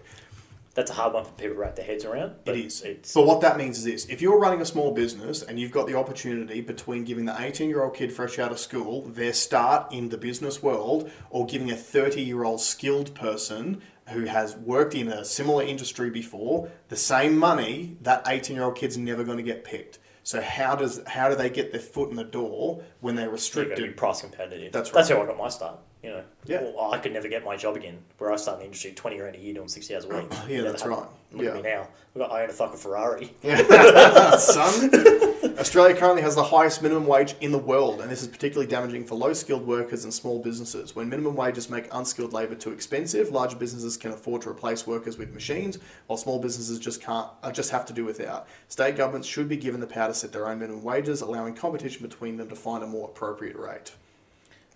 That's 0.75 0.89
a 0.89 0.93
hard 0.93 1.13
one 1.13 1.23
for 1.23 1.31
people 1.33 1.53
to 1.53 1.59
wrap 1.59 1.75
their 1.75 1.85
heads 1.85 2.03
around. 2.03 2.35
But 2.45 2.57
It 2.57 2.65
is. 2.65 2.81
It's, 2.81 3.13
But 3.13 3.27
what 3.27 3.41
that 3.41 3.57
means 3.57 3.77
is 3.79 3.83
this: 3.83 4.05
if 4.05 4.21
you're 4.21 4.39
running 4.39 4.61
a 4.61 4.65
small 4.65 4.91
business 4.91 5.43
and 5.43 5.59
you've 5.59 5.71
got 5.71 5.85
the 5.85 5.95
opportunity 5.95 6.61
between 6.61 7.03
giving 7.03 7.25
the 7.25 7.35
18 7.39 7.69
year 7.69 7.83
old 7.83 7.93
kid 7.93 8.11
fresh 8.11 8.39
out 8.39 8.51
of 8.51 8.59
school 8.59 9.03
their 9.03 9.33
start 9.33 9.91
in 9.91 10.09
the 10.09 10.17
business 10.17 10.63
world, 10.63 11.11
or 11.29 11.45
giving 11.45 11.69
a 11.69 11.75
30 11.75 12.21
year 12.21 12.43
old 12.43 12.61
skilled 12.61 13.13
person 13.13 13.81
who 14.09 14.25
has 14.25 14.55
worked 14.57 14.95
in 14.95 15.07
a 15.07 15.23
similar 15.23 15.63
industry 15.63 16.09
before 16.09 16.69
the 16.89 16.97
same 16.97 17.37
money, 17.37 17.97
that 18.01 18.23
18 18.27 18.55
year 18.55 18.65
old 18.65 18.75
kid's 18.75 18.97
never 18.97 19.23
going 19.23 19.37
to 19.37 19.43
get 19.43 19.63
picked. 19.63 19.99
So 20.23 20.41
how 20.41 20.75
does 20.75 21.01
how 21.05 21.29
do 21.29 21.35
they 21.35 21.49
get 21.49 21.71
their 21.71 21.81
foot 21.81 22.09
in 22.09 22.15
the 22.15 22.23
door 22.23 22.81
when 23.01 23.15
they're 23.15 23.29
restricted? 23.29 23.77
to 23.77 23.83
be 23.83 23.89
price 23.89 24.21
competitive. 24.21 24.71
That's 24.71 24.89
right. 24.89 24.95
That's 24.95 25.09
how 25.09 25.21
I 25.21 25.25
got 25.25 25.37
my 25.37 25.49
start. 25.49 25.79
You 26.03 26.09
know, 26.09 26.23
Yeah. 26.45 26.61
Well, 26.63 26.91
I 26.91 26.97
could 26.97 27.13
never 27.13 27.29
get 27.29 27.45
my 27.45 27.55
job 27.55 27.77
again. 27.77 27.97
Where 28.17 28.31
I 28.31 28.35
started 28.35 28.57
in 28.57 28.59
the 28.59 28.65
industry, 28.65 28.91
twenty 28.91 29.17
grand 29.17 29.35
a 29.35 29.39
year, 29.39 29.53
doing 29.53 29.69
sixty 29.69 29.95
hours 29.95 30.03
a 30.05 30.09
week. 30.09 30.31
Yeah, 30.49 30.57
Never 30.57 30.69
that's 30.71 30.81
happened. 30.83 30.99
right. 31.01 31.09
Look 31.31 31.47
at 31.47 31.55
me 31.55 31.61
now. 31.61 31.87
Got 32.17 32.31
I 32.31 32.43
own 32.43 32.49
a 32.49 32.53
fucking 32.53 32.77
Ferrari. 32.77 33.33
son. 34.37 35.57
Australia 35.57 35.95
currently 35.95 36.21
has 36.21 36.35
the 36.35 36.43
highest 36.43 36.81
minimum 36.81 37.05
wage 37.07 37.35
in 37.41 37.51
the 37.51 37.57
world, 37.57 38.01
and 38.01 38.11
this 38.11 38.21
is 38.21 38.27
particularly 38.27 38.67
damaging 38.69 39.05
for 39.05 39.15
low 39.15 39.33
skilled 39.33 39.65
workers 39.65 40.03
and 40.03 40.13
small 40.13 40.39
businesses. 40.39 40.95
When 40.95 41.09
minimum 41.09 41.35
wages 41.35 41.69
make 41.69 41.87
unskilled 41.91 42.33
labour 42.33 42.55
too 42.55 42.71
expensive, 42.71 43.29
larger 43.29 43.55
businesses 43.55 43.95
can 43.97 44.11
afford 44.11 44.41
to 44.43 44.49
replace 44.49 44.85
workers 44.85 45.17
with 45.17 45.33
machines, 45.33 45.79
while 46.07 46.17
small 46.17 46.39
businesses 46.39 46.79
just 46.79 47.01
can't 47.01 47.27
uh, 47.43 47.51
just 47.51 47.71
have 47.71 47.85
to 47.85 47.93
do 47.93 48.03
without. 48.03 48.47
State 48.67 48.95
governments 48.97 49.27
should 49.27 49.47
be 49.47 49.57
given 49.57 49.79
the 49.79 49.87
power 49.87 50.09
to 50.09 50.13
set 50.13 50.31
their 50.33 50.47
own 50.47 50.59
minimum 50.59 50.83
wages, 50.83 51.21
allowing 51.21 51.53
competition 51.55 52.01
between 52.05 52.35
them 52.37 52.49
to 52.49 52.55
find 52.55 52.83
a 52.83 52.87
more 52.87 53.07
appropriate 53.07 53.55
rate. 53.55 53.93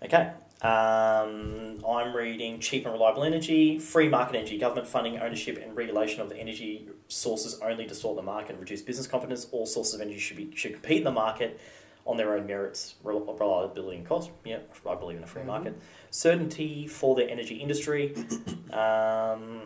Okay. 0.02 0.30
Um, 0.60 1.78
I'm 1.88 2.16
reading 2.16 2.58
cheap 2.58 2.84
and 2.84 2.92
reliable 2.92 3.22
energy, 3.22 3.78
free 3.78 4.08
market 4.08 4.36
energy, 4.36 4.58
government 4.58 4.88
funding, 4.88 5.18
ownership, 5.18 5.56
and 5.62 5.76
regulation 5.76 6.20
of 6.20 6.28
the 6.28 6.36
energy 6.36 6.88
sources 7.06 7.60
only 7.60 7.86
distort 7.86 8.16
the 8.16 8.22
market 8.22 8.50
and 8.50 8.60
reduce 8.60 8.82
business 8.82 9.06
confidence. 9.06 9.46
All 9.52 9.66
sources 9.66 9.94
of 9.94 10.00
energy 10.00 10.18
should 10.18 10.36
be 10.36 10.50
should 10.56 10.72
compete 10.72 10.98
in 10.98 11.04
the 11.04 11.12
market 11.12 11.60
on 12.04 12.16
their 12.16 12.34
own 12.34 12.46
merits, 12.46 12.96
reliability, 13.04 13.98
and 13.98 14.06
cost. 14.06 14.30
Yeah, 14.44 14.58
I 14.88 14.96
believe 14.96 15.18
in 15.18 15.22
a 15.22 15.28
free 15.28 15.44
market. 15.44 15.80
Certainty 16.10 16.88
for 16.88 17.14
the 17.14 17.30
energy 17.30 17.56
industry. 17.56 18.16
um, 18.72 19.62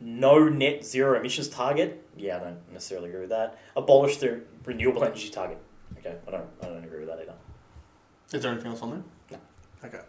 no 0.00 0.48
net 0.48 0.84
zero 0.84 1.18
emissions 1.18 1.48
target. 1.48 2.06
Yeah, 2.14 2.36
I 2.36 2.40
don't 2.40 2.72
necessarily 2.72 3.08
agree 3.08 3.22
with 3.22 3.30
that. 3.30 3.58
Abolish 3.74 4.18
the 4.18 4.42
renewable 4.66 5.02
energy 5.02 5.30
target. 5.30 5.58
Okay, 5.98 6.16
I 6.28 6.30
don't. 6.30 6.44
I 6.62 6.66
don't 6.66 6.84
agree 6.84 7.00
with 7.00 7.08
that 7.08 7.20
either. 7.20 7.34
Is 8.34 8.42
there 8.42 8.52
anything 8.52 8.72
else 8.72 8.82
on 8.82 8.90
there? 8.90 9.02
No. 9.30 9.88
Okay. 9.88 10.04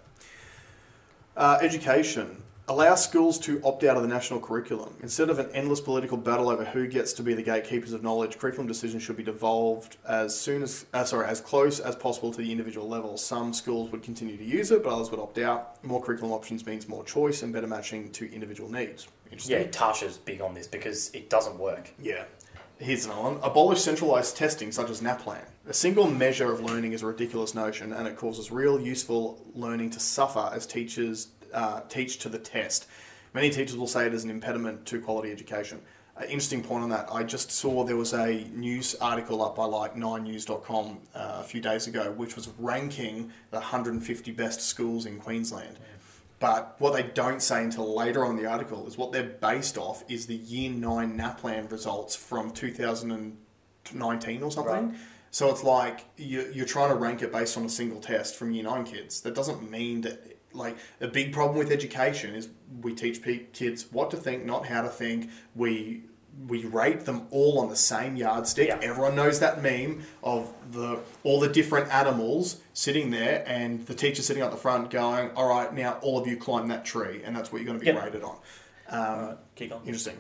Uh, 1.38 1.60
education. 1.62 2.42
Allow 2.68 2.96
schools 2.96 3.38
to 3.42 3.62
opt 3.64 3.84
out 3.84 3.96
of 3.96 4.02
the 4.02 4.10
national 4.10 4.40
curriculum. 4.40 4.96
Instead 5.04 5.30
of 5.30 5.38
an 5.38 5.50
endless 5.54 5.80
political 5.80 6.18
battle 6.18 6.50
over 6.50 6.66
who 6.66 6.88
gets 6.88 7.14
to 7.14 7.22
be 7.22 7.36
the 7.36 7.44
gatekeepers 7.44 7.94
of 7.94 8.02
knowledge, 8.02 8.40
curriculum 8.40 8.66
decisions 8.68 9.04
should 9.04 9.18
be 9.18 9.24
devolved 9.24 9.98
as 10.10 10.38
soon 10.38 10.64
as, 10.64 10.88
uh, 10.96 11.04
sorry, 11.04 11.28
as 11.28 11.40
close 11.40 11.80
as 11.80 11.96
possible 11.96 12.32
to 12.32 12.40
the 12.40 12.52
individual 12.52 12.90
level. 12.90 13.18
Some 13.18 13.54
schools 13.54 13.92
would 13.92 14.02
continue 14.02 14.36
to 14.36 14.44
use 14.44 14.72
it, 14.72 14.84
but 14.84 14.92
others 14.92 15.12
would 15.12 15.20
opt 15.20 15.38
out. 15.38 15.82
More 15.84 16.02
curriculum 16.02 16.34
options 16.34 16.66
means 16.66 16.90
more 16.90 17.04
choice 17.04 17.44
and 17.44 17.54
better 17.54 17.68
matching 17.68 18.12
to 18.14 18.34
individual 18.34 18.70
needs. 18.70 19.08
Interesting. 19.32 19.62
Yeah, 19.62 19.68
Tasha's 19.68 20.18
big 20.18 20.42
on 20.42 20.56
this 20.56 20.68
because 20.68 21.12
it 21.14 21.30
doesn't 21.30 21.60
work. 21.60 21.92
Yeah. 22.02 22.24
Here's 22.80 23.06
another 23.06 23.22
one. 23.22 23.40
Abolish 23.42 23.82
centralised 23.82 24.38
testing 24.38 24.72
such 24.72 24.92
as 24.92 25.02
NAPLAN. 25.02 25.42
A 25.68 25.74
single 25.74 26.08
measure 26.08 26.52
of 26.52 26.62
learning 26.62 26.94
is 26.94 27.02
a 27.02 27.08
ridiculous 27.08 27.56
notion 27.56 27.92
and 27.92 28.08
it 28.08 28.16
causes 28.16 28.52
real 28.52 28.80
useful 28.80 29.44
learning 29.56 29.90
to 29.92 30.00
suffer 30.00 30.52
as 30.54 30.68
teachers 30.68 31.30
uh, 31.56 31.82
teach 31.90 32.20
to 32.20 32.30
the 32.30 32.38
test. 32.38 32.86
Many 33.34 33.50
teachers 33.50 33.76
will 33.76 33.88
say 33.88 34.06
it 34.06 34.14
is 34.14 34.24
an 34.24 34.30
impediment 34.30 34.86
to 34.86 35.02
quality 35.02 35.32
education. 35.32 35.82
Uh, 36.16 36.26
interesting 36.26 36.62
point 36.62 36.84
on 36.84 36.90
that. 36.90 37.10
I 37.12 37.24
just 37.24 37.50
saw 37.50 37.84
there 37.84 37.98
was 37.98 38.14
a 38.14 38.46
news 38.54 38.94
article 39.02 39.44
up 39.44 39.56
by 39.56 39.66
like 39.66 39.96
9news.com 39.96 41.00
uh, 41.16 41.38
a 41.40 41.44
few 41.44 41.62
days 41.62 41.88
ago 41.88 42.12
which 42.12 42.36
was 42.36 42.50
ranking 42.60 43.32
the 43.50 43.58
150 43.58 44.32
best 44.34 44.62
schools 44.62 45.08
in 45.08 45.18
Queensland. 45.18 45.80
But 46.40 46.76
what 46.80 46.94
they 46.94 47.04
don't 47.04 47.42
say 47.42 47.64
until 47.64 47.96
later 47.96 48.24
on 48.24 48.32
in 48.32 48.38
the 48.38 48.46
article 48.50 48.86
is 48.88 48.98
what 48.98 49.12
they're 49.12 49.24
based 49.24 49.78
off 49.78 50.04
is 50.08 50.28
the 50.28 50.36
year 50.36 50.70
nine 50.70 51.18
NAPLAN 51.18 51.72
results 51.72 52.16
from 52.16 52.52
2019 52.52 54.44
or 54.44 54.52
something. 54.52 54.90
Right. 54.90 54.98
So 55.32 55.50
it's 55.50 55.64
like 55.64 56.06
you, 56.16 56.50
you're 56.54 56.68
trying 56.68 56.90
to 56.90 56.96
rank 56.96 57.22
it 57.22 57.32
based 57.32 57.58
on 57.58 57.66
a 57.66 57.70
single 57.70 58.00
test 58.00 58.36
from 58.36 58.52
year 58.52 58.64
nine 58.64 58.84
kids. 58.84 59.22
That 59.22 59.34
doesn't 59.36 59.70
mean 59.70 60.02
that, 60.02 60.38
like, 60.54 60.78
a 61.02 61.08
big 61.08 61.34
problem 61.34 61.58
with 61.58 61.72
education 61.72 62.36
is 62.36 62.50
we 62.82 62.94
teach 62.94 63.22
kids 63.54 63.92
what 63.92 64.12
to 64.12 64.18
think, 64.18 64.46
not 64.46 64.68
how 64.68 64.84
to 64.84 64.90
think. 64.90 65.30
We 65.56 66.04
we 66.48 66.66
rate 66.66 67.02
them 67.06 67.28
all 67.32 67.60
on 67.60 67.70
the 67.70 67.76
same 67.76 68.16
yardstick. 68.16 68.68
Yeah. 68.68 68.80
Everyone 68.82 69.16
knows 69.16 69.40
that 69.40 69.64
meme 69.64 70.04
of 70.24 70.54
the 70.72 71.00
all 71.24 71.40
the 71.40 71.50
different 71.50 71.92
animals 71.92 72.62
sitting 72.74 73.10
there, 73.10 73.44
and 73.48 73.86
the 73.88 73.96
teacher 73.96 74.22
sitting 74.22 74.44
at 74.44 74.52
the 74.52 74.58
front 74.58 74.92
going, 74.92 75.32
"All 75.36 75.50
right, 75.50 75.74
now 75.74 75.98
all 76.02 76.20
of 76.20 76.28
you 76.28 76.38
climb 76.38 76.68
that 76.68 76.86
tree," 76.86 77.22
and 77.24 77.36
that's 77.36 77.52
what 77.52 77.60
you're 77.62 77.68
going 77.68 77.80
to 77.80 77.86
be 77.86 77.92
Yep. 77.92 78.04
rated 78.04 78.24
on. 78.24 78.36
Um, 78.90 79.00
Alright, 79.00 79.38
kick 79.56 79.72
on. 79.72 79.82
Interesting. 79.86 80.18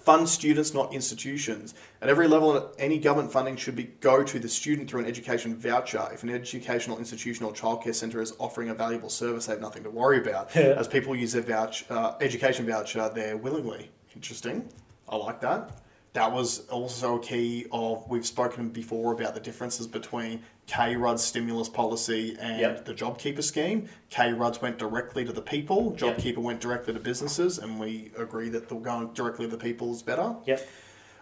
Fund 0.00 0.28
students, 0.28 0.74
not 0.74 0.92
institutions. 0.92 1.74
At 2.02 2.08
every 2.08 2.28
level, 2.28 2.72
any 2.78 2.98
government 2.98 3.32
funding 3.32 3.56
should 3.56 3.74
be 3.74 3.84
go 4.00 4.22
to 4.22 4.38
the 4.38 4.48
student 4.48 4.90
through 4.90 5.00
an 5.00 5.06
education 5.06 5.56
voucher. 5.56 6.08
If 6.12 6.22
an 6.22 6.30
educational 6.30 6.98
institution 6.98 7.44
or 7.46 7.52
childcare 7.52 7.94
centre 7.94 8.20
is 8.20 8.34
offering 8.38 8.68
a 8.68 8.74
valuable 8.74 9.08
service, 9.08 9.46
they 9.46 9.52
have 9.54 9.60
nothing 9.60 9.82
to 9.84 9.90
worry 9.90 10.18
about. 10.18 10.54
As 10.56 10.86
people 10.86 11.16
use 11.16 11.32
their 11.32 11.42
vouch, 11.42 11.84
uh, 11.90 12.14
education 12.20 12.66
voucher 12.66 13.08
there 13.14 13.36
willingly. 13.36 13.90
Interesting. 14.14 14.68
I 15.08 15.16
like 15.16 15.40
that. 15.40 15.70
That 16.14 16.32
was 16.32 16.66
also 16.68 17.16
a 17.16 17.20
key 17.20 17.66
of 17.70 18.08
we've 18.08 18.24
spoken 18.26 18.70
before 18.70 19.12
about 19.12 19.34
the 19.34 19.40
differences 19.40 19.86
between 19.86 20.42
K-Rudd's 20.66 21.22
stimulus 21.22 21.68
policy 21.68 22.36
and 22.40 22.58
Yep. 22.58 22.84
the 22.86 22.94
JobKeeper 22.94 23.42
scheme. 23.44 23.88
K-Rudd's 24.08 24.62
went 24.62 24.78
directly 24.78 25.26
to 25.26 25.32
the 25.32 25.42
people. 25.42 25.94
Yep. 26.00 26.16
JobKeeper 26.16 26.38
went 26.38 26.60
directly 26.60 26.94
to 26.94 27.00
businesses, 27.00 27.58
and 27.58 27.78
we 27.78 28.12
agree 28.16 28.48
that 28.48 28.68
the 28.68 28.76
going 28.76 29.08
directly 29.12 29.44
to 29.44 29.50
the 29.50 29.62
people 29.62 29.92
is 29.92 30.02
better. 30.02 30.34
Yep. 30.46 30.66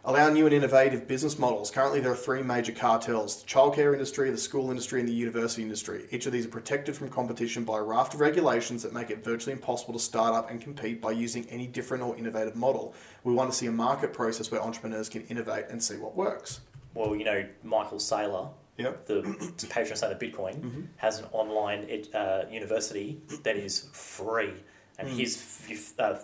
Allow 0.06 0.28
new 0.28 0.44
and 0.44 0.54
innovative 0.54 1.08
business 1.08 1.38
models. 1.38 1.70
Currently, 1.70 2.00
there 2.00 2.12
are 2.12 2.16
three 2.16 2.42
major 2.42 2.72
cartels 2.72 3.42
the 3.42 3.48
childcare 3.48 3.94
industry, 3.94 4.30
the 4.30 4.36
school 4.36 4.68
industry, 4.68 5.00
and 5.00 5.08
the 5.08 5.14
university 5.14 5.62
industry. 5.62 6.04
Each 6.10 6.26
of 6.26 6.32
these 6.32 6.44
are 6.44 6.50
protected 6.50 6.94
from 6.94 7.08
competition 7.08 7.64
by 7.64 7.78
a 7.78 7.82
raft 7.82 8.12
of 8.12 8.20
regulations 8.20 8.82
that 8.82 8.92
make 8.92 9.08
it 9.10 9.24
virtually 9.24 9.52
impossible 9.54 9.94
to 9.94 9.98
start 9.98 10.34
up 10.34 10.50
and 10.50 10.60
compete 10.60 11.00
by 11.00 11.12
using 11.12 11.46
any 11.48 11.66
different 11.66 12.02
or 12.02 12.14
innovative 12.18 12.54
model. 12.54 12.94
We 13.22 13.32
want 13.32 13.50
to 13.50 13.56
see 13.56 13.64
a 13.64 13.72
market 13.72 14.12
process 14.12 14.50
where 14.50 14.62
entrepreneurs 14.62 15.08
can 15.08 15.22
innovate 15.28 15.66
and 15.70 15.82
see 15.82 15.96
what 15.96 16.14
works. 16.14 16.60
Well, 16.92 17.16
you 17.16 17.24
know, 17.24 17.46
Michael 17.62 17.98
Saylor, 17.98 18.50
Yep. 18.76 19.06
the 19.06 19.22
patron 19.70 19.96
saint 19.96 20.12
of 20.12 20.18
Bitcoin, 20.18 20.56
Mm-hmm. 20.60 20.82
has 20.96 21.20
an 21.20 21.26
online 21.32 21.86
ed, 21.88 22.08
uh, 22.14 22.44
university 22.50 23.22
that 23.42 23.56
is 23.56 23.88
free, 23.94 24.52
and 24.98 25.08
Mm. 25.08 25.16
his 25.16 25.92
uh, 25.98 26.18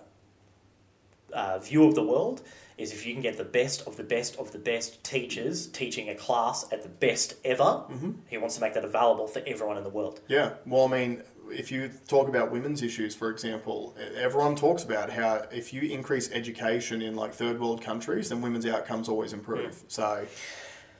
uh, 1.32 1.58
view 1.60 1.84
of 1.86 1.94
the 1.94 2.02
world 2.02 2.42
is 2.80 2.92
if 2.92 3.06
you 3.06 3.12
can 3.12 3.22
get 3.22 3.36
the 3.36 3.44
best 3.44 3.86
of 3.86 3.96
the 3.96 4.02
best 4.04 4.36
of 4.38 4.52
the 4.52 4.58
best 4.58 5.02
teachers 5.04 5.66
teaching 5.68 6.08
a 6.08 6.14
class 6.14 6.64
at 6.72 6.82
the 6.82 6.88
best 6.88 7.34
ever, 7.44 7.64
Mm-hmm. 7.90 8.12
he 8.28 8.38
wants 8.38 8.54
to 8.56 8.60
make 8.60 8.74
that 8.74 8.84
available 8.84 9.26
for 9.26 9.42
everyone 9.46 9.76
in 9.76 9.84
the 9.84 9.90
world. 9.90 10.20
Yeah, 10.28 10.54
well, 10.66 10.84
I 10.86 10.98
mean, 10.98 11.22
if 11.50 11.70
you 11.72 11.90
talk 12.08 12.28
about 12.28 12.50
women's 12.52 12.82
issues, 12.82 13.14
for 13.14 13.30
example, 13.30 13.94
everyone 14.16 14.54
talks 14.56 14.84
about 14.84 15.10
how 15.10 15.44
if 15.52 15.72
you 15.72 15.82
increase 15.82 16.30
education 16.32 17.02
in 17.02 17.14
like 17.16 17.32
third 17.34 17.60
world 17.60 17.82
countries, 17.82 18.28
then 18.28 18.40
women's 18.40 18.66
outcomes 18.66 19.08
always 19.08 19.32
improve. 19.32 19.82
So, 19.88 20.26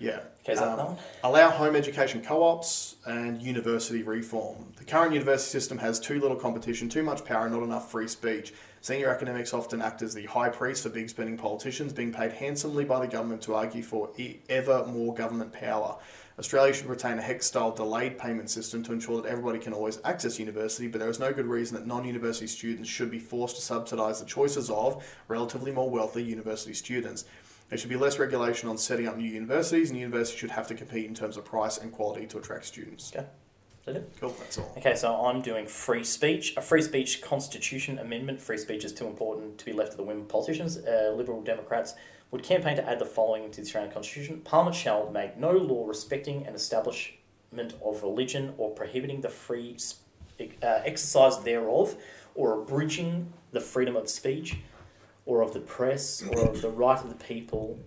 yeah. 0.01 0.20
Okay, 0.48 0.55
Um? 0.59 0.97
Allow 1.23 1.51
home 1.51 1.77
education 1.77 2.23
co 2.23 2.43
ops 2.43 2.97
and 3.07 3.40
university 3.43 4.02
reform. 4.02 4.73
The 4.77 4.85
current 4.85 5.12
university 5.12 5.51
system 5.52 5.78
has 5.78 6.01
too 6.01 6.19
little 6.19 6.36
competition, 6.36 6.89
too 6.89 7.02
much 7.02 7.24
power, 7.24 7.48
not 7.48 7.62
enough 7.62 7.90
free 7.90 8.09
speech. 8.09 8.52
Senior 8.82 9.11
academics 9.11 9.52
often 9.52 9.82
act 9.82 10.01
as 10.01 10.15
the 10.15 10.24
high 10.24 10.48
priest 10.48 10.85
for 10.85 10.89
big 10.89 11.11
spending 11.11 11.36
politicians, 11.36 11.93
being 11.93 12.11
paid 12.11 12.32
handsomely 12.32 12.82
by 12.82 12.98
the 12.98 13.07
government 13.07 13.43
to 13.43 13.55
argue 13.55 13.82
for 13.82 14.11
ever 14.48 14.86
more 14.86 15.12
government 15.12 15.52
power. 15.52 15.98
Australia 16.39 16.73
should 16.73 16.86
retain 16.86 17.19
a 17.19 17.23
HECS 17.23 17.43
style 17.43 17.73
delayed 17.73 18.16
payment 18.16 18.48
system 18.48 18.82
to 18.82 18.94
ensure 18.94 19.20
that 19.20 19.28
everybody 19.28 19.59
can 19.59 19.74
always 19.74 20.01
access 20.05 20.39
university, 20.39 20.89
but 20.89 20.98
there 20.98 21.11
is 21.11 21.20
no 21.20 21.31
good 21.31 21.44
reason 21.44 21.77
that 21.77 21.86
non 21.86 22.07
university 22.07 22.47
students 22.47 22.89
should 22.89 23.11
be 23.11 23.19
forced 23.19 23.57
to 23.57 23.62
subsidise 23.62 24.19
the 24.19 24.27
choices 24.27 24.70
of 24.70 25.05
relatively 25.28 25.70
more 25.70 25.90
wealthy 25.90 26.23
university 26.23 26.73
students. 26.73 27.27
There 27.69 27.77
should 27.77 27.90
be 27.90 27.97
less 27.97 28.19
regulation 28.19 28.70
on 28.70 28.78
setting 28.78 29.07
up 29.07 29.19
new 29.19 29.28
universities, 29.28 29.90
and 29.90 29.98
universities 29.98 30.39
should 30.39 30.51
have 30.52 30.66
to 30.69 30.74
compete 30.74 31.05
in 31.05 31.15
terms 31.15 31.36
of 31.36 31.44
price 31.44 31.77
and 31.77 31.93
quality 31.93 32.27
to 32.28 32.39
attract 32.39 32.65
students. 32.65 33.12
That 33.86 33.97
it? 33.97 34.12
Cool, 34.20 34.36
that's 34.39 34.59
all. 34.59 34.74
Okay, 34.77 34.94
so 34.94 35.15
I'm 35.15 35.40
doing 35.40 35.66
free 35.66 36.05
speech. 36.05 36.55
A 36.57 36.61
free 36.61 36.82
speech 36.82 37.23
constitution 37.23 37.98
amendment. 37.98 38.40
Free 38.40 38.59
speech 38.59 38.85
is 38.85 38.93
too 38.93 39.07
important 39.07 39.59
to 39.59 39.65
be 39.65 39.73
left 39.73 39.93
to 39.93 39.97
the 39.97 40.02
whim 40.02 40.20
of 40.20 40.28
politicians. 40.28 40.78
Uh, 40.78 41.12
Liberal 41.16 41.43
Democrats 41.43 41.94
would 42.31 42.43
campaign 42.43 42.77
to 42.77 42.89
add 42.89 42.98
the 42.98 43.07
following 43.07 43.51
to 43.51 43.57
the 43.57 43.62
Australian 43.62 43.93
Constitution 43.93 44.40
Parliament 44.44 44.77
shall 44.77 45.11
make 45.11 45.36
no 45.36 45.52
law 45.52 45.86
respecting 45.86 46.47
an 46.47 46.55
establishment 46.55 47.74
of 47.85 48.02
religion 48.02 48.55
or 48.59 48.70
prohibiting 48.70 49.23
the 49.23 49.28
free 49.28 49.77
uh, 50.40 50.66
exercise 50.85 51.39
thereof 51.40 51.97
or 52.35 52.62
abridging 52.62 53.32
the 53.52 53.61
freedom 53.61 53.97
of 53.97 54.09
speech 54.09 54.59
or 55.27 55.43
of 55.43 55.52
the 55.52 55.61
press 55.61 56.23
or 56.23 56.51
of 56.51 56.62
the 56.62 56.70
right 56.70 56.98
of 56.98 57.09
the 57.09 57.24
people 57.24 57.78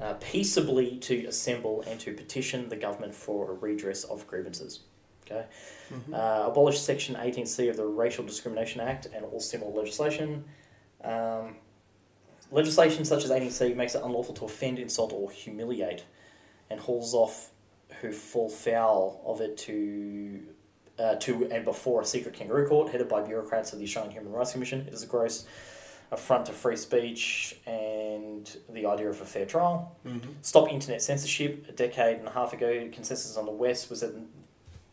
uh, 0.00 0.14
peaceably 0.14 0.96
to 0.96 1.26
assemble 1.26 1.82
and 1.86 2.00
to 2.00 2.14
petition 2.14 2.68
the 2.68 2.76
government 2.76 3.14
for 3.14 3.50
a 3.50 3.54
redress 3.54 4.04
of 4.04 4.26
grievances. 4.26 4.80
Okay. 5.30 5.44
Uh, 6.12 6.44
abolish 6.46 6.80
Section 6.80 7.14
18C 7.14 7.70
of 7.70 7.76
the 7.76 7.84
Racial 7.84 8.24
Discrimination 8.24 8.80
Act 8.80 9.06
and 9.14 9.24
all 9.24 9.40
similar 9.40 9.70
legislation. 9.72 10.44
Um, 11.04 11.56
legislation 12.50 13.04
such 13.04 13.24
as 13.24 13.30
18C 13.30 13.76
makes 13.76 13.94
it 13.94 14.02
unlawful 14.04 14.34
to 14.34 14.44
offend, 14.44 14.78
insult, 14.78 15.12
or 15.12 15.30
humiliate, 15.30 16.04
and 16.68 16.80
hauls 16.80 17.14
off 17.14 17.50
who 18.00 18.12
fall 18.12 18.48
foul 18.48 19.20
of 19.26 19.40
it 19.40 19.56
to 19.56 20.40
uh, 20.98 21.14
to 21.16 21.50
and 21.50 21.64
before 21.64 22.02
a 22.02 22.04
secret 22.04 22.34
kangaroo 22.34 22.68
court 22.68 22.90
headed 22.90 23.08
by 23.08 23.22
bureaucrats 23.22 23.72
of 23.72 23.78
the 23.78 23.84
Australian 23.84 24.12
Human 24.12 24.32
Rights 24.32 24.52
Commission. 24.52 24.80
It 24.86 24.92
is 24.92 25.02
a 25.02 25.06
gross 25.06 25.46
affront 26.12 26.46
to 26.46 26.52
free 26.52 26.76
speech 26.76 27.56
and 27.66 28.56
the 28.68 28.86
idea 28.86 29.08
of 29.08 29.20
a 29.20 29.24
fair 29.24 29.46
trial. 29.46 29.96
Mm-hmm. 30.06 30.30
Stop 30.42 30.70
internet 30.70 31.00
censorship. 31.02 31.66
A 31.68 31.72
decade 31.72 32.18
and 32.18 32.28
a 32.28 32.32
half 32.32 32.52
ago, 32.52 32.88
consensus 32.92 33.36
on 33.36 33.46
the 33.46 33.52
West 33.52 33.90
was 33.90 34.00
that 34.00 34.14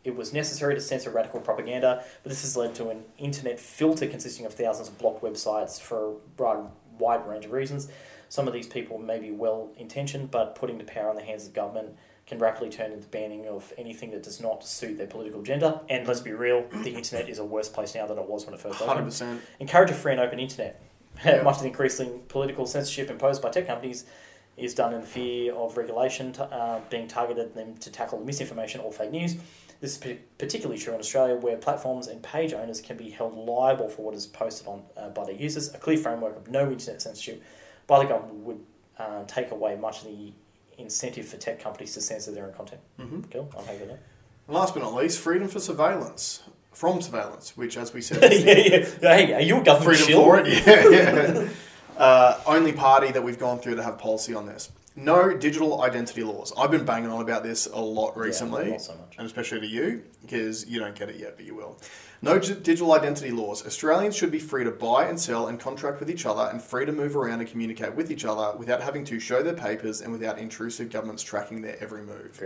it 0.08 0.16
was 0.16 0.32
necessary 0.32 0.74
to 0.74 0.80
censor 0.80 1.10
radical 1.10 1.38
propaganda, 1.38 2.02
but 2.22 2.30
this 2.30 2.40
has 2.40 2.56
led 2.56 2.74
to 2.76 2.88
an 2.88 3.04
internet 3.18 3.60
filter 3.60 4.06
consisting 4.06 4.46
of 4.46 4.54
thousands 4.54 4.88
of 4.88 4.96
blocked 4.98 5.22
websites 5.22 5.78
for 5.78 6.12
a 6.12 6.14
broad, 6.36 6.70
wide 6.98 7.28
range 7.28 7.44
of 7.44 7.52
reasons. 7.52 7.88
Some 8.30 8.48
of 8.48 8.54
these 8.54 8.66
people 8.66 8.98
may 8.98 9.18
be 9.18 9.30
well 9.30 9.70
intentioned, 9.76 10.30
but 10.30 10.54
putting 10.54 10.78
the 10.78 10.84
power 10.84 11.10
in 11.10 11.16
the 11.16 11.22
hands 11.22 11.46
of 11.46 11.52
government 11.52 11.90
can 12.26 12.38
rapidly 12.38 12.70
turn 12.70 12.92
into 12.92 13.06
banning 13.08 13.46
of 13.46 13.70
anything 13.76 14.10
that 14.10 14.22
does 14.22 14.40
not 14.40 14.64
suit 14.64 14.96
their 14.96 15.06
political 15.06 15.40
agenda. 15.40 15.82
And 15.90 16.06
let's 16.08 16.20
be 16.20 16.32
real, 16.32 16.64
the 16.82 16.90
internet 16.96 17.28
is 17.28 17.38
a 17.38 17.44
worse 17.44 17.68
place 17.68 17.94
now 17.94 18.06
than 18.06 18.16
it 18.18 18.26
was 18.26 18.46
when 18.46 18.54
it 18.54 18.60
first 18.60 18.80
opened. 18.80 19.08
100%. 19.10 19.40
Encourage 19.60 19.90
a 19.90 19.94
free 19.94 20.12
and 20.12 20.20
open 20.20 20.40
internet. 20.40 20.82
Yeah. 21.24 21.42
Much 21.42 21.56
of 21.56 21.62
the 21.62 21.68
increasing 21.68 22.20
political 22.28 22.64
censorship 22.64 23.10
imposed 23.10 23.42
by 23.42 23.50
tech 23.50 23.66
companies 23.66 24.04
is 24.56 24.72
done 24.72 24.94
in 24.94 25.02
fear 25.02 25.52
of 25.52 25.76
regulation 25.76 26.32
t- 26.32 26.42
uh, 26.42 26.78
being 26.90 27.08
targeted 27.08 27.54
them 27.54 27.76
to 27.78 27.90
tackle 27.90 28.20
misinformation 28.20 28.80
or 28.82 28.92
fake 28.92 29.10
news. 29.10 29.34
This 29.80 29.92
is 29.92 29.98
p- 29.98 30.18
particularly 30.38 30.80
true 30.80 30.94
in 30.94 30.98
Australia, 30.98 31.36
where 31.36 31.56
platforms 31.56 32.08
and 32.08 32.22
page 32.22 32.52
owners 32.52 32.80
can 32.80 32.96
be 32.96 33.10
held 33.10 33.34
liable 33.36 33.88
for 33.88 34.02
what 34.02 34.14
is 34.14 34.26
posted 34.26 34.66
on 34.66 34.82
uh, 34.96 35.08
by 35.10 35.24
their 35.24 35.34
users. 35.34 35.72
A 35.72 35.78
clear 35.78 35.96
framework 35.98 36.36
of 36.36 36.48
no 36.48 36.70
internet 36.70 37.00
censorship 37.00 37.42
by 37.86 38.02
the 38.02 38.08
government 38.08 38.34
would 38.44 38.60
uh, 38.98 39.24
take 39.26 39.50
away 39.52 39.76
much 39.76 40.02
of 40.02 40.08
the 40.08 40.32
incentive 40.78 41.28
for 41.28 41.36
tech 41.36 41.60
companies 41.60 41.94
to 41.94 42.00
censor 42.00 42.32
their 42.32 42.46
own 42.46 42.52
content. 42.54 42.80
Mm-hmm. 42.98 43.20
Cool, 43.30 43.52
I'm 43.56 43.64
happy 43.64 43.78
with 43.78 43.88
that. 43.88 44.00
Last 44.48 44.74
but 44.74 44.82
not 44.82 44.94
least, 44.94 45.20
freedom 45.20 45.48
for 45.48 45.60
surveillance. 45.60 46.42
From 46.72 47.00
surveillance, 47.02 47.56
which, 47.56 47.76
as 47.76 47.92
we 47.92 48.00
said, 48.00 48.22
yeah, 48.32 48.54
yeah. 48.54 48.88
yeah. 49.02 49.16
Hey, 49.16 49.34
are 49.34 49.40
you 49.40 49.60
a 49.60 49.64
government 49.64 49.96
freedom 49.96 50.06
shill? 50.06 50.22
for 50.24 50.40
it. 50.40 50.46
Yeah, 50.66 51.42
yeah. 51.42 51.48
uh, 51.98 52.40
only 52.46 52.72
party 52.72 53.10
that 53.10 53.22
we've 53.22 53.38
gone 53.38 53.58
through 53.58 53.76
to 53.76 53.82
have 53.82 53.98
policy 53.98 54.34
on 54.34 54.46
this. 54.46 54.70
No 55.00 55.32
digital 55.36 55.82
identity 55.82 56.24
laws. 56.24 56.52
I've 56.58 56.72
been 56.72 56.84
banging 56.84 57.10
on 57.10 57.20
about 57.20 57.44
this 57.44 57.66
a 57.66 57.80
lot 57.80 58.16
recently, 58.16 58.64
Yeah, 58.64 58.70
not 58.72 58.80
so 58.82 58.94
much. 58.96 59.14
and 59.16 59.26
especially 59.26 59.60
to 59.60 59.66
you 59.66 60.02
because 60.22 60.66
you 60.68 60.80
don't 60.80 60.96
get 60.96 61.08
it 61.08 61.16
yet, 61.16 61.36
but 61.36 61.46
you 61.46 61.54
will. 61.54 61.78
No 62.20 62.40
digital 62.40 62.92
identity 62.92 63.30
laws. 63.30 63.64
Australians 63.64 64.16
should 64.16 64.32
be 64.32 64.40
free 64.40 64.64
to 64.64 64.72
buy 64.72 65.04
and 65.06 65.20
sell 65.20 65.46
and 65.46 65.60
contract 65.60 66.00
with 66.00 66.10
each 66.10 66.26
other, 66.26 66.48
and 66.50 66.60
free 66.60 66.84
to 66.84 66.90
move 66.90 67.14
around 67.16 67.38
and 67.38 67.48
communicate 67.48 67.94
with 67.94 68.10
each 68.10 68.24
other 68.24 68.56
without 68.58 68.82
having 68.82 69.04
to 69.04 69.20
show 69.20 69.40
their 69.40 69.54
papers 69.54 70.00
and 70.00 70.10
without 70.10 70.36
intrusive 70.38 70.90
governments 70.90 71.22
tracking 71.22 71.62
their 71.62 71.80
every 71.80 72.02
move. 72.02 72.36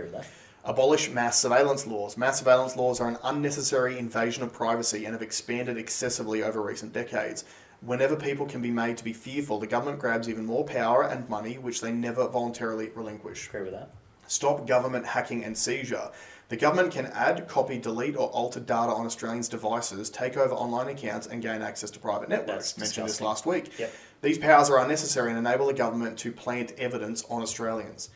Abolish 0.65 1.09
mass 1.09 1.39
surveillance 1.39 1.87
laws. 1.87 2.15
Mass 2.17 2.37
surveillance 2.39 2.77
laws 2.77 3.01
are 3.01 3.09
an 3.09 3.17
unnecessary 3.23 3.97
invasion 3.97 4.43
of 4.43 4.53
privacy 4.53 5.05
and 5.05 5.13
have 5.13 5.21
expanded 5.23 5.75
excessively 5.77 6.41
over 6.43 6.61
recent 6.61 6.93
decades. 6.93 7.43
Whenever 7.85 8.15
people 8.15 8.45
can 8.45 8.61
be 8.61 8.71
made 8.71 8.97
to 8.97 9.03
be 9.03 9.11
fearful, 9.13 9.59
the 9.59 9.67
government 9.67 9.99
grabs 9.99 10.29
even 10.29 10.45
more 10.45 10.63
power 10.63 11.03
and 11.03 11.27
money, 11.27 11.55
which 11.55 11.81
they 11.81 11.91
never 11.91 12.27
voluntarily 12.27 12.89
relinquish. 12.95 13.47
Agree 13.49 13.63
with 13.63 13.73
that. 13.73 13.89
Stop 14.27 14.65
government 14.65 15.05
hacking 15.05 15.43
and 15.43 15.57
seizure. 15.57 16.09
The 16.47 16.55
government 16.55 16.93
can 16.93 17.07
add, 17.07 17.47
copy, 17.47 17.77
delete, 17.77 18.15
or 18.15 18.27
alter 18.29 18.59
data 18.59 18.91
on 18.91 19.05
Australians' 19.05 19.49
devices, 19.49 20.09
take 20.09 20.37
over 20.37 20.53
online 20.53 20.87
accounts, 20.87 21.27
and 21.27 21.41
gain 21.41 21.61
access 21.61 21.89
to 21.91 21.99
private 21.99 22.29
networks. 22.29 22.73
That's 22.73 22.77
Mentioned 22.77 23.07
this 23.07 23.21
last 23.21 23.45
week. 23.45 23.77
Yep. 23.79 23.93
These 24.21 24.37
powers 24.37 24.69
are 24.69 24.79
unnecessary 24.79 25.31
and 25.31 25.39
enable 25.39 25.67
the 25.67 25.73
government 25.73 26.17
to 26.19 26.31
plant 26.31 26.71
evidence 26.77 27.25
on 27.29 27.41
Australians. 27.41 28.09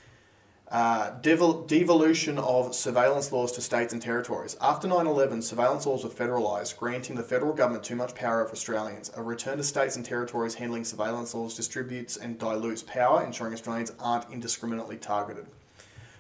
Uh, 0.70 1.12
devol- 1.22 1.66
devolution 1.66 2.38
of 2.38 2.76
surveillance 2.76 3.32
laws 3.32 3.54
to 3.54 3.62
states 3.62 3.94
and 3.94 4.02
territories. 4.02 4.58
After 4.60 4.86
9 4.86 5.08
11, 5.08 5.42
surveillance 5.42 5.86
laws 5.86 6.04
were 6.04 6.10
federalised, 6.10 6.76
granting 6.78 7.16
the 7.16 7.24
federal 7.24 7.54
government 7.54 7.86
too 7.86 7.96
much 7.96 8.14
power 8.16 8.42
over 8.44 8.52
Australians. 8.52 9.10
A 9.16 9.24
return 9.24 9.58
to 9.58 9.64
states 9.64 9.96
and 9.96 10.04
territories 10.04 10.56
handling 10.56 10.84
surveillance 10.84 11.34
laws 11.34 11.56
distributes 11.56 12.18
and 12.18 12.38
dilutes 12.38 12.84
power, 12.84 13.24
ensuring 13.24 13.54
Australians 13.54 13.94
aren't 13.98 14.30
indiscriminately 14.30 14.98
targeted. 14.98 15.48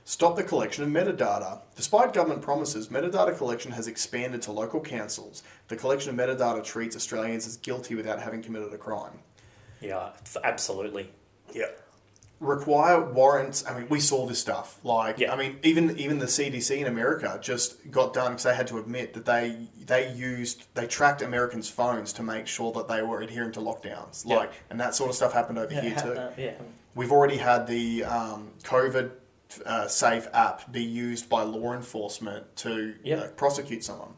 Stop 0.06 0.38
the 0.38 0.44
collection 0.44 0.86
of 0.86 0.90
metadata. 0.90 1.60
Despite 1.76 2.14
government 2.14 2.41
promises, 2.41 2.88
metadata 2.88 3.38
collection 3.38 3.74
has 3.74 3.90
expanded 3.90 4.41
to 4.44 4.53
local 4.53 4.80
councils. 4.80 5.44
The 5.68 5.76
collection 5.76 6.11
of 6.11 6.15
metadata 6.15 6.64
treats 6.64 6.95
Australians 6.95 7.45
as 7.45 7.57
guilty 7.57 7.95
without 7.95 8.22
having 8.22 8.41
committed 8.41 8.74
a 8.74 8.78
crime. 8.78 9.19
Yeah, 9.82 10.11
absolutely. 10.45 11.11
Yeah. 11.53 11.65
Require 12.39 13.01
warrants. 13.03 13.65
I 13.68 13.76
mean, 13.77 13.89
we 13.89 13.99
saw 13.99 14.27
this 14.27 14.39
stuff. 14.39 14.77
Like, 14.84 15.18
Yeah. 15.18 15.34
I 15.34 15.35
mean, 15.35 15.57
even 15.64 15.97
even 15.97 16.19
the 16.19 16.27
CDC 16.27 16.77
in 16.80 16.85
America 16.88 17.39
just 17.41 17.89
got 17.89 18.14
done 18.14 18.31
because 18.34 18.43
they 18.43 18.53
had 18.55 18.68
to 18.68 18.77
admit 18.77 19.14
that 19.15 19.26
they 19.26 19.68
they 19.85 20.11
used 20.14 20.65
they 20.76 20.85
tracked 20.85 21.22
Americans' 21.23 21.68
phones 21.69 22.14
to 22.14 22.23
make 22.23 22.45
sure 22.45 22.72
that 22.73 22.88
they 22.88 23.01
were 23.01 23.22
adhering 23.22 23.51
to 23.53 23.59
lockdowns. 23.59 24.23
Yeah. 24.26 24.35
Like, 24.38 24.51
and 24.69 24.80
that 24.80 24.93
sort 24.93 25.09
of 25.09 25.15
stuff 25.15 25.34
happened 25.34 25.57
over 25.57 25.73
here 25.73 25.95
too. 25.95 26.14
uh, 26.14 26.31
yeah. 26.38 26.53
We've 26.93 27.11
already 27.11 27.38
had 27.38 27.65
the 27.65 28.03
um, 28.03 28.51
COVID 28.64 29.11
uh, 29.65 29.88
safe 29.88 30.27
app 30.34 30.72
be 30.72 30.84
used 30.84 31.30
by 31.30 31.41
law 31.43 31.73
enforcement 31.73 32.55
to 32.57 32.93
Yeah. 33.03 33.15
uh, 33.18 33.27
prosecute 33.30 33.84
someone. 33.84 34.14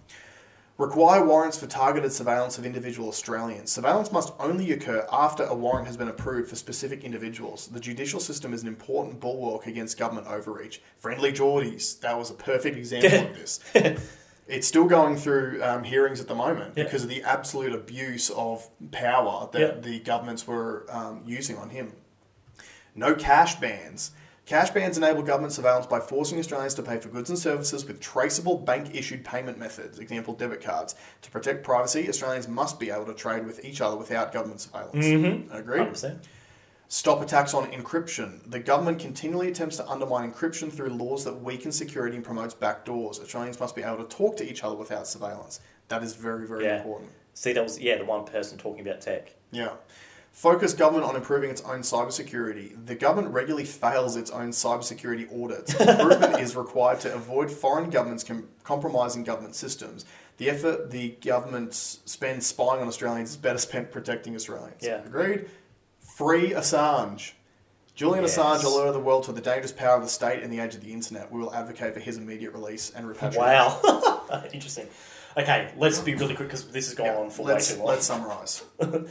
Require 0.80 1.26
warrants 1.26 1.58
for 1.58 1.68
targeted 1.68 2.14
surveillance 2.14 2.58
of 2.58 2.66
individual 2.66 3.10
Australians. 3.10 3.70
Surveillance 3.70 4.14
must 4.14 4.32
only 4.40 4.72
occur 4.72 5.06
after 5.12 5.44
a 5.44 5.54
warrant 5.54 5.88
has 5.88 5.98
been 5.98 6.08
approved 6.08 6.50
for 6.50 6.56
specific 6.56 7.04
individuals. 7.04 7.68
The 7.68 7.82
judicial 7.82 8.22
system 8.22 8.54
is 8.54 8.62
an 8.62 8.70
important 8.70 9.20
bulwark 9.20 9.68
against 9.68 9.98
government 10.00 10.28
overreach. 10.28 10.82
Friendlyjordies, 11.04 12.00
that 12.00 12.18
was 12.18 12.32
a 12.32 12.34
perfect 12.34 12.78
example 12.78 13.28
of 13.30 13.36
this. 13.36 13.60
It's 14.48 14.68
still 14.68 14.86
going 14.86 15.16
through 15.16 15.62
um, 15.64 15.84
hearings 15.84 16.20
at 16.20 16.28
the 16.28 16.34
moment 16.34 16.74
Yeah. 16.76 16.86
because 16.86 17.04
of 17.04 17.10
the 17.10 17.22
absolute 17.22 17.72
abuse 17.72 18.32
of 18.32 18.68
power 18.90 19.48
that 19.52 19.60
Yeah. 19.62 19.80
the 19.80 20.00
governments 20.00 20.48
were 20.48 20.88
um, 20.90 21.22
using 21.24 21.56
on 21.58 21.70
him. 21.70 21.94
No 22.96 23.14
cash 23.14 23.60
bans. 23.60 24.10
Cash 24.50 24.72
bans 24.72 24.98
enable 24.98 25.22
government 25.22 25.54
surveillance 25.54 25.86
by 25.86 26.00
forcing 26.00 26.40
Australians 26.40 26.74
to 26.74 26.82
pay 26.82 26.98
for 26.98 27.10
goods 27.10 27.30
and 27.30 27.38
services 27.38 27.86
with 27.86 28.00
traceable 28.00 28.58
bank 28.58 28.96
issued 28.96 29.24
payment 29.24 29.60
methods, 29.60 30.00
example 30.00 30.34
debit 30.34 30.60
cards. 30.60 30.96
To 31.22 31.30
protect 31.30 31.64
privacy, 31.64 32.10
Australians 32.10 32.48
must 32.48 32.80
be 32.80 32.90
able 32.90 33.06
to 33.06 33.14
trade 33.14 33.46
with 33.46 33.64
each 33.64 33.80
other 33.80 33.96
without 33.96 34.34
government 34.34 34.60
surveillance. 34.62 35.06
Mm-hmm. 35.06 35.54
Agreed? 35.56 35.82
100%. 35.90 36.24
Stop 36.88 37.22
attacks 37.22 37.54
on 37.54 37.72
encryption. 37.72 38.40
The 38.50 38.58
government 38.58 38.98
continually 38.98 39.50
attempts 39.50 39.78
to 39.78 39.88
undermine 39.88 40.32
encryption 40.32 40.74
through 40.74 40.90
laws 40.90 41.26
that 41.26 41.44
weaken 41.44 41.72
security 41.72 42.16
and 42.16 42.26
promotes 42.26 42.56
backdoors. 42.56 43.22
Australians 43.22 43.60
must 43.60 43.76
be 43.76 43.84
able 43.84 44.04
to 44.04 44.06
talk 44.06 44.36
to 44.38 44.50
each 44.52 44.64
other 44.64 44.76
without 44.76 45.08
surveillance. 45.08 45.60
That 45.90 46.02
is 46.02 46.16
very, 46.16 46.48
very 46.48 46.64
Yeah. 46.66 46.78
important. 46.78 47.12
See, 47.36 47.54
that 47.54 47.64
was, 47.64 47.80
yeah, 47.80 48.00
the 48.00 48.06
one 48.06 48.26
person 48.26 48.58
talking 48.58 48.82
about 48.82 49.02
tech. 49.02 49.36
Yeah. 49.52 49.74
Focus 50.32 50.74
government 50.74 51.06
on 51.06 51.16
improving 51.18 51.50
its 51.50 51.62
own 51.62 51.80
cybersecurity. 51.82 52.86
The 52.86 52.96
government 52.96 53.34
regularly 53.34 53.66
fails 53.66 54.16
its 54.16 54.32
own 54.32 54.52
cybersecurity 54.52 55.28
audits. 55.44 55.74
Improvement 55.80 56.40
is 56.40 56.56
required 56.56 57.02
to 57.02 57.14
avoid 57.14 57.52
foreign 57.52 57.90
governments 57.90 58.24
com- 58.24 58.48
compromising 58.64 59.24
government 59.26 59.56
systems. 59.56 60.06
The 60.38 60.50
effort 60.50 60.92
the 60.92 61.10
government 61.22 61.74
spends 61.74 62.48
spying 62.48 62.82
on 62.82 62.88
Australians 62.88 63.32
is 63.32 63.38
better 63.38 63.58
spent 63.58 63.92
protecting 63.92 64.34
Australians. 64.36 64.82
Yeah. 64.82 65.04
Agreed? 65.04 65.50
Free 66.00 66.52
Assange. 66.52 67.34
Julian 67.94 68.24
Yes. 68.24 68.38
Assange 68.38 68.64
alerted 68.64 68.94
the 68.96 69.00
world 69.02 69.24
to 69.26 69.34
the 69.34 69.42
dangerous 69.42 69.74
power 69.74 69.98
of 69.98 70.04
the 70.04 70.08
state 70.08 70.42
in 70.42 70.50
the 70.50 70.60
age 70.60 70.74
of 70.74 70.80
the 70.82 70.94
internet. 70.94 71.30
We 71.30 71.42
will 71.42 71.54
advocate 71.54 71.94
for 71.94 72.00
his 72.00 72.18
immediate 72.18 72.54
release 72.54 72.92
and 72.92 73.06
repatriation. 73.06 73.42
Wow. 73.42 74.46
Interesting. 74.54 74.88
Okay, 75.36 75.74
let's 75.76 76.00
be 76.00 76.16
really 76.16 76.34
quick 76.36 76.48
because 76.48 76.64
this 76.72 76.86
has 76.88 76.96
gone 76.96 77.08
Yeah, 77.08 77.18
on 77.18 77.30
for 77.30 77.46
way 77.46 77.60
too 77.60 77.76
long. 77.80 77.88
let's 77.88 78.06
summarise. 78.06 78.64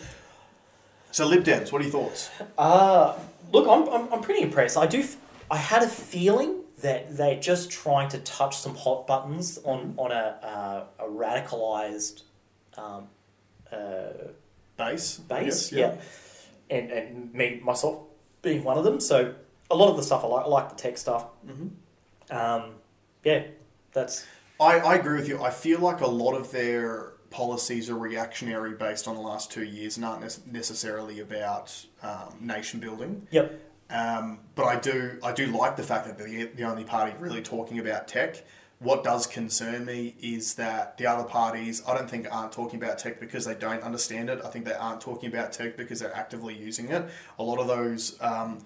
so, 1.18 1.26
Lib 1.26 1.42
Dems, 1.42 1.72
what 1.72 1.80
are 1.80 1.84
your 1.84 1.90
thoughts? 1.90 2.30
Uh, 2.56 3.18
look, 3.50 3.66
I'm, 3.66 3.88
I'm, 3.88 4.12
I'm 4.12 4.20
pretty 4.22 4.40
impressed. 4.40 4.76
I 4.76 4.86
do. 4.86 5.00
F- 5.00 5.16
I 5.50 5.56
had 5.56 5.82
a 5.82 5.88
feeling 5.88 6.60
that 6.80 7.16
they're 7.16 7.40
just 7.40 7.72
trying 7.72 8.08
to 8.10 8.18
touch 8.18 8.56
some 8.56 8.76
hot 8.76 9.08
buttons 9.08 9.58
on 9.64 9.94
on 9.96 10.12
a 10.12 10.38
uh, 10.40 10.84
a 11.04 11.08
radicalized 11.08 12.22
um, 12.76 13.08
uh, 13.72 14.28
Base? 14.76 15.18
Base. 15.18 15.70
guess, 15.70 15.72
yeah. 15.72 15.96
and 16.70 16.92
and 16.92 17.34
me 17.34 17.60
myself 17.64 17.98
being 18.42 18.62
one 18.62 18.78
of 18.78 18.84
them. 18.84 19.00
So 19.00 19.34
a 19.72 19.74
lot 19.74 19.90
of 19.90 19.96
the 19.96 20.04
stuff 20.04 20.22
I 20.22 20.28
like. 20.28 20.44
I 20.44 20.48
like 20.48 20.68
the 20.68 20.76
tech 20.76 20.98
stuff. 20.98 21.26
Mhm. 21.44 21.70
Um, 22.30 22.74
yeah, 23.24 23.42
that's 23.92 24.24
I, 24.60 24.78
I 24.78 24.94
agree 24.94 25.18
with 25.18 25.26
you. 25.26 25.42
I 25.42 25.50
feel 25.50 25.80
like 25.80 26.00
a 26.00 26.06
lot 26.06 26.34
of 26.34 26.52
their 26.52 27.14
policies 27.30 27.90
are 27.90 27.98
reactionary 27.98 28.72
based 28.72 29.06
on 29.06 29.14
the 29.14 29.20
last 29.20 29.50
two 29.50 29.64
years, 29.64 29.96
and 29.96 30.04
aren't 30.04 30.22
nec- 30.22 30.46
necessarily 30.50 31.20
about 31.20 31.86
um, 32.02 32.36
nation 32.40 32.80
building. 32.80 33.26
yep. 33.30 33.64
Um, 33.90 34.40
but 34.54 34.64
I 34.64 34.78
do 34.78 35.18
I 35.22 35.32
do 35.32 35.46
like 35.46 35.76
the 35.76 35.82
fact 35.82 36.06
that 36.06 36.18
they're 36.18 36.28
the, 36.28 36.44
the 36.44 36.64
only 36.64 36.84
party 36.84 37.14
really 37.18 37.40
talking 37.40 37.78
about 37.78 38.06
tech. 38.06 38.44
What 38.80 39.02
does 39.02 39.26
concern 39.26 39.86
me 39.86 40.14
is 40.20 40.54
that 40.54 40.98
the 40.98 41.06
other 41.06 41.24
parties, 41.24 41.82
I 41.88 41.96
don't 41.96 42.08
think, 42.08 42.28
aren't 42.30 42.52
talking 42.52 42.80
about 42.80 42.98
tech 42.98 43.18
because 43.18 43.44
they 43.44 43.54
don't 43.54 43.82
understand 43.82 44.30
it. 44.30 44.40
I 44.44 44.50
think 44.50 44.66
they 44.66 44.74
aren't 44.74 45.00
talking 45.00 45.28
about 45.28 45.52
tech 45.52 45.76
because 45.76 45.98
they're 45.98 46.14
actively 46.14 46.54
using 46.54 46.88
it. 46.90 47.08
A 47.40 47.42
lot 47.42 47.58
of 47.58 47.66
those, 47.66 48.16
um, 48.20 48.58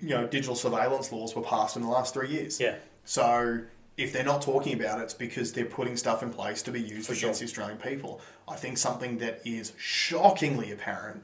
you 0.00 0.08
know, 0.08 0.26
digital 0.26 0.56
surveillance 0.56 1.12
laws 1.12 1.36
were 1.36 1.42
passed 1.42 1.76
in 1.76 1.82
the 1.82 1.88
last 1.88 2.14
three 2.14 2.30
years. 2.30 2.58
Yeah. 2.58 2.76
So 3.04 3.60
if 3.96 4.12
they're 4.12 4.24
not 4.24 4.42
talking 4.42 4.74
about 4.78 4.98
it, 5.00 5.04
it's 5.04 5.14
because 5.14 5.52
they're 5.52 5.64
putting 5.64 5.96
stuff 5.96 6.22
in 6.22 6.30
place 6.30 6.62
to 6.62 6.70
be 6.72 6.80
used 6.80 7.06
For 7.06 7.12
against 7.12 7.20
sure. 7.40 7.46
the 7.46 7.50
Australian 7.50 7.78
people. 7.78 8.20
I 8.48 8.56
think 8.56 8.78
something 8.78 9.18
that 9.18 9.40
is 9.44 9.72
shockingly 9.78 10.72
apparent 10.72 11.22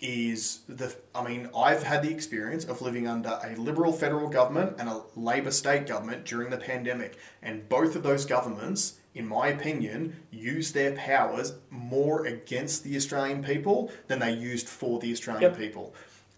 is 0.00 0.60
the. 0.68 0.94
I 1.14 1.22
mean, 1.26 1.48
I've 1.56 1.82
had 1.82 2.02
the 2.02 2.10
experience 2.10 2.64
of 2.64 2.80
living 2.82 3.06
under 3.06 3.38
a 3.44 3.54
Liberal 3.56 3.92
federal 3.92 4.28
government 4.28 4.76
and 4.78 4.88
a 4.88 5.02
Labor 5.16 5.50
state 5.50 5.86
government 5.86 6.24
during 6.24 6.50
the 6.50 6.56
pandemic, 6.56 7.18
and 7.42 7.68
both 7.68 7.96
of 7.96 8.02
those 8.02 8.24
governments. 8.24 8.94
In 9.12 9.26
my 9.26 9.48
opinion, 9.48 10.22
used 10.30 10.72
their 10.72 10.92
powers 10.92 11.54
more 11.68 12.26
against 12.26 12.84
the 12.84 12.94
Australian 12.96 13.42
people 13.42 13.90
than 14.06 14.20
they 14.20 14.30
used 14.32 14.68
for 14.68 15.00
the 15.00 15.10
Australian 15.10 15.42
Yep. 15.50 15.58
people. 15.58 15.94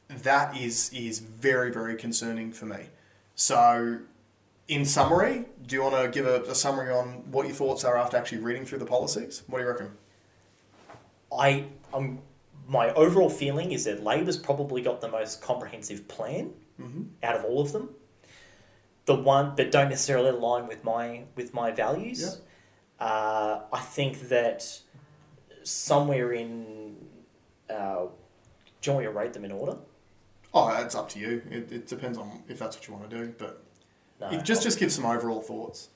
That 0.08 0.56
is 0.56 0.90
is 0.94 1.18
very 1.18 1.70
very 1.70 1.96
concerning 1.96 2.50
for 2.50 2.64
me. 2.64 2.86
So 3.34 3.98
in 4.74 4.84
summary, 4.84 5.44
do 5.66 5.76
you 5.76 5.82
want 5.82 5.94
to 6.02 6.08
give 6.08 6.26
a, 6.26 6.42
a 6.50 6.54
summary 6.54 6.92
on 6.92 7.30
what 7.30 7.46
your 7.46 7.54
thoughts 7.54 7.84
are 7.84 7.96
after 7.96 8.16
actually 8.16 8.38
reading 8.38 8.64
through 8.64 8.78
the 8.78 8.86
policies? 8.86 9.42
What 9.46 9.58
do 9.58 9.64
you 9.64 9.70
reckon? 9.70 9.90
I 11.36 11.66
um 11.94 12.20
my 12.68 12.92
overall 12.94 13.30
feeling 13.30 13.72
is 13.72 13.84
that 13.84 14.02
Labor's 14.02 14.36
probably 14.38 14.82
got 14.82 15.00
the 15.00 15.08
most 15.08 15.40
comprehensive 15.42 16.08
plan 16.08 16.52
Mm-hmm. 16.80 17.02
out 17.22 17.36
of 17.36 17.44
all 17.44 17.60
of 17.60 17.72
them. 17.72 17.90
The 19.04 19.14
one, 19.14 19.54
but 19.56 19.70
don't 19.70 19.90
necessarily 19.90 20.30
align 20.30 20.66
with 20.66 20.82
my 20.84 21.24
with 21.36 21.52
my 21.52 21.70
values. 21.70 22.40
Uh, 22.98 23.60
I 23.72 23.80
think 23.80 24.28
that 24.30 24.80
somewhere 25.64 26.32
in, 26.32 26.96
uh, 27.68 28.06
do 28.80 28.90
you 28.90 28.92
want 28.92 28.98
me 28.98 29.04
to 29.04 29.10
rate 29.10 29.32
them 29.32 29.44
in 29.44 29.52
order? 29.52 29.76
Oh, 30.54 30.68
it's 30.82 30.94
up 30.94 31.08
to 31.10 31.18
you. 31.18 31.42
It, 31.50 31.70
it 31.72 31.86
depends 31.86 32.16
on 32.18 32.42
if 32.48 32.58
that's 32.58 32.76
what 32.76 32.88
you 32.88 32.94
want 32.94 33.08
to 33.10 33.16
do. 33.16 33.34
But 33.38 33.61
No, 34.30 34.38
if, 34.38 34.44
just 34.44 34.62
just 34.62 34.78
give 34.78 34.92
some 34.92 35.04
overall 35.04 35.40
thoughts. 35.40 35.88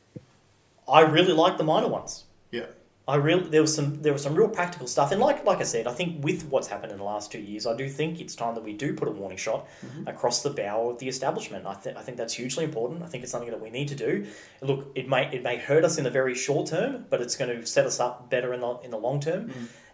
I 0.88 1.00
really 1.00 1.32
like 1.32 1.58
the 1.58 1.64
minor 1.64 1.88
ones. 1.88 2.24
Yeah. 2.50 2.66
I 3.08 3.16
really 3.16 3.48
there 3.48 3.60
was 3.60 3.72
some 3.72 4.02
there 4.02 4.12
was 4.12 4.22
some 4.22 4.34
real 4.34 4.48
practical 4.48 4.88
stuff, 4.88 5.12
and 5.12 5.20
like 5.20 5.44
like 5.44 5.58
I 5.58 5.62
said, 5.62 5.86
I 5.86 5.92
think 5.92 6.24
with 6.24 6.48
what's 6.48 6.66
happened 6.66 6.90
in 6.90 6.98
the 6.98 7.04
last 7.04 7.30
two 7.30 7.38
years, 7.38 7.64
I 7.64 7.76
do 7.76 7.88
think 7.88 8.20
it's 8.20 8.34
time 8.34 8.56
that 8.56 8.64
we 8.64 8.72
do 8.72 8.94
put 8.94 9.06
a 9.06 9.12
warning 9.12 9.38
shot 9.38 9.68
across 10.08 10.42
the 10.42 10.50
bow 10.50 10.90
of 10.90 10.98
the 10.98 11.06
establishment. 11.06 11.66
I 11.66 11.74
think 11.74 11.96
I 11.96 12.02
think 12.02 12.16
that's 12.16 12.34
hugely 12.34 12.64
important. 12.64 13.04
I 13.04 13.06
think 13.06 13.22
it's 13.22 13.30
something 13.30 13.50
that 13.50 13.60
we 13.60 13.70
need 13.70 13.86
to 13.88 13.94
do. 13.94 14.26
Look, 14.60 14.90
it 14.96 15.08
may 15.08 15.32
it 15.32 15.44
may 15.44 15.56
hurt 15.56 15.84
us 15.84 15.98
in 15.98 16.04
the 16.04 16.10
very 16.10 16.34
short 16.34 16.66
term, 16.66 17.06
but 17.08 17.20
it's 17.20 17.36
going 17.36 17.60
to 17.60 17.64
set 17.64 17.86
us 17.86 18.00
up 18.00 18.28
better 18.28 18.52
in 18.52 18.60
the 18.60 18.76
in 18.78 18.90
the 18.90 18.98
long 18.98 19.20
term. 19.20 19.52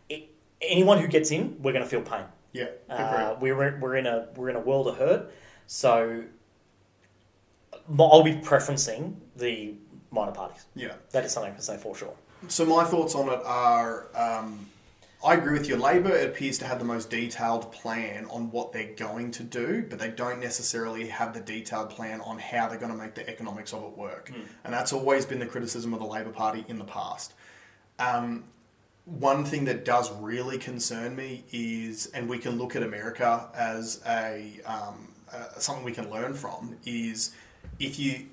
It, 0.08 0.30
anyone 0.62 0.98
who 0.98 1.06
gets 1.06 1.30
in, 1.30 1.58
we're 1.62 1.72
going 1.72 1.84
to 1.84 1.90
feel 1.90 2.00
pain. 2.00 2.24
Yeah. 2.52 2.68
Uh, 2.88 3.36
we're 3.38 3.78
we're 3.78 3.96
in 3.96 4.06
a 4.06 4.28
we're 4.36 4.48
in 4.48 4.56
a 4.56 4.60
world 4.60 4.86
of 4.88 4.96
hurt, 4.96 5.30
so 5.66 6.24
I'll 7.98 8.22
be 8.22 8.34
preferencing 8.34 9.16
the 9.36 9.74
minor 10.10 10.32
parties. 10.32 10.66
yeah. 10.74 10.94
That 11.10 11.24
is 11.24 11.32
something 11.32 11.52
I 11.52 11.54
can 11.54 11.62
say 11.62 11.76
for 11.76 11.96
sure. 11.96 12.14
So 12.48 12.64
my 12.64 12.84
thoughts 12.84 13.14
on 13.14 13.28
it 13.28 13.40
are, 13.44 14.08
um, 14.14 14.66
I 15.24 15.34
agree 15.34 15.52
with 15.56 15.68
you. 15.68 15.76
Labor 15.76 16.14
appears 16.16 16.58
to 16.58 16.66
have 16.66 16.78
the 16.80 16.84
most 16.84 17.08
detailed 17.08 17.70
plan 17.72 18.26
on 18.26 18.50
what 18.50 18.72
they're 18.72 18.94
going 18.96 19.30
to 19.32 19.44
do, 19.44 19.86
but 19.88 19.98
they 19.98 20.10
don't 20.10 20.40
necessarily 20.40 21.06
have 21.06 21.32
the 21.32 21.40
detailed 21.40 21.90
plan 21.90 22.20
on 22.20 22.38
how 22.38 22.68
they're 22.68 22.78
going 22.78 22.90
to 22.90 22.98
make 22.98 23.14
the 23.14 23.28
economics 23.28 23.72
of 23.72 23.84
it 23.84 23.96
work. 23.96 24.32
And 24.64 24.74
that's 24.74 24.92
always 24.92 25.24
been 25.24 25.38
the 25.38 25.46
criticism 25.46 25.94
of 25.94 26.00
the 26.00 26.06
Labor 26.06 26.30
Party 26.32 26.64
in 26.68 26.78
the 26.78 26.84
past. 26.84 27.34
Um, 28.00 28.44
one 29.04 29.44
thing 29.44 29.64
that 29.66 29.84
does 29.84 30.12
really 30.14 30.58
concern 30.58 31.14
me 31.14 31.44
is, 31.52 32.06
and 32.06 32.28
we 32.28 32.38
can 32.38 32.58
look 32.58 32.74
at 32.76 32.82
America 32.82 33.48
as 33.54 34.00
a 34.06 34.60
um, 34.64 35.08
uh, 35.32 35.58
something 35.58 35.84
we 35.84 35.92
can 35.92 36.10
learn 36.10 36.34
from, 36.34 36.76
is 36.84 37.34
if 37.78 37.98
you 37.98 38.26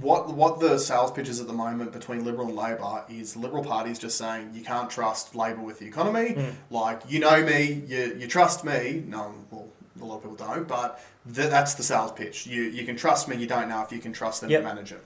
what 0.00 0.32
what 0.34 0.60
the 0.60 0.78
sales 0.78 1.10
pitch 1.10 1.28
is 1.28 1.40
at 1.40 1.46
the 1.46 1.52
moment 1.52 1.92
between 1.92 2.24
Liberal 2.24 2.48
and 2.48 2.56
Labor 2.56 3.04
is 3.08 3.36
Liberal 3.36 3.64
Party 3.64 3.90
is 3.90 3.98
just 3.98 4.18
saying 4.18 4.50
you 4.54 4.62
can't 4.62 4.90
trust 4.90 5.34
Labor 5.34 5.62
with 5.62 5.78
the 5.78 5.86
economy. 5.86 6.34
Mm. 6.34 6.54
Like 6.70 7.02
you 7.08 7.20
know 7.20 7.42
me, 7.44 7.84
you, 7.86 8.16
you 8.18 8.26
trust 8.28 8.64
me. 8.64 9.02
No, 9.06 9.34
well, 9.50 9.68
a 10.00 10.04
lot 10.04 10.16
of 10.16 10.22
people 10.22 10.36
don't, 10.36 10.68
but 10.68 11.00
th- 11.34 11.50
that's 11.50 11.74
the 11.74 11.82
sales 11.82 12.12
pitch. 12.12 12.46
You 12.46 12.62
you 12.62 12.84
can 12.84 12.96
trust 12.96 13.28
me. 13.28 13.36
You 13.36 13.46
don't 13.46 13.68
know 13.68 13.82
if 13.82 13.90
you 13.90 13.98
can 13.98 14.12
trust 14.12 14.40
them 14.42 14.50
Yep. 14.50 14.60
to 14.60 14.66
manage 14.66 14.92
it. 14.92 15.04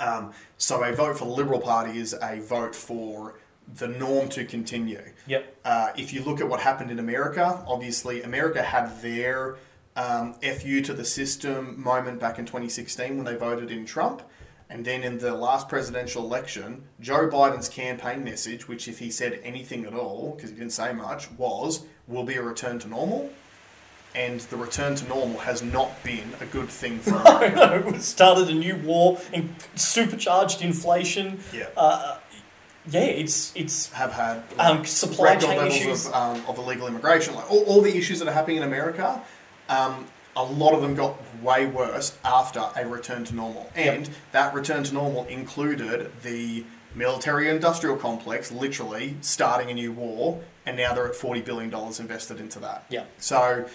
Um, 0.00 0.32
so 0.58 0.82
a 0.84 0.92
vote 0.92 1.18
for 1.18 1.24
the 1.24 1.30
Liberal 1.30 1.60
Party 1.60 1.98
is 1.98 2.14
a 2.20 2.40
vote 2.40 2.74
for 2.74 3.34
the 3.76 3.88
norm 3.88 4.28
to 4.30 4.44
continue. 4.44 5.02
Yep. 5.26 5.56
Uh, 5.64 5.88
if 5.96 6.12
you 6.12 6.22
look 6.22 6.40
at 6.40 6.48
what 6.48 6.60
happened 6.60 6.90
in 6.90 6.98
America, 6.98 7.64
obviously 7.66 8.22
America 8.22 8.62
had 8.62 9.00
their 9.00 9.56
um, 9.96 10.34
FU 10.34 10.80
to 10.82 10.92
the 10.94 11.04
system 11.04 11.82
moment 11.82 12.20
back 12.20 12.38
in 12.38 12.44
2016 12.46 13.16
when 13.16 13.24
they 13.24 13.34
voted 13.34 13.70
in 13.70 13.84
Trump. 13.86 14.22
And 14.68 14.84
then 14.84 15.04
in 15.04 15.18
the 15.18 15.32
last 15.32 15.68
presidential 15.68 16.24
election, 16.24 16.82
Joe 17.00 17.28
Biden's 17.28 17.68
campaign 17.68 18.24
message, 18.24 18.66
which 18.68 18.88
if 18.88 18.98
he 18.98 19.10
said 19.10 19.40
anything 19.44 19.84
at 19.84 19.94
all, 19.94 20.34
because 20.34 20.50
he 20.50 20.56
didn't 20.56 20.72
say 20.72 20.92
much, 20.92 21.30
was 21.32 21.84
will 22.08 22.24
be 22.24 22.34
a 22.34 22.42
return 22.42 22.78
to 22.80 22.88
normal. 22.88 23.30
And 24.14 24.40
the 24.40 24.56
return 24.56 24.94
to 24.96 25.08
normal 25.08 25.38
has 25.40 25.62
not 25.62 26.02
been 26.02 26.32
a 26.40 26.46
good 26.46 26.68
thing 26.68 26.98
for 26.98 27.14
America. 27.16 27.54
know. 27.90 27.94
It 27.94 28.02
started 28.02 28.48
a 28.48 28.54
new 28.54 28.76
war 28.76 29.20
and 29.32 29.54
supercharged 29.76 30.62
inflation. 30.62 31.38
yeah. 31.52 31.66
Uh, 31.76 32.18
yeah, 32.88 33.00
it's 33.00 33.52
it's 33.56 33.90
Have 33.92 34.12
had 34.12 34.42
um, 34.60 34.84
supply 34.84 35.34
chain 35.36 35.56
levels 35.58 35.74
issues. 35.74 36.06
of, 36.06 36.14
um, 36.14 36.42
of 36.48 36.56
illegal 36.58 36.86
immigration, 36.86 37.34
like 37.34 37.50
all, 37.50 37.64
all 37.64 37.82
the 37.82 37.96
issues 37.96 38.20
that 38.20 38.28
are 38.28 38.32
happening 38.32 38.58
in 38.58 38.62
America, 38.62 39.20
um, 39.68 40.06
a 40.36 40.44
lot 40.44 40.74
of 40.74 40.82
them 40.82 40.94
got 40.94 41.16
way 41.42 41.66
worse 41.66 42.16
after 42.24 42.62
a 42.76 42.86
return 42.86 43.24
to 43.24 43.34
normal. 43.34 43.70
And 43.74 44.08
that 44.32 44.54
return 44.54 44.84
to 44.84 44.94
normal 44.94 45.24
included 45.26 46.10
the 46.22 46.64
military 46.94 47.48
industrial 47.48 47.96
complex 47.96 48.50
literally 48.52 49.16
starting 49.20 49.70
a 49.70 49.74
new 49.74 49.92
war, 49.92 50.42
and 50.64 50.76
now 50.76 50.94
they're 50.94 51.08
at 51.08 51.14
$40 51.14 51.44
billion 51.44 51.72
invested 51.72 52.40
into 52.40 52.58
that. 52.60 52.84
Yeah. 52.90 53.04
So 53.18 53.66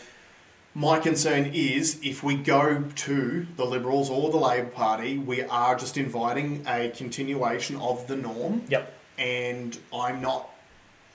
my 0.73 0.99
concern 0.99 1.51
is 1.53 1.99
if 2.03 2.23
we 2.23 2.35
go 2.35 2.83
to 2.95 3.47
the 3.57 3.65
Liberals 3.65 4.09
or 4.09 4.29
the 4.31 4.37
Labor 4.37 4.69
Party, 4.69 5.17
we 5.17 5.41
are 5.43 5.75
just 5.75 5.97
inviting 5.97 6.63
a 6.67 6.89
continuation 6.89 7.75
of 7.77 8.07
the 8.07 8.15
norm 8.15 8.63
Yep. 8.69 8.93
and 9.17 9.77
I'm 9.93 10.21
not 10.21 10.49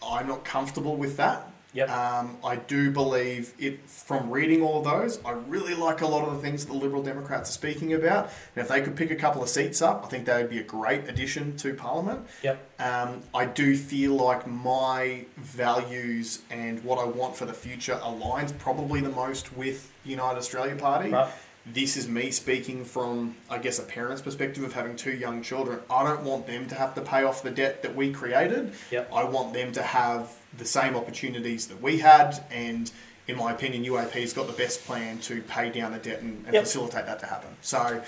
I'm 0.07 0.29
not 0.29 0.45
comfortable 0.45 0.95
with 0.97 1.17
that. 1.17 1.51
Yep. 1.77 1.91
Um, 1.91 2.39
I 2.43 2.57
do 2.57 2.91
believe 2.91 3.53
it 3.59 3.89
from 3.89 4.31
reading 4.31 4.63
all 4.63 4.79
of 4.79 4.85
those. 4.85 5.23
I 5.25 5.33
really 5.33 5.75
like 5.75 6.01
a 6.01 6.07
lot 6.07 6.27
of 6.27 6.35
the 6.35 6.41
things 6.41 6.65
that 6.65 6.73
the 6.73 6.79
Liberal 6.79 7.03
Democrats 7.03 7.51
are 7.51 7.53
speaking 7.53 7.93
about. 7.93 8.31
And 8.55 8.63
if 8.63 8.69
they 8.69 8.81
could 8.81 8.97
pick 8.97 9.11
a 9.11 9.17
couple 9.17 9.43
of 9.43 9.51
seats 9.51 9.83
up, 9.83 10.03
I 10.05 10.09
think 10.09 10.25
that 10.25 10.41
would 10.41 10.51
be 10.51 10.59
a 10.59 10.65
great 10.65 11.07
addition 11.07 11.55
to 11.59 11.75
Parliament. 11.75 12.27
Yep. 12.43 12.81
Um, 12.81 13.23
I 13.35 13.45
do 13.45 13.77
feel 13.77 14.15
like 14.15 14.47
my 14.47 15.27
values 15.37 16.41
and 16.51 16.83
what 16.83 16.99
I 16.99 17.05
want 17.05 17.37
for 17.37 17.45
the 17.45 17.55
future 17.55 18.01
aligns 18.03 18.57
probably 18.59 19.03
the 19.03 19.11
most 19.11 19.55
with 19.55 19.93
the 20.05 20.11
United 20.11 20.39
Australia 20.39 20.77
Party. 20.77 21.11
Right. 21.11 21.31
This 21.67 21.97
is 21.97 22.09
me 22.09 22.31
speaking 22.31 22.85
from, 22.85 23.35
I 23.51 23.59
guess, 23.59 23.81
a 23.81 23.83
parent's 23.83 24.23
perspective 24.23 24.63
of 24.63 24.73
having 24.73 24.95
two 24.95 25.11
young 25.11 25.43
children. 25.43 25.81
I 25.91 26.05
don't 26.05 26.23
want 26.23 26.47
them 26.47 26.69
to 26.69 26.77
have 26.77 26.95
to 26.95 27.01
pay 27.01 27.25
off 27.25 27.43
the 27.43 27.51
debt 27.51 27.83
that 27.83 27.97
we 27.97 28.13
created. 28.13 28.73
Yep. 28.93 29.13
I 29.13 29.25
want 29.25 29.53
them 29.53 29.73
to 29.73 29.83
have 29.83 30.33
the 30.59 30.65
same 30.65 30.97
opportunities 30.97 31.67
that 31.69 31.81
we 31.83 31.99
had, 31.99 32.43
and 32.51 32.91
in 33.29 33.37
my 33.37 33.53
opinion, 33.53 33.85
UAP's 33.85 34.33
got 34.33 34.47
the 34.47 34.53
best 34.53 34.85
plan 34.87 35.19
to 35.21 35.43
pay 35.43 35.71
down 35.71 35.93
the 35.93 35.99
debt 35.99 36.21
and, 36.23 36.45
and 36.47 36.55
Yep. 36.55 36.65
facilitate 36.65 37.07
that 37.07 37.19
to 37.21 37.27
happen. 37.27 37.51
So, 37.61 38.03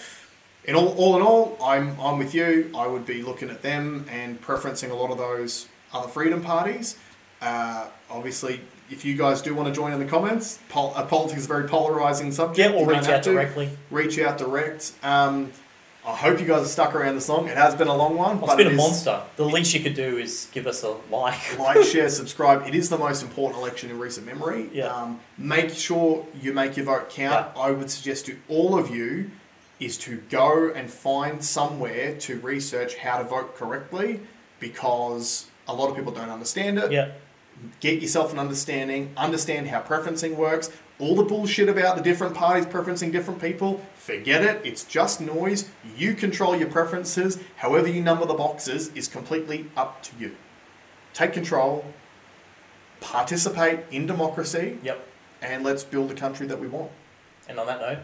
in 0.64 0.74
all, 0.74 0.88
all 0.96 1.16
in 1.16 1.22
all, 1.22 1.56
I'm 1.62 1.98
I'm 2.00 2.18
with 2.18 2.34
you. 2.34 2.70
I 2.76 2.86
would 2.86 3.06
be 3.06 3.22
looking 3.22 3.50
at 3.50 3.62
them 3.62 4.06
and 4.10 4.40
preferencing 4.40 4.90
a 4.90 4.94
lot 4.94 5.10
of 5.10 5.18
those 5.18 5.66
other 5.92 6.08
freedom 6.08 6.42
parties. 6.42 6.96
Uh, 7.40 7.86
obviously, 8.10 8.60
if 8.90 9.04
you 9.04 9.16
guys 9.16 9.40
do 9.42 9.54
want 9.54 9.68
to 9.68 9.74
join 9.74 9.92
in 9.92 9.98
the 9.98 10.04
comments, 10.04 10.58
pol- 10.68 10.92
uh, 10.96 11.04
politics 11.04 11.40
is 11.40 11.44
a 11.46 11.48
very 11.48 11.68
polarizing 11.68 12.32
subject. 12.32 12.58
Yeah, 12.74 12.76
or 12.78 12.86
don't 12.86 12.98
reach 13.00 13.08
out 13.08 13.22
to. 13.24 13.32
directly. 13.32 13.70
Reach 13.90 14.18
out 14.18 14.38
direct. 14.38 14.92
Um, 15.02 15.52
I 16.08 16.16
hope 16.16 16.40
you 16.40 16.46
guys 16.46 16.62
are 16.62 16.68
stuck 16.68 16.94
around 16.94 17.16
this 17.16 17.28
long. 17.28 17.48
It 17.48 17.56
has 17.56 17.74
been 17.74 17.88
a 17.88 17.94
long 17.94 18.16
one, 18.16 18.40
Well, 18.40 18.46
but 18.46 18.60
it's 18.60 18.64
been 18.64 18.66
it 18.68 18.70
a 18.70 18.72
is- 18.72 18.76
monster. 18.78 19.20
The 19.36 19.44
least 19.44 19.74
you 19.74 19.80
could 19.80 19.94
do 19.94 20.16
is 20.16 20.48
give 20.52 20.66
us 20.66 20.82
a 20.82 20.96
like. 21.10 21.58
like, 21.58 21.84
share, 21.92 22.08
subscribe. 22.08 22.66
It 22.66 22.74
is 22.74 22.88
the 22.88 22.96
most 22.98 23.22
important 23.22 23.60
election 23.60 23.90
in 23.90 23.98
recent 23.98 24.24
memory. 24.26 24.70
Yeah. 24.72 24.86
Um, 24.86 25.20
make 25.36 25.70
sure 25.70 26.26
you 26.40 26.52
make 26.54 26.76
your 26.76 26.86
vote 26.86 27.10
count. 27.10 27.48
I 27.56 27.70
would 27.72 27.90
suggest 27.90 28.26
to 28.26 28.36
all 28.48 28.78
of 28.78 28.90
you 28.90 29.30
is 29.80 29.96
to 29.98 30.16
go 30.30 30.72
and 30.74 30.90
find 30.90 31.44
somewhere 31.44 32.16
to 32.20 32.40
research 32.40 32.96
how 32.96 33.18
to 33.18 33.24
vote 33.24 33.54
correctly 33.56 34.20
because 34.60 35.46
a 35.68 35.74
lot 35.74 35.90
of 35.90 35.96
people 35.96 36.12
don't 36.12 36.30
understand 36.30 36.78
it. 36.78 36.90
Yeah. 36.90 37.10
Get 37.80 38.00
yourself 38.00 38.32
an 38.32 38.38
understanding, 38.38 39.12
understand 39.16 39.68
how 39.68 39.82
preferencing 39.82 40.36
works. 40.36 40.70
All 41.00 41.14
the 41.14 41.22
bullshit 41.22 41.68
about 41.68 41.96
the 41.96 42.02
different 42.02 42.34
parties 42.34 42.66
preferencing 42.66 43.12
different 43.12 43.40
people, 43.40 43.80
forget 43.94 44.42
it. 44.42 44.60
It's 44.64 44.82
just 44.82 45.20
noise. 45.20 45.68
You 45.96 46.14
control 46.14 46.56
your 46.56 46.68
preferences. 46.68 47.38
However, 47.56 47.86
you 47.86 48.02
number 48.02 48.26
the 48.26 48.34
boxes 48.34 48.88
is 48.96 49.06
completely 49.06 49.70
up 49.76 50.02
to 50.04 50.10
you. 50.18 50.34
Take 51.14 51.32
control, 51.32 51.84
participate 53.00 53.80
in 53.90 54.06
democracy, 54.06 54.78
Yep. 54.82 55.06
and 55.40 55.62
let's 55.64 55.84
build 55.84 56.10
the 56.10 56.14
country 56.14 56.46
that 56.48 56.58
we 56.58 56.66
want. 56.66 56.90
And 57.48 57.58
on 57.60 57.66
that 57.66 57.80
note, 57.80 57.98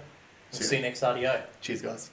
See 0.53 0.61
we'll 0.61 0.69
see 0.69 0.77
you 0.77 0.83
next 0.83 1.03
RDO. 1.03 1.43
Cheers, 1.61 1.83
guys. 1.83 2.11